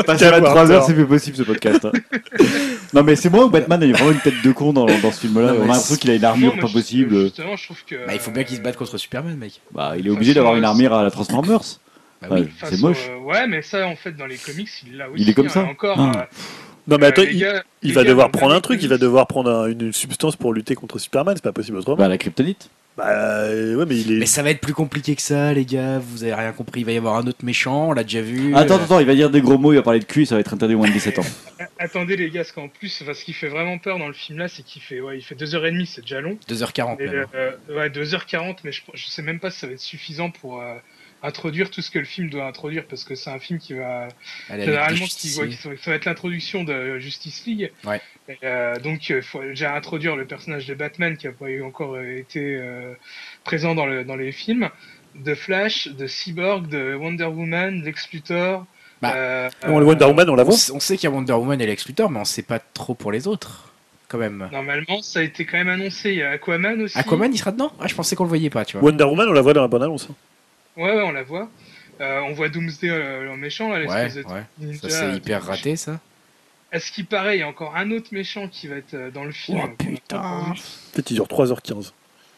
passer 0.06 0.26
Qu'à 0.26 0.32
23 0.32 0.34
avoir 0.34 0.58
heures, 0.58 0.68
tort. 0.80 0.88
c'est 0.88 0.94
plus 0.96 1.06
possible 1.06 1.38
ce 1.38 1.44
podcast. 1.44 1.86
hein. 1.86 1.92
non, 2.94 3.04
mais 3.04 3.16
c'est 3.16 3.30
moi 3.30 3.46
ou 3.46 3.50
Batman 3.50 3.84
a 3.84 3.92
vraiment 3.92 4.12
une 4.12 4.20
tête 4.20 4.42
de 4.44 4.52
con 4.52 4.74
dans, 4.74 4.86
dans 4.88 5.12
ce 5.12 5.20
film-là. 5.22 5.54
On 5.54 5.64
a 5.64 5.68
l'impression 5.68 5.96
qu'il 5.98 6.10
a 6.10 6.16
une 6.16 6.26
armure 6.26 6.58
pas 6.60 6.68
possible. 6.68 7.22
Justement, 7.26 7.56
je 7.56 7.66
trouve 7.66 7.86
que. 7.86 7.96
Bah, 8.08 8.14
il 8.14 8.20
faut 8.20 8.32
bien 8.32 8.44
qu'il 8.44 8.58
se 8.58 8.62
batte 8.62 8.76
contre 8.76 8.98
Superman, 8.98 9.38
mec. 9.38 9.62
Bah, 9.72 9.94
il 10.00 10.08
est 10.08 10.10
obligé 10.10 10.34
d'avoir 10.34 10.56
une 10.56 10.66
armure 10.66 10.94
à 10.96 11.04
la 11.04 11.12
Transformers. 11.12 11.62
Bah 12.22 12.30
oui. 12.32 12.48
c'est 12.64 12.80
moche. 12.82 13.08
euh, 13.10 13.20
ouais, 13.20 13.46
mais 13.46 13.62
ça, 13.62 13.86
en 13.86 13.96
fait, 13.96 14.14
dans 14.14 14.26
les 14.26 14.38
comics, 14.38 14.70
il 14.88 14.98
l'a 14.98 15.10
aussi. 15.10 15.22
Il 15.22 15.30
est 15.30 15.34
comme 15.36 15.46
hein, 15.46 15.50
ça 15.50 15.64
Encore. 15.64 15.98
Ah. 16.00 16.12
euh, 16.22 16.24
Non, 16.88 16.98
mais 17.00 17.08
attends, 17.08 17.22
euh, 17.24 17.26
les 17.26 17.34
il, 17.34 17.40
gars- 17.40 17.64
il 17.82 17.90
les 17.90 17.94
va 17.96 18.04
gars, 18.04 18.10
devoir 18.10 18.32
prendre 18.32 18.54
un 18.54 18.62
truc, 18.62 18.82
il 18.84 18.90
va 18.90 18.98
devoir 18.98 19.28
prendre 19.28 19.50
un- 19.52 19.68
une 19.70 19.92
substance 19.94 20.36
pour 20.36 20.54
lutter 20.54 20.76
contre 20.76 21.00
Superman, 21.00 21.36
c'est 21.36 21.44
pas 21.44 21.52
possible 21.52 21.78
autrement. 21.78 21.98
Bah, 21.98 22.08
la 22.08 22.18
kryptonite. 22.18 22.70
Bah, 22.98 23.10
euh, 23.10 23.76
ouais, 23.76 23.86
mais 23.86 23.98
il 23.98 24.14
est. 24.14 24.20
Mais 24.20 24.26
ça 24.26 24.42
va 24.42 24.52
être 24.52 24.62
plus 24.62 24.74
compliqué 24.74 25.18
que 25.18 25.22
ça, 25.22 25.52
les 25.54 25.66
gars. 25.66 26.00
Vous 26.00 26.24
avez 26.24 26.34
rien 26.34 26.54
compris. 26.54 26.80
Il 26.80 26.86
va 26.86 26.94
y 26.94 26.98
avoir 26.98 27.18
un 27.18 27.28
autre 27.28 27.44
méchant. 27.44 27.90
On 27.90 27.92
l'a 27.92 28.04
déjà 28.04 28.22
vu. 28.22 28.56
Attends, 28.56 28.76
Euh, 28.76 28.76
attends, 28.78 28.84
attends, 28.86 29.00
il 29.02 29.06
va 29.06 29.16
dire 29.16 29.30
des 29.30 29.42
gros 29.42 29.58
mots, 29.58 29.74
il 29.74 29.76
va 29.76 29.82
parler 29.82 30.00
de 30.00 30.06
cul, 30.06 30.22
et 30.22 30.26
ça 30.26 30.36
va 30.36 30.40
être 30.42 30.54
interdit 30.54 30.76
aux 30.76 30.78
moins 30.78 30.88
de 30.88 30.94
17 30.94 31.20
ans. 31.20 31.26
Attendez, 31.80 32.16
les 32.16 32.30
gars, 32.30 32.42
parce 32.42 32.54
qu'en 32.54 32.70
plus, 32.70 32.98
enfin, 33.02 33.14
ce 33.14 33.26
qui 33.26 33.34
fait 33.34 33.50
vraiment 33.50 33.78
peur 33.80 34.00
dans 34.00 34.08
le 34.08 34.14
film-là, 34.14 34.48
c'est 34.48 34.64
qu'il 34.64 34.82
fait, 34.82 35.02
ouais, 35.02 35.18
il 35.18 35.22
fait 35.22 35.36
2h30, 35.36 35.86
c'est 35.88 36.02
déjà 36.02 36.22
long. 36.22 36.38
2h40 36.48 36.96
Mais, 37.00 37.08
même. 37.08 37.26
euh, 37.36 37.52
ouais, 37.70 37.90
2h40, 37.90 38.58
mais 38.64 38.72
je, 38.72 38.82
je 38.94 39.08
sais 39.08 39.22
même 39.22 39.40
pas 39.42 39.52
si 39.52 39.60
ça 39.60 39.68
va 39.68 39.74
être 39.74 39.80
suffisant 39.80 40.30
pour 40.32 40.62
euh, 40.62 40.76
introduire 41.26 41.70
tout 41.70 41.82
ce 41.82 41.90
que 41.92 42.00
le 42.00 42.06
film 42.06 42.30
doit 42.30 42.46
introduire, 42.48 42.86
parce 42.88 43.04
que 43.04 43.16
c'est 43.16 43.30
un 43.30 43.40
film 43.40 43.60
qui 43.60 43.74
va. 43.74 44.08
Généralement, 44.50 45.06
qui, 45.06 45.38
ouais, 45.40 45.50
qui- 45.50 45.56
ça 45.56 45.70
va 45.92 45.96
être 45.96 46.06
l'introduction 46.06 46.64
de 46.64 46.98
Justice 47.00 47.46
League. 47.46 47.72
Ouais. 47.86 48.02
Et, 48.30 48.38
euh, 48.44 48.76
donc, 48.80 49.10
il 49.10 49.22
faut 49.22 49.42
déjà 49.44 49.76
introduire 49.76 50.16
le 50.16 50.26
personnage 50.26 50.66
de 50.68 50.74
Batman 50.74 51.18
qui 51.18 51.28
a 51.28 51.32
pas 51.32 51.50
eu 51.50 51.62
encore 51.64 51.96
euh, 51.96 52.18
été 52.18 52.58
euh, 52.60 52.94
présent 53.44 53.76
dans, 53.76 53.86
le, 53.86 54.04
dans 54.04 54.16
les 54.16 54.32
films, 54.32 54.70
de 55.16 55.34
Flash, 55.36 55.88
de 55.88 56.08
Cyborg, 56.08 56.68
de 56.68 56.96
Wonder 56.96 57.26
Woman, 57.26 57.84
Lex 57.84 58.10
Luthor. 58.12 58.66
Bah, 59.02 59.14
euh, 59.16 59.50
Wonder 59.68 60.06
Woman, 60.06 60.30
on 60.30 60.36
la 60.36 60.44
On, 60.44 60.46
voit. 60.46 60.56
s- 60.56 60.72
on 60.74 60.80
sait 60.80 60.96
qu'il 60.98 61.10
y 61.10 61.14
a 61.14 61.16
Wonder 61.16 61.34
Woman 61.34 61.60
et 61.62 61.66
Lex 61.66 61.86
Luthor, 61.88 62.10
mais 62.10 62.20
on 62.20 62.26
sait 62.26 62.42
pas 62.44 62.60
trop 62.60 62.96
pour 62.96 63.12
les 63.12 63.28
autres. 63.28 63.72
Quand 64.08 64.20
même. 64.20 64.48
Normalement, 64.52 65.02
ça 65.02 65.20
a 65.20 65.24
été 65.24 65.46
quand 65.46 65.58
même 65.58 65.68
annoncé. 65.68 66.12
Il 66.12 66.18
y 66.18 66.22
a 66.24 66.30
Aquaman 66.32 66.80
aussi. 66.82 66.98
Aquaman, 66.98 67.34
il 67.34 67.38
sera 67.40 67.52
dedans? 67.52 67.72
Ah, 67.80 67.88
je 67.88 67.96
pensais 67.96 68.16
qu'on 68.16 68.24
le 68.24 68.30
voyait 68.30 68.52
pas, 68.52 68.64
tu 68.64 68.78
vois. 68.78 68.88
Wonder 68.88 69.04
Woman, 69.04 69.28
on 69.30 69.34
la 69.34 69.42
voit 69.42 69.54
dans 69.54 69.62
la 69.64 69.68
bande 69.68 69.82
annonce. 69.84 70.08
Ouais, 70.78 70.84
ouais, 70.96 71.02
on 71.04 71.12
la 71.12 71.24
voit. 71.24 71.50
Euh, 72.02 72.20
on 72.28 72.34
voit 72.34 72.50
Doomsday 72.50 72.90
euh, 72.90 73.32
en 73.32 73.38
méchant, 73.38 73.70
là, 73.70 73.86
Ouais, 73.86 74.04
l'espèce 74.06 74.26
de 74.26 74.30
ouais. 74.30 74.44
ninja. 74.60 74.80
Ça, 74.82 75.12
c'est 75.12 75.16
hyper 75.18 75.44
raté, 75.44 75.76
ça. 75.76 76.00
À 76.72 76.80
ce 76.80 76.92
qui 76.92 77.04
paraît, 77.04 77.38
il 77.38 77.40
y 77.40 77.44
a 77.44 77.48
encore 77.48 77.76
un 77.78 77.90
autre 77.92 78.08
méchant 78.12 78.50
qui 78.50 78.68
va 78.68 78.76
être 78.76 78.94
euh, 78.96 79.12
dans 79.12 79.24
le 79.24 79.32
film. 79.32 79.60
Oh, 79.62 79.66
a 79.66 79.68
pas 79.70 79.84
putain. 79.86 80.54
Peut-être 80.94 81.12
il 81.12 81.14
dure 81.14 81.28
3h15. 81.28 81.92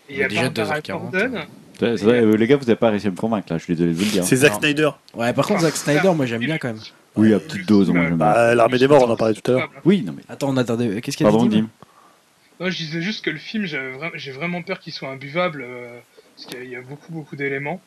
Et 0.09 0.13
il 0.13 0.17
y 0.19 0.23
a 0.23 0.27
Déjà 0.27 0.49
Barbara 0.49 0.79
2h40, 0.79 0.91
Gordon. 0.91 1.31
hein. 1.37 1.45
C'est 1.79 1.95
vrai, 2.03 2.21
euh, 2.21 2.35
les 2.35 2.47
gars, 2.47 2.55
vous 2.57 2.65
n'avez 2.65 2.75
pas 2.75 2.89
réussi 2.89 3.07
à 3.07 3.11
me 3.11 3.15
convaincre 3.15 3.51
là, 3.51 3.57
je 3.57 3.63
suis 3.63 3.75
désolé 3.75 3.93
de 3.93 3.97
vous 3.97 4.05
le 4.05 4.11
dire. 4.11 4.23
C'est 4.23 4.35
Zack. 4.37 4.53
Snyder. 4.53 4.89
Ouais, 5.13 5.33
par 5.33 5.45
contre, 5.47 5.61
Zack 5.61 5.75
Snyder, 5.75 6.11
moi 6.15 6.25
j'aime 6.25 6.39
bien 6.41 6.57
quand 6.57 6.69
même. 6.69 6.81
Oui, 7.15 7.33
à 7.33 7.39
petite 7.39 7.67
dose, 7.67 7.89
moi 7.89 8.01
j'aime 8.03 8.09
bien. 8.09 8.17
Bah, 8.17 8.53
l'armée 8.55 8.77
des 8.79 8.87
morts, 8.87 9.03
on 9.07 9.11
en 9.11 9.15
parlait 9.15 9.33
tout 9.33 9.51
à 9.51 9.55
l'heure. 9.55 9.69
Oui, 9.85 10.01
non 10.03 10.13
mais. 10.15 10.23
Attends, 10.29 10.49
on 10.49 10.57
attendait. 10.57 11.01
Qu'est-ce 11.01 11.17
qu'il 11.17 11.25
y 11.25 11.29
a 11.29 11.31
Pardon, 11.31 11.45
Dim. 11.47 11.67
Non, 12.59 12.69
je 12.69 12.77
disais 12.77 13.01
juste 13.01 13.23
que 13.25 13.29
le 13.29 13.37
film, 13.37 13.65
j'ai 13.65 14.31
vraiment 14.31 14.61
peur 14.63 14.79
qu'il 14.79 14.93
soit 14.93 15.09
imbuvable, 15.09 15.63
euh, 15.67 15.99
parce 16.35 16.47
qu'il 16.47 16.67
y 16.69 16.75
a 16.75 16.81
beaucoup, 16.81 17.11
beaucoup 17.11 17.35
d'éléments. 17.35 17.79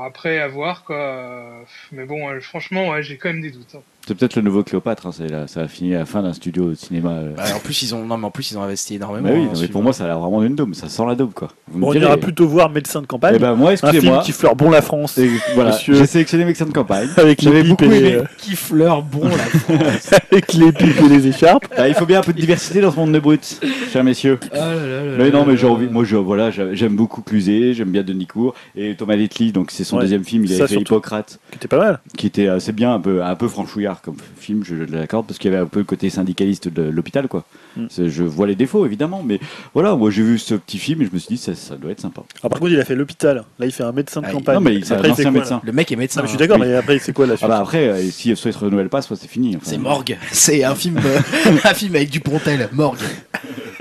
Après, 0.00 0.38
à 0.38 0.48
voir, 0.48 0.84
quoi. 0.84 1.64
Mais 1.90 2.06
bon, 2.06 2.28
euh, 2.30 2.40
franchement, 2.40 2.88
ouais, 2.90 3.02
j'ai 3.02 3.18
quand 3.18 3.28
même 3.30 3.40
des 3.42 3.50
doutes. 3.50 3.74
hein. 3.74 3.84
C'est 4.06 4.16
peut-être 4.16 4.34
le 4.34 4.42
nouveau 4.42 4.64
Cléopâtre, 4.64 5.06
hein, 5.06 5.46
ça 5.46 5.60
a 5.60 5.68
fini 5.68 5.94
à 5.94 6.00
la 6.00 6.04
fin 6.06 6.22
d'un 6.22 6.32
studio 6.32 6.70
de 6.70 6.74
cinéma. 6.74 7.10
euh. 7.10 7.34
Bah, 7.36 7.44
en 7.54 7.60
plus, 7.60 7.82
ils 7.82 7.94
ont, 7.94 8.04
non, 8.04 8.18
mais 8.18 8.26
en 8.26 8.30
plus, 8.32 8.50
ils 8.50 8.58
ont 8.58 8.62
investi 8.62 8.96
énormément. 8.96 9.28
Bah 9.28 9.34
oui, 9.36 9.44
hein, 9.44 9.50
non, 9.54 9.60
mais 9.60 9.68
pour 9.68 9.82
moi, 9.82 9.92
ça 9.92 10.04
a 10.04 10.06
l'air 10.08 10.18
vraiment 10.18 10.40
d'une 10.40 10.56
daube, 10.56 10.74
ça 10.74 10.88
sent 10.88 11.04
la 11.06 11.14
daube 11.14 11.32
quoi. 11.32 11.48
Vous 11.68 11.78
me 11.78 11.82
Bon, 11.84 11.90
on 11.90 11.94
ira 11.94 12.16
plutôt 12.16 12.48
voir 12.48 12.68
Médecin 12.68 13.00
de 13.00 13.06
campagne. 13.06 13.34
Eh 13.36 13.38
ben 13.38 13.54
moi, 13.54 13.70
un 13.70 13.76
film 13.76 13.90
excusez-moi. 13.92 14.22
qui 14.24 14.32
fleure 14.32 14.56
bon 14.56 14.70
la 14.70 14.82
France. 14.82 15.18
Et 15.18 15.30
voilà, 15.54 15.78
j'ai 15.84 16.04
sélectionné 16.06 16.44
Médecin 16.44 16.66
de 16.66 16.72
campagne. 16.72 17.08
Avec 17.16 17.42
les 17.42 17.48
J'avais 17.50 17.60
pipes 17.62 17.70
beaucoup 17.80 17.92
et 17.92 18.14
euh, 18.14 18.22
Qui 18.38 18.56
fleure 18.56 19.02
bon 19.02 19.24
la 19.24 19.36
France. 19.36 20.12
avec 20.32 20.52
les 20.54 20.72
pipes 20.72 21.00
et 21.04 21.08
les 21.08 21.26
écharpes. 21.28 21.66
Ah, 21.76 21.86
il 21.88 21.94
faut 21.94 22.06
bien 22.06 22.18
un 22.18 22.22
peu 22.22 22.32
de 22.32 22.40
diversité 22.40 22.80
dans 22.80 22.90
ce 22.90 22.96
monde 22.96 23.12
de 23.12 23.20
brutes, 23.20 23.60
chers 23.92 24.02
messieurs. 24.02 24.40
Ah 24.52 24.56
là 24.56 24.74
là 24.74 25.04
là 25.04 25.12
Mais 25.18 25.30
là 25.30 25.38
non, 25.38 25.44
mais 25.46 25.56
j'ai 25.56 25.66
envie. 25.68 25.86
Moi, 25.86 26.02
je, 26.04 26.16
voilà, 26.16 26.50
j'a- 26.50 26.74
j'aime 26.74 26.96
beaucoup 26.96 27.22
Cluzet, 27.22 27.72
j'aime 27.74 27.90
bien 27.90 28.02
Denis 28.02 28.26
Court 28.26 28.54
et 28.74 28.96
Thomas 28.96 29.14
Letly. 29.14 29.52
Donc, 29.52 29.70
c'est 29.70 29.84
son 29.84 29.96
Ouais, 29.96 30.02
deuxième 30.02 30.24
film. 30.24 30.44
Il 30.44 30.52
avait 30.54 30.66
fait. 30.66 30.80
Hippocrate, 30.80 31.38
Qui 31.50 31.56
était 31.58 31.68
pas 31.68 31.78
mal. 31.78 32.00
qui 32.16 32.26
était 32.26 32.48
assez 32.48 32.72
bien, 32.72 32.94
un 32.94 33.00
peu, 33.00 33.22
un 33.22 33.36
peu 33.36 33.46
franchouillard 33.46 33.91
comme 34.00 34.16
film. 34.36 34.64
Je, 34.64 34.74
l'accorde 34.76 35.26
parce 35.26 35.38
qu'il 35.38 35.50
y 35.50 35.54
avait 35.54 35.62
un 35.62 35.66
peu 35.66 35.80
le 35.80 35.84
côté 35.84 36.08
syndicaliste 36.08 36.68
de 36.68 36.82
l'hôpital, 36.82 37.28
quoi. 37.28 37.44
Mm. 37.76 37.86
Je 38.08 38.24
vois 38.24 38.46
les 38.46 38.54
défauts, 38.54 38.84
évidemment, 38.86 39.22
mais 39.24 39.40
voilà, 39.74 39.94
moi, 39.94 40.10
j'ai 40.10 40.22
vu 40.22 40.38
ce 40.38 40.54
petit 40.54 40.78
film 40.78 41.02
et 41.02 41.06
je 41.06 41.10
me 41.12 41.18
suis 41.18 41.28
dit, 41.36 41.36
ça, 41.38 41.54
ça 41.54 41.76
doit 41.76 41.90
être 41.90 42.00
sympa. 42.00 42.22
Alors, 42.40 42.50
par 42.50 42.60
contre, 42.60 42.72
il 42.72 42.80
a 42.80 42.84
fait 42.84 42.94
l'hôpital. 42.94 43.44
Là, 43.58 43.66
il 43.66 43.72
fait 43.72 43.84
un 43.84 43.92
médecin 43.92 44.20
de 44.20 44.26
Ah, 44.28 44.32
campagne. 44.32 44.54
non, 44.56 44.60
mais 44.60 44.76
un 44.76 44.96
Après, 44.96 45.08
il 45.08 45.14
fait 45.14 45.22
quoi, 45.22 45.30
là 45.32 45.38
médecin. 45.38 45.60
Le 45.64 45.72
mec 45.72 45.90
est 45.92 45.96
médecin. 45.96 46.20
mais 46.22 46.26
je 46.28 46.32
suis 46.32 46.36
hein. 46.36 46.46
d'accord, 46.46 46.60
oui. 46.60 46.68
mais 46.68 46.74
après, 46.74 46.98
c'est 46.98 47.12
quoi 47.12 47.26
la 47.26 47.34
Ah 47.34 47.36
suite 47.36 47.48
bah 47.48 47.58
après, 47.58 47.88
euh, 47.88 48.10
si 48.10 48.34
soit 48.36 48.50
il 48.50 48.54
se 48.54 48.58
renouvelle 48.58 48.88
pas, 48.88 49.02
soit 49.02 49.16
c'est 49.16 49.28
fini. 49.28 49.56
Enfin, 49.56 49.64
C'est 49.70 49.78
Morgue. 49.78 50.16
C'est 50.30 50.64
un 50.64 50.74
film, 50.74 50.98
euh, 51.04 51.18
un 51.64 51.74
film 51.74 51.96
avec 51.96 52.10
du 52.10 52.20
Pontel. 52.20 52.68
Morgue. 52.72 52.98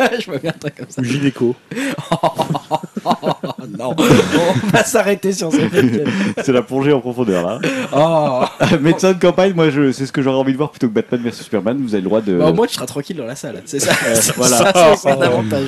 je 0.19 0.25
vois 0.25 0.37
bien 0.39 0.51
un 0.51 0.59
truc 0.59 0.75
comme 0.75 0.89
ça. 0.89 1.03
Gynéco. 1.03 1.55
Oh, 2.11 2.15
non, 3.77 3.95
on 3.97 4.67
va 4.69 4.83
s'arrêter 4.83 5.33
sur 5.33 5.51
cette. 5.51 5.71
C'est 6.43 6.51
la 6.53 6.61
plongée 6.61 6.93
en 6.93 6.99
profondeur 7.01 7.45
là. 7.45 7.59
Oh. 7.95 8.43
Médecin 8.81 9.13
de 9.13 9.19
campagne, 9.19 9.53
moi, 9.53 9.69
je, 9.69 9.91
c'est 9.91 10.05
ce 10.05 10.11
que 10.11 10.21
j'aurais 10.21 10.37
envie 10.37 10.53
de 10.53 10.57
voir 10.57 10.71
plutôt 10.71 10.87
que 10.87 10.93
Batman 10.93 11.21
vs 11.21 11.31
Superman. 11.33 11.77
Vous 11.81 11.93
avez 11.93 12.01
le 12.01 12.07
droit 12.07 12.21
de. 12.21 12.37
Bah, 12.37 12.49
au 12.49 12.53
moins, 12.53 12.67
tu 12.67 12.75
seras 12.75 12.85
tranquille 12.85 13.17
dans 13.17 13.25
la 13.25 13.35
salle. 13.35 13.61
C'est 13.65 13.79
ça. 13.81 13.93
ça, 14.15 14.33
voilà. 14.37 14.57
ça, 14.57 14.95
c'est 14.95 15.11
un 15.11 15.21
avantage. 15.21 15.67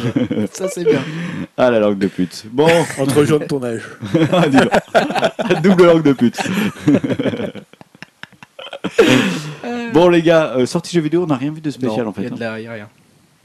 Ça, 0.51 0.67
c'est 0.69 0.83
bien. 0.83 0.99
Ah 1.57 1.69
la 1.69 1.79
langue 1.79 1.99
de 1.99 2.07
pute. 2.07 2.45
Bon, 2.51 2.67
Entre 2.99 3.23
gens 3.25 3.37
de 3.37 3.45
ton 3.45 3.63
âge. 3.63 3.83
Ah, 4.31 5.53
double 5.61 5.85
langue 5.85 6.03
de 6.03 6.13
pute. 6.13 6.37
bon 9.93 10.09
les 10.09 10.21
gars, 10.21 10.53
euh, 10.57 10.65
sortie 10.65 10.95
jeux 10.95 11.01
vidéo, 11.01 11.23
on 11.23 11.27
n'a 11.27 11.37
rien 11.37 11.51
vu 11.51 11.61
de 11.61 11.69
spécial 11.69 12.03
Non, 12.05 12.09
en 12.09 12.13
fait. 12.13 12.23
y 12.23 12.25
a 12.27 12.29
de 12.29 12.43
hein. 12.43 12.65
a 12.69 12.73
rien. 12.73 12.89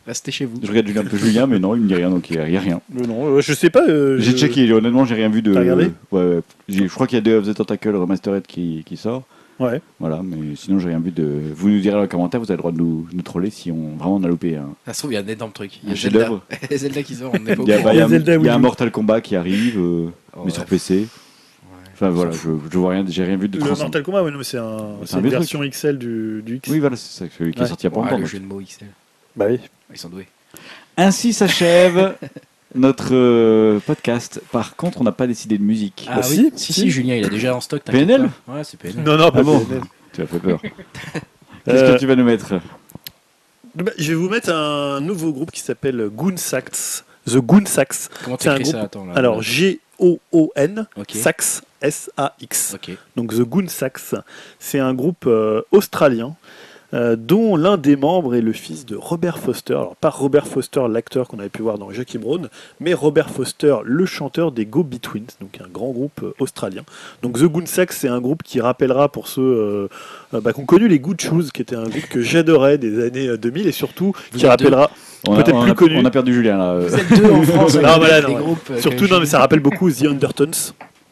Restez 0.06 0.32
chez 0.32 0.46
vous. 0.46 0.58
Je 0.62 0.68
regarde 0.68 0.86
Julien, 0.86 1.02
un 1.02 1.04
peu 1.04 1.18
Julien, 1.18 1.46
mais 1.46 1.58
non, 1.58 1.74
il 1.76 1.82
me 1.82 1.88
dit 1.88 1.94
rien, 1.94 2.08
donc 2.08 2.30
il 2.30 2.36
n'y 2.38 2.56
a, 2.56 2.60
rien. 2.60 2.80
Euh, 2.98 3.06
non, 3.06 3.26
euh, 3.26 3.40
je 3.42 3.52
sais 3.52 3.68
pas. 3.68 3.86
euh, 3.86 4.16
J'ai 4.18 4.30
je- 4.30 4.36
checké, 4.38 4.72
honnêtement, 4.72 5.04
j'ai 5.04 5.14
rien 5.16 5.28
vu 5.28 5.42
de. 5.42 5.52
T'as 5.52 5.60
regardé? 5.60 5.90
Ouais, 6.10 6.22
ouais. 6.22 6.40
J'ai- 6.66 6.88
Je 6.88 6.94
crois 6.94 7.06
qu'il 7.06 7.16
y 7.16 7.18
a 7.18 7.22
Day 7.22 7.34
of 7.34 7.46
the 7.46 7.54
Tentacle 7.54 7.94
Remastered 7.94 8.46
qui, 8.46 8.84
qui 8.86 8.96
sort. 8.96 9.24
Ouais. 9.60 9.80
Voilà, 9.98 10.20
mais 10.22 10.54
sinon 10.56 10.78
j'ai 10.78 10.88
rien 10.88 11.00
vu 11.00 11.10
de. 11.10 11.26
Vous 11.54 11.68
nous 11.68 11.80
direz 11.80 11.94
dans 11.96 12.02
les 12.02 12.08
commentaires, 12.08 12.38
vous 12.40 12.46
avez 12.46 12.54
le 12.56 12.58
droit 12.58 12.72
de 12.72 12.78
nous, 12.78 13.08
nous 13.12 13.22
troller 13.22 13.50
si 13.50 13.72
on 13.72 13.96
vraiment 13.96 14.16
on 14.16 14.22
a 14.24 14.28
loupé. 14.28 14.56
un 14.56 14.68
Ça 14.86 14.92
se 14.94 15.00
trouve, 15.00 15.12
il 15.12 15.14
y 15.14 15.18
a 15.18 15.20
un 15.20 15.26
énorme 15.26 15.52
truc. 15.52 15.80
Il 15.82 15.88
y 15.88 15.90
Un 15.90 15.94
a 15.94 15.96
Zelda. 15.96 16.30
Zelda 16.70 17.02
qui 17.02 17.14
sort, 17.16 17.32
on 17.34 17.38
n'est 17.40 17.56
pas 17.56 17.62
au 17.62 17.66
Il 17.66 17.70
y 17.70 17.72
a, 17.72 17.80
bah, 17.82 17.92
il 17.94 17.98
y 17.98 18.00
a- 18.02 18.08
Zelda, 18.08 18.34
il 18.36 18.44
y 18.44 18.48
a 18.48 18.54
un. 18.54 18.58
Mortal 18.58 18.90
Kombat 18.92 19.20
qui 19.20 19.34
arrive, 19.36 19.78
euh, 19.78 20.08
Oh, 20.36 20.42
mais 20.44 20.50
sur 20.52 20.64
PC. 20.64 21.06
Enfin 21.94 22.10
voilà, 22.10 22.30
je, 22.30 22.50
je 22.70 22.78
vois 22.78 22.90
rien, 22.92 23.04
j'ai 23.08 23.24
rien 23.24 23.36
vu 23.36 23.48
de 23.48 23.58
Le. 23.58 23.64
Mortal 23.64 24.02
Kombat, 24.04 24.22
ouais, 24.22 24.30
non, 24.30 24.38
mais 24.38 24.44
c'est 24.44 24.58
un, 24.58 24.78
C'est 25.00 25.08
c'est 25.08 25.16
un 25.16 25.20
une 25.24 25.28
version 25.30 25.60
XL 25.68 25.98
du, 25.98 26.42
du 26.46 26.56
X. 26.58 26.68
Oui, 26.70 26.78
voilà, 26.78 26.94
c'est 26.94 27.24
ça, 27.24 27.30
celui 27.36 27.52
qui 27.52 27.60
est 27.60 27.66
sorti 27.66 27.86
il 27.86 27.90
y 27.90 27.92
a 27.92 27.94
pas 27.94 28.00
Ouais, 28.00 28.04
longtemps. 28.10 28.18
le 28.18 28.26
jeu 28.26 28.38
de 28.38 28.44
mots 28.44 28.60
XL. 28.60 28.86
Bah 29.34 29.46
oui. 29.50 29.58
Ils 29.92 29.98
sont 29.98 30.08
doués. 30.08 30.28
Ainsi 30.96 31.32
s'achève 31.32 32.14
notre 32.74 33.08
euh, 33.14 33.80
podcast. 33.80 34.40
Par 34.52 34.76
contre, 34.76 35.00
on 35.00 35.04
n'a 35.04 35.12
pas 35.12 35.26
décidé 35.26 35.58
de 35.58 35.62
musique. 35.62 36.06
Ah 36.10 36.20
Bah 36.20 36.26
oui, 36.30 36.50
si, 36.54 36.66
si, 36.66 36.72
si. 36.72 36.80
si, 36.82 36.90
Julien, 36.90 37.14
il 37.16 37.24
a 37.24 37.28
déjà 37.28 37.54
en 37.54 37.60
stock. 37.60 37.82
t'inquiète 37.84 38.06
PNL 38.06 38.28
pas. 38.46 38.52
Ouais, 38.54 38.64
c'est 38.64 38.78
PNL. 38.78 39.02
Non, 39.04 39.16
non, 39.16 39.30
pas 39.30 39.38
Ah 39.40 39.42
bon 39.42 39.60
PNL. 39.64 39.82
Tu 40.12 40.22
as 40.22 40.26
fait 40.26 40.38
peur. 40.38 40.60
Qu'est-ce 41.64 41.76
Euh, 41.76 41.94
que 41.94 41.98
tu 42.00 42.06
vas 42.06 42.16
nous 42.16 42.24
mettre 42.24 42.54
bah, 43.74 43.92
je 43.98 44.08
vais 44.08 44.14
vous 44.14 44.28
mettre 44.28 44.50
un 44.50 45.00
nouveau 45.00 45.32
groupe 45.32 45.50
qui 45.52 45.60
s'appelle 45.60 46.08
Goon 46.12 46.36
Sax. 46.36 47.04
The 47.26 47.36
Goon 47.36 47.66
Sax. 47.66 48.08
Comment 48.24 48.36
tu 48.36 48.44
C'est 48.44 48.48
un 48.48 48.56
ça 48.56 48.62
groupe- 48.62 48.74
Attends, 48.76 49.04
là, 49.06 49.12
Alors. 49.14 49.42
G-O-O-N, 49.42 50.86
Ok. 50.96 51.10
Sax, 51.12 51.62
S-A-X. 51.82 52.74
Ok. 52.74 52.96
Donc 53.16 53.32
The 53.34 53.42
Goon 53.42 53.68
Sax, 53.68 54.14
c'est 54.58 54.78
un 54.80 54.94
groupe 54.94 55.24
euh, 55.26 55.62
australien 55.70 56.34
euh, 56.94 57.16
dont 57.16 57.56
l'un 57.56 57.76
des 57.76 57.96
membres 57.96 58.34
est 58.34 58.40
le 58.40 58.52
fils 58.52 58.86
de 58.86 58.96
Robert 58.96 59.38
Foster. 59.38 59.74
Alors 59.74 59.96
pas 59.96 60.08
Robert 60.10 60.46
Foster, 60.46 60.80
l'acteur 60.88 61.28
qu'on 61.28 61.38
avait 61.38 61.48
pu 61.50 61.62
voir 61.62 61.78
dans 61.78 61.90
Jackie 61.90 62.18
Brown, 62.18 62.48
mais 62.80 62.94
Robert 62.94 63.28
Foster, 63.30 63.76
le 63.84 64.06
chanteur 64.06 64.52
des 64.52 64.64
Go 64.66 64.82
Betweens, 64.84 65.26
donc 65.40 65.58
un 65.62 65.68
grand 65.68 65.90
groupe 65.90 66.20
euh, 66.22 66.32
australien. 66.38 66.82
Donc 67.22 67.38
The 67.38 67.44
Goon 67.44 67.66
Sax, 67.66 67.98
c'est 67.98 68.08
un 68.08 68.20
groupe 68.20 68.42
qui 68.42 68.60
rappellera 68.60 69.08
pour 69.10 69.28
ceux 69.28 69.42
euh, 69.42 69.88
bah, 70.40 70.52
qui 70.52 70.60
ont 70.60 70.66
connu 70.66 70.88
les 70.88 70.98
Good 70.98 71.20
Shoes, 71.20 71.50
qui 71.52 71.62
était 71.62 71.76
un 71.76 71.84
groupe 71.84 72.08
que 72.08 72.22
j'adorais 72.22 72.78
des 72.78 73.04
années 73.04 73.28
euh, 73.28 73.36
2000 73.36 73.66
et 73.66 73.72
surtout 73.72 74.12
Vous 74.32 74.38
qui 74.38 74.46
rappellera. 74.46 74.90
peut-être 75.24 75.54
on 75.54 75.62
plus 75.62 75.70
a- 75.72 75.74
connu. 75.74 75.98
On 75.98 76.04
a 76.04 76.10
perdu 76.10 76.32
Julien 76.32 76.56
là. 76.58 76.78
Vous 76.78 76.94
êtes 76.94 77.20
deux 77.20 77.30
en 77.30 77.42
France. 77.42 77.74
Non, 77.82 77.98
voilà, 77.98 78.22
des 78.22 78.32
non, 78.32 78.38
groupes, 78.40 78.72
Surtout, 78.80 79.06
non, 79.08 79.20
mais 79.20 79.26
ça 79.26 79.38
rappelle 79.40 79.60
beaucoup 79.60 79.90
The 79.90 80.04
Undertones. 80.04 80.52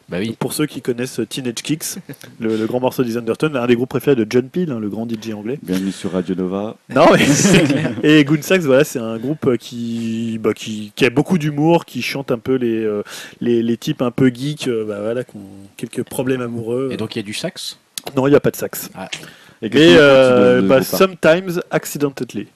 Bah 0.09 0.19
oui. 0.19 0.37
Pour 0.39 0.53
ceux 0.53 0.65
qui 0.67 0.81
connaissent 0.81 1.19
Teenage 1.27 1.55
Kicks, 1.55 1.97
le, 2.39 2.55
le 2.55 2.65
grand 2.65 2.79
morceau 2.79 3.03
des 3.03 3.17
Undertones, 3.17 3.57
un 3.57 3.67
des 3.67 3.75
groupes 3.75 3.89
préférés 3.89 4.15
de 4.15 4.25
John 4.29 4.47
Peel, 4.47 4.71
hein, 4.71 4.79
le 4.79 4.87
grand 4.87 5.05
DJ 5.05 5.33
anglais. 5.33 5.59
Bienvenue 5.61 5.91
sur 5.91 6.13
Radio 6.13 6.33
Nova. 6.33 6.77
Non, 6.89 7.07
mais 7.11 7.25
c'est 7.25 7.63
clair. 7.63 7.91
Et 8.03 8.23
Goon 8.23 8.41
Sax, 8.41 8.63
voilà, 8.63 8.85
c'est 8.85 8.99
un 8.99 9.17
groupe 9.17 9.57
qui, 9.57 10.39
bah, 10.41 10.53
qui, 10.53 10.93
qui 10.95 11.05
a 11.05 11.09
beaucoup 11.09 11.37
d'humour, 11.37 11.83
qui 11.83 12.01
chante 12.01 12.31
un 12.31 12.39
peu 12.39 12.55
les, 12.55 12.85
euh, 12.85 13.03
les, 13.41 13.61
les 13.61 13.75
types 13.75 14.01
un 14.01 14.11
peu 14.11 14.31
geeks, 14.33 14.69
euh, 14.69 14.85
bah, 14.85 15.01
voilà, 15.01 15.25
qui 15.25 15.35
ont 15.35 15.41
quelques 15.75 16.03
problèmes 16.03 16.41
amoureux. 16.41 16.87
Et 16.93 16.95
donc 16.95 17.15
il 17.15 17.19
y 17.19 17.21
a 17.21 17.25
du 17.25 17.33
sax? 17.33 17.77
Non, 18.15 18.27
il 18.27 18.29
n'y 18.29 18.37
a 18.37 18.39
pas 18.39 18.51
de 18.51 18.55
sax. 18.55 18.89
Et 19.61 19.69
Mais 19.69 19.95
euh, 19.97 20.57
de, 20.57 20.61
de 20.61 20.67
bah, 20.69 20.79
groupe. 20.79 20.87
Sometimes 20.87 21.59
Accidentally. 21.69 22.47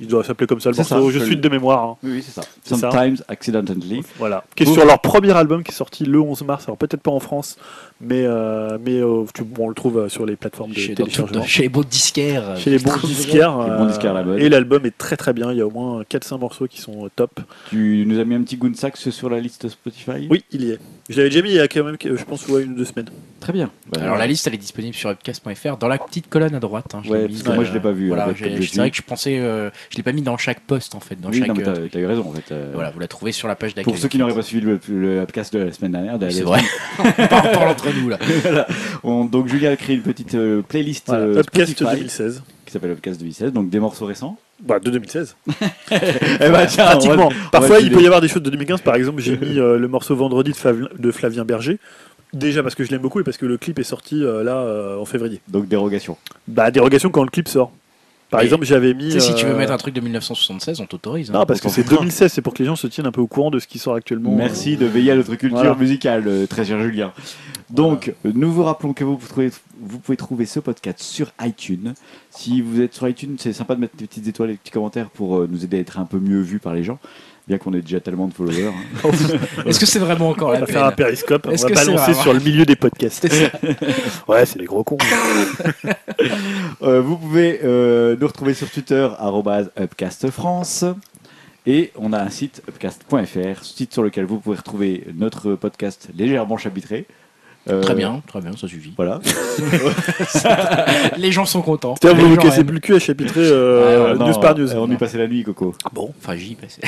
Il 0.00 0.06
doit 0.06 0.22
s'appeler 0.22 0.46
comme 0.46 0.60
ça 0.60 0.70
le 0.70 0.76
morceau. 0.76 0.94
ça, 0.94 1.00
je 1.12 1.18
je 1.18 1.24
suis 1.24 1.36
de 1.36 1.48
mémoire. 1.48 1.82
hein. 1.84 1.96
Oui, 2.02 2.10
oui, 2.14 2.22
c'est 2.24 2.32
ça. 2.40 2.42
Sometimes 2.64 3.16
accidentally. 3.28 4.02
Voilà. 4.18 4.44
Qui 4.54 4.62
est 4.64 4.72
sur 4.72 4.84
leur 4.84 5.00
premier 5.00 5.32
album 5.32 5.62
qui 5.64 5.72
est 5.72 5.74
sorti 5.74 6.04
le 6.04 6.20
11 6.20 6.42
mars. 6.44 6.64
Alors 6.66 6.76
peut-être 6.76 7.00
pas 7.02 7.10
en 7.10 7.20
France, 7.20 7.56
mais, 8.00 8.22
euh, 8.24 8.78
mais 8.84 9.00
euh, 9.00 9.24
tu- 9.34 9.42
bon, 9.44 9.64
on 9.66 9.68
le 9.68 9.74
trouve 9.74 9.98
euh, 9.98 10.08
sur 10.08 10.24
les 10.26 10.36
plateformes 10.36 10.70
de 10.72 10.78
chez, 10.78 10.94
téléchargement. 10.94 11.42
chez 11.44 11.62
les 11.62 11.68
beaux 11.68 11.84
disquaires. 11.84 12.56
Chez 12.56 12.70
les 12.70 12.78
bons 12.78 12.92
disquaires. 13.04 13.58
Les 13.58 13.70
bons 13.70 14.28
euh. 14.28 14.38
Et 14.38 14.48
l'album 14.48 14.86
est 14.86 14.96
très 14.96 15.16
très 15.16 15.32
bien. 15.32 15.50
Il 15.52 15.58
y 15.58 15.60
a 15.60 15.66
au 15.66 15.70
moins 15.70 16.02
4-5 16.08 16.38
morceaux 16.38 16.66
qui 16.68 16.80
sont 16.80 17.08
top. 17.16 17.40
Tu 17.70 18.04
nous 18.06 18.20
as 18.20 18.24
mis 18.24 18.34
un 18.36 18.42
petit 18.42 18.56
Goon 18.56 18.74
Sax 18.74 19.10
sur 19.10 19.28
la 19.28 19.40
liste 19.40 19.68
Spotify? 19.68 20.28
Oui, 20.30 20.44
il 20.52 20.64
y 20.64 20.70
est. 20.70 20.78
Je 21.10 21.16
l'avais 21.16 21.30
déjà 21.30 21.42
mis 21.42 21.50
il 21.50 21.56
y 21.56 21.60
a 21.60 21.66
quand 21.68 21.82
même, 21.84 21.96
je 22.00 22.24
pense, 22.24 22.46
ouais, 22.48 22.62
une 22.62 22.72
ou 22.72 22.76
deux 22.76 22.84
semaines. 22.84 23.08
Très 23.48 23.54
bien. 23.54 23.70
Bah, 23.90 24.00
Alors 24.02 24.18
la 24.18 24.26
liste 24.26 24.46
elle 24.46 24.52
est 24.52 24.58
disponible 24.58 24.94
sur 24.94 25.08
upcast.fr 25.08 25.78
dans 25.78 25.88
la 25.88 25.96
petite 25.96 26.28
colonne 26.28 26.54
à 26.54 26.60
droite. 26.60 26.94
hein, 26.94 27.00
je 27.02 27.08
Ouais, 27.10 27.26
parce 27.28 27.42
que 27.42 27.48
moi, 27.48 27.58
euh, 27.60 27.64
je 27.64 27.72
l'ai 27.72 27.80
pas 27.80 27.92
vu, 27.92 28.08
Voilà, 28.08 28.28
j'ai- 28.36 28.50
comme 28.52 28.62
c'est 28.62 28.76
vrai 28.76 28.90
que 28.90 28.96
je 28.98 29.00
pensais, 29.00 29.38
euh, 29.38 29.70
je 29.88 29.96
l'ai 29.96 30.02
pas 30.02 30.12
mis 30.12 30.20
dans 30.20 30.36
chaque 30.36 30.60
post 30.60 30.94
en 30.94 31.00
fait, 31.00 31.18
dans 31.18 31.30
oui, 31.30 31.38
chaque. 31.38 31.48
non, 31.48 31.54
mais 31.56 31.66
euh, 31.66 31.88
t'as 31.90 31.98
eu 31.98 32.04
raison 32.04 32.28
en 32.28 32.32
fait. 32.34 32.52
euh, 32.52 32.72
voilà, 32.74 32.90
vous 32.90 33.00
la 33.00 33.08
trouvez 33.08 33.32
sur 33.32 33.48
la 33.48 33.54
page 33.56 33.74
d'accueil. 33.74 33.84
Pour 33.90 33.96
ceux 33.96 34.08
qui 34.08 34.18
n'auraient 34.18 34.34
pas 34.34 34.42
suivi 34.42 34.66
le, 34.66 34.78
le 34.90 35.20
podcast 35.24 35.54
de 35.54 35.60
la 35.60 35.72
semaine 35.72 35.92
dernière, 35.92 36.18
de 36.18 36.26
la- 36.26 36.30
C'est 36.30 36.42
vrai. 36.42 36.60
On 36.98 37.04
parle 37.54 37.68
entre 37.70 37.86
nous 37.98 38.10
là. 38.10 38.18
Voilà. 38.42 38.66
On- 39.02 39.24
donc 39.24 39.48
Julien 39.48 39.70
a 39.72 39.76
créé 39.76 39.96
une 39.96 40.02
petite 40.02 40.34
euh, 40.34 40.60
playlist 40.60 41.04
Voilà. 41.06 41.24
euh, 41.24 41.40
Upcast 41.40 41.72
Spotify 41.72 41.96
2016. 41.96 42.42
qui 42.66 42.72
s'appelle 42.72 42.90
Upcast 42.90 43.18
2016, 43.18 43.54
donc 43.54 43.70
des 43.70 43.80
morceaux 43.80 44.04
récents. 44.04 44.36
Bah, 44.60 44.78
de 44.78 44.90
2016. 44.90 45.36
Eh 45.90 46.50
ben, 46.50 46.66
tiens, 46.66 46.84
Pratiquement. 46.86 47.26
on 47.28 47.30
va- 47.30 47.34
Parfois, 47.52 47.78
il 47.80 47.90
peut 47.90 48.02
y 48.02 48.06
avoir 48.06 48.20
des 48.20 48.28
choses 48.28 48.42
de 48.42 48.50
2015. 48.50 48.82
Par 48.82 48.96
exemple, 48.96 49.22
j'ai 49.22 49.36
mis 49.38 49.58
euh, 49.58 49.78
le 49.78 49.88
morceau 49.88 50.14
Vendredi 50.16 50.52
de 50.98 51.10
Flavien 51.12 51.44
Berger. 51.44 51.78
Déjà 52.32 52.62
parce 52.62 52.74
que 52.74 52.84
je 52.84 52.90
l'aime 52.90 53.00
beaucoup 53.00 53.20
et 53.20 53.24
parce 53.24 53.36
que 53.38 53.46
le 53.46 53.56
clip 53.56 53.78
est 53.78 53.84
sorti 53.84 54.22
euh, 54.22 54.42
là 54.44 54.56
euh, 54.58 54.98
en 54.98 55.04
février. 55.04 55.40
Donc 55.48 55.66
dérogation. 55.68 56.16
Bah, 56.46 56.70
dérogation 56.70 57.10
quand 57.10 57.22
le 57.24 57.30
clip 57.30 57.48
sort. 57.48 57.72
Par 58.30 58.40
Mais, 58.40 58.44
exemple, 58.44 58.66
j'avais 58.66 58.92
mis. 58.92 59.06
Tu 59.06 59.12
sais, 59.12 59.20
si 59.20 59.34
tu 59.34 59.46
veux 59.46 59.52
euh, 59.52 59.56
mettre 59.56 59.72
un 59.72 59.78
truc 59.78 59.94
de 59.94 60.02
1976, 60.02 60.80
on 60.82 60.84
t'autorise. 60.86 61.30
hein. 61.30 61.32
Non, 61.32 61.46
parce 61.46 61.62
que 61.62 61.70
c'est 61.70 61.82
foutra. 61.82 61.96
2016, 62.00 62.30
c'est 62.30 62.42
pour 62.42 62.52
que 62.52 62.58
les 62.58 62.66
gens 62.66 62.76
se 62.76 62.86
tiennent 62.86 63.06
un 63.06 63.10
peu 63.12 63.22
au 63.22 63.26
courant 63.26 63.50
de 63.50 63.58
ce 63.58 63.66
qui 63.66 63.78
sort 63.78 63.94
actuellement. 63.94 64.34
Merci 64.36 64.76
de 64.76 64.84
veiller 64.84 65.12
à 65.12 65.16
notre 65.16 65.34
culture 65.36 65.56
Voilà. 65.58 65.74
musicale, 65.76 66.24
euh, 66.26 66.46
très 66.46 66.66
cher 66.66 66.78
Julien. 66.82 67.10
Donc, 67.70 68.14
nous 68.24 68.50
vous 68.52 68.64
rappelons 68.64 68.94
que 68.94 69.04
vous 69.04 69.16
pouvez, 69.16 69.50
vous 69.80 69.98
pouvez 69.98 70.16
trouver 70.16 70.46
ce 70.46 70.58
podcast 70.60 71.00
sur 71.00 71.32
iTunes. 71.42 71.94
Si 72.30 72.62
vous 72.62 72.80
êtes 72.80 72.94
sur 72.94 73.06
iTunes, 73.08 73.36
c'est 73.38 73.52
sympa 73.52 73.74
de 73.74 73.80
mettre 73.80 73.96
des 73.96 74.06
petites 74.06 74.26
étoiles 74.26 74.50
et 74.50 74.52
des 74.54 74.58
petits 74.58 74.70
commentaires 74.70 75.10
pour 75.10 75.36
euh, 75.38 75.48
nous 75.50 75.64
aider 75.64 75.76
à 75.76 75.80
être 75.80 75.98
un 75.98 76.06
peu 76.06 76.18
mieux 76.18 76.40
vus 76.40 76.58
par 76.60 76.72
les 76.72 76.82
gens. 76.82 76.98
Bien 77.46 77.56
qu'on 77.58 77.72
ait 77.72 77.80
déjà 77.80 78.00
tellement 78.00 78.26
de 78.28 78.34
followers. 78.34 78.66
hein. 78.68 79.10
Est-ce 79.66 79.80
que 79.80 79.86
c'est 79.86 79.98
vraiment 79.98 80.28
encore 80.30 80.48
On 80.50 80.52
la 80.52 80.60
va 80.60 80.66
faire 80.66 80.84
un 80.84 80.92
périscope, 80.92 81.46
on 81.46 81.50
Est-ce 81.50 81.62
va 81.64 81.70
que 81.70 81.78
c'est 81.78 81.86
balancer 81.86 82.14
sur 82.14 82.32
le 82.34 82.40
milieu 82.40 82.64
des 82.66 82.76
podcasts. 82.76 83.26
Ouais, 84.28 84.44
c'est 84.44 84.58
des 84.58 84.66
gros 84.66 84.84
cons. 84.84 84.98
Euh, 86.82 87.00
vous 87.00 87.16
pouvez 87.16 87.60
euh, 87.64 88.16
nous 88.20 88.26
retrouver 88.26 88.54
sur 88.54 88.70
Twitter, 88.70 89.08
arrobase 89.18 89.70
upcastfrance. 89.78 90.84
Et 91.66 91.92
on 91.96 92.12
a 92.12 92.20
un 92.22 92.30
site, 92.30 92.62
upcast.fr, 92.68 93.64
site 93.64 93.92
sur 93.92 94.02
lequel 94.02 94.24
vous 94.24 94.38
pouvez 94.38 94.56
retrouver 94.56 95.06
notre 95.14 95.54
podcast 95.54 96.08
légèrement 96.16 96.56
chapitré. 96.56 97.06
Euh, 97.70 97.82
Très 97.82 97.94
bien, 97.94 98.22
très 98.26 98.40
bien, 98.40 98.52
ça 98.52 98.66
suffit. 98.66 98.92
Voilà. 98.96 99.20
Les 101.18 101.32
gens 101.32 101.44
sont 101.44 101.60
contents. 101.62 101.94
Les 102.02 102.14
vous 102.14 102.28
vous 102.30 102.36
cassez 102.36 102.64
plus 102.64 102.74
le 102.74 102.80
cul 102.80 102.94
à 102.94 102.98
chapitrer 102.98 103.40
euh, 103.44 104.14
Non, 104.16 104.28
news 104.28 104.40
par 104.40 104.56
news. 104.56 104.70
euh, 104.72 104.78
On 104.78 104.90
y 104.90 104.96
passait 104.96 105.18
la 105.18 105.26
nuit, 105.26 105.42
Coco. 105.44 105.74
Bon, 105.92 106.12
Enfin, 106.22 106.36
j'y 106.36 106.54
passais. 106.54 106.80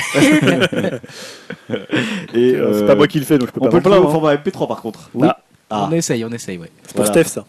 Et, 2.33 2.51
c'est 2.53 2.55
euh, 2.59 2.87
pas 2.87 2.95
moi 2.95 3.07
qui 3.07 3.19
le 3.19 3.25
fais, 3.25 3.37
donc 3.37 3.49
je 3.49 3.53
peux 3.53 3.59
On 3.61 3.65
pas 3.65 3.69
peut 3.69 3.75
m'en 3.75 3.77
le 3.77 3.83
trouver 3.83 3.97
au 3.97 4.01
plaindre. 4.01 4.09
hein. 4.09 4.11
format 4.11 4.35
MP3 4.35 4.67
par 4.67 4.81
contre. 4.81 5.09
Oui. 5.13 5.27
Ah, 5.69 5.87
On 5.89 5.91
essaye, 5.93 6.25
on 6.25 6.29
essaye, 6.31 6.57
ouais. 6.57 6.69
C'est 6.85 6.95
pour 6.95 7.05
Voilà. 7.05 7.23
Steph, 7.23 7.31
ça. 7.33 7.45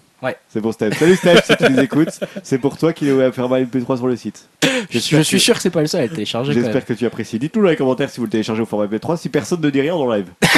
c'est 0.48 0.60
pour 0.60 0.72
Steph. 0.74 0.92
Salut 0.92 1.16
Steph, 1.16 1.42
si 1.44 1.56
tu 1.56 1.72
nous 1.72 1.80
écoutes. 1.80 2.20
C'est 2.44 2.58
pour 2.58 2.76
toi 2.78 2.92
qu'il 2.92 3.08
est 3.08 3.12
au 3.12 3.32
format 3.32 3.60
MP3 3.60 3.96
sur 3.96 4.06
le 4.06 4.14
site. 4.16 4.48
Je, 4.92 4.98
je 5.16 5.22
suis 5.22 5.40
sûr 5.40 5.54
que 5.56 5.62
c'est 5.62 5.70
pas 5.70 5.80
le 5.80 5.86
seul 5.86 6.00
à 6.02 6.04
le 6.04 6.10
télécharger. 6.10 6.52
J'espère 6.52 6.84
que 6.84 6.92
tu 6.92 7.06
apprécies. 7.06 7.38
Dites-nous 7.38 7.62
dans 7.62 7.68
les 7.70 7.76
commentaires 7.76 8.10
si 8.10 8.18
vous 8.18 8.24
le 8.26 8.30
téléchargez 8.30 8.62
au 8.62 8.66
format 8.66 8.86
MP3, 8.86 9.16
si 9.18 9.28
personne 9.28 9.60
ne 9.60 9.70
dit 9.70 9.80
rien 9.80 9.94
dans 9.94 10.06
le 10.06 10.16
live. 10.18 10.26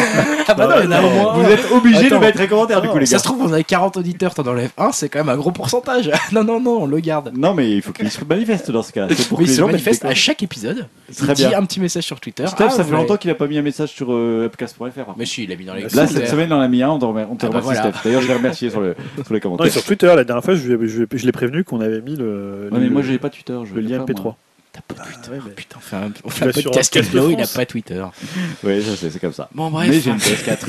Ah 0.47 0.53
bah 0.53 0.67
non, 0.67 0.75
il 0.81 0.85
y 0.85 0.89
en 0.89 0.93
a 0.93 1.03
au 1.03 1.09
moins. 1.11 1.33
Vous 1.35 1.51
êtes 1.51 1.73
obligés 1.73 2.03
de 2.03 2.07
Attends. 2.09 2.21
mettre 2.21 2.39
les 2.39 2.47
commentaires 2.49 2.83
du 2.83 2.89
coup, 2.89 2.99
les 2.99 3.07
Ça 3.07 3.13
gars. 3.17 3.19
se 3.21 3.25
trouve, 3.25 3.41
on 3.43 3.53
avait 3.53 3.65
40 3.65 3.97
auditeurs, 3.97 4.35
t'en 4.35 4.47
enlèves 4.47 4.73
un, 4.77 4.93
c'est 4.93 5.09
quand 5.09 5.21
même 5.21 5.31
un 5.31 5.37
gros 5.37 5.53
pourcentage. 5.53 6.11
Non, 6.33 6.45
non, 6.45 6.61
non, 6.61 6.83
on 6.83 6.87
le 6.87 6.99
garde. 7.01 7.33
Non, 7.35 7.55
mais 7.55 7.71
il 7.71 7.81
faut 7.81 7.93
qu'ils 7.93 8.11
se 8.11 8.23
manifestent 8.25 8.71
dans 8.71 8.83
ce 8.83 8.93
cas. 8.93 9.07
C'est 9.11 9.27
pour 9.29 9.39
que 9.39 9.45
les 9.45 9.55
gens 9.55 9.69
mettent 9.69 10.05
à 10.05 10.15
chaque 10.15 10.43
épisode. 10.43 10.87
Très 11.17 11.29
il 11.29 11.35
dit 11.35 11.55
un 11.55 11.65
petit 11.65 11.81
message 11.81 12.05
sur 12.05 12.21
Twitter. 12.21 12.47
Steph, 12.47 12.65
Ah, 12.69 12.71
ça 12.71 12.85
fait 12.85 12.93
longtemps 12.93 13.17
qu'il 13.17 13.31
a 13.31 13.35
pas 13.35 13.47
mis 13.47 13.57
un 13.57 13.63
message 13.63 13.91
sur 13.91 14.13
euh, 14.13 14.45
upcast.fr. 14.47 14.83
Mais 15.17 15.25
si, 15.25 15.45
il 15.45 15.53
a 15.53 15.57
mis 15.57 15.65
dans 15.65 15.75
les 15.75 15.83
Là, 15.89 16.07
cette 16.07 16.29
semaine, 16.29 16.53
on 16.53 16.57
en 16.57 16.61
a 16.61 16.69
mis 16.69 16.83
un. 16.83 16.91
On 16.91 16.99
te 16.99 17.05
on 17.05 17.13
te 17.37 17.47
Ah 17.47 17.49
bah 17.49 17.61
remercie, 17.61 17.63
voilà. 17.63 17.81
Steph. 17.93 18.01
D'ailleurs, 18.05 18.23
je 18.23 18.29
l'ai 18.29 18.35
remercié 18.35 18.71
sur, 18.71 18.81
le, 18.81 18.95
sur 19.25 19.33
les 19.33 19.39
Non, 19.39 19.41
commentaires. 19.41 19.73
sur 19.73 19.85
Twitter, 19.85 20.13
la 20.15 20.25
dernière 20.25 20.45
fois, 20.45 20.55
je, 20.55 20.87
je, 20.87 21.05
je 21.13 21.27
l'ai 21.27 21.33
prévenu 21.33 21.65
qu'on 21.65 21.81
avait 21.81 22.01
mis 22.03 22.17
le, 22.17 22.69
Ouais, 22.73 22.79
mais 22.81 22.91
moi, 22.91 23.03
j'ai 23.03 23.19
pas 23.19 23.31
Twitter. 23.31 23.57
Je 23.65 23.75
le 23.75 23.81
lien 23.81 24.01
pas, 24.01 24.13
MP3. 24.13 24.24
Moi. 24.25 24.37
T'as 24.73 24.81
pas 24.81 25.05
Twitter. 25.05 25.31
ouais, 25.31 25.39
mais- 25.47 25.53
Putain, 25.53 25.77
on 25.77 25.81
fait 25.81 25.97
un, 25.97 26.13
on 26.25 26.31
fait 26.31 26.45
un 26.47 26.51
podcast 26.51 26.97
il 26.97 27.41
a 27.41 27.47
pas 27.47 27.65
Twitter. 27.67 28.05
Oui, 28.65 28.81
je 28.83 28.95
sais, 28.97 29.09
c'est 29.11 29.21
comme 29.21 29.33
ça. 29.33 29.49
Bon, 29.55 29.71
Mais 29.71 29.87
bref. 29.89 30.03
j'ai 30.03 30.11
une 30.11 30.17
PS4. 30.17 30.67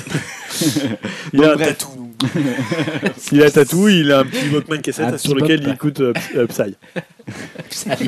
Il 1.34 1.44
a 1.44 1.52
un 1.52 1.56
bref. 1.56 1.78
tatou. 1.80 2.02
il 3.34 3.44
a 3.44 3.48
un 3.48 3.50
tatou, 3.50 3.90
il 3.90 4.12
a 4.12 4.20
un 4.20 4.26
petit 4.26 4.48
Walkman 4.50 4.80
cassette 4.82 5.06
Un 5.14 5.18
sur 5.18 5.36
lequel 5.36 5.62
il 5.64 5.70
écoute 5.70 6.00
euh, 6.00 6.14
euh, 6.36 6.46
Psy. 6.48 6.76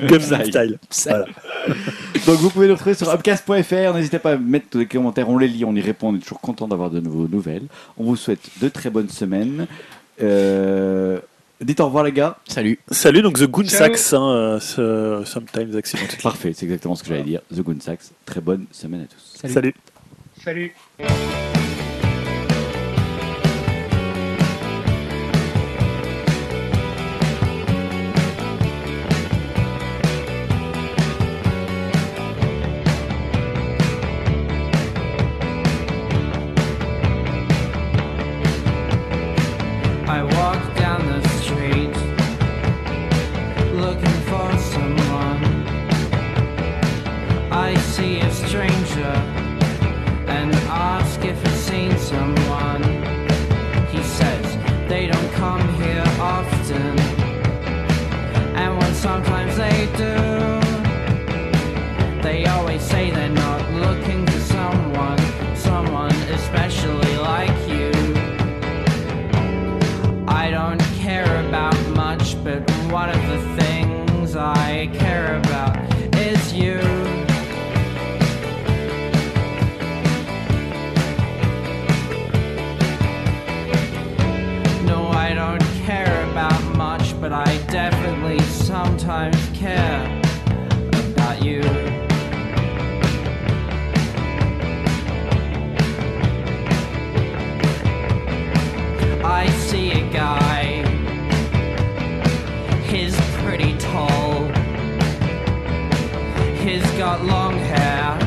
Comme 0.07 0.19
Psy. 0.19 0.45
style. 0.51 0.79
ça- 0.89 1.09
Voilà. 1.09 1.25
Donc 2.25 2.37
vous 2.39 2.49
pouvez 2.51 2.67
nous 2.67 2.73
retrouver 2.75 2.93
sur 2.95 3.09
upcast.fr. 3.09 3.93
N'hésitez 3.95 4.19
pas 4.19 4.33
à 4.33 4.37
mettre 4.37 4.77
des 4.77 4.85
commentaires, 4.85 5.27
on 5.29 5.37
les 5.39 5.47
lit, 5.47 5.65
on 5.65 5.75
y 5.75 5.81
répond. 5.81 6.09
On 6.09 6.15
est 6.15 6.19
toujours 6.19 6.39
content 6.41 6.67
d'avoir 6.67 6.89
de 6.91 6.99
nouveaux 6.99 7.27
nouvelles. 7.27 7.63
On 7.97 8.03
vous 8.05 8.15
souhaite 8.15 8.39
de 8.61 8.69
très 8.69 8.89
bonnes 8.91 9.09
semaines. 9.09 9.65
Euh, 10.21 11.19
Dites 11.59 11.79
au 11.79 11.85
revoir 11.85 12.03
les 12.03 12.11
gars. 12.11 12.37
Salut. 12.47 12.77
Salut, 12.91 13.21
donc 13.23 13.37
The 13.39 13.45
Goon. 13.47 13.65
Sax, 13.67 14.13
hein, 14.13 14.29
euh, 14.29 14.59
ce- 14.59 15.23
Sometimes 15.25 15.75
Accidental. 15.75 16.17
Parfait, 16.23 16.53
c'est 16.55 16.65
exactement 16.65 16.95
ce 16.95 17.01
que 17.03 17.09
j'allais 17.09 17.23
dire. 17.23 17.41
The 17.53 17.61
Goon 17.61 17.79
Sax. 17.79 18.11
Très 18.25 18.41
bonne 18.41 18.65
semaine 18.71 19.01
à 19.01 19.05
tous. 19.05 19.33
Salut. 19.51 19.53
Salut. 19.53 19.73
Salut. 20.43 20.73
Do, 59.97 60.13
they 62.21 62.45
always 62.45 62.83
say 62.83 63.09
they're 63.09 63.29
not 63.29 63.61
looking 63.73 64.25
for 64.27 64.39
someone, 64.41 65.17
someone 65.55 66.15
especially 66.37 67.17
like 67.17 67.57
you. 67.67 67.91
I 70.27 70.51
don't 70.51 70.81
care 70.99 71.47
about 71.47 71.75
much, 71.95 72.41
but 72.43 72.69
one 72.91 73.09
of 73.09 73.21
the 73.27 73.39
things 73.59 74.35
I 74.35 74.87
care 74.93 75.37
about 75.37 75.75
is 76.15 76.53
you. 76.53 76.77
No, 84.85 85.07
I 85.07 85.33
don't 85.33 85.63
care 85.85 86.29
about 86.29 86.61
much, 86.75 87.19
but 87.19 87.33
I 87.33 87.57
definitely 87.71 88.39
sometimes 88.41 89.36
care 89.59 90.21
about 91.11 91.43
you. 91.43 91.61
I 99.23 99.47
see 99.67 99.91
a 99.93 100.11
guy, 100.11 100.85
he's 102.87 103.15
pretty 103.39 103.75
tall, 103.77 104.45
he's 106.61 106.89
got 106.91 107.25
long 107.25 107.57
hair. 107.57 108.26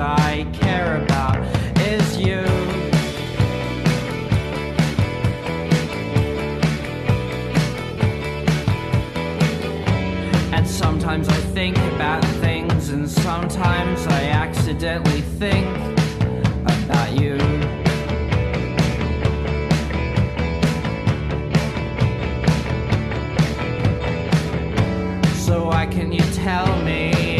I 0.00 0.46
care 0.52 1.02
about 1.02 1.38
is 1.78 2.18
you. 2.18 2.44
And 10.52 10.66
sometimes 10.66 11.28
I 11.28 11.40
think 11.54 11.76
about 11.94 12.24
things, 12.40 12.90
and 12.90 13.08
sometimes 13.10 14.06
I 14.06 14.24
accidentally 14.24 15.22
think 15.22 15.66
about 16.64 17.12
you. 17.18 17.38
So 25.34 25.66
why 25.66 25.86
can 25.86 26.12
you 26.12 26.22
tell 26.34 26.82
me 26.82 27.37